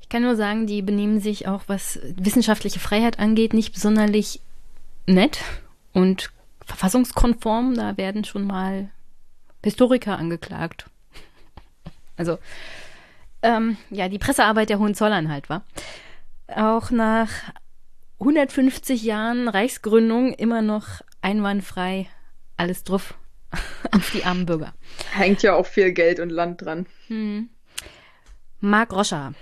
Ich 0.00 0.08
kann 0.08 0.22
nur 0.22 0.36
sagen, 0.36 0.66
die 0.66 0.82
benehmen 0.82 1.20
sich 1.20 1.48
auch, 1.48 1.62
was 1.66 1.98
wissenschaftliche 2.16 2.80
Freiheit 2.80 3.18
angeht, 3.18 3.54
nicht 3.54 3.72
besonders 3.72 4.40
nett 5.06 5.40
und 5.92 6.30
verfassungskonform. 6.64 7.74
Da 7.74 7.96
werden 7.96 8.24
schon 8.24 8.46
mal 8.46 8.90
Historiker 9.62 10.18
angeklagt. 10.18 10.86
Also, 12.14 12.38
ähm, 13.42 13.78
ja, 13.90 14.08
die 14.08 14.18
Pressearbeit 14.18 14.68
der 14.68 14.78
Hohenzollern 14.78 15.30
halt, 15.30 15.48
war. 15.48 15.64
Auch 16.46 16.90
nach 16.90 17.30
150 18.20 19.02
Jahren 19.02 19.48
Reichsgründung 19.48 20.34
immer 20.34 20.62
noch 20.62 21.00
einwandfrei 21.22 22.08
alles 22.56 22.84
drauf 22.84 23.14
auf 23.92 24.10
die 24.12 24.24
armen 24.24 24.46
Bürger. 24.46 24.72
Hängt 25.12 25.42
ja 25.42 25.54
auch 25.54 25.66
viel 25.66 25.92
Geld 25.92 26.20
und 26.20 26.30
Land 26.30 26.62
dran. 26.62 26.86
Hm. 27.08 27.48
Marc 28.64 28.92
Roscher. 28.92 29.34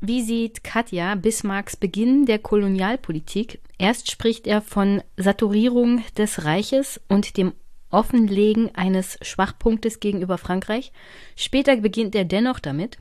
Wie 0.00 0.20
sieht 0.20 0.64
Katja 0.64 1.14
Bismarcks 1.14 1.76
Beginn 1.76 2.26
der 2.26 2.40
Kolonialpolitik? 2.40 3.60
Erst 3.78 4.10
spricht 4.10 4.48
er 4.48 4.62
von 4.62 5.00
Saturierung 5.16 6.02
des 6.16 6.44
Reiches 6.44 7.00
und 7.06 7.36
dem 7.36 7.52
Offenlegen 7.90 8.74
eines 8.74 9.16
Schwachpunktes 9.22 10.00
gegenüber 10.00 10.38
Frankreich. 10.38 10.90
Später 11.36 11.76
beginnt 11.76 12.16
er 12.16 12.24
dennoch 12.24 12.58
damit. 12.58 12.98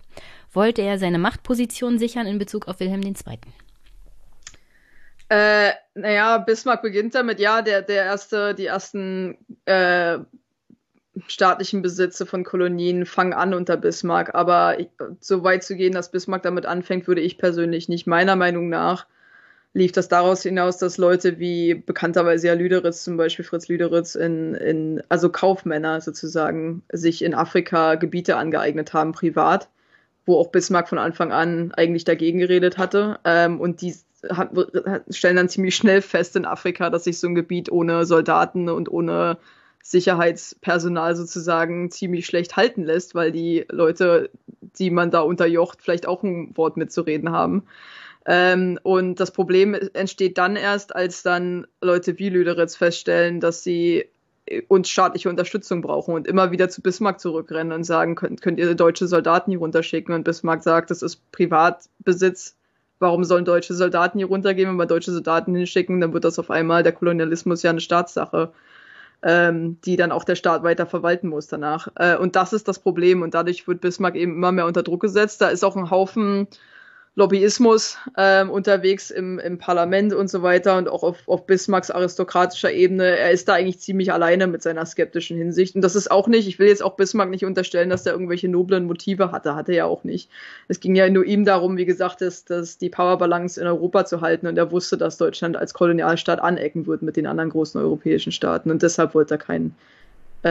Wollte 0.54 0.84
er 0.84 1.00
seine 1.00 1.18
Machtposition 1.18 1.98
sichern 1.98 2.28
in 2.28 2.38
Bezug 2.38 2.68
auf 2.68 2.80
Wilhelm 2.80 3.02
II.? 3.02 3.16
Äh, 5.30 5.72
naja, 5.96 6.38
Bismarck 6.38 6.84
beginnt 6.84 7.16
damit, 7.16 7.40
ja, 7.40 7.64
der, 7.64 7.82
der 7.82 8.06
erste, 8.06 8.54
die 8.54 8.68
ersten 8.68 9.40
äh, 9.66 10.20
staatlichen 11.28 11.82
Besitze 11.82 12.26
von 12.26 12.44
Kolonien 12.44 13.06
fangen 13.06 13.34
an 13.34 13.54
unter 13.54 13.78
Bismarck. 13.78 14.36
Aber 14.36 14.78
so 15.20 15.44
weit 15.44 15.64
zu 15.64 15.76
gehen, 15.76 15.94
dass 15.94 16.12
Bismarck 16.12 16.44
damit 16.44 16.66
anfängt, 16.66 17.08
würde 17.08 17.22
ich 17.22 17.38
persönlich 17.38 17.90
nicht. 17.90 18.08
Meiner 18.08 18.36
Meinung 18.36 18.70
nach 18.70 19.08
lief 19.74 19.92
das 19.92 20.08
daraus 20.08 20.44
hinaus, 20.44 20.78
dass 20.78 20.98
Leute 20.98 21.40
wie 21.40 21.76
bekannterweise 21.76 22.48
ja 22.48 22.54
Lüderitz, 22.54 23.04
zum 23.04 23.18
Beispiel 23.18 23.46
Fritz 23.46 23.68
Lüderitz, 23.68 24.16
in, 24.16 24.56
in, 24.56 25.04
also 25.10 25.30
Kaufmänner 25.30 26.02
sozusagen, 26.02 26.84
sich 26.92 27.24
in 27.24 27.34
Afrika 27.34 27.96
Gebiete 27.96 28.38
angeeignet 28.38 28.94
haben, 28.94 29.12
privat, 29.12 29.70
wo 30.26 30.38
auch 30.38 30.52
Bismarck 30.52 30.90
von 30.90 30.98
Anfang 30.98 31.32
an 31.32 31.72
eigentlich 31.74 32.06
dagegen 32.06 32.40
geredet 32.40 32.78
hatte. 32.78 33.20
Ähm, 33.24 33.60
und 33.60 33.82
die 33.82 33.94
stellen 35.10 35.36
dann 35.36 35.50
ziemlich 35.50 35.76
schnell 35.76 36.02
fest 36.02 36.36
in 36.36 36.46
Afrika, 36.46 36.90
dass 36.90 37.04
sich 37.04 37.20
so 37.20 37.28
ein 37.28 37.36
Gebiet 37.36 37.72
ohne 37.72 38.06
Soldaten 38.06 38.70
und 38.70 38.90
ohne 38.90 39.38
Sicherheitspersonal 39.90 41.16
sozusagen 41.16 41.90
ziemlich 41.92 42.26
schlecht 42.26 42.58
halten 42.58 42.84
lässt, 42.84 43.16
weil 43.16 43.32
die 43.32 43.66
Leute, 43.70 44.30
die 44.60 44.92
man 44.92 45.12
da 45.12 45.22
unterjocht, 45.22 45.82
vielleicht 45.82 46.06
auch 46.08 46.24
ein 46.24 46.56
Wort 46.58 46.76
mitzureden 46.76 47.32
haben. 47.32 47.64
Ähm, 48.26 48.78
und 48.84 49.22
das 49.22 49.32
Problem 49.32 49.74
entsteht 49.94 50.38
dann 50.38 50.58
erst, 50.58 50.94
als 50.94 51.24
dann 51.24 51.68
Leute 51.82 52.20
wie 52.20 52.28
Lüderitz 52.28 52.76
feststellen, 52.76 53.40
dass 53.40 53.64
sie 53.64 54.04
uns 54.68 54.90
staatliche 54.90 55.30
Unterstützung 55.30 55.82
brauchen 55.82 56.14
und 56.14 56.28
immer 56.28 56.52
wieder 56.52 56.68
zu 56.68 56.82
Bismarck 56.82 57.22
zurückrennen 57.22 57.72
und 57.72 57.86
sagen, 57.86 58.16
könnt, 58.16 58.42
könnt 58.42 58.60
ihr 58.60 58.76
deutsche 58.76 59.08
Soldaten 59.08 59.52
hier 59.52 59.60
runterschicken? 59.60 60.14
Und 60.14 60.26
Bismarck 60.26 60.64
sagt, 60.64 60.92
das 60.92 61.02
ist 61.02 61.32
Privatbesitz. 61.32 62.58
Warum 63.00 63.24
sollen 63.24 63.46
deutsche 63.46 63.74
Soldaten 63.74 64.18
hier 64.18 64.28
runtergehen? 64.28 64.68
Wenn 64.68 64.76
wir 64.76 64.86
deutsche 64.86 65.12
Soldaten 65.12 65.56
hinschicken, 65.56 66.02
dann 66.02 66.12
wird 66.12 66.26
das 66.26 66.40
auf 66.40 66.52
einmal 66.52 66.84
der 66.84 66.92
Kolonialismus 66.92 67.64
ja 67.64 67.70
eine 67.70 67.80
Staatssache 67.80 68.52
ähm, 69.24 69.80
die 69.82 69.96
dann 69.96 70.12
auch 70.12 70.24
der 70.24 70.36
Staat 70.36 70.64
weiter 70.64 70.86
verwalten 70.86 71.28
muss 71.28 71.48
danach. 71.48 71.90
Äh, 71.96 72.18
und 72.18 72.36
das 72.36 72.54
ist 72.54 72.68
das 72.68 72.80
Problem 72.80 73.22
und 73.22 73.34
dadurch 73.34 73.68
wird 73.68 73.82
Bismarck 73.82 74.16
eben 74.16 74.34
immer 74.34 74.52
mehr 74.52 74.66
unter 74.66 74.84
Druck 74.84 75.02
gesetzt. 75.02 75.42
Da 75.42 75.50
ist 75.50 75.64
auch 75.64 75.76
ein 75.76 75.90
Haufen 75.90 76.48
Lobbyismus 77.18 77.98
ähm, 78.16 78.52
unterwegs 78.52 79.10
im, 79.10 79.40
im 79.40 79.58
Parlament 79.58 80.14
und 80.14 80.30
so 80.30 80.44
weiter 80.44 80.78
und 80.78 80.88
auch 80.88 81.02
auf, 81.02 81.28
auf 81.28 81.48
Bismarcks 81.48 81.90
aristokratischer 81.90 82.72
Ebene. 82.72 83.18
Er 83.18 83.32
ist 83.32 83.48
da 83.48 83.56
eigentlich 83.56 83.80
ziemlich 83.80 84.14
alleine 84.14 84.46
mit 84.46 84.62
seiner 84.62 84.86
skeptischen 84.86 85.36
Hinsicht. 85.36 85.74
Und 85.74 85.82
das 85.82 85.96
ist 85.96 86.12
auch 86.12 86.28
nicht, 86.28 86.48
ich 86.48 86.60
will 86.60 86.68
jetzt 86.68 86.84
auch 86.84 86.96
Bismarck 86.96 87.32
nicht 87.32 87.44
unterstellen, 87.44 87.90
dass 87.90 88.06
er 88.06 88.14
irgendwelche 88.14 88.48
noblen 88.50 88.86
Motive 88.86 89.32
hatte. 89.32 89.56
Hatte 89.56 89.74
er 89.74 89.88
auch 89.88 90.04
nicht. 90.04 90.30
Es 90.68 90.80
ging 90.80 90.96
ja 90.96 91.10
nur 91.10 91.26
ihm 91.26 91.44
darum, 91.44 91.76
wie 91.76 91.86
gesagt, 91.86 92.22
dass, 92.22 92.46
dass 92.46 92.78
die 92.78 92.90
Powerbalance 92.90 93.60
in 93.60 93.66
Europa 93.66 94.06
zu 94.06 94.22
halten. 94.22 94.46
Und 94.46 94.56
er 94.56 94.72
wusste, 94.72 94.96
dass 94.96 95.18
Deutschland 95.18 95.58
als 95.58 95.74
Kolonialstaat 95.74 96.40
anecken 96.40 96.86
wird 96.86 97.02
mit 97.02 97.18
den 97.18 97.26
anderen 97.26 97.50
großen 97.50 97.82
europäischen 97.82 98.32
Staaten. 98.32 98.70
Und 98.70 98.84
deshalb 98.84 99.16
wollte 99.16 99.34
er 99.34 99.40
keinen 99.40 99.76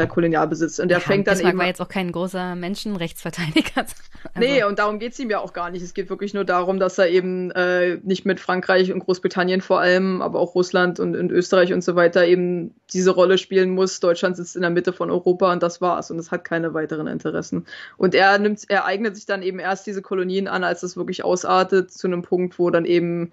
äh, 0.03 0.07
Kolonialbesitz. 0.07 0.79
Und 0.79 0.89
der 0.89 0.99
ja, 0.99 1.05
fängt 1.05 1.27
dann 1.27 1.41
eben. 1.41 1.59
war 1.59 1.67
jetzt 1.67 1.81
auch 1.81 1.89
kein 1.89 2.13
großer 2.13 2.55
Menschenrechtsverteidiger. 2.55 3.87
Also. 4.35 4.49
Nee, 4.49 4.65
und 4.65 4.81
darum 4.81 4.99
geht 4.99 5.13
es 5.13 5.19
ihm 5.21 5.31
ja 5.31 5.39
auch 5.39 5.53
gar 5.53 5.71
nicht. 5.71 5.83
Es 5.83 5.95
geht 5.95 6.11
wirklich 6.11 6.35
nur 6.35 6.45
darum, 6.45 6.81
dass 6.81 6.99
er 6.99 7.09
eben 7.09 7.53
äh, 7.53 7.99
nicht 8.03 8.27
mit 8.27 8.41
Frankreich 8.41 8.93
und 8.93 8.99
Großbritannien 8.99 9.61
vor 9.61 9.79
allem, 9.79 10.21
aber 10.21 10.41
auch 10.41 10.57
Russland 10.57 10.99
und, 10.99 11.15
und 11.15 11.31
Österreich 11.31 11.73
und 11.73 11.85
so 11.85 11.95
weiter 11.95 12.27
eben 12.27 12.75
diese 12.93 13.13
Rolle 13.13 13.39
spielen 13.39 13.71
muss. 13.71 14.01
Deutschland 14.01 14.37
sitzt 14.37 14.57
in 14.57 14.63
der 14.63 14.71
Mitte 14.71 14.93
von 14.93 15.13
Europa 15.13 15.53
und 15.53 15.63
das 15.63 15.81
war's. 15.81 16.11
Und 16.11 16.19
es 16.19 16.33
hat 16.33 16.43
keine 16.43 16.75
weiteren 16.75 17.07
Interessen. 17.07 17.67
Und 17.97 18.17
er 18.17 18.37
nimmt, 18.39 18.65
er 18.69 18.85
eignet 18.85 19.15
sich 19.15 19.27
dann 19.27 19.43
eben 19.43 19.61
erst 19.61 19.87
diese 19.87 20.03
Kolonien 20.03 20.49
an, 20.49 20.65
als 20.65 20.83
es 20.83 20.97
wirklich 20.97 21.25
ausartet, 21.25 21.93
zu 21.93 22.09
einem 22.09 22.23
Punkt, 22.23 22.59
wo 22.59 22.71
dann 22.71 22.85
eben 22.85 23.31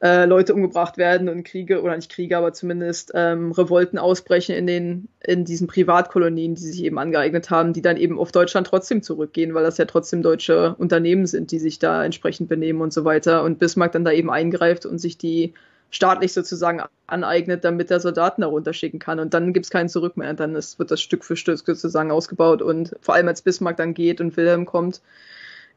äh, 0.00 0.26
Leute 0.26 0.54
umgebracht 0.54 0.96
werden 0.96 1.28
und 1.28 1.44
Kriege, 1.44 1.82
oder 1.82 1.96
nicht 1.96 2.10
Kriege, 2.10 2.36
aber 2.36 2.52
zumindest 2.52 3.10
ähm, 3.14 3.50
Revolten 3.50 3.98
ausbrechen 3.98 4.54
in, 4.54 4.66
den, 4.66 5.08
in 5.24 5.44
diesen 5.44 5.66
Privatkolonien, 5.66 6.54
die 6.54 6.62
sich 6.62 6.84
eben 6.84 6.98
angeeignet 6.98 7.50
haben, 7.50 7.72
die 7.72 7.82
dann 7.82 7.96
eben 7.96 8.18
auf 8.18 8.30
Deutschland 8.30 8.66
trotzdem 8.66 9.02
zurückgehen, 9.02 9.54
weil 9.54 9.64
das 9.64 9.78
ja 9.78 9.86
trotzdem 9.86 10.22
deutsche 10.22 10.76
Unternehmen 10.76 11.26
sind, 11.26 11.50
die 11.50 11.58
sich 11.58 11.80
da 11.80 12.04
entsprechend 12.04 12.48
benehmen 12.48 12.80
und 12.80 12.92
so 12.92 13.04
weiter. 13.04 13.42
Und 13.42 13.58
Bismarck 13.58 13.92
dann 13.92 14.04
da 14.04 14.12
eben 14.12 14.30
eingreift 14.30 14.86
und 14.86 14.98
sich 14.98 15.18
die 15.18 15.54
staatlich 15.90 16.32
sozusagen 16.32 16.82
aneignet, 17.06 17.64
damit 17.64 17.90
er 17.90 17.98
Soldaten 17.98 18.42
darunter 18.42 18.74
schicken 18.74 18.98
kann. 18.98 19.18
Und 19.18 19.34
dann 19.34 19.52
gibt 19.52 19.66
es 19.66 19.70
keinen 19.70 19.88
Zurück 19.88 20.16
mehr. 20.16 20.34
Dann 20.34 20.54
ist, 20.54 20.78
wird 20.78 20.90
das 20.90 21.00
Stück 21.00 21.24
für 21.24 21.34
Stück 21.34 21.58
sozusagen 21.58 22.10
ausgebaut. 22.10 22.62
Und 22.62 22.94
vor 23.00 23.14
allem 23.14 23.26
als 23.26 23.42
Bismarck 23.42 23.78
dann 23.78 23.94
geht 23.94 24.20
und 24.20 24.36
Wilhelm 24.36 24.66
kommt, 24.66 25.00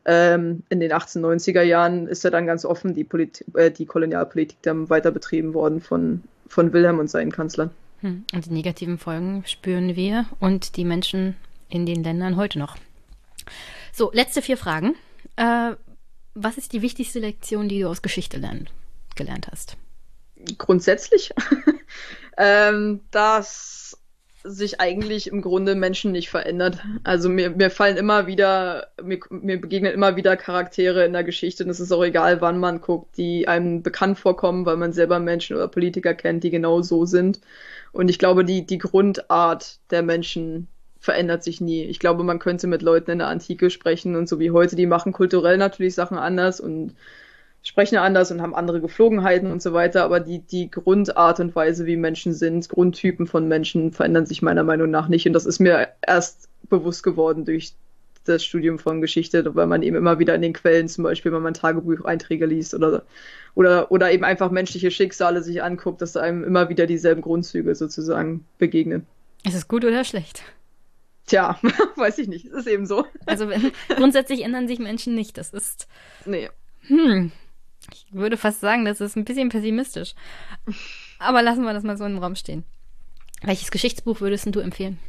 ähm, 0.05 0.63
in 0.69 0.80
den 0.80 0.91
1890er 0.91 1.61
Jahren 1.61 2.07
ist 2.07 2.23
ja 2.23 2.30
dann 2.30 2.47
ganz 2.47 2.65
offen 2.65 2.93
die, 2.93 3.03
Polit 3.03 3.45
äh, 3.53 3.71
die 3.71 3.85
Kolonialpolitik 3.85 4.61
dann 4.63 4.89
weiter 4.89 5.11
betrieben 5.11 5.53
worden 5.53 5.80
von, 5.80 6.23
von 6.47 6.73
Wilhelm 6.73 6.99
und 6.99 7.09
seinen 7.09 7.31
Kanzlern. 7.31 7.71
Hm. 8.01 8.25
Und 8.33 8.45
die 8.45 8.51
negativen 8.51 8.97
Folgen 8.97 9.43
spüren 9.45 9.95
wir 9.95 10.25
und 10.39 10.75
die 10.75 10.85
Menschen 10.85 11.35
in 11.69 11.85
den 11.85 12.03
Ländern 12.03 12.35
heute 12.35 12.59
noch. 12.59 12.77
So, 13.93 14.11
letzte 14.11 14.41
vier 14.41 14.57
Fragen. 14.57 14.95
Äh, 15.35 15.73
was 16.33 16.57
ist 16.57 16.73
die 16.73 16.81
wichtigste 16.81 17.19
Lektion, 17.19 17.69
die 17.69 17.81
du 17.81 17.89
aus 17.89 18.01
Geschichte 18.01 18.38
lernen, 18.38 18.69
gelernt 19.15 19.49
hast? 19.51 19.77
Grundsätzlich, 20.57 21.31
ähm, 22.38 23.01
dass 23.11 24.00
sich 24.44 24.80
eigentlich 24.80 25.28
im 25.28 25.42
Grunde 25.42 25.76
Menschen 25.76 26.11
nicht 26.11 26.30
verändert. 26.30 26.80
Also 27.03 27.30
mir, 27.30 27.52
mir 27.52 27.70
fallen 27.70 27.98
immer 27.98 28.28
wieder, 28.28 28.88
mir, 29.02 29.20
mir 29.30 29.60
begegnen 29.60 29.94
immer 29.94 30.16
wieder 30.16 30.38
Charaktere 30.38 31.06
in 31.06 31.14
der 31.14 31.24
Geschichte 31.24 31.64
und 31.64 31.70
es 31.70 31.80
ist 31.80 31.92
auch 31.92 32.03
egal, 32.03 32.42
wann 32.42 32.60
man 32.60 32.82
guckt, 32.82 33.18
die 33.18 33.48
einem 33.48 33.84
bekannt 33.84 34.20
vorkommen, 34.20 34.66
weil 34.66 34.78
man 34.78 34.94
selber 34.94 35.20
Menschen 35.20 35.56
oder 35.56 35.68
Politiker 35.68 36.14
kennt, 36.14 36.44
die 36.44 36.50
genau 36.50 36.82
so 36.82 37.06
sind. 37.06 37.40
Und 37.92 38.10
ich 38.10 38.20
glaube, 38.20 38.45
die, 38.45 38.66
die 38.66 38.78
Grundart 38.78 39.80
der 39.92 40.02
Menschen 40.02 40.68
verändert 41.00 41.44
sich 41.44 41.61
nie. 41.61 41.84
Ich 41.84 42.00
glaube, 42.00 42.24
man 42.24 42.40
könnte 42.40 42.68
mit 42.68 42.82
Leuten 42.84 43.11
in 43.11 43.20
der 43.20 43.28
Antike 43.28 43.70
sprechen 43.70 44.16
und 44.16 44.30
so 44.30 44.40
wie 44.40 44.52
heute, 44.52 44.76
die 44.76 44.86
machen 44.86 45.14
kulturell 45.14 45.58
natürlich 45.58 45.95
Sachen 45.95 46.18
anders 46.18 46.60
und 46.60 46.95
sprechen 47.64 47.98
anders 47.98 48.31
und 48.31 48.41
haben 48.41 48.56
andere 48.56 48.81
Geflogenheiten 48.81 49.51
und 49.51 49.61
so 49.61 49.73
weiter, 49.73 50.03
aber 50.03 50.19
die, 50.19 50.40
die 50.40 50.72
Grundart 50.72 51.40
und 51.40 51.56
Weise, 51.56 51.85
wie 51.85 51.95
Menschen 51.95 52.33
sind, 52.33 52.69
Grundtypen 52.69 53.27
von 53.27 53.48
Menschen 53.48 53.91
verändern 53.91 54.25
sich 54.25 54.41
meiner 54.41 54.64
Meinung 54.64 54.90
nach 54.90 55.07
nicht. 55.07 55.27
Und 55.27 55.33
das 55.33 55.45
ist 55.45 55.59
mir 55.59 55.90
erst 56.06 56.49
bewusst 56.69 57.03
geworden 57.03 57.45
durch 57.45 57.73
das 58.23 58.43
Studium 58.43 58.80
von 58.80 59.01
Geschichte, 59.01 59.56
weil 59.56 59.67
man 59.67 59.83
eben 59.83 59.95
immer 59.95 60.19
wieder 60.19 60.35
in 60.35 60.41
den 60.41 60.53
Quellen, 60.53 60.88
zum 60.88 61.03
Beispiel, 61.03 61.31
wenn 61.31 61.41
man 61.41 61.53
Tagebucheinträge 61.53 62.45
liest 62.45 62.73
oder, 62.73 63.03
oder, 63.56 63.91
oder 63.91 64.11
eben 64.11 64.23
einfach 64.23 64.51
menschliche 64.51 64.91
Schicksale 64.91 65.41
sich 65.43 65.64
anguckt, 65.64 66.01
dass 66.01 66.17
einem 66.17 66.43
immer 66.43 66.69
wieder 66.69 66.85
dieselben 66.85 67.22
Grundzüge 67.22 67.73
sozusagen 67.75 68.45
begegnen. 68.57 69.06
Ist 69.43 69.56
es 69.56 69.67
gut 69.67 69.83
oder 69.85 70.03
schlecht? 70.03 70.43
Tja, 71.25 71.59
weiß 71.95 72.19
ich 72.19 72.27
nicht. 72.27 72.45
Es 72.45 72.53
ist 72.53 72.67
eben 72.67 72.85
so. 72.85 73.06
Also 73.25 73.48
grundsätzlich 73.90 74.43
ändern 74.43 74.67
sich 74.67 74.80
Menschen 74.80 75.15
nicht. 75.15 75.38
Das 75.38 75.51
ist. 75.51 75.88
Nee. 76.25 76.49
Hm. 76.88 77.31
Ich 77.94 78.06
würde 78.11 78.38
fast 78.38 78.61
sagen, 78.61 78.86
das 78.86 79.02
ist 79.02 79.16
ein 79.16 79.26
bisschen 79.26 79.50
pessimistisch. 79.50 80.14
Aber 81.20 81.42
lassen 81.42 81.64
wir 81.64 81.74
das 81.74 81.84
mal 81.84 81.98
so 81.98 82.06
im 82.06 82.18
Raum 82.18 82.36
stehen. 82.36 82.64
Welches 83.44 83.72
Geschichtsbuch 83.72 84.22
würdest 84.22 84.48
du 84.53 84.60
empfehlen? 84.60 85.00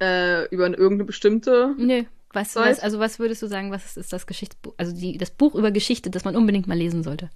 Äh, 0.00 0.46
über 0.48 0.66
irgendeine 0.66 1.04
bestimmte. 1.04 1.74
Nö. 1.78 2.04
Was, 2.32 2.56
was, 2.56 2.80
also 2.80 2.98
was 2.98 3.18
würdest 3.18 3.42
du 3.42 3.46
sagen, 3.46 3.70
was 3.70 3.96
ist 3.96 4.12
das 4.12 4.26
Geschichtsbuch, 4.26 4.72
also 4.78 4.94
die, 4.96 5.18
das 5.18 5.30
Buch 5.30 5.54
über 5.54 5.70
Geschichte, 5.70 6.08
das 6.08 6.24
man 6.24 6.34
unbedingt 6.34 6.66
mal 6.66 6.78
lesen 6.78 7.02
sollte? 7.02 7.30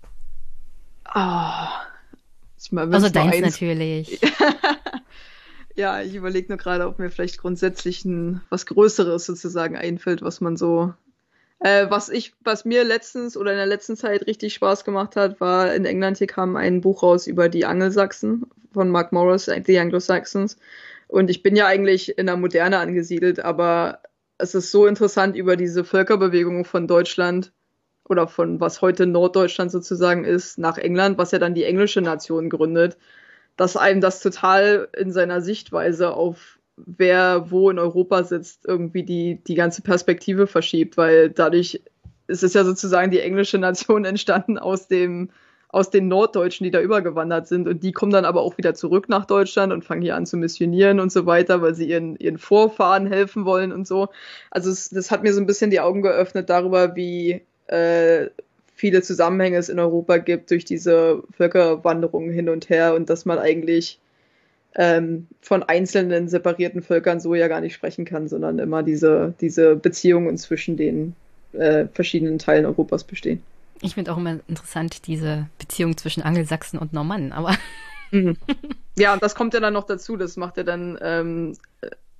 Oh, 1.14 1.68
ich 2.58 2.72
mal, 2.72 2.92
also 2.92 3.10
deins 3.10 3.34
eins... 3.34 3.42
natürlich. 3.42 4.20
ja, 5.76 6.00
ich 6.00 6.14
überlege 6.14 6.48
nur 6.48 6.56
gerade, 6.56 6.86
ob 6.88 6.98
mir 6.98 7.10
vielleicht 7.10 7.38
grundsätzlich 7.38 8.06
ein 8.06 8.40
was 8.48 8.64
Größeres 8.64 9.26
sozusagen 9.26 9.76
einfällt, 9.76 10.22
was 10.22 10.40
man 10.40 10.56
so 10.56 10.94
äh, 11.60 11.86
was 11.88 12.08
ich, 12.08 12.34
was 12.40 12.64
mir 12.64 12.84
letztens 12.84 13.36
oder 13.36 13.52
in 13.52 13.56
der 13.56 13.66
letzten 13.66 13.96
Zeit 13.96 14.26
richtig 14.26 14.54
Spaß 14.54 14.84
gemacht 14.84 15.16
hat, 15.16 15.40
war 15.40 15.74
in 15.74 15.84
England 15.84 16.18
hier 16.18 16.26
kam 16.26 16.56
ein 16.56 16.80
Buch 16.80 17.02
raus 17.02 17.26
über 17.26 17.48
die 17.48 17.64
Angelsachsen 17.64 18.46
von 18.72 18.90
Mark 18.90 19.12
Morris, 19.12 19.46
The 19.46 19.78
Anglo-Saxons. 19.78 20.58
Und 21.08 21.30
ich 21.30 21.42
bin 21.42 21.56
ja 21.56 21.66
eigentlich 21.66 22.18
in 22.18 22.26
der 22.26 22.36
Moderne 22.36 22.78
angesiedelt, 22.78 23.40
aber 23.40 24.00
es 24.38 24.54
ist 24.54 24.70
so 24.70 24.86
interessant 24.86 25.36
über 25.36 25.56
diese 25.56 25.84
Völkerbewegung 25.84 26.64
von 26.64 26.86
Deutschland 26.86 27.52
oder 28.08 28.28
von 28.28 28.60
was 28.60 28.82
heute 28.82 29.06
Norddeutschland 29.06 29.70
sozusagen 29.70 30.24
ist, 30.24 30.58
nach 30.58 30.78
England, 30.78 31.18
was 31.18 31.30
ja 31.30 31.38
dann 31.38 31.54
die 31.54 31.64
englische 31.64 32.02
Nation 32.02 32.50
gründet, 32.50 32.98
dass 33.56 33.76
einem 33.76 34.00
das 34.00 34.20
total 34.20 34.88
in 34.96 35.10
seiner 35.10 35.40
Sichtweise 35.40 36.12
auf 36.12 36.55
wer 36.76 37.50
wo 37.50 37.70
in 37.70 37.78
Europa 37.78 38.24
sitzt, 38.24 38.66
irgendwie 38.66 39.02
die, 39.02 39.42
die 39.46 39.54
ganze 39.54 39.82
Perspektive 39.82 40.46
verschiebt, 40.46 40.96
weil 40.96 41.30
dadurch 41.30 41.82
ist 42.26 42.42
es 42.42 42.54
ja 42.54 42.64
sozusagen 42.64 43.10
die 43.10 43.20
englische 43.20 43.58
Nation 43.58 44.04
entstanden 44.04 44.58
aus 44.58 44.88
dem, 44.88 45.30
aus 45.68 45.90
den 45.90 46.08
Norddeutschen, 46.08 46.64
die 46.64 46.70
da 46.70 46.80
übergewandert 46.80 47.48
sind. 47.48 47.68
Und 47.68 47.82
die 47.82 47.92
kommen 47.92 48.12
dann 48.12 48.24
aber 48.24 48.42
auch 48.42 48.58
wieder 48.58 48.74
zurück 48.74 49.08
nach 49.08 49.24
Deutschland 49.24 49.72
und 49.72 49.84
fangen 49.84 50.02
hier 50.02 50.16
an 50.16 50.26
zu 50.26 50.36
missionieren 50.36 51.00
und 51.00 51.10
so 51.10 51.26
weiter, 51.26 51.62
weil 51.62 51.74
sie 51.74 51.88
ihren, 51.88 52.16
ihren 52.16 52.38
Vorfahren 52.38 53.06
helfen 53.06 53.44
wollen 53.44 53.72
und 53.72 53.86
so. 53.86 54.08
Also 54.50 54.70
es, 54.70 54.90
das 54.90 55.10
hat 55.10 55.22
mir 55.22 55.32
so 55.32 55.40
ein 55.40 55.46
bisschen 55.46 55.70
die 55.70 55.80
Augen 55.80 56.02
geöffnet 56.02 56.50
darüber, 56.50 56.94
wie 56.96 57.42
äh, 57.66 58.28
viele 58.74 59.02
Zusammenhänge 59.02 59.56
es 59.56 59.68
in 59.68 59.78
Europa 59.78 60.18
gibt 60.18 60.50
durch 60.50 60.64
diese 60.64 61.22
Völkerwanderungen 61.30 62.30
hin 62.30 62.48
und 62.48 62.68
her 62.68 62.94
und 62.94 63.08
dass 63.08 63.24
man 63.24 63.38
eigentlich 63.38 63.98
ähm, 64.76 65.26
von 65.40 65.62
einzelnen 65.62 66.28
separierten 66.28 66.82
Völkern 66.82 67.18
so 67.18 67.34
ja 67.34 67.48
gar 67.48 67.60
nicht 67.60 67.74
sprechen 67.74 68.04
kann, 68.04 68.28
sondern 68.28 68.58
immer 68.58 68.82
diese, 68.82 69.34
diese 69.40 69.74
Beziehungen 69.74 70.36
zwischen 70.36 70.76
den 70.76 71.16
äh, 71.52 71.86
verschiedenen 71.92 72.38
Teilen 72.38 72.66
Europas 72.66 73.04
bestehen. 73.04 73.42
Ich 73.80 73.94
finde 73.94 74.12
auch 74.12 74.18
immer 74.18 74.38
interessant 74.48 75.06
diese 75.06 75.48
Beziehung 75.58 75.96
zwischen 75.96 76.22
Angelsachsen 76.22 76.78
und 76.78 76.92
Normannen, 76.92 77.32
aber. 77.32 77.56
Mhm. 78.12 78.36
Ja, 78.96 79.12
und 79.14 79.20
das 79.20 79.34
kommt 79.34 79.52
ja 79.52 79.58
dann 79.58 79.72
noch 79.72 79.84
dazu. 79.84 80.16
Das 80.16 80.36
macht 80.36 80.56
ja 80.56 80.62
dann 80.62 80.96
ähm, 81.02 81.56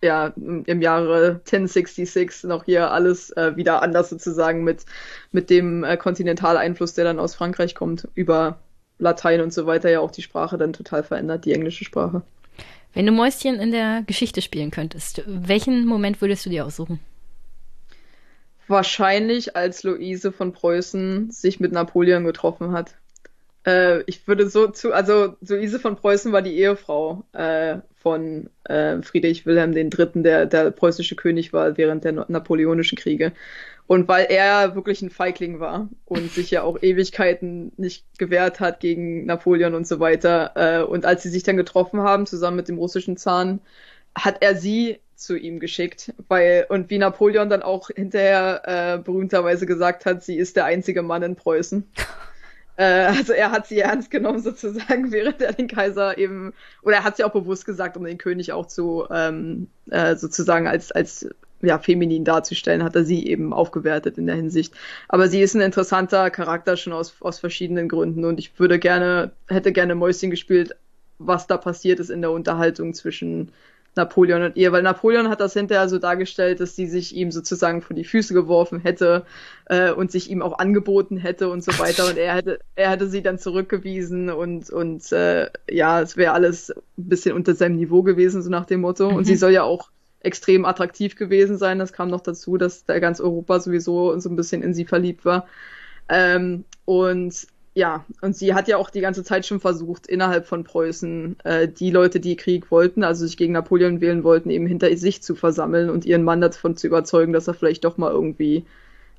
ja 0.02 0.32
im 0.36 0.82
Jahre 0.82 1.40
1066 1.44 2.42
noch 2.42 2.64
hier 2.64 2.90
alles 2.90 3.30
äh, 3.30 3.54
wieder 3.54 3.82
anders 3.82 4.10
sozusagen 4.10 4.64
mit, 4.64 4.84
mit 5.30 5.48
dem 5.48 5.84
äh, 5.84 5.96
Kontinentaleinfluss, 5.96 6.94
der 6.94 7.04
dann 7.04 7.20
aus 7.20 7.36
Frankreich 7.36 7.76
kommt, 7.76 8.08
über 8.16 8.58
Latein 8.98 9.42
und 9.42 9.52
so 9.52 9.66
weiter 9.66 9.90
ja 9.90 10.00
auch 10.00 10.10
die 10.10 10.22
Sprache 10.22 10.58
dann 10.58 10.72
total 10.72 11.02
verändert, 11.02 11.44
die 11.44 11.52
englische 11.52 11.84
Sprache. 11.84 12.22
Wenn 12.96 13.04
du 13.04 13.12
Mäuschen 13.12 13.60
in 13.60 13.72
der 13.72 14.04
Geschichte 14.06 14.40
spielen 14.40 14.70
könntest, 14.70 15.22
welchen 15.26 15.84
Moment 15.84 16.22
würdest 16.22 16.46
du 16.46 16.50
dir 16.50 16.64
aussuchen? 16.64 16.98
Wahrscheinlich, 18.68 19.54
als 19.54 19.82
Luise 19.82 20.32
von 20.32 20.54
Preußen 20.54 21.30
sich 21.30 21.60
mit 21.60 21.72
Napoleon 21.72 22.24
getroffen 22.24 22.72
hat. 22.72 22.94
Äh, 23.66 24.02
ich 24.06 24.26
würde 24.28 24.48
so 24.48 24.68
zu, 24.68 24.92
also 24.92 25.36
Luise 25.46 25.80
von 25.80 25.96
Preußen 25.96 26.32
war 26.32 26.42
die 26.42 26.56
Ehefrau 26.56 27.24
äh, 27.32 27.78
von 27.96 28.48
äh, 28.64 29.02
Friedrich 29.02 29.44
Wilhelm 29.44 29.76
III., 29.76 30.22
der 30.22 30.46
der 30.46 30.70
preußische 30.70 31.16
König 31.16 31.52
war 31.52 31.76
während 31.76 32.04
der 32.04 32.12
napoleonischen 32.28 32.96
Kriege. 32.96 33.32
Und 33.88 34.08
weil 34.08 34.26
er 34.30 34.74
wirklich 34.74 35.02
ein 35.02 35.10
Feigling 35.10 35.60
war 35.60 35.88
und 36.06 36.32
sich 36.32 36.50
ja 36.50 36.62
auch 36.62 36.82
Ewigkeiten 36.82 37.72
nicht 37.76 38.04
gewehrt 38.18 38.58
hat 38.58 38.80
gegen 38.80 39.26
Napoleon 39.26 39.74
und 39.74 39.86
so 39.86 40.00
weiter. 40.00 40.52
Äh, 40.56 40.82
und 40.82 41.04
als 41.04 41.22
sie 41.22 41.28
sich 41.28 41.44
dann 41.44 41.56
getroffen 41.56 42.00
haben, 42.00 42.26
zusammen 42.26 42.56
mit 42.56 42.68
dem 42.68 42.78
russischen 42.78 43.16
Zahn, 43.16 43.60
hat 44.16 44.38
er 44.40 44.56
sie 44.56 44.98
zu 45.14 45.36
ihm 45.36 45.60
geschickt, 45.60 46.12
weil, 46.28 46.66
und 46.68 46.90
wie 46.90 46.98
Napoleon 46.98 47.48
dann 47.48 47.62
auch 47.62 47.88
hinterher 47.94 48.62
äh, 48.64 48.98
berühmterweise 48.98 49.66
gesagt 49.66 50.04
hat, 50.04 50.22
sie 50.22 50.36
ist 50.36 50.56
der 50.56 50.66
einzige 50.66 51.02
Mann 51.02 51.22
in 51.22 51.36
Preußen. 51.36 51.88
äh, 52.76 52.84
also 52.84 53.32
er 53.32 53.50
hat 53.50 53.66
sie 53.66 53.80
ernst 53.80 54.10
genommen 54.10 54.38
sozusagen, 54.42 55.12
während 55.12 55.40
er 55.42 55.52
den 55.52 55.68
Kaiser 55.68 56.18
eben, 56.18 56.52
oder 56.82 56.96
er 56.96 57.04
hat 57.04 57.16
sie 57.16 57.24
auch 57.24 57.32
bewusst 57.32 57.66
gesagt, 57.66 57.96
um 57.96 58.04
den 58.04 58.18
König 58.18 58.52
auch 58.52 58.66
zu 58.66 59.06
ähm, 59.10 59.68
äh, 59.90 60.16
sozusagen 60.16 60.66
als, 60.66 60.92
als 60.92 61.28
ja, 61.62 61.78
feminin 61.78 62.24
darzustellen, 62.24 62.84
hat 62.84 62.96
er 62.96 63.04
sie 63.04 63.26
eben 63.26 63.52
aufgewertet 63.52 64.18
in 64.18 64.26
der 64.26 64.36
Hinsicht. 64.36 64.74
Aber 65.08 65.28
sie 65.28 65.40
ist 65.40 65.54
ein 65.54 65.62
interessanter 65.62 66.30
Charakter 66.30 66.76
schon 66.76 66.92
aus, 66.92 67.16
aus 67.20 67.38
verschiedenen 67.38 67.88
Gründen 67.88 68.24
und 68.24 68.38
ich 68.38 68.58
würde 68.58 68.78
gerne, 68.78 69.32
hätte 69.48 69.72
gerne 69.72 69.94
Mäuschen 69.94 70.30
gespielt, 70.30 70.76
was 71.18 71.46
da 71.46 71.56
passiert 71.56 71.98
ist 71.98 72.10
in 72.10 72.20
der 72.20 72.30
Unterhaltung 72.30 72.92
zwischen 72.92 73.52
Napoleon 73.96 74.42
und 74.42 74.56
ihr, 74.56 74.72
weil 74.72 74.82
Napoleon 74.82 75.28
hat 75.28 75.40
das 75.40 75.54
hinterher 75.54 75.88
so 75.88 75.98
dargestellt, 75.98 76.60
dass 76.60 76.76
sie 76.76 76.86
sich 76.86 77.16
ihm 77.16 77.32
sozusagen 77.32 77.82
vor 77.82 77.96
die 77.96 78.04
Füße 78.04 78.34
geworfen 78.34 78.80
hätte 78.80 79.24
äh, 79.66 79.90
und 79.90 80.10
sich 80.10 80.30
ihm 80.30 80.42
auch 80.42 80.58
angeboten 80.58 81.16
hätte 81.16 81.48
und 81.48 81.64
so 81.64 81.78
weiter 81.78 82.06
und 82.06 82.18
er 82.18 82.34
hätte 82.34 82.58
er 82.74 82.90
hätte 82.90 83.08
sie 83.08 83.22
dann 83.22 83.38
zurückgewiesen 83.38 84.30
und 84.30 84.70
und 84.70 85.10
äh, 85.12 85.48
ja, 85.70 86.00
es 86.00 86.16
wäre 86.16 86.32
alles 86.32 86.70
ein 86.70 87.08
bisschen 87.08 87.34
unter 87.34 87.54
seinem 87.54 87.76
Niveau 87.76 88.02
gewesen 88.02 88.42
so 88.42 88.50
nach 88.50 88.66
dem 88.66 88.82
Motto 88.82 89.10
mhm. 89.10 89.16
und 89.16 89.24
sie 89.24 89.34
mhm. 89.34 89.38
soll 89.38 89.52
ja 89.52 89.62
auch 89.62 89.90
extrem 90.20 90.64
attraktiv 90.64 91.16
gewesen 91.16 91.56
sein. 91.56 91.78
Das 91.78 91.92
kam 91.92 92.08
noch 92.08 92.20
dazu, 92.20 92.56
dass 92.56 92.84
da 92.84 92.98
ganz 92.98 93.20
Europa 93.20 93.60
sowieso 93.60 94.18
so 94.18 94.28
ein 94.28 94.36
bisschen 94.36 94.62
in 94.62 94.74
sie 94.74 94.84
verliebt 94.84 95.24
war. 95.24 95.46
Ähm, 96.08 96.64
und 96.84 97.46
ja, 97.76 98.06
und 98.22 98.34
sie 98.34 98.54
hat 98.54 98.68
ja 98.68 98.78
auch 98.78 98.88
die 98.88 99.02
ganze 99.02 99.22
Zeit 99.22 99.44
schon 99.44 99.60
versucht, 99.60 100.06
innerhalb 100.06 100.46
von 100.46 100.64
Preußen 100.64 101.36
äh, 101.44 101.68
die 101.68 101.90
Leute, 101.90 102.20
die 102.20 102.34
Krieg 102.34 102.70
wollten, 102.70 103.04
also 103.04 103.26
sich 103.26 103.36
gegen 103.36 103.52
Napoleon 103.52 104.00
wählen 104.00 104.24
wollten, 104.24 104.48
eben 104.48 104.66
hinter 104.66 104.96
sich 104.96 105.22
zu 105.22 105.34
versammeln 105.34 105.90
und 105.90 106.06
ihren 106.06 106.24
Mann 106.24 106.40
davon 106.40 106.74
zu 106.74 106.86
überzeugen, 106.86 107.34
dass 107.34 107.48
er 107.48 107.54
vielleicht 107.54 107.84
doch 107.84 107.98
mal 107.98 108.10
irgendwie 108.10 108.64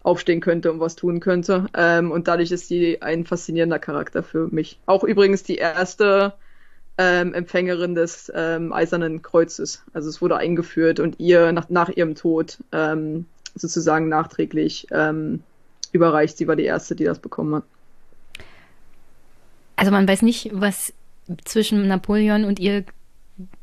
aufstehen 0.01 0.41
könnte 0.41 0.71
und 0.71 0.79
was 0.79 0.95
tun 0.95 1.19
könnte. 1.19 1.67
Ähm, 1.75 2.09
und 2.09 2.27
dadurch 2.27 2.51
ist 2.51 2.67
sie 2.67 2.99
ein 2.99 3.25
faszinierender 3.25 3.77
Charakter 3.77 4.23
für 4.23 4.47
mich. 4.47 4.79
Auch 4.87 5.03
übrigens 5.03 5.43
die 5.43 5.57
erste 5.57 6.33
ähm, 6.97 7.35
Empfängerin 7.35 7.93
des 7.93 8.31
ähm, 8.33 8.73
Eisernen 8.73 9.21
Kreuzes. 9.21 9.83
Also 9.93 10.09
es 10.09 10.19
wurde 10.19 10.37
eingeführt 10.37 10.99
und 10.99 11.19
ihr 11.19 11.51
nach, 11.51 11.69
nach 11.69 11.89
ihrem 11.89 12.15
Tod 12.15 12.57
ähm, 12.71 13.27
sozusagen 13.53 14.09
nachträglich 14.09 14.87
ähm, 14.89 15.43
überreicht. 15.91 16.37
Sie 16.37 16.47
war 16.47 16.55
die 16.55 16.65
erste, 16.65 16.95
die 16.95 17.03
das 17.03 17.19
bekommen 17.19 17.53
hat. 17.53 17.63
Also 19.77 19.91
man 19.91 20.07
weiß 20.07 20.23
nicht, 20.23 20.49
was 20.51 20.93
zwischen 21.45 21.87
Napoleon 21.87 22.43
und 22.43 22.59
ihr 22.59 22.83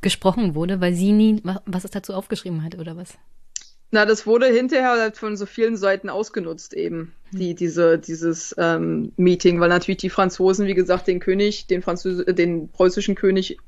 gesprochen 0.01 0.55
wurde, 0.55 0.81
weil 0.81 0.95
sie 0.95 1.13
nie 1.13 1.43
was 1.67 1.85
es 1.85 1.91
dazu 1.91 2.15
aufgeschrieben 2.15 2.65
hat 2.65 2.79
oder 2.79 2.97
was? 2.97 3.19
Na, 3.91 4.07
das 4.07 4.27
wurde 4.27 4.47
hinterher 4.47 4.91
halt 4.91 5.17
von 5.17 5.37
so 5.37 5.47
vielen 5.47 5.77
Seiten 5.77 6.09
ausgenutzt 6.09 6.75
eben, 6.75 7.13
hm. 7.31 7.39
die, 7.39 7.55
diese, 7.55 7.99
dieses 7.99 8.55
ähm, 8.59 9.13
Meeting, 9.17 9.61
weil 9.61 9.69
natürlich 9.69 9.99
die 9.99 10.11
Franzosen, 10.11 10.67
wie 10.67 10.75
gesagt, 10.75 11.07
den 11.07 11.21
König, 11.21 11.67
den 11.67 11.83
Französ 11.83 12.25
den 12.27 12.71
preußischen 12.71 13.15
König 13.15 13.59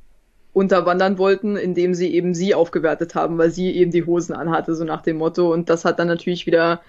unterwandern 0.52 1.18
wollten, 1.18 1.56
indem 1.56 1.94
sie 1.94 2.14
eben 2.14 2.34
sie 2.34 2.54
aufgewertet 2.54 3.14
haben, 3.14 3.38
weil 3.38 3.50
sie 3.50 3.70
eben 3.76 3.90
die 3.90 4.04
Hosen 4.04 4.34
anhatte, 4.34 4.74
so 4.74 4.84
nach 4.84 5.02
dem 5.02 5.18
Motto. 5.18 5.52
Und 5.52 5.68
das 5.68 5.84
hat 5.84 5.98
dann 5.98 6.08
natürlich 6.08 6.46
wieder 6.46 6.80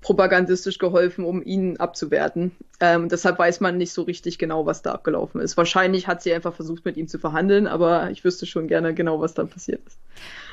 propagandistisch 0.00 0.78
geholfen, 0.78 1.24
um 1.24 1.42
ihn 1.42 1.76
abzuwerten. 1.78 2.52
Ähm, 2.80 3.08
deshalb 3.08 3.38
weiß 3.38 3.60
man 3.60 3.76
nicht 3.76 3.92
so 3.92 4.02
richtig 4.02 4.38
genau, 4.38 4.64
was 4.64 4.82
da 4.82 4.92
abgelaufen 4.92 5.40
ist. 5.40 5.56
Wahrscheinlich 5.56 6.06
hat 6.06 6.22
sie 6.22 6.32
einfach 6.32 6.54
versucht, 6.54 6.84
mit 6.84 6.96
ihm 6.96 7.08
zu 7.08 7.18
verhandeln, 7.18 7.66
aber 7.66 8.10
ich 8.10 8.24
wüsste 8.24 8.46
schon 8.46 8.68
gerne 8.68 8.94
genau, 8.94 9.20
was 9.20 9.34
da 9.34 9.44
passiert 9.44 9.84
ist. 9.86 9.98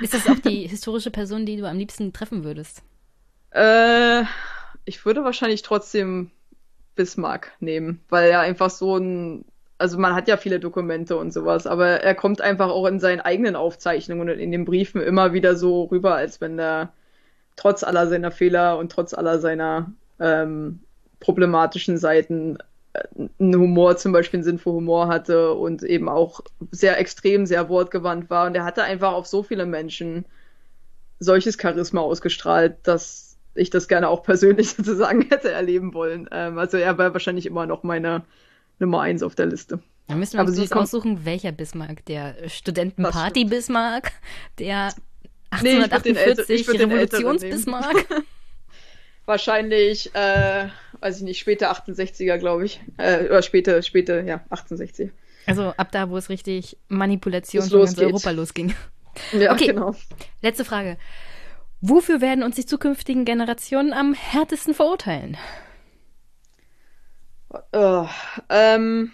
Ist 0.01 0.13
das 0.13 0.27
auch 0.27 0.39
die 0.39 0.67
historische 0.67 1.11
Person, 1.11 1.45
die 1.45 1.57
du 1.57 1.67
am 1.67 1.77
liebsten 1.77 2.11
treffen 2.11 2.43
würdest? 2.43 2.81
Äh, 3.51 4.23
ich 4.85 5.05
würde 5.05 5.23
wahrscheinlich 5.23 5.61
trotzdem 5.61 6.31
Bismarck 6.95 7.51
nehmen, 7.59 8.01
weil 8.09 8.29
er 8.29 8.39
einfach 8.39 8.69
so 8.69 8.97
ein 8.97 9.45
also 9.77 9.97
man 9.97 10.15
hat 10.15 10.27
ja 10.27 10.37
viele 10.37 10.59
Dokumente 10.59 11.17
und 11.17 11.33
sowas, 11.33 11.67
aber 11.67 12.01
er 12.01 12.15
kommt 12.15 12.41
einfach 12.41 12.69
auch 12.69 12.85
in 12.85 12.99
seinen 12.99 13.19
eigenen 13.19 13.57
Aufzeichnungen 13.57 14.29
und 14.29 14.39
in 14.39 14.51
den 14.51 14.65
Briefen 14.65 15.01
immer 15.01 15.33
wieder 15.33 15.55
so 15.55 15.83
rüber, 15.83 16.15
als 16.15 16.39
wenn 16.39 16.57
er 16.57 16.93
trotz 17.55 17.83
aller 17.83 18.07
seiner 18.07 18.31
Fehler 18.31 18.77
und 18.77 18.91
trotz 18.91 19.13
aller 19.13 19.39
seiner 19.39 19.91
ähm, 20.19 20.79
problematischen 21.19 21.97
Seiten 21.97 22.57
äh, 22.93 23.27
einen 23.39 23.55
Humor, 23.55 23.97
zum 23.97 24.11
Beispiel 24.11 24.39
einen 24.39 24.43
Sinn 24.43 24.59
für 24.59 24.71
Humor 24.71 25.07
hatte 25.07 25.53
und 25.53 25.83
eben 25.83 26.09
auch 26.09 26.41
sehr 26.71 26.99
extrem, 26.99 27.45
sehr 27.45 27.69
wortgewandt 27.69 28.29
war. 28.29 28.47
Und 28.47 28.55
er 28.55 28.65
hatte 28.65 28.83
einfach 28.83 29.13
auf 29.13 29.27
so 29.27 29.43
viele 29.43 29.65
Menschen 29.65 30.25
solches 31.19 31.57
Charisma 31.59 32.01
ausgestrahlt, 32.01 32.77
dass 32.83 33.37
ich 33.55 33.69
das 33.69 33.87
gerne 33.87 34.09
auch 34.09 34.23
persönlich 34.23 34.71
sozusagen 34.71 35.21
hätte 35.23 35.51
erleben 35.51 35.93
wollen. 35.93 36.27
Ähm, 36.31 36.57
also 36.57 36.77
er 36.77 36.97
war 36.97 37.13
wahrscheinlich 37.13 37.45
immer 37.45 37.65
noch 37.65 37.83
meine 37.83 38.23
Nummer 38.79 39.01
eins 39.01 39.23
auf 39.23 39.35
der 39.35 39.45
Liste. 39.45 39.79
Da 40.07 40.15
müssen 40.15 40.37
wir 40.37 40.45
uns 40.45 40.59
jetzt 40.59 40.75
aussuchen, 40.75 41.25
welcher 41.25 41.51
Bismarck. 41.51 42.05
Der 42.05 42.35
Studentenparty-Bismarck, 42.47 44.11
der 44.59 44.93
1848 45.51 46.67
nee, 46.67 46.83
Revolutionsbismarck. 46.83 48.05
Wahrscheinlich, 49.25 50.13
äh, 50.13 50.67
weiß 50.99 51.17
ich 51.17 51.23
nicht, 51.23 51.39
später 51.39 51.71
68er, 51.71 52.37
glaube 52.37 52.65
ich. 52.65 52.81
Äh, 52.97 53.25
oder 53.25 53.41
später, 53.41 53.81
später, 53.81 54.21
ja, 54.23 54.35
1860. 54.49 55.11
Also 55.47 55.73
ab 55.77 55.91
da, 55.91 56.09
wo 56.09 56.17
es 56.17 56.29
richtig 56.29 56.77
Manipulation 56.87 57.63
von 57.63 57.85
ganz 57.85 57.97
Europa 57.97 58.31
losging. 58.31 58.75
Ja, 59.31 59.53
okay. 59.53 59.67
genau. 59.67 59.95
Letzte 60.41 60.65
Frage. 60.65 60.97
Wofür 61.79 62.19
werden 62.19 62.43
uns 62.43 62.57
die 62.57 62.65
zukünftigen 62.65 63.23
Generationen 63.23 63.93
am 63.93 64.13
härtesten 64.13 64.73
verurteilen? 64.73 65.37
Uh, 67.73 68.05
ähm, 68.49 69.13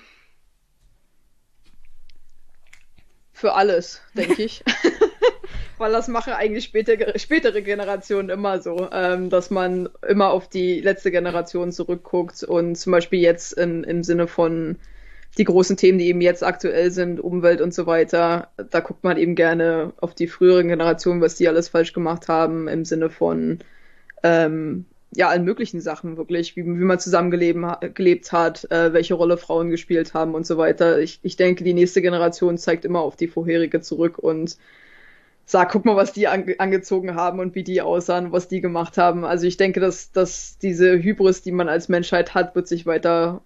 für 3.32 3.54
alles, 3.54 4.02
denke 4.16 4.42
ich. 4.42 4.64
weil 5.82 5.92
das 5.92 6.08
machen 6.08 6.34
eigentlich 6.34 6.66
spätere, 6.66 7.18
spätere 7.18 7.62
Generationen 7.64 8.30
immer 8.30 8.62
so, 8.62 8.88
ähm, 8.94 9.30
dass 9.32 9.50
man 9.50 9.90
immer 10.08 10.30
auf 10.30 10.48
die 10.48 10.80
letzte 10.80 11.10
Generation 11.10 11.72
zurückguckt 11.72 12.44
und 12.44 12.76
zum 12.76 12.92
Beispiel 12.92 13.20
jetzt 13.20 13.54
in, 13.54 13.84
im 13.84 14.04
Sinne 14.04 14.28
von 14.28 14.78
die 15.40 15.44
großen 15.44 15.78
Themen, 15.78 15.98
die 15.98 16.06
eben 16.08 16.22
jetzt 16.22 16.44
aktuell 16.44 16.92
sind, 16.92 17.20
Umwelt 17.20 17.62
und 17.62 17.74
so 17.74 17.88
weiter, 17.88 18.50
da 18.70 18.80
guckt 18.82 19.04
man 19.04 19.18
eben 19.18 19.34
gerne 19.34 19.94
auf 20.00 20.14
die 20.14 20.28
früheren 20.28 20.68
Generationen, 20.68 21.20
was 21.20 21.36
die 21.36 21.48
alles 21.48 21.70
falsch 21.70 21.94
gemacht 21.94 22.28
haben, 22.28 22.68
im 22.68 22.86
Sinne 22.86 23.10
von 23.10 23.60
ähm, 24.22 24.86
ja, 25.16 25.30
allen 25.30 25.44
möglichen 25.46 25.82
Sachen 25.82 26.16
wirklich, 26.16 26.56
wie, 26.56 26.64
wie 26.64 26.70
man 26.70 27.00
zusammengelebt 27.00 28.32
hat, 28.32 28.70
äh, 28.72 28.94
welche 28.94 29.16
Rolle 29.16 29.38
Frauen 29.38 29.72
gespielt 29.72 30.14
haben 30.14 30.36
und 30.36 30.46
so 30.46 30.58
weiter. 30.58 31.00
Ich, 31.00 31.20
ich 31.24 31.38
denke, 31.38 31.64
die 31.64 31.74
nächste 31.74 32.04
Generation 32.04 32.60
zeigt 32.60 32.86
immer 32.86 33.00
auf 33.02 33.16
die 33.16 33.28
vorherige 33.28 33.82
zurück 33.82 34.20
und 34.20 34.58
sag, 35.52 35.72
guck 35.72 35.86
mal, 35.86 35.96
was 35.96 36.14
die 36.14 36.28
ange 36.28 36.60
angezogen 36.60 37.16
haben 37.16 37.40
und 37.40 37.56
wie 37.56 37.64
die 37.64 37.82
aussahen, 37.82 38.32
was 38.32 38.48
die 38.48 38.62
gemacht 38.62 38.98
haben. 38.98 39.26
Also 39.26 39.46
ich 39.46 39.58
denke, 39.58 39.80
dass, 39.80 40.12
dass 40.12 40.58
diese 40.58 41.04
Hybris, 41.04 41.42
die 41.42 41.52
man 41.52 41.70
als 41.70 41.90
Menschheit 41.90 42.34
hat, 42.34 42.56
wird 42.56 42.68
sich 42.68 42.86
weiter 42.86 43.42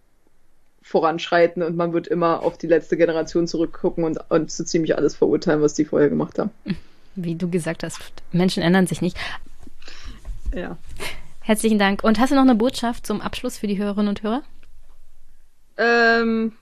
voranschreiten 0.84 1.64
und 1.64 1.76
man 1.76 1.94
wird 1.94 2.08
immer 2.08 2.44
auf 2.44 2.60
die 2.60 2.68
letzte 2.68 2.96
Generation 2.96 3.48
zurückgucken 3.48 4.04
und, 4.04 4.20
und 4.30 4.52
so 4.52 4.64
ziemlich 4.64 4.96
alles 4.96 5.16
verurteilen, 5.16 5.62
was 5.62 5.74
die 5.74 5.86
vorher 5.86 6.10
gemacht 6.10 6.38
haben. 6.38 6.52
Wie 7.16 7.36
du 7.36 7.50
gesagt 7.50 7.84
hast, 7.84 8.00
Menschen 8.32 8.62
ändern 8.62 8.86
sich 8.86 9.02
nicht. 9.02 9.18
Ja. 10.54 10.78
Herzlichen 11.42 11.80
Dank. 11.80 12.04
Und 12.04 12.20
hast 12.20 12.30
du 12.30 12.36
noch 12.36 12.44
eine 12.44 12.56
Botschaft 12.56 13.08
zum 13.08 13.20
Abschluss 13.20 13.58
für 13.58 13.68
die 13.68 13.80
Hörerinnen 13.80 14.10
und 14.10 14.22
Hörer? 14.22 14.44
Ähm, 15.78 16.54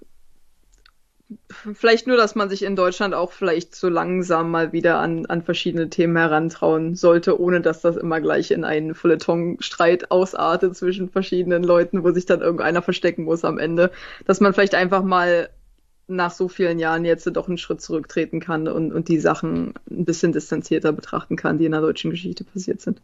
vielleicht 1.49 2.07
nur, 2.07 2.17
dass 2.17 2.35
man 2.35 2.49
sich 2.49 2.63
in 2.63 2.75
Deutschland 2.75 3.13
auch 3.13 3.31
vielleicht 3.31 3.75
so 3.75 3.89
langsam 3.89 4.51
mal 4.51 4.73
wieder 4.73 4.99
an, 4.99 5.25
an 5.25 5.43
verschiedene 5.43 5.89
Themen 5.89 6.17
herantrauen 6.17 6.95
sollte, 6.95 7.39
ohne 7.39 7.61
dass 7.61 7.81
das 7.81 7.97
immer 7.97 8.21
gleich 8.21 8.51
in 8.51 8.63
einen 8.63 8.95
Feuilleton-Streit 8.95 10.11
ausartet 10.11 10.75
zwischen 10.75 11.09
verschiedenen 11.09 11.63
Leuten, 11.63 12.03
wo 12.03 12.11
sich 12.11 12.25
dann 12.25 12.41
irgendeiner 12.41 12.81
verstecken 12.81 13.23
muss 13.23 13.45
am 13.45 13.57
Ende. 13.57 13.91
Dass 14.25 14.39
man 14.39 14.53
vielleicht 14.53 14.75
einfach 14.75 15.03
mal 15.03 15.49
nach 16.07 16.31
so 16.31 16.47
vielen 16.47 16.79
Jahren 16.79 17.05
jetzt 17.05 17.25
doch 17.25 17.47
einen 17.47 17.57
Schritt 17.57 17.81
zurücktreten 17.81 18.39
kann 18.39 18.67
und, 18.67 18.91
und 18.91 19.07
die 19.07 19.19
Sachen 19.19 19.73
ein 19.89 20.05
bisschen 20.05 20.31
distanzierter 20.31 20.91
betrachten 20.91 21.35
kann, 21.35 21.57
die 21.57 21.65
in 21.65 21.71
der 21.71 21.81
deutschen 21.81 22.11
Geschichte 22.11 22.43
passiert 22.43 22.81
sind. 22.81 23.01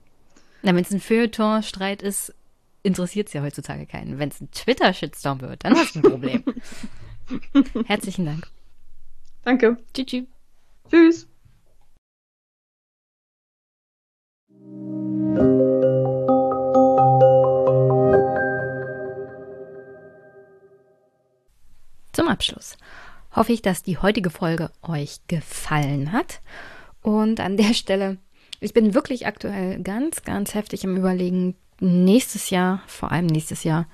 Na, 0.62 0.76
wenn 0.76 0.84
es 0.84 0.92
ein 0.92 1.00
Feuilleton-Streit 1.00 2.02
ist, 2.02 2.34
interessiert 2.84 3.28
es 3.28 3.34
ja 3.34 3.42
heutzutage 3.42 3.86
keinen. 3.86 4.20
Wenn 4.20 4.30
es 4.30 4.42
ein 4.42 4.52
Twitter-Shitstorm 4.52 5.42
wird, 5.42 5.64
dann 5.64 5.76
hast 5.76 5.96
du 5.96 6.00
ein 6.00 6.04
Problem. 6.04 6.44
Herzlichen 7.86 8.26
Dank. 8.26 8.48
Danke. 9.44 9.78
Tschüss. 9.94 10.26
Tschüss. 10.90 11.28
Zum 22.12 22.28
Abschluss 22.28 22.78
hoffe 23.32 23.54
ich, 23.54 23.62
dass 23.62 23.84
die 23.84 23.98
heutige 23.98 24.30
Folge 24.30 24.72
euch 24.82 25.20
gefallen 25.28 26.12
hat. 26.12 26.42
Und 27.02 27.40
an 27.40 27.56
der 27.56 27.74
Stelle, 27.74 28.18
ich 28.60 28.74
bin 28.74 28.94
wirklich 28.94 29.26
aktuell 29.26 29.82
ganz, 29.82 30.24
ganz 30.24 30.54
heftig 30.54 30.84
im 30.84 30.98
Überlegen, 30.98 31.56
nächstes 31.80 32.50
Jahr, 32.50 32.84
vor 32.88 33.12
allem 33.12 33.28
nächstes 33.28 33.64
Jahr, 33.64 33.88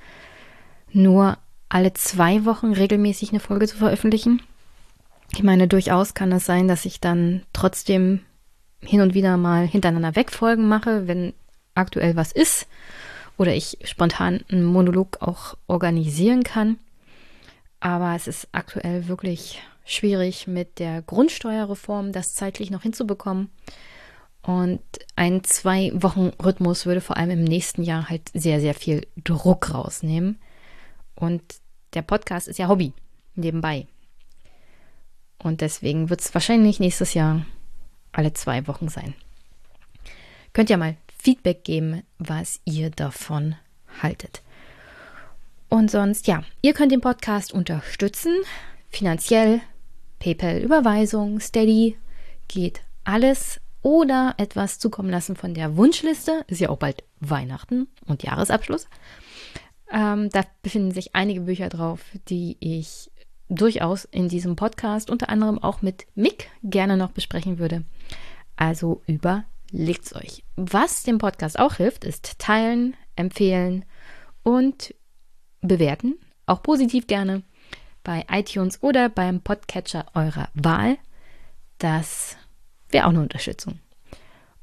nur 0.91 1.37
alle 1.69 1.93
zwei 1.93 2.45
Wochen 2.45 2.73
regelmäßig 2.73 3.29
eine 3.29 3.39
Folge 3.39 3.67
zu 3.67 3.77
veröffentlichen. 3.77 4.41
Ich 5.33 5.43
meine, 5.43 5.67
durchaus 5.67 6.13
kann 6.13 6.31
es 6.31 6.45
sein, 6.45 6.67
dass 6.67 6.85
ich 6.85 6.99
dann 6.99 7.43
trotzdem 7.53 8.21
hin 8.81 9.01
und 9.01 9.13
wieder 9.13 9.37
mal 9.37 9.65
hintereinander 9.65 10.15
weg 10.15 10.31
Folgen 10.31 10.67
mache, 10.67 11.07
wenn 11.07 11.33
aktuell 11.73 12.15
was 12.15 12.31
ist 12.31 12.67
oder 13.37 13.53
ich 13.53 13.79
spontan 13.83 14.41
einen 14.49 14.63
Monolog 14.63 15.21
auch 15.21 15.55
organisieren 15.67 16.43
kann. 16.43 16.77
Aber 17.79 18.15
es 18.15 18.27
ist 18.27 18.47
aktuell 18.51 19.07
wirklich 19.07 19.61
schwierig 19.83 20.47
mit 20.47 20.79
der 20.79 21.01
Grundsteuerreform 21.01 22.11
das 22.11 22.33
zeitlich 22.33 22.71
noch 22.71 22.81
hinzubekommen. 22.81 23.49
Und 24.41 24.81
ein 25.15 25.43
zwei 25.43 25.91
Wochen 25.95 26.31
Rhythmus 26.43 26.85
würde 26.85 27.01
vor 27.01 27.17
allem 27.17 27.31
im 27.31 27.43
nächsten 27.43 27.83
Jahr 27.83 28.09
halt 28.09 28.29
sehr, 28.33 28.59
sehr 28.59 28.75
viel 28.75 29.07
Druck 29.23 29.73
rausnehmen. 29.73 30.39
Und 31.15 31.41
der 31.93 32.01
Podcast 32.01 32.47
ist 32.47 32.59
ja 32.59 32.67
Hobby 32.67 32.93
nebenbei. 33.35 33.87
Und 35.37 35.61
deswegen 35.61 36.09
wird 36.09 36.21
es 36.21 36.33
wahrscheinlich 36.33 36.79
nächstes 36.79 37.13
Jahr 37.13 37.45
alle 38.11 38.33
zwei 38.33 38.67
Wochen 38.67 38.89
sein. 38.89 39.13
Könnt 40.53 40.69
ihr 40.69 40.77
mal 40.77 40.95
Feedback 41.21 41.63
geben, 41.63 42.03
was 42.17 42.61
ihr 42.65 42.89
davon 42.89 43.55
haltet. 44.01 44.41
Und 45.69 45.91
sonst, 45.91 46.27
ja, 46.27 46.43
ihr 46.61 46.73
könnt 46.73 46.91
den 46.91 47.01
Podcast 47.01 47.51
unterstützen, 47.51 48.33
finanziell, 48.89 49.61
PayPal-Überweisung, 50.19 51.39
Steady, 51.39 51.97
geht 52.47 52.81
alles 53.03 53.59
oder 53.81 54.35
etwas 54.37 54.79
zukommen 54.79 55.09
lassen 55.09 55.35
von 55.35 55.53
der 55.53 55.75
Wunschliste. 55.77 56.43
Ist 56.47 56.61
ja 56.61 56.69
auch 56.69 56.77
bald 56.77 57.03
Weihnachten 57.19 57.87
und 58.05 58.23
Jahresabschluss. 58.23 58.87
Ähm, 59.95 60.29
da 60.29 60.43
befinden 60.61 60.91
sich 60.91 61.15
einige 61.15 61.41
Bücher 61.41 61.69
drauf, 61.69 62.01
die 62.27 62.57
ich 62.59 63.09
durchaus 63.47 64.03
in 64.03 64.27
diesem 64.27 64.57
Podcast 64.57 65.09
unter 65.09 65.29
anderem 65.29 65.57
auch 65.57 65.81
mit 65.81 66.05
Mick 66.15 66.49
gerne 66.63 66.97
noch 66.97 67.11
besprechen 67.11 67.59
würde. 67.59 67.85
Also 68.57 69.01
überlegt's 69.07 70.13
euch. 70.13 70.43
Was 70.57 71.03
dem 71.03 71.17
Podcast 71.17 71.57
auch 71.57 71.75
hilft, 71.75 72.03
ist 72.03 72.39
teilen, 72.39 72.95
empfehlen 73.15 73.85
und 74.43 74.93
bewerten. 75.61 76.15
Auch 76.45 76.61
positiv 76.61 77.07
gerne. 77.07 77.43
bei 78.03 78.23
iTunes 78.29 78.83
oder 78.83 79.09
beim 79.09 79.41
Podcatcher 79.41 80.05
eurer 80.13 80.49
Wahl. 80.53 80.97
Das 81.79 82.37
wäre 82.89 83.05
auch 83.05 83.09
eine 83.09 83.21
Unterstützung. 83.21 83.79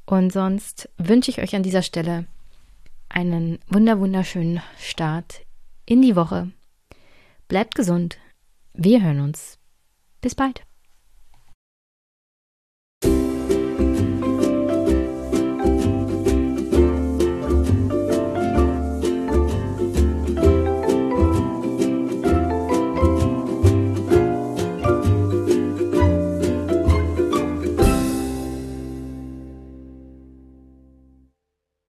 Und 0.05 0.31
sonst 0.31 0.89
wünsche 0.97 1.29
ich 1.29 1.41
euch 1.41 1.53
an 1.53 1.63
dieser 1.63 1.81
Stelle 1.81 2.25
einen 3.13 3.59
wunder 3.67 3.99
wunderschönen 3.99 4.61
Start 4.77 5.45
in 5.85 6.01
die 6.01 6.15
Woche. 6.15 6.51
Bleibt 7.47 7.75
gesund. 7.75 8.17
Wir 8.73 9.03
hören 9.03 9.21
uns. 9.21 9.59
Bis 10.21 10.35
bald. 10.35 10.65